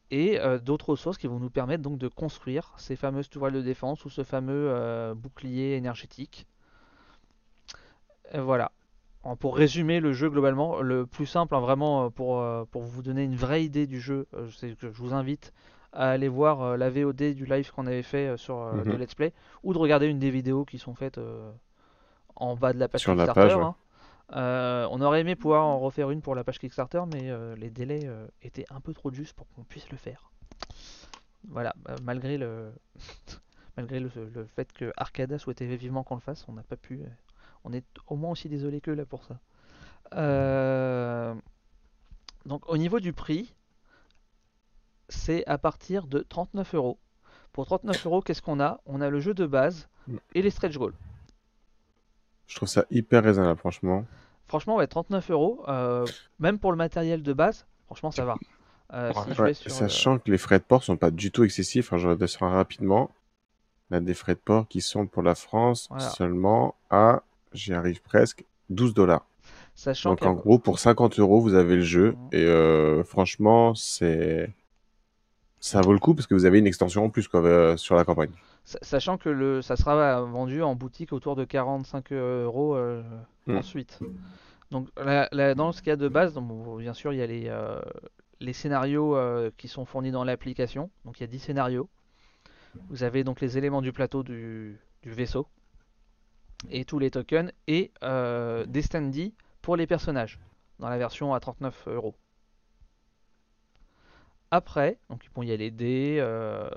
Et 0.09 0.39
d'autres 0.63 0.91
ressources 0.91 1.17
qui 1.17 1.25
vont 1.27 1.39
nous 1.39 1.49
permettre 1.49 1.81
donc 1.81 1.97
de 1.97 2.07
construire 2.07 2.73
ces 2.77 2.95
fameuses 2.95 3.27
tourelles 3.27 3.53
de 3.53 3.61
défense 3.61 4.05
ou 4.05 4.09
ce 4.09 4.23
fameux 4.23 5.13
bouclier 5.15 5.75
énergétique. 5.75 6.47
Voilà. 8.33 8.71
En- 9.25 9.35
Pour 9.35 9.57
résumer 9.57 9.99
le 9.99 10.13
jeu 10.13 10.29
globalement, 10.29 10.81
le 10.81 11.05
plus 11.05 11.25
simple, 11.25 11.53
hein, 11.55 11.59
vraiment 11.59 12.05
euh, 12.05 12.09
pour, 12.09 12.39
euh, 12.39 12.63
pour 12.71 12.83
vous 12.83 13.01
donner 13.01 13.23
une 13.23 13.35
vraie 13.35 13.63
idée 13.65 13.87
du 13.87 13.99
jeu, 13.99 14.27
euh, 14.35 14.47
c'est 14.51 14.69
que 14.77 14.89
je 14.91 15.01
vous 15.01 15.13
invite 15.13 15.51
à 15.91 16.11
aller 16.11 16.27
voir 16.29 16.77
la 16.77 16.89
VOD 16.89 17.33
du 17.33 17.45
live 17.45 17.71
qu'on 17.71 17.87
avait 17.87 18.03
fait 18.03 18.37
sur 18.37 18.59
euh, 18.59 18.83
de 18.83 18.91
Mhm. 18.91 18.97
Let's 18.97 19.15
Play, 19.15 19.33
ou 19.63 19.73
de 19.73 19.77
regarder 19.79 20.07
une 20.07 20.19
des 20.19 20.29
vidéos 20.31 20.63
qui 20.65 20.77
sont 20.77 20.93
faites 20.95 21.19
en 22.35 22.55
bas 22.55 22.73
de 22.73 22.79
la 22.79 22.87
page 22.87 23.01
Sur 23.01 23.15
la 23.15 23.25
Kickstarter. 23.25 23.41
page, 23.49 23.57
ouais. 23.57 23.63
hein. 23.63 23.75
Euh, 24.35 24.87
on 24.91 25.01
aurait 25.01 25.21
aimé 25.21 25.35
pouvoir 25.35 25.65
en 25.65 25.79
refaire 25.79 26.09
une 26.11 26.21
pour 26.21 26.35
la 26.35 26.43
page 26.43 26.59
Kickstarter, 26.59 27.03
mais 27.07 27.29
euh, 27.29 27.55
les 27.55 27.69
délais 27.69 28.01
euh, 28.05 28.27
étaient 28.41 28.65
un 28.71 28.81
peu 28.81 28.93
trop 28.93 29.11
justes 29.11 29.35
pour 29.35 29.47
qu'on 29.49 29.63
puisse 29.63 29.89
le 29.91 29.97
faire. 29.97 30.31
Voilà, 31.47 31.73
bah, 31.77 31.97
malgré 32.01 32.37
le 32.37 32.71
malgré 33.77 33.99
le, 33.99 34.09
le 34.33 34.45
fait 34.45 34.71
que 34.73 34.91
Arcada 34.97 35.37
souhaitait 35.37 35.65
vivement 35.75 36.03
qu'on 36.03 36.15
le 36.15 36.21
fasse, 36.21 36.45
on 36.47 36.53
n'a 36.53 36.63
pas 36.63 36.77
pu. 36.77 37.01
On 37.65 37.73
est 37.73 37.83
au 38.07 38.15
moins 38.15 38.31
aussi 38.31 38.47
désolé 38.47 38.79
que 38.79 38.91
là 38.91 39.05
pour 39.05 39.25
ça. 39.25 39.39
Euh, 40.13 41.33
Donc 42.45 42.67
au 42.69 42.77
niveau 42.77 42.99
du 42.99 43.11
prix, 43.11 43.53
c'est 45.09 45.45
à 45.47 45.57
partir 45.57 46.07
de 46.07 46.19
39 46.19 46.75
euros. 46.75 46.99
Pour 47.51 47.65
39 47.65 48.05
euros, 48.05 48.21
qu'est-ce 48.21 48.41
qu'on 48.41 48.59
a? 48.59 48.79
On 48.85 49.01
a 49.01 49.09
le 49.09 49.19
jeu 49.19 49.33
de 49.33 49.45
base 49.45 49.87
et 50.35 50.41
les 50.41 50.49
stretch 50.51 50.77
goals. 50.77 50.93
Je 52.47 52.55
trouve 52.55 52.69
ça 52.69 52.85
hyper 52.91 53.23
raisonnable, 53.23 53.59
franchement. 53.59 54.05
Franchement, 54.47 54.75
ouais, 54.75 54.85
39 54.85 55.31
euros, 55.31 55.63
euh, 55.67 56.05
même 56.37 56.59
pour 56.59 56.71
le 56.71 56.77
matériel 56.77 57.23
de 57.23 57.33
base, 57.33 57.65
franchement, 57.87 58.11
ça 58.11 58.25
va. 58.25 58.37
Euh, 58.93 59.11
si 59.13 59.33
je 59.33 59.41
Ouais, 59.41 59.47
vais 59.47 59.53
sur, 59.55 59.71
sachant 59.71 60.19
que 60.19 60.29
les 60.29 60.37
frais 60.37 60.59
de 60.59 60.63
port 60.63 60.83
sont 60.83 60.97
pas 60.97 61.09
du 61.09 61.31
tout 61.31 61.43
excessifs, 61.43 61.91
hein, 61.91 61.97
je 61.97 62.07
redescends 62.09 62.51
rapidement. 62.51 63.09
On 63.89 63.95
a 63.95 63.99
des 63.99 64.13
frais 64.13 64.35
de 64.35 64.39
port 64.39 64.67
qui 64.67 64.81
sont 64.81 65.07
pour 65.07 65.23
la 65.23 65.33
France 65.33 65.87
Voilà. 65.89 66.07
seulement 66.09 66.75
à, 66.91 67.23
j'y 67.55 67.73
arrive 67.73 68.01
presque, 68.01 68.43
12 68.69 68.93
dollars. 68.93 69.25
sachant 69.75 70.11
Donc 70.11 70.23
en 70.23 70.33
gros, 70.33 70.59
pour 70.59 70.79
50 70.79 71.19
euros, 71.19 71.39
vous 71.41 71.53
avez 71.53 71.75
le 71.75 71.81
jeu. 71.83 72.11
Mhm. 72.11 72.29
Et 72.33 72.43
euh, 72.45 73.03
franchement, 73.03 73.73
c'est 73.75 74.53
ça 75.59 75.81
vaut 75.81 75.93
le 75.93 75.99
coup 75.99 76.13
parce 76.13 76.27
que 76.27 76.35
vous 76.35 76.45
avez 76.45 76.59
une 76.59 76.67
extension 76.67 77.05
en 77.05 77.09
plus 77.09 77.27
quoi, 77.27 77.41
euh, 77.43 77.75
sur 77.77 77.95
la 77.95 78.05
campagne. 78.05 78.29
sa- 78.65 78.77
sachant 78.83 79.17
que 79.17 79.29
le, 79.29 79.61
ça 79.61 79.75
sera 79.75 80.21
vendu 80.21 80.61
en 80.61 80.75
boutique 80.75 81.11
autour 81.13 81.35
de 81.35 81.43
45 81.43 82.11
euros 82.11 82.75
euh, 82.75 83.01
Mm. 83.47 83.57
ensuite. 83.57 83.99
Donc 84.71 84.87
là, 84.97 85.27
là, 85.31 85.53
dans 85.53 85.71
ce 85.71 85.81
cas 85.83 85.95
de 85.95 86.07
base, 86.07 86.33
donc, 86.33 86.79
bien 86.79 86.93
sûr, 86.93 87.13
il 87.13 87.17
y 87.17 87.21
a 87.21 87.27
les, 87.27 87.51
les 88.39 88.53
scénarios 88.53 89.15
qui 89.57 89.67
sont 89.67 89.85
fournis 89.85 90.09
dans 90.11 90.23
l'application. 90.23 90.89
Donc 91.05 91.19
il 91.19 91.21
y 91.21 91.25
a 91.25 91.27
10 91.27 91.37
scénarios. 91.39 91.87
Vous 92.89 93.03
avez 93.03 93.23
donc 93.23 93.39
les 93.41 93.57
éléments 93.59 93.81
du 93.83 93.93
plateau 93.93 94.23
du, 94.23 94.77
du 95.03 95.11
vaisseau 95.11 95.47
et 96.71 96.85
tous 96.85 96.99
les 96.99 97.11
tokens 97.11 97.51
et 97.67 97.91
euh, 98.03 98.65
des 98.65 98.81
standees 98.81 99.33
pour 99.61 99.75
les 99.75 99.87
personnages 99.87 100.39
dans 100.79 100.89
la 100.89 100.97
version 100.97 101.33
à 101.33 101.39
39 101.39 101.87
euros. 101.87 102.15
Après, 104.51 104.99
donc 105.09 105.27
bon, 105.33 105.41
il 105.43 105.49
y 105.49 105.51
a 105.53 105.57
les 105.57 105.71
dés, 105.71 106.17
euh, 106.19 106.69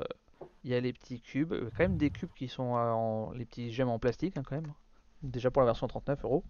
il 0.64 0.70
y 0.70 0.74
a 0.74 0.80
les 0.80 0.92
petits 0.92 1.20
cubes, 1.20 1.52
euh, 1.52 1.70
quand 1.76 1.84
même 1.84 1.96
des 1.96 2.10
cubes 2.10 2.32
qui 2.34 2.48
sont 2.48 2.76
euh, 2.76 2.90
en 2.90 3.32
les 3.32 3.44
petits 3.44 3.72
gemmes 3.72 3.90
en 3.90 3.98
plastique 3.98 4.36
hein, 4.36 4.42
quand 4.44 4.56
même. 4.56 4.72
Déjà 5.22 5.50
pour 5.50 5.62
la 5.62 5.66
version 5.66 5.86
39 5.86 6.24
euros. 6.24 6.44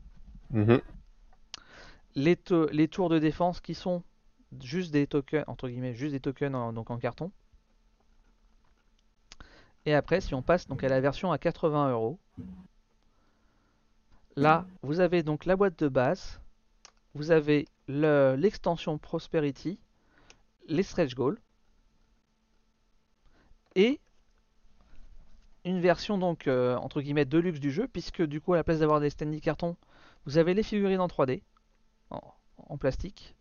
Mhm. 0.51 0.81
Les, 2.15 2.37
to- 2.37 2.69
les 2.71 2.89
tours 2.89 3.09
de 3.09 3.19
défense 3.19 3.61
qui 3.61 3.75
sont 3.75 4.03
juste 4.63 4.93
des 4.93 5.07
tokens 5.07 5.45
entre 5.47 5.69
guillemets, 5.69 5.95
juste 5.95 6.13
des 6.13 6.21
tokens 6.21 6.55
en, 6.55 6.73
donc 6.73 6.91
en 6.91 6.99
carton. 6.99 7.31
Et 9.87 9.95
après, 9.95 10.21
si 10.21 10.35
on 10.35 10.43
passe 10.43 10.67
donc 10.67 10.85
à 10.85 10.89
la 10.89 11.01
version 11.01 11.33
à 11.33 11.39
80 11.39 11.91
euros, 11.93 12.19
là 14.41 14.67
vous 14.83 15.01
avez 15.01 15.23
donc 15.23 15.45
la 15.45 15.57
boîte 15.57 15.79
de 15.79 15.89
base, 15.89 16.41
vous 17.15 17.31
avez 17.31 17.67
le- 17.89 18.35
l'extension 18.37 18.99
Prosperity, 18.99 19.79
les 20.67 20.83
stretch 20.83 21.15
goals 21.15 21.39
et 23.75 24.01
une 25.65 25.81
version 25.81 26.19
donc 26.19 26.47
euh, 26.47 26.77
entre 26.77 27.01
guillemets 27.01 27.25
de 27.25 27.39
luxe 27.39 27.61
du 27.61 27.71
jeu 27.71 27.87
puisque 27.89 28.23
du 28.23 28.41
coup 28.41 28.55
à 28.55 28.57
la 28.57 28.65
place 28.65 28.79
d'avoir 28.81 29.01
des 29.01 29.11
standy 29.11 29.41
cartons 29.41 29.77
vous 30.27 30.39
avez 30.39 30.55
les 30.55 30.63
figurines 30.63 31.01
en 31.01 31.07
3D 31.07 31.43
en, 32.11 32.21
en 32.57 32.77
plastique. 32.79 33.35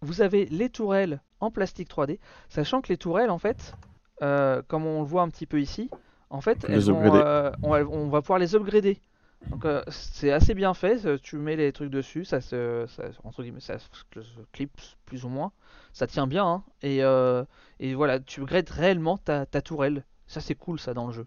Vous 0.00 0.22
avez 0.22 0.46
les 0.46 0.70
tourelles 0.70 1.20
en 1.40 1.50
plastique 1.50 1.88
3D 1.90 2.18
sachant 2.48 2.80
que 2.80 2.88
les 2.88 2.96
tourelles 2.98 3.30
en 3.30 3.38
fait 3.38 3.74
euh, 4.22 4.62
comme 4.68 4.86
on 4.86 5.00
le 5.02 5.06
voit 5.06 5.22
un 5.22 5.28
petit 5.28 5.46
peu 5.46 5.60
ici 5.60 5.90
en 6.30 6.40
fait 6.40 6.64
elles 6.68 6.80
vont, 6.92 7.00
euh, 7.24 7.50
on, 7.62 7.70
on 7.72 8.08
va 8.08 8.20
pouvoir 8.22 8.38
les 8.38 8.54
upgrader 8.54 9.00
donc 9.46 9.64
euh, 9.64 9.82
c'est 9.88 10.32
assez 10.32 10.54
bien 10.54 10.74
fait, 10.74 11.20
tu 11.20 11.36
mets 11.36 11.56
les 11.56 11.72
trucs 11.72 11.90
dessus, 11.90 12.24
ça 12.24 12.40
se, 12.40 12.86
ça, 12.88 13.04
entre 13.24 13.42
guillemets, 13.42 13.60
ça 13.60 13.78
se 13.78 13.88
se 14.20 14.40
clip 14.52 14.72
plus 15.04 15.24
ou 15.24 15.28
moins, 15.28 15.52
ça 15.92 16.06
tient 16.06 16.26
bien, 16.26 16.44
hein, 16.44 16.64
et, 16.82 17.04
euh, 17.04 17.44
et 17.78 17.94
voilà, 17.94 18.18
tu 18.20 18.40
upgrades 18.40 18.68
réellement 18.68 19.16
ta, 19.16 19.46
ta 19.46 19.62
tourelle, 19.62 20.04
ça 20.26 20.40
c'est 20.40 20.54
cool 20.54 20.78
ça 20.80 20.92
dans 20.92 21.06
le 21.06 21.12
jeu. 21.12 21.26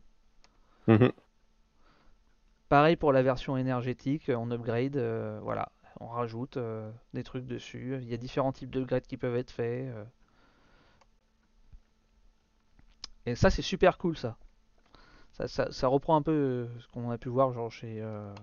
Mhm. 0.87 1.11
Pareil 2.69 2.95
pour 2.95 3.11
la 3.13 3.23
version 3.23 3.57
énergétique, 3.57 4.29
on 4.33 4.51
upgrade, 4.51 4.97
euh, 4.97 5.39
voilà, 5.41 5.71
on 5.99 6.07
rajoute 6.07 6.57
des 7.13 7.23
trucs 7.23 7.45
dessus, 7.47 7.97
il 8.01 8.09
y 8.09 8.13
a 8.13 8.17
différents 8.17 8.51
types 8.51 8.69
d'upgrades 8.69 9.07
qui 9.07 9.17
peuvent 9.17 9.35
être 9.37 9.51
faits. 9.51 9.89
Et 13.25 13.35
ça 13.35 13.49
c'est 13.49 13.61
super 13.61 13.97
cool 13.97 14.17
ça. 14.17 14.37
Ça, 15.33 15.47
ça, 15.47 15.71
ça 15.71 15.87
reprend 15.87 16.15
un 16.15 16.21
peu 16.21 16.31
euh, 16.31 16.67
ce 16.79 16.87
qu'on 16.89 17.09
a 17.09 17.17
pu 17.17 17.29
voir 17.29 17.53
genre 17.53 17.71
chez 17.71 18.01
euh, 18.01 18.33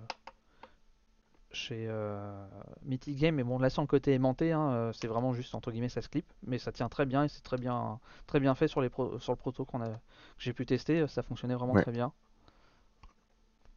chez 1.52 1.86
euh, 1.89 2.47
Mythic 2.82 3.16
Game, 3.19 3.35
mais 3.36 3.43
bon 3.44 3.59
là 3.59 3.70
sans 3.70 3.82
le 3.82 3.86
côté 3.86 4.12
aimanté, 4.12 4.52
hein, 4.52 4.90
c'est 4.94 5.06
vraiment 5.06 5.32
juste 5.32 5.55
entre 5.55 5.70
guillemets 5.70 5.89
ça 5.89 6.02
se 6.02 6.09
clip, 6.09 6.27
mais 6.47 6.59
ça 6.59 6.73
tient 6.73 6.89
très 6.89 7.06
bien 7.06 7.24
et 7.24 7.28
c'est 7.28 7.43
très 7.43 7.56
bien 7.56 7.98
très 8.27 8.39
bien 8.40 8.55
fait 8.55 8.69
sur 8.69 8.81
les 8.81 8.89
pro- 8.90 9.19
sur 9.19 9.32
le 9.32 9.36
proto 9.36 9.65
qu'on 9.65 9.81
a 9.82 9.89
que 9.89 9.94
j'ai 10.39 10.52
pu 10.52 10.66
tester, 10.66 11.06
ça 11.09 11.23
fonctionnait 11.23 11.55
vraiment 11.55 11.73
Ouais. 11.74 11.82
très 11.82 11.93
bien. 11.93 12.12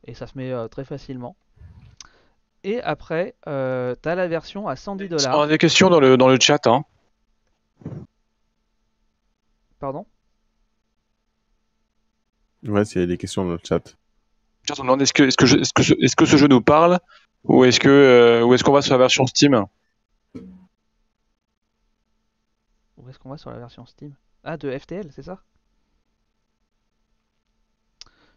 Et 0.06 0.14
ça 0.16 0.26
se 0.28 0.38
met 0.38 0.52
euh, 0.52 0.68
très 0.68 0.84
facilement. 0.84 1.36
Et 2.64 2.82
après, 2.82 3.36
euh, 3.48 3.96
t'as 4.02 4.16
la 4.16 4.28
version 4.28 4.68
à 4.68 4.76
110 4.76 5.06
On 5.06 5.16
a 5.16 5.18
dollars. 5.18 5.48
des 5.48 5.58
questions 5.58 5.90
dans 5.90 6.00
le, 6.00 6.18
dans 6.18 6.28
le 6.28 6.40
chat. 6.40 6.66
Hein. 6.68 6.84
Pardon? 9.80 10.06
Ouais, 12.64 12.86
s'il 12.86 13.02
y 13.02 13.04
a 13.04 13.08
des 13.08 13.18
questions 13.18 13.46
dans 13.46 13.52
le 13.52 13.60
chat. 13.64 13.96
On 14.72 14.84
demande 14.84 15.02
est-ce 15.02 15.14
que, 15.14 15.24
est-ce 15.24 15.38
que, 15.38 15.46
je- 15.46 15.58
est-ce 15.58 15.74
que, 15.74 15.84
ce- 15.84 15.94
est-ce 16.00 16.16
que 16.16 16.26
ce 16.26 16.38
jeu 16.38 16.48
nous 16.48 16.62
parle 16.62 17.00
ou 17.44 17.66
est-ce 17.66 17.80
que, 17.80 17.90
euh, 17.90 18.44
ou 18.44 18.54
est-ce 18.54 18.64
qu'on 18.64 18.72
va 18.72 18.82
sur 18.82 18.94
la 18.94 19.00
version 19.00 19.26
Steam 19.26 19.66
Où 22.98 23.10
est-ce 23.10 23.20
qu'on 23.20 23.30
va 23.30 23.38
sur 23.38 23.52
la 23.52 23.60
version 23.60 23.86
Steam? 23.86 24.16
Ah, 24.44 24.56
de 24.58 24.72
FTL, 24.72 25.12
c'est 25.12 25.24
ça? 25.24 25.44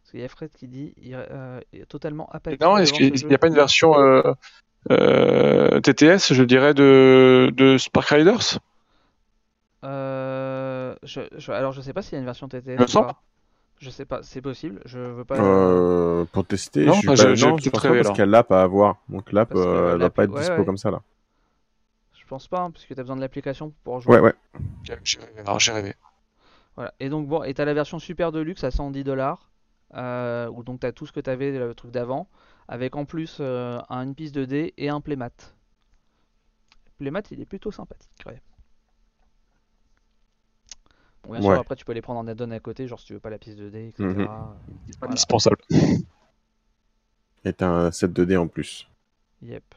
Parce 0.02 0.10
qu'il 0.10 0.20
y 0.20 0.24
a 0.24 0.28
Fred 0.28 0.51
qui 0.52 0.68
dit 0.68 0.92
il, 0.98 1.14
euh, 1.14 1.60
il 1.72 1.80
est 1.80 1.86
totalement 1.86 2.26
apathique. 2.30 2.60
Non, 2.60 2.76
est-ce 2.76 2.92
qu'il 2.92 3.12
n'y 3.14 3.34
a 3.34 3.38
pas 3.38 3.46
une 3.48 3.55
version 3.55 3.98
euh, 3.98 4.34
euh, 4.90 5.80
TTS, 5.80 6.34
je 6.34 6.42
dirais, 6.42 6.74
de, 6.74 7.52
de 7.56 7.78
Spark 7.78 8.09
Riders? 8.09 8.59
Euh, 9.84 10.96
je, 11.02 11.20
je- 11.36 11.52
alors 11.52 11.72
je 11.72 11.80
sais 11.82 11.92
pas 11.92 12.02
s'il 12.02 12.14
y 12.14 12.16
a 12.16 12.18
une 12.20 12.24
version 12.24 12.48
TTS 12.48 12.80
Me 12.80 12.86
semble. 12.86 13.06
pas. 13.09 13.22
Je 13.80 13.90
sais 13.90 14.05
pas, 14.05 14.22
c'est 14.22 14.40
possible. 14.40 14.80
Je 14.86 14.98
veux 14.98 15.24
pas. 15.24 15.36
Euh, 15.38 16.24
pour 16.32 16.46
tester, 16.46 16.86
Non, 16.86 16.92
je 16.94 16.98
suis 17.01 17.06
pas... 17.09 17.14
j'ai 17.16 17.24
non, 17.28 17.34
je 17.59 17.70
pense 17.70 17.82
pas 17.82 17.88
parce 17.88 18.05
là. 18.05 18.10
qu'il 18.10 18.18
y 18.18 18.22
a 18.22 18.26
l'app 18.26 18.51
à 18.52 18.62
avoir. 18.62 18.96
Donc 19.09 19.30
l'app, 19.32 19.52
euh, 19.55 19.92
elle 19.92 19.98
va 19.98 20.05
l'app- 20.05 20.14
pas 20.14 20.24
être 20.24 20.32
ouais, 20.32 20.40
dispo 20.40 20.56
ouais. 20.59 20.64
comme 20.64 20.78
ça 20.78 20.90
là. 20.90 21.02
Je 22.14 22.24
pense 22.26 22.48
pas, 22.48 22.60
hein, 22.60 22.70
parce 22.70 22.86
que 22.86 22.94
t'as 22.94 23.02
besoin 23.02 23.16
de 23.16 23.20
l'application 23.20 23.72
pour 23.84 24.01
jouer. 24.01 24.14
Ouais, 24.14 24.20
ouais. 24.20 24.34
J'ai 24.84 25.18
rêvé. 25.18 25.40
Alors, 25.40 25.60
j'ai 25.60 25.72
rêvé. 25.72 25.94
Voilà. 26.76 26.94
Et 27.01 27.09
donc 27.10 27.28
bon, 27.28 27.42
et 27.42 27.52
t'as 27.52 27.64
la 27.66 27.74
version 27.74 27.98
super 27.98 28.32
de 28.32 28.40
luxe 28.40 28.64
à 28.64 28.70
110 28.70 29.05
dollars, 29.05 29.51
où 29.92 30.62
donc 30.64 30.80
t'as 30.80 30.92
tout 30.92 31.05
ce 31.06 31.12
que 31.12 31.20
t'avais 31.20 31.52
le 31.52 31.74
truc 31.74 31.90
d'avant, 31.90 32.28
avec 32.68 32.96
en 32.96 33.05
plus 33.05 33.38
euh, 33.40 33.78
un- 33.90 34.05
une 34.05 34.14
piste 34.14 34.34
de 34.34 34.44
dés 34.46 34.72
et 34.78 34.88
un 34.88 35.01
playmat. 35.01 35.30
Le 36.86 36.92
playmat, 36.98 37.22
il 37.30 37.40
est 37.40 37.44
plutôt 37.46 37.70
sympathique, 37.70 38.10
ouais. 38.26 38.40
Bon, 41.24 41.32
bien 41.32 41.42
sûr, 41.42 41.56
Ouais. 41.56 41.59
après 41.59 41.76
tu 41.76 41.84
peux 41.84 41.92
les 41.92 42.02
prendre 42.02 42.20
en 42.20 42.26
add-on 42.28 42.51
à 42.51 42.60
côté, 42.60 42.86
genre 42.86 43.01
si 43.01 43.06
tu 43.06 43.14
veux 43.14 43.20
pas 43.20 43.30
la 43.30 43.38
piste 43.38 43.59
de 43.59 43.68
dés, 43.70 43.88
etc. 43.88 44.52
Voilà. 45.01 45.10
Indispensable. 45.10 45.59
Et 47.44 47.52
t'as 47.52 47.68
un 47.68 47.90
set 47.92 48.12
2D 48.12 48.36
en 48.36 48.48
plus. 48.48 48.88
Yep. 49.42 49.74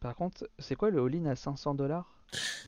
Par 0.00 0.14
contre, 0.16 0.48
c'est 0.58 0.74
quoi 0.74 0.88
le 0.88 1.02
all-in 1.04 1.26
à 1.26 1.36
500 1.36 1.74
dollars? 1.74 2.16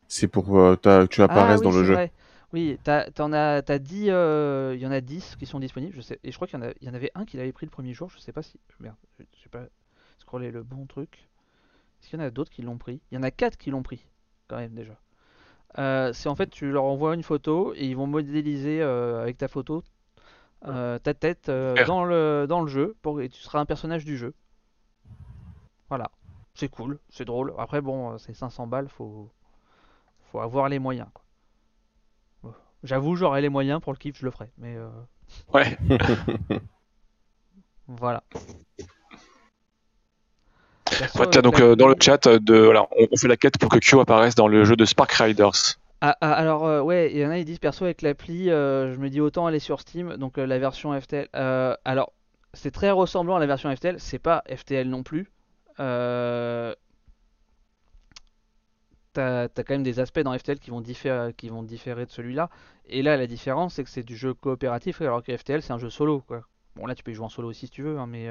C'est 0.09 0.29
pour 0.29 0.59
euh, 0.59 0.77
que 0.77 1.07
tu 1.07 1.23
apparaisses 1.23 1.59
Ah 1.59 1.61
dans 1.61 1.71
oui, 1.71 1.73
le 1.73 1.85
c'est 1.85 1.87
jeu. 1.87 1.95
vrai. 1.95 2.13
Oui, 2.53 2.79
t'as, 2.83 3.11
t'en 3.11 3.33
as, 3.33 3.61
t'as 3.63 3.79
10, 3.79 4.07
euh, 4.09 4.73
il 4.75 4.81
y 4.81 4.87
en 4.87 4.91
a 4.91 5.01
10 5.03 5.37
qui 5.37 5.45
sont 5.47 5.61
disponibles, 5.61 5.95
je 5.95 6.01
sais, 6.01 6.19
et 6.25 6.31
je 6.33 6.37
crois 6.37 6.49
qu'il 6.49 6.59
y 6.81 6.85
y 6.87 6.89
en 6.89 6.95
avait 6.95 7.11
un 7.15 7.27
qui 7.27 7.37
l'avait 7.37 7.53
pris 7.53 7.67
le 7.67 7.71
premier 7.71 7.93
jour, 7.93 8.09
je 8.11 8.19
sais 8.19 8.33
pas 8.33 8.43
si, 8.43 8.59
merde, 8.81 8.97
je 9.19 9.25
je 9.37 9.43
sais 9.43 9.49
pas 9.51 9.67
scroller 10.19 10.51
le 10.51 10.63
bon 10.63 10.87
truc. 10.87 11.29
Est-ce 12.01 12.11
qu'il 12.11 12.21
y 12.21 12.23
en 12.23 12.27
a 12.27 12.31
d'autres 12.31 12.51
qui 12.53 12.63
l'ont 12.63 12.79
pris? 12.79 13.01
Il 13.13 13.17
y 13.17 13.19
en 13.19 13.23
a 13.25 13.31
4 13.33 13.59
qui 13.59 13.71
l'ont 13.71 13.83
pris, 13.85 14.07
quand 14.49 14.59
même 14.59 14.75
déjà. 14.75 14.99
Euh, 15.77 16.13
c'est 16.13 16.29
en 16.29 16.35
fait, 16.35 16.49
tu 16.51 16.71
leur 16.71 16.85
envoies 16.85 17.15
une 17.15 17.23
photo 17.23 17.75
et 17.75 17.85
ils 17.85 17.97
vont 17.97 18.07
modéliser 18.07 18.81
euh, 18.81 19.21
avec 19.23 19.37
ta 19.39 19.49
photo 19.49 19.83
euh, 20.67 20.99
ta 20.99 21.15
tête 21.15 21.49
euh, 21.49 21.85
dans 21.87 22.05
le, 22.05 22.47
dans 22.49 22.63
le 22.63 22.67
jeu 22.67 22.97
pour, 23.03 23.21
et 23.21 23.29
tu 23.29 23.41
seras 23.41 23.61
un 23.61 23.65
personnage 23.65 24.05
du 24.05 24.17
jeu. 24.17 24.35
Voilà, 25.89 26.11
c'est 26.55 26.69
cool, 26.69 26.99
c'est 27.11 27.25
drôle. 27.25 27.55
Après, 27.59 27.81
bon, 27.81 28.19
c'est 28.19 28.35
500 28.35 28.67
balles, 28.67 28.89
faut, 28.89 29.31
faut 30.33 30.41
avoir 30.41 30.69
les 30.69 30.79
moyens. 30.79 31.09
Bon. 32.43 32.53
J'avoue, 32.83 33.15
j'aurais 33.17 33.41
les 33.41 33.49
moyens 33.49 33.81
pour 33.81 33.93
le 33.93 33.99
kiff, 33.99 34.19
je 34.19 34.25
le 34.25 34.31
ferai. 34.31 34.51
Mais 34.59 34.77
euh, 34.77 34.89
Ouais. 35.55 35.79
voilà. 37.87 38.23
Donc 41.43 41.61
euh, 41.61 41.77
dans 41.77 41.89
le 41.89 41.95
chat, 42.01 42.27
euh, 42.27 42.39
on, 43.11 43.17
fait 43.17 43.29
la 43.29 43.37
quête 43.37 43.59
pour 43.59 43.71
que 43.71 43.79
Q 43.79 44.01
apparaisse 44.01 44.35
dans 44.35 44.49
le 44.49 44.65
jeu 44.65 44.77
de 44.77 44.85
Spark 44.85 45.13
Riders. 45.13 45.77
Ah, 46.01 46.17
ah, 46.21 46.33
alors, 46.33 46.67
euh, 46.67 46.81
ouais, 46.81 47.11
il 47.13 47.19
y 47.19 47.27
en 47.27 47.31
a, 47.31 47.39
ils 47.39 47.45
disent 47.45 47.59
perso 47.59 47.85
avec 47.85 48.03
l'appli, 48.03 48.47
je 48.47 48.97
me 48.97 49.09
dis 49.09 49.21
autant 49.21 49.47
aller 49.47 49.59
sur 49.59 49.81
Steam, 49.81 50.17
donc 50.17 50.37
la 50.37 50.59
version 50.59 50.99
FTL. 50.99 51.29
Alors, 51.33 52.13
c'est 52.55 52.71
très 52.71 52.91
ressemblant 52.91 53.37
à 53.37 53.41
la 53.41 53.47
version 53.47 53.75
FTL, 53.75 53.97
c'est 53.99 54.19
pas 54.19 54.43
FTL 54.55 54.89
non 54.89 55.03
plus. 55.03 55.31
T'as 55.77 56.75
quand 59.15 59.71
même 59.71 59.83
des 59.83 59.99
aspects 59.99 60.21
dans 60.21 60.37
FTL 60.37 60.61
qui 60.61 60.71
vont, 60.71 60.81
diffé- 60.81 61.33
qui 61.35 61.49
vont 61.49 61.65
différer 61.65 62.07
de 62.07 62.11
celui-là. 62.11 62.51
Et 62.89 63.03
là, 63.03 63.17
la 63.17 63.27
différence, 63.27 63.75
c'est 63.75 63.85
que 63.85 63.91
c'est 63.91 64.05
du 64.05 64.17
jeu 64.17 64.33
coopératif, 64.33 65.03
alors 65.03 65.23
que 65.23 65.37
FTL, 65.37 65.63
c'est 65.63 65.73
un 65.73 65.79
jeu 65.79 65.91
solo. 65.91 66.23
Bon, 66.77 66.87
là, 66.87 66.95
tu 66.95 67.03
peux 67.03 67.11
y 67.11 67.15
jouer 67.15 67.27
en 67.27 67.29
solo 67.29 67.49
aussi 67.49 67.67
si 67.67 67.71
tu 67.71 67.83
veux, 67.83 67.99
hein, 67.99 68.07
mais 68.07 68.29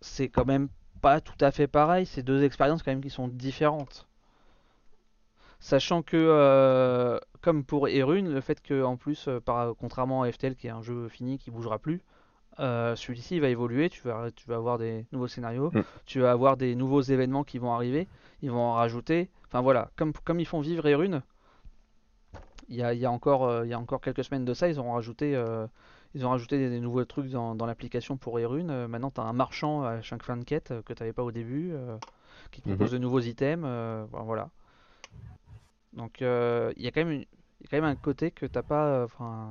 c'est 0.00 0.28
quand 0.28 0.44
même 0.44 0.68
pas 0.98 1.20
tout 1.20 1.38
à 1.40 1.50
fait 1.50 1.66
pareil. 1.66 2.06
C'est 2.06 2.22
deux 2.22 2.44
expériences 2.44 2.82
quand 2.82 2.90
même 2.90 3.00
qui 3.00 3.10
sont 3.10 3.28
différentes. 3.28 4.06
Sachant 5.60 6.02
que, 6.02 6.16
euh, 6.16 7.18
comme 7.40 7.64
pour 7.64 7.88
Erune, 7.88 8.32
le 8.32 8.40
fait 8.40 8.60
que, 8.62 8.84
en 8.84 8.96
plus, 8.96 9.26
euh, 9.26 9.40
par, 9.40 9.74
contrairement 9.76 10.22
à 10.22 10.30
FTL 10.30 10.54
qui 10.54 10.68
est 10.68 10.70
un 10.70 10.82
jeu 10.82 11.08
fini 11.08 11.38
qui 11.38 11.50
bougera 11.50 11.78
plus, 11.78 12.00
euh, 12.60 12.94
celui-ci 12.94 13.40
va 13.40 13.48
évoluer. 13.48 13.90
Tu 13.90 14.02
vas, 14.02 14.30
tu 14.30 14.46
vas 14.48 14.56
avoir 14.56 14.78
des 14.78 15.06
nouveaux 15.12 15.26
scénarios, 15.28 15.70
Mm. 15.72 15.82
tu 16.06 16.20
vas 16.20 16.30
avoir 16.30 16.56
des 16.56 16.74
nouveaux 16.76 17.00
événements 17.02 17.42
qui 17.44 17.58
vont 17.58 17.72
arriver, 17.72 18.06
ils 18.42 18.50
vont 18.50 18.60
en 18.60 18.74
rajouter. 18.74 19.30
Enfin 19.46 19.60
voilà, 19.60 19.90
comme, 19.96 20.12
comme 20.12 20.38
ils 20.40 20.46
font 20.46 20.60
vivre 20.60 20.86
Erune, 20.86 21.22
il 22.68 22.76
y 22.76 22.82
a, 22.82 22.92
il 22.94 23.00
y 23.00 23.06
a 23.06 23.10
encore, 23.10 23.44
euh, 23.44 23.66
y 23.66 23.72
a 23.72 23.78
encore 23.78 24.00
quelques 24.00 24.24
semaines 24.24 24.44
de 24.44 24.54
ça, 24.54 24.68
ils 24.68 24.78
ont 24.80 24.92
rajouté, 24.92 25.34
ils 26.14 26.24
ont 26.26 26.30
rajouté 26.30 26.58
des, 26.58 26.70
des 26.70 26.80
nouveaux 26.80 27.04
trucs 27.04 27.30
dans, 27.30 27.54
dans 27.54 27.66
l'application 27.66 28.16
pour 28.16 28.38
Erune. 28.40 28.70
Euh, 28.70 28.88
maintenant, 28.88 29.10
tu 29.10 29.20
as 29.20 29.24
un 29.24 29.32
marchand 29.32 29.82
à 29.84 30.00
chaque 30.02 30.22
fin 30.22 30.36
de 30.36 30.44
quête 30.44 30.70
euh, 30.70 30.82
que 30.82 30.92
tu 30.92 31.02
n'avais 31.02 31.12
pas 31.12 31.22
au 31.22 31.32
début, 31.32 31.70
euh, 31.72 31.96
qui 32.50 32.60
te 32.62 32.68
Mhm. 32.68 32.76
propose 32.76 32.92
de 32.92 32.98
nouveaux 32.98 33.20
items. 33.20 33.64
euh, 33.66 34.04
bon, 34.10 34.22
voilà. 34.24 34.50
Donc 35.92 36.20
il 36.20 36.26
y 36.82 36.86
a 36.86 36.90
quand 36.90 37.00
même 37.00 37.10
une- 37.10 37.24
il 37.60 37.64
y 37.64 37.66
a 37.66 37.68
quand 37.70 37.76
même 37.76 37.84
un 37.90 37.96
côté 37.96 38.30
que 38.30 38.46
t'as 38.46 38.62
pas. 38.62 39.04
Enfin, 39.04 39.48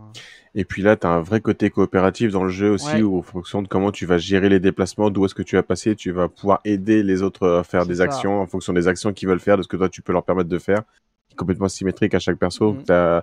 Et 0.55 0.63
puis 0.63 0.81
là, 0.81 0.95
t'as 0.95 1.09
un 1.09 1.21
vrai 1.21 1.41
côté 1.41 1.69
coopératif 1.69 2.31
dans 2.31 2.43
le 2.43 2.49
jeu 2.49 2.71
aussi, 2.71 2.95
Ouais. 2.97 3.01
où 3.01 3.17
en 3.19 3.21
fonction 3.21 3.61
de 3.61 3.67
comment 3.67 3.91
tu 3.91 4.05
vas 4.05 4.17
gérer 4.17 4.47
les 4.49 4.59
déplacements, 4.59 5.09
d'où 5.09 5.25
est-ce 5.25 5.35
que 5.35 5.43
tu 5.43 5.55
vas 5.57 5.63
passer, 5.63 5.95
tu 5.95 6.11
vas 6.11 6.29
pouvoir 6.29 6.61
aider 6.63 7.03
les 7.03 7.21
autres 7.21 7.47
à 7.47 7.63
faire 7.63 7.85
des 7.85 7.95
ça. 7.95 8.03
actions 8.03 8.39
en 8.39 8.45
fonction 8.47 8.71
des 8.73 8.87
actions 8.87 9.11
qu'ils 9.13 9.27
veulent 9.27 9.39
faire, 9.41 9.57
de 9.57 9.63
ce 9.63 9.67
que 9.67 9.77
toi 9.77 9.89
tu 9.89 10.01
peux 10.01 10.13
leur 10.13 10.23
permettre 10.23 10.49
de 10.49 10.57
faire. 10.57 10.83
C'est 11.29 11.35
complètement 11.37 11.67
symétrique 11.67 12.13
à 12.13 12.19
chaque 12.19 12.37
perso. 12.37 12.73
Mhm. 12.73 13.21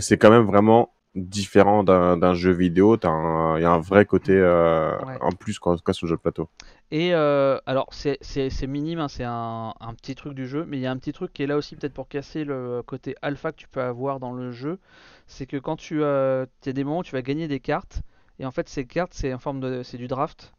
C'est 0.00 0.18
quand 0.18 0.30
même 0.30 0.44
vraiment 0.44 0.90
différent 1.24 1.84
d'un 1.84 2.34
jeu 2.34 2.50
vidéo. 2.52 2.96
T'as 2.96 3.08
un- 3.10 3.58
Il 3.58 3.62
y 3.62 3.64
a 3.64 3.70
un 3.70 3.80
vrai 3.80 4.04
côté 4.06 4.32
euh, 4.34 4.96
Ouais. 5.04 5.18
en 5.20 5.32
plus 5.32 5.58
quand, 5.58 5.80
quand 5.82 5.92
sur 5.92 6.06
le 6.06 6.10
jeu 6.10 6.16
de 6.16 6.20
plateau. 6.22 6.48
Et 6.90 7.14
euh, 7.14 7.58
alors, 7.66 7.88
c'est 7.92 8.66
minime, 8.66 8.98
hein, 9.00 9.08
c'est 9.08 9.24
un, 9.24 9.74
un 9.80 9.94
petit 9.94 10.14
truc 10.14 10.34
du 10.34 10.46
jeu, 10.46 10.64
mais 10.66 10.78
il 10.78 10.80
y 10.80 10.86
a 10.86 10.90
un 10.90 10.96
petit 10.96 11.12
truc 11.12 11.32
qui 11.32 11.42
est 11.42 11.46
là 11.46 11.56
aussi, 11.56 11.76
peut-être 11.76 11.92
pour 11.94 12.08
casser 12.08 12.44
le 12.44 12.82
côté 12.86 13.14
alpha 13.22 13.52
que 13.52 13.56
tu 13.58 13.68
peux 13.68 13.82
avoir 13.82 14.20
dans 14.20 14.32
le 14.32 14.50
jeu. 14.52 14.78
C'est 15.26 15.46
que 15.46 15.56
quand 15.58 15.76
tu 15.76 16.02
euh, 16.02 16.46
il 16.64 16.66
y 16.68 16.70
a 16.70 16.72
des 16.72 16.84
moments 16.84 17.00
où 17.00 17.04
tu 17.04 17.12
vas 17.12 17.22
gagner 17.22 17.46
des 17.48 17.60
cartes, 17.60 18.02
et 18.38 18.46
en 18.46 18.50
fait, 18.52 18.68
ces 18.68 18.86
cartes, 18.86 19.12
c'est 19.14 19.32
en 19.34 19.38
forme 19.38 19.60
de. 19.60 19.82
C'est 19.82 19.98
du 19.98 20.08
draft. 20.08 20.52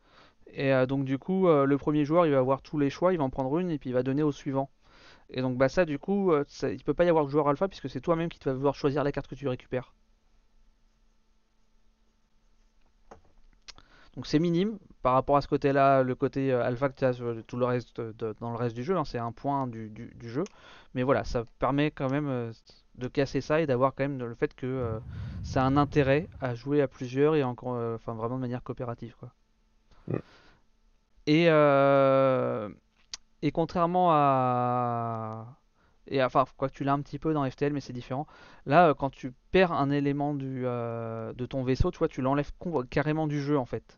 Et 0.53 0.73
euh, 0.73 0.85
donc, 0.87 1.05
du 1.05 1.17
coup, 1.19 1.47
le 1.47 1.77
premier 1.77 2.05
joueur, 2.05 2.25
il 2.27 2.31
va 2.33 2.39
avoir 2.39 2.61
tous 2.61 2.79
les 2.79 2.89
choix, 2.89 3.13
il 3.13 3.17
va 3.19 3.23
en 3.25 3.29
prendre 3.31 3.57
une, 3.59 3.71
et 3.71 3.79
puis 3.79 3.89
il 3.91 3.93
va 3.93 4.03
donner 4.03 4.23
au 4.23 4.31
suivant. 4.31 4.69
Et 5.31 5.41
donc, 5.41 5.57
bah, 5.57 5.69
ça, 5.69 5.85
du 5.85 5.99
coup, 5.99 6.31
ça- 6.47 6.71
il 6.71 6.83
peut 6.83 6.93
pas 6.95 7.05
y 7.05 7.09
avoir 7.09 7.25
de 7.25 7.31
joueur 7.31 7.47
alpha, 7.49 7.67
puisque 7.67 7.89
c'est 7.89 8.01
toi-même 8.01 8.29
qui 8.29 8.39
vas 8.45 8.53
vouloir 8.53 8.75
choisir 8.75 9.03
la 9.03 9.11
carte 9.11 9.27
que 9.27 9.35
tu 9.35 9.47
récupères. 9.47 9.93
Donc 14.19 14.27
c'est 14.27 14.39
minime 14.39 14.79
par 15.01 15.13
rapport 15.13 15.37
à 15.37 15.41
ce 15.41 15.47
côté-là, 15.47 16.03
le 16.03 16.13
côté 16.13 16.51
euh, 16.51 16.61
alpha 16.61 16.89
que 16.89 16.95
tu 16.99 17.05
as 17.05 17.13
sur 17.13 17.33
tout 17.47 17.55
le 17.55 17.63
reste 17.63 18.01
de- 18.01 18.35
dans 18.41 18.51
le 18.51 18.57
reste 18.57 18.75
du 18.75 18.83
jeu, 18.83 18.97
hein, 18.97 19.05
c'est 19.05 19.17
un 19.17 19.31
point 19.31 19.65
du, 19.65 19.87
du- 19.87 20.11
du 20.13 20.29
jeu. 20.29 20.43
Mais 20.93 21.03
voilà, 21.03 21.23
ça 21.23 21.45
permet 21.57 21.89
quand 21.89 22.09
même 22.09 22.27
euh, 22.27 22.51
de 22.95 23.07
casser 23.07 23.39
ça 23.39 23.61
et 23.61 23.65
d'avoir 23.65 23.95
quand 23.95 24.03
même 24.03 24.19
le 24.19 24.35
fait 24.35 24.53
que 24.55 24.65
euh, 24.65 24.99
ça 25.41 25.63
a 25.63 25.65
un 25.65 25.77
intérêt 25.77 26.27
à 26.41 26.53
jouer 26.53 26.81
à 26.81 26.89
plusieurs 26.89 27.37
et 27.37 27.45
encore, 27.45 27.75
euh, 27.75 27.95
enfin 27.95 28.13
vraiment 28.13 28.35
de 28.35 28.41
manière 28.41 28.61
coopérative 28.61 29.15
quoi. 29.17 29.29
Mm. 30.09 30.17
Et, 31.27 31.45
euh, 31.47 32.67
et 33.41 33.51
contrairement 33.51 34.09
à 34.11 35.45
et 36.07 36.21
enfin 36.21 36.43
quoi 36.57 36.67
que 36.67 36.73
tu 36.73 36.83
l'as 36.83 36.91
un 36.91 37.01
petit 37.01 37.19
peu 37.19 37.33
dans 37.33 37.49
FTL 37.49 37.71
mais 37.71 37.79
c'est 37.79 37.93
différent. 37.93 38.27
Là 38.65 38.93
quand 38.95 39.11
tu 39.11 39.31
perds 39.53 39.71
un 39.71 39.89
élément 39.91 40.33
du, 40.33 40.63
de 40.63 41.45
ton 41.45 41.63
vaisseau, 41.63 41.89
tu 41.89 41.99
vois, 41.99 42.09
tu 42.09 42.21
l'enlèves 42.21 42.51
carrément 42.89 43.25
du 43.25 43.41
jeu 43.41 43.57
en 43.57 43.65
fait. 43.65 43.97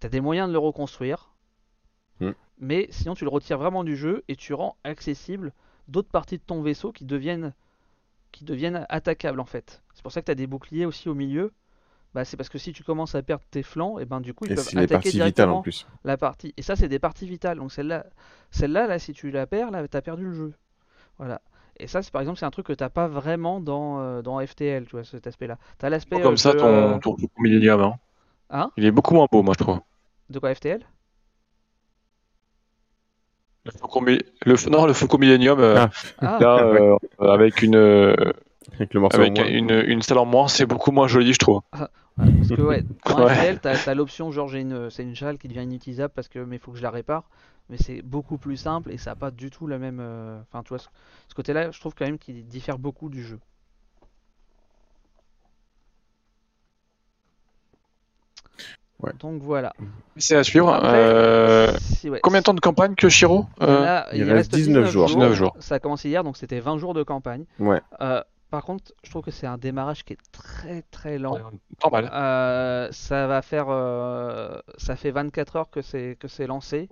T'as 0.00 0.08
des 0.08 0.20
moyens 0.20 0.48
de 0.48 0.52
le 0.52 0.58
reconstruire, 0.58 1.30
Mm. 2.20 2.32
mais 2.58 2.86
sinon 2.90 3.14
tu 3.14 3.24
le 3.24 3.30
retires 3.30 3.56
vraiment 3.58 3.82
du 3.84 3.96
jeu 3.96 4.24
et 4.28 4.36
tu 4.36 4.52
rends 4.52 4.76
accessible 4.84 5.52
d'autres 5.88 6.10
parties 6.10 6.36
de 6.36 6.42
ton 6.42 6.60
vaisseau 6.60 6.92
qui 6.92 7.04
deviennent, 7.06 7.54
qui 8.32 8.44
deviennent 8.44 8.84
attaquables 8.90 9.40
en 9.40 9.46
fait. 9.46 9.82
C'est 9.94 10.02
pour 10.02 10.12
ça 10.12 10.20
que 10.20 10.26
tu 10.26 10.32
as 10.32 10.34
des 10.34 10.46
boucliers 10.46 10.84
aussi 10.84 11.08
au 11.08 11.14
milieu. 11.14 11.52
Bah, 12.12 12.24
c'est 12.24 12.36
parce 12.36 12.48
que 12.48 12.58
si 12.58 12.72
tu 12.72 12.82
commences 12.84 13.14
à 13.14 13.22
perdre 13.22 13.44
tes 13.50 13.62
flancs, 13.62 13.98
et 14.00 14.04
ben 14.04 14.20
du 14.20 14.34
coup 14.34 14.44
ils 14.44 14.52
Et 14.52 14.54
peuvent 14.56 14.68
c'est 14.68 14.76
les 14.76 14.82
attaquer 14.82 15.12
parties 15.12 15.20
vitales 15.20 15.48
directement 15.48 15.58
en 15.58 15.62
plus. 15.62 15.86
la 16.04 16.16
partie. 16.18 16.52
Et 16.56 16.62
ça 16.62 16.76
c'est 16.76 16.88
des 16.88 16.98
parties 16.98 17.26
vitales. 17.26 17.58
Donc 17.58 17.72
celle-là, 17.72 18.04
celle-là 18.50 18.86
là, 18.86 18.98
si 18.98 19.12
tu 19.12 19.30
la 19.30 19.46
perds, 19.46 19.70
là 19.70 19.86
t'as 19.88 20.02
perdu 20.02 20.24
le 20.24 20.32
jeu. 20.34 20.52
Voilà. 21.18 21.40
Et 21.78 21.86
ça 21.86 22.02
c'est 22.02 22.10
par 22.12 22.20
exemple 22.20 22.38
c'est 22.38 22.46
un 22.46 22.50
truc 22.50 22.66
que 22.66 22.72
t'as 22.74 22.90
pas 22.90 23.06
vraiment 23.08 23.60
dans, 23.60 24.00
euh, 24.00 24.22
dans 24.22 24.44
FTL, 24.44 24.84
tu 24.86 24.92
vois 24.96 25.04
cet 25.04 25.26
aspect-là. 25.26 25.56
T'as 25.78 25.88
l'aspect 25.88 26.20
Comme 26.20 26.34
euh, 26.34 26.36
ça, 26.36 26.52
ton, 26.52 26.66
euh, 26.66 26.98
ton 26.98 27.16
Millennium, 27.38 27.80
hein. 27.80 27.94
Hein? 28.50 28.70
Il 28.76 28.84
est 28.84 28.90
beaucoup 28.90 29.14
moins 29.14 29.26
beau, 29.30 29.42
moi, 29.42 29.54
je 29.56 29.62
trouve. 29.64 29.80
De 30.30 30.38
quoi 30.38 30.54
FTL 30.54 30.84
Le 33.64 33.72
Faucon, 33.72 34.00
le, 34.04 34.70
non, 34.70 34.86
le 34.86 34.92
Faucon 34.94 35.18
Millennium, 35.18 35.60
euh, 35.60 35.76
Ah. 35.76 35.90
Ah, 36.18 36.38
là, 36.40 36.64
euh, 36.64 36.96
avec 37.20 37.62
une, 37.62 37.76
euh, 37.76 38.14
Avec 38.74 38.94
le 38.94 39.04
avec 39.14 39.38
une, 39.38 39.70
une 39.86 40.02
salle 40.02 40.18
en 40.18 40.24
moins, 40.26 40.48
c'est 40.48 40.66
beaucoup 40.66 40.92
moins 40.92 41.08
joli, 41.08 41.32
je 41.34 41.38
trouve. 41.38 41.60
Ouais, 42.18 42.32
parce 42.38 42.48
que 42.48 42.62
ouais, 42.62 42.82
dans 43.06 43.26
Ouais. 43.26 43.34
FTL, 43.34 43.60
t'as 43.60 43.90
as, 43.90 43.94
l'option 43.94 44.30
genre 44.30 44.48
j'ai 44.48 44.60
une, 44.60 44.90
c'est 44.90 45.02
une 45.02 45.14
châle 45.14 45.38
qui 45.38 45.48
devient 45.48 45.62
inutilisable 45.62 46.12
parce 46.14 46.28
que 46.28 46.38
mais 46.38 46.58
faut 46.58 46.72
que 46.72 46.78
je 46.78 46.82
la 46.82 46.90
répare, 46.90 47.28
mais 47.68 47.76
c'est 47.78 48.02
beaucoup 48.02 48.38
plus 48.38 48.56
simple 48.56 48.90
et 48.92 48.98
ça 48.98 49.12
a 49.12 49.16
pas 49.16 49.30
du 49.30 49.50
tout 49.50 49.66
la 49.66 49.78
même, 49.78 50.00
euh, 50.00 50.40
enfin 50.42 50.62
tu 50.62 50.68
vois 50.70 50.78
ce, 50.78 50.88
ce 51.28 51.34
côté-là, 51.34 51.70
je 51.70 51.80
trouve 51.80 51.94
quand 51.94 52.04
même 52.06 52.18
qu'il 52.18 52.46
diffère 52.46 52.78
beaucoup 52.78 53.08
du 53.08 53.22
jeu. 53.22 53.38
Ouais. 59.02 59.12
Donc 59.20 59.42
voilà. 59.42 59.72
C'est 60.16 60.36
à 60.36 60.44
suivre. 60.44 60.72
Après, 60.72 60.88
euh, 60.94 61.72
ouais. 62.04 62.20
Combien 62.22 62.40
de 62.40 62.44
temps 62.44 62.54
de 62.54 62.60
campagne 62.60 62.94
que 62.94 63.08
Shiro 63.08 63.46
euh, 63.62 63.84
Là, 63.84 64.06
il 64.12 64.30
reste 64.30 64.54
19 64.54 64.90
jours. 64.90 65.06
19 65.06 65.32
jours. 65.32 65.56
Ça 65.60 65.76
a 65.76 65.78
commencé 65.78 66.08
hier, 66.08 66.24
donc 66.24 66.36
c'était 66.36 66.60
20 66.60 66.78
jours 66.78 66.94
de 66.94 67.02
campagne. 67.02 67.44
Ouais. 67.58 67.80
Euh, 68.00 68.22
par 68.50 68.64
contre, 68.64 68.92
je 69.04 69.10
trouve 69.10 69.22
que 69.22 69.30
c'est 69.30 69.46
un 69.46 69.58
démarrage 69.58 70.04
qui 70.04 70.14
est 70.14 70.18
très 70.32 70.82
très 70.90 71.18
lent. 71.18 71.38
Normal. 71.82 72.10
Euh, 72.12 72.88
ça 72.90 73.26
va 73.26 73.42
faire, 73.42 73.66
euh, 73.68 74.58
ça 74.76 74.96
fait 74.96 75.12
24 75.12 75.56
heures 75.56 75.70
que 75.70 75.82
c'est 75.82 76.16
que 76.18 76.28
c'est 76.28 76.46
lancé. 76.46 76.88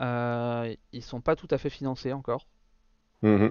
Euh, 0.00 0.72
ils 0.92 1.02
sont 1.02 1.20
pas 1.20 1.34
tout 1.34 1.48
à 1.50 1.58
fait 1.58 1.70
financés 1.70 2.12
encore. 2.12 2.46
Euh, 3.24 3.50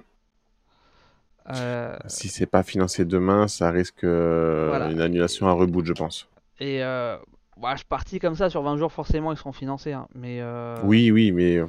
Si 2.06 2.28
c'est 2.28 2.46
pas 2.46 2.62
financé 2.62 3.04
demain, 3.04 3.48
ça 3.48 3.70
risque 3.70 4.04
Voilà. 4.04 4.90
une 4.90 5.00
annulation 5.00 5.48
à 5.48 5.52
reboot, 5.52 5.84
je 5.84 5.92
pense. 5.92 6.28
et 6.60 6.82
euh, 6.84 7.16
bah, 7.62 7.70
je 7.72 7.78
suis 7.78 7.86
parti 7.86 8.18
comme 8.18 8.34
ça 8.34 8.50
sur 8.50 8.62
20 8.62 8.76
jours, 8.76 8.92
forcément 8.92 9.32
ils 9.32 9.38
seront 9.38 9.52
financés, 9.52 9.92
hein, 9.92 10.06
mais 10.14 10.38
euh, 10.40 10.76
Oui, 10.84 11.10
oui, 11.10 11.32
mais 11.32 11.56
euh, 11.58 11.66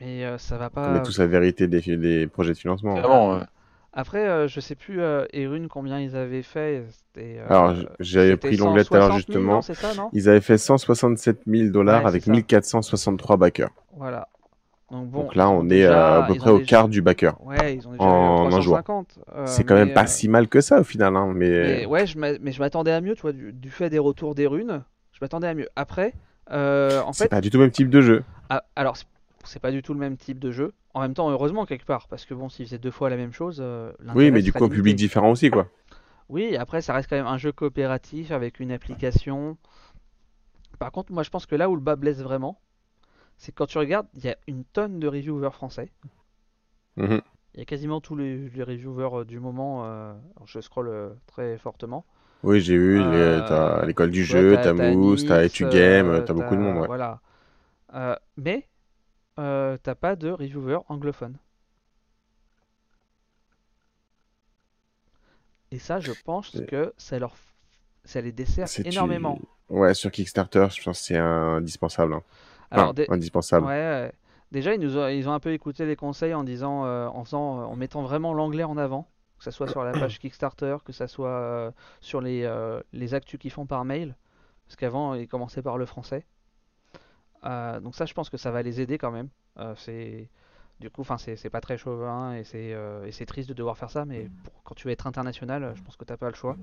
mais 0.00 0.24
euh, 0.24 0.38
ça 0.38 0.56
va 0.56 0.66
on 0.66 0.74
pas. 0.74 0.90
met 0.92 1.02
tous 1.02 1.18
la 1.18 1.26
vérité 1.26 1.66
des, 1.68 1.80
des 1.96 2.26
projets 2.26 2.52
de 2.52 2.58
financement. 2.58 2.96
Euh, 3.34 3.40
Après, 3.92 4.26
euh, 4.28 4.48
je 4.48 4.58
sais 4.60 4.74
plus 4.74 5.00
euh, 5.00 5.24
Erune 5.32 5.68
combien 5.68 6.00
ils 6.00 6.16
avaient 6.16 6.42
fait. 6.42 6.82
Euh, 7.18 7.46
Alors, 7.48 7.74
j'avais 8.00 8.36
pris 8.36 8.56
l'onglet 8.56 8.84
tout 8.84 8.94
à 8.94 8.98
l'heure 8.98 9.08
160 9.08 9.26
000, 9.28 9.38
justement. 9.40 9.52
non, 9.54 9.62
c'est 9.62 9.74
ça, 9.74 9.94
non 9.94 10.10
Ils 10.12 10.28
avaient 10.28 10.40
fait 10.40 10.58
167 10.58 11.42
000 11.46 11.70
dollars 11.70 12.02
Ouais, 12.02 12.08
avec 12.08 12.22
c'est 12.22 12.26
ça. 12.26 12.32
1463 12.32 13.36
backers. 13.36 13.70
Voilà. 13.96 14.28
Donc 14.90 15.08
bon, 15.08 15.20
Donc 15.22 15.34
là, 15.34 15.48
on 15.48 15.64
est 15.66 15.68
déjà- 15.68 16.24
à 16.24 16.26
peu 16.26 16.34
près 16.34 16.50
au 16.50 16.58
déjà- 16.58 16.68
quart 16.68 16.88
du 16.88 17.02
backer. 17.02 17.34
Ouais, 17.44 17.74
ils 17.76 17.88
ont 17.88 17.92
déjà 17.92 18.04
en 18.04 18.50
eu 18.50 18.54
un 18.54 18.60
jour. 18.60 18.74
350. 18.74 19.18
euh, 19.34 19.46
C'est 19.46 19.64
quand 19.64 19.74
mais, 19.74 19.86
même 19.86 19.94
pas 19.94 20.02
euh, 20.04 20.06
si 20.08 20.28
mal 20.28 20.46
que 20.48 20.60
ça 20.60 20.80
au 20.80 20.84
final, 20.84 21.16
hein, 21.16 21.32
mais... 21.34 21.48
mais 21.50 21.86
ouais, 21.86 22.06
je 22.06 22.18
m'a- 22.18 22.38
mais 22.40 22.52
je 22.52 22.60
m'attendais 22.60 22.92
à 22.92 23.00
mieux, 23.00 23.14
tu 23.14 23.22
vois, 23.22 23.32
du, 23.32 23.52
du 23.52 23.70
fait 23.70 23.90
des 23.90 23.98
retours 23.98 24.34
des 24.34 24.46
runes, 24.46 24.82
je 25.14 25.18
m'attendais 25.22 25.46
à 25.48 25.54
mieux. 25.54 25.68
Après, 25.76 26.12
euh, 26.50 27.00
en 27.00 27.12
c'est 27.14 27.24
fait, 27.24 27.28
pas 27.30 27.40
du 27.40 27.48
tout 27.50 27.56
le 27.58 27.64
même 27.64 27.70
type 27.70 27.88
de 27.88 28.00
jeu. 28.02 28.22
ah, 28.50 28.64
alors 28.76 28.96
c'est- 28.98 29.06
c'est 29.44 29.60
pas 29.60 29.70
du 29.70 29.82
tout 29.82 29.94
le 29.94 30.00
même 30.00 30.16
type 30.18 30.38
de 30.38 30.50
jeu. 30.50 30.74
En 30.92 31.00
même 31.00 31.14
temps, 31.14 31.30
heureusement 31.30 31.64
quelque 31.66 31.86
part, 31.86 32.06
parce 32.08 32.24
que 32.26 32.34
bon, 32.34 32.48
s'ils 32.48 32.66
faisaient 32.66 32.78
deux 32.78 32.90
fois 32.90 33.08
la 33.10 33.16
même 33.16 33.32
chose, 33.32 33.58
euh, 33.60 33.92
Oui, 34.14 34.30
mais 34.30 34.42
du 34.42 34.52
coup, 34.52 34.62
un 34.64 34.68
public 34.68 34.96
différent 34.96 35.30
aussi, 35.30 35.50
quoi. 35.50 35.68
Oui, 36.28 36.56
après, 36.56 36.80
ça 36.82 36.94
reste 36.94 37.08
quand 37.10 37.16
même 37.16 37.26
un 37.26 37.36
jeu 37.38 37.52
coopératif 37.52 38.30
avec 38.30 38.60
une 38.60 38.72
application. 38.72 39.56
Par 40.78 40.90
contre, 40.92 41.12
moi, 41.12 41.22
je 41.22 41.30
pense 41.30 41.46
que 41.46 41.54
là 41.54 41.68
où 41.70 41.74
le 41.74 41.80
bas 41.80 41.96
blesse 41.96 42.20
vraiment, 42.20 42.60
c'est 43.36 43.52
quand 43.52 43.66
tu 43.66 43.78
regardes, 43.78 44.06
il 44.14 44.24
y 44.24 44.28
a 44.28 44.36
une 44.46 44.64
tonne 44.64 44.98
de 45.00 45.08
reviewers 45.08 45.50
français. 45.52 45.90
Mhm. 46.96 47.20
Il 47.54 47.58
y 47.60 47.62
a 47.62 47.66
quasiment 47.66 48.00
tous 48.00 48.16
les, 48.16 48.48
les 48.48 48.62
reviewers 48.62 49.20
euh, 49.20 49.24
du 49.24 49.38
moment. 49.40 49.84
euh, 49.84 50.14
je 50.46 50.60
scroll 50.60 51.16
très 51.26 51.58
fortement. 51.58 52.04
Oui, 52.44 52.60
j'ai 52.60 52.76
les- 52.76 53.00
Euh, 53.00 53.40
t'as 53.48 53.86
l'école 53.86 54.10
du 54.10 54.24
jeu, 54.24 54.56
t'as 54.62 54.72
Mousse, 54.72 55.24
t'as 55.26 55.44
Etu 55.44 55.66
Game, 55.68 56.08
euh, 56.10 56.20
t'as 56.20 56.34
beaucoup 56.34 56.54
de 56.54 56.60
monde, 56.60 56.78
ouais. 56.80 56.86
Voilà. 56.86 57.20
Euh, 57.94 58.16
mais 58.36 58.68
euh, 59.38 59.76
t'as 59.82 59.94
pas 59.94 60.16
de 60.16 60.30
reviewers 60.30 60.80
anglophones. 60.88 61.36
Et 65.70 65.78
ça, 65.78 65.98
je 66.00 66.12
pense 66.24 66.50
que 66.68 66.92
ça 66.96 67.18
leur, 67.18 67.34
ça 68.04 68.20
les 68.20 68.32
dessert 68.32 68.68
énormément. 68.84 69.38
Ouais, 69.68 69.94
sur 69.94 70.10
Kickstarter, 70.10 70.66
je 70.70 70.82
pense 70.82 71.00
que 71.00 71.04
c'est 71.06 71.16
indispensable. 71.18 72.14
hein. 72.14 72.22
Alors, 72.70 72.86
Enfin, 72.86 72.94
dé- 72.94 73.06
indispensable. 73.10 73.66
Ouais. 73.66 74.12
Déjà, 74.52 74.74
ils 74.74 74.80
nous 74.80 74.96
ont, 74.96 75.08
ils 75.08 75.28
ont 75.28 75.32
un 75.32 75.40
peu 75.40 75.52
écouté 75.52 75.84
les 75.86 75.96
conseils 75.96 76.34
en 76.34 76.44
disant, 76.44 76.84
euh, 76.84 77.08
en 77.08 77.24
faisant, 77.24 77.60
euh, 77.60 77.64
en 77.64 77.76
mettant 77.76 78.02
vraiment 78.02 78.32
l'anglais 78.34 78.62
en 78.62 78.76
avant, 78.76 79.08
que 79.38 79.44
ça 79.44 79.50
soit 79.50 79.68
sur 79.68 79.84
la 79.84 79.92
page 79.92 80.18
Kickstarter, 80.18 80.76
que 80.84 80.92
ça 80.92 81.06
soit 81.08 81.28
euh, 81.28 81.70
sur 82.00 82.20
les, 82.20 82.44
euh, 82.44 82.80
les 82.92 83.14
actus 83.14 83.38
qu'ils 83.40 83.50
font 83.50 83.66
par 83.66 83.84
mail, 83.84 84.14
parce 84.66 84.76
qu'avant 84.76 85.14
ils 85.14 85.28
commençaient 85.28 85.62
par 85.62 85.78
le 85.78 85.86
français. 85.86 86.24
Euh, 87.44 87.80
donc 87.80 87.94
ça, 87.94 88.06
je 88.06 88.14
pense 88.14 88.30
que 88.30 88.36
ça 88.36 88.50
va 88.50 88.62
les 88.62 88.80
aider 88.80 88.96
quand 88.98 89.10
même. 89.10 89.28
Euh, 89.58 89.74
c'est 89.76 90.28
du 90.80 90.90
coup, 90.90 91.02
enfin, 91.02 91.18
c'est 91.18 91.50
pas 91.50 91.60
très 91.60 91.78
chauvin 91.78 92.34
et 92.34 92.42
c'est 92.44 92.74
c'est 93.12 93.26
triste 93.26 93.48
de 93.48 93.54
devoir 93.54 93.78
faire 93.78 93.90
ça, 93.90 94.04
mais 94.04 94.28
pour- 94.42 94.62
quand 94.64 94.74
tu 94.74 94.88
veux 94.88 94.92
être 94.92 95.06
international, 95.06 95.72
je 95.76 95.82
pense 95.82 95.96
que 95.96 96.04
t'as 96.04 96.16
pas 96.16 96.28
le 96.28 96.34
choix. 96.34 96.56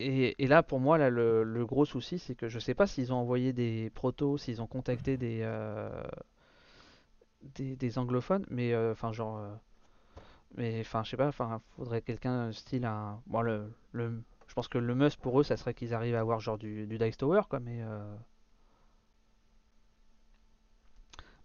Et, 0.00 0.42
et 0.42 0.46
là, 0.46 0.62
pour 0.62 0.78
moi, 0.80 0.96
là, 0.96 1.10
le, 1.10 1.42
le 1.42 1.66
gros 1.66 1.84
souci, 1.84 2.18
c'est 2.18 2.34
que 2.36 2.48
je 2.48 2.58
sais 2.60 2.74
pas 2.74 2.86
s'ils 2.86 3.12
ont 3.12 3.16
envoyé 3.16 3.52
des 3.52 3.90
protos, 3.94 4.38
s'ils 4.38 4.62
ont 4.62 4.66
contacté 4.66 5.16
des, 5.16 5.42
des, 7.42 7.76
des 7.76 7.98
anglophones, 7.98 8.44
mais 8.50 8.74
enfin, 8.90 9.12
genre, 9.12 9.40
mais 10.56 10.80
enfin, 10.80 11.04
je 11.04 11.10
sais 11.10 11.16
pas, 11.16 11.28
enfin, 11.28 11.60
faudrait 11.76 12.02
quelqu'un 12.02 12.52
style 12.52 12.84
un, 12.84 13.20
bon, 13.26 13.42
le, 13.42 13.72
le, 13.92 14.22
je 14.46 14.54
pense 14.54 14.68
que 14.68 14.78
le 14.78 14.94
must 14.94 15.18
pour 15.20 15.40
eux, 15.40 15.44
ça 15.44 15.56
serait 15.56 15.74
qu'ils 15.74 15.94
arrivent 15.94 16.16
à 16.16 16.20
avoir 16.20 16.40
genre 16.40 16.58
du, 16.58 16.86
du 16.86 16.98
Dice 16.98 17.16
Tower, 17.16 17.42
quoi, 17.48 17.60
mais 17.60 17.82
euh, 17.82 18.14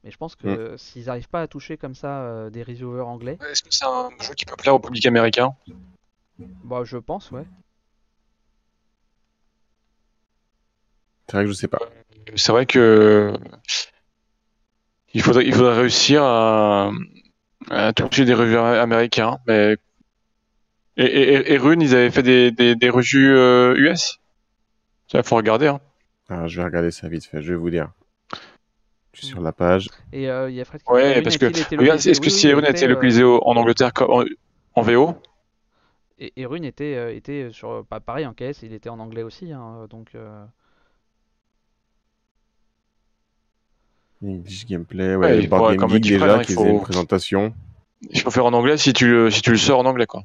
mais 0.03 0.11
je 0.11 0.17
pense 0.17 0.35
que 0.35 0.75
s'ils 0.77 1.09
arrivent 1.09 1.29
pas 1.29 1.41
à 1.41 1.47
toucher 1.47 1.77
comme 1.77 1.95
ça 1.95 2.23
euh, 2.23 2.49
des 2.49 2.63
reviewers 2.63 3.05
anglais, 3.05 3.37
Est-ce 3.49 3.63
que 3.63 3.69
c'est 3.71 3.85
un 3.85 4.09
jeu 4.21 4.33
qui 4.33 4.45
peut 4.45 4.55
plaire 4.57 4.75
au 4.75 4.79
public 4.79 5.05
américain? 5.05 5.55
Bah, 6.63 6.83
je 6.83 6.97
pense, 6.97 7.31
ouais. 7.31 7.45
C'est 11.27 11.37
vrai 11.37 11.45
que 11.45 11.51
je 11.51 11.55
sais 11.55 11.67
pas. 11.67 11.79
C'est 12.35 12.51
vrai 12.51 12.65
que 12.65 13.33
il 15.13 15.21
faudrait, 15.21 15.45
il 15.45 15.53
faudrait 15.53 15.77
réussir 15.77 16.23
à, 16.23 16.91
à 17.69 17.93
toucher 17.93 18.25
des 18.25 18.33
revues 18.33 18.57
américains. 18.57 19.37
Mais 19.47 19.77
et, 20.97 21.05
et, 21.05 21.53
et 21.53 21.57
Rune, 21.57 21.81
ils 21.81 21.95
avaient 21.95 22.11
fait 22.11 22.23
des, 22.23 22.51
des, 22.51 22.75
des 22.75 22.89
revues 22.89 23.35
euh, 23.35 23.75
US. 23.77 24.19
Il 25.13 25.23
faut 25.23 25.35
regarder. 25.35 25.67
Hein. 25.67 25.79
Alors, 26.29 26.47
je 26.47 26.57
vais 26.57 26.65
regarder 26.65 26.91
ça 26.91 27.07
vite 27.07 27.25
fait, 27.25 27.41
je 27.41 27.51
vais 27.51 27.57
vous 27.57 27.69
dire. 27.69 27.89
Je 29.13 29.19
suis 29.19 29.27
sur 29.27 29.41
la 29.41 29.51
page. 29.51 29.89
Et 30.11 30.29
euh, 30.29 30.49
il 30.49 30.55
y 30.55 30.61
a 30.61 30.65
Fred 30.65 30.81
qui 30.81 30.91
Ouais, 30.91 31.21
parce 31.21 31.37
que 31.37 31.45
est-ce 31.45 32.21
que 32.21 32.29
si 32.29 32.51
Rune 32.51 32.65
était, 32.65 32.85
euh, 32.85 32.89
localisé 32.89 33.23
en 33.23 33.55
Angleterre 33.55 33.91
en, 34.01 34.23
en 34.73 34.81
VO, 34.81 35.15
Et, 36.17 36.33
et 36.35 36.45
Rune 36.45 36.63
était, 36.63 36.95
euh, 36.95 37.15
était 37.15 37.49
sur, 37.51 37.85
pas 37.85 37.99
pareil 37.99 38.25
en 38.25 38.33
KS, 38.33 38.63
il 38.63 38.73
était 38.73 38.89
en 38.89 38.99
anglais 38.99 39.21
aussi, 39.21 39.51
hein, 39.51 39.85
donc 39.89 40.13
English 44.29 44.65
Gameplay, 44.65 45.15
Ouais, 45.15 45.27
ouais, 45.37 45.47
faudrait 45.47 45.71
Game 45.75 45.79
quand 45.79 45.87
même 45.89 46.03
Geek 46.03 46.13
déjà, 46.19 46.43
qui 46.45 46.53
faut- 46.53 46.61
faisait 46.61 46.71
une 46.71 46.81
présentation. 46.81 47.53
il 48.09 48.19
faut 48.21 48.31
faire 48.31 48.45
en 48.45 48.53
anglais 48.53 48.77
si 48.77 48.93
tu, 48.93 49.07
le- 49.09 49.29
si 49.31 49.41
tu 49.41 49.51
le 49.51 49.57
sors 49.57 49.79
en 49.79 49.85
anglais. 49.85 50.05
Quoi. 50.07 50.23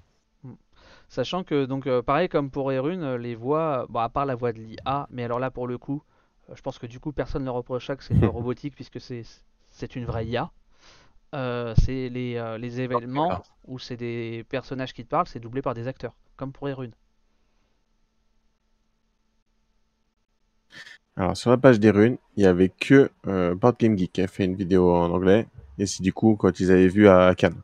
sachant 1.09 1.43
que 1.45 1.65
donc 1.65 1.87
euh, 1.87 2.03
pareil 2.03 2.29
comme 2.29 2.51
pour 2.51 2.70
Erune, 2.73 3.03
euh, 3.03 3.19
les 3.19 3.35
voix, 3.35 3.87
bon 3.89 4.01
à 4.01 4.09
part 4.09 4.27
la 4.27 4.35
voix 4.35 4.53
de 4.53 4.59
l'IA, 4.59 5.07
mais 5.11 5.25
alors 5.25 5.39
là 5.39 5.51
pour 5.51 5.66
le 5.66 5.79
coup, 5.79 6.03
euh, 6.51 6.55
je 6.55 6.61
pense 6.62 6.79
que 6.79 6.87
du 6.87 7.01
coup 7.01 7.12
personne 7.12 7.45
ne 7.45 7.51
reprochera 7.51 7.97
que 7.97 8.05
c'est 8.05 8.15
une 8.15 8.27
robotique 8.27 8.75
puisque 8.75 9.01
c'est 9.01 9.23
c'est 9.70 9.97
une 9.97 10.05
vraie 10.05 10.27
IA. 10.27 10.51
Euh, 11.35 11.75
c'est 11.85 12.09
les, 12.09 12.37
euh, 12.37 12.57
les 12.59 12.81
événements 12.81 13.29
où 13.66 13.79
c'est 13.79 13.97
des 13.99 14.45
personnages 14.49 14.95
qui 14.95 15.05
te 15.05 15.09
parlent, 15.09 15.27
c'est 15.29 15.41
doublé 15.41 15.61
par 15.61 15.75
des 15.75 15.87
acteurs, 15.87 16.15
comme 16.37 16.53
pour 16.53 16.69
Erune. 16.69 16.93
Alors, 21.19 21.36
sur 21.36 21.51
la 21.51 21.59
page 21.59 21.81
des 21.81 21.90
runes, 21.90 22.16
il 22.36 22.45
y 22.45 22.47
avait 22.47 22.69
que 22.70 23.11
euh, 23.27 23.55
Board 23.55 23.77
Game 23.78 23.99
Geek 23.99 24.12
qui 24.12 24.23
a 24.23 24.28
fait 24.28 24.45
une 24.45 24.55
vidéo 24.55 24.95
en 24.95 25.11
anglais. 25.11 25.49
Et 25.77 25.85
c'est 25.85 26.03
du 26.03 26.12
coup 26.12 26.36
quand 26.36 26.61
ils 26.61 26.70
avaient 26.70 26.89
vu 26.89 27.09
à 27.09 27.35
Cannes. 27.35 27.61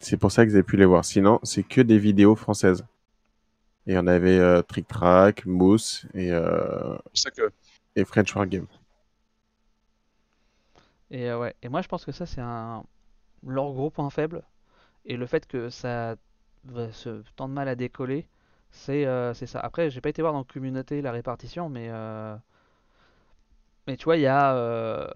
C'est 0.00 0.16
pour 0.16 0.32
ça 0.32 0.44
qu'ils 0.44 0.54
avaient 0.54 0.62
pu 0.62 0.78
les 0.78 0.86
voir. 0.86 1.04
Sinon, 1.04 1.40
c'est 1.42 1.62
que 1.62 1.82
des 1.82 1.98
vidéos 1.98 2.36
françaises. 2.36 2.84
Et 3.86 3.98
on 3.98 4.06
avait 4.06 4.38
euh, 4.38 4.62
Trick 4.62 4.88
Track, 4.88 5.44
Mousse 5.44 6.06
et, 6.14 6.32
euh, 6.32 6.96
C'est 7.12 7.28
ça 7.28 7.30
que 7.30 7.52
et 7.96 8.04
French 8.04 8.34
Wargame. 8.34 8.66
Et 11.10 11.30
euh, 11.30 11.38
ouais, 11.38 11.54
et 11.62 11.68
moi 11.68 11.82
je 11.82 11.88
pense 11.88 12.04
que 12.04 12.12
ça 12.12 12.26
c'est 12.26 12.40
un 12.40 12.82
leur 13.46 13.72
gros 13.72 13.90
point 13.90 14.08
faible 14.08 14.42
et 15.04 15.16
le 15.16 15.26
fait 15.26 15.46
que 15.46 15.68
ça 15.68 16.16
va 16.64 16.90
se 16.92 17.22
tant 17.36 17.46
de 17.46 17.52
mal 17.52 17.68
à 17.68 17.74
décoller, 17.76 18.26
c'est 18.74 19.06
euh, 19.06 19.32
c'est 19.34 19.46
ça. 19.46 19.60
Après, 19.60 19.88
j'ai 19.90 20.00
pas 20.00 20.08
été 20.10 20.20
voir 20.22 20.34
dans 20.34 20.44
communauté 20.44 21.00
la 21.02 21.12
répartition, 21.12 21.68
mais 21.70 21.88
euh, 21.90 22.36
mais 23.86 23.96
tu 23.96 24.04
vois, 24.04 24.16
il 24.16 24.22
y 24.22 24.26
a 24.26 24.54
euh, 24.56 25.08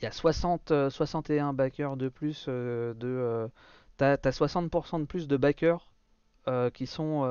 il 0.00 0.04
y 0.04 0.06
a 0.06 0.12
60 0.12 0.70
euh, 0.70 0.90
61 0.90 1.52
backers 1.52 1.96
de 1.96 2.08
plus 2.08 2.48
de 2.48 3.48
t'as 3.96 4.16
t'as 4.16 4.32
60% 4.32 4.98
de 5.00 5.04
plus 5.04 5.28
de 5.28 5.36
backers 5.36 5.92
qui 6.74 6.86
sont 6.86 7.22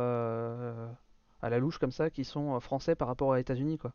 à 1.41 1.49
la 1.49 1.59
louche 1.59 1.77
comme 1.79 1.91
ça, 1.91 2.09
qui 2.09 2.23
sont 2.23 2.59
français 2.61 2.95
par 2.95 3.07
rapport 3.09 3.27
aux 3.29 3.35
États-Unis 3.35 3.77
quoi. 3.77 3.91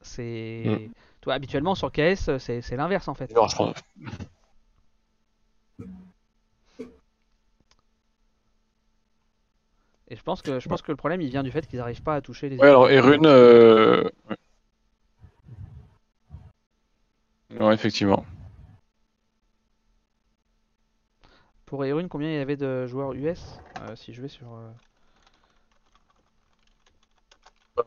C'est. 0.00 0.90
Toi, 1.26 1.34
habituellement 1.34 1.74
sur 1.74 1.90
KS, 1.90 2.38
c'est 2.38 2.76
l'inverse 2.76 3.08
en 3.08 3.14
fait. 3.14 3.34
Non, 3.34 3.48
je 3.48 3.56
pense- 3.56 3.74
Et 10.06 10.14
je 10.14 10.22
pense 10.22 10.40
que 10.40 10.60
je 10.60 10.68
pense 10.68 10.82
que 10.82 10.92
le 10.92 10.96
problème 10.96 11.20
il 11.20 11.28
vient 11.28 11.42
du 11.42 11.50
fait 11.50 11.66
qu'ils 11.66 11.80
n'arrivent 11.80 12.04
pas 12.04 12.14
à 12.14 12.20
toucher 12.20 12.48
les. 12.48 12.58
Ouais, 12.58 12.68
alors, 12.68 12.88
et 12.90 13.00
Rune. 13.00 13.26
euh, 13.26 14.08
ouais. 17.58 17.74
Effectivement. 17.74 18.24
Pour 21.64 21.84
Erune, 21.84 22.08
combien 22.08 22.28
il 22.28 22.36
y 22.36 22.38
avait 22.38 22.56
de 22.56 22.86
joueurs 22.86 23.14
US 23.14 23.58
euh, 23.80 23.96
Si 23.96 24.12
je 24.12 24.22
vais 24.22 24.28
sur. 24.28 24.46
euh, 24.54 24.70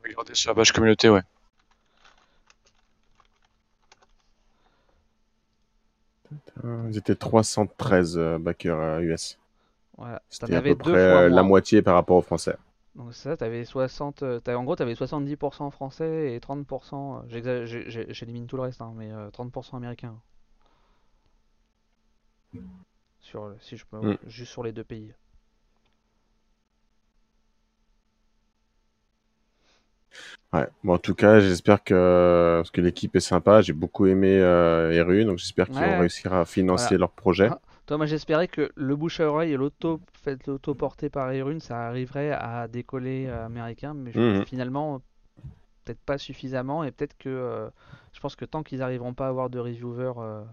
regarder 0.03 0.35
sur 0.35 0.51
la 0.51 0.55
page 0.55 0.73
communauté, 0.73 1.07
ouais. 1.07 1.21
Ils 6.63 6.97
étaient 6.97 7.15
313 7.15 8.17
euh, 8.17 8.37
backers 8.39 8.79
euh, 8.79 8.99
US. 9.01 9.37
Voilà, 9.97 10.21
t'en 10.39 10.47
C'était 10.47 10.55
à 10.55 10.61
avais 10.61 10.73
peu 10.73 10.75
près 10.75 10.97
euh, 10.97 11.29
la 11.29 11.43
moitié 11.43 11.81
par 11.81 11.95
rapport 11.95 12.17
aux 12.17 12.21
Français. 12.21 12.55
Donc 12.95 13.13
c'est 13.15 13.23
ça, 13.23 13.35
t'avais 13.37 13.65
60, 13.65 14.21
euh, 14.21 14.39
t'avais- 14.39 14.55
en 14.55 14.63
gros 14.63 14.75
t'avais 14.75 14.93
70% 14.95 15.71
français 15.71 16.35
et 16.35 16.39
30%, 16.39 17.17
euh, 17.17 17.21
j'exa- 17.27 17.65
j'ai- 17.65 17.89
j'ai- 17.89 18.13
j'élimine 18.13 18.45
tout 18.47 18.57
le 18.57 18.61
reste, 18.63 18.81
hein, 18.81 18.93
mais 18.95 19.11
euh, 19.11 19.31
30% 19.31 19.77
américain. 19.77 20.19
Sur, 23.21 23.55
si 23.61 23.77
je 23.77 23.85
peux, 23.85 24.03
Mm. 24.03 24.17
juste 24.27 24.51
sur 24.51 24.61
les 24.63 24.73
deux 24.73 24.83
pays. 24.83 25.13
Ouais. 30.53 30.67
Bon, 30.83 30.93
en 30.93 30.97
tout 30.97 31.13
cas, 31.15 31.39
j'espère 31.39 31.83
que 31.83 32.57
parce 32.59 32.71
que 32.71 32.81
l'équipe 32.81 33.15
est 33.15 33.19
sympa. 33.19 33.61
J'ai 33.61 33.73
beaucoup 33.73 34.07
aimé 34.07 34.39
euh, 34.39 35.25
donc 35.25 35.37
j'espère 35.37 35.69
qu'ils 35.69 35.77
Ouais, 35.81 35.93
vont 35.93 35.99
réussir 35.99 36.33
à 36.33 36.45
financer 36.45 36.95
Voilà. 36.95 36.99
leur 36.99 37.11
projet. 37.11 37.47
Ah, 37.49 37.59
Toi, 37.85 37.97
moi 37.97 38.05
j'espérais 38.05 38.47
que 38.47 38.71
le 38.75 38.95
bouche 38.95 39.19
à 39.19 39.27
oreille 39.29 39.51
et 39.53 39.57
l'auto 39.57 39.99
fait 40.13 40.45
l'auto 40.47 40.73
porté 40.75 41.09
par 41.09 41.31
Erune, 41.31 41.59
ça 41.59 41.87
arriverait 41.87 42.31
à 42.31 42.67
décoller 42.67 43.27
euh, 43.27 43.45
américain, 43.45 43.93
mais 43.93 44.11
Mhm. 44.15 44.45
finalement 44.45 45.01
peut-être 45.85 46.01
pas 46.01 46.17
suffisamment 46.17 46.83
et 46.83 46.91
peut-être 46.91 47.17
que 47.17 47.29
euh, 47.29 47.69
je 48.13 48.19
pense 48.21 48.35
que 48.35 48.45
tant 48.45 48.63
qu'ils 48.63 48.81
arriveront 48.83 49.13
pas 49.15 49.27
à 49.27 49.29
avoir 49.29 49.49
de 49.49 49.59
reviewers 49.59 50.13
euh, 50.19 50.43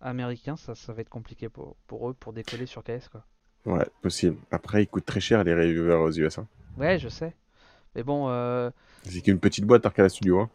américains, 0.00 0.56
ça, 0.56 0.74
ça 0.74 0.92
va 0.94 1.02
être 1.02 1.10
compliqué 1.10 1.48
pour, 1.50 1.76
pour 1.88 2.10
eux 2.10 2.14
pour 2.14 2.32
décoller 2.34 2.66
sur 2.66 2.84
KS 2.84 3.08
quoi. 3.10 3.24
Ouais, 3.66 3.86
possible. 4.02 4.36
Après, 4.52 4.84
ils 4.84 4.86
coûtent 4.86 5.04
très 5.04 5.18
cher 5.20 5.42
les 5.42 5.52
reviewers 5.54 5.94
aux 5.94 6.12
US. 6.12 6.38
Hein. 6.38 6.46
Ouais, 6.76 6.98
je 6.98 7.08
sais. 7.08 7.34
Mais 7.94 8.02
bon, 8.02 8.28
euh, 8.28 8.70
C'est 9.04 9.20
qu'une 9.20 9.38
petite 9.38 9.64
boîte 9.64 9.86
Arcade 9.86 10.08
Studio. 10.08 10.40
Hein. 10.40 10.50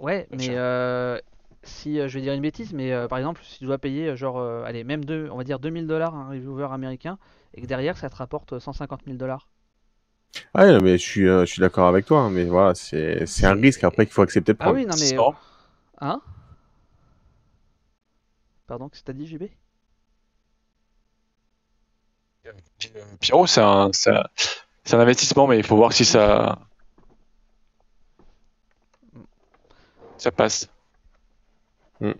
ouais, 0.00 0.26
mais 0.30 0.50
euh, 0.56 1.18
si 1.62 1.98
euh, 2.00 2.08
je 2.08 2.18
vais 2.18 2.22
dire 2.22 2.32
une 2.34 2.40
bêtise, 2.42 2.72
mais 2.72 2.92
euh, 2.92 3.08
par 3.08 3.18
exemple, 3.18 3.40
si 3.44 3.58
tu 3.58 3.64
dois 3.64 3.78
payer 3.78 4.16
genre, 4.16 4.38
euh, 4.38 4.64
allez, 4.64 4.84
même 4.84 5.04
deux, 5.04 5.28
on 5.32 5.36
va 5.36 5.44
dire 5.44 5.58
2000 5.58 5.86
dollars 5.86 6.14
un 6.14 6.28
reviewer 6.28 6.68
américain 6.72 7.18
et 7.54 7.60
que 7.62 7.66
derrière 7.66 7.96
ça 7.96 8.10
te 8.10 8.16
rapporte 8.16 8.58
150 8.58 9.04
000 9.06 9.18
dollars. 9.18 9.48
Ouais, 10.54 10.72
non, 10.72 10.80
mais 10.82 10.92
je 10.98 11.02
suis, 11.02 11.28
euh, 11.28 11.40
je 11.44 11.52
suis 11.52 11.60
d'accord 11.60 11.86
avec 11.88 12.06
toi. 12.06 12.20
hein, 12.22 12.30
mais 12.30 12.44
voilà, 12.44 12.74
c'est 12.74 13.24
c'est 13.26 13.46
un 13.46 13.54
risque 13.54 13.84
après 13.84 14.04
qu'il 14.06 14.12
faut 14.14 14.22
accepter 14.22 14.52
de 14.52 14.58
Ah 14.58 14.64
prendre. 14.64 14.76
oui, 14.76 14.86
non 14.86 14.96
mais. 14.96 15.14
Hein? 16.00 16.20
Pardon, 18.66 18.90
qu'est-ce 18.90 19.00
que 19.00 19.06
t'as 19.06 19.12
dit, 19.14 19.26
JB 19.26 19.44
Pierrot, 23.20 23.46
c'est 23.46 23.60
un, 23.60 23.90
c'est 23.92 24.10
un, 24.10 24.24
c'est 24.84 24.96
un 24.96 25.00
investissement, 25.00 25.46
mais 25.46 25.58
il 25.58 25.64
faut 25.64 25.76
voir 25.76 25.92
si 25.92 26.04
ça, 26.04 26.58
ça 30.24 30.32
passe. 30.32 30.68
Ouais. 32.00 32.16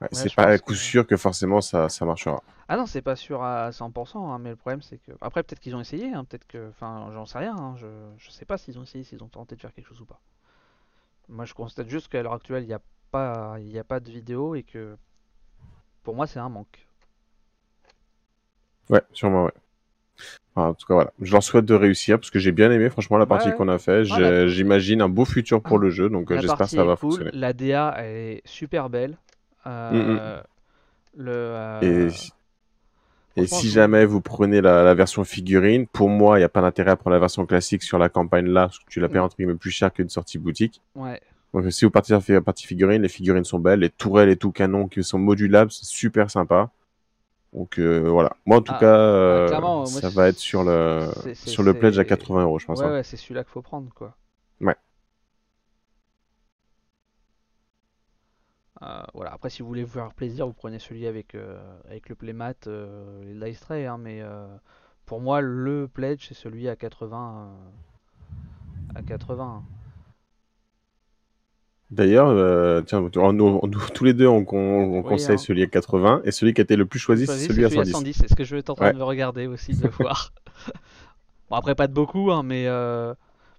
Ouais, 0.00 0.10
Ouais, 0.12 0.28
c'est 0.28 0.30
pas 0.34 0.46
à 0.48 0.58
coup 0.58 0.74
que- 0.74 0.74
sûr 0.74 1.06
que 1.06 1.16
forcément 1.16 1.60
ça, 1.60 1.88
ça 1.88 2.04
marchera. 2.04 2.42
Ah 2.68 2.76
non, 2.78 2.86
c'est 2.86 3.02
pas 3.02 3.16
sûr 3.16 3.42
à 3.42 3.70
100%, 3.72 4.32
hein, 4.32 4.38
mais 4.38 4.50
le 4.50 4.56
problème 4.56 4.80
c'est 4.80 4.96
que. 4.98 5.12
Après, 5.20 5.42
peut-être 5.42 5.60
qu'ils 5.60 5.76
ont 5.76 5.80
essayé, 5.80 6.12
hein, 6.12 6.24
peut-être 6.24 6.46
que. 6.46 6.68
Enfin, 6.70 7.10
j'en 7.12 7.26
sais 7.26 7.38
rien, 7.38 7.54
hein, 7.56 7.74
je... 7.76 7.86
je 8.16 8.30
sais 8.30 8.44
pas 8.46 8.56
s'ils 8.58 8.78
ont 8.78 8.82
essayé, 8.82 9.04
s'ils 9.04 9.22
ont 9.22 9.28
tenté 9.28 9.56
de 9.56 9.60
faire 9.60 9.72
quelque 9.74 9.88
chose 9.88 10.00
ou 10.00 10.06
pas. 10.06 10.20
Moi, 11.30 11.46
je 11.46 11.54
constate 11.54 11.88
juste 11.88 12.08
qu'à 12.08 12.22
l'heure 12.22 12.34
actuelle, 12.34 12.64
il 12.64 12.66
n'y 12.66 12.74
a, 12.74 12.80
pas... 13.10 13.56
il 13.60 13.68
y 13.70 13.78
a 13.78 13.84
pas 13.84 14.00
de 14.00 14.10
vidéo 14.10 14.54
et 14.54 14.62
que. 14.64 14.96
Pour 16.02 16.14
moi, 16.14 16.26
c'est 16.26 16.38
un 16.40 16.48
manque. 16.50 16.86
Ouais, 18.90 19.02
sûrement, 19.12 19.44
ouais. 19.44 19.52
Enfin, 20.54 20.68
en 20.70 20.74
tout 20.74 20.86
cas, 20.86 20.94
voilà. 20.94 21.12
Je 21.22 21.32
leur 21.32 21.42
souhaite 21.42 21.64
de 21.64 21.74
réussir 21.74 22.18
parce 22.18 22.30
que 22.30 22.38
j'ai 22.38 22.52
bien 22.52 22.70
aimé, 22.72 22.90
franchement, 22.90 23.18
la 23.18 23.26
partie 23.26 23.48
Ouais. 23.48 23.54
qu'on 23.54 23.68
a 23.68 23.78
fait. 23.78 24.02
La- 24.04 24.46
J'imagine 24.48 25.00
un 25.00 25.08
beau 25.08 25.24
futur 25.24 25.62
pour 25.62 25.76
Ah. 25.78 25.82
le 25.82 25.90
jeu, 25.90 26.08
donc 26.08 26.30
euh, 26.30 26.38
j'espère 26.40 26.66
que 26.66 26.72
ça 26.76 26.84
va 26.84 26.96
cool, 26.96 27.10
fonctionner. 27.12 27.30
la 27.32 27.52
DA 27.52 27.94
est 28.04 28.42
super 28.44 28.90
belle. 28.90 29.16
Euh, 29.66 30.40
Le. 31.16 31.32
euh, 31.32 32.10
Et, 33.36 33.46
si 33.46 33.70
jamais 33.70 34.04
vous 34.04 34.20
prenez 34.20 34.60
la, 34.60 34.82
la 34.82 34.94
version 34.94 35.22
figurine, 35.24 35.86
pour 35.86 36.08
moi, 36.08 36.36
il 36.36 36.40
n'y 36.40 36.44
a 36.44 36.48
pas 36.48 36.60
d'intérêt 36.60 36.90
à 36.90 36.96
prendre 36.96 37.14
la 37.14 37.20
version 37.20 37.46
classique 37.46 37.82
sur 37.82 37.96
la 37.98 38.08
campagne 38.08 38.46
là, 38.46 38.62
parce 38.66 38.78
que 38.80 38.84
tu 38.88 39.00
la 39.00 39.08
payes 39.08 39.20
Mm. 39.20 39.24
entre 39.24 39.36
guillemets 39.36 39.54
plus 39.54 39.70
cher 39.70 39.92
qu'une 39.92 40.08
sortie 40.08 40.38
boutique. 40.38 40.82
Ouais. 40.96 41.20
Donc 41.54 41.70
si 41.72 41.84
vous 41.84 41.90
partez 41.90 42.08
sur 42.20 42.32
la 42.34 42.40
partie 42.40 42.66
figurine, 42.66 43.02
les 43.02 43.08
figurines 43.08 43.44
sont 43.44 43.58
belles, 43.58 43.80
les 43.80 43.88
tourelles 43.90 44.28
et 44.28 44.36
tout 44.36 44.52
canon 44.52 44.88
qui 44.88 45.02
sont 45.02 45.18
modulables, 45.18 45.70
c'est 45.70 45.84
super 45.86 46.30
sympa. 46.30 46.70
Donc 47.52 47.78
euh, 47.78 48.08
voilà. 48.08 48.36
Moi 48.46 48.58
en 48.58 48.62
tout 48.62 48.74
Ah, 48.74 48.80
cas, 48.80 48.96
euh, 48.96 49.46
clairement, 49.46 49.90
moi, 49.90 50.00
ça 50.00 50.08
va 50.10 50.28
être 50.28 50.38
sur 50.38 50.62
le 50.64 51.10
sur 51.42 51.62
le 51.62 51.74
pledge 51.74 51.98
à 51.98 52.04
c'est- 52.04 52.04
80 52.04 52.42
euros, 52.42 52.58
je 52.58 52.66
pense. 52.66 52.80
Ouais, 52.80 52.86
hein. 52.86 52.92
ouais, 52.92 53.02
c'est 53.02 53.16
celui-là 53.16 53.44
qu'il 53.44 53.52
faut 53.52 53.62
prendre, 53.62 53.92
quoi. 53.94 54.16
Ouais. 54.60 54.76
Euh, 58.82 59.02
voilà. 59.14 59.32
Après, 59.32 59.50
si 59.50 59.62
vous 59.62 59.68
voulez 59.68 59.84
vous 59.84 59.92
faire 59.92 60.14
plaisir, 60.14 60.46
vous 60.46 60.52
prenez 60.54 60.78
celui 60.78 61.06
avec, 61.06 61.34
euh, 61.34 61.58
avec 61.84 62.08
le 62.08 62.14
playmat 62.14 62.54
euh, 62.66 63.22
et 63.24 63.34
le 63.34 63.46
dice 63.46 63.60
tray, 63.60 63.84
hein, 63.86 63.98
mais 63.98 64.20
euh, 64.22 64.46
pour 65.06 65.20
moi, 65.20 65.40
le 65.40 65.88
pledge, 65.88 66.26
c'est 66.28 66.34
celui 66.34 66.68
à 66.68 66.76
80. 66.76 67.48
euh, 68.94 68.98
à 68.98 69.02
80. 69.02 69.62
D'ailleurs, 71.90 72.28
euh, 72.28 72.82
tiens, 72.82 73.00
on- 73.16 73.60
tous 73.92 74.04
les 74.04 74.14
deux, 74.14 74.28
on, 74.28 74.44
Oui, 74.44 75.02
conseille 75.02 75.34
hein. 75.34 75.38
celui 75.38 75.62
à 75.64 75.66
80 75.66 76.22
et 76.24 76.30
celui 76.30 76.54
qui 76.54 76.60
a 76.60 76.64
été 76.64 76.76
le 76.76 76.86
plus 76.86 77.00
choisi, 77.00 77.26
c'est 77.26 77.32
Choisi, 77.32 77.46
celui 77.48 77.64
à 77.64 77.68
c'est 77.68 77.84
110. 77.84 78.12
C'est 78.14 78.28
ce 78.28 78.36
que 78.36 78.44
je 78.44 78.54
vais 78.54 78.70
en 78.70 78.74
train 78.74 78.86
Ouais. 78.86 78.92
de 78.92 78.98
me 78.98 79.02
regarder 79.02 79.48
aussi, 79.48 79.74
de 79.74 79.88
voir. 79.98 80.32
bon, 81.50 81.56
après, 81.56 81.74
pas 81.74 81.88
de 81.88 81.92
beaucoup, 81.92 82.30
hein, 82.30 82.44
mais, 82.44 82.66
euh, 82.68 83.12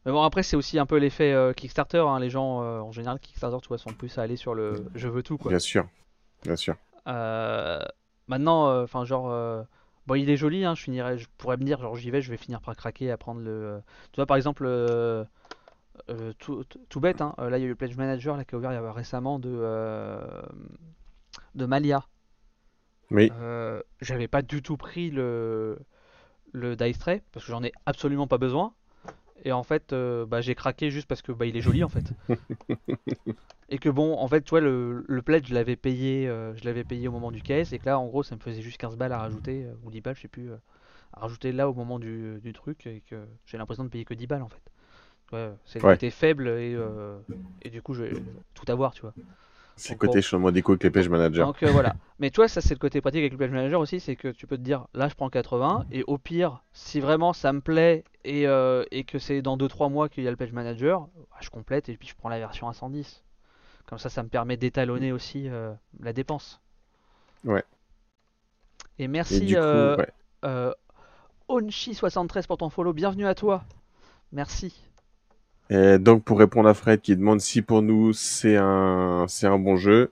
mais 0.06 0.14
bon, 0.14 0.22
après, 0.22 0.44
c'est 0.44 0.56
aussi 0.56 0.80
un 0.80 0.86
peu 0.86 0.95
l'effet 0.98 1.34
euh, 1.34 1.52
Kickstarter. 1.52 2.06
hein, 2.08 2.20
les 2.20 2.30
gens, 2.30 2.60
en 2.60 2.91
général, 2.94 3.20
Kickstarter, 3.20 3.58
tu 3.62 3.68
vois, 3.68 3.78
sont 3.78 3.91
plus 3.91 4.18
à 4.18 4.22
aller 4.22 4.38
sur 4.38 4.53
le 4.56 4.86
je 4.95 5.10
veux 5.10 5.24
tout, 5.24 5.38
quoi. 5.38 5.49
Bien 5.49 5.60
sûr, 5.60 5.86
bien 6.44 6.56
sûr. 6.56 6.76
Maintenant, 8.28 8.82
enfin, 8.82 9.03
genre, 9.03 9.66
bon, 10.08 10.16
il 10.16 10.30
est 10.30 10.38
joli, 10.38 10.64
je 10.64 10.82
finirais, 10.82 11.18
je 11.18 11.28
pourrais 11.38 11.58
me 11.58 11.66
dire, 11.66 11.82
genre, 11.82 11.98
j'y 11.98 12.12
vais, 12.12 12.22
je 12.22 12.32
vais 12.32 12.38
finir 12.38 12.62
par 12.62 12.78
craquer 12.78 13.12
à 13.12 13.18
prendre 13.18 13.41
le. 13.41 13.82
Tu 14.14 14.18
vois, 14.18 14.26
par 14.26 14.38
exemple, 14.38 14.66
euh, 16.10 16.34
tout, 16.40 17.00
bête, 17.00 17.22
hein, 17.22 17.36
euh, 17.40 17.50
là, 17.50 17.58
il 17.58 17.62
y 17.62 17.64
a 17.64 17.68
eu 17.68 17.70
le 17.70 17.76
Pledge 17.76 17.96
Manager 17.96 18.38
là, 18.38 18.46
qui 18.46 18.56
a 18.56 18.58
ouvert 18.58 18.72
il 18.72 18.76
y 18.76 18.78
a 18.78 18.92
récemment 18.92 19.40
de, 19.40 19.50
euh, 19.52 20.42
de 21.56 21.66
Malia. 21.66 22.06
Oui, 23.12 23.32
Euh, 23.40 23.82
j'avais 24.00 24.28
pas 24.28 24.42
du 24.42 24.62
tout 24.62 24.78
pris 24.78 25.12
le, 25.12 25.78
le 26.54 26.76
Dice 26.76 26.98
Tray 26.98 27.22
parce 27.34 27.46
que 27.46 27.52
j'en 27.52 27.64
ai 27.64 27.74
absolument 27.86 28.28
pas 28.28 28.38
besoin. 28.38 28.74
Et 29.44 29.52
en 29.52 29.64
fait, 29.64 29.94
bah, 29.94 30.40
j'ai 30.42 30.56
craqué 30.56 30.92
juste 30.92 31.08
parce 31.08 31.22
que 31.22 31.32
bah, 31.32 31.46
il 31.46 31.58
est 31.58 31.62
joli 31.62 31.84
en 31.84 31.90
fait. 31.90 32.14
et 33.70 33.80
que 33.80 33.90
bon, 33.90 34.18
en 34.18 34.28
fait, 34.28 34.42
tu 34.44 34.52
vois, 34.52 34.62
le, 34.62 35.04
le 35.08 35.22
pledge, 35.22 35.48
je 35.48 35.54
l'avais 35.54 35.76
payé, 35.76 36.28
je 36.28 36.64
l'avais 36.64 36.84
payé 36.84 37.08
au 37.08 37.12
moment 37.12 37.32
du 37.32 37.42
caisse 37.42 37.74
et 37.74 37.80
que 37.80 37.86
là, 37.88 38.00
en 38.00 38.06
gros, 38.08 38.24
ça 38.24 38.36
me 38.36 38.40
faisait 38.40 38.62
juste 38.62 38.78
15 38.78 38.96
balles 38.98 39.12
à 39.14 39.18
rajouter, 39.20 39.68
ou 39.84 39.92
10 39.92 40.00
balles, 40.02 40.16
je 40.16 40.22
sais 40.22 40.28
plus, 40.28 40.52
à 41.14 41.20
rajouter 41.20 41.52
là 41.52 41.70
au 41.70 41.74
moment 41.74 42.00
du, 42.00 42.40
du 42.42 42.54
truc 42.54 42.86
et 42.88 43.02
que 43.02 43.26
j'ai 43.46 43.58
l'impression 43.58 43.84
de 43.84 43.90
payer 43.90 44.06
que 44.06 44.14
10 44.14 44.28
balles 44.28 44.44
en 44.44 44.50
fait. 44.50 44.70
Ouais, 45.32 45.52
c'est 45.66 45.80
le 45.80 45.84
Ouais. 45.84 45.98
côté 45.98 46.12
faible 46.12 46.48
et, 46.49 46.76
euh, 46.76 47.20
et 47.62 47.70
du 47.70 47.82
coup, 47.82 47.94
je 47.94 48.03
vais 48.03 48.24
tout 48.53 48.66
avoir, 48.72 48.94
tu 48.94 49.02
vois. 49.02 49.14
c'est 49.76 49.95
Donc, 49.95 49.98
côté 49.98 50.22
bon. 50.22 50.22
changement 50.22 50.49
d'écho 50.52 50.72
avec 50.72 50.84
les 50.84 50.91
page 50.91 51.10
managers. 51.10 51.45
Donc 51.45 51.64
euh, 51.64 51.72
voilà. 51.72 51.95
Mais 52.20 52.30
toi, 52.30 52.48
ça 52.48 52.62
c'est 52.62 52.74
le 52.74 52.80
côté 52.80 53.02
pratique 53.02 53.20
avec 53.20 53.32
le 53.32 53.38
Pledge 53.38 53.52
Manager 53.52 53.80
aussi, 53.80 53.99
c'est 53.99 54.16
que 54.16 54.28
tu 54.28 54.48
peux 54.48 54.58
te 54.58 54.62
dire, 54.62 54.88
là 54.94 55.08
je 55.08 55.16
prends 55.16 55.30
80, 55.30 55.86
et 55.91 56.03
au 56.08 56.18
pire, 56.18 56.64
si 56.74 56.99
vraiment 56.99 57.34
ça 57.34 57.53
me 57.53 57.62
plaît 57.62 58.03
et, 58.26 58.48
euh, 58.48 58.84
et 58.91 59.03
que 59.06 59.18
c'est 59.20 59.41
dans 59.41 59.58
2-3 59.58 59.90
mois 59.90 60.10
qu'il 60.10 60.24
y 60.24 60.28
a 60.28 60.32
le 60.32 60.38
Pledge 60.38 60.52
Manager, 60.52 61.02
bah, 61.02 61.38
je 61.41 61.49
complète 61.49 61.90
et 61.90 61.98
puis 61.98 62.08
je 62.08 62.16
prends 62.16 62.30
la 62.30 62.40
version 62.40 62.68
à 62.68 62.74
110. 62.74 63.24
Comme 63.88 63.98
ça, 63.99 64.10
ça 64.10 64.24
me 64.24 64.30
permet 64.30 64.58
d'étalonner 64.58 65.12
aussi 65.12 65.49
la 65.99 66.14
dépense. 66.14 66.62
Ouais. 67.44 67.64
Et 68.99 69.10
Et 69.32 69.40
merci 69.40 69.41
du 69.41 69.58
coup, 69.58 69.94
ouais. 69.98 70.08
euh, 70.45 70.74
Onchi73 71.49 72.48
pour 72.48 72.58
ton 72.58 72.70
follow, 72.70 72.94
bienvenue 72.94 73.28
à 73.28 73.36
toi. 73.36 73.66
Merci. 74.32 74.74
Et 75.72 75.98
donc 75.99 76.23
pour 76.23 76.38
répondre 76.38 76.68
à 76.68 76.73
Fred 76.73 76.99
qui 77.02 77.15
demande 77.15 77.39
si 77.41 77.61
pour 77.61 77.81
nous 77.81 78.11
c'est 78.14 78.57
un 78.57 79.26
c'est 79.30 79.48
un 79.48 79.57
bon 79.57 79.77
jeu, 79.77 80.11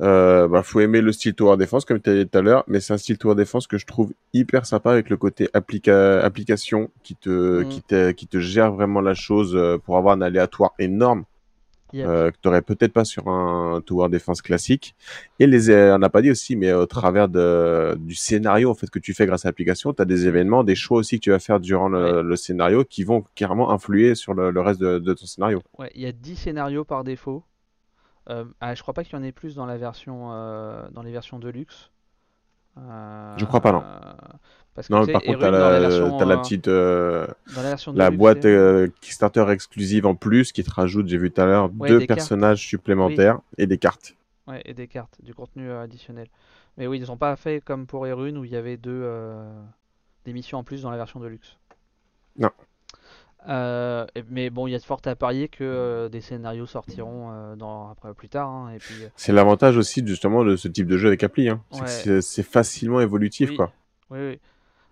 euh, 0.00 0.48
bah 0.48 0.62
faut 0.62 0.80
aimer 0.80 1.00
le 1.00 1.12
style 1.12 1.34
Tower 1.34 1.56
Defense 1.56 1.84
comme 1.84 2.00
tu 2.00 2.10
as 2.10 2.14
dit 2.14 2.28
tout 2.28 2.38
à 2.38 2.42
l'heure, 2.42 2.64
mais 2.66 2.80
c'est 2.80 2.92
un 2.92 2.98
style 2.98 3.16
Tower 3.16 3.36
Defense 3.36 3.66
que 3.68 3.78
je 3.78 3.86
trouve 3.86 4.12
hyper 4.34 4.66
sympa 4.66 4.90
avec 4.90 5.08
le 5.08 5.16
côté 5.16 5.48
applica 5.54 6.20
application 6.24 6.90
qui 7.04 7.14
te 7.14 7.62
Mm. 7.62 7.68
qui 7.68 7.82
te 7.82 8.10
qui 8.12 8.26
te 8.26 8.38
gère 8.40 8.72
vraiment 8.72 9.00
la 9.00 9.14
chose 9.14 9.54
euh, 9.56 9.78
pour 9.78 9.96
avoir 9.96 10.14
un 10.16 10.20
aléatoire 10.20 10.72
énorme 10.78 11.24
Yep. 11.92 12.06
euh, 12.06 12.30
que 12.30 12.36
t'aurais 12.42 12.62
peut-être 12.62 12.92
pas 12.92 13.04
sur 13.04 13.28
un 13.28 13.80
Tower 13.80 14.08
Defense 14.08 14.42
classique. 14.42 14.94
Et 15.38 15.46
les 15.46 15.70
euh, 15.70 15.94
on 15.94 15.98
n'a 15.98 16.08
pas 16.08 16.22
dit 16.22 16.30
aussi, 16.30 16.56
mais 16.56 16.72
au 16.72 16.86
travers 16.86 17.28
de 17.28 17.96
du 17.98 18.14
scénario 18.14 18.70
en 18.70 18.74
fait 18.74 18.90
que 18.90 18.98
tu 18.98 19.14
fais 19.14 19.26
grâce 19.26 19.44
à 19.44 19.48
l'application, 19.48 19.92
tu 19.92 20.02
as 20.02 20.04
des 20.04 20.26
événements, 20.26 20.64
des 20.64 20.74
choix 20.74 20.98
aussi 20.98 21.18
que 21.18 21.24
tu 21.24 21.30
vas 21.30 21.38
faire 21.38 21.60
durant 21.60 21.88
le, 21.88 22.22
le 22.22 22.36
scénario 22.36 22.84
qui 22.84 23.04
vont 23.04 23.24
carrément 23.34 23.70
influer 23.70 24.14
sur 24.14 24.34
le, 24.34 24.50
le 24.50 24.60
reste 24.60 24.80
de, 24.80 24.98
de 24.98 25.14
ton 25.14 25.26
scénario. 25.26 25.62
Ouais, 25.78 25.90
il 25.94 26.02
y 26.02 26.06
a 26.06 26.12
10 26.12 26.36
scénarios 26.36 26.84
par 26.84 27.04
défaut. 27.04 27.44
Euh, 28.28 28.44
ah, 28.60 28.74
je 28.74 28.82
crois 28.82 28.94
pas 28.94 29.04
qu'il 29.04 29.16
y 29.16 29.20
en 29.20 29.22
ait 29.22 29.32
plus 29.32 29.54
dans 29.54 29.66
la 29.66 29.76
version 29.76 30.32
euh, 30.32 30.88
dans 30.90 31.02
les 31.02 31.12
versions 31.12 31.38
Deluxe. 31.38 31.90
Je 33.38 33.44
crois 33.44 33.60
pas, 33.60 33.72
non. 33.72 33.82
Parce 34.74 34.88
que, 34.88 34.92
Non, 34.92 35.06
par 35.06 35.22
contre, 35.22 35.38
t'as 35.38 35.50
la, 35.50 35.80
la 35.80 35.88
version, 35.88 36.18
t'as 36.18 36.24
la 36.26 36.34
euh, 36.34 36.38
petite, 36.38 36.68
euh, 36.68 37.26
dans 37.54 37.62
la 37.62 37.74
de 37.76 37.98
la 37.98 38.10
boîte 38.10 38.44
euh, 38.44 38.88
Kickstarter 39.00 39.46
exclusive 39.48 40.04
en 40.04 40.14
plus 40.14 40.52
qui 40.52 40.62
te 40.62 40.70
rajoute, 40.70 41.08
j'ai 41.08 41.16
vu 41.16 41.30
tout 41.30 41.40
à 41.40 41.46
l'heure, 41.46 41.70
Ouais, 41.78 41.88
deux 41.88 42.00
cartes. 42.00 42.08
personnages 42.08 42.60
supplémentaires 42.60 43.40
et 43.56 43.66
des 43.66 43.78
cartes. 43.78 44.14
Ouais, 44.46 44.60
et 44.66 44.74
des 44.74 44.86
cartes, 44.86 45.18
du 45.22 45.34
contenu 45.34 45.70
euh, 45.70 45.82
additionnel. 45.82 46.28
Mais 46.76 46.86
oui, 46.86 46.98
ils 46.98 47.10
ont 47.10 47.16
pas 47.16 47.34
fait 47.36 47.62
comme 47.64 47.86
pour 47.86 48.06
Erune 48.06 48.36
où 48.36 48.44
il 48.44 48.50
y 48.50 48.56
avait 48.56 48.76
deux 48.76 49.00
euh, 49.02 49.50
des 50.26 50.34
missions 50.34 50.58
en 50.58 50.64
plus 50.64 50.82
dans 50.82 50.90
la 50.90 50.98
version 50.98 51.20
de 51.20 51.26
luxe. 51.26 51.56
Non. 52.38 52.50
Euh, 53.48 54.06
mais 54.30 54.50
bon, 54.50 54.66
il 54.66 54.72
y 54.72 54.74
a 54.74 54.78
de 54.78 54.84
fortes 54.84 55.06
à 55.06 55.14
parier 55.14 55.48
que 55.48 55.62
euh, 55.62 56.08
des 56.08 56.20
scénarios 56.20 56.66
sortiront 56.66 57.30
euh, 57.30 57.56
dans, 57.56 57.90
après 57.90 58.12
plus 58.14 58.28
tard. 58.28 58.48
hein, 58.48 58.70
et 58.74 58.78
puis, 58.78 59.04
euh, 59.04 59.08
C'est 59.16 59.32
l'avantage 59.32 59.76
aussi 59.76 60.04
justement 60.06 60.44
de 60.44 60.56
ce 60.56 60.68
type 60.68 60.86
de 60.88 60.96
jeu 60.96 61.08
avec 61.08 61.22
appli. 61.22 61.48
Hein. 61.48 61.62
C'est 61.70 61.78
que 61.78 61.84
Ouais. 61.84 61.88
c'est- 61.90 62.20
c'est 62.22 62.42
facilement 62.42 63.00
évolutif, 63.00 63.50
Oui. 63.50 63.56
quoi. 63.56 63.72
oui, 64.10 64.18
oui. 64.20 64.40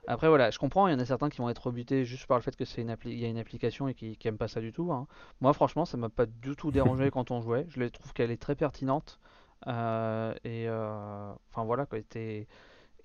Après, 0.07 0.29
voilà, 0.29 0.51
je 0.51 0.59
comprends, 0.59 0.87
il 0.87 0.93
y 0.93 0.95
en 0.95 0.99
a 0.99 1.05
certains 1.07 1.31
qui 1.31 1.39
vont 1.39 1.49
être 1.49 1.67
rebutés 1.67 2.05
juste 2.05 2.27
par 2.27 2.37
le 2.37 2.43
fait 2.43 2.55
que 2.55 2.65
c'est 2.67 2.83
une 2.83 2.91
appli, 2.91 3.13
il 3.13 3.19
y 3.19 3.25
a 3.25 3.29
une 3.29 3.39
application 3.39 3.89
et 3.89 3.95
qui, 3.95 4.17
qui 4.19 4.29
aiment 4.29 4.37
pas 4.37 4.49
ça 4.49 4.61
du 4.61 4.71
tout. 4.73 4.93
hein. 4.93 5.07
Moi, 5.41 5.53
franchement, 5.55 5.87
ça 5.87 5.97
m'a 5.97 6.11
pas 6.11 6.27
du 6.27 6.55
tout 6.57 6.71
dérangé 6.71 7.11
quand 7.13 7.31
on 7.31 7.41
jouait. 7.41 7.67
Je 7.71 7.83
trouve 7.85 8.13
qu'elle 8.13 8.31
est 8.31 8.41
très 8.41 8.55
pertinente. 8.55 9.19
euh, 9.67 10.35
et 10.45 10.69
euh, 10.69 11.33
enfin 11.51 11.65
voilà 11.65 11.87
quoi. 11.87 11.99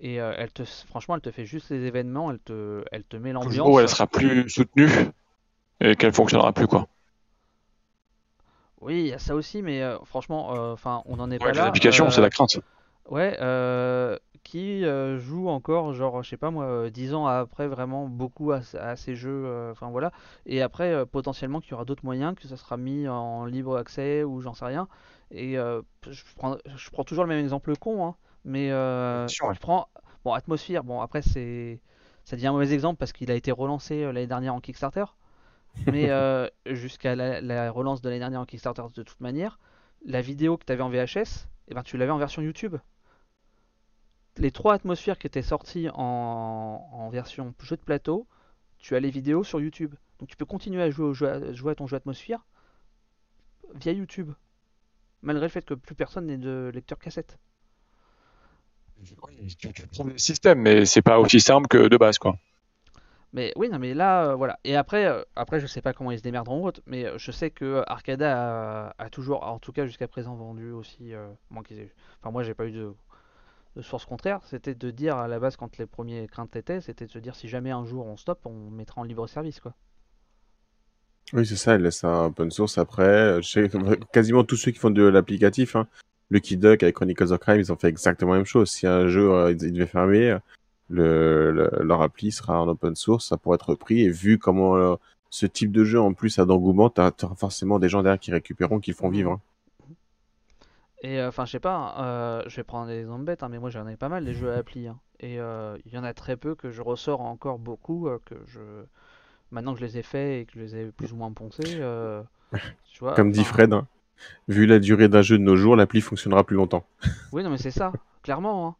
Et 0.02 0.20
euh, 0.20 0.32
elle 0.36 0.50
te, 0.52 0.62
franchement, 0.64 1.14
elle 1.14 1.20
te 1.20 1.30
fait 1.30 1.44
juste 1.44 1.70
les 1.70 1.84
événements, 1.84 2.30
elle 2.30 2.38
te, 2.38 2.82
elle 2.92 3.04
te 3.04 3.16
met 3.16 3.30
Le 3.30 3.34
l'ambiance. 3.34 3.54
jour 3.54 3.70
où 3.70 3.80
elle 3.80 3.88
sera 3.88 4.06
plus 4.06 4.48
soutenue 4.48 4.88
et 5.80 5.96
qu'elle 5.96 6.12
fonctionnera 6.14 6.52
plus, 6.52 6.66
quoi. 6.66 6.88
Oui, 8.80 9.00
il 9.00 9.06
y 9.08 9.12
a 9.12 9.18
ça 9.18 9.34
aussi, 9.34 9.62
mais 9.62 9.82
euh, 9.82 9.98
franchement, 10.04 10.54
euh, 10.54 10.72
enfin, 10.72 11.02
on 11.06 11.16
n'en 11.16 11.30
est 11.30 11.40
Ouais, 11.40 11.50
pas 11.50 11.52
les 11.52 11.58
là. 11.58 11.66
applications, 11.66 12.08
euh, 12.08 12.10
c'est 12.10 12.20
la 12.20 12.30
crainte. 12.30 12.60
Ouais, 13.10 13.36
qui 14.44 14.84
joue 15.18 15.48
encore, 15.48 15.92
genre, 15.94 16.22
je 16.22 16.30
sais 16.30 16.36
pas 16.36 16.50
moi, 16.50 16.64
euh, 16.64 16.90
10 16.90 17.14
ans 17.14 17.26
après 17.26 17.68
vraiment 17.68 18.08
beaucoup 18.08 18.52
à, 18.52 18.60
à 18.80 18.96
ces 18.96 19.14
jeux, 19.16 19.70
enfin 19.70 19.90
voilà, 19.90 20.12
et 20.46 20.62
après 20.62 21.04
potentiellement 21.06 21.60
qu'il 21.60 21.72
y 21.72 21.74
aura 21.74 21.84
d'autres 21.84 22.04
moyens, 22.04 22.34
que 22.36 22.48
ça 22.48 22.56
sera 22.56 22.76
mis 22.76 23.06
en 23.08 23.44
libre 23.46 23.76
accès 23.76 24.24
ou 24.24 24.40
j'en 24.40 24.54
sais 24.54 24.64
rien. 24.66 24.88
Et 25.30 25.54
je 25.56 26.22
prends, 26.36 26.56
je 26.74 26.90
prends 26.90 27.04
toujours 27.04 27.24
le 27.24 27.28
même 27.28 27.42
exemple 27.44 27.76
con, 27.76 28.06
hein, 28.06 28.16
mais 28.44 28.68
Sûr, 29.26 29.46
ouais. 29.48 29.54
je 29.54 29.60
prends, 29.60 29.88
bon, 30.24 30.32
Atmosphere, 30.32 30.82
bon 30.84 31.00
après 31.00 31.22
c'est, 31.22 31.80
ça 32.24 32.36
devient 32.36 32.48
un 32.48 32.52
mauvais 32.52 32.72
exemple 32.72 32.98
parce 32.98 33.12
qu'il 33.12 33.30
a 33.30 33.34
été 33.34 33.52
relancé 33.52 34.04
l'année 34.04 34.26
dernière 34.26 34.54
en 34.54 34.60
Kickstarter, 34.60 35.04
mais 35.86 36.06
euh, 36.10 36.48
jusqu'à 36.66 37.14
la, 37.14 37.40
la 37.40 37.70
relance 37.70 38.00
de 38.00 38.08
l'année 38.08 38.20
dernière 38.20 38.40
en 38.40 38.46
Kickstarter 38.46 38.82
de 38.94 39.02
toute 39.02 39.20
manière, 39.20 39.58
la 40.04 40.20
vidéo 40.20 40.56
que 40.56 40.64
tu 40.64 40.72
avais 40.72 40.82
en 40.82 40.90
VHS, 40.90 41.46
eh 41.68 41.74
ben, 41.74 41.82
tu 41.82 41.96
l'avais 41.96 42.12
en 42.12 42.18
version 42.18 42.42
YouTube 42.42 42.76
les 44.40 44.50
trois 44.50 44.74
atmosphères 44.74 45.18
qui 45.18 45.26
étaient 45.26 45.42
sorties 45.42 45.88
en, 45.92 46.88
en 46.92 47.08
version 47.10 47.54
jeu 47.62 47.76
de 47.76 47.82
plateau, 47.82 48.26
tu 48.78 48.96
as 48.96 49.00
les 49.00 49.10
vidéos 49.10 49.44
sur 49.44 49.60
YouTube. 49.60 49.94
Donc 50.18 50.28
tu 50.28 50.36
peux 50.36 50.44
continuer 50.44 50.82
à 50.82 50.90
jouer, 50.90 51.06
au 51.06 51.14
jeu, 51.14 51.28
à 51.28 51.52
jouer 51.52 51.72
à 51.72 51.74
ton 51.74 51.86
jeu 51.86 51.96
atmosphère 51.96 52.44
via 53.74 53.92
YouTube. 53.92 54.32
Malgré 55.22 55.46
le 55.46 55.50
fait 55.50 55.64
que 55.64 55.74
plus 55.74 55.94
personne 55.94 56.26
n'ait 56.26 56.38
de 56.38 56.70
lecteur 56.74 56.98
cassette. 56.98 57.38
Oui, 58.98 59.54
Tu, 59.58 59.72
tu 59.72 59.88
trouves 59.88 60.12
des 60.12 60.18
systèmes, 60.18 60.60
mais 60.60 60.84
c'est 60.84 61.02
pas 61.02 61.18
aussi 61.18 61.40
simple 61.40 61.68
que 61.68 61.88
de 61.88 61.96
base, 61.96 62.18
quoi. 62.18 62.36
Mais 63.32 63.52
oui, 63.56 63.68
non, 63.68 63.78
mais 63.78 63.94
là, 63.94 64.30
euh, 64.30 64.34
voilà. 64.34 64.58
Et 64.64 64.74
après, 64.76 65.06
euh, 65.06 65.22
après, 65.36 65.60
je 65.60 65.66
sais 65.66 65.80
pas 65.82 65.92
comment 65.92 66.10
ils 66.10 66.18
se 66.18 66.22
démerderont 66.22 66.64
autres, 66.66 66.80
mais 66.86 67.04
euh, 67.06 67.16
je 67.18 67.30
sais 67.30 67.50
que 67.50 67.82
Arcada 67.86 68.88
a, 68.88 68.94
a 68.98 69.08
toujours, 69.10 69.44
en 69.44 69.58
tout 69.60 69.72
cas 69.72 69.86
jusqu'à 69.86 70.08
présent, 70.08 70.34
vendu 70.34 70.72
aussi. 70.72 71.14
euh, 71.14 71.28
Enfin, 71.52 72.30
moi, 72.32 72.42
j'ai 72.42 72.54
pas 72.54 72.66
eu 72.66 72.72
de, 72.72 72.92
source 73.82 74.04
contraire. 74.04 74.40
C'était 74.46 74.74
de 74.74 74.90
dire 74.90 75.16
à 75.16 75.28
la 75.28 75.38
base, 75.38 75.56
quand 75.56 75.78
les 75.78 75.86
premiers 75.86 76.26
craintes 76.26 76.56
étaient, 76.56 76.80
c'était 76.80 77.06
de 77.06 77.10
se 77.10 77.18
dire 77.20 77.36
si 77.36 77.48
jamais 77.48 77.70
un 77.70 77.84
jour 77.84 78.04
on 78.06 78.16
stoppe, 78.16 78.44
on 78.46 78.70
mettra 78.70 79.00
en 79.00 79.04
libre 79.04 79.26
service, 79.28 79.60
quoi. 79.60 79.74
Oui, 81.32 81.46
c'est 81.46 81.56
ça, 81.56 81.76
elle 81.76 81.82
laisse 81.82 82.02
un 82.02 82.24
open 82.26 82.50
source 82.50 82.78
après. 82.78 83.38
Que 83.40 83.94
quasiment 84.12 84.42
tous 84.42 84.56
ceux 84.56 84.72
qui 84.72 84.78
font 84.80 84.90
de 84.90 85.04
l'applicatif, 85.04 85.76
hein, 85.76 85.86
Lucky 86.30 86.56
Duck 86.56 86.82
avec 86.82 86.96
Chronicles 86.96 87.32
of 87.32 87.38
Crime, 87.38 87.60
ils 87.60 87.70
ont 87.72 87.76
fait 87.76 87.88
exactement 87.88 88.32
la 88.32 88.38
même 88.38 88.46
chose. 88.46 88.68
Si 88.70 88.88
un 88.88 89.06
jeu 89.06 89.30
euh, 89.32 89.52
il 89.52 89.72
devait 89.72 89.86
fermer, 89.86 90.36
le, 90.90 91.52
le- 91.52 91.70
leur 91.82 92.02
appli 92.02 92.32
sera 92.32 92.60
en 92.62 92.68
open 92.68 92.94
source, 92.96 93.28
ça 93.28 93.36
pourrait 93.38 93.56
être 93.56 93.70
repris. 93.70 94.02
Et 94.02 94.10
vu 94.10 94.38
comment 94.38 94.76
euh, 94.76 94.96
ce 95.30 95.46
type 95.46 95.72
de 95.72 95.84
jeu 95.84 96.00
en 96.00 96.12
plus 96.14 96.38
a 96.38 96.44
d'engouement, 96.44 96.90
t'as 96.90 97.10
t'auras 97.12 97.36
forcément 97.36 97.78
des 97.78 97.88
gens 97.88 98.02
derrière 98.02 98.20
qui 98.20 98.32
récupéreront, 98.32 98.80
qui 98.80 98.90
le 98.90 98.96
font 98.96 99.10
vivre. 99.10 99.32
hein. 99.32 99.40
Et 101.02 101.18
euh, 101.18 101.28
enfin, 101.28 101.46
je 101.46 101.52
sais 101.52 101.60
pas, 101.60 101.94
euh, 101.98 102.42
je 102.46 102.56
vais 102.56 102.62
prendre 102.64 102.88
des 102.88 103.00
exemples 103.00 103.24
bêtes, 103.24 103.42
hein, 103.42 103.48
mais 103.48 103.58
moi 103.58 103.70
j'en 103.70 103.86
ai 103.88 103.96
pas 103.96 104.08
mal 104.10 104.24
des 104.24 104.34
jeux 104.34 104.52
à 104.52 104.56
appli. 104.58 104.86
hein. 104.86 104.98
et 105.20 105.36
il 105.36 105.92
y 105.92 105.98
en 105.98 106.04
a 106.04 106.12
très 106.12 106.36
peu 106.36 106.54
que 106.54 106.70
je 106.70 106.82
ressors 106.82 107.20
encore 107.22 107.58
beaucoup, 107.58 108.08
que 108.26 108.34
je. 108.46 108.60
Maintenant 109.50 109.74
que 109.74 109.80
je 109.80 109.84
les 109.84 109.98
ai 109.98 110.02
faits 110.02 110.42
et 110.42 110.46
que 110.46 110.52
je 110.54 110.60
les 110.60 110.76
ai 110.76 110.86
plus 110.92 111.12
ou 111.12 111.16
moins 111.16 111.32
poncés, 111.32 111.62
tu 112.92 113.00
vois. 113.00 113.14
Comme 113.14 113.32
dit 113.32 113.44
Fred, 113.44 113.72
hein, 113.72 113.86
vu 114.48 114.66
la 114.66 114.78
durée 114.78 115.08
d'un 115.08 115.22
jeu 115.22 115.38
de 115.38 115.42
nos 115.42 115.56
jours, 115.56 115.76
l'appli 115.76 116.00
fonctionnera 116.00 116.44
plus 116.44 116.56
longtemps. 116.56 116.84
Oui, 117.32 117.42
non, 117.42 117.50
mais 117.50 117.58
c'est 117.58 117.70
ça, 117.70 117.92
clairement. 118.22 118.76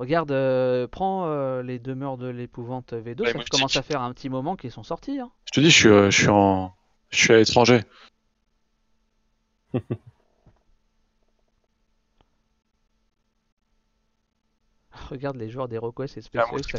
Regarde, 0.00 0.32
euh, 0.32 0.88
prends 0.88 1.26
euh, 1.26 1.62
les 1.62 1.78
demeures 1.78 2.16
de 2.16 2.26
l'épouvante 2.26 2.94
V2, 2.94 3.20
Ouais, 3.20 3.32
ça 3.32 3.36
moustique. 3.36 3.50
commence 3.50 3.76
à 3.76 3.82
faire 3.82 4.00
un 4.00 4.10
petit 4.14 4.30
moment 4.30 4.56
qu'ils 4.56 4.70
sont 4.70 4.82
sortis. 4.82 5.20
hein. 5.20 5.30
Je 5.44 5.52
te 5.52 5.60
dis, 5.60 5.68
je 5.68 5.76
suis, 5.76 5.88
euh, 5.90 6.10
je 6.10 6.16
suis 6.22 6.28
en, 6.30 6.72
je 7.10 7.18
suis 7.18 7.34
à 7.34 7.36
l'étranger. 7.36 7.82
Regarde 15.10 15.36
les 15.36 15.50
joueurs 15.50 15.68
et 16.16 16.22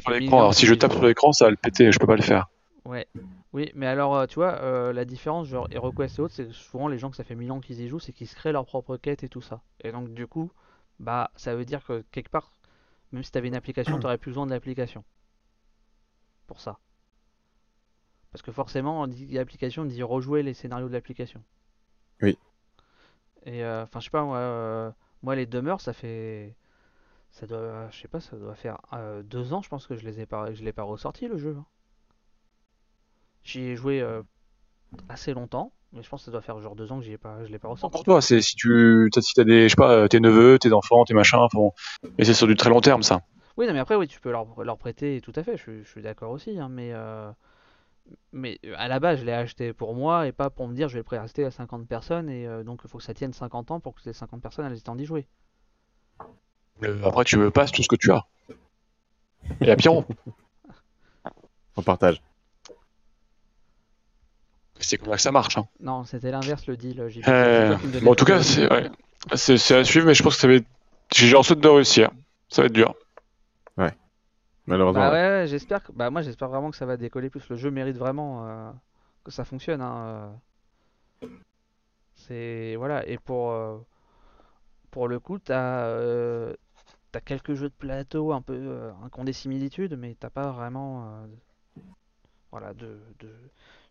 fait 0.01 0.19
l'écran. 0.19 0.25
millions 0.25 0.37
Alors, 0.39 0.55
si 0.55 0.65
je 0.65 0.73
tape 0.73 0.93
sur 0.93 1.05
l'écran, 1.05 1.31
ça 1.31 1.45
va 1.45 1.51
le 1.51 1.57
péter. 1.57 1.91
Je 1.91 1.99
peux 1.99 2.07
pas 2.07 2.15
le 2.15 2.23
faire. 2.23 2.47
Ouais, 2.85 3.05
oui, 3.53 3.71
mais 3.75 3.85
alors, 3.85 4.15
euh, 4.15 4.25
tu 4.25 4.35
vois, 4.35 4.53
euh, 4.63 4.93
la 4.93 5.05
différence, 5.05 5.45
genre 5.47 5.67
HeroQuest 5.69 6.17
et 6.17 6.21
autres, 6.23 6.33
c'est 6.33 6.45
que 6.47 6.53
souvent 6.53 6.87
les 6.87 6.97
gens 6.97 7.11
que 7.11 7.17
ça 7.17 7.23
fait 7.23 7.35
mille 7.35 7.51
ans 7.51 7.59
qu'ils 7.59 7.81
y 7.81 7.87
jouent, 7.87 7.99
c'est 7.99 8.13
qu'ils 8.13 8.27
se 8.27 8.33
créent 8.35 8.51
leur 8.51 8.65
propre 8.65 8.97
quête 8.97 9.23
et 9.23 9.29
tout 9.29 9.41
ça. 9.41 9.61
Et 9.83 9.91
donc, 9.91 10.11
du 10.11 10.25
coup, 10.25 10.49
bah, 10.99 11.29
ça 11.35 11.53
veut 11.53 11.65
dire 11.65 11.85
que 11.85 12.03
quelque 12.11 12.29
part, 12.29 12.51
même 13.11 13.23
si 13.23 13.31
tu 13.31 13.37
avais 13.37 13.47
une 13.47 13.55
application, 13.55 13.99
tu 13.99 14.17
plus 14.17 14.31
besoin 14.31 14.45
de 14.45 14.51
l'application. 14.51 15.03
Pour 16.47 16.59
ça. 16.59 16.79
Parce 18.31 18.41
que 18.41 18.51
forcément, 18.51 19.01
on 19.01 19.07
dit 19.07 19.37
application, 19.37 19.83
on 19.83 19.85
dit 19.85 20.03
rejouer 20.03 20.43
les 20.43 20.53
scénarios 20.53 20.87
de 20.87 20.93
l'application. 20.93 21.43
Oui. 22.21 22.37
Et 23.43 23.63
euh, 23.63 23.83
enfin, 23.83 23.99
je 23.99 24.05
sais 24.05 24.11
pas, 24.11 24.23
moi, 24.23 24.37
euh, 24.37 24.91
moi, 25.21 25.35
les 25.35 25.45
demeures, 25.45 25.81
ça 25.81 25.93
fait. 25.93 26.55
Ça 27.31 27.47
doit, 27.47 27.89
je 27.91 27.99
sais 27.99 28.07
pas, 28.07 28.19
ça 28.19 28.37
doit 28.37 28.55
faire 28.55 28.79
euh, 28.91 29.23
deux 29.23 29.53
ans, 29.53 29.61
je 29.61 29.69
pense 29.69 29.87
que 29.87 29.95
je 29.95 30.05
les 30.05 30.19
ai 30.19 30.25
pas, 30.25 30.53
je 30.53 30.63
l'ai 30.63 30.73
pas 30.73 30.83
ressorti 30.83 31.27
le 31.27 31.37
jeu. 31.37 31.57
J'y 33.43 33.61
ai 33.61 33.75
joué 33.75 34.05
assez 35.07 35.33
longtemps, 35.33 35.71
mais 35.93 36.03
je 36.03 36.09
pense 36.09 36.21
que 36.21 36.25
ça 36.25 36.31
doit 36.31 36.41
faire 36.41 36.59
genre 36.59 36.75
deux 36.75 36.91
ans 36.91 36.99
que 36.99 37.05
j'y 37.05 37.13
ai 37.13 37.17
pas, 37.17 37.43
je 37.45 37.51
l'ai 37.51 37.59
pas 37.59 37.67
ressorti. 37.67 37.93
Pour 37.93 38.03
toi, 38.03 38.21
c'est 38.21 38.41
si 38.41 38.55
tu, 38.55 39.09
t'as- 39.13 39.21
si 39.21 39.33
t'as 39.33 39.43
des, 39.43 39.63
je 39.63 39.69
sais 39.69 39.75
pas, 39.75 40.07
tes 40.07 40.19
neveux, 40.19 40.57
tes 40.59 40.71
enfants, 40.73 41.03
tes 41.05 41.13
machins, 41.13 41.39
bon. 41.53 41.71
mais 42.17 42.25
c'est 42.25 42.33
sur 42.33 42.47
du 42.47 42.55
très 42.55 42.69
long 42.69 42.81
terme, 42.81 43.03
ça. 43.03 43.21
Oui, 43.57 43.67
non, 43.67 43.73
mais 43.73 43.79
après, 43.79 43.95
oui, 43.95 44.07
tu 44.07 44.19
peux 44.21 44.31
leur, 44.31 44.63
leur 44.63 44.77
prêter, 44.77 45.19
tout 45.21 45.33
à 45.35 45.43
fait, 45.43 45.57
je, 45.57 45.61
suis- 45.61 45.83
je 45.83 45.89
suis 45.89 46.01
d'accord 46.01 46.31
aussi, 46.31 46.57
hein, 46.57 46.69
mais, 46.69 46.91
euh, 46.93 47.29
mais 48.31 48.59
euh, 48.65 48.73
à 48.77 48.87
la 48.87 48.99
base, 48.99 49.19
je 49.19 49.25
l'ai 49.25 49.33
acheté 49.33 49.73
pour 49.73 49.93
moi 49.93 50.27
et 50.27 50.31
pas 50.31 50.49
pour 50.49 50.67
me 50.67 50.73
dire 50.73 50.87
je 50.89 50.93
vais 50.93 50.99
le 50.99 51.03
prêter 51.03 51.43
à 51.43 51.51
50 51.51 51.87
personnes 51.87 52.29
et 52.29 52.47
euh, 52.47 52.63
donc 52.63 52.81
il 52.83 52.89
faut 52.89 52.97
que 52.97 53.03
ça 53.03 53.13
tienne 53.13 53.33
50 53.33 53.71
ans 53.71 53.79
pour 53.79 53.93
que 53.95 54.01
ces 54.01 54.13
50 54.13 54.41
personnes 54.41 54.65
aient 54.65 54.69
le 54.69 54.79
temps 54.81 54.95
d'y 54.95 55.05
jouer. 55.05 55.27
Le- 56.79 57.05
après, 57.05 57.25
tu 57.25 57.37
veux 57.37 57.51
pas 57.51 57.67
tout 57.67 57.83
ce 57.83 57.87
que 57.87 57.95
tu 57.95 58.11
as. 58.11 58.25
Et 59.61 59.69
à 59.69 59.75
Pierrot. 59.75 60.05
On 61.77 61.81
partage. 61.83 62.21
C'est 64.85 64.97
comme 64.97 65.09
ça 65.09 65.15
que 65.15 65.21
ça 65.21 65.31
marche. 65.31 65.57
Hein. 65.57 65.67
Non, 65.79 66.03
c'était 66.03 66.31
l'inverse 66.31 66.65
le 66.67 66.77
deal. 66.77 66.99
Euh, 67.27 67.77
bon, 68.01 68.11
en 68.11 68.15
tout 68.15 68.25
cas, 68.25 68.41
c'est, 68.41 68.71
ouais. 68.71 68.89
c'est, 69.35 69.57
c'est 69.57 69.75
à 69.75 69.83
suivre, 69.83 70.05
mais 70.07 70.13
je 70.13 70.23
pense 70.23 70.35
que 70.35 70.41
ça 70.41 70.47
va 70.47 70.55
être, 70.55 70.67
j'ai 71.13 71.35
en 71.35 71.43
souhaite 71.43 71.59
de 71.59 71.67
réussir. 71.67 72.11
Ça 72.49 72.61
va 72.61 72.67
être 72.67 72.73
dur. 72.73 72.95
Malheureusement. 74.67 75.01
Bah 75.01 75.11
ouais. 75.11 75.17
ouais, 75.17 75.29
ouais, 75.41 75.47
j'espère 75.47 75.83
que... 75.83 75.91
bah 75.91 76.11
moi 76.11 76.21
j'espère 76.21 76.47
vraiment 76.47 76.69
que 76.69 76.77
ça 76.77 76.85
va 76.85 76.95
décoller 76.95 77.31
plus. 77.31 77.49
Le 77.49 77.55
jeu 77.55 77.71
mérite 77.71 77.97
vraiment 77.97 78.47
euh, 78.47 78.71
que 79.23 79.31
ça 79.31 79.43
fonctionne. 79.43 79.81
hein, 79.81 80.31
euh. 81.23 81.27
C'est 82.15 82.75
voilà 82.77 83.05
et 83.07 83.17
pour 83.17 83.51
euh, 83.51 83.79
pour 84.91 85.07
le 85.07 85.19
coup 85.19 85.39
t'as 85.39 85.85
euh, 85.85 86.53
t'as 87.11 87.21
quelques 87.21 87.55
jeux 87.55 87.69
de 87.69 87.73
plateau 87.73 88.33
un 88.33 88.41
peu 88.41 88.53
euh, 88.53 88.91
qui 89.11 89.19
ont 89.19 89.23
des 89.23 89.33
similitudes, 89.33 89.97
mais 89.97 90.15
t'as 90.17 90.29
pas 90.29 90.51
vraiment 90.51 91.05
euh, 91.05 91.81
voilà 92.51 92.73
de, 92.75 92.99
de... 93.19 93.29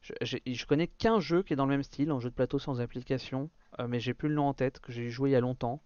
Je, 0.02 0.64
connais 0.66 0.86
qu'un 0.86 1.20
jeu 1.20 1.42
qui 1.42 1.52
est 1.52 1.56
dans 1.56 1.66
le 1.66 1.70
même 1.70 1.82
style, 1.82 2.10
un 2.10 2.20
jeu 2.20 2.30
de 2.30 2.34
plateau 2.34 2.58
sans 2.58 2.80
application, 2.80 3.50
euh, 3.78 3.86
mais 3.86 4.00
j'ai 4.00 4.14
plus 4.14 4.28
le 4.28 4.34
nom 4.34 4.48
en 4.48 4.54
tête 4.54 4.80
que 4.80 4.92
j'ai 4.92 5.10
joué 5.10 5.30
il 5.30 5.32
y 5.34 5.36
a 5.36 5.40
longtemps. 5.40 5.82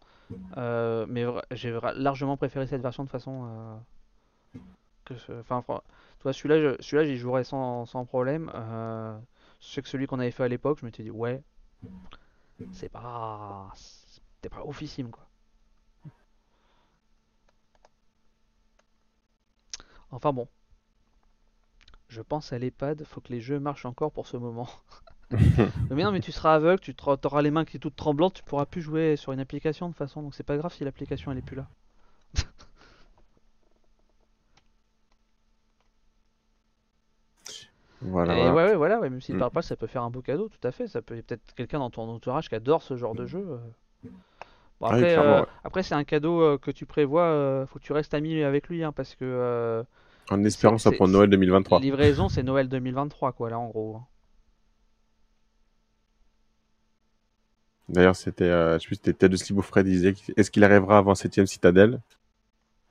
Euh, 0.57 1.05
mais 1.09 1.25
j'ai 1.51 1.79
largement 1.97 2.37
préféré 2.37 2.67
cette 2.67 2.81
version 2.81 3.05
de 3.05 3.11
façon 3.11 3.77
euh, 5.11 5.41
enfin 5.41 5.63
toi 6.21 6.33
celui-là 6.33 7.05
j'y 7.05 7.19
jouerais 7.19 7.45
sans, 7.45 7.85
sans 7.85 8.07
problème 8.07 8.51
sais 9.61 9.83
que 9.83 9.89
celui 9.89 10.07
qu'on 10.07 10.19
avait 10.19 10.31
fait 10.31 10.45
à 10.45 10.49
l'époque 10.49 10.79
je 10.81 10.87
m'étais 10.87 11.03
dit 11.03 11.11
ouais 11.11 11.43
c'est 12.73 12.89
pas 12.89 13.71
c'était 13.75 14.49
pas 14.49 14.65
oufissime 14.65 15.11
quoi 15.11 15.29
Enfin 20.15 20.33
bon. 20.33 20.49
Je 22.15 22.23
pense 22.23 22.53
à 22.53 22.59
l'EHPAD, 22.61 23.03
faut 23.05 23.21
que 23.21 23.33
les 23.33 23.41
jeux 23.41 23.59
marchent 23.59 23.87
encore 23.87 24.13
pour 24.13 24.29
ce 24.29 24.37
moment. 24.37 24.69
mais 25.91 26.05
non, 26.05 26.13
mais 26.13 26.21
tu 26.21 26.31
seras 26.31 26.55
aveugle, 26.55 26.79
tu 26.81 26.95
auras 27.03 27.43
les 27.43 27.51
mains 27.51 27.65
qui 27.65 27.73
sont 27.73 27.79
toutes 27.81 27.97
tremblantes, 27.97 28.35
tu 28.35 28.45
pourras 28.45 28.67
plus 28.67 28.83
jouer 28.83 29.17
sur 29.17 29.33
une 29.33 29.41
application 29.41 29.89
de 29.89 29.93
toute 29.95 29.99
façon, 29.99 30.23
donc 30.23 30.33
c'est 30.37 30.45
pas 30.45 30.57
grave 30.57 30.73
si 30.73 30.85
l'application 30.85 31.33
elle 31.33 31.39
est 31.39 31.43
plus 31.43 31.57
là. 31.57 31.67
Voilà. 38.03 38.37
Et 38.39 38.51
ouais, 38.51 38.65
ouais, 38.65 38.75
voilà, 38.77 39.01
ouais, 39.01 39.11
même 39.11 39.21
s'il 39.21 39.35
Mm. 39.35 39.39
parle 39.41 39.51
pas, 39.51 39.63
ça 39.63 39.75
peut 39.77 39.87
faire 39.89 40.03
un 40.05 40.11
beau 40.11 40.23
cadeau, 40.23 40.49
tout 40.49 40.65
à 40.69 40.71
fait. 40.73 40.87
Ça 40.87 41.03
peut 41.03 41.17
y 41.17 41.21
a 41.21 41.23
peut-être 41.23 41.55
quelqu'un 41.55 41.79
dans 41.81 41.91
ton 41.91 42.03
entourage 42.09 42.49
qui 42.49 42.55
adore 42.55 42.83
ce 42.83 42.97
genre 42.97 43.15
de 43.15 43.27
jeu. 43.27 43.45
euh. 43.49 43.59
Ah 44.83 44.97
oui, 44.97 45.05
après, 45.05 45.17
euh, 45.17 45.43
après 45.65 45.83
c'est 45.83 45.95
un 45.95 46.05
cadeau 46.05 46.43
euh, 46.43 46.59
que 46.59 46.71
tu 46.71 46.85
prévois, 46.87 47.23
euh, 47.25 47.67
faut 47.67 47.79
que 47.79 47.85
tu 47.85 47.93
restes 47.93 48.13
ami 48.15 48.43
avec 48.43 48.69
lui, 48.69 48.85
hein, 48.85 48.93
parce 48.93 49.15
que 49.15 49.25
euh, 49.25 49.83
En 50.31 50.43
espérant 50.45 50.79
ça 50.79 50.91
pour 50.93 51.07
Noël 51.09 51.29
2023. 51.31 51.81
livraison 51.81 52.29
c'est 52.29 52.43
Noël 52.43 52.69
2023, 52.69 53.33
quoi, 53.33 53.51
là 53.51 53.59
en 53.59 53.69
gros. 53.69 54.01
D'ailleurs, 57.89 58.17
c'était, 58.17 58.45
euh, 58.45 58.79
je 58.79 58.85
sais 58.89 58.95
c'était 58.95 59.13
Ted 59.13 59.29
de 59.33 59.37
Sleep 59.37 59.61
Fred, 59.61 59.85
disait 59.87 60.15
est-ce 60.37 60.51
qu'il 60.51 60.65
arrivera 60.65 60.99
avant 60.99 61.13
7ème 61.13 61.47
Citadelle? 61.47 62.01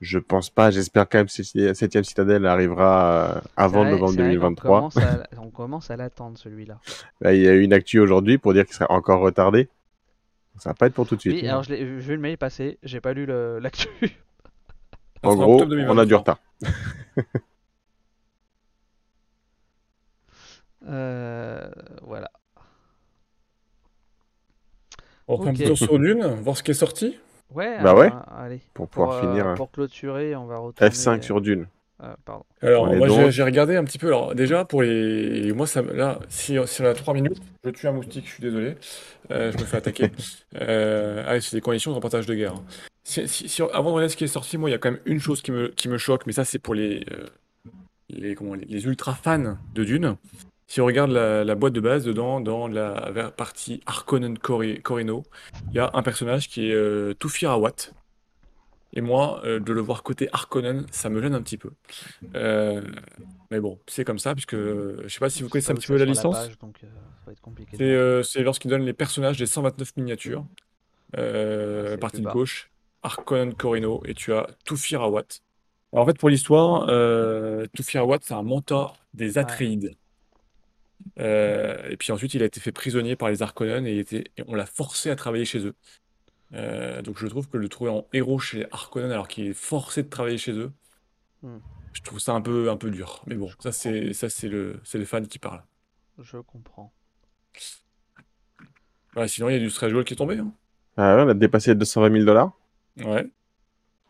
Je 0.00 0.18
pense 0.18 0.50
pas, 0.50 0.70
j'espère 0.70 1.08
quand 1.08 1.18
même 1.18 1.26
que 1.26 1.32
7ème 1.32 2.04
Citadelle 2.04 2.46
arrivera 2.46 3.36
euh, 3.36 3.40
avant 3.56 3.80
vrai- 3.82 3.90
novembre 3.90 4.12
c'est 4.12 4.16
vrai 4.18 4.24
qu'on 4.36 4.40
2023. 4.50 4.76
commence 4.78 4.96
à- 4.98 5.22
On 5.38 5.50
commence 5.50 5.90
à 5.90 5.96
l'attendre 5.96 6.38
celui-là. 6.38 6.78
Là, 7.20 7.34
il 7.34 7.42
y 7.42 7.48
a 7.48 7.54
eu 7.54 7.62
une 7.62 7.72
actu 7.72 7.98
aujourd'hui 7.98 8.38
pour 8.38 8.52
dire 8.52 8.64
qu'il 8.66 8.74
serait 8.74 8.86
encore 8.90 9.20
retardé. 9.20 9.68
Ça 10.58 10.70
va 10.70 10.74
pas 10.74 10.86
être 10.86 10.94
pour 10.94 11.06
tout 11.08 11.16
de 11.16 11.20
suite. 11.20 11.34
Oui, 11.42 11.48
alors 11.48 11.64
je 11.64 11.70
l'ai 11.70 11.78
j'ai 11.78 11.84
vu 11.84 12.14
le 12.14 12.20
mail 12.20 12.38
passer, 12.38 12.78
j'ai 12.84 13.00
pas 13.00 13.12
lu 13.14 13.26
l'actu. 13.60 13.88
En 15.24 15.30
Ça 15.36 15.36
gros, 15.36 15.58
on 15.60 15.62
a 15.62 15.64
du 15.66 15.70
2023. 15.76 16.18
retard. 16.18 16.38
Euh, 20.86 21.68
voilà. 22.02 22.30
On 25.26 25.36
refait 25.36 25.48
un 25.48 25.52
Ok. 25.52 25.56
petit 25.58 25.66
tour 25.68 25.78
sur 25.78 25.98
Dune, 25.98 26.22
voir 26.42 26.56
ce 26.56 26.62
qui 26.62 26.72
est 26.72 26.74
sorti. 26.74 27.18
Ouais, 27.50 27.78
Bah 27.82 27.92
euh, 27.92 27.94
ouais. 28.00 28.10
allez. 28.36 28.60
Pour 28.74 28.88
Pour, 28.88 29.04
pouvoir 29.04 29.12
euh, 29.16 29.20
finir 29.20 29.46
hein. 29.46 29.54
pour 29.54 29.70
clôturer, 29.70 30.36
on 30.36 30.44
va 30.46 30.58
retourner. 30.58 30.90
F5 30.90 31.22
sur 31.22 31.40
Dune. 31.40 31.66
euh, 32.02 32.14
pardon. 32.24 32.44
Alors, 32.60 32.84
On 32.84 32.96
moi, 32.96 33.08
j'ai 33.08 33.30
j'ai 33.30 33.42
regardé 33.42 33.76
un 33.76 33.84
petit 33.84 33.98
peu. 33.98 34.08
Alors, 34.08 34.34
déjà, 34.34 34.64
pour 34.66 34.82
les. 34.82 35.52
Moi, 35.52 35.66
ça, 35.66 35.80
me- 35.82 35.92
là, 35.94 36.18
si, 36.28 36.58
si 36.66 36.82
on 36.82 36.84
a 36.84 36.92
3 36.94 37.14
minutes, 37.14 37.40
je 37.64 37.70
tue 37.70 37.86
un 37.88 37.92
moustique, 37.92 38.26
je 38.26 38.32
suis 38.32 38.42
désolé. 38.42 38.76
Euh, 39.30 39.52
je 39.52 39.58
me 39.58 39.64
fais 39.64 39.76
attaquer. 39.78 40.10
Euh, 40.60 41.24
ah, 41.26 41.40
c'est 41.40 41.56
des 41.56 41.60
conditions 41.60 41.90
de 41.90 41.96
reportage 41.96 42.26
de 42.26 42.34
guerre. 42.34 42.54
Si, 43.04 43.28
si- 43.28 43.48
si- 43.48 43.62
avant 43.62 43.90
de 43.90 43.94
regarder 43.96 44.08
ce 44.08 44.16
qui 44.16 44.24
est 44.24 44.28
sorti, 44.28 44.56
moi, 44.58 44.68
il 44.70 44.72
y 44.72 44.74
a 44.74 44.78
quand 44.78 44.90
même 44.90 45.00
une 45.04 45.20
chose 45.20 45.42
qui 45.42 45.52
me, 45.52 45.68
qui 45.68 45.88
me 45.88 45.98
choque, 45.98 46.26
mais 46.26 46.32
ça, 46.32 46.44
c'est 46.44 46.58
pour 46.58 46.74
les, 46.74 47.04
euh, 47.12 47.26
les, 48.08 48.34
comment, 48.34 48.54
les, 48.54 48.64
les 48.64 48.84
ultra 48.86 49.14
fans 49.14 49.58
de 49.74 49.84
Dune. 49.84 50.16
Si 50.66 50.80
on 50.80 50.86
regarde 50.86 51.10
la, 51.10 51.44
la 51.44 51.54
boîte 51.54 51.74
de 51.74 51.80
base, 51.80 52.04
dedans, 52.04 52.40
dans 52.40 52.66
la 52.66 53.30
partie 53.30 53.80
Harkonnen 53.84 54.38
Cori- 54.38 54.80
Corino, 54.80 55.22
il 55.68 55.74
y 55.76 55.78
a 55.78 55.90
un 55.92 56.02
personnage 56.02 56.48
qui 56.48 56.70
est 56.70 56.74
euh, 56.74 57.12
Tufir 57.20 57.50
Awat. 57.50 57.90
Et 58.96 59.00
moi, 59.02 59.42
euh, 59.44 59.60
de 59.60 59.72
le 59.72 59.80
voir 59.82 60.02
côté 60.02 60.28
Harkonnen, 60.32 60.86
ça 60.90 61.10
me 61.10 61.20
gêne 61.20 61.34
un 61.34 61.42
petit 61.42 61.58
peu. 61.58 61.70
Euh, 62.36 62.80
mais 63.50 63.60
bon, 63.60 63.78
c'est 63.86 64.04
comme 64.04 64.18
ça, 64.20 64.34
puisque 64.34 64.54
je 64.56 65.04
sais 65.08 65.18
pas 65.18 65.28
si 65.28 65.42
vous 65.42 65.48
connaissez 65.50 65.72
un 65.72 65.74
petit 65.74 65.88
peu 65.88 65.98
la 65.98 66.06
licence. 66.12 66.36
C'est 68.22 68.42
lorsqu'il 68.42 68.70
donne 68.70 68.84
les 68.84 68.92
personnages 68.94 69.36
des 69.36 69.46
129 69.46 69.96
miniatures. 69.98 70.46
Euh, 71.18 71.96
partie 71.98 72.22
bas. 72.22 72.32
gauche, 72.32 72.70
Harkonnen 73.04 73.54
Corino, 73.54 74.02
et 74.06 74.14
tu 74.14 74.32
as 74.32 74.46
Tufir 74.64 75.02
Awat. 75.02 75.22
Alors, 75.92 76.04
en 76.04 76.06
fait, 76.06 76.18
pour 76.18 76.28
l'histoire, 76.28 76.86
euh, 76.88 77.66
Tufir 77.74 78.00
Awat, 78.02 78.18
c'est 78.22 78.34
un 78.34 78.42
mentor 78.42 78.96
des 79.14 79.38
Atreides. 79.38 79.94
Euh, 81.20 81.88
et 81.90 81.96
puis 81.96 82.12
ensuite, 82.12 82.34
il 82.34 82.42
a 82.42 82.46
été 82.46 82.60
fait 82.60 82.72
prisonnier 82.72 83.14
par 83.16 83.28
les 83.28 83.42
Harkonnen 83.42 83.86
et, 83.86 83.92
il 83.92 83.98
était- 84.00 84.24
et 84.36 84.42
on 84.48 84.54
l'a 84.54 84.66
forcé 84.66 85.10
à 85.10 85.16
travailler 85.16 85.44
chez 85.44 85.60
eux. 85.66 85.74
Euh, 86.54 87.02
donc 87.02 87.18
je 87.18 87.26
trouve 87.26 87.48
que 87.48 87.56
le 87.56 87.68
trouver 87.68 87.90
en 87.90 88.06
héros 88.12 88.38
chez 88.38 88.58
les 88.58 88.66
alors 89.12 89.28
qu'il 89.28 89.46
est 89.46 89.52
forcé 89.54 90.02
de 90.02 90.08
travailler 90.08 90.36
chez 90.38 90.52
eux, 90.52 90.72
Hmm. 91.42 91.58
je 91.92 92.00
trouve 92.02 92.20
ça 92.20 92.32
un 92.32 92.40
peu, 92.40 92.70
un 92.70 92.76
peu 92.76 92.90
dur. 92.90 93.22
Mais 93.26 93.34
bon, 93.34 93.50
ça 93.58 93.70
c'est 93.72 94.12
ça 94.12 94.28
c'est 94.30 94.48
le, 94.48 94.80
c'est 94.84 94.98
les 94.98 95.04
fans 95.04 95.22
qui 95.22 95.38
parlent. 95.38 95.62
Je 96.22 96.38
comprends. 96.38 96.92
Ouais, 99.16 99.28
sinon, 99.28 99.48
il 99.48 99.52
y 99.52 99.56
a 99.56 99.58
du 99.58 99.92
goal 99.92 100.04
qui 100.04 100.14
est 100.14 100.16
tombé. 100.16 100.38
hein. 100.38 100.52
Ah 100.96 101.16
ouais, 101.16 101.22
on 101.22 101.28
a 101.28 101.34
dépassé 101.34 101.70
les 101.70 101.74
220 101.76 102.10
000 102.10 102.24
dollars. 102.24 102.52
Ouais. 103.02 103.26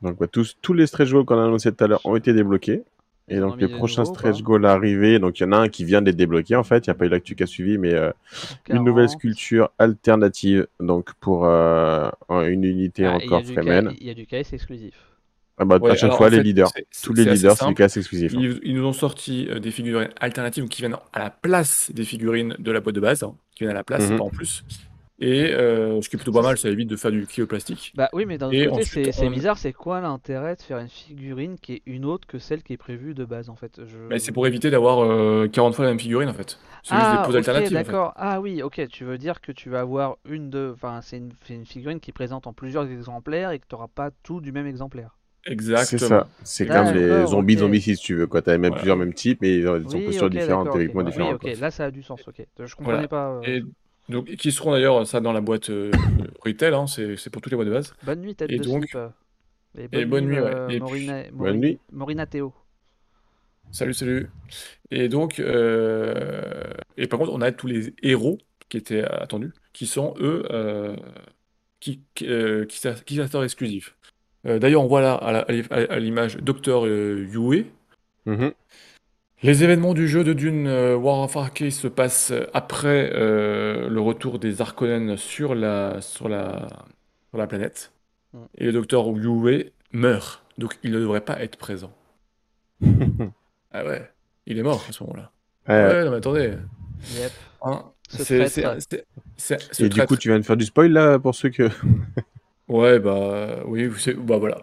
Donc 0.02 0.30
tous, 0.30 0.56
tous 0.60 0.74
les 0.74 0.86
stretch 0.86 1.10
goals 1.10 1.24
qu'on 1.24 1.38
a 1.38 1.44
annoncés 1.44 1.72
tout 1.72 1.82
à 1.84 1.86
l'heure 1.86 2.00
ont 2.04 2.16
été 2.16 2.32
débloqués. 2.32 2.82
Et 3.26 3.38
donc 3.38 3.58
les 3.58 3.68
prochains 3.68 4.02
nouveaux, 4.02 4.14
stretch 4.14 4.42
goals 4.42 4.66
arrivés, 4.66 5.18
donc 5.18 5.40
il 5.40 5.44
y 5.44 5.46
en 5.46 5.52
a 5.52 5.56
un 5.56 5.68
qui 5.70 5.82
vient 5.86 6.02
d'être 6.02 6.14
débloqué 6.16 6.56
en 6.56 6.62
fait, 6.62 6.86
il 6.86 6.90
n'y 6.90 6.92
a 6.92 6.94
pas 6.94 7.06
eu 7.06 7.08
l'actu 7.08 7.34
qui 7.34 7.42
a 7.42 7.46
suivi, 7.46 7.78
mais 7.78 7.94
euh, 7.94 8.10
une 8.68 8.84
nouvelle 8.84 9.06
40. 9.06 9.18
sculpture 9.18 9.70
alternative, 9.78 10.66
donc 10.78 11.14
pour 11.14 11.46
euh, 11.46 12.10
une 12.28 12.64
unité 12.64 13.06
Ah, 13.06 13.12
a 13.12 13.16
encore 13.16 13.42
Fremen. 13.46 13.94
Il 13.98 14.06
y 14.06 14.10
a 14.10 14.14
du 14.14 14.26
KS 14.26 14.52
exclusif. 14.52 14.94
Ah 15.56 15.64
bah, 15.64 15.78
Ouais, 15.80 15.92
à 15.92 15.94
chaque 15.96 16.12
fois 16.12 16.28
les 16.28 16.36
fait, 16.38 16.42
leaders, 16.42 16.68
tous 17.02 17.14
les 17.14 17.24
leaders 17.24 17.52
c'est 17.52 17.58
du 17.60 17.68
simple. 17.68 17.74
casse 17.78 17.96
exclusif. 17.96 18.34
hein. 18.34 18.38
Ils, 18.42 18.60
ils 18.62 18.74
nous 18.74 18.84
ont 18.84 18.92
sorti 18.92 19.46
euh, 19.48 19.58
des 19.58 19.70
figurines 19.70 20.10
alternatives 20.20 20.68
qui 20.68 20.82
viennent 20.82 20.96
à 21.14 21.18
la 21.18 21.30
place 21.30 21.90
des 21.94 22.04
figurines 22.04 22.56
de 22.58 22.70
la 22.72 22.80
boîte 22.80 22.96
de 22.96 23.00
base, 23.00 23.22
hein, 23.22 23.34
qui 23.54 23.64
viennent 23.64 23.70
à 23.70 23.78
la 23.78 23.84
place, 23.84 24.10
Mhm. 24.10 24.18
pas 24.18 24.24
en 24.24 24.30
plus. 24.30 24.64
Et 25.24 25.52
euh, 25.52 26.00
ce 26.02 26.08
qui 26.08 26.16
est 26.16 26.18
plutôt 26.18 26.32
pas 26.32 26.42
mal, 26.42 26.58
ça 26.58 26.68
évite 26.68 26.88
de 26.88 26.96
faire 26.96 27.10
du 27.10 27.26
kilo 27.26 27.46
plastique. 27.46 27.92
Bah 27.96 28.08
oui, 28.12 28.26
mais 28.26 28.38
d'un 28.38 28.48
autre 28.48 28.56
Et 28.56 28.68
côté, 28.68 29.12
c'est 29.12 29.22
on- 29.22 29.30
bizarre, 29.30 29.56
c'est 29.58 29.72
quoi 29.72 30.00
l'intérêt 30.00 30.56
de 30.56 30.62
faire 30.62 30.78
une 30.78 30.88
figurine 30.88 31.58
qui 31.58 31.74
est 31.74 31.82
une 31.86 32.04
autre 32.04 32.26
que 32.26 32.38
celle 32.38 32.62
qui 32.62 32.72
est 32.72 32.76
prévue 32.76 33.14
de 33.14 33.24
base 33.24 33.48
en 33.50 33.56
fait? 33.56 33.84
Je... 33.86 33.98
Mais 34.10 34.18
c'est 34.18 34.32
pour 34.32 34.46
éviter 34.46 34.70
d'avoir 34.70 35.00
euh, 35.00 35.48
40 35.48 35.74
fois 35.74 35.84
la 35.84 35.90
même 35.92 36.00
figurine 36.00 36.28
en 36.28 36.34
fait. 36.34 36.58
C'est 36.82 36.96
juste 36.96 37.10
Ah, 37.10 37.18
des 37.18 37.18
poses 37.24 37.36
ok, 37.36 37.46
alternatives. 37.48 37.76
en 37.78 37.84
fait. 37.84 37.92
d'accord. 37.92 38.12
Ah 38.16 38.40
oui, 38.40 38.62
ok, 38.62 38.88
tu 38.88 39.04
veux 39.04 39.18
dire 39.18 39.40
que 39.40 39.52
tu 39.52 39.70
vas 39.70 39.80
avoir 39.80 40.16
une 40.24 40.50
de. 40.50 40.72
Enfin, 40.74 41.00
c'est 41.02 41.18
une, 41.18 41.64
figurine 41.66 42.00
qui 42.00 42.12
présente 42.12 42.46
en 42.46 42.52
plusieurs 42.52 42.86
exemplaires 42.90 43.50
et 43.50 43.58
que 43.58 43.66
tu 43.66 43.74
n'auras 43.74 43.88
pas 43.88 44.10
tout 44.22 44.40
du 44.40 44.52
même 44.52 44.66
exemplaire. 44.66 45.16
Exactement. 45.46 45.98
C'est 45.98 45.98
ça, 45.98 46.28
c'est 46.42 46.66
comme 46.66 46.90
les 46.92 47.26
D'accord, 47.26 47.26
zombies 47.26 47.56
ok. 47.56 47.58
zombie 47.58 47.80
si 47.80 47.96
tu 47.96 48.14
veux, 48.14 48.26
quoi. 48.26 48.40
T'as 48.42 48.56
même 48.58 48.72
Voilà. 48.72 48.74
plusieurs 48.74 48.96
mêmes 48.96 49.12
types, 49.14 49.40
mais 49.42 49.56
ils 49.58 49.68
ont 49.68 49.78
des 49.78 49.84
Oui, 49.84 50.00
postures 50.00 50.26
ok, 50.26 50.32
différentes, 50.32 50.66
d'accord, 50.66 50.72
théoriquement 50.72 51.02
ok. 51.02 51.06
différentes. 51.10 51.42
Oui, 51.42 51.54
ok, 51.54 51.58
là 51.58 51.70
ça 51.70 51.84
a 51.86 51.90
du 51.90 52.02
sens, 52.02 52.26
ok. 52.28 52.46
Je 52.58 52.74
comprenais 52.74 53.06
Voilà. 53.06 53.08
pas. 53.08 53.28
euh. 53.30 53.46
Et 53.46 53.62
donc, 54.08 54.26
qui 54.36 54.52
seront 54.52 54.72
d'ailleurs 54.72 55.06
ça 55.06 55.20
dans 55.20 55.32
la 55.32 55.40
boîte 55.40 55.70
euh, 55.70 55.90
retail, 56.44 56.74
hein, 56.74 56.86
c'est 56.86 57.16
c'est 57.16 57.30
pour 57.30 57.40
toutes 57.42 57.52
les 57.52 57.56
boîtes 57.56 57.68
de 57.68 57.72
base. 57.72 57.94
Bonne 58.02 58.20
nuit, 58.20 58.34
tête 58.34 58.50
Et 58.50 58.58
de 58.58 58.64
donc- 58.64 58.84
slip. 58.88 58.98
Et 59.76 59.88
et 60.00 60.04
bonne 60.04 60.26
nuit, 60.26 60.38
ouais. 60.38 60.54
euh, 60.54 60.68
Et 60.68 60.78
Morina, 60.78 61.22
Bonne 61.32 61.56
Morina- 61.56 61.58
nuit. 61.58 61.78
Morina 61.92 62.26
Théo. 62.26 62.52
Salut, 63.72 63.94
salut. 63.94 64.30
Et 64.92 65.08
donc, 65.08 65.40
euh, 65.40 66.62
et 66.96 67.08
par 67.08 67.18
contre, 67.18 67.32
on 67.32 67.40
a 67.40 67.50
tous 67.50 67.66
les 67.66 67.92
héros 68.02 68.38
qui 68.68 68.76
étaient 68.76 69.02
attendus, 69.02 69.52
qui 69.72 69.86
sont 69.86 70.14
eux, 70.20 70.44
euh, 70.50 70.94
qui, 71.80 72.00
qui, 72.14 72.28
euh, 72.28 72.66
qui, 72.66 73.20
exclusifs. 73.42 73.96
Euh, 74.46 74.58
D'ailleurs, 74.60 74.82
on 74.82 74.86
voit 74.86 75.00
là 75.00 75.14
à 75.14 75.98
l'image 75.98 76.36
Docteur 76.36 76.86
Yue. 76.86 77.66
Mhm. 78.26 78.52
Les 79.44 79.62
événements 79.62 79.92
du 79.92 80.08
jeu 80.08 80.24
de 80.24 80.32
Dune 80.32 80.66
euh, 80.66 80.96
War 80.96 81.18
of 81.20 81.36
Arcade 81.36 81.68
se 81.70 81.86
passent 81.86 82.32
après 82.54 83.10
euh, 83.14 83.90
le 83.90 84.00
retour 84.00 84.38
des 84.38 84.62
Harkonnen 84.62 85.18
sur 85.18 85.54
la, 85.54 86.00
sur 86.00 86.30
la, 86.30 86.66
sur 87.28 87.36
la 87.36 87.46
planète. 87.46 87.92
Mm. 88.32 88.38
Et 88.56 88.64
le 88.64 88.72
docteur 88.72 89.06
Yue 89.08 89.70
meurt. 89.92 90.42
Donc 90.56 90.78
il 90.82 90.92
ne 90.92 90.98
devrait 90.98 91.20
pas 91.20 91.40
être 91.42 91.56
présent. 91.58 91.92
Ah 93.76 93.84
ouais, 93.84 94.08
il 94.46 94.56
est 94.56 94.62
mort 94.62 94.86
à 94.88 94.92
ce 94.92 95.02
moment-là. 95.02 95.32
Ouais, 95.68 95.74
Ouais, 95.96 96.04
non 96.04 96.12
mais 96.12 96.18
attendez. 96.18 96.54
Yep. 97.18 97.32
Hein, 97.62 97.82
Ce 98.08 98.22
c'est- 98.22 98.38
traître. 98.38 98.52
c'est- 98.54 98.78
c'est- 98.88 99.04
c'est- 99.36 99.74
ce 99.74 99.82
Et 99.82 99.88
du 99.88 100.00
coup, 100.06 100.16
tu 100.16 100.28
viens 100.28 100.38
de 100.38 100.44
faire 100.44 100.56
du 100.56 100.64
spoil 100.64 100.92
là 100.92 101.18
pour 101.18 101.34
ceux 101.34 101.48
que. 101.50 101.68
Ouais, 102.68 102.98
bah 102.98 103.58
oui, 103.66 103.90
c'est- 103.98 104.14
bah 104.14 104.38
voilà. 104.38 104.56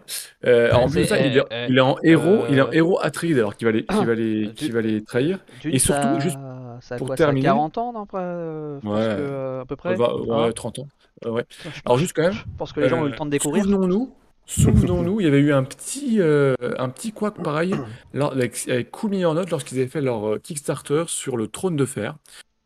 Euh, 0.44 0.72
en 0.72 0.88
plus 0.88 1.00
de 1.02 1.04
ça, 1.04 1.18
il 1.20 1.36
est, 1.36 1.40
euh, 1.52 1.66
il 1.68 1.78
est 1.78 1.80
en 1.80 1.96
héros, 2.02 2.44
il 2.50 2.58
est 2.58 2.60
en 2.60 2.66
euh, 2.66 2.72
héros 2.72 2.98
Atreides 3.00 3.38
alors 3.38 3.54
qu'il 3.56 3.66
va 3.66 3.72
les, 3.72 3.84
qu'il 3.84 4.04
va 4.06 4.14
les, 4.14 4.52
qu'il 4.56 4.72
va 4.72 4.80
les 4.80 5.04
trahir. 5.04 5.38
Dune, 5.60 5.72
Et 5.74 5.78
surtout, 5.78 6.18
juste 6.20 6.36
ça 6.80 6.96
a 6.96 6.98
pour 6.98 7.06
quoi, 7.06 7.16
ça 7.16 7.22
a 7.24 7.26
terminer- 7.26 7.44
40 7.46 7.78
ans, 7.78 7.92
non, 7.92 8.04
euh, 8.14 8.80
je 8.82 8.86
pense 8.88 8.96
Ouais. 8.98 9.04
euh, 9.06 9.60
à 9.60 9.64
peu 9.66 9.76
près. 9.76 9.94
Va- 9.94 10.16
ouais, 10.16 10.46
Hein 10.48 10.52
30 10.52 10.80
ans. 10.80 10.88
Euh, 11.26 11.30
ouais. 11.30 11.44
Putain, 11.44 11.70
je 11.72 11.80
Alors 11.86 11.98
juste 11.98 12.12
quand 12.16 12.22
même, 12.22 12.32
je 12.32 12.42
pense 12.58 12.72
que 12.72 12.80
les 12.80 12.88
gens 12.88 12.98
ont 13.02 13.04
eu 13.04 13.08
le 13.08 13.14
euh, 13.14 13.16
temps 13.16 13.26
de 13.26 13.30
découvrir. 13.30 13.62
Souvenons-nous, 13.62 14.12
souvenons-nous, 14.46 15.20
il 15.20 15.24
y 15.24 15.28
avait 15.28 15.38
eu 15.38 15.52
un 15.52 15.62
petit, 15.62 16.16
euh, 16.20 16.54
un 16.78 16.88
petit 16.88 17.12
couac 17.12 17.40
pareil 17.40 17.72
lors- 18.14 18.32
avec, 18.32 18.66
avec 18.68 18.90
Cool 18.90 19.10
Mini 19.10 19.24
or 19.24 19.34
Not 19.34 19.44
lorsqu'ils 19.52 19.78
avaient 19.78 19.86
fait 19.86 20.00
leur 20.00 20.26
euh, 20.28 20.38
Kickstarter 20.42 21.04
sur 21.06 21.36
le 21.36 21.46
trône 21.46 21.76
de 21.76 21.84
fer, 21.84 22.16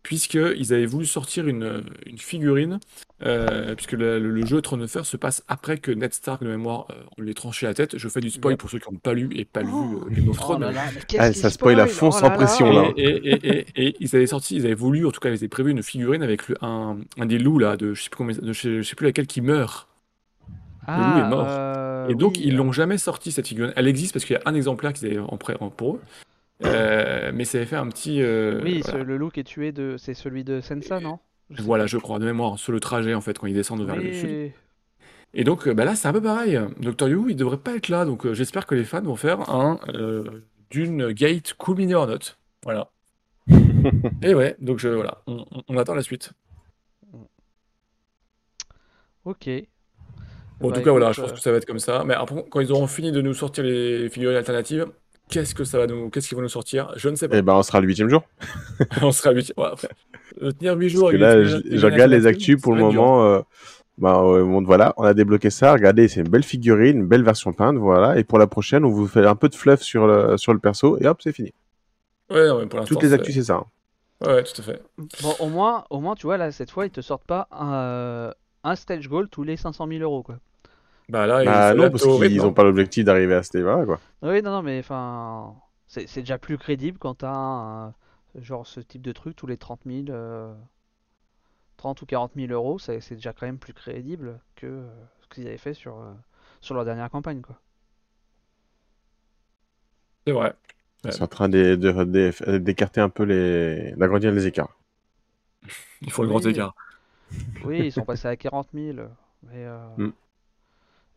puisqu'ils 0.06 0.72
avaient 0.72 0.86
voulu 0.86 1.04
sortir 1.04 1.48
une, 1.48 1.82
une 2.06 2.16
figurine, 2.16 2.78
euh, 3.24 3.74
puisque 3.74 3.90
le, 3.94 4.20
le- 4.20 4.30
le 4.30 4.46
jeu 4.46 4.62
Trône 4.62 4.78
de 4.82 4.86
fer 4.86 5.04
se 5.04 5.16
passe 5.16 5.42
après 5.48 5.78
que 5.78 5.90
Ned 5.90 6.14
Stark, 6.14 6.44
de 6.44 6.48
mémoire, 6.48 6.86
euh, 6.92 7.02
on 7.18 7.22
lui 7.22 7.32
ait 7.32 7.34
tranché 7.34 7.66
la 7.66 7.74
tête. 7.74 7.98
Je 7.98 8.08
fais 8.08 8.20
du 8.20 8.30
spoil 8.30 8.56
pour 8.56 8.70
ceux 8.70 8.78
qui 8.78 8.88
n'ont 8.88 9.00
pas 9.00 9.14
lu 9.14 9.28
et 9.34 9.44
pas 9.44 9.62
vu 9.62 9.70
Oh, 9.72 10.04
euh, 10.06 10.10
Game 10.14 10.28
of 10.28 10.36
Oh 10.38 10.40
Thrones. 10.42 10.60
là 10.60 10.70
là, 10.70 10.82
mais 10.94 11.00
qu'est-ce 11.08 11.20
Ah, 11.22 11.32
ça 11.32 11.50
spoil 11.50 11.80
à 11.80 11.88
fond, 11.88 12.08
Oh 12.08 12.12
sans 12.12 12.20
là 12.22 12.28
là. 12.28 12.36
pression, 12.36 12.72
là. 12.72 12.92
Et, 12.96 13.02
et, 13.02 13.34
et, 13.34 13.66
et, 13.74 13.88
et 13.88 13.96
ils 13.98 14.14
avaient 14.14 14.28
sorti, 14.28 14.54
ils 14.54 14.64
avaient 14.64 14.74
voulu, 14.74 15.04
en 15.06 15.10
tout 15.10 15.18
cas, 15.18 15.30
ils 15.30 15.34
avaient 15.34 15.48
prévu 15.48 15.72
une 15.72 15.82
figurine 15.82 16.22
avec 16.22 16.46
le- 16.48 16.56
un, 16.62 16.98
un 17.18 17.26
des 17.26 17.38
loups 17.38 17.58
là, 17.58 17.76
de 17.76 17.92
je 17.92 18.02
sais 18.04 18.08
plus 18.10 18.18
combien, 18.18 18.36
de 18.36 18.52
je 18.52 18.60
sais, 18.60 18.76
je 18.76 18.82
sais 18.82 18.94
plus 18.94 19.06
laquelle 19.06 19.26
qui 19.26 19.40
meurt. 19.40 19.88
loup 20.86 20.94
est 21.18 21.28
mort. 21.28 21.46
euh, 21.48 22.06
Et 22.10 22.14
donc, 22.14 22.34
oui, 22.36 22.42
ils 22.44 22.54
euh, 22.54 22.58
l'ont 22.58 22.70
jamais 22.70 22.96
sorti, 22.98 23.32
cette 23.32 23.48
figurine. 23.48 23.72
Elle 23.74 23.88
existe 23.88 24.12
parce 24.12 24.24
qu'il 24.24 24.34
y 24.34 24.38
a 24.38 24.42
un 24.48 24.54
exemplaire 24.54 24.92
qu'ils 24.92 25.08
avaient 25.08 25.18
en 25.18 25.36
prêt 25.36 25.56
en- 25.58 25.70
pour 25.70 25.96
eux. 25.96 26.00
Euh, 26.64 27.32
mais 27.34 27.44
ça 27.44 27.58
avait 27.58 27.66
fait 27.66 27.76
un 27.76 27.88
petit. 27.88 28.22
euh, 28.22 28.60
Oui, 28.62 28.80
voilà. 28.84 29.00
ce- 29.00 29.04
le 29.04 29.16
loup 29.16 29.30
qui 29.30 29.40
est 29.40 29.44
tué, 29.44 29.72
de... 29.72 29.96
c'est 29.98 30.14
celui 30.14 30.42
de 30.44 30.60
Sensa, 30.60 31.00
non? 31.00 31.18
Je 31.50 31.62
Voilà, 31.62 31.86
je 31.86 31.98
crois, 31.98 32.18
de 32.18 32.24
mémoire, 32.24 32.58
sur 32.58 32.72
le 32.72 32.80
trajet, 32.80 33.14
en 33.14 33.20
fait, 33.20 33.38
quand 33.38 33.46
ils 33.46 33.54
descendent 33.54 33.84
vers 33.86 33.96
le 33.96 34.12
sud. 34.12 34.52
Et 35.34 35.44
donc, 35.44 35.68
euh, 35.68 35.74
bah 35.74 35.84
là, 35.84 35.94
c'est 35.94 36.08
un 36.08 36.12
peu 36.12 36.22
pareil. 36.22 36.58
Doctor 36.80 37.08
Who, 37.10 37.28
il 37.28 37.36
devrait 37.36 37.58
pas 37.58 37.76
être 37.76 37.88
là. 37.88 38.04
Donc, 38.04 38.24
euh, 38.24 38.32
j'espère 38.34 38.66
que 38.66 38.74
les 38.74 38.84
fans 38.84 39.02
vont 39.02 39.16
faire 39.16 39.50
un 39.50 39.78
euh, 39.88 40.24
d'une 40.70 41.12
Gate 41.12 41.52
Cool 41.58 41.76
Mini 41.76 41.94
or 41.94 42.06
Not. 42.06 42.18
Voilà. 42.64 42.90
Et 44.22 44.34
ouais, 44.34 44.56
donc 44.60 44.78
je, 44.78 44.88
voilà, 44.88 45.18
on, 45.26 45.44
on- 45.52 45.62
on 45.68 45.76
attend 45.76 45.94
la 45.94 46.02
suite. 46.02 46.32
Ok. 49.24 49.48
Bon, 50.60 50.68
en 50.68 50.70
Bah, 50.70 50.76
tout 50.78 50.82
cas, 50.82 50.90
voilà, 50.90 51.12
je 51.12 51.20
pense 51.20 51.32
que 51.32 51.40
ça 51.40 51.50
va 51.50 51.58
être 51.58 51.66
comme 51.66 51.78
ça. 51.78 52.02
Mais 52.04 52.14
après, 52.14 52.44
quand 52.50 52.60
ils 52.60 52.72
auront 52.72 52.86
fini 52.86 53.12
de 53.12 53.20
nous 53.20 53.34
sortir 53.34 53.62
les 53.64 54.08
figurines 54.08 54.36
alternatives, 54.38 54.86
qu'est-ce 55.30 55.54
que 55.54 55.64
ça 55.64 55.78
va 55.78 55.86
nous, 55.86 56.10
qu'est-ce 56.10 56.28
qu'ils 56.28 56.36
vont 56.36 56.42
nous 56.42 56.48
sortir? 56.48 56.92
Je 56.96 57.08
ne 57.08 57.16
sais 57.16 57.28
pas. 57.28 57.36
Et 57.36 57.42
ben, 57.42 57.54
on 57.54 57.62
sera 57.62 57.80
le 57.80 57.86
huitième 57.86 58.08
jour. 58.08 58.22
On 59.02 59.12
sera 59.12 59.30
habitué. 59.30 59.54
Ouais, 59.56 59.66
après, 59.72 59.88
euh, 60.42 60.52
tenir 60.52 60.74
8 60.76 60.88
jours 60.90 61.10
Parce 61.10 61.16
que 61.16 61.22
avec 61.22 61.46
là, 61.54 61.60
je, 61.76 61.86
regarde 61.86 62.10
les 62.10 62.26
actus 62.26 62.60
pour 62.60 62.74
le 62.74 62.80
moment. 62.82 63.24
euh, 63.24 63.40
bah, 63.98 64.18
bon, 64.20 64.62
voilà, 64.62 64.92
on 64.98 65.04
a 65.04 65.14
débloqué 65.14 65.48
ça. 65.50 65.72
Regardez, 65.72 66.08
c'est 66.08 66.20
une 66.20 66.28
belle 66.28 66.42
figurine, 66.42 66.98
une 66.98 67.06
belle 67.06 67.22
version 67.22 67.52
peinte, 67.52 67.76
voilà. 67.76 68.18
Et 68.18 68.24
pour 68.24 68.38
la 68.38 68.46
prochaine, 68.46 68.84
on 68.84 68.90
vous 68.90 69.06
fait 69.06 69.24
un 69.26 69.34
peu 69.36 69.48
de 69.48 69.54
fluff 69.54 69.80
sur 69.80 70.06
le, 70.06 70.36
sur 70.36 70.52
le 70.52 70.58
perso 70.58 70.98
et 71.00 71.06
hop, 71.06 71.20
c'est 71.22 71.32
fini. 71.32 71.52
Ouais, 72.30 72.46
non, 72.48 72.58
mais 72.60 72.66
pour 72.66 72.78
l'instant, 72.80 72.94
Toutes 72.94 73.02
les 73.04 73.12
actus, 73.14 73.34
c'est 73.34 73.44
ça. 73.44 73.54
hein. 73.54 73.66
Ouais, 74.26 74.42
tout 74.42 74.60
à 74.60 74.64
fait. 74.64 74.82
Bon, 75.22 75.34
au 75.40 75.48
moins, 75.48 75.84
au 75.90 76.00
moins, 76.00 76.14
tu 76.14 76.26
vois, 76.26 76.36
là, 76.36 76.50
cette 76.52 76.70
fois, 76.70 76.86
ils 76.86 76.90
te 76.90 77.00
sortent 77.00 77.26
pas 77.26 77.48
un, 77.52 78.32
un 78.64 78.76
stage 78.76 79.08
goal 79.08 79.28
tous 79.28 79.44
les 79.44 79.56
500 79.56 79.86
000 79.88 80.00
euros, 80.02 80.22
quoi. 80.22 80.36
Bah 81.08 81.26
là, 81.26 81.42
ils 81.42 81.46
Bah, 81.46 81.74
non, 81.74 81.90
parce 81.90 82.04
qu'ils 82.04 82.36
n'ont 82.38 82.52
pas 82.52 82.64
l'objectif 82.64 83.04
d'arriver 83.04 83.34
à 83.34 83.42
ce 83.42 83.58
voilà, 83.58 83.84
quoi. 83.84 84.00
Oui, 84.22 84.42
non, 84.42 84.50
non, 84.50 84.62
mais 84.62 84.78
enfin, 84.80 85.54
c'est 85.86 86.06
c'est 86.06 86.20
déjà 86.20 86.38
plus 86.38 86.58
crédible 86.58 86.98
quand 86.98 87.16
t'as 87.16 87.32
un, 87.34 87.94
genre 88.36 88.66
ce 88.66 88.80
type 88.80 89.02
de 89.02 89.12
truc 89.12 89.36
tous 89.36 89.46
les 89.46 89.56
30 89.56 89.84
000, 89.86 90.10
euh, 90.10 90.54
30 91.78 92.02
ou 92.02 92.06
40 92.06 92.34
000 92.36 92.52
euros, 92.52 92.78
c'est 92.78 93.00
c'est 93.00 93.16
déjà 93.16 93.32
quand 93.32 93.46
même 93.46 93.58
plus 93.58 93.74
crédible 93.74 94.40
que 94.56 94.66
euh, 94.66 94.88
ce 95.22 95.28
qu'ils 95.28 95.46
avaient 95.46 95.58
fait 95.58 95.74
sur, 95.74 95.98
euh, 96.00 96.12
sur 96.60 96.74
leur 96.74 96.84
dernière 96.84 97.10
campagne, 97.10 97.42
quoi. 97.42 97.60
C'est 100.26 100.32
vrai. 100.32 100.54
Ils 101.04 101.12
sont 101.12 101.24
en 101.24 101.28
train 101.28 101.48
d'é- 101.48 101.76
de- 101.76 102.04
d'é- 102.04 102.58
d'écarter 102.60 103.00
un 103.00 103.08
peu 103.08 103.22
les, 103.24 103.92
d'agrandir 103.96 104.32
les 104.32 104.46
écarts. 104.46 104.76
Il 106.02 106.10
faut 106.12 106.22
le 106.22 106.28
grand 106.28 106.44
écart. 106.46 106.74
Oui, 107.64 107.86
ils 107.86 107.92
sont 107.92 108.04
passés 108.04 108.28
à 108.28 108.36
40 108.36 108.72
000, 108.72 109.10
mais 109.42 109.64
euh, 109.64 109.78
Mm. 109.98 110.12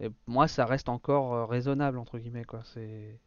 Et 0.01 0.09
moi, 0.27 0.47
ça 0.47 0.65
reste 0.65 0.89
encore 0.89 1.33
euh, 1.33 1.45
raisonnable, 1.45 1.97
entre 1.97 2.17
guillemets, 2.19 2.45
quoi. 2.45 2.61
C'est... 2.73 3.19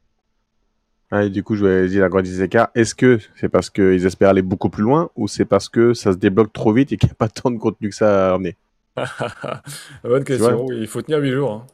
Ah, 1.10 1.24
et 1.24 1.30
du 1.30 1.42
coup, 1.44 1.56
je 1.56 1.64
vais 1.66 1.88
dire 1.88 2.04
agrandir 2.04 2.32
les 2.32 2.42
écarts. 2.42 2.68
Est-ce 2.74 2.94
que 2.94 3.18
c'est 3.36 3.50
parce 3.50 3.68
qu'ils 3.68 4.06
espèrent 4.06 4.30
aller 4.30 4.40
beaucoup 4.42 4.70
plus 4.70 4.82
loin 4.82 5.10
ou 5.14 5.28
c'est 5.28 5.44
parce 5.44 5.68
que 5.68 5.92
ça 5.92 6.12
se 6.12 6.16
débloque 6.16 6.52
trop 6.52 6.72
vite 6.72 6.90
et 6.92 6.96
qu'il 6.96 7.08
n'y 7.08 7.12
a 7.12 7.16
pas 7.16 7.28
tant 7.28 7.50
de 7.50 7.58
contenu 7.58 7.90
que 7.90 7.94
ça 7.94 8.30
à 8.32 8.34
emmener 8.36 8.56
Bonne 10.02 10.24
question. 10.24 10.66
Il 10.72 10.86
faut 10.86 11.02
tenir 11.02 11.18
8 11.20 11.32
jours. 11.32 11.52
hein. 11.52 11.66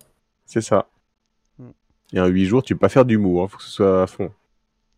C'est 0.45 0.61
ça. 0.61 0.89
Mm. 1.59 1.69
Et 2.15 2.21
en 2.21 2.27
8 2.27 2.47
jours, 2.47 2.63
tu 2.65 2.75
peux 2.75 2.81
pas 2.81 2.89
faire 2.89 3.05
du 3.05 3.17
mou, 3.19 3.43
il 3.45 3.49
faut 3.49 3.59
que 3.59 3.63
ce 3.63 3.71
soit 3.71 4.03
à 4.03 4.07
fond. 4.09 4.33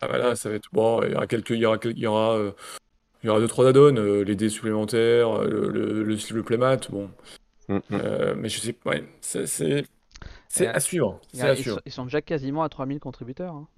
Ah 0.01 0.09
bah 0.09 0.17
là, 0.17 0.35
ça 0.37 0.49
va 0.49 0.55
être 0.55 0.69
bon. 0.73 1.03
Il 1.03 1.13
y 1.13 1.15
aura 1.15 1.27
quelques, 1.27 1.51
il 1.51 1.59
y 1.59 1.67
aura, 1.67 1.77
quel- 1.77 1.93
il 1.93 1.99
y 1.99 2.07
aura, 2.07 2.37
euh, 2.39 2.53
il 3.23 3.27
y 3.27 3.29
aura 3.31 3.41
deux 3.41 3.49
trois 3.49 3.69
add-ons, 3.69 3.97
euh, 3.97 4.23
les 4.25 4.37
dés 4.37 4.49
supplémentaires, 4.49 5.43
le, 5.43 5.69
le, 5.69 6.03
le, 6.03 6.15
le 6.33 6.43
playmat, 6.43 6.79
bon. 6.89 7.11
Mm, 7.71 7.81
mm. 7.91 8.01
Euh, 8.05 8.35
mais 8.37 8.49
je 8.49 8.61
sais, 8.61 8.77
ouais, 8.85 9.05
c'est, 9.21 9.47
c'est, 9.47 9.85
Et, 10.57 10.67
à 10.67 10.81
suivre. 10.81 11.21
à 11.41 11.55
ils, 11.55 11.57
suivre. 11.57 11.77
sont, 11.77 11.83
ils 11.87 11.93
sont 11.93 12.05
déjà 12.05 12.23
quasiment 12.23 12.63
à 12.63 12.69
3000 12.69 13.01
contributeurs. 13.01 13.55
hein. 13.55 13.69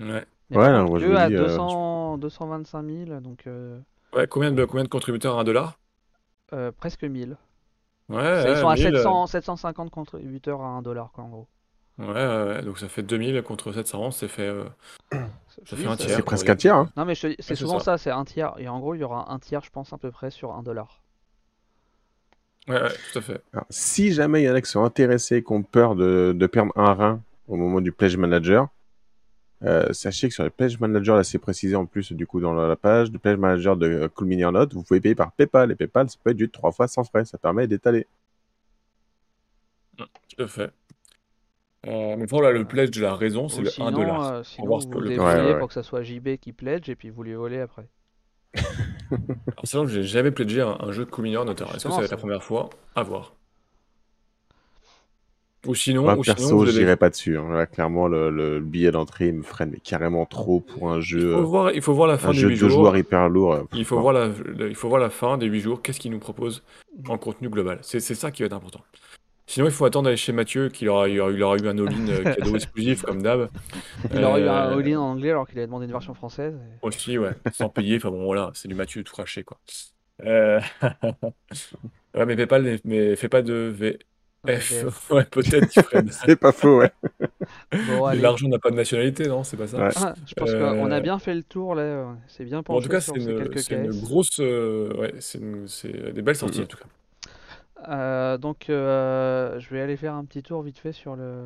Ouais. 0.00 0.26
A 0.52 0.58
Ouais, 0.58 0.58
pas 0.58 0.72
non, 0.72 0.84
moi, 0.88 0.98
je 0.98 1.06
à 1.16 1.28
dis, 1.28 1.34
euh, 1.34 1.58
200, 1.58 2.18
225 2.18 2.82
000, 2.82 3.20
donc 3.20 3.46
euh, 3.46 3.80
Ouais, 4.14 4.28
combien 4.28 4.52
de, 4.52 4.64
combien 4.64 4.84
de 4.84 4.88
contributeurs 4.88 5.36
à 5.36 5.40
1 5.40 5.44
dollar? 5.44 5.76
euh, 6.52 6.72
presque 6.72 7.04
1000. 7.04 7.36
Ouais, 8.08 8.16
Ça, 8.34 8.50
Ils 8.50 8.56
sont 8.56 8.68
à 8.68 8.76
1000, 8.76 8.94
euh, 8.94 9.02
700, 9.02 9.26
750 9.26 9.90
contributeurs 9.90 10.62
à 10.62 10.66
1 10.68 10.82
dollar, 10.82 11.12
quoi, 11.12 11.24
en 11.24 11.28
gros. 11.28 11.48
Ouais, 11.98 12.06
ouais, 12.06 12.44
ouais, 12.46 12.62
donc 12.62 12.78
ça 12.78 12.88
fait 12.88 13.02
2000 13.02 13.42
contre 13.42 13.72
700, 13.72 14.10
ça 14.10 14.26
fait. 14.26 14.42
euh, 14.48 14.64
Je 15.64 15.76
fait 15.76 15.86
un 15.86 15.96
ça- 15.96 16.04
tiers. 16.06 16.16
C'est 16.16 16.22
presque 16.22 16.48
un 16.48 16.56
tiers. 16.56 16.76
Hein. 16.76 16.90
Non, 16.96 17.04
mais 17.04 17.14
c'est 17.14 17.54
souvent 17.54 17.78
ça. 17.78 17.84
ça, 17.84 17.98
c'est 17.98 18.10
un 18.10 18.24
tiers. 18.24 18.54
Et 18.58 18.68
en 18.68 18.80
gros, 18.80 18.94
il 18.94 19.00
y 19.00 19.04
aura 19.04 19.30
un 19.32 19.38
tiers, 19.38 19.62
je 19.62 19.70
pense, 19.70 19.92
à 19.92 19.98
peu 19.98 20.10
près 20.10 20.30
sur 20.30 20.52
1 20.54 20.62
dollar. 20.62 21.02
Ouais, 22.68 22.80
ouais, 22.82 22.88
tout 23.12 23.18
à 23.18 23.22
fait. 23.22 23.42
Alors, 23.52 23.66
si 23.70 24.12
jamais 24.12 24.42
il 24.42 24.44
y 24.44 24.50
en 24.50 24.54
a 24.54 24.60
qui 24.60 24.70
sont 24.70 24.84
intéressés, 24.84 25.42
qui 25.42 25.52
ont 25.52 25.62
peur 25.62 25.94
de, 25.96 26.32
de 26.36 26.46
perdre 26.46 26.72
un 26.76 26.92
rein 26.94 27.22
au 27.48 27.56
moment 27.56 27.80
du 27.80 27.90
Pledge 27.90 28.16
Manager, 28.16 28.68
euh, 29.62 29.92
sachez 29.92 30.28
que 30.28 30.34
sur 30.34 30.44
les 30.44 30.50
Pledge 30.50 30.78
Manager, 30.78 31.16
là 31.16 31.24
c'est 31.24 31.38
précisé 31.38 31.74
en 31.76 31.84
plus 31.84 32.12
du 32.12 32.26
coup 32.26 32.40
dans 32.40 32.54
la, 32.54 32.76
page, 32.76 33.10
du 33.10 33.18
Pledge 33.18 33.36
Manager 33.38 33.76
de 33.76 33.86
euh, 33.88 34.08
Cool 34.08 34.26
Mini 34.28 34.44
or 34.44 34.52
Not, 34.52 34.68
vous 34.72 34.82
pouvez 34.82 35.00
payer 35.00 35.14
par 35.14 35.32
PayPal. 35.32 35.70
Et 35.72 35.74
PayPal, 35.74 36.08
ça 36.08 36.16
peut 36.22 36.30
être 36.30 36.36
du 36.36 36.48
3 36.48 36.70
fois 36.72 36.86
sans 36.88 37.04
frais. 37.04 37.24
Ça 37.24 37.38
permet 37.38 37.66
d'étaler. 37.66 38.06
Tout 39.96 40.06
à 40.42 40.46
fait. 40.46 40.70
Euh, 41.86 42.14
mais 42.16 42.26
voilà, 42.26 42.52
le 42.52 42.64
pledge 42.66 42.90
de 42.90 43.00
la 43.02 43.14
raison, 43.14 43.48
c'est 43.48 43.62
le 43.62 43.68
1 43.68 43.70
sinon, 43.70 43.90
dollar. 43.90 44.20
euh, 44.22 44.30
On 44.30 44.36
va 44.36 44.44
sinon 44.44 44.78
vous 44.78 44.90
vous 44.92 45.00
le- 45.00 45.08
débrouillez 45.10 45.34
Ouais, 45.34 45.40
ouais, 45.40 45.52
ouais. 45.54 45.58
pour 45.58 45.68
que 45.68 45.74
ça 45.74 45.82
soit 45.82 46.02
JB 46.02 46.36
qui 46.36 46.52
pledge 46.52 46.88
et 46.90 46.94
puis 46.94 47.08
vous 47.10 47.22
lui 47.22 47.34
volez 47.34 47.60
après. 47.60 47.86
Alors, 49.10 49.64
sinon, 49.64 49.86
j'ai 49.86 50.02
jamais 50.02 50.30
pledgé 50.30 50.60
un, 50.60 50.76
un 50.80 50.92
jeu 50.92 51.04
de 51.04 51.10
Communion 51.10 51.44
notaire. 51.44 51.68
Est-ce 51.74 51.84
que 51.84 51.90
ça 51.90 51.98
va 51.98 52.04
être 52.04 52.10
la 52.10 52.16
première 52.16 52.42
fois? 52.44 52.70
À 52.94 53.02
voir? 53.02 53.34
Ou 55.66 55.74
sinon, 55.74 56.04
Moi, 56.04 56.16
ou 56.16 56.24
sinon, 56.24 56.36
perso, 56.36 56.56
vous 56.56 56.62
avez- 56.62 56.72
j'irai 56.72 56.96
pas 56.96 57.10
dessus. 57.10 57.36
hein. 57.36 57.50
Là, 57.52 57.66
clairement, 57.66 58.08
le, 58.08 58.30
le 58.30 58.60
billet 58.60 58.90
d'entrée 58.90 59.30
me 59.30 59.42
freine 59.42 59.70
mais 59.72 59.78
carrément 59.80 60.24
trop 60.24 60.60
pour 60.60 60.90
un 60.90 60.96
il 60.96 61.02
jeu, 61.02 61.32
faut 61.34 61.38
euh, 61.40 61.42
voir, 61.42 61.72
il 61.72 61.82
faut 61.82 61.92
voir 61.92 62.08
la 62.08 62.16
fin 62.16 62.28
un 62.30 62.32
des 62.32 62.38
jeu 62.38 62.48
de 62.48 62.52
8 62.54 62.60
deux 62.60 62.68
jours. 62.68 62.78
joueurs 62.78 62.96
hyper 62.96 63.28
lourd. 63.28 63.52
euh, 63.52 63.62
Il 63.74 63.84
faut 63.84 64.00
voir 64.00 64.14
la, 64.14 64.28
le- 64.28 64.70
il 64.70 64.74
faut 64.74 64.88
voir 64.88 65.00
la 65.00 65.10
fin 65.10 65.36
des 65.36 65.46
8 65.46 65.60
jours. 65.60 65.82
Qu'est-ce 65.82 66.00
qu'il 66.00 66.12
nous 66.12 66.18
propose 66.18 66.62
en 67.08 67.18
contenu 67.18 67.50
global? 67.50 67.78
C'est 67.82 68.00
c'est 68.00 68.14
ça 68.14 68.30
qui 68.30 68.40
va 68.42 68.46
être 68.46 68.54
important. 68.54 68.80
Sinon, 69.50 69.66
il 69.66 69.72
faut 69.72 69.84
attendre 69.84 70.04
d'aller 70.04 70.16
chez 70.16 70.32
Mathieu, 70.32 70.68
qu'il 70.68 70.88
aura, 70.88 71.08
il 71.08 71.20
aura, 71.20 71.32
il 71.32 71.42
aura 71.42 71.56
eu 71.56 71.66
un 71.66 71.76
all-in 71.76 72.06
euh, 72.08 72.22
cadeau 72.34 72.54
exclusif, 72.54 73.02
comme 73.02 73.20
d'hab. 73.20 73.48
Il 74.14 74.22
aurait 74.22 74.42
eu 74.42 74.48
un 74.48 74.70
Euh, 74.70 74.78
all-in 74.78 75.00
en 75.00 75.10
anglais 75.10 75.30
alors 75.30 75.48
qu'il 75.48 75.58
avait 75.58 75.66
demandé 75.66 75.86
une 75.86 75.90
version 75.92 76.14
française. 76.14 76.54
et- 76.54 76.86
Aussi, 76.86 77.18
ouais, 77.18 77.32
sans 77.52 77.68
payer. 77.68 77.96
Enfin 77.96 78.10
bon, 78.10 78.24
voilà, 78.26 78.52
c'est 78.54 78.68
du 78.68 78.76
Mathieu 78.76 79.02
tout 79.02 79.12
craché, 79.12 79.42
quoi. 79.42 79.58
Euh... 80.24 80.60
ouais, 82.14 82.26
mais 82.26 82.36
PayPal, 82.36 82.78
mais 82.84 83.16
fait 83.16 83.28
pas 83.28 83.42
de 83.42 83.54
VF. 83.54 83.98
Ouais, 85.10 85.24
peut-être, 85.24 85.82
Fred. 85.82 86.12
C'est 86.12 86.36
pas 86.36 86.52
faux, 86.52 86.78
ouais. 86.78 86.90
Bon. 87.88 88.08
L'argent 88.12 88.48
n'a 88.48 88.58
pas 88.60 88.70
de 88.70 88.76
nationalité, 88.76 89.26
non? 89.26 89.42
C'est 89.42 89.56
pas 89.56 89.66
ça? 89.66 89.78
Ouais. 89.78 89.90
Ah, 89.96 90.14
je 90.26 90.34
pense 90.34 90.50
Euh, 90.50 90.74
qu'on 90.76 90.90
a 90.92 91.00
bien 91.00 91.18
fait 91.18 91.34
le 91.34 91.42
tour 91.42 91.74
là. 91.74 92.16
C'est 92.28 92.44
bien 92.44 92.62
Bon, 92.62 92.76
en 92.76 92.80
tout 92.80 92.88
cas, 92.88 93.00
c'est 93.00 93.18
ces 93.18 93.74
une, 93.74 93.90
grosse. 94.00 94.38
euh, 94.38 94.94
ouais, 94.96 95.12
c'est 95.18 95.38
une- 95.38 95.66
c'est 95.66 96.12
des 96.12 96.22
belles 96.22 96.36
sorties, 96.36 96.62
en 96.62 96.66
tout 96.66 96.78
cas. 96.78 96.84
Euh, 97.88 98.38
donc, 98.38 98.68
euh, 98.70 99.58
je 99.58 99.70
vais 99.70 99.80
aller 99.80 99.96
faire 99.96 100.14
un 100.14 100.24
petit 100.24 100.42
tour 100.42 100.62
vite 100.62 100.78
fait 100.78 100.92
sur 100.92 101.16
le, 101.16 101.44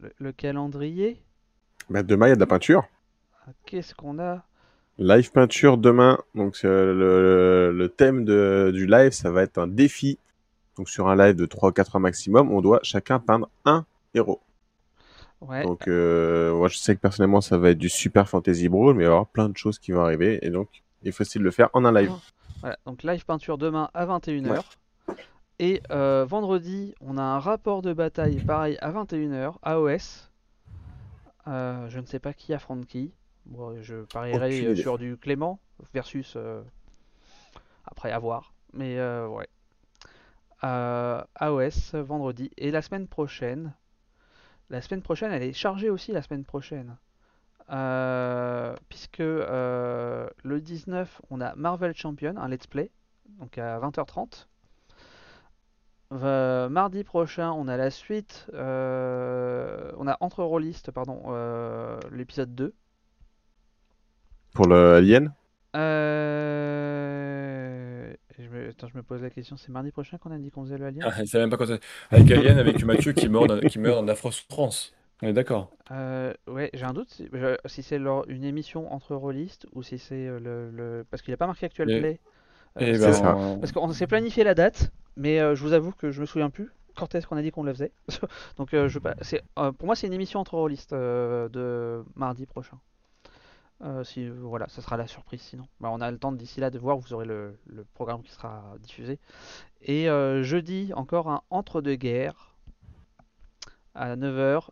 le, 0.00 0.12
le 0.18 0.32
calendrier. 0.32 1.22
Bah, 1.90 2.02
demain, 2.02 2.26
il 2.26 2.30
y 2.30 2.32
a 2.32 2.36
de 2.36 2.40
la 2.40 2.46
peinture. 2.46 2.84
Ah, 3.46 3.50
Qu'est-ce 3.66 3.94
qu'on 3.94 4.18
a? 4.18 4.42
Live 4.98 5.30
peinture 5.32 5.78
demain. 5.78 6.18
Donc, 6.34 6.58
euh, 6.64 6.92
le, 7.72 7.76
le 7.76 7.88
thème 7.88 8.24
de, 8.24 8.70
du 8.74 8.86
live, 8.86 9.12
ça 9.12 9.30
va 9.30 9.42
être 9.42 9.58
un 9.58 9.68
défi. 9.68 10.18
Donc, 10.76 10.88
sur 10.88 11.08
un 11.08 11.16
live 11.16 11.36
de 11.36 11.46
3 11.46 11.70
ou 11.70 11.72
4 11.72 11.96
heures 11.96 12.00
maximum, 12.00 12.50
on 12.52 12.60
doit 12.60 12.80
chacun 12.82 13.18
peindre 13.18 13.48
un 13.64 13.84
héros. 14.14 14.40
Ouais. 15.40 15.62
Donc, 15.62 15.86
moi, 15.86 16.68
je 16.68 16.76
sais 16.78 16.96
que 16.96 17.00
personnellement, 17.00 17.40
ça 17.40 17.58
va 17.58 17.70
être 17.70 17.78
du 17.78 17.88
super 17.88 18.28
fantasy 18.28 18.68
brawl, 18.68 18.94
mais 18.94 19.04
il 19.04 19.06
va 19.06 19.10
y 19.12 19.14
avoir 19.14 19.26
plein 19.26 19.48
de 19.48 19.56
choses 19.56 19.78
qui 19.78 19.92
vont 19.92 20.00
arriver. 20.02 20.38
Et 20.42 20.50
donc, 20.50 20.68
il 21.04 21.12
faut 21.12 21.22
essayer 21.22 21.38
de 21.38 21.44
le 21.44 21.50
faire 21.52 21.68
en 21.74 21.84
un 21.84 21.92
live. 21.92 22.10
Voilà, 22.60 22.76
donc 22.86 23.04
live 23.04 23.24
peinture 23.24 23.56
demain 23.56 23.88
à 23.94 24.04
21h. 24.04 24.62
Et 25.60 25.82
euh, 25.90 26.24
vendredi, 26.24 26.94
on 27.00 27.18
a 27.18 27.22
un 27.22 27.40
rapport 27.40 27.82
de 27.82 27.92
bataille 27.92 28.36
pareil 28.44 28.78
à 28.80 28.92
21h, 28.92 29.56
AOS. 29.62 30.30
Euh, 31.48 31.88
je 31.88 31.98
ne 31.98 32.06
sais 32.06 32.20
pas 32.20 32.32
qui 32.32 32.54
affronte 32.54 32.86
qui. 32.86 33.12
Bon, 33.46 33.80
je 33.82 33.96
idée. 34.28 34.76
sur 34.76 34.98
du 34.98 35.16
Clément 35.16 35.58
versus. 35.92 36.34
euh, 36.36 36.62
après, 37.84 38.12
à 38.12 38.18
voir. 38.20 38.52
Mais 38.72 39.00
ouais. 39.00 39.48
AOS 40.62 41.94
vendredi. 41.94 42.50
Et 42.56 42.70
la 42.70 42.82
semaine 42.82 43.08
prochaine. 43.08 43.72
La 44.70 44.82
semaine 44.82 45.02
prochaine, 45.02 45.32
elle 45.32 45.42
est 45.42 45.54
chargée 45.54 45.90
aussi 45.90 46.12
la 46.12 46.22
semaine 46.22 46.44
prochaine. 46.44 46.96
Puisque 48.88 49.18
le 49.18 50.28
19, 50.60 51.22
on 51.30 51.40
a 51.40 51.54
Marvel 51.56 51.96
Champion, 51.96 52.36
un 52.36 52.48
let's 52.48 52.66
play, 52.68 52.92
donc 53.40 53.58
à 53.58 53.80
20h30. 53.80 54.46
Euh, 56.12 56.68
mardi 56.70 57.04
prochain, 57.04 57.50
on 57.52 57.68
a 57.68 57.76
la 57.76 57.90
suite, 57.90 58.46
euh, 58.54 59.92
on 59.98 60.06
a 60.06 60.16
entre 60.20 60.42
rôlistes, 60.42 60.90
pardon, 60.90 61.22
euh, 61.28 62.00
l'épisode 62.10 62.54
2. 62.54 62.74
Pour 64.52 64.66
le 64.66 64.94
Alien, 64.96 65.32
Euh, 65.76 65.84
je 68.38 68.48
me- 68.48 68.68
attends, 68.70 68.88
je 68.88 68.96
me 68.96 69.02
pose 69.02 69.22
la 69.22 69.30
question, 69.30 69.56
c'est 69.56 69.70
mardi 69.70 69.90
prochain 69.92 70.18
qu'on 70.18 70.30
a 70.30 70.38
dit 70.38 70.50
qu'on 70.50 70.64
faisait 70.64 70.78
le 70.78 70.86
Alien? 70.86 71.04
Ah, 71.06 71.14
il 71.22 71.28
savait 71.28 71.44
même 71.44 71.50
pas 71.50 71.56
quand 71.56 71.66
c'est. 71.66 71.80
Avec 72.10 72.30
Alien, 72.30 72.58
avec 72.58 72.82
Mathieu 72.84 73.12
qui 73.12 73.28
meurt, 73.28 73.46
dans- 73.48 73.60
qui 73.60 73.78
meurt 73.78 73.98
en 73.98 74.08
afro-souffrance. 74.08 74.94
On 75.22 75.26
est 75.28 75.32
d'accord. 75.32 75.70
Euh, 75.90 76.32
ouais, 76.46 76.70
j'ai 76.74 76.84
un 76.84 76.92
doute 76.92 77.10
si, 77.10 77.28
je- 77.32 77.56
si 77.66 77.82
c'est 77.82 77.98
leur- 77.98 78.28
une 78.28 78.44
émission 78.44 78.92
entre 78.92 79.14
rôlistes 79.16 79.66
ou 79.72 79.82
si 79.82 79.98
c'est 79.98 80.26
euh, 80.26 80.38
le, 80.38 80.70
le- 80.70 81.04
Parce 81.10 81.22
qu'il 81.22 81.34
a 81.34 81.36
pas 81.36 81.46
marqué 81.46 81.66
actuel 81.66 81.90
Et- 81.90 82.00
play. 82.00 82.20
Euh, 82.78 82.80
Et 82.82 82.94
c'est 82.94 82.98
ben, 82.98 83.12
ça. 83.12 83.36
on- 83.36 83.58
Parce 83.58 83.72
qu'on 83.72 83.92
s'est 83.92 84.06
planifié 84.06 84.44
la 84.44 84.54
date, 84.54 84.92
mais 85.18 85.40
euh, 85.40 85.54
je 85.54 85.62
vous 85.62 85.72
avoue 85.74 85.92
que 85.92 86.10
je 86.10 86.20
me 86.20 86.26
souviens 86.26 86.48
plus 86.50 86.70
quand 86.96 87.14
est-ce 87.14 87.26
qu'on 87.26 87.36
a 87.36 87.42
dit 87.42 87.50
qu'on 87.50 87.62
le 87.62 87.72
faisait. 87.74 87.92
Donc 88.56 88.72
euh, 88.74 88.88
je, 88.88 88.98
pas- 88.98 89.14
c'est, 89.20 89.42
euh, 89.58 89.70
pour 89.72 89.86
moi 89.86 89.94
c'est 89.94 90.06
une 90.06 90.12
émission 90.14 90.40
entre 90.40 90.54
rôlistes 90.56 90.94
de 90.94 92.02
mardi 92.16 92.46
prochain. 92.46 92.78
Si 94.02 94.28
voilà, 94.28 94.66
ça 94.68 94.82
sera 94.82 94.96
la 94.96 95.06
surprise 95.06 95.40
sinon. 95.40 95.64
Bah, 95.80 95.90
on 95.92 96.00
a 96.00 96.10
le 96.10 96.18
temps 96.18 96.32
d'ici 96.32 96.58
là 96.58 96.70
de 96.70 96.78
voir, 96.80 96.96
vous 96.98 97.12
aurez 97.12 97.26
le, 97.26 97.56
le 97.66 97.84
programme 97.94 98.22
qui 98.22 98.32
sera 98.32 98.74
diffusé. 98.80 99.20
Et 99.82 100.06
jeudi 100.42 100.92
encore 100.96 101.28
un 101.30 101.42
entre-deux-guerres 101.50 102.56
à 103.94 104.16
9h. 104.16 104.68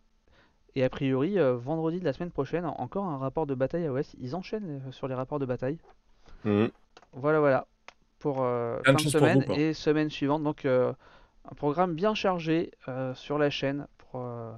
Et 0.75 0.83
a 0.83 0.91
priori, 0.91 1.37
vendredi 1.39 2.01
de 2.01 2.05
la 2.05 2.13
semaine 2.13 2.33
prochaine, 2.33 2.65
encore 2.67 3.05
un 3.05 3.19
rapport 3.19 3.47
de 3.47 3.55
bataille 3.55 3.87
à 3.87 3.93
OS. 3.93 4.15
Ils 4.19 4.35
enchaînent 4.35 4.83
sur 4.91 5.07
les 5.07 5.15
rapports 5.15 5.39
de 5.39 5.47
bataille. 5.47 5.79
Mhm. 6.45 6.71
Voilà, 7.13 7.39
voilà. 7.39 7.67
Pour 8.19 8.43
euh, 8.43 8.79
fin 8.85 8.93
de 8.95 9.03
pour 9.03 9.11
semaine 9.11 9.45
vous, 9.47 9.53
et 9.55 9.73
semaine 9.75 10.11
suivante. 10.11 10.43
Donc, 10.43 10.65
euh, 10.65 10.93
un 11.51 11.55
programme 11.55 11.95
bien 11.95 12.15
chargé 12.15 12.73
euh, 12.89 13.15
sur 13.15 13.39
la 13.39 13.51
chaîne 13.51 13.87
pour, 13.99 14.21
euh, 14.21 14.53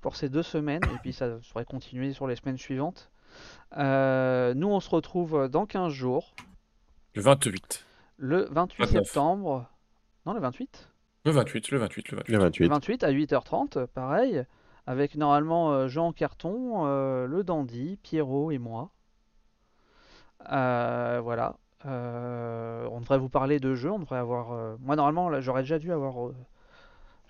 pour 0.00 0.16
ces 0.16 0.28
deux 0.28 0.42
semaines. 0.42 0.82
Et 0.94 0.98
puis, 1.00 1.12
ça 1.12 1.28
devrait 1.28 1.64
continuer 1.64 2.12
sur 2.12 2.26
les 2.26 2.36
semaines 2.36 2.58
suivantes. 2.58 3.10
Euh, 3.76 4.54
nous, 4.54 4.68
on 4.68 4.80
se 4.80 4.90
retrouve 4.90 5.48
dans 5.48 5.66
15 5.66 5.92
jours, 5.92 6.34
Le 7.14 7.22
28. 7.22 7.86
le 8.16 8.48
28 8.50 8.82
29. 8.84 9.04
septembre. 9.04 9.66
Non, 10.26 10.34
le 10.34 10.40
28 10.40 10.88
Le 11.24 11.30
28, 11.30 11.70
le 11.70 11.78
28, 11.78 12.08
le 12.10 12.16
28. 12.18 12.32
Le 12.32 12.38
Le 12.38 12.44
28. 12.44 12.68
28 12.68 13.04
à 13.04 13.12
8h30, 13.12 13.86
pareil. 13.86 14.44
Avec 14.86 15.14
normalement 15.14 15.70
euh, 15.72 15.86
Jean 15.88 16.12
Carton, 16.12 16.86
euh, 16.86 17.26
le 17.26 17.44
Dandy, 17.44 17.98
Pierrot 18.02 18.50
et 18.50 18.58
moi. 18.58 18.90
Euh, 20.50 21.20
voilà. 21.22 21.56
Euh, 21.86 22.86
on 22.90 23.00
devrait 23.00 23.18
vous 23.18 23.28
parler 23.28 23.58
de 23.60 23.74
jeux. 23.74 23.90
On 23.90 23.98
devrait 23.98 24.18
avoir. 24.18 24.52
euh, 24.52 24.76
Moi, 24.80 24.96
normalement, 24.96 25.28
là, 25.28 25.40
j'aurais 25.40 25.62
déjà 25.62 25.78
dû 25.78 25.92
avoir. 25.92 26.26
euh, 26.28 26.34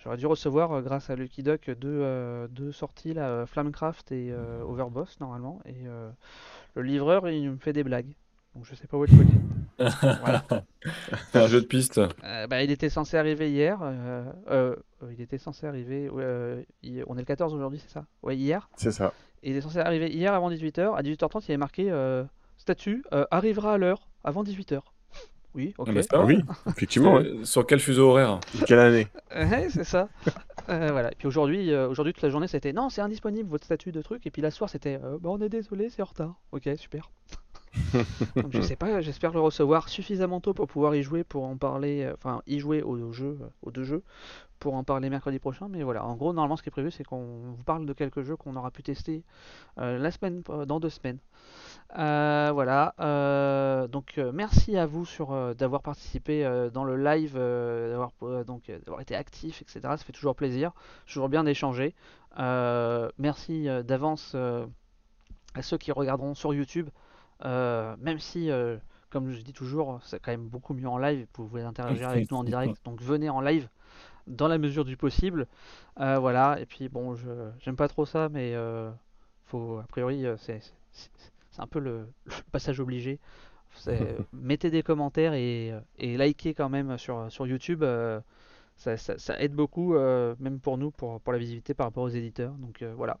J'aurais 0.03 0.17
dû 0.17 0.25
recevoir, 0.25 0.81
grâce 0.81 1.11
à 1.11 1.15
Lucky 1.15 1.43
Duck, 1.43 1.69
deux, 1.79 2.47
deux 2.49 2.71
sorties, 2.71 3.13
là, 3.13 3.45
Flamecraft 3.45 4.11
et 4.11 4.33
Overboss, 4.67 5.19
normalement. 5.19 5.59
Et 5.67 5.75
le 6.73 6.81
livreur, 6.81 7.29
il 7.29 7.51
me 7.51 7.57
fait 7.57 7.71
des 7.71 7.83
blagues. 7.83 8.11
Donc, 8.55 8.65
je 8.65 8.73
sais 8.73 8.87
pas 8.87 8.97
où 8.97 9.05
est 9.05 9.11
le 9.11 9.17
colis. 9.17 9.29
Voilà. 10.01 10.43
C'est 11.31 11.39
un 11.39 11.45
jeu 11.45 11.61
de 11.61 11.67
piste. 11.67 12.01
Bah, 12.49 12.63
il 12.63 12.71
était 12.71 12.89
censé 12.89 13.15
arriver 13.15 13.51
hier. 13.51 13.77
il 14.51 15.21
était 15.21 15.37
censé 15.37 15.67
arriver. 15.67 16.09
on 16.11 17.15
est 17.15 17.19
le 17.19 17.23
14 17.23 17.53
aujourd'hui, 17.53 17.77
c'est 17.77 17.91
ça? 17.91 18.05
Ouais, 18.23 18.35
hier? 18.35 18.69
C'est 18.77 18.91
ça. 18.91 19.13
Il 19.43 19.55
est 19.55 19.61
censé 19.61 19.77
arriver 19.77 20.09
hier 20.09 20.33
avant 20.33 20.49
18h. 20.49 20.95
À 20.95 21.03
18h30, 21.03 21.43
il 21.43 21.49
y 21.49 21.51
avait 21.51 21.57
marqué 21.57 21.93
statut 22.57 23.03
arrivera 23.29 23.73
à 23.73 23.77
l'heure 23.77 24.07
avant 24.23 24.43
18h. 24.43 24.79
Oui, 25.53 25.73
ok. 25.77 25.87
Ah 25.89 25.93
bah, 25.93 26.01
Ah 26.13 26.25
oui, 26.25 26.37
effectivement. 26.69 27.15
ouais. 27.15 27.29
Sur- 27.43 27.65
quel 27.67 27.79
fuseau 27.81 28.09
horaire 28.11 28.39
Quelle 28.67 28.79
année 28.79 29.07
Ouais, 29.35 29.67
c'est 29.69 29.83
ça. 29.83 30.07
Euh, 30.69 30.89
voilà. 30.91 31.11
Et 31.11 31.15
puis 31.15 31.27
aujourd'hui, 31.27 31.71
euh, 31.73 31.89
aujourd'hui 31.89 32.13
toute 32.13 32.23
la 32.23 32.29
journée, 32.29 32.47
c'était 32.47 32.71
non, 32.71 32.89
c'est 32.89 33.01
indisponible 33.01 33.49
votre 33.49 33.65
statut 33.65 33.91
de 33.91 34.01
truc. 34.01 34.25
Et 34.25 34.31
puis 34.31 34.41
la 34.41 34.49
soir, 34.51 34.69
c'était 34.69 34.97
euh, 35.03 35.17
bah, 35.19 35.29
on 35.29 35.41
est 35.41 35.49
désolé, 35.49 35.89
c'est 35.89 36.01
en 36.01 36.05
retard. 36.05 36.35
Ok, 36.53 36.69
super. 36.77 37.09
Donc 38.35 38.51
je 38.51 38.61
sais 38.61 38.75
pas, 38.75 39.01
j'espère 39.01 39.31
le 39.33 39.39
recevoir 39.39 39.89
suffisamment 39.89 40.39
tôt 40.41 40.53
pour 40.53 40.67
pouvoir 40.67 40.95
y 40.95 41.03
jouer, 41.03 41.23
pour 41.23 41.43
en 41.45 41.57
parler, 41.57 42.03
euh, 42.03 42.13
enfin 42.13 42.41
y 42.47 42.59
jouer 42.59 42.81
aux 42.81 43.11
jeux, 43.13 43.37
euh, 43.41 43.45
aux 43.61 43.71
deux 43.71 43.83
jeux, 43.85 44.03
pour 44.61 44.75
en 44.75 44.83
parler 44.83 45.09
mercredi 45.09 45.39
prochain. 45.39 45.67
Mais 45.69 45.83
voilà, 45.83 46.05
en 46.05 46.15
gros, 46.15 46.31
normalement, 46.31 46.55
ce 46.55 46.63
qui 46.63 46.69
est 46.69 46.71
prévu, 46.71 46.91
c'est 46.91 47.03
qu'on 47.03 47.51
vous 47.57 47.63
parle 47.65 47.85
de 47.85 47.93
quelques 47.93 48.21
jeux 48.21 48.37
qu'on 48.37 48.55
aura 48.55 48.71
pu 48.71 48.83
tester 48.83 49.23
euh, 49.79 49.97
la 49.97 50.11
semaine, 50.11 50.43
euh, 50.49 50.65
dans 50.65 50.79
deux 50.79 50.89
semaines. 50.89 51.17
Euh, 51.97 52.51
voilà. 52.53 52.93
donc 53.89 54.17
merci 54.33 54.77
à 54.77 54.85
vous 54.85 55.05
sur 55.05 55.55
d'avoir 55.55 55.81
participé 55.81 56.69
dans 56.73 56.85
le 56.85 56.95
live, 56.95 57.33
d'avoir 57.33 58.11
donc 58.45 58.71
d'avoir 58.85 59.01
été 59.01 59.13
actif, 59.15 59.61
etc. 59.61 59.79
Ça 59.81 59.97
fait 59.97 60.13
toujours 60.13 60.35
plaisir, 60.35 60.71
toujours 61.05 61.27
bien 61.27 61.43
d'échanger. 61.43 61.93
Merci 63.17 63.67
d'avance 63.83 64.35
à 64.35 65.61
ceux 65.61 65.77
qui 65.77 65.91
regarderont 65.91 66.33
sur 66.33 66.53
YouTube. 66.53 66.89
Même 67.43 68.19
si, 68.19 68.49
comme 69.09 69.31
je 69.31 69.41
dis 69.41 69.53
toujours, 69.53 69.99
c'est 70.03 70.21
quand 70.21 70.31
même 70.31 70.47
beaucoup 70.47 70.73
mieux 70.73 70.87
en 70.87 70.97
live. 70.97 71.27
Vous 71.33 71.47
pouvez 71.47 71.63
interagir 71.63 72.07
avec 72.07 72.31
nous 72.31 72.37
en 72.37 72.45
direct. 72.45 72.77
Donc 72.85 73.01
venez 73.01 73.29
en 73.29 73.41
live 73.41 73.67
dans 74.31 74.47
la 74.47 74.57
mesure 74.57 74.85
du 74.85 74.97
possible. 74.97 75.47
Euh, 75.99 76.19
voilà. 76.19 76.59
Et 76.59 76.65
puis 76.65 76.89
bon, 76.89 77.15
je 77.15 77.29
j'aime 77.59 77.75
pas 77.75 77.87
trop 77.87 78.05
ça, 78.05 78.29
mais 78.29 78.53
euh, 78.55 78.91
faut 79.45 79.77
a 79.79 79.83
priori 79.87 80.25
euh, 80.25 80.37
c'est 80.37 80.61
un 81.59 81.67
peu 81.67 81.79
le, 81.79 82.07
le 82.25 82.31
passage 82.51 82.79
obligé. 82.79 83.19
Mettez 84.33 84.69
des 84.71 84.83
commentaires 84.83 85.33
et, 85.33 85.73
et 85.99 86.17
likez 86.17 86.53
quand 86.53 86.69
même 86.69 86.97
sur, 86.97 87.31
sur 87.31 87.47
YouTube. 87.47 87.83
ça, 88.77 88.97
ça- 88.97 89.17
ça 89.17 89.39
aide 89.41 89.53
beaucoup, 89.53 89.93
même 90.39 90.59
pour 90.61 90.77
nous, 90.77 90.91
pour, 90.91 91.21
pour 91.21 91.33
la 91.33 91.39
visibilité 91.39 91.73
par 91.73 91.87
rapport 91.87 92.03
aux 92.03 92.09
éditeurs. 92.09 92.53
Donc 92.55 92.83
voilà. 92.97 93.17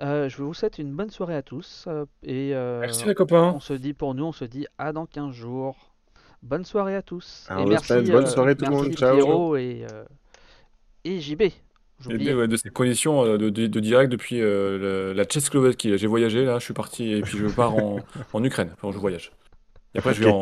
Euh, 0.00 0.28
je 0.28 0.42
vous 0.42 0.54
souhaite 0.54 0.78
une 0.78 0.92
bonne 0.94 1.10
soirée 1.10 1.36
à 1.36 1.42
tous. 1.42 1.84
euh, 1.86 2.04
et 2.22 2.54
euh, 2.54 2.80
Merci 2.80 3.06
les 3.06 3.14
copains. 3.14 3.52
on 3.54 3.60
se 3.60 3.72
dit 3.74 3.94
pour 3.94 4.14
nous, 4.14 4.24
on 4.24 4.32
se 4.32 4.44
dit 4.44 4.66
à 4.78 4.92
dans 4.92 5.06
15 5.06 5.32
jours. 5.32 5.93
Bonne 6.44 6.64
soirée 6.64 6.94
à 6.94 7.02
tous. 7.02 7.46
Alors, 7.48 7.62
et 7.66 7.70
merci, 7.70 7.84
stade, 7.86 8.10
bonne 8.10 8.24
euh, 8.24 8.28
soirée 8.28 8.54
tout 8.54 8.66
le 8.66 8.70
monde, 8.70 8.92
ciao. 8.92 9.14
Pierrot 9.16 9.56
et, 9.56 9.86
euh, 9.90 10.04
et 11.04 11.18
JB. 11.20 11.42
Et 11.42 12.18
de, 12.18 12.34
ouais, 12.34 12.46
de 12.48 12.56
ces 12.56 12.68
conditions 12.70 13.24
euh, 13.24 13.38
de, 13.38 13.48
de- 13.48 13.66
de 13.66 13.80
direct 13.80 14.12
depuis 14.12 14.40
euh, 14.42 14.78
le- 14.78 15.12
la 15.14 15.24
Tchécoslovaquie. 15.24 15.96
J'ai 15.96 16.06
voyagé 16.06 16.44
là, 16.44 16.58
je 16.58 16.64
suis 16.64 16.74
parti 16.74 17.12
et 17.12 17.22
puis 17.22 17.38
je 17.38 17.46
pars 17.46 17.74
en, 17.76 18.00
en 18.34 18.44
Ukraine. 18.44 18.70
Enfin, 18.74 18.92
je 18.92 18.98
voyage. 18.98 19.32
Et 19.94 19.98
après, 19.98 20.12
je 20.12 20.22
vais 20.24 20.30
en, 20.30 20.34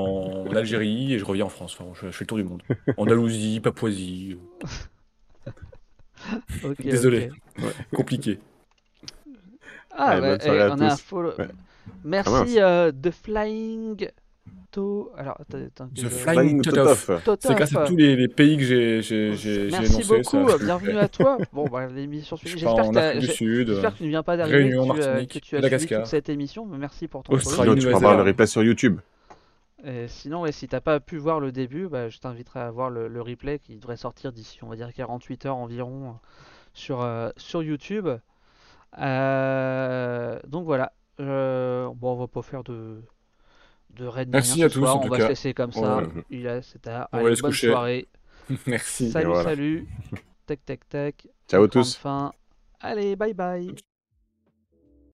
en 0.48 0.56
Algérie 0.56 1.12
et 1.14 1.18
je 1.18 1.24
reviens 1.24 1.44
en 1.44 1.48
France. 1.50 1.76
Enfin, 1.78 1.90
je, 1.94 2.06
je 2.06 2.10
fais 2.12 2.24
le 2.24 2.26
tour 2.26 2.38
du 2.38 2.44
monde. 2.44 2.62
Andalousie, 2.96 3.60
Papouasie. 3.62 4.38
Désolé. 6.80 7.30
Compliqué. 7.94 8.38
Ah, 9.92 10.06
Allez, 10.12 10.20
bah, 10.22 10.28
bonne 10.30 10.40
soirée 10.40 10.60
à 10.62 10.74
on 10.74 10.80
a 10.80 10.84
un 10.86 10.96
tous. 10.96 11.02
follow- 11.02 11.34
Ouais. 11.38 11.48
Merci 12.04 12.30
mince. 12.32 12.54
euh, 12.56 12.92
de 12.92 13.10
Flying 13.10 14.08
to. 14.72 15.12
Alors, 15.16 15.36
attends, 15.40 15.58
attends, 15.58 15.88
The 15.94 16.08
Flying 16.08 16.60
Flying 16.60 16.62
Totof. 16.62 17.10
C'est 17.40 17.54
grâce 17.54 17.76
à 17.76 17.84
tous 17.84 17.96
les, 17.96 18.16
les 18.16 18.28
pays 18.28 18.56
que 18.56 18.64
j'ai 18.64 19.02
j'ai 19.02 19.68
Merci 19.70 20.02
énoncés. 20.02 20.08
beaucoup, 20.08 20.48
ça. 20.48 20.54
euh, 20.54 20.58
bienvenue 20.58 20.98
à 20.98 21.08
toi. 21.08 21.38
Bon, 21.52 21.68
bah, 21.68 21.86
l'émission 21.86 22.36
suivante. 22.36 22.58
J'espère 22.58 22.84
en 22.86 22.92
que, 22.92 23.36
tu 23.36 24.04
ne 24.04 24.08
viens 24.08 24.22
pas 24.22 24.36
d'arriver, 24.36 24.58
Réunion, 24.58 24.88
que, 24.88 24.94
tu, 24.94 25.00
euh, 25.02 25.06
Martinique, 25.06 25.32
que 25.34 25.38
tu 25.38 25.56
as 25.56 25.78
suivi 25.78 25.94
toute 25.94 26.06
cette 26.06 26.28
émission. 26.28 26.66
Merci 26.66 27.06
pour 27.08 27.22
ton 27.22 27.34
Australie. 27.34 27.62
Sinon, 27.62 27.74
tu 27.74 27.80
peux 27.80 27.86
Nouvelle-Zélande. 27.86 28.04
avoir 28.12 28.16
le 28.24 28.30
replay 28.30 28.46
sur 28.46 28.62
YouTube. 28.64 28.98
Et 29.84 30.06
sinon, 30.08 30.42
ouais, 30.42 30.52
si 30.52 30.68
t'as 30.68 30.80
pas 30.80 31.00
pu 31.00 31.16
voir 31.18 31.40
le 31.40 31.52
début, 31.52 31.88
bah, 31.88 32.08
je 32.08 32.18
t'inviterai 32.18 32.60
à 32.60 32.70
voir 32.70 32.88
le, 32.90 33.08
le 33.08 33.20
replay 33.22 33.58
qui 33.58 33.76
devrait 33.76 33.96
sortir 33.96 34.32
d'ici, 34.32 34.58
on 34.62 34.68
va 34.68 34.76
dire, 34.76 34.92
48 34.92 35.46
heures 35.46 35.56
environ 35.56 36.10
euh, 36.10 36.12
sur, 36.72 37.02
euh, 37.02 37.30
sur 37.36 37.62
YouTube. 37.62 38.08
Euh, 38.98 40.38
donc 40.46 40.64
voilà. 40.64 40.92
Euh, 41.20 41.88
bon, 41.94 42.12
on 42.12 42.16
va 42.16 42.26
pas 42.28 42.42
faire 42.42 42.64
de, 42.64 43.02
de 43.94 44.06
Merci 44.30 44.62
à 44.64 44.68
tous, 44.68 44.78
soir. 44.80 44.96
en 44.96 45.00
on 45.00 45.02
tout 45.02 45.08
va 45.10 45.16
cas. 45.18 45.24
se 45.24 45.28
laisser 45.30 45.54
comme 45.54 45.72
ça. 45.72 45.98
Ouais. 45.98 46.08
Il 46.30 46.46
est, 46.46 46.62
c'est 46.62 46.80
tard. 46.80 47.08
On 47.12 47.18
va 47.20 47.20
Allez, 47.20 47.26
aller 47.28 47.36
se 47.36 47.42
bonne 47.42 47.50
coucher. 47.50 47.68
soirée. 47.70 48.08
Merci. 48.66 49.10
Salut, 49.10 49.26
voilà. 49.26 49.44
salut. 49.44 49.88
Tac, 50.46 50.64
tac, 50.64 50.88
tac. 50.88 51.28
Ciao 51.48 51.68
Bonne 51.68 51.70
tous. 51.70 51.96
Fin. 51.96 52.32
Allez, 52.80 53.16
bye 53.16 53.34
bye. 53.34 53.74